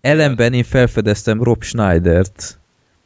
ellenben 0.00 0.52
én 0.52 0.64
felfedeztem 0.64 1.42
Rob 1.42 1.62
Schneidert 1.62 2.58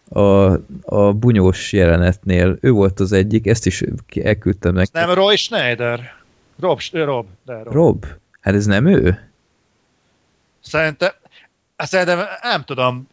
a, 0.08 0.52
a 0.84 1.12
bunyós 1.12 1.72
jelenetnél. 1.72 2.58
Ő 2.60 2.70
volt 2.70 3.00
az 3.00 3.12
egyik, 3.12 3.46
ezt 3.46 3.66
is 3.66 3.82
elküldtem 4.22 4.74
neki. 4.74 4.90
Nem 4.92 5.14
Roy 5.14 5.36
Schneider. 5.36 6.18
Rob, 6.60 6.80
Rob, 6.92 7.26
de 7.44 7.62
Rob. 7.62 7.72
Rob? 7.72 8.06
Hát 8.40 8.54
ez 8.54 8.66
nem 8.66 8.86
ő? 8.86 9.30
Szerintem, 10.60 11.10
szerintem 11.76 12.18
nem 12.42 12.64
tudom. 12.64 13.08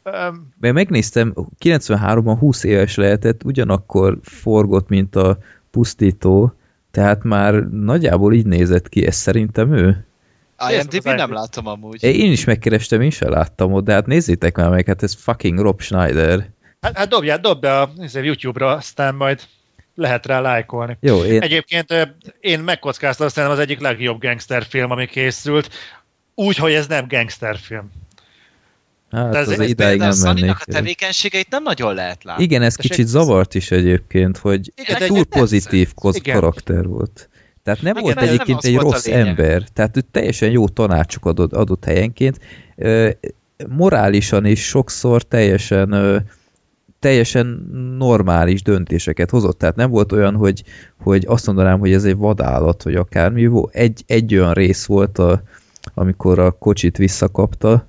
Mert 0.59 0.74
megnéztem, 0.74 1.34
93-ban 1.59 2.35
20 2.40 2.64
éves 2.64 2.95
lehetett, 2.95 3.43
ugyanakkor 3.43 4.17
forgott, 4.22 4.90
mint 4.90 5.16
a 5.16 5.38
pusztító, 5.72 6.53
tehát 6.92 7.24
már 7.24 7.53
nagyjából 7.69 8.34
így 8.34 8.45
nézett 8.45 8.90
ki, 8.90 9.06
ez 9.06 9.16
szerintem 9.16 9.74
ő. 9.74 10.06
IMDb 10.69 11.06
nem 11.06 11.34
látom 11.34 11.67
amúgy. 11.67 12.03
Én 12.03 12.32
is 12.32 12.45
megkerestem, 12.45 13.01
én 13.01 13.09
sem 13.09 13.30
láttam 13.30 13.74
ott, 13.74 13.84
de 13.84 13.93
hát 13.93 14.06
nézzétek 14.06 14.58
már 14.58 14.69
meg, 14.69 14.85
hát 14.85 15.03
ez 15.03 15.14
fucking 15.14 15.59
Rob 15.59 15.82
Schneider. 15.82 16.50
Hát, 16.82 16.98
hát 16.98 17.09
dobjál, 17.09 17.40
dobd 17.40 17.59
be 17.59 17.82
a 17.82 17.90
YouTube-ra, 18.14 18.72
aztán 18.72 19.16
majd 19.16 19.42
lehet 19.98 20.26
rá 20.26 20.40
lájkolni. 20.40 20.98
Jó, 21.00 21.24
én, 21.24 21.42
Egyébként 21.42 21.93
én 22.40 22.59
megkockáztam, 22.59 23.26
azt 23.26 23.38
az 23.38 23.59
egyik 23.59 23.80
legjobb 23.80 24.22
gangsterfilm, 24.22 24.92
ami 24.92 25.06
készült, 25.06 25.69
úgy, 26.35 26.58
hogy 26.58 26.72
ez 26.74 26.88
nem 26.88 27.06
gangsterfilm. 27.08 27.92
hát 29.11 29.32
de 29.32 29.38
ez- 29.38 29.48
az 29.48 29.59
ez 29.59 29.69
idáig 29.69 30.00
de 30.00 30.06
a 30.06 30.14
nem 30.14 30.17
mennék. 30.35 30.51
A 30.51 30.58
tevékenységeit 30.66 31.50
nem 31.50 31.64
nagyon 31.64 31.93
lehet 31.93 32.24
látni. 32.24 32.43
Igen, 32.43 32.61
ez 32.61 32.74
Tessék, 32.76 32.92
kicsit 32.92 33.08
zavart 33.08 33.56
is 33.56 33.72
egyébként, 33.72 34.38
hogy 34.38 34.72
Igen, 34.76 35.08
túl 35.08 35.26
pozitív 35.26 35.93
koz- 35.93 36.16
Igen. 36.16 36.35
karakter 36.35 36.85
volt. 36.85 37.30
Tehát 37.64 37.82
nem 37.82 37.92
Igen, 37.92 38.03
volt 38.03 38.16
nem 38.16 38.27
egyébként 38.27 38.58
az 38.58 38.66
egy 38.66 38.76
rossz 38.77 39.08
ember. 39.08 39.64
Tehát 39.74 39.98
ő 39.98 40.01
teljesen 40.11 40.50
jó 40.51 40.67
tanácsok 40.69 41.26
adott, 41.26 41.53
adott 41.53 41.85
helyenként. 41.85 42.40
Morálisan 43.67 44.45
is 44.45 44.61
sokszor 44.66 45.24
teljesen 45.24 45.92
ö, 45.92 46.17
teljesen 47.00 47.69
normális 47.98 48.61
döntéseket 48.61 49.30
hozott. 49.30 49.58
Tehát 49.58 49.76
nem 49.76 49.90
volt 49.90 50.11
olyan, 50.11 50.35
hogy, 50.35 50.64
hogy 51.00 51.26
azt 51.27 51.45
mondanám, 51.45 51.80
hogy 51.80 51.93
ez 51.93 52.03
egy 52.03 52.16
vadállat, 52.16 52.84
vagy 52.84 52.95
akármi. 52.95 53.50
Egy, 53.72 54.03
egy 54.08 54.35
olyan 54.35 54.53
rész 54.53 54.85
volt, 54.85 55.17
a, 55.17 55.42
amikor 55.93 56.40
a 56.40 56.51
kocsit 56.51 56.98
visszakapta, 56.98 57.88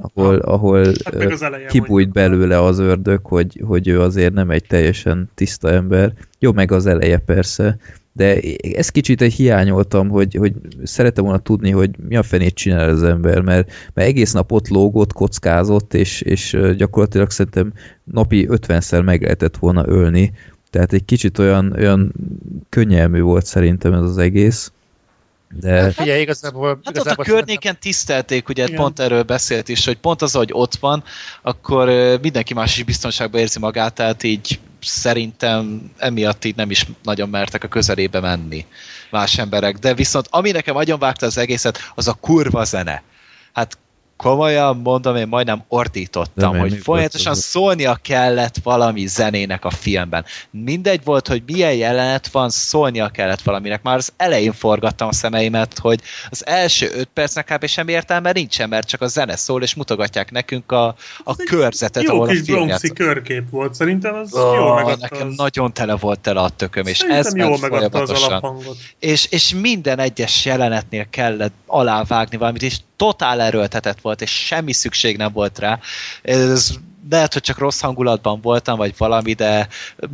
ahol, 0.00 0.36
ahol 0.36 0.84
Hát 1.04 1.66
kibújt 1.66 2.12
belőle 2.12 2.62
az 2.62 2.78
ördög, 2.78 3.26
hogy, 3.26 3.62
hogy 3.66 3.88
ő 3.88 4.00
azért 4.00 4.32
nem 4.32 4.50
egy 4.50 4.64
teljesen 4.64 5.30
tiszta 5.34 5.70
ember. 5.70 6.12
Jó, 6.38 6.52
meg 6.52 6.72
az 6.72 6.86
eleje 6.86 7.18
persze, 7.18 7.78
de 8.12 8.40
ezt 8.74 8.90
kicsit 8.90 9.20
egy 9.20 9.32
hiányoltam, 9.32 10.08
hogy, 10.08 10.34
hogy 10.34 10.52
szeretem 10.82 11.24
volna 11.24 11.38
tudni, 11.38 11.70
hogy 11.70 11.90
mi 12.08 12.16
a 12.16 12.22
fenét 12.22 12.54
csinál 12.54 12.88
az 12.88 13.02
ember, 13.02 13.40
mert, 13.40 13.72
mert 13.94 14.08
egész 14.08 14.32
nap 14.32 14.52
ott 14.52 14.68
lógott, 14.68 15.12
kockázott, 15.12 15.94
és, 15.94 16.20
és 16.20 16.56
gyakorlatilag 16.76 17.30
szerintem 17.30 17.72
napi 18.04 18.48
50-szer 18.50 19.04
meg 19.04 19.22
lehetett 19.22 19.56
volna 19.56 19.88
ölni. 19.88 20.32
Tehát 20.70 20.92
egy 20.92 21.04
kicsit 21.04 21.38
olyan, 21.38 21.72
olyan 21.76 22.12
könnyelmű 22.68 23.20
volt 23.20 23.46
szerintem 23.46 23.92
ez 23.92 24.02
az 24.02 24.18
egész. 24.18 24.72
De 25.54 25.90
Figyelj, 25.90 26.20
igazából... 26.20 26.68
Hát 26.68 26.78
ott 26.78 26.86
a 26.86 26.90
igazából 26.90 27.24
környéken 27.24 27.78
tisztelték, 27.80 28.48
ugye 28.48 28.64
Igen. 28.64 28.76
pont 28.76 29.00
erről 29.00 29.22
beszélt 29.22 29.68
is, 29.68 29.84
hogy 29.84 29.98
pont 29.98 30.22
az, 30.22 30.32
hogy 30.32 30.50
ott 30.52 30.74
van, 30.74 31.04
akkor 31.42 31.88
mindenki 32.22 32.54
más 32.54 32.76
is 32.76 32.84
biztonságban 32.84 33.40
érzi 33.40 33.58
magát, 33.58 33.94
tehát 33.94 34.22
így 34.22 34.60
szerintem 34.80 35.90
emiatt 35.98 36.44
így 36.44 36.56
nem 36.56 36.70
is 36.70 36.86
nagyon 37.02 37.28
mertek 37.28 37.64
a 37.64 37.68
közelébe 37.68 38.20
menni 38.20 38.66
más 39.10 39.38
emberek. 39.38 39.78
De 39.78 39.94
viszont 39.94 40.26
ami 40.30 40.50
nekem 40.50 40.76
agyonvágta 40.76 41.26
az 41.26 41.38
egészet, 41.38 41.78
az 41.94 42.08
a 42.08 42.12
kurva 42.12 42.64
zene. 42.64 43.02
Hát 43.52 43.78
komolyan 44.20 44.76
mondom, 44.76 45.16
én 45.16 45.28
majdnem 45.28 45.64
ordítottam, 45.68 46.52
Nem, 46.52 46.60
hogy 46.60 46.78
folyamatosan 46.82 47.32
volt 47.32 47.44
szólnia 47.44 47.98
kellett 48.02 48.56
valami 48.62 49.06
zenének 49.06 49.64
a 49.64 49.70
filmben. 49.70 50.24
Mindegy 50.50 51.04
volt, 51.04 51.28
hogy 51.28 51.42
milyen 51.46 51.74
jelenet 51.74 52.28
van, 52.28 52.50
szólnia 52.50 53.08
kellett 53.08 53.42
valaminek. 53.42 53.82
Már 53.82 53.96
az 53.96 54.12
elején 54.16 54.52
forgattam 54.52 55.08
a 55.08 55.12
szemeimet, 55.12 55.78
hogy 55.78 56.00
az 56.30 56.46
első 56.46 56.90
öt 56.94 57.08
percnek 57.14 57.44
kb. 57.44 57.66
semmi 57.66 57.92
értelme 57.92 58.32
nincsen, 58.32 58.68
mert 58.68 58.88
csak 58.88 59.00
a 59.00 59.06
zene 59.06 59.36
szól, 59.36 59.62
és 59.62 59.74
mutogatják 59.74 60.30
nekünk 60.30 60.72
a, 60.72 60.86
a 60.86 60.94
Ez 61.26 61.36
egy 61.38 61.46
körzetet, 61.46 62.02
Jó 62.02 62.14
ahol 62.14 62.26
a 62.26 62.30
kis 62.30 62.40
film 62.40 62.54
bronxi 62.54 62.70
játszik. 62.70 62.92
körkép 62.92 63.50
volt, 63.50 63.74
szerintem 63.74 64.14
az 64.14 64.34
Oh, 64.34 64.54
jól 64.54 64.74
megadta 64.74 65.08
nekem 65.10 65.28
az... 65.28 65.36
nagyon 65.36 65.72
tele 65.72 65.96
volt 65.96 66.20
tele 66.20 66.40
a 66.40 66.48
tököm, 66.48 66.86
és 66.86 66.96
Szerintem 66.96 67.24
ez 67.24 67.36
jól 67.36 67.58
megadta 67.60 68.00
az 68.00 68.10
alaphangot. 68.10 68.76
És, 68.98 69.26
és 69.30 69.54
minden 69.54 69.98
egyes 69.98 70.44
jelenetnél 70.44 71.06
kellett 71.10 71.54
alávágni 71.66 72.36
valamit, 72.36 72.62
és 72.62 72.76
totál 72.96 73.40
erőltetett 73.40 74.00
volt, 74.10 74.22
és 74.22 74.46
semmi 74.46 74.72
szükség 74.72 75.16
nem 75.16 75.32
volt 75.32 75.58
rá. 75.58 75.80
Ez 76.22 76.70
lehet, 77.10 77.32
hogy 77.32 77.42
csak 77.42 77.58
rossz 77.58 77.80
hangulatban 77.80 78.40
voltam, 78.42 78.76
vagy 78.76 78.94
valami, 78.98 79.32
de 79.32 79.68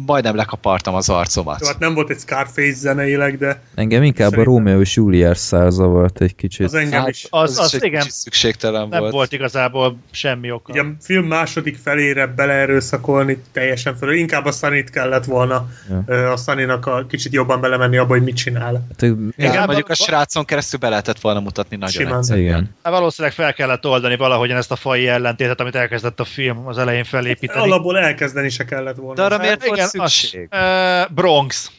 majdnem 0.06 0.34
lekapartam 0.36 0.94
az 0.94 1.08
arcomat. 1.08 1.60
Jó, 1.60 1.66
hát 1.66 1.78
nem 1.78 1.94
volt 1.94 2.10
egy 2.10 2.18
Scarface 2.18 2.74
zeneileg, 2.74 3.38
de 3.38 3.60
engem 3.74 4.02
inkább 4.02 4.30
Szerintem. 4.30 4.52
a 4.52 4.56
Romeo 4.56 4.80
és 4.80 4.96
Juliet 4.96 5.36
szál 5.36 5.70
zavart 5.70 6.20
egy 6.20 6.34
kicsit. 6.34 6.66
az 6.66 6.74
engem 6.74 7.00
Hát, 7.00 7.08
is. 7.08 7.26
Az- 7.30 7.58
az 7.58 7.66
is 7.74 7.80
egy 7.80 7.84
igen. 7.84 8.06
szükségtelen 8.08 8.88
Nem 8.88 9.00
volt. 9.00 9.12
volt 9.12 9.32
igazából 9.32 9.96
semmi 10.10 10.50
oka. 10.50 10.72
Ugye 10.72 10.80
a 10.82 10.86
film 11.00 11.26
második 11.26 11.76
felére 11.76 12.26
beleerőszakolni 12.26 13.42
teljesen 13.52 13.96
felül. 13.96 14.14
Inkább 14.14 14.44
a 14.44 14.52
Sunny-t 14.52 14.90
kellett 14.90 15.24
volna 15.24 15.68
Ja. 16.08 16.32
a 16.32 16.36
Sunny-nak 16.36 16.86
a 16.86 17.06
kicsit 17.08 17.32
jobban 17.32 17.60
belemenni 17.60 17.96
abba, 17.96 18.12
hogy 18.14 18.22
mit 18.22 18.36
csinál. 18.36 18.72
Hát, 18.88 19.02
Igen, 19.02 19.32
Igen, 19.36 19.64
mondjuk 19.66 19.88
a 19.88 19.94
srácon 19.94 20.44
keresztül 20.44 20.78
be 20.78 20.88
lehetett 20.88 21.20
volna 21.20 21.40
mutatni 21.40 21.76
nagyon 21.76 21.90
Simán. 22.02 22.18
egyszerűen. 22.18 22.44
igen. 22.46 22.74
Hát 22.82 22.92
valószínűleg 22.92 23.36
fel 23.36 23.54
kellett 23.54 23.86
oldani 23.86 24.16
valahogyan 24.16 24.56
ezt 24.56 24.72
a 24.72 24.76
fai 24.76 25.08
ellentétet, 25.08 25.60
amit 25.60 25.74
elkezdett 25.74 26.20
a 26.20 26.24
film 26.24 26.66
az 26.66 26.75
elején 26.78 27.04
felépíteni. 27.04 27.60
Alapból 27.60 27.98
elkezdeni 27.98 28.48
se 28.48 28.64
kellett 28.64 28.96
volna. 28.96 29.14
De 29.14 29.22
arra 29.22 29.38
miért 29.38 29.50
Hát 29.60 29.66
volt 29.66 29.76
igen, 29.76 29.84
az- 30.04 30.12
szükség? 30.12 30.48
Uh, 30.52 31.14
Bronx. 31.14 31.70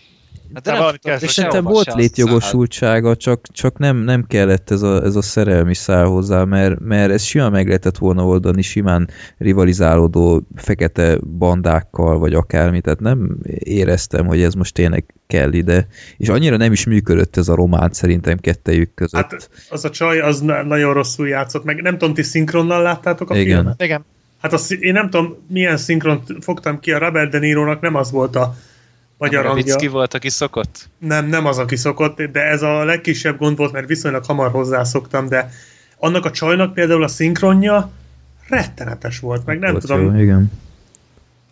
Hát 0.54 0.64
de 0.64 0.72
tudtam, 0.72 0.96
kezdve 1.02 1.26
És 1.28 1.32
szerintem 1.34 1.64
volt 1.64 1.94
létjogosultsága, 1.94 3.16
csak, 3.16 3.46
csak 3.52 3.78
nem, 3.78 3.98
nem 3.98 4.24
kellett 4.28 4.72
ez 4.72 4.82
a, 4.82 5.04
ez 5.04 5.16
a 5.16 5.22
szerelmi 5.22 5.76
szál 5.76 6.06
hozzá, 6.06 6.44
mert, 6.44 6.80
mert 6.80 7.12
ez 7.12 7.24
simán 7.24 7.52
meg 7.52 7.66
lehetett 7.68 7.98
volna 7.98 8.26
oldani, 8.26 8.62
simán 8.62 9.10
rivalizálódó 9.38 10.42
fekete 10.56 11.18
bandákkal, 11.38 12.20
vagy 12.20 12.34
akármi, 12.34 12.82
tehát 12.82 13.00
nem 13.00 13.38
éreztem, 13.60 14.26
hogy 14.26 14.42
ez 14.42 14.54
most 14.54 14.74
tényleg 14.74 15.06
kell 15.28 15.54
ide. 15.54 15.88
És 16.18 16.30
annyira 16.30 16.58
nem 16.58 16.72
is 16.72 16.86
működött 16.86 17.38
ez 17.38 17.48
a 17.48 17.56
román 17.56 17.90
szerintem 17.92 18.38
kettejük 18.38 18.94
között. 18.94 19.22
Hát 19.22 19.50
az 19.70 19.86
a 19.86 19.90
csaj, 19.90 20.20
az 20.20 20.40
na- 20.42 20.64
nagyon 20.64 20.94
rosszul 20.94 21.28
játszott 21.28 21.64
meg. 21.64 21.82
Nem 21.82 21.98
tudom, 21.98 22.14
ti 22.14 22.24
szinkronnal 22.24 22.82
láttátok 22.82 23.30
a 23.30 23.38
Igen. 23.38 23.56
filmet? 23.56 23.84
Igen. 23.84 24.06
Hát 24.42 24.54
azt, 24.54 24.72
én 24.72 24.94
nem 24.94 25.10
tudom, 25.10 25.36
milyen 25.50 25.78
szinkront 25.78 26.24
fogtam 26.42 26.80
ki, 26.80 26.92
a 26.92 26.98
Robert 26.98 27.32
De 27.32 27.40
Niro-nak 27.40 27.82
nem 27.82 27.96
az 27.96 28.12
volt 28.12 28.36
a 28.36 28.56
magyar 29.18 29.44
Nem 29.44 29.52
hangja. 29.52 29.66
Ravicki 29.74 29.88
volt, 29.88 30.14
aki 30.14 30.30
szokott? 30.30 30.90
Nem, 30.98 31.26
nem 31.28 31.46
az, 31.46 31.58
aki 31.58 31.76
szokott, 31.76 32.22
de 32.22 32.40
ez 32.42 32.62
a 32.62 32.84
legkisebb 32.84 33.38
gond 33.38 33.58
volt, 33.58 33.72
mert 33.72 33.88
viszonylag 33.88 34.26
hamar 34.26 34.52
hozzászoktam, 34.52 35.28
de 35.28 35.50
annak 35.98 36.26
a 36.26 36.32
csajnak 36.32 36.74
például 36.74 37.04
a 37.04 37.08
szinkronja 37.08 37.92
rettenetes 38.50 39.20
volt, 39.20 39.46
meg 39.46 39.60
nem 39.60 39.72
Volt 39.72 39.86
tudom, 39.86 40.16
Jó, 40.16 40.22
igen. 40.22 40.52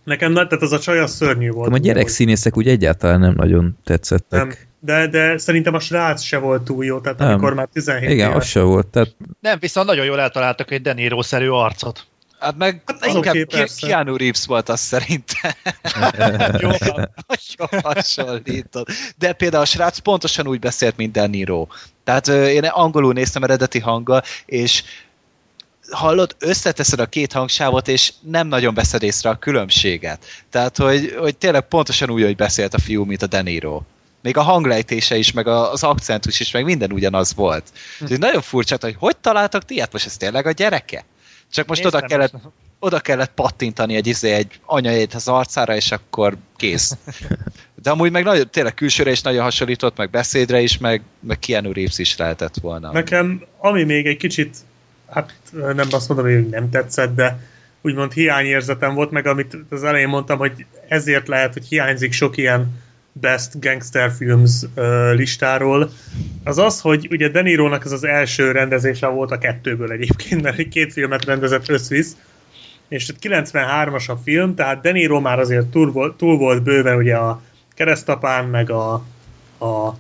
nekem, 0.04 0.32
na- 0.32 0.48
tehát 0.48 0.64
az 0.64 0.72
a 0.72 0.80
csaj 0.80 1.00
az 1.00 1.12
szörnyű 1.12 1.50
volt. 1.50 1.74
A 1.74 1.78
gyerek 1.78 2.04
Úgy, 2.04 2.10
színészek 2.10 2.58
úgy 2.58 2.68
egyáltalán 2.68 3.20
nem 3.20 3.34
nagyon 3.36 3.78
tetszettek. 3.84 4.40
nem. 4.40 4.52
De, 4.80 5.08
de 5.08 5.38
szerintem 5.38 5.74
a 5.74 5.80
srác 5.80 6.22
se 6.22 6.38
volt 6.38 6.62
túl 6.62 6.86
jó, 6.86 7.00
tehát 7.00 7.18
Nem. 7.18 7.30
amikor 7.30 7.54
már 7.54 7.68
17 7.74 8.10
Igen, 8.10 8.30
éves. 8.30 8.44
az 8.44 8.50
se 8.50 8.62
volt. 8.62 8.88
Tehát 8.88 9.16
Nem, 9.40 9.58
viszont 9.60 9.88
nagyon 9.88 10.06
jól 10.06 10.20
eltaláltak 10.20 10.72
egy 10.72 10.82
De 10.82 10.94
Niro-szerű 10.94 11.48
arcot. 11.48 12.06
Hát 12.46 12.58
meg 12.58 12.82
Hát 12.86 13.06
inkább 13.06 13.34
okay, 13.34 13.44
persze. 13.44 13.88
Keanu 13.88 14.16
Reeves 14.16 14.46
volt 14.46 14.70
az 14.70 14.80
szerintem. 14.80 15.52
Jó, 16.62 16.70
Nagyon 17.28 17.84
hasonlított. 17.84 18.88
De 19.18 19.34
például 19.34 19.64
a 19.64 19.66
srác 19.66 19.98
pontosan 19.98 20.48
úgy 20.48 20.60
beszélt, 20.60 20.98
mint 20.98 21.12
De 21.12 21.28
Niro. 21.28 21.68
Tehát 22.04 22.28
én 22.28 22.64
angolul 22.64 23.14
néztem 23.14 23.44
eredeti 23.44 23.80
hanggal, 23.80 24.24
és 24.46 24.84
hallod, 25.90 26.36
összeteszed 26.40 27.00
a 27.00 27.06
két 27.06 27.34
hangsávot, 27.34 27.88
és 27.88 28.14
nem 28.22 28.48
nagyon 28.48 28.74
veszed 28.74 29.04
észre 29.04 29.30
a 29.30 29.36
különbséget. 29.36 30.26
Tehát, 30.50 30.78
hogy, 30.78 31.16
hogy 31.20 31.38
tényleg 31.38 31.68
pontosan 31.68 32.10
úgy, 32.10 32.24
hogy 32.24 32.36
beszélt 32.36 32.74
a 32.74 32.80
fiú, 32.80 33.04
mint 33.04 33.22
a 33.22 33.28
De 33.28 33.42
Niro. 33.42 33.82
Még 34.22 34.38
a 34.38 34.42
hanglejtése 34.42 35.18
is, 35.18 35.32
meg 35.32 35.48
az 35.48 35.84
akcentus 35.84 36.40
is, 36.40 36.52
meg 36.52 36.64
minden 36.64 36.92
ugyanaz 36.92 37.36
volt. 37.36 37.64
Hm. 38.00 38.14
Nagyon 38.18 38.42
furcsa, 38.42 38.78
hogy 38.82 38.96
hogy 39.00 39.18
találtak 39.18 39.66
ti 39.66 39.74
ilyet? 39.74 39.92
Most 39.92 40.06
ez 40.06 40.18
tényleg 40.18 40.46
a 40.46 40.52
gyereke? 40.52 41.06
Csak 41.56 41.68
most 41.68 41.86
oda 41.86 42.00
Néztem 42.00 42.18
kellett, 42.18 42.32
most. 42.32 42.46
oda 42.80 43.00
kellett 43.00 43.32
pattintani 43.34 43.96
egy, 43.96 44.08
izé, 44.08 44.32
egy 44.32 44.60
anyajét 44.66 45.14
az 45.14 45.28
arcára, 45.28 45.76
és 45.76 45.92
akkor 45.92 46.38
kész. 46.56 46.98
De 47.84 47.90
amúgy 47.90 48.12
meg 48.12 48.24
nagyon, 48.24 48.50
tényleg 48.52 48.74
külsőre 48.74 49.12
is 49.12 49.22
nagyon 49.22 49.44
hasonlított, 49.44 49.98
meg 49.98 50.10
beszédre 50.10 50.62
is, 50.62 50.78
meg, 50.78 51.02
meg 51.20 51.40
Keanu 51.40 51.74
Reeves 51.74 51.98
is 51.98 52.18
lehetett 52.18 52.56
volna. 52.62 52.92
Nekem, 52.92 53.46
ami 53.58 53.84
még 53.84 54.06
egy 54.06 54.18
kicsit, 54.18 54.58
hát 55.10 55.34
nem 55.52 55.88
azt 55.92 56.08
mondom, 56.08 56.26
hogy 56.26 56.50
nem 56.50 56.70
tetszett, 56.70 57.16
de 57.16 57.40
úgymond 57.82 58.12
hiányérzetem 58.12 58.94
volt, 58.94 59.12
meg 59.12 59.28
amit 59.28 59.58
az 59.70 59.84
elején 59.84 60.08
mondtam, 60.08 60.38
hogy 60.38 60.66
ezért 60.88 61.28
lehet, 61.28 61.54
hogy 61.54 61.66
hiányzik 61.66 62.12
sok 62.12 62.38
ilyen 62.38 62.84
best 63.20 63.60
gangster 63.60 64.12
films 64.12 64.64
uh, 64.76 65.14
listáról, 65.14 65.90
az 66.44 66.58
az, 66.58 66.82
hogy 66.82 67.08
ugye 67.12 67.30
De 67.30 67.42
Niro-nak 67.42 67.86
ez 67.86 67.92
az 67.92 68.04
első 68.04 68.52
rendezése 68.52 69.08
volt 69.08 69.32
a 69.32 69.38
kettőből 69.38 69.92
egyébként, 69.92 70.42
mert 70.42 70.68
két 70.68 70.94
filmet 70.94 71.26
rendezett 71.26 71.70
összvisz, 71.70 72.16
és 72.88 73.14
93-as 73.22 74.10
a 74.10 74.16
film, 74.24 74.56
tehát 74.56 74.82
De 74.82 74.92
Niro 74.92 75.20
már 75.20 75.40
azért 75.40 75.66
túl 75.66 75.92
volt, 75.92 76.18
túl 76.18 76.38
volt 76.38 76.64
bőven 76.64 76.98
ugye 76.98 77.16
a 77.16 77.42
keresztapán, 77.74 78.46
meg 78.46 78.70
a, 78.70 78.94
a 79.60 79.98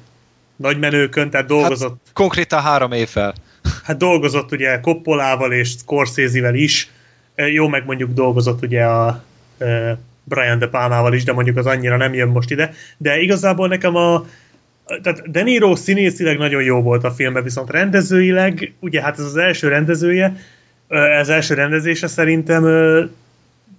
nagymenőkön, 0.55 1.29
tehát 1.29 1.47
dolgozott 1.47 2.01
Konkrétan 2.13 2.61
három 2.61 2.91
évvel. 2.91 3.33
Hát 3.83 3.97
dolgozott 3.97 4.51
ugye 4.51 4.79
Coppolával 4.79 5.51
és 5.51 5.69
Scorsese-vel 5.69 6.55
is, 6.55 6.91
jó, 7.35 7.67
meg 7.67 7.85
mondjuk 7.85 8.11
dolgozott 8.11 8.63
ugye 8.63 8.83
a 8.83 9.23
Brian 10.25 10.59
De 10.59 10.67
Palmával 10.67 11.13
is, 11.13 11.23
de 11.23 11.33
mondjuk 11.33 11.57
az 11.57 11.65
annyira 11.65 11.97
nem 11.97 12.13
jön 12.13 12.27
most 12.27 12.51
ide, 12.51 12.73
de 12.97 13.19
igazából 13.19 13.67
nekem 13.67 13.95
a 13.95 14.25
tehát 15.01 15.31
De 15.31 15.43
Niro 15.43 15.75
színészileg 15.75 16.37
nagyon 16.37 16.63
jó 16.63 16.81
volt 16.81 17.03
a 17.03 17.11
filmben, 17.11 17.43
viszont 17.43 17.71
rendezőileg, 17.71 18.73
ugye 18.79 19.01
hát 19.01 19.19
ez 19.19 19.25
az 19.25 19.37
első 19.37 19.67
rendezője, 19.67 20.35
ez 20.87 21.29
első 21.29 21.53
rendezése 21.53 22.07
szerintem 22.07 22.65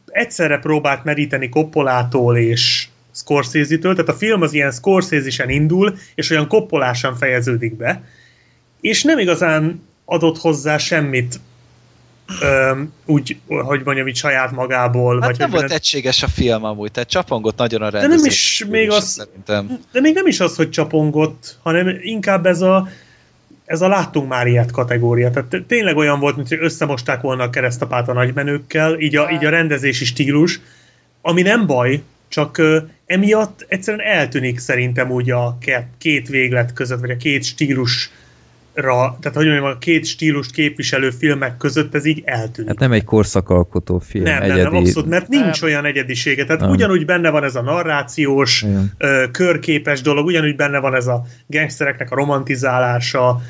egyszerre 0.07 0.58
próbált 0.58 1.05
meríteni 1.05 1.49
Coppolától 1.49 2.36
és 2.36 2.89
Scorsese-től, 3.15 3.94
tehát 3.94 4.10
a 4.10 4.16
film 4.16 4.42
az 4.42 4.52
ilyen 4.52 4.70
Scorsese-sen 4.70 5.49
indul, 5.49 5.97
és 6.15 6.31
olyan 6.31 6.49
koppolásan 6.49 7.16
fejeződik 7.16 7.76
be, 7.76 8.02
és 8.81 9.02
nem 9.02 9.18
igazán 9.18 9.83
adott 10.05 10.39
hozzá 10.39 10.76
semmit 10.78 11.41
öm, 12.40 12.92
úgy, 13.05 13.36
hogy 13.46 13.80
mondjam, 13.84 14.08
így 14.08 14.16
saját 14.16 14.50
magából. 14.52 15.20
Hát 15.20 15.28
vagy 15.28 15.38
nem 15.38 15.50
volt 15.50 15.70
egységes 15.70 16.22
a 16.22 16.28
film 16.28 16.64
amúgy, 16.64 16.90
tehát 16.90 17.08
csapongott 17.08 17.56
nagyon 17.56 17.82
a 17.82 17.90
nem 17.90 18.00
rendezés. 18.00 18.32
is 18.60 18.64
még 18.70 18.90
az- 18.90 19.05
Szerintem. 19.05 19.78
De 19.92 20.00
még 20.00 20.14
nem 20.14 20.26
is 20.26 20.40
az, 20.40 20.56
hogy 20.56 20.70
csapongott, 20.70 21.56
hanem 21.62 21.98
inkább 22.00 22.46
ez 22.46 22.60
a 22.60 22.88
ez 23.64 23.80
a 23.80 23.88
láttunk 23.88 24.28
már 24.28 24.46
ilyet 24.46 24.70
kategória. 24.70 25.30
Tehát 25.30 25.66
tényleg 25.66 25.96
olyan 25.96 26.20
volt, 26.20 26.36
mint 26.36 26.48
hogy 26.48 26.58
összemosták 26.60 27.20
volna 27.20 27.42
a 27.42 27.50
keresztapát 27.50 28.08
a 28.08 28.12
nagymenőkkel, 28.12 28.98
így 29.00 29.16
a, 29.16 29.30
így 29.30 29.44
a 29.44 29.50
rendezési 29.50 30.05
stílus, 30.05 30.60
ami 31.22 31.42
nem 31.42 31.66
baj, 31.66 32.02
csak 32.28 32.58
ö, 32.58 32.78
emiatt 33.06 33.64
egyszerűen 33.68 34.06
eltűnik 34.06 34.58
szerintem 34.58 35.10
úgy 35.10 35.30
a 35.30 35.56
két, 35.60 35.84
két 35.98 36.28
véglet 36.28 36.72
között, 36.72 37.00
vagy 37.00 37.10
a 37.10 37.16
két 37.16 37.42
stílusra, 38.76 39.16
tehát 39.20 39.36
hogy 39.36 39.46
mondjam, 39.46 39.64
a 39.64 39.78
két 39.78 40.05
stílust 40.06 40.50
képviselő 40.50 41.10
filmek 41.10 41.56
között 41.56 41.94
ez 41.94 42.05
így 42.05 42.22
eltűnik. 42.24 42.70
Hát 42.70 42.78
nem 42.78 42.92
egy 42.92 43.05
korszakalkotó 43.05 43.98
film, 43.98 44.24
nem, 44.24 44.34
nem, 44.34 44.42
egyedi. 44.42 44.62
nem, 44.62 44.74
abszolút, 44.74 45.08
mert 45.08 45.28
nincs 45.28 45.60
Nem. 45.60 45.70
olyan 45.70 45.84
egyedisége. 45.84 46.44
Tehát 46.44 46.60
Nem. 46.60 46.70
ugyanúgy 46.70 47.05
benne 47.05 47.30
van 47.30 47.44
ez 47.44 47.55
a 47.55 47.62
narrációs, 47.62 48.64
ö, 48.98 49.24
körképes 49.30 50.00
dolog, 50.00 50.26
ugyanúgy 50.26 50.56
benne 50.56 50.78
van 50.78 50.94
ez 50.94 51.06
a 51.06 51.24
gangstereknek 51.46 52.10
a 52.10 52.14
romantizálása, 52.14 53.40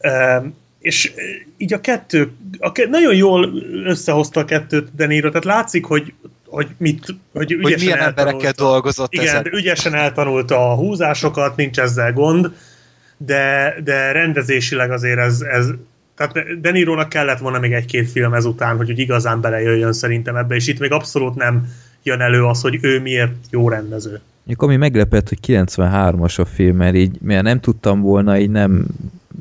ö, 0.00 0.36
és 0.80 1.12
így 1.56 1.72
a 1.72 1.80
kettő, 1.80 2.30
a 2.58 2.72
ke, 2.72 2.86
nagyon 2.88 3.14
jól 3.14 3.50
összehozta 3.84 4.40
a 4.40 4.44
kettőt 4.44 4.88
De 4.96 5.06
Niro, 5.06 5.28
tehát 5.28 5.44
látszik, 5.44 5.84
hogy 5.84 6.12
hogy, 6.46 6.68
mit, 6.76 7.04
hogy 7.06 7.16
Hogy 7.32 7.52
ügyesen 7.52 7.78
milyen 7.78 7.98
emberekkel 7.98 8.46
eltanulta. 8.46 8.62
dolgozott 8.62 9.12
Igen, 9.12 9.26
ezen. 9.26 9.46
ügyesen 9.52 9.94
eltanulta 9.94 10.70
a 10.70 10.74
húzásokat, 10.74 11.56
nincs 11.56 11.78
ezzel 11.78 12.12
gond, 12.12 12.50
de, 13.26 13.74
de 13.84 14.12
rendezésileg 14.12 14.90
azért 14.90 15.18
ez, 15.18 15.40
ez 15.40 15.66
tehát 16.16 16.60
De 16.60 16.70
Nironak 16.70 17.08
kellett 17.08 17.38
volna 17.38 17.58
még 17.58 17.72
egy-két 17.72 18.10
film 18.10 18.34
ezután, 18.34 18.76
hogy 18.76 18.90
úgy 18.90 18.98
igazán 18.98 19.40
belejöjjön 19.40 19.92
szerintem 19.92 20.36
ebbe, 20.36 20.54
és 20.54 20.66
itt 20.66 20.78
még 20.78 20.92
abszolút 20.92 21.34
nem 21.34 21.68
jön 22.02 22.20
elő 22.20 22.44
az, 22.44 22.60
hogy 22.60 22.78
ő 22.80 23.00
miért 23.00 23.32
jó 23.50 23.68
rendező. 23.68 24.20
Mondjuk 24.36 24.62
ami 24.62 24.76
meglepett, 24.76 25.28
hogy 25.28 25.38
93-as 25.46 26.40
a 26.40 26.44
film, 26.44 26.76
mert 26.76 26.94
így, 26.94 27.20
mert 27.20 27.42
nem 27.42 27.60
tudtam 27.60 28.00
volna, 28.00 28.38
így 28.38 28.50
nem... 28.50 28.86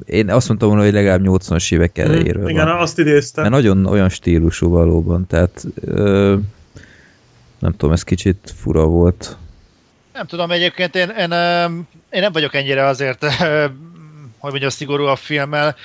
Én 0.06 0.30
azt 0.30 0.48
mondtam 0.48 0.69
volna, 0.69 0.84
hogy 0.84 0.93
legalább 0.93 1.22
80-as 1.24 1.74
évek 1.74 1.98
elejéről 1.98 2.50
Igen, 2.50 2.66
van. 2.66 2.77
azt 2.77 3.00
idéztem. 3.00 3.43
Mert 3.43 3.56
nagyon 3.56 3.85
olyan 3.85 4.10
stílusú 4.10 4.69
valóban, 4.69 5.27
tehát 5.27 5.66
ö, 5.82 6.35
nem 7.60 7.72
tudom, 7.72 7.92
ez 7.92 8.03
kicsit 8.03 8.53
fura 8.56 8.85
volt. 8.85 9.38
Nem 10.14 10.26
tudom, 10.26 10.51
egyébként 10.51 10.95
én, 10.95 11.10
én, 11.10 11.32
én 12.12 12.22
nem 12.22 12.32
vagyok 12.32 12.54
ennyire 12.54 12.86
azért, 12.86 13.26
hogy 14.40 14.52
mondjam, 14.52 14.70
szigorú 14.70 15.06
a 15.06 15.16
filmmel. 15.16 15.76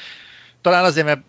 Talán 0.60 0.84
azért, 0.84 1.06
mert 1.06 1.20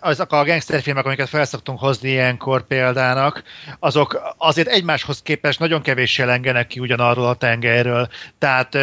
azok 0.00 0.32
a 0.32 0.44
gangsterfilmek, 0.44 1.04
amiket 1.04 1.28
felszoktunk 1.28 1.78
hozni 1.78 2.08
ilyenkor 2.08 2.66
példának, 2.66 3.42
azok 3.78 4.34
azért 4.38 4.68
egymáshoz 4.68 5.22
képest 5.22 5.58
nagyon 5.58 5.82
kevéssé 5.82 6.22
lengenek 6.22 6.66
ki 6.66 6.80
ugyanarról 6.80 7.26
a 7.26 7.34
tengelyről. 7.34 8.08
Tehát 8.38 8.78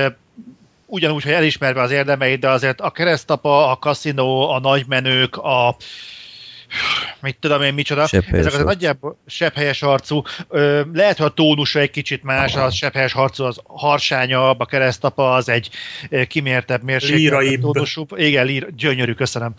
ugyanúgy, 0.85 1.23
hogy 1.23 1.31
elismerve 1.31 1.81
az 1.81 1.91
érdemeit, 1.91 2.39
de 2.39 2.49
azért 2.49 2.81
a 2.81 2.91
keresztapa, 2.91 3.71
a 3.71 3.75
kaszinó, 3.75 4.49
a 4.49 4.59
nagymenők, 4.59 5.35
a 5.35 5.75
mit 7.19 7.37
tudom 7.39 7.61
én, 7.61 7.73
micsoda. 7.73 8.07
Sepphelyes 8.07 8.45
Ezek 8.45 8.59
az 8.59 8.65
nagyjából 8.65 9.17
sepphelyes 9.27 9.81
arcú. 9.81 10.21
Ö, 10.49 10.81
lehet, 10.93 11.17
hogy 11.17 11.25
a 11.25 11.33
tónusa 11.33 11.79
egy 11.79 11.91
kicsit 11.91 12.23
más, 12.23 12.55
a 12.55 12.71
sepphelyes 12.71 13.13
arcú 13.13 13.43
az 13.43 13.61
harsányabb, 13.63 14.59
a 14.59 14.65
keresztapa 14.65 15.33
az 15.33 15.49
egy 15.49 15.69
kimértebb, 16.27 16.83
mérséklett 16.83 17.19
Líraibb. 17.19 17.61
tónusú. 17.61 18.05
Igen, 18.15 18.45
lír, 18.45 18.75
gyönyörű, 18.75 19.13
köszönöm. 19.13 19.53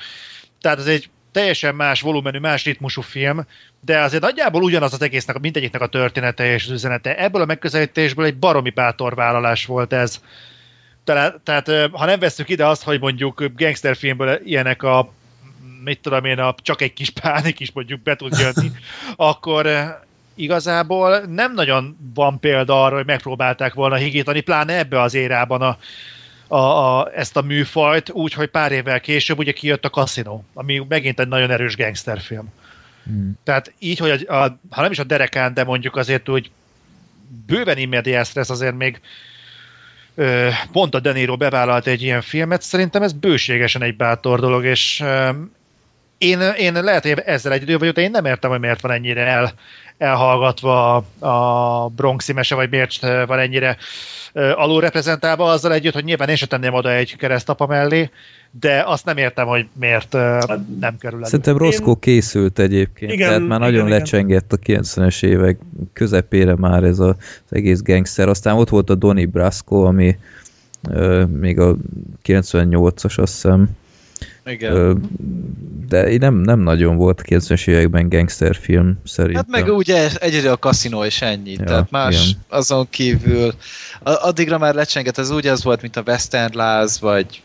Tehát 0.60 0.78
ez 0.78 0.86
egy 0.86 1.10
teljesen 1.32 1.74
más 1.74 2.00
volumenű, 2.00 2.39
más 2.39 2.64
ritmusú 2.64 3.00
film, 3.00 3.47
de 3.80 3.98
azért 3.98 4.22
nagyjából 4.22 4.62
ugyanaz 4.62 4.92
az 4.92 5.02
egésznek, 5.02 5.39
mindegyiknek 5.39 5.80
a 5.80 5.86
története 5.86 6.52
és 6.52 6.64
az 6.64 6.70
üzenete. 6.70 7.16
Ebből 7.16 7.42
a 7.42 7.44
megközelítésből 7.44 8.24
egy 8.24 8.36
baromi 8.36 8.70
bátor 8.70 9.14
vállalás 9.14 9.66
volt 9.66 9.92
ez. 9.92 10.20
Tehát, 11.05 11.40
tehát 11.40 11.90
ha 11.92 12.05
nem 12.05 12.18
veszük 12.18 12.48
ide 12.48 12.66
azt, 12.66 12.82
hogy 12.82 13.00
mondjuk 13.00 13.44
gangsterfilmből 13.56 14.40
ilyenek 14.44 14.82
a 14.82 15.12
mit 15.84 16.00
tudom 16.00 16.25
én, 16.25 16.39
a, 16.39 16.55
csak 16.62 16.83
egy 16.83 16.92
kis 16.92 17.10
pánik 17.10 17.60
is 17.60 17.73
mondjuk 17.73 18.02
be 18.02 18.17
tud 18.17 18.39
jönni, 18.39 18.70
akkor 19.17 19.67
eh, 19.67 19.94
igazából 20.34 21.18
nem 21.18 21.55
nagyon 21.55 21.97
van 22.15 22.41
példa 22.41 22.84
arra, 22.84 22.97
hogy 22.97 23.07
megpróbálták 23.07 23.75
volna 23.75 23.94
higítani, 23.94 24.41
pláne 24.41 24.78
ebbe 24.78 25.00
az 25.00 25.15
érában 25.15 25.62
a, 25.62 25.78
a, 26.47 26.57
a, 26.57 27.10
ezt 27.15 27.36
a 27.36 27.42
műfajt, 27.42 28.10
úgyhogy 28.10 28.49
pár 28.49 28.73
évvel 28.73 29.00
később 29.00 29.39
ugye 29.39 29.52
kijött 29.52 29.84
a 29.84 29.91
Casino, 29.91 30.42
ami 30.55 30.83
megint 30.89 31.20
egy 31.20 31.28
nagyon 31.28 31.50
erős 31.50 31.76
gangsterfilm. 31.76 32.52
Hmm. 33.05 33.39
Tehát 33.44 33.73
így, 33.78 33.99
hogy 33.99 34.26
a, 34.28 34.34
a, 34.34 34.59
ha 34.70 34.83
nem 34.83 34.91
is 34.91 34.99
a 34.99 35.05
derekán, 35.05 35.55
de 35.55 35.65
mondjuk 35.65 35.97
azért 35.97 36.28
úgy 36.28 36.50
bőven 37.47 37.78
immediás 37.78 38.28
stressz 38.28 38.50
azért 38.50 38.76
még 38.76 39.00
ö, 40.15 40.49
pont 40.73 40.94
a 40.94 41.00
De 41.00 41.12
Niro 41.12 41.36
bevállalt 41.36 41.86
egy 41.86 42.02
ilyen 42.02 42.20
filmet, 42.20 42.62
szerintem 42.62 43.02
ez 43.02 43.12
bőségesen 43.12 43.83
egy 43.83 43.97
bátor 43.97 44.41
dolog, 44.41 44.65
és 44.65 45.00
ö, 45.00 45.31
én, 46.20 46.40
én 46.40 46.73
lehet, 46.73 47.02
hogy 47.02 47.23
ezzel 47.24 47.52
egy 47.52 47.62
idő 47.62 47.78
vagyok, 47.78 47.94
de 47.94 48.00
én 48.00 48.10
nem 48.10 48.24
értem, 48.24 48.50
hogy 48.50 48.60
miért 48.60 48.81
van 48.81 48.90
ennyire 48.90 49.26
el, 49.26 49.52
elhallgatva 49.99 50.97
a, 51.18 51.89
Bronxi 51.89 52.32
mese, 52.32 52.55
vagy 52.55 52.70
miért 52.70 53.00
van 53.26 53.39
ennyire 53.39 53.76
alulreprezentálva 54.32 55.44
azzal 55.44 55.73
együtt, 55.73 55.94
hogy 55.94 56.05
nyilván 56.05 56.28
én 56.28 56.36
sem 56.36 56.49
tenném 56.49 56.74
oda 56.74 56.92
egy 56.92 57.16
keresztapa 57.16 57.66
mellé, 57.66 58.10
de 58.60 58.82
azt 58.86 59.05
nem 59.05 59.16
értem, 59.16 59.47
hogy 59.47 59.66
miért 59.73 60.15
ö, 60.15 60.39
nem 60.81 60.99
kerül 60.99 61.18
elő. 61.18 61.28
Szerintem 61.28 61.57
Roscoe 61.57 61.94
készült 62.00 62.58
egyébként, 62.58 63.12
Igen, 63.12 63.28
tehát 63.28 63.47
már 63.47 63.58
igen, 63.58 63.70
nagyon 63.73 63.86
igen. 63.86 63.99
lecsengett 63.99 64.52
a 64.52 64.57
90-es 64.57 65.24
évek 65.24 65.58
közepére 65.92 66.57
már 66.57 66.82
ez 66.82 66.99
a, 66.99 67.08
az 67.08 67.16
egész 67.50 67.82
gangster. 67.82 68.28
Aztán 68.28 68.57
ott 68.57 68.68
volt 68.68 68.90
a 68.90 68.94
Donnie 68.94 69.26
Brasco, 69.26 69.84
ami 69.84 70.18
ö, 70.90 71.24
még 71.24 71.58
a 71.58 71.76
98-as 72.24 73.20
azt 73.20 73.32
hiszem, 73.32 73.70
Igen. 74.47 75.01
de 75.89 76.10
így 76.12 76.20
nem, 76.20 76.35
nem 76.35 76.59
nagyon 76.60 76.97
volt 76.97 77.20
a 77.20 77.23
90-es 77.23 77.69
években 77.69 78.09
gangsterfilm 78.09 78.99
szerintem. 79.05 79.44
Hát 79.52 79.65
meg 79.65 79.75
ugye 79.75 80.09
egyedül 80.20 80.51
a 80.51 80.57
kaszinó 80.57 81.05
és 81.05 81.23
ennyi. 81.23 81.52
Ja, 81.52 81.65
Tehát 81.65 81.91
más 81.91 82.15
igen. 82.28 82.43
azon 82.49 82.86
kívül, 82.91 83.55
addigra 84.02 84.59
már 84.59 84.75
lecsengett, 84.75 85.19
az 85.19 85.31
úgy 85.31 85.47
az 85.47 85.65
volt, 85.65 85.83
mint 85.83 85.97
a 85.97 86.02
Western 86.07 86.57
Láz, 86.57 87.01
vagy 87.01 87.43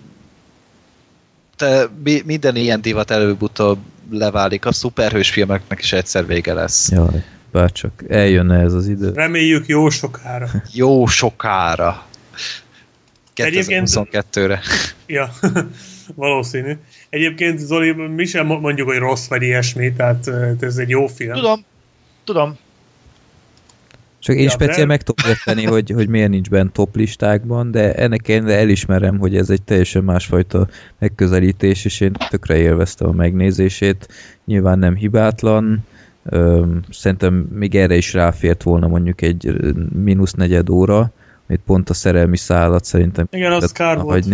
te, 1.55 1.87
mi- 2.03 2.21
minden 2.25 2.55
ilyen 2.55 2.81
divat 2.81 3.11
előbb-utóbb 3.11 3.77
leválik. 4.11 4.65
A 4.65 4.71
szuperhős 4.71 5.29
filmeknek 5.29 5.79
is 5.79 5.93
egyszer 5.93 6.25
vége 6.25 6.53
lesz. 6.53 6.91
Jaj, 6.91 7.23
bárcsak 7.51 8.03
eljönne 8.09 8.59
ez 8.59 8.73
az 8.73 8.87
idő. 8.87 9.11
Reméljük 9.13 9.67
jó 9.67 9.89
sokára. 9.89 10.47
Jó 10.73 11.05
sokára. 11.05 12.03
Egyébként- 13.35 13.89
2022-re. 13.89 14.61
Ja, 15.07 15.29
valószínű. 16.15 16.77
Egyébként 17.09 17.59
Zoli, 17.59 17.91
mi 17.91 18.25
sem 18.25 18.45
mondjuk, 18.45 18.87
hogy 18.87 18.97
rossz 18.97 19.27
vagy 19.27 19.41
ilyesmi, 19.41 19.93
tehát 19.93 20.27
ez 20.59 20.77
egy 20.77 20.89
jó 20.89 21.07
film. 21.07 21.33
Tudom, 21.33 21.65
tudom, 22.23 22.57
Csak 24.19 24.35
én 24.35 24.43
Ja, 24.43 24.49
speciál 24.49 24.77
de- 24.77 24.85
meg 24.85 25.01
tudom 25.01 25.29
érteni, 25.31 25.63
hogy, 25.73 25.89
hogy 25.89 26.07
miért 26.07 26.29
nincs 26.29 26.49
benne 26.49 26.69
top 26.71 26.95
listákban, 26.95 27.71
de 27.71 27.93
ennek 27.93 28.27
ellenére 28.27 28.57
elismerem, 28.57 29.17
hogy 29.19 29.35
ez 29.35 29.49
egy 29.49 29.61
teljesen 29.61 30.03
másfajta 30.03 30.67
megközelítés, 30.99 31.85
és 31.85 31.99
én 31.99 32.11
tökre 32.29 32.57
élveztem 32.57 33.07
a 33.07 33.11
megnézését. 33.11 34.07
Nyilván 34.45 34.79
nem 34.79 34.95
hibátlan, 34.95 35.85
szerintem 36.89 37.33
még 37.33 37.75
erre 37.75 37.95
is 37.95 38.13
ráfért 38.13 38.63
volna 38.63 38.87
mondjuk 38.87 39.21
egy 39.21 39.53
mínusz 40.03 40.31
negyed 40.33 40.69
óra, 40.69 41.11
amit 41.47 41.61
pont 41.65 41.89
a 41.89 41.93
szerelmi 41.93 42.37
szállat 42.37 42.85
szerintem 42.85 43.27
Igen, 43.31 43.51
az 43.51 43.71
kár 43.71 43.97
volt. 43.97 44.25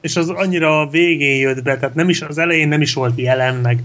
És 0.00 0.16
az 0.16 0.28
annyira 0.28 0.80
a 0.80 0.88
végén 0.88 1.38
jött 1.40 1.62
be, 1.62 1.76
tehát 1.78 1.94
nem 1.94 2.08
is, 2.08 2.20
az 2.20 2.38
elején 2.38 2.68
nem 2.68 2.80
is 2.80 2.94
volt 2.94 3.18
jelen, 3.20 3.54
meg 3.54 3.82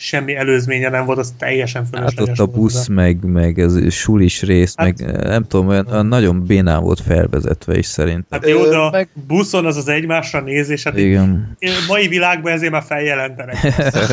semmi 0.00 0.34
előzménye 0.36 0.88
nem 0.88 1.04
volt, 1.04 1.18
az 1.18 1.34
teljesen 1.38 1.82
Hát 1.82 1.90
fölösleges 1.94 2.38
ott 2.38 2.48
a 2.48 2.50
busz, 2.58 2.86
be. 2.86 2.94
meg, 2.94 3.24
meg 3.24 3.58
ez 3.58 3.92
sulis 3.92 4.42
rész, 4.42 4.74
Hát- 4.76 4.86
meg 5.02 5.16
nem 5.26 5.46
tudom, 5.46 5.68
olyan, 5.68 5.86
olyan 5.90 6.06
nagyon 6.06 6.44
bénán 6.46 6.82
volt 6.82 7.00
felvezetve 7.00 7.78
is 7.78 7.86
szerintem. 7.86 8.24
Hát 8.40 8.48
jó, 8.48 8.64
de 8.68 8.76
a 8.76 8.90
meg- 8.90 9.08
buszon 9.26 9.66
az 9.66 9.76
az 9.76 9.88
egymásra 9.88 10.40
nézés, 10.40 10.82
hát 10.82 10.98
Igen. 10.98 11.56
mai 11.88 12.08
világban 12.08 12.52
ezért 12.52 12.72
már 12.72 12.82
feljelentenek. 12.86 13.56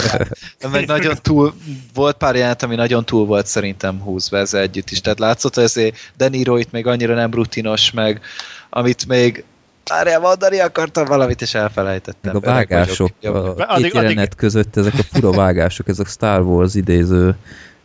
De 0.60 0.68
meg 0.72 0.88
nagyon 0.88 1.16
túl, 1.22 1.54
volt 1.94 2.18
pár 2.18 2.36
jelent, 2.36 2.64
ami 2.64 2.76
nagyon 2.76 3.06
túl 3.06 3.26
volt 3.26 3.46
szerintem 3.48 4.00
húzva 4.00 4.38
ezzel 4.38 4.62
együtt 4.62 4.90
is. 4.90 5.02
Tehát 5.02 5.20
látszott, 5.20 5.56
hogy 5.56 5.64
ezért 5.64 6.12
De 6.18 6.28
Niro 6.30 6.58
itt 6.58 6.72
még 6.72 6.88
annyira 6.88 7.14
nem 7.16 7.32
rutinos, 7.32 7.92
meg 7.92 8.22
amit 8.70 9.08
még 9.08 9.44
Várjál, 9.90 10.20
mondani 10.20 10.60
akartam 10.60 11.06
valamit, 11.06 11.42
és 11.42 11.54
elfelejtettem. 11.54 12.34
Meg 12.34 12.44
a 12.44 12.52
vágások, 12.52 13.12
vagyok. 13.22 13.60
A 13.60 13.66
Addig- 13.68 13.84
két 13.84 13.94
jelenet 13.94 14.18
addig- 14.18 14.36
között 14.36 14.76
ezek 14.76 14.94
a 14.94 15.04
fura 15.04 15.32
vágások, 15.32 15.88
ezek 15.88 16.08
Star 16.08 16.42
Wars 16.42 16.76
idéző 16.76 17.36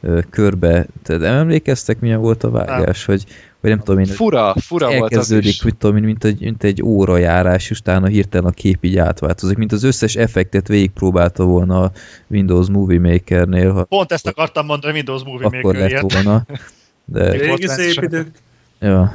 ö, 0.03 0.21
körbe. 0.31 0.87
Tehát 1.03 1.23
nem 1.23 1.35
emlékeztek, 1.37 2.01
milyen 2.01 2.21
volt 2.21 2.45
a 2.45 2.51
vágás, 2.51 3.05
hogy, 3.05 3.25
vagy 3.61 3.71
nem 3.71 3.79
tudom 3.79 3.99
én, 4.01 4.07
Fura, 4.07 4.55
fura 4.61 4.87
volt 4.87 4.97
az 5.03 5.11
elkezdődik, 5.13 5.49
is. 5.51 5.63
mit 5.63 5.77
tudom 5.77 5.97
én, 5.97 6.03
mint 6.03 6.25
egy, 6.25 6.41
mint 6.41 6.65
egy 6.65 6.83
órajárás, 6.83 7.71
és 7.71 7.79
utána 7.79 8.07
hirtelen 8.07 8.47
a 8.47 8.51
kép 8.55 8.85
így 8.85 8.99
átváltozik, 8.99 9.57
mint 9.57 9.73
az 9.73 9.83
összes 9.83 10.15
effektet 10.17 10.69
végigpróbálta 10.69 11.45
volna 11.45 11.83
a 11.83 11.91
Windows 12.27 12.69
Movie 12.69 13.01
Maker-nél, 13.01 13.73
ha 13.73 13.85
Pont 13.85 14.13
ezt 14.13 14.27
akartam 14.27 14.67
mondani, 14.67 14.93
Windows 14.93 15.23
Movie 15.25 15.47
akkor 15.47 15.63
Maker 15.63 15.81
lett 15.81 15.91
ilyet. 15.91 16.13
volna. 16.13 16.47
De, 17.05 17.25
volt 17.25 17.59
Régi 17.59 17.67
szép 17.67 18.03
idők. 18.03 18.29
ja, 18.81 19.13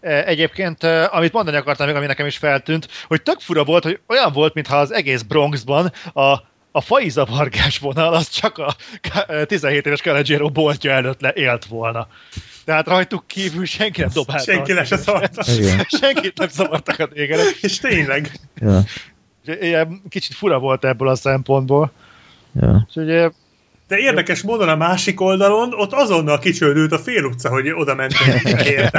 Egyébként, 0.00 0.84
e, 0.84 1.08
amit 1.12 1.32
mondani 1.32 1.56
akartam 1.56 1.86
még, 1.86 1.96
ami 1.96 2.06
nekem 2.06 2.26
is 2.26 2.36
feltűnt, 2.36 2.88
hogy 3.06 3.22
tök 3.22 3.40
fura 3.40 3.64
volt, 3.64 3.82
hogy 3.82 4.00
olyan 4.08 4.32
volt, 4.32 4.54
mintha 4.54 4.76
az 4.76 4.92
egész 4.92 5.22
Bronxban 5.22 5.92
a, 6.12 6.50
a 6.72 6.80
fai 6.80 7.08
zavargás 7.08 7.78
vonal 7.78 8.14
az 8.14 8.28
csak 8.28 8.58
a 8.58 8.74
Ka- 9.12 9.46
17 9.46 9.86
éves 9.86 10.00
Calagero 10.00 10.50
boltja 10.50 10.92
előtt 10.92 11.20
le 11.20 11.32
élt 11.34 11.64
volna. 11.64 12.06
Tehát 12.64 12.86
rajtuk 12.86 13.26
kívül 13.26 13.64
senki 13.64 14.00
nem 14.00 14.10
dobálta. 14.12 14.52
Senki 14.52 14.72
le 14.72 14.84
se 14.84 14.98
Senkit 16.00 16.38
nem 16.38 16.48
zavartak 16.48 16.98
a 16.98 17.08
négerek. 17.14 17.56
És 17.60 17.78
tényleg. 17.78 18.30
ja, 18.54 18.82
Ilyen 19.44 20.02
Kicsit 20.08 20.34
fura 20.34 20.58
volt 20.58 20.84
ebből 20.84 21.08
a 21.08 21.14
szempontból. 21.14 21.92
ja. 22.60 22.86
Úgyhogy 22.88 23.32
De 23.92 23.98
érdekes 23.98 24.42
módon 24.42 24.68
a 24.68 24.76
másik 24.76 25.20
oldalon 25.20 25.72
ott 25.74 25.92
azonnal 25.92 26.38
kicsődült 26.38 26.92
a 26.92 26.98
fél 26.98 27.24
utca, 27.24 27.48
hogy 27.48 27.70
oda 27.70 27.94
mentek 27.94 28.42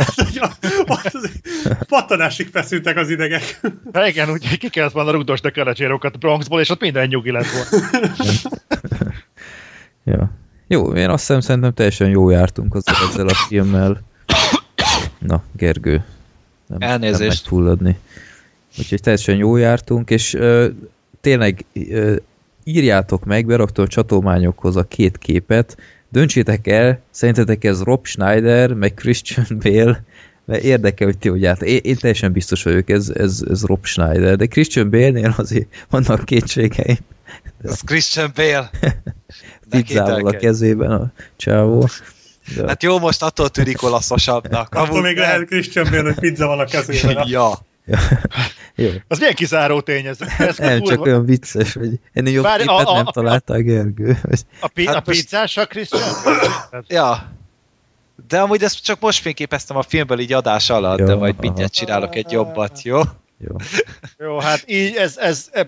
pattanásig 1.88 2.50
feszültek 2.52 2.98
az 2.98 3.10
idegek. 3.10 3.60
hát 3.94 4.08
igen, 4.08 4.30
úgy 4.30 4.58
ki 4.58 4.70
kellett 4.70 4.92
volna 4.92 5.12
rugdosni 5.12 5.50
a 5.50 5.52
Calagerokat 5.52 6.20
Bronxból, 6.20 6.60
és 6.60 6.70
ott 6.70 6.82
minden 6.82 7.08
nyugi 7.08 7.32
lett 7.32 7.46
volna. 7.46 7.88
Ja. 10.06 10.32
Jó, 10.68 10.94
én 10.94 11.10
azt 11.10 11.28
hiszem, 11.28 11.42
szerintem 11.42 11.74
teljesen 11.74 12.10
jó 12.10 12.30
jártunk 12.30 12.76
az 12.76 12.84
ezzel 13.10 13.28
a 13.28 13.34
filmmel. 13.34 14.02
Na, 15.20 15.44
Gergő. 15.58 16.04
Nem, 16.68 16.82
Elnézést. 16.82 17.20
Nem 17.20 17.28
megfulladni. 17.28 18.00
Úgyhogy 18.78 19.02
teljesen 19.02 19.36
jó 19.36 19.58
jártunk, 19.58 20.10
és 20.10 20.34
ö, 20.34 20.68
tényleg 21.22 21.66
ö, 21.74 22.16
írjátok 22.64 23.26
meg, 23.26 23.46
beraktam 23.46 23.84
a 23.84 23.88
csatolmányokhoz 23.88 24.76
a 24.76 24.84
két 24.84 25.18
képet, 25.18 25.78
döntsétek 26.10 26.68
el, 26.68 27.02
szerintetek 27.12 27.64
ez 27.64 27.82
Rob 27.82 28.06
Schneider, 28.06 28.74
meg 28.74 28.94
Christian 28.94 29.46
Bale, 29.50 30.04
mert 30.46 30.64
érdekel, 30.64 31.08
hogy 31.08 31.18
ti 31.18 31.30
hogy 31.30 31.46
állt. 31.46 31.62
Én, 31.62 31.80
én 31.84 31.98
teljesen 31.98 32.32
biztos 32.32 32.64
vagyok, 32.64 32.90
ez, 32.90 33.10
ez, 33.10 33.44
ez 33.50 33.64
Rob 33.64 33.86
Schneider, 33.86 34.36
de 34.36 34.46
Christian 34.46 34.90
Bale-nél 34.90 35.34
azért 35.38 35.86
vannak 35.90 36.26
kétségeim. 36.26 36.98
Ez 37.64 37.82
Christian 37.82 38.32
Bale. 38.36 38.70
Pizzával 39.70 40.26
a 40.26 40.38
kezében 40.38 40.92
a 40.92 41.12
csávó. 41.36 41.88
De, 42.56 42.68
Hát 42.68 42.84
jó, 42.84 43.00
most 43.00 43.24
attól 43.24 43.50
tűnik 43.50 43.84
olaszosabbnak. 43.84 44.76
Attól 44.76 45.02
még 45.02 45.18
lehet 45.18 45.46
Christian 45.46 45.88
Bale, 45.90 46.04
hogy 46.04 46.20
pizza 46.20 46.48
van 46.48 46.60
a 46.60 46.66
kezében. 46.66 47.28
Ja. 47.28 47.66
jó. 48.76 48.90
Az 49.08 49.20
milyen 49.20 49.34
kizáró 49.34 49.82
tényező? 49.82 50.26
Ez 50.38 50.58
Nem, 50.58 50.78
kurva- 50.80 50.90
csak 50.90 51.06
olyan 51.06 51.26
vicces, 51.26 51.74
hogy 51.74 52.00
ennél 52.14 52.34
jobb 52.34 52.46
képet 52.46 52.68
a- 52.68 52.90
a- 52.90 52.96
nem 52.96 53.06
a- 53.08 53.12
találtál, 53.12 53.60
Gergő. 53.60 54.18
A, 54.60 54.68
pi- 54.68 54.86
Hát 54.88 54.96
a 54.96 55.02
most- 55.06 55.20
pizzás 55.20 55.58
a 55.58 55.66
Christian? 55.68 56.02
Ja. 56.88 57.32
De 58.28 58.40
amúgy 58.42 58.64
ezt 58.64 58.84
csak 58.84 59.00
most 59.00 59.22
fényképeztem 59.22 59.78
a 59.78 59.82
filmből 59.82 60.20
így 60.20 60.34
adás 60.34 60.70
alatt, 60.70 61.00
Jó, 61.00 61.06
de 61.06 61.16
majd 61.16 61.34
aha. 61.34 61.42
mindjárt 61.42 61.74
csinálok 61.74 62.16
egy 62.16 62.32
jobbat, 62.32 62.82
jó? 62.82 63.02
Jó. 63.38 63.56
Jó, 64.18 64.40
hát 64.40 64.64
így 64.68 64.96
ez, 64.96 65.18
ez, 65.18 65.50
ez 65.52 65.66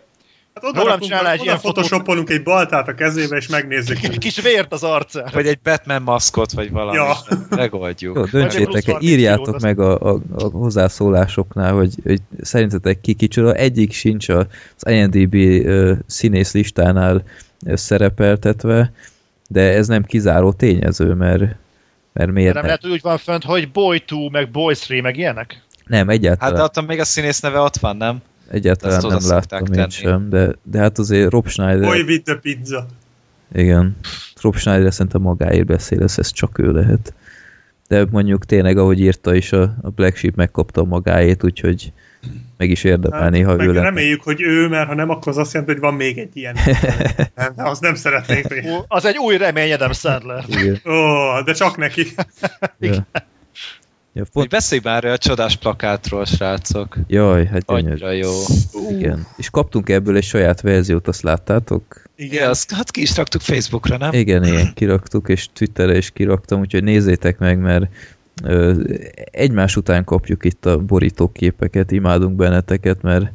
Hát 0.56 0.64
oda, 0.64 0.80
Rólam 0.80 0.94
rakunk, 0.94 1.12
csinál 1.12 1.28
egy 1.28 1.40
oda 1.40 1.44
ilyen 1.44 1.58
photoshopolunk 1.58 2.30
egy 2.30 2.44
baltát 2.44 2.88
a 2.88 2.94
kezébe, 2.94 3.36
és 3.36 3.48
megnézzük. 3.48 4.04
egy 4.04 4.18
kis 4.18 4.42
vért 4.42 4.74
az 4.74 4.84
arcára. 4.84 5.30
Vagy 5.34 5.48
egy 5.48 5.60
Batman 5.64 6.02
maszkot, 6.02 6.52
vagy 6.52 6.72
valami. 6.72 6.98
Ja. 6.98 7.16
Megoldjuk. 7.50 8.16
Jó, 8.16 8.24
döntsétek, 8.26 8.86
30 8.86 9.04
írjátok 9.04 9.60
meg 9.60 9.80
a, 9.80 10.12
a, 10.12 10.20
a 10.36 10.44
hozzászólásoknál, 10.44 11.74
hogy, 11.74 11.94
hogy 12.04 12.22
szerintetek 12.42 13.02
ki 13.02 13.14
kicsoda. 13.14 13.54
Egyik 13.54 13.92
sincs 13.92 14.30
az 14.30 14.48
IMDb 14.84 15.34
ö, 15.34 15.94
színész 16.06 16.54
listánál 16.54 17.24
szerepeltetve, 17.74 18.92
de 19.48 19.62
ez 19.62 19.88
nem 19.88 20.04
kizáró 20.04 20.52
tényező, 20.52 21.14
mert, 21.14 21.44
mert 22.14 22.32
miért 22.32 22.54
nem 22.54 22.64
nem? 22.64 22.66
lehet, 22.66 22.82
hogy 22.82 22.92
úgy 22.92 23.02
van 23.02 23.18
fönt, 23.18 23.44
hogy 23.44 23.72
Boy 23.72 24.00
2, 24.00 24.16
meg 24.32 24.52
Boy 24.52 24.76
3, 24.88 25.04
meg 25.04 25.18
ilyenek? 25.18 25.62
Nem, 25.86 26.10
egyáltalán. 26.10 26.60
Hát 26.60 26.74
de 26.74 26.80
ott 26.82 26.88
még 26.88 27.00
a 27.00 27.06
színész 27.06 27.40
neve 27.40 27.60
ott 27.60 27.78
van, 27.78 27.98
nem? 27.98 28.22
Egyáltalán 28.50 29.02
nem 29.08 29.20
láttam 29.28 29.60
én 29.66 29.72
tenni. 29.72 29.90
sem, 29.90 30.30
de, 30.30 30.50
de 30.64 30.80
hát 30.80 30.98
azért 31.00 31.32
Rob 31.32 31.48
Schneider, 31.48 31.88
Boy 31.88 32.02
with 32.02 32.24
the 32.24 32.36
pizza. 32.36 32.86
igen, 33.54 33.98
Rob 34.42 34.56
Schneider 34.56 34.94
szerintem 34.94 35.22
magáért 35.22 35.66
beszél, 35.66 36.04
ez, 36.04 36.20
ez 36.20 36.32
csak 36.32 36.58
ő 36.60 36.72
lehet. 36.72 37.14
De 37.88 38.06
mondjuk 38.12 38.46
tényleg, 38.46 38.78
ahogy 38.78 39.00
írta 39.00 39.34
is, 39.36 39.52
a, 39.52 39.62
a 39.82 39.90
Black 39.90 40.16
Sheep 40.16 40.36
megkapta 40.36 40.84
magáét, 40.84 41.44
úgyhogy 41.44 41.92
meg 42.58 42.70
is 42.70 42.84
érdemelné, 42.84 43.42
ha 43.42 43.50
Hát, 43.50 43.58
meg 43.58 43.68
ő 43.68 43.72
lenne. 43.74 43.86
reméljük, 43.86 44.22
hogy 44.22 44.42
ő, 44.42 44.68
mert 44.68 44.88
ha 44.88 44.96
nem, 44.96 45.10
akkor 45.10 45.28
az 45.28 45.38
azt 45.38 45.54
jelenti, 45.54 45.74
hogy 45.74 45.82
van 45.82 45.94
még 45.94 46.18
egy 46.18 46.38
ilyen. 46.38 46.56
nem, 47.36 47.54
azt 47.56 47.82
nem 47.82 47.96
szeretnénk. 47.96 48.46
Az 48.88 49.06
egy 49.06 49.18
új 49.18 49.38
remény 49.38 49.74
Adam 49.74 49.92
Sandler. 49.92 50.44
Igen. 50.48 50.80
Ó, 50.86 51.42
de 51.46 51.54
csak 51.54 51.78
neki. 51.78 52.06
Ja. 52.80 53.06
Ja, 54.16 54.22
Hogy 54.22 54.32
pont, 54.32 54.50
beszélj 54.50 54.82
már 54.84 55.06
a 55.06 55.18
csodás 55.18 55.56
plakátról, 55.56 56.26
srácok. 56.26 56.98
jaj, 57.08 57.46
hát 57.46 57.66
gyönyörű. 57.66 57.90
Annyira 57.90 58.12
jó. 58.12 58.32
Igen. 58.90 59.28
És 59.38 59.50
kaptunk 59.50 59.90
ebből 59.90 60.16
egy 60.16 60.24
saját 60.24 60.62
verziót, 60.62 61.08
azt 61.08 61.22
láttátok? 61.22 62.02
Igen, 62.16 62.50
azt 62.50 62.72
hát 62.72 62.92
ki 62.92 63.02
is 63.02 63.16
raktuk 63.16 63.42
Facebookra, 63.42 63.98
nem? 63.98 64.14
Igen, 64.14 64.44
igen, 64.44 64.74
kiraktuk, 64.74 65.30
és 65.30 65.48
Twitterre 65.54 65.98
is 65.98 66.12
kiraktam, 66.12 66.60
úgyhogy 66.60 66.84
nézzétek 66.84 67.38
meg, 67.38 67.60
mert 67.60 67.86
ö, 68.44 68.84
egymás 69.32 69.76
után 69.76 70.04
kapjuk 70.04 70.46
itt 70.46 70.66
a 70.66 70.78
borítóképeket, 70.78 71.92
imádunk 71.92 72.36
benneteket, 72.36 73.02
mert 73.02 73.32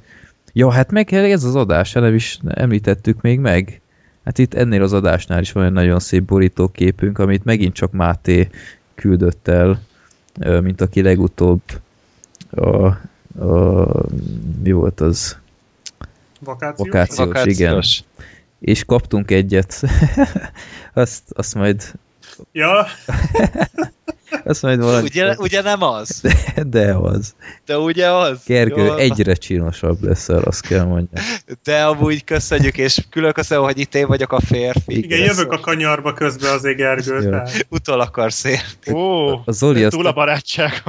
ja, 0.52 0.70
hát 0.70 0.90
meg 0.92 1.12
ez 1.12 1.44
az 1.44 1.54
adás, 1.54 1.92
nem 1.92 2.14
is 2.14 2.38
említettük 2.48 3.20
még 3.20 3.38
meg. 3.38 3.80
Hát 4.24 4.38
itt 4.38 4.54
ennél 4.54 4.82
az 4.82 4.92
adásnál 4.92 5.40
is 5.40 5.52
van 5.52 5.64
egy 5.64 5.72
nagyon 5.72 5.98
szép 6.00 6.22
borítóképünk, 6.22 7.18
amit 7.18 7.44
megint 7.44 7.74
csak 7.74 7.92
Máté 7.92 8.48
küldött 8.94 9.48
el, 9.48 9.80
mint 10.40 10.80
aki 10.80 11.02
legutóbb 11.02 11.62
a, 12.50 12.86
a 13.44 13.86
mi 14.62 14.72
volt 14.72 15.00
az? 15.00 15.38
Vakációs. 16.40 17.16
Vakáció. 17.16 17.52
igen. 17.52 17.82
És 18.58 18.84
kaptunk 18.84 19.30
egyet. 19.30 19.82
azt, 20.92 21.22
azt 21.28 21.54
majd 21.54 21.92
Ja, 22.52 22.86
azt 24.44 24.62
majd 24.62 24.80
valami... 24.80 25.02
Ugye, 25.02 25.34
ugye 25.38 25.62
nem 25.62 25.82
az? 25.82 26.20
De, 26.22 26.62
de 26.62 26.94
az. 26.94 27.34
De 27.66 27.78
ugye 27.78 28.10
az? 28.10 28.38
Gergő 28.46 28.84
Jó, 28.84 28.94
egyre 28.96 29.34
csinosabb 29.34 30.02
leszel, 30.02 30.42
azt 30.42 30.66
kell 30.66 30.84
mondjam. 30.84 31.24
De 31.62 31.84
amúgy 31.84 32.24
köszönjük, 32.24 32.78
és 32.78 32.98
külön 33.10 33.32
köszönöm, 33.32 33.64
hogy 33.64 33.78
itt 33.78 33.94
én 33.94 34.06
vagyok 34.06 34.32
a 34.32 34.40
férfi. 34.40 34.98
igen, 34.98 35.18
jövök 35.18 35.52
a 35.52 35.58
kanyarba 35.58 36.12
közben 36.12 36.52
azért 36.52 36.76
Gergő. 36.76 37.42
Utol 37.68 38.00
akarsz 38.00 38.44
én. 38.44 38.60
Ó, 38.92 39.28
A 39.28 39.42
Zoli, 39.52 39.84
azt, 39.84 39.96
túl 39.96 40.06
a 40.06 40.12
barátság. 40.12 40.82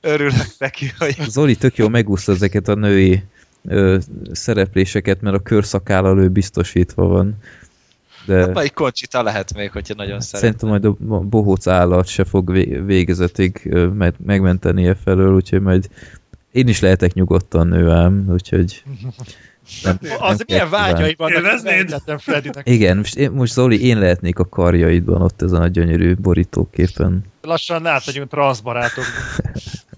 Örülök 0.00 0.54
neki, 0.58 0.92
hogy 0.98 1.16
Zoli 1.28 1.56
tök 1.56 1.76
jó 1.76 1.88
megúszta 1.88 2.32
ezeket 2.32 2.68
a 2.68 2.74
női 2.74 3.22
ö, 3.68 3.98
szerepléseket, 4.32 5.20
mert 5.20 5.36
a 5.36 5.40
körszakállal 5.42 6.18
ő 6.18 6.28
biztosítva 6.28 7.04
van. 7.04 7.36
De 8.30 8.40
hát 8.40 8.54
majd 8.54 8.72
koncsita 8.72 9.22
lehet 9.22 9.54
még, 9.54 9.70
hogyha 9.70 9.94
nagyon 9.94 10.20
szeret. 10.20 10.40
szerintem 10.40 10.68
majd 10.68 10.84
a 10.84 11.18
bohóc 11.18 11.66
állat 11.66 12.06
se 12.06 12.24
fog 12.24 12.52
vé- 12.52 12.84
végezetig 12.84 13.76
megmenteni 14.24 14.86
e 14.86 14.94
felől, 14.94 15.34
úgyhogy 15.34 15.60
majd 15.60 15.88
én 16.52 16.68
is 16.68 16.80
lehetek 16.80 17.12
nyugodtan 17.12 17.66
nő 17.66 17.90
ám, 17.90 18.26
úgyhogy 18.28 18.82
nem, 19.82 19.98
nem 20.00 20.12
Az 20.18 20.44
milyen 20.46 20.70
vágyai 20.70 21.14
vannak, 21.18 21.58
fejtettem 21.58 22.18
Freddynek. 22.18 22.68
Igen, 22.68 22.96
most, 22.96 23.16
én, 23.16 23.30
most 23.30 23.52
Zoli, 23.52 23.86
én 23.86 23.98
lehetnék 23.98 24.38
a 24.38 24.48
karjaidban 24.48 25.22
ott 25.22 25.42
ezen 25.42 25.62
a 25.62 25.68
gyönyörű 25.68 26.14
borítóképen. 26.14 27.24
Lassan 27.42 27.86
átmegyünk 27.86 28.30
transzbarátok. 28.30 29.04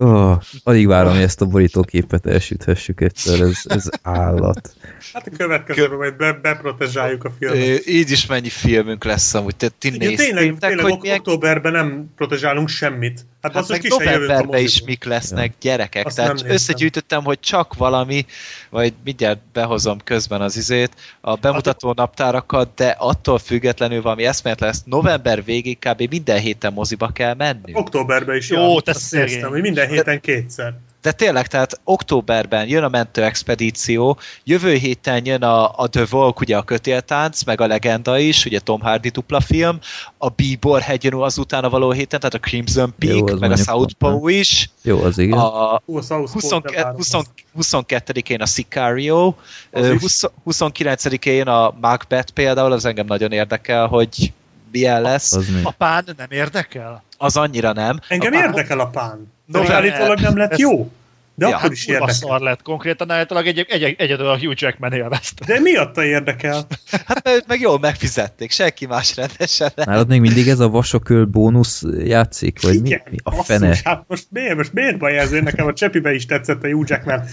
Oh, 0.00 0.36
alig 0.62 0.86
várom, 0.86 1.12
hogy 1.12 1.22
ezt 1.22 1.40
a 1.40 1.46
borítóképet 1.46 2.26
elsüthessük 2.26 3.00
egyszer, 3.00 3.40
ez, 3.40 3.60
ez 3.64 3.88
állat. 4.02 4.74
Hát 5.12 5.26
a 5.26 5.36
következőben 5.36 5.96
majd 5.98 6.16
be, 6.16 6.32
beprotezsáljuk 6.32 7.24
a 7.24 7.30
filmet. 7.38 7.58
Ö, 7.58 7.74
Így 7.86 8.10
is 8.10 8.26
mennyi 8.26 8.48
filmünk 8.48 9.04
lesz 9.04 9.34
amúgy. 9.34 9.56
Te, 9.56 9.68
ti 9.78 9.88
Igen, 9.88 10.08
néztétek, 10.08 10.34
tényleg, 10.34 10.58
tényleg 10.58 10.84
hogy 10.84 10.92
ok- 10.92 11.02
milyen... 11.02 11.18
októberben 11.18 11.72
nem 11.72 12.10
protezsálunk 12.16 12.68
semmit. 12.68 13.26
Hát, 13.40 13.54
Hát 13.54 13.68
meg 13.68 13.82
novemberben 13.88 14.60
is 14.60 14.82
mik 14.82 15.04
lesznek 15.04 15.52
gyerekek. 15.60 16.06
Azt 16.06 16.16
Tehát 16.16 16.44
összegyűjtöttem, 16.46 17.24
hogy 17.24 17.40
csak 17.40 17.74
valami, 17.74 18.26
vagy 18.70 18.92
mindjárt 19.04 19.38
behozom 19.52 19.98
közben 20.04 20.40
az 20.40 20.56
izét, 20.56 20.90
a 21.20 21.34
bemutató 21.34 21.92
naptárakat, 21.92 22.74
de 22.74 22.94
attól 22.98 23.38
függetlenül 23.38 24.02
valami 24.02 24.24
eszmélet 24.24 24.60
lesz. 24.60 24.82
November 24.84 25.44
végig 25.44 25.78
kb. 25.78 26.06
minden 26.10 26.38
héten 26.38 26.72
moziba 26.72 27.08
kell 27.08 27.34
menni. 27.34 27.72
Októberben 27.72 28.36
is 28.36 28.48
Jó, 28.48 28.56
jön. 28.56 28.82
Azt 28.84 29.12
néztem, 29.12 29.50
hogy 29.50 29.60
minden 29.60 29.88
héten 29.88 30.20
kétszer. 30.20 30.74
De 31.02 31.12
tényleg, 31.12 31.46
tehát 31.46 31.80
októberben 31.84 32.68
jön 32.68 32.82
a 32.82 32.88
mentő 32.88 33.22
expedíció, 33.22 34.18
jövő 34.44 34.74
héten 34.74 35.26
jön 35.26 35.42
a, 35.42 35.78
a 35.78 35.86
The 35.86 36.04
Walk, 36.10 36.40
ugye 36.40 36.56
a 36.56 36.62
kötéltánc, 36.62 37.44
meg 37.44 37.60
a 37.60 37.66
legenda 37.66 38.18
is, 38.18 38.44
ugye 38.44 38.60
Tom 38.60 38.80
Hardy 38.80 39.08
dupla 39.08 39.40
film, 39.40 39.78
a 40.18 40.28
Bíbor 40.28 40.80
hegy 40.80 41.04
jön 41.04 41.14
azután 41.14 41.64
a 41.64 41.68
való 41.68 41.90
héten, 41.90 42.20
tehát 42.20 42.34
a 42.34 42.38
Crimson 42.38 42.94
Peak, 42.98 43.30
Jó, 43.30 43.38
meg 43.38 43.50
a 43.50 43.56
Southpaw 43.56 44.28
is, 44.28 44.70
Jó, 44.82 45.02
az 45.02 45.18
igen. 45.18 45.38
a, 45.38 45.82
Hú, 45.86 45.96
a 45.96 46.02
South 46.02 46.32
20, 46.32 46.48
Pole-t 46.48 46.64
nem 46.64 46.74
várom. 46.74 46.96
20, 46.96 47.12
22-én 47.60 48.40
a 48.40 48.46
Sicario, 48.46 49.34
Az 49.70 49.84
ö, 49.86 49.92
is. 49.92 50.00
20, 50.00 50.22
29-én 50.46 51.46
a 51.46 51.74
Macbeth 51.80 52.32
például, 52.32 52.72
az 52.72 52.84
engem 52.84 53.06
nagyon 53.06 53.32
érdekel, 53.32 53.86
hogy 53.86 54.32
milyen 54.72 55.02
lesz. 55.02 55.32
Az 55.32 55.48
mi? 55.48 55.60
A 55.62 55.70
pán 55.70 56.04
nem 56.16 56.26
érdekel? 56.30 57.02
Az 57.18 57.36
annyira 57.36 57.72
nem. 57.72 57.98
Engem 58.08 58.32
a, 58.32 58.36
érdekel 58.36 58.80
a 58.80 58.86
pán. 58.86 59.32
De 59.46 59.58
November- 59.58 59.76
állítólag 59.76 60.18
nem 60.20 60.36
lett 60.36 60.52
Ez- 60.52 60.58
jó. 60.58 60.90
De 61.34 61.48
Ja, 61.48 61.56
akkor 61.56 61.72
is 61.72 61.84
Kurva 61.84 62.00
érdekel. 62.00 62.14
szar 62.28 62.40
lett 62.40 62.62
konkrétan, 62.62 63.10
általában 63.10 63.48
egy, 63.48 63.66
egy, 63.68 63.94
egyedül 63.98 64.26
a 64.28 64.38
Hugh 64.38 64.54
Jackman 64.56 64.92
élvezte. 64.92 65.44
De 65.44 65.60
miatta 65.60 66.04
érdekel? 66.04 66.66
Hát 67.06 67.24
mert 67.24 67.36
őt 67.36 67.46
meg 67.46 67.60
jól 67.60 67.78
megfizették, 67.78 68.50
senki 68.50 68.86
más 68.86 69.16
rendesen 69.16 69.70
nem. 69.74 69.84
Nálad 69.88 70.08
még 70.08 70.20
mindig 70.20 70.48
ez 70.48 70.60
a 70.60 70.68
vasaköl 70.68 71.24
bónusz 71.24 71.82
játszik? 72.04 72.62
Vagy 72.62 72.80
mi, 72.82 72.88
Igen, 72.88 73.02
mi 73.10 73.16
a 73.22 73.30
basszus, 73.30 73.46
fene? 73.46 73.76
Hát 73.84 74.04
most 74.06 74.26
miért, 74.30 74.56
most 74.56 74.72
miért 74.72 74.98
baj 74.98 75.18
ez? 75.18 75.32
Én 75.32 75.42
nekem 75.42 75.66
a 75.66 75.72
Csepibe 75.72 76.12
is 76.14 76.26
tetszett 76.26 76.62
a 76.64 76.68
Hugh 76.68 76.90
Jackman. 76.90 77.24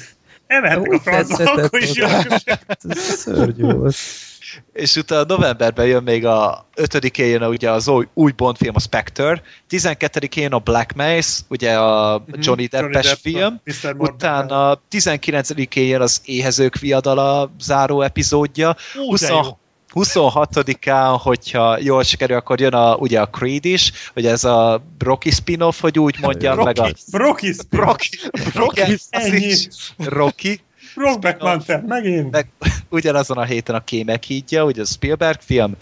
Elmehettek 0.48 0.92
a 0.92 1.00
francba, 1.00 1.52
akkor 1.52 1.82
is 1.82 1.94
jó. 1.96 2.06
Ez 2.90 2.98
Szörnyű 3.18 3.64
volt. 3.64 3.96
És 4.74 4.96
utána 4.96 5.24
novemberben 5.28 5.86
jön 5.86 6.04
még 6.04 6.26
a 6.26 6.66
5-én 6.76 7.28
jön 7.28 7.44
ugye 7.44 7.72
az 7.72 7.88
új, 7.88 8.08
új 8.14 8.32
Bond 8.32 8.58
film, 8.58 8.76
a 8.76 8.80
Spectre, 8.80 9.42
12-én 9.70 10.44
jön 10.44 10.54
a 10.54 10.60
Black 10.60 10.94
Mace, 10.96 11.42
ugye 11.50 11.74
a 11.74 12.24
Mhm, 12.28 12.40
Johnny 12.42 12.66
Deppes 12.66 13.06
Depp, 13.06 13.18
film, 13.22 13.62
Mr. 13.64 13.96
Utána 13.98 14.82
19-én 14.92 15.88
jön 15.88 16.02
az 16.02 16.22
Éhezők 16.26 16.80
viadala 16.80 17.52
záró 17.60 18.02
epizódja, 18.02 18.76
Ú, 18.96 19.00
de 19.00 19.06
20 19.06 19.30
jó. 19.30 19.58
26-án, 19.96 21.20
hogyha 21.22 21.78
jól 21.80 22.04
sikerül, 22.04 22.36
akkor 22.36 22.60
jön 22.60 22.74
a, 22.74 22.96
ugye 22.96 23.22
a 23.22 23.30
Creed 23.30 23.66
is, 23.66 23.92
hogy 24.14 24.26
ez 24.26 24.44
a 24.44 24.84
Rocky 25.00 25.32
spin-off, 25.32 25.82
hogy 25.82 26.00
úgy 26.00 26.16
mondjam, 26.22 26.58
meg 26.58 26.78
a 26.80 26.82
Rocky, 26.82 26.94
Rocky, 27.12 27.56
Rocky, 27.70 28.10
Rocky, 28.54 28.98
is. 29.48 29.68
Rocky, 29.98 30.60
Brokeback 30.96 31.42
Mountain, 31.42 31.84
megint. 31.88 32.32
meg 32.32 32.48
ugyanazon 32.90 33.38
a 33.38 33.44
héten 33.44 33.76
a 33.76 33.84
Kémek 33.84 34.24
hídja, 34.24 34.64
ugye 34.64 34.82
a 34.82 34.86
Spielberg 34.86 35.40
film, 35.42 35.76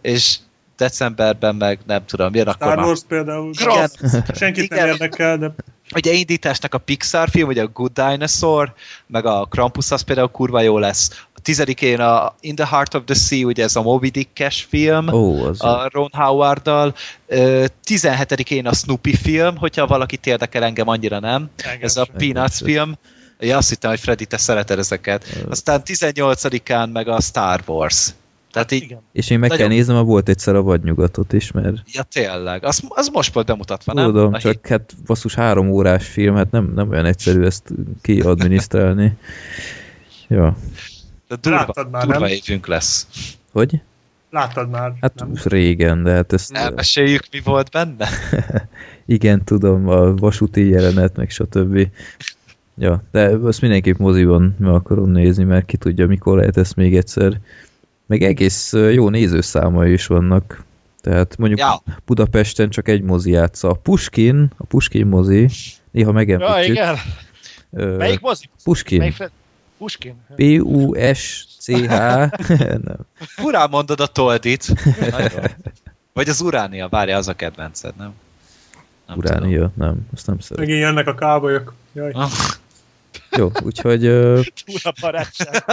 és 0.00 0.36
decemberben 0.76 1.54
meg 1.54 1.78
nem 1.86 2.04
tudom, 2.06 2.34
jön 2.34 2.46
akkor 2.46 2.66
Star 2.66 2.76
már. 2.76 2.86
Wars 2.86 3.00
például. 3.08 3.50
Igen. 3.60 3.90
Senkit 4.34 4.70
nem 4.70 4.78
Igen. 4.78 4.88
érdekel, 4.88 5.38
de 5.38 5.54
Ugye 5.94 6.12
indításnak 6.12 6.74
a 6.74 6.78
Pixar 6.78 7.28
film, 7.28 7.48
ugye 7.48 7.62
a 7.62 7.66
Good 7.66 7.92
Dinosaur, 7.92 8.72
meg 9.06 9.26
a 9.26 9.44
Krampus 9.50 9.90
az 9.90 10.02
például 10.02 10.28
kurva 10.28 10.60
jó 10.60 10.78
lesz. 10.78 11.26
A 11.34 11.40
tizedikén 11.42 12.00
a 12.00 12.34
In 12.40 12.54
the 12.54 12.66
Heart 12.66 12.94
of 12.94 13.02
the 13.04 13.14
Sea, 13.14 13.46
ugye 13.46 13.62
ez 13.62 13.76
a 13.76 13.82
Moby 13.82 14.08
Dick-es 14.08 14.66
film, 14.68 15.08
Ó, 15.08 15.44
az 15.44 15.64
a 15.64 15.88
Ron 15.92 16.10
Howard-dal. 16.12 16.94
Ö, 17.26 17.64
17-én 17.88 18.66
a 18.66 18.72
Snoopy 18.72 19.14
film, 19.14 19.56
hogyha 19.56 19.86
valakit 19.86 20.26
érdekel, 20.26 20.64
engem 20.64 20.88
annyira 20.88 21.20
nem. 21.20 21.50
Engem 21.64 21.80
Ez 21.82 21.96
a 21.96 22.04
sem. 22.04 22.16
Peanuts 22.16 22.62
film. 22.62 22.94
Ja, 23.44 23.56
azt 23.56 23.68
hittem, 23.68 23.90
hogy 23.90 24.00
Freddy, 24.00 24.24
te 24.26 24.36
szereted 24.36 24.78
ezeket. 24.78 25.44
Aztán 25.48 25.82
18-án 25.84 26.92
meg 26.92 27.08
a 27.08 27.20
Star 27.20 27.62
Wars. 27.66 28.08
Tehát 28.52 28.70
így, 28.72 28.82
Igen. 28.82 29.00
És 29.12 29.30
én 29.30 29.38
meg 29.38 29.50
Nagyon- 29.50 29.66
kell 29.66 29.76
néznem, 29.76 29.96
a 29.96 30.02
volt 30.02 30.28
egyszer 30.28 30.54
a 30.54 30.62
vadnyugatot 30.62 31.32
is, 31.32 31.52
mert 31.52 31.76
ja 31.92 32.02
tényleg, 32.02 32.64
az, 32.64 32.82
az 32.88 33.08
most 33.08 33.32
volt 33.34 33.46
bemutatva, 33.46 33.92
nem? 33.92 34.04
tudom, 34.04 34.32
csak 34.32 34.66
hát 34.66 34.94
basszus 35.06 35.34
három 35.34 35.70
órás 35.70 36.06
film, 36.06 36.34
hát 36.34 36.50
nem, 36.50 36.72
nem 36.74 36.88
olyan 36.90 37.04
egyszerű 37.04 37.44
ezt 37.44 37.70
kiadminisztrálni. 38.02 39.12
Ja, 40.28 40.56
De 41.28 41.36
durva, 41.40 41.58
Láttad 41.58 41.90
már, 41.90 42.04
durva 42.04 42.18
nem? 42.20 42.28
évünk 42.28 42.66
lesz. 42.66 43.06
hogy? 43.52 43.80
láttad 44.30 44.70
már. 44.70 44.92
Hát 45.00 45.14
nem? 45.14 45.32
régen, 45.44 46.02
de 46.02 46.12
hát 46.12 46.32
ezt... 46.32 46.52
Elmeséljük, 46.52 47.22
mi 47.32 47.40
volt 47.44 47.70
benne? 47.70 48.08
Igen, 49.06 49.44
tudom, 49.44 49.88
a 49.88 50.14
vasúti 50.14 50.68
jelenet, 50.68 51.16
meg 51.16 51.30
stb. 51.30 51.88
Ja, 52.82 53.02
de 53.10 53.28
azt 53.42 53.60
mindenképp 53.60 53.98
moziban 53.98 54.56
meg 54.58 54.72
akarom 54.72 55.10
nézni, 55.10 55.44
mert 55.44 55.66
ki 55.66 55.76
tudja, 55.76 56.06
mikor 56.06 56.38
lehet 56.38 56.56
ezt 56.56 56.76
még 56.76 56.96
egyszer. 56.96 57.40
Meg 58.06 58.22
egész 58.22 58.72
jó 58.72 59.08
nézőszámai 59.08 59.92
is 59.92 60.06
vannak. 60.06 60.64
Tehát 61.00 61.36
mondjuk 61.36 61.60
Ja. 61.60 61.82
Budapesten 62.06 62.70
csak 62.70 62.88
egy 62.88 63.02
mozi 63.02 63.30
játsza. 63.30 63.68
A 63.68 63.74
Puskin, 63.74 64.50
a 64.56 64.64
Puskin 64.64 65.06
mozi, 65.06 65.48
néha 65.90 66.08
Ja, 66.08 66.12
megemlítjük. 66.12 66.76
igen. 66.76 66.96
Ö, 67.72 67.96
Melyik 67.96 68.20
mozi? 68.20 68.48
Puskin. 68.64 68.98
Melyik 68.98 69.14
Fred? 69.14 69.30
Puskin? 69.78 70.14
P-U-S-C-H. 70.36 71.88
Nem. 72.58 72.96
Furán 73.14 73.68
mondod 73.70 74.00
a 74.00 74.06
toldit. 74.06 74.74
Nagyon. 75.10 75.44
Vagy 76.12 76.28
az 76.28 76.40
uránia, 76.40 76.88
várja, 76.88 77.16
az 77.16 77.28
a 77.28 77.34
kedvenced, 77.34 77.92
nem? 77.98 78.12
nem 79.06 79.18
Uránia, 79.18 79.70
nem, 79.74 79.96
azt 80.14 80.26
nem 80.26 80.38
szeretem. 80.38 80.68
Megint 80.68 80.86
jönnek 80.86 81.06
a 81.06 81.14
kábolyok. 81.14 81.74
Jaj. 81.92 82.12
tudom. 82.12 82.28
Jó, 83.36 83.50
úgyhogy 83.62 84.04
ö, 84.04 84.40
Túl 84.64 84.92
barátság. 85.00 85.64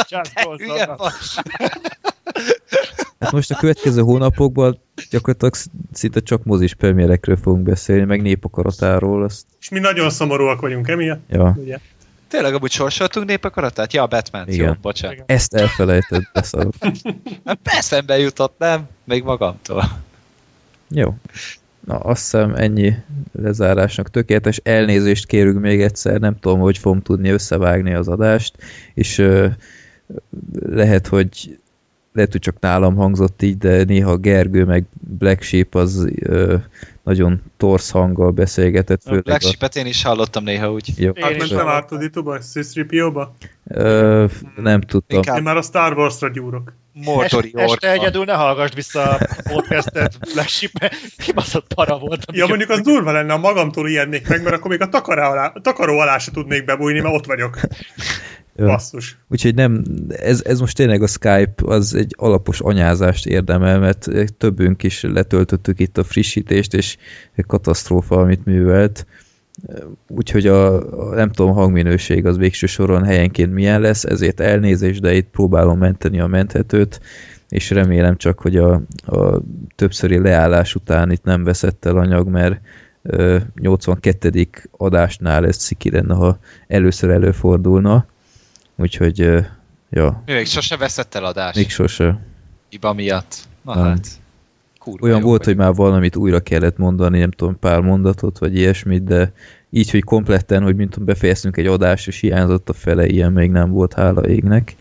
Hát 3.19 3.31
most 3.31 3.51
a 3.51 3.55
következő 3.55 4.01
hónapokban 4.01 4.79
gyakorlatilag 5.09 5.53
szinte 5.93 6.19
csak 6.19 6.43
mozis 6.43 6.73
premierekről 6.73 7.37
fogunk 7.37 7.63
beszélni, 7.63 8.03
meg 8.03 8.21
népakaratáról, 8.21 9.23
azt, 9.23 9.45
És 9.59 9.69
mi 9.69 9.79
nagyon 9.79 10.09
szomorúak 10.09 10.61
vagyunk 10.61 10.87
emiatt. 10.87 11.21
ja, 11.29 11.55
Ugye? 11.57 11.77
Tényleg 12.27 12.53
amúgy 12.53 12.71
sorsoltunk 12.71 13.25
népakaratát? 13.25 13.93
Ja, 13.93 14.03
a 14.03 14.07
Batman. 14.07 14.45
Jó, 14.47 14.53
Igen. 14.53 14.77
bocsánat. 14.81 15.13
Igen. 15.15 15.25
ezt 15.27 15.53
elfelejtett 15.53 16.29
beszarok. 16.33 16.73
Hát 17.45 17.59
Eszembe 17.63 18.17
jutott, 18.19 18.55
nem? 18.57 18.87
Még 19.03 19.23
magamtól. 19.23 19.83
Jó. 20.89 21.15
Na, 21.89 21.95
azt 21.97 22.21
hiszem 22.21 22.55
ennyi 22.55 22.93
lezárásnak 23.31 24.09
tökéletes. 24.09 24.59
Elnézést 24.63 25.25
kérünk 25.25 25.59
még 25.59 25.81
egyszer, 25.81 26.19
nem 26.19 26.39
tudom, 26.39 26.59
hogy 26.59 26.77
fogom 26.77 27.01
tudni 27.01 27.29
összevágni 27.29 27.93
az 27.93 28.07
adást, 28.07 28.55
és 28.93 29.17
ö, 29.17 29.47
lehet, 30.65 31.07
hogy 31.07 31.59
lehet, 32.13 32.31
hogy 32.31 32.41
csak 32.41 32.59
nálam 32.59 32.95
hangzott 32.95 33.41
így, 33.41 33.57
de 33.57 33.83
néha 33.83 34.17
Gergő 34.17 34.65
meg 34.65 34.83
Black 35.17 35.41
Sheep 35.41 35.75
az 35.75 36.07
ö, 36.19 36.55
nagyon 37.03 37.41
torsz 37.57 37.89
hanggal 37.89 38.31
beszélgetett, 38.31 39.01
A 39.05 39.09
Black 39.09 39.43
a... 39.43 39.47
Sheep-et 39.47 39.75
én 39.75 39.85
is 39.85 40.03
hallottam 40.03 40.43
néha 40.43 40.71
úgy. 40.71 40.93
Jó. 40.97 41.11
Én 41.11 41.23
Hát 41.23 41.31
hallottam. 41.33 41.57
nem 41.57 41.67
Artudituba, 41.67 42.41
Sziszripióba? 42.41 43.35
Ö, 43.67 44.25
nem 44.55 44.81
tudtam. 44.81 45.17
Inkább- 45.17 45.37
Én 45.37 45.43
már 45.43 45.57
a 45.57 45.61
Star 45.61 45.97
Wars-ra 45.97 46.29
gyúrok. 46.29 46.73
Mordori 47.03 47.51
Este, 47.55 47.73
este 47.73 47.91
egyedül 47.91 48.23
ne 48.23 48.33
hallgass 48.33 48.73
vissza 48.73 49.09
a 49.09 49.17
podcastet 49.49 50.17
Black 50.33 50.49
Sheep, 50.49 50.93
kibaszott 51.17 51.73
para 51.73 51.97
volt. 51.97 52.25
Ja, 52.31 52.47
mondjuk 52.47 52.69
az 52.69 52.81
durva 52.81 53.11
lenne, 53.11 53.31
ha 53.31 53.39
magamtól 53.39 53.89
ijednék 53.89 54.27
meg, 54.27 54.43
mert 54.43 54.55
akkor 54.55 54.71
még 54.71 54.81
a 54.81 54.89
takaró 54.89 55.21
alá, 55.21 55.53
takaró 55.61 55.99
alá 55.99 56.17
se 56.17 56.31
tudnék 56.31 56.65
bebújni, 56.65 56.99
mert 56.99 57.15
ott 57.15 57.25
vagyok. 57.25 57.59
Jó. 58.55 58.65
Basszus. 58.65 59.17
Úgyhogy 59.29 59.55
nem, 59.55 59.83
ez, 60.09 60.41
ez 60.45 60.59
most 60.59 60.75
tényleg 60.75 61.01
a 61.01 61.07
Skype 61.07 61.53
az 61.65 61.93
egy 61.93 62.15
alapos 62.17 62.59
anyázást 62.59 63.25
érdemel, 63.25 63.79
mert 63.79 64.07
többünk 64.37 64.83
is 64.83 65.01
letöltöttük 65.01 65.79
itt 65.79 65.97
a 65.97 66.03
frissítést, 66.03 66.73
és 66.73 66.97
katasztrófa, 67.47 68.15
amit 68.15 68.45
művelt. 68.45 69.05
Úgyhogy 70.07 70.47
a, 70.47 70.75
a 71.09 71.15
nem 71.15 71.31
tudom, 71.31 71.53
hangminőség 71.53 72.25
az 72.25 72.38
végső 72.38 72.65
soron 72.67 73.03
helyenként 73.03 73.53
milyen 73.53 73.81
lesz, 73.81 74.03
ezért 74.03 74.39
elnézést, 74.39 75.01
de 75.01 75.13
itt 75.15 75.29
próbálom 75.29 75.77
menteni 75.77 76.19
a 76.19 76.27
menthetőt, 76.27 77.01
és 77.49 77.69
remélem 77.69 78.17
csak, 78.17 78.39
hogy 78.39 78.57
a, 78.57 78.81
a 79.05 79.41
többszöri 79.75 80.19
leállás 80.19 80.75
után 80.75 81.11
itt 81.11 81.23
nem 81.23 81.43
veszett 81.43 81.85
el 81.85 81.97
anyag, 81.97 82.27
mert 82.27 82.61
ö, 83.01 83.38
82. 83.55 84.47
adásnál 84.71 85.45
ez 85.45 85.55
sziki 85.57 85.91
lenne, 85.91 86.13
ha 86.13 86.39
először 86.67 87.09
előfordulna. 87.09 88.05
Úgyhogy, 88.75 89.17
ja, 89.89 90.23
Mi 90.25 90.33
még 90.33 90.45
sose 90.45 90.77
veszett 90.77 91.15
el 91.15 91.25
adást. 91.25 91.55
még 91.55 91.69
sose. 91.69 92.19
Iba 92.69 92.93
miatt. 92.93 93.35
Na 93.61 93.75
Nem. 93.75 93.83
hát. 93.83 94.07
Kurva 94.89 95.05
Olyan 95.05 95.19
jó 95.19 95.25
volt, 95.25 95.45
vagy. 95.45 95.47
hogy 95.55 95.65
már 95.65 95.73
valamit 95.73 96.15
újra 96.15 96.39
kellett 96.39 96.77
mondani, 96.77 97.19
nem 97.19 97.31
tudom, 97.31 97.59
pár 97.59 97.81
mondatot, 97.81 98.37
vagy 98.37 98.55
ilyesmit, 98.55 99.03
de 99.03 99.31
így, 99.69 99.91
hogy 99.91 100.03
kompletten, 100.03 100.63
hogy 100.63 100.75
mint 100.75 100.89
tudom, 100.89 101.05
befejeztünk 101.05 101.57
egy 101.57 101.65
adást, 101.65 102.07
és 102.07 102.19
hiányzott 102.19 102.69
a 102.69 102.73
fele, 102.73 103.07
ilyen 103.07 103.31
még 103.31 103.51
nem 103.51 103.69
volt, 103.71 103.93
hála 103.93 104.27
égnek. 104.27 104.75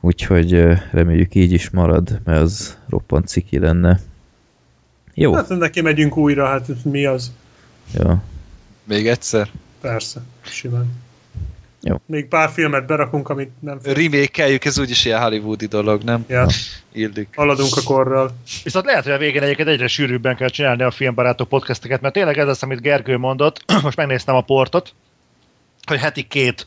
Úgyhogy 0.00 0.64
reméljük 0.90 1.34
így 1.34 1.52
is 1.52 1.70
marad, 1.70 2.20
mert 2.24 2.40
az 2.40 2.76
roppant 2.88 3.28
ciki 3.28 3.58
lenne. 3.58 4.00
Jó, 5.14 5.34
Hát 5.34 5.48
neki 5.48 5.80
megyünk 5.80 6.16
újra, 6.16 6.46
hát 6.46 6.84
mi 6.84 7.04
az? 7.04 7.32
Ja. 7.94 8.22
Még 8.84 9.06
egyszer. 9.08 9.48
Persze, 9.80 10.20
simán. 10.40 10.86
Jó. 11.82 12.00
Még 12.06 12.26
pár 12.26 12.50
filmet 12.50 12.86
berakunk, 12.86 13.28
amit 13.28 13.50
nem. 13.60 13.78
Remékeljük, 13.82 14.64
ez 14.64 14.78
úgyis 14.78 15.04
ilyen 15.04 15.20
hollywoodi 15.22 15.66
dolog, 15.66 16.02
nem? 16.02 16.24
Ja, 16.28 16.46
Illik. 16.92 17.28
haladunk 17.36 17.76
a 17.76 17.82
korral. 17.82 18.36
Viszont 18.64 18.84
lehet, 18.84 19.04
hogy 19.04 19.12
a 19.12 19.18
végén 19.18 19.42
egyébként 19.42 19.68
egyre 19.68 19.86
sűrűbben 19.86 20.36
kell 20.36 20.48
csinálni 20.48 20.82
a 20.82 20.90
filmbarátok 20.90 21.48
podcasteket, 21.48 22.00
mert 22.00 22.14
tényleg 22.14 22.38
ez 22.38 22.48
az, 22.48 22.62
amit 22.62 22.80
Gergő 22.80 23.16
mondott, 23.16 23.64
most 23.82 23.96
megnéztem 23.96 24.34
a 24.34 24.40
portot, 24.40 24.94
hogy 25.86 25.98
heti 25.98 26.22
két, 26.26 26.66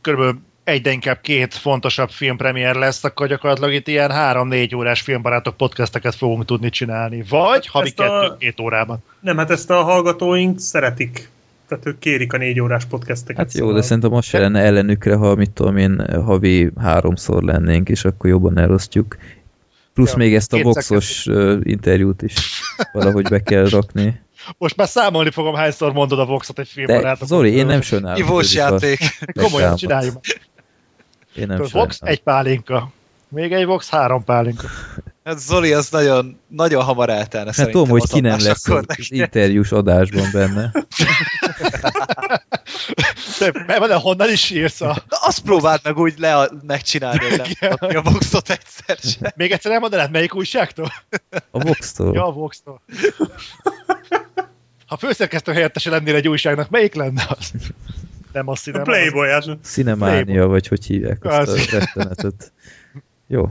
körülbelül 0.00 0.40
egy, 0.64 0.82
de 0.82 0.90
inkább 0.90 1.20
két 1.20 1.54
fontosabb 1.54 2.10
filmpremiér 2.10 2.74
lesz, 2.74 3.04
akkor 3.04 3.26
gyakorlatilag 3.28 3.72
itt 3.72 3.88
ilyen 3.88 4.10
három-négy 4.10 4.74
órás 4.74 5.00
filmbarátok 5.00 5.56
podcasteket 5.56 6.14
fogunk 6.14 6.44
tudni 6.44 6.70
csinálni. 6.70 7.24
Vagy 7.28 7.66
havi 7.66 7.86
Ezt 7.86 8.00
a- 8.00 8.20
kettő-két 8.20 8.60
órában. 8.60 8.98
Nem, 9.20 9.36
hát 9.36 9.50
ezt 9.50 9.70
a 9.70 9.82
hallgatóink 9.82 10.58
szeretik. 10.60 11.28
Tehát 11.68 11.86
ők 11.86 11.98
kérik 11.98 12.32
a 12.32 12.36
négy 12.36 12.60
órás 12.60 12.84
podcasteket. 12.84 13.36
Hát 13.36 13.52
jó, 13.52 13.60
szóval- 13.60 13.74
de 13.74 13.82
szerintem 13.82 14.10
most 14.10 14.28
se 14.28 14.38
lenne 14.38 14.60
ellenükre, 14.60 15.14
ha 15.14 15.34
mit 15.34 15.50
tudom 15.50 15.76
én, 15.76 16.22
havi 16.24 16.70
háromszor 16.80 17.42
lennénk, 17.42 17.88
és 17.88 18.04
akkor 18.04 18.30
jobban 18.30 18.58
elosztjuk. 18.58 19.16
Plusz 19.94 20.10
Ja, 20.10 20.16
még 20.16 20.34
ezt 20.34 20.52
a 20.52 20.62
Voxos 20.62 21.26
ö, 21.26 21.58
interjút 21.62 22.22
is 22.22 22.34
valahogy 22.92 23.28
be 23.28 23.42
kell 23.42 23.68
rakni. 23.68 24.20
Most 24.58 24.76
már 24.76 24.88
számolni 24.88 25.30
fogom, 25.30 25.54
hányszor 25.54 25.92
mondod 25.92 26.18
a 26.18 26.24
Voxot 26.26 26.58
egy 26.58 26.68
filmbarátok. 26.68 27.28
Zoli, 27.28 27.50
én 27.50 27.66
nem 27.66 27.80
sajnálom. 27.80 28.22
Ivós 28.22 28.54
játék. 28.54 28.98
Komolyan 29.40 29.76
csináljuk. 29.76 30.16
Én 31.34 31.46
nem 31.46 31.56
Vox, 31.58 31.70
sajnálom. 31.70 31.96
egy 32.00 32.22
pálinka. 32.22 32.92
Még 33.28 33.52
egy 33.52 33.64
Vox, 33.64 33.90
három 33.90 34.24
pálinka. 34.24 34.66
Hát 35.24 35.38
Zoli 35.38 35.72
az 35.72 35.90
nagyon, 35.90 36.38
nagyon 36.48 36.82
hamar 36.82 37.08
eltelne 37.08 37.52
Hát 37.56 37.70
tudom, 37.70 37.88
hogy 37.88 38.08
ki 38.08 38.20
nem 38.20 38.38
lesz 38.40 38.68
az 38.68 38.84
interjús 39.08 39.72
adásban 39.72 40.28
benne. 40.32 40.72
De 43.38 43.64
mert 43.66 43.92
honnan 43.92 44.30
is 44.30 44.50
írsz 44.50 44.80
a... 44.80 44.86
Na 45.08 45.16
azt 45.20 45.40
próbáld 45.40 45.80
meg 45.82 45.98
úgy 45.98 46.14
le 46.18 46.48
megcsinálni, 46.66 47.18
hogy 47.18 47.42
nem 47.60 47.70
kapni 47.70 47.94
a 47.94 48.02
boxot 48.02 48.50
egyszer 48.50 48.96
sem. 48.98 49.32
Még 49.36 49.52
egyszer 49.52 49.72
elmondanád, 49.72 50.10
melyik 50.10 50.34
újságtól? 50.34 50.92
A 51.50 51.58
Vox-tól. 51.58 52.14
Ja, 52.14 52.26
a 52.26 52.32
Vox-tól. 52.32 52.80
Ha 54.86 54.96
főszerkesztő 54.96 55.52
helyettese 55.52 55.90
lennél 55.90 56.14
egy 56.14 56.28
újságnak, 56.28 56.70
melyik 56.70 56.94
lenne 56.94 57.26
az? 57.38 57.52
Nem 58.32 58.48
a 58.48 58.52
A 58.52 58.56
színem. 58.56 58.82
Playboy, 58.82 59.28
hát 59.30 59.44
Cinemánia, 59.62 60.46
vagy 60.46 60.66
hogy 60.68 60.84
hívják 60.84 61.24
azt 61.24 61.52
Kvázi. 61.52 61.76
a 61.76 61.78
rettenetet. 61.78 62.52
Jó. 63.26 63.48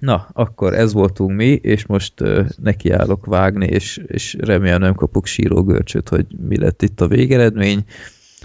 Na, 0.00 0.28
akkor 0.32 0.74
ez 0.74 0.92
voltunk 0.92 1.36
mi, 1.36 1.46
és 1.46 1.86
most 1.86 2.20
uh, 2.20 2.48
nekiállok 2.62 3.26
vágni, 3.26 3.66
és, 3.66 3.96
és 4.06 4.36
remélem 4.38 4.80
nem 4.80 4.94
kapok 4.94 5.26
sírógörcsöt, 5.26 6.08
hogy 6.08 6.26
mi 6.48 6.58
lett 6.58 6.82
itt 6.82 7.00
a 7.00 7.08
végeredmény. 7.08 7.84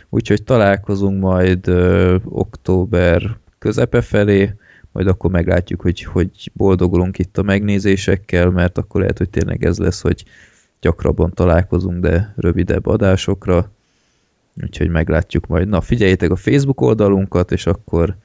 Úgyhogy 0.10 0.44
találkozunk 0.44 1.22
majd 1.22 1.68
uh, 1.68 2.16
október 2.24 3.38
közepe 3.60 4.02
felé, 4.02 4.54
majd 4.92 5.08
akkor 5.08 5.32
meglátjuk, 5.32 5.82
hogy, 5.82 6.04
hogy 6.04 6.52
boldogulunk 6.54 7.20
itt 7.20 7.38
a 7.38 7.44
megnézésekkel, 7.44 8.50
mert 8.50 8.78
akkor 8.78 9.02
lehet, 9.02 9.18
hogy 9.18 9.30
tényleg 9.30 9.66
ez 9.66 9.78
lesz, 9.78 10.02
hogy 10.02 10.24
gyakrabban 10.82 11.34
találkozunk, 11.34 12.02
de 12.02 12.34
rövidebb 12.36 12.86
adásokra. 12.86 13.72
Úgyhogy 14.64 14.90
meglátjuk 14.90 15.48
majd. 15.48 15.68
Na, 15.68 15.82
figyeljétek 15.82 16.32
a 16.32 16.36
Facebook 16.36 16.82
oldalunkat, 16.82 17.52
és 17.52 17.66
akkor 17.66 18.16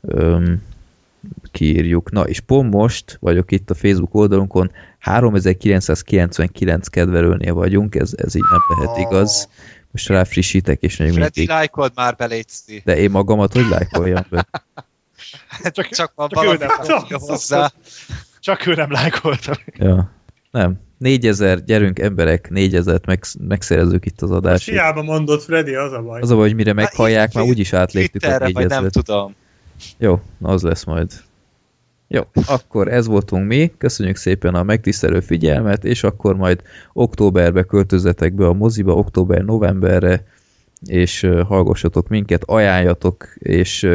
öm, 0.00 0.62
kiírjuk. 1.52 2.10
Na, 2.10 2.22
és 2.22 2.40
pont 2.40 2.72
most 2.72 3.16
vagyok 3.20 3.50
itt 3.52 3.70
a 3.70 3.74
Facebook 3.74 4.14
oldalunkon, 4.14 4.70
3999 4.98 6.88
kedvelőnél 6.88 7.54
vagyunk, 7.54 7.94
ez, 7.94 8.12
ez 8.16 8.34
így 8.34 8.44
nem 8.50 8.78
lehet 8.78 8.98
igaz. 8.98 9.48
Most 9.90 10.08
ráfrissítek, 10.08 10.80
és 10.82 10.96
még 10.96 11.08
Freddy, 11.12 11.30
mindig. 11.34 11.48
lájkold 11.48 11.92
már 11.94 12.16
be, 12.16 12.24
Léci. 12.26 12.82
De 12.84 12.96
én 12.96 13.10
magamat 13.10 13.52
hogy 13.52 13.68
lájkoljam 13.68 14.24
be? 14.30 14.46
Csak, 15.70 15.86
Csak 15.88 16.12
van 16.14 16.28
csak 16.28 16.42
ő 16.42 16.46
valami 16.46 16.64
nem. 17.08 17.18
hozzá. 17.20 17.72
csak 18.40 18.66
ő 18.66 18.74
nem 18.74 18.90
lájkolta. 18.90 19.58
Ja. 19.78 20.12
Nem. 20.50 20.80
4000, 20.98 21.64
gyerünk 21.64 21.98
emberek, 21.98 22.48
4000-et 22.54 23.06
meg, 23.06 23.24
megszerezzük 23.48 24.06
itt 24.06 24.20
az 24.22 24.30
adásig. 24.30 24.74
hiába 24.74 25.02
mondott 25.02 25.42
Freddy, 25.42 25.74
az 25.74 25.92
a 25.92 26.02
baj. 26.02 26.20
Az 26.20 26.30
a 26.30 26.34
baj, 26.34 26.46
hogy 26.46 26.54
mire 26.54 26.72
meghallják, 26.72 27.32
már 27.32 27.44
úgyis 27.44 27.72
átléptük 27.72 28.22
a 28.22 28.26
Twitterre, 28.26 28.52
vagy 28.52 28.68
nem 28.68 28.84
4000-et. 28.84 28.90
tudom. 28.90 29.34
Jó, 29.98 30.20
na 30.38 30.48
az 30.48 30.62
lesz 30.62 30.84
majd. 30.84 31.10
Jó, 32.08 32.22
akkor 32.46 32.88
ez 32.88 33.06
voltunk 33.06 33.46
mi, 33.46 33.72
köszönjük 33.78 34.16
szépen 34.16 34.54
a 34.54 34.62
megtisztelő 34.62 35.20
figyelmet, 35.20 35.84
és 35.84 36.02
akkor 36.02 36.36
majd 36.36 36.62
októberbe 36.92 37.62
költözetek 37.62 38.32
be 38.34 38.46
a 38.46 38.52
moziba, 38.52 38.94
október-novemberre, 38.94 40.24
és 40.86 41.28
hallgassatok 41.46 42.08
minket, 42.08 42.42
ajánljatok, 42.44 43.34
és 43.38 43.88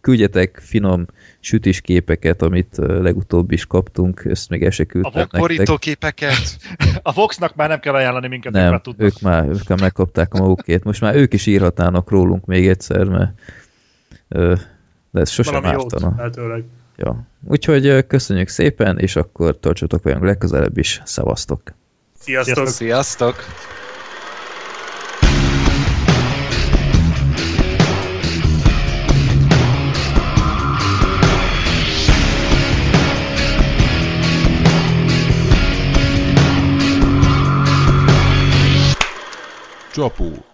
küldjetek 0.00 0.60
finom 0.62 1.06
sütisképeket, 1.40 2.42
amit 2.42 2.78
ö, 2.78 3.02
legutóbb 3.02 3.50
is 3.50 3.66
kaptunk, 3.66 4.22
ezt 4.24 4.48
még 4.48 4.62
el 4.62 4.70
se 4.70 4.84
küldtem 4.84 5.12
A 5.14 5.18
nektek. 5.18 5.40
Borítóképeket. 5.40 6.56
A 7.02 7.12
Voxnak 7.12 7.54
már 7.54 7.68
nem 7.68 7.80
kell 7.80 7.94
ajánlani 7.94 8.28
minket, 8.28 8.54
ők 8.54 8.60
Nem, 8.60 8.70
már 8.70 8.80
tudnak. 8.80 9.06
ők 9.06 9.20
már, 9.20 9.48
ők 9.48 9.68
már 9.68 9.80
megkapták 9.80 10.34
a 10.34 10.38
magukét. 10.38 10.84
Most 10.84 11.00
már 11.00 11.14
ők 11.14 11.32
is 11.32 11.46
írhatnának 11.46 12.10
rólunk 12.10 12.44
még 12.46 12.68
egyszer, 12.68 13.04
mert 13.04 13.32
de 15.14 15.20
ez 15.20 15.30
sosem 15.30 15.64
ártana. 15.64 16.30
Ja. 16.96 17.26
Úgyhogy 17.48 18.06
köszönjük 18.06 18.48
szépen, 18.48 18.98
és 18.98 19.16
akkor 19.16 19.58
tartsatok 19.58 20.02
velünk 20.02 20.24
legközelebb 20.24 20.78
is. 20.78 21.00
Szevasztok! 21.04 21.62
Sziasztok! 22.18 22.66
Sziasztok! 22.66 23.36
Csapó. 39.92 40.53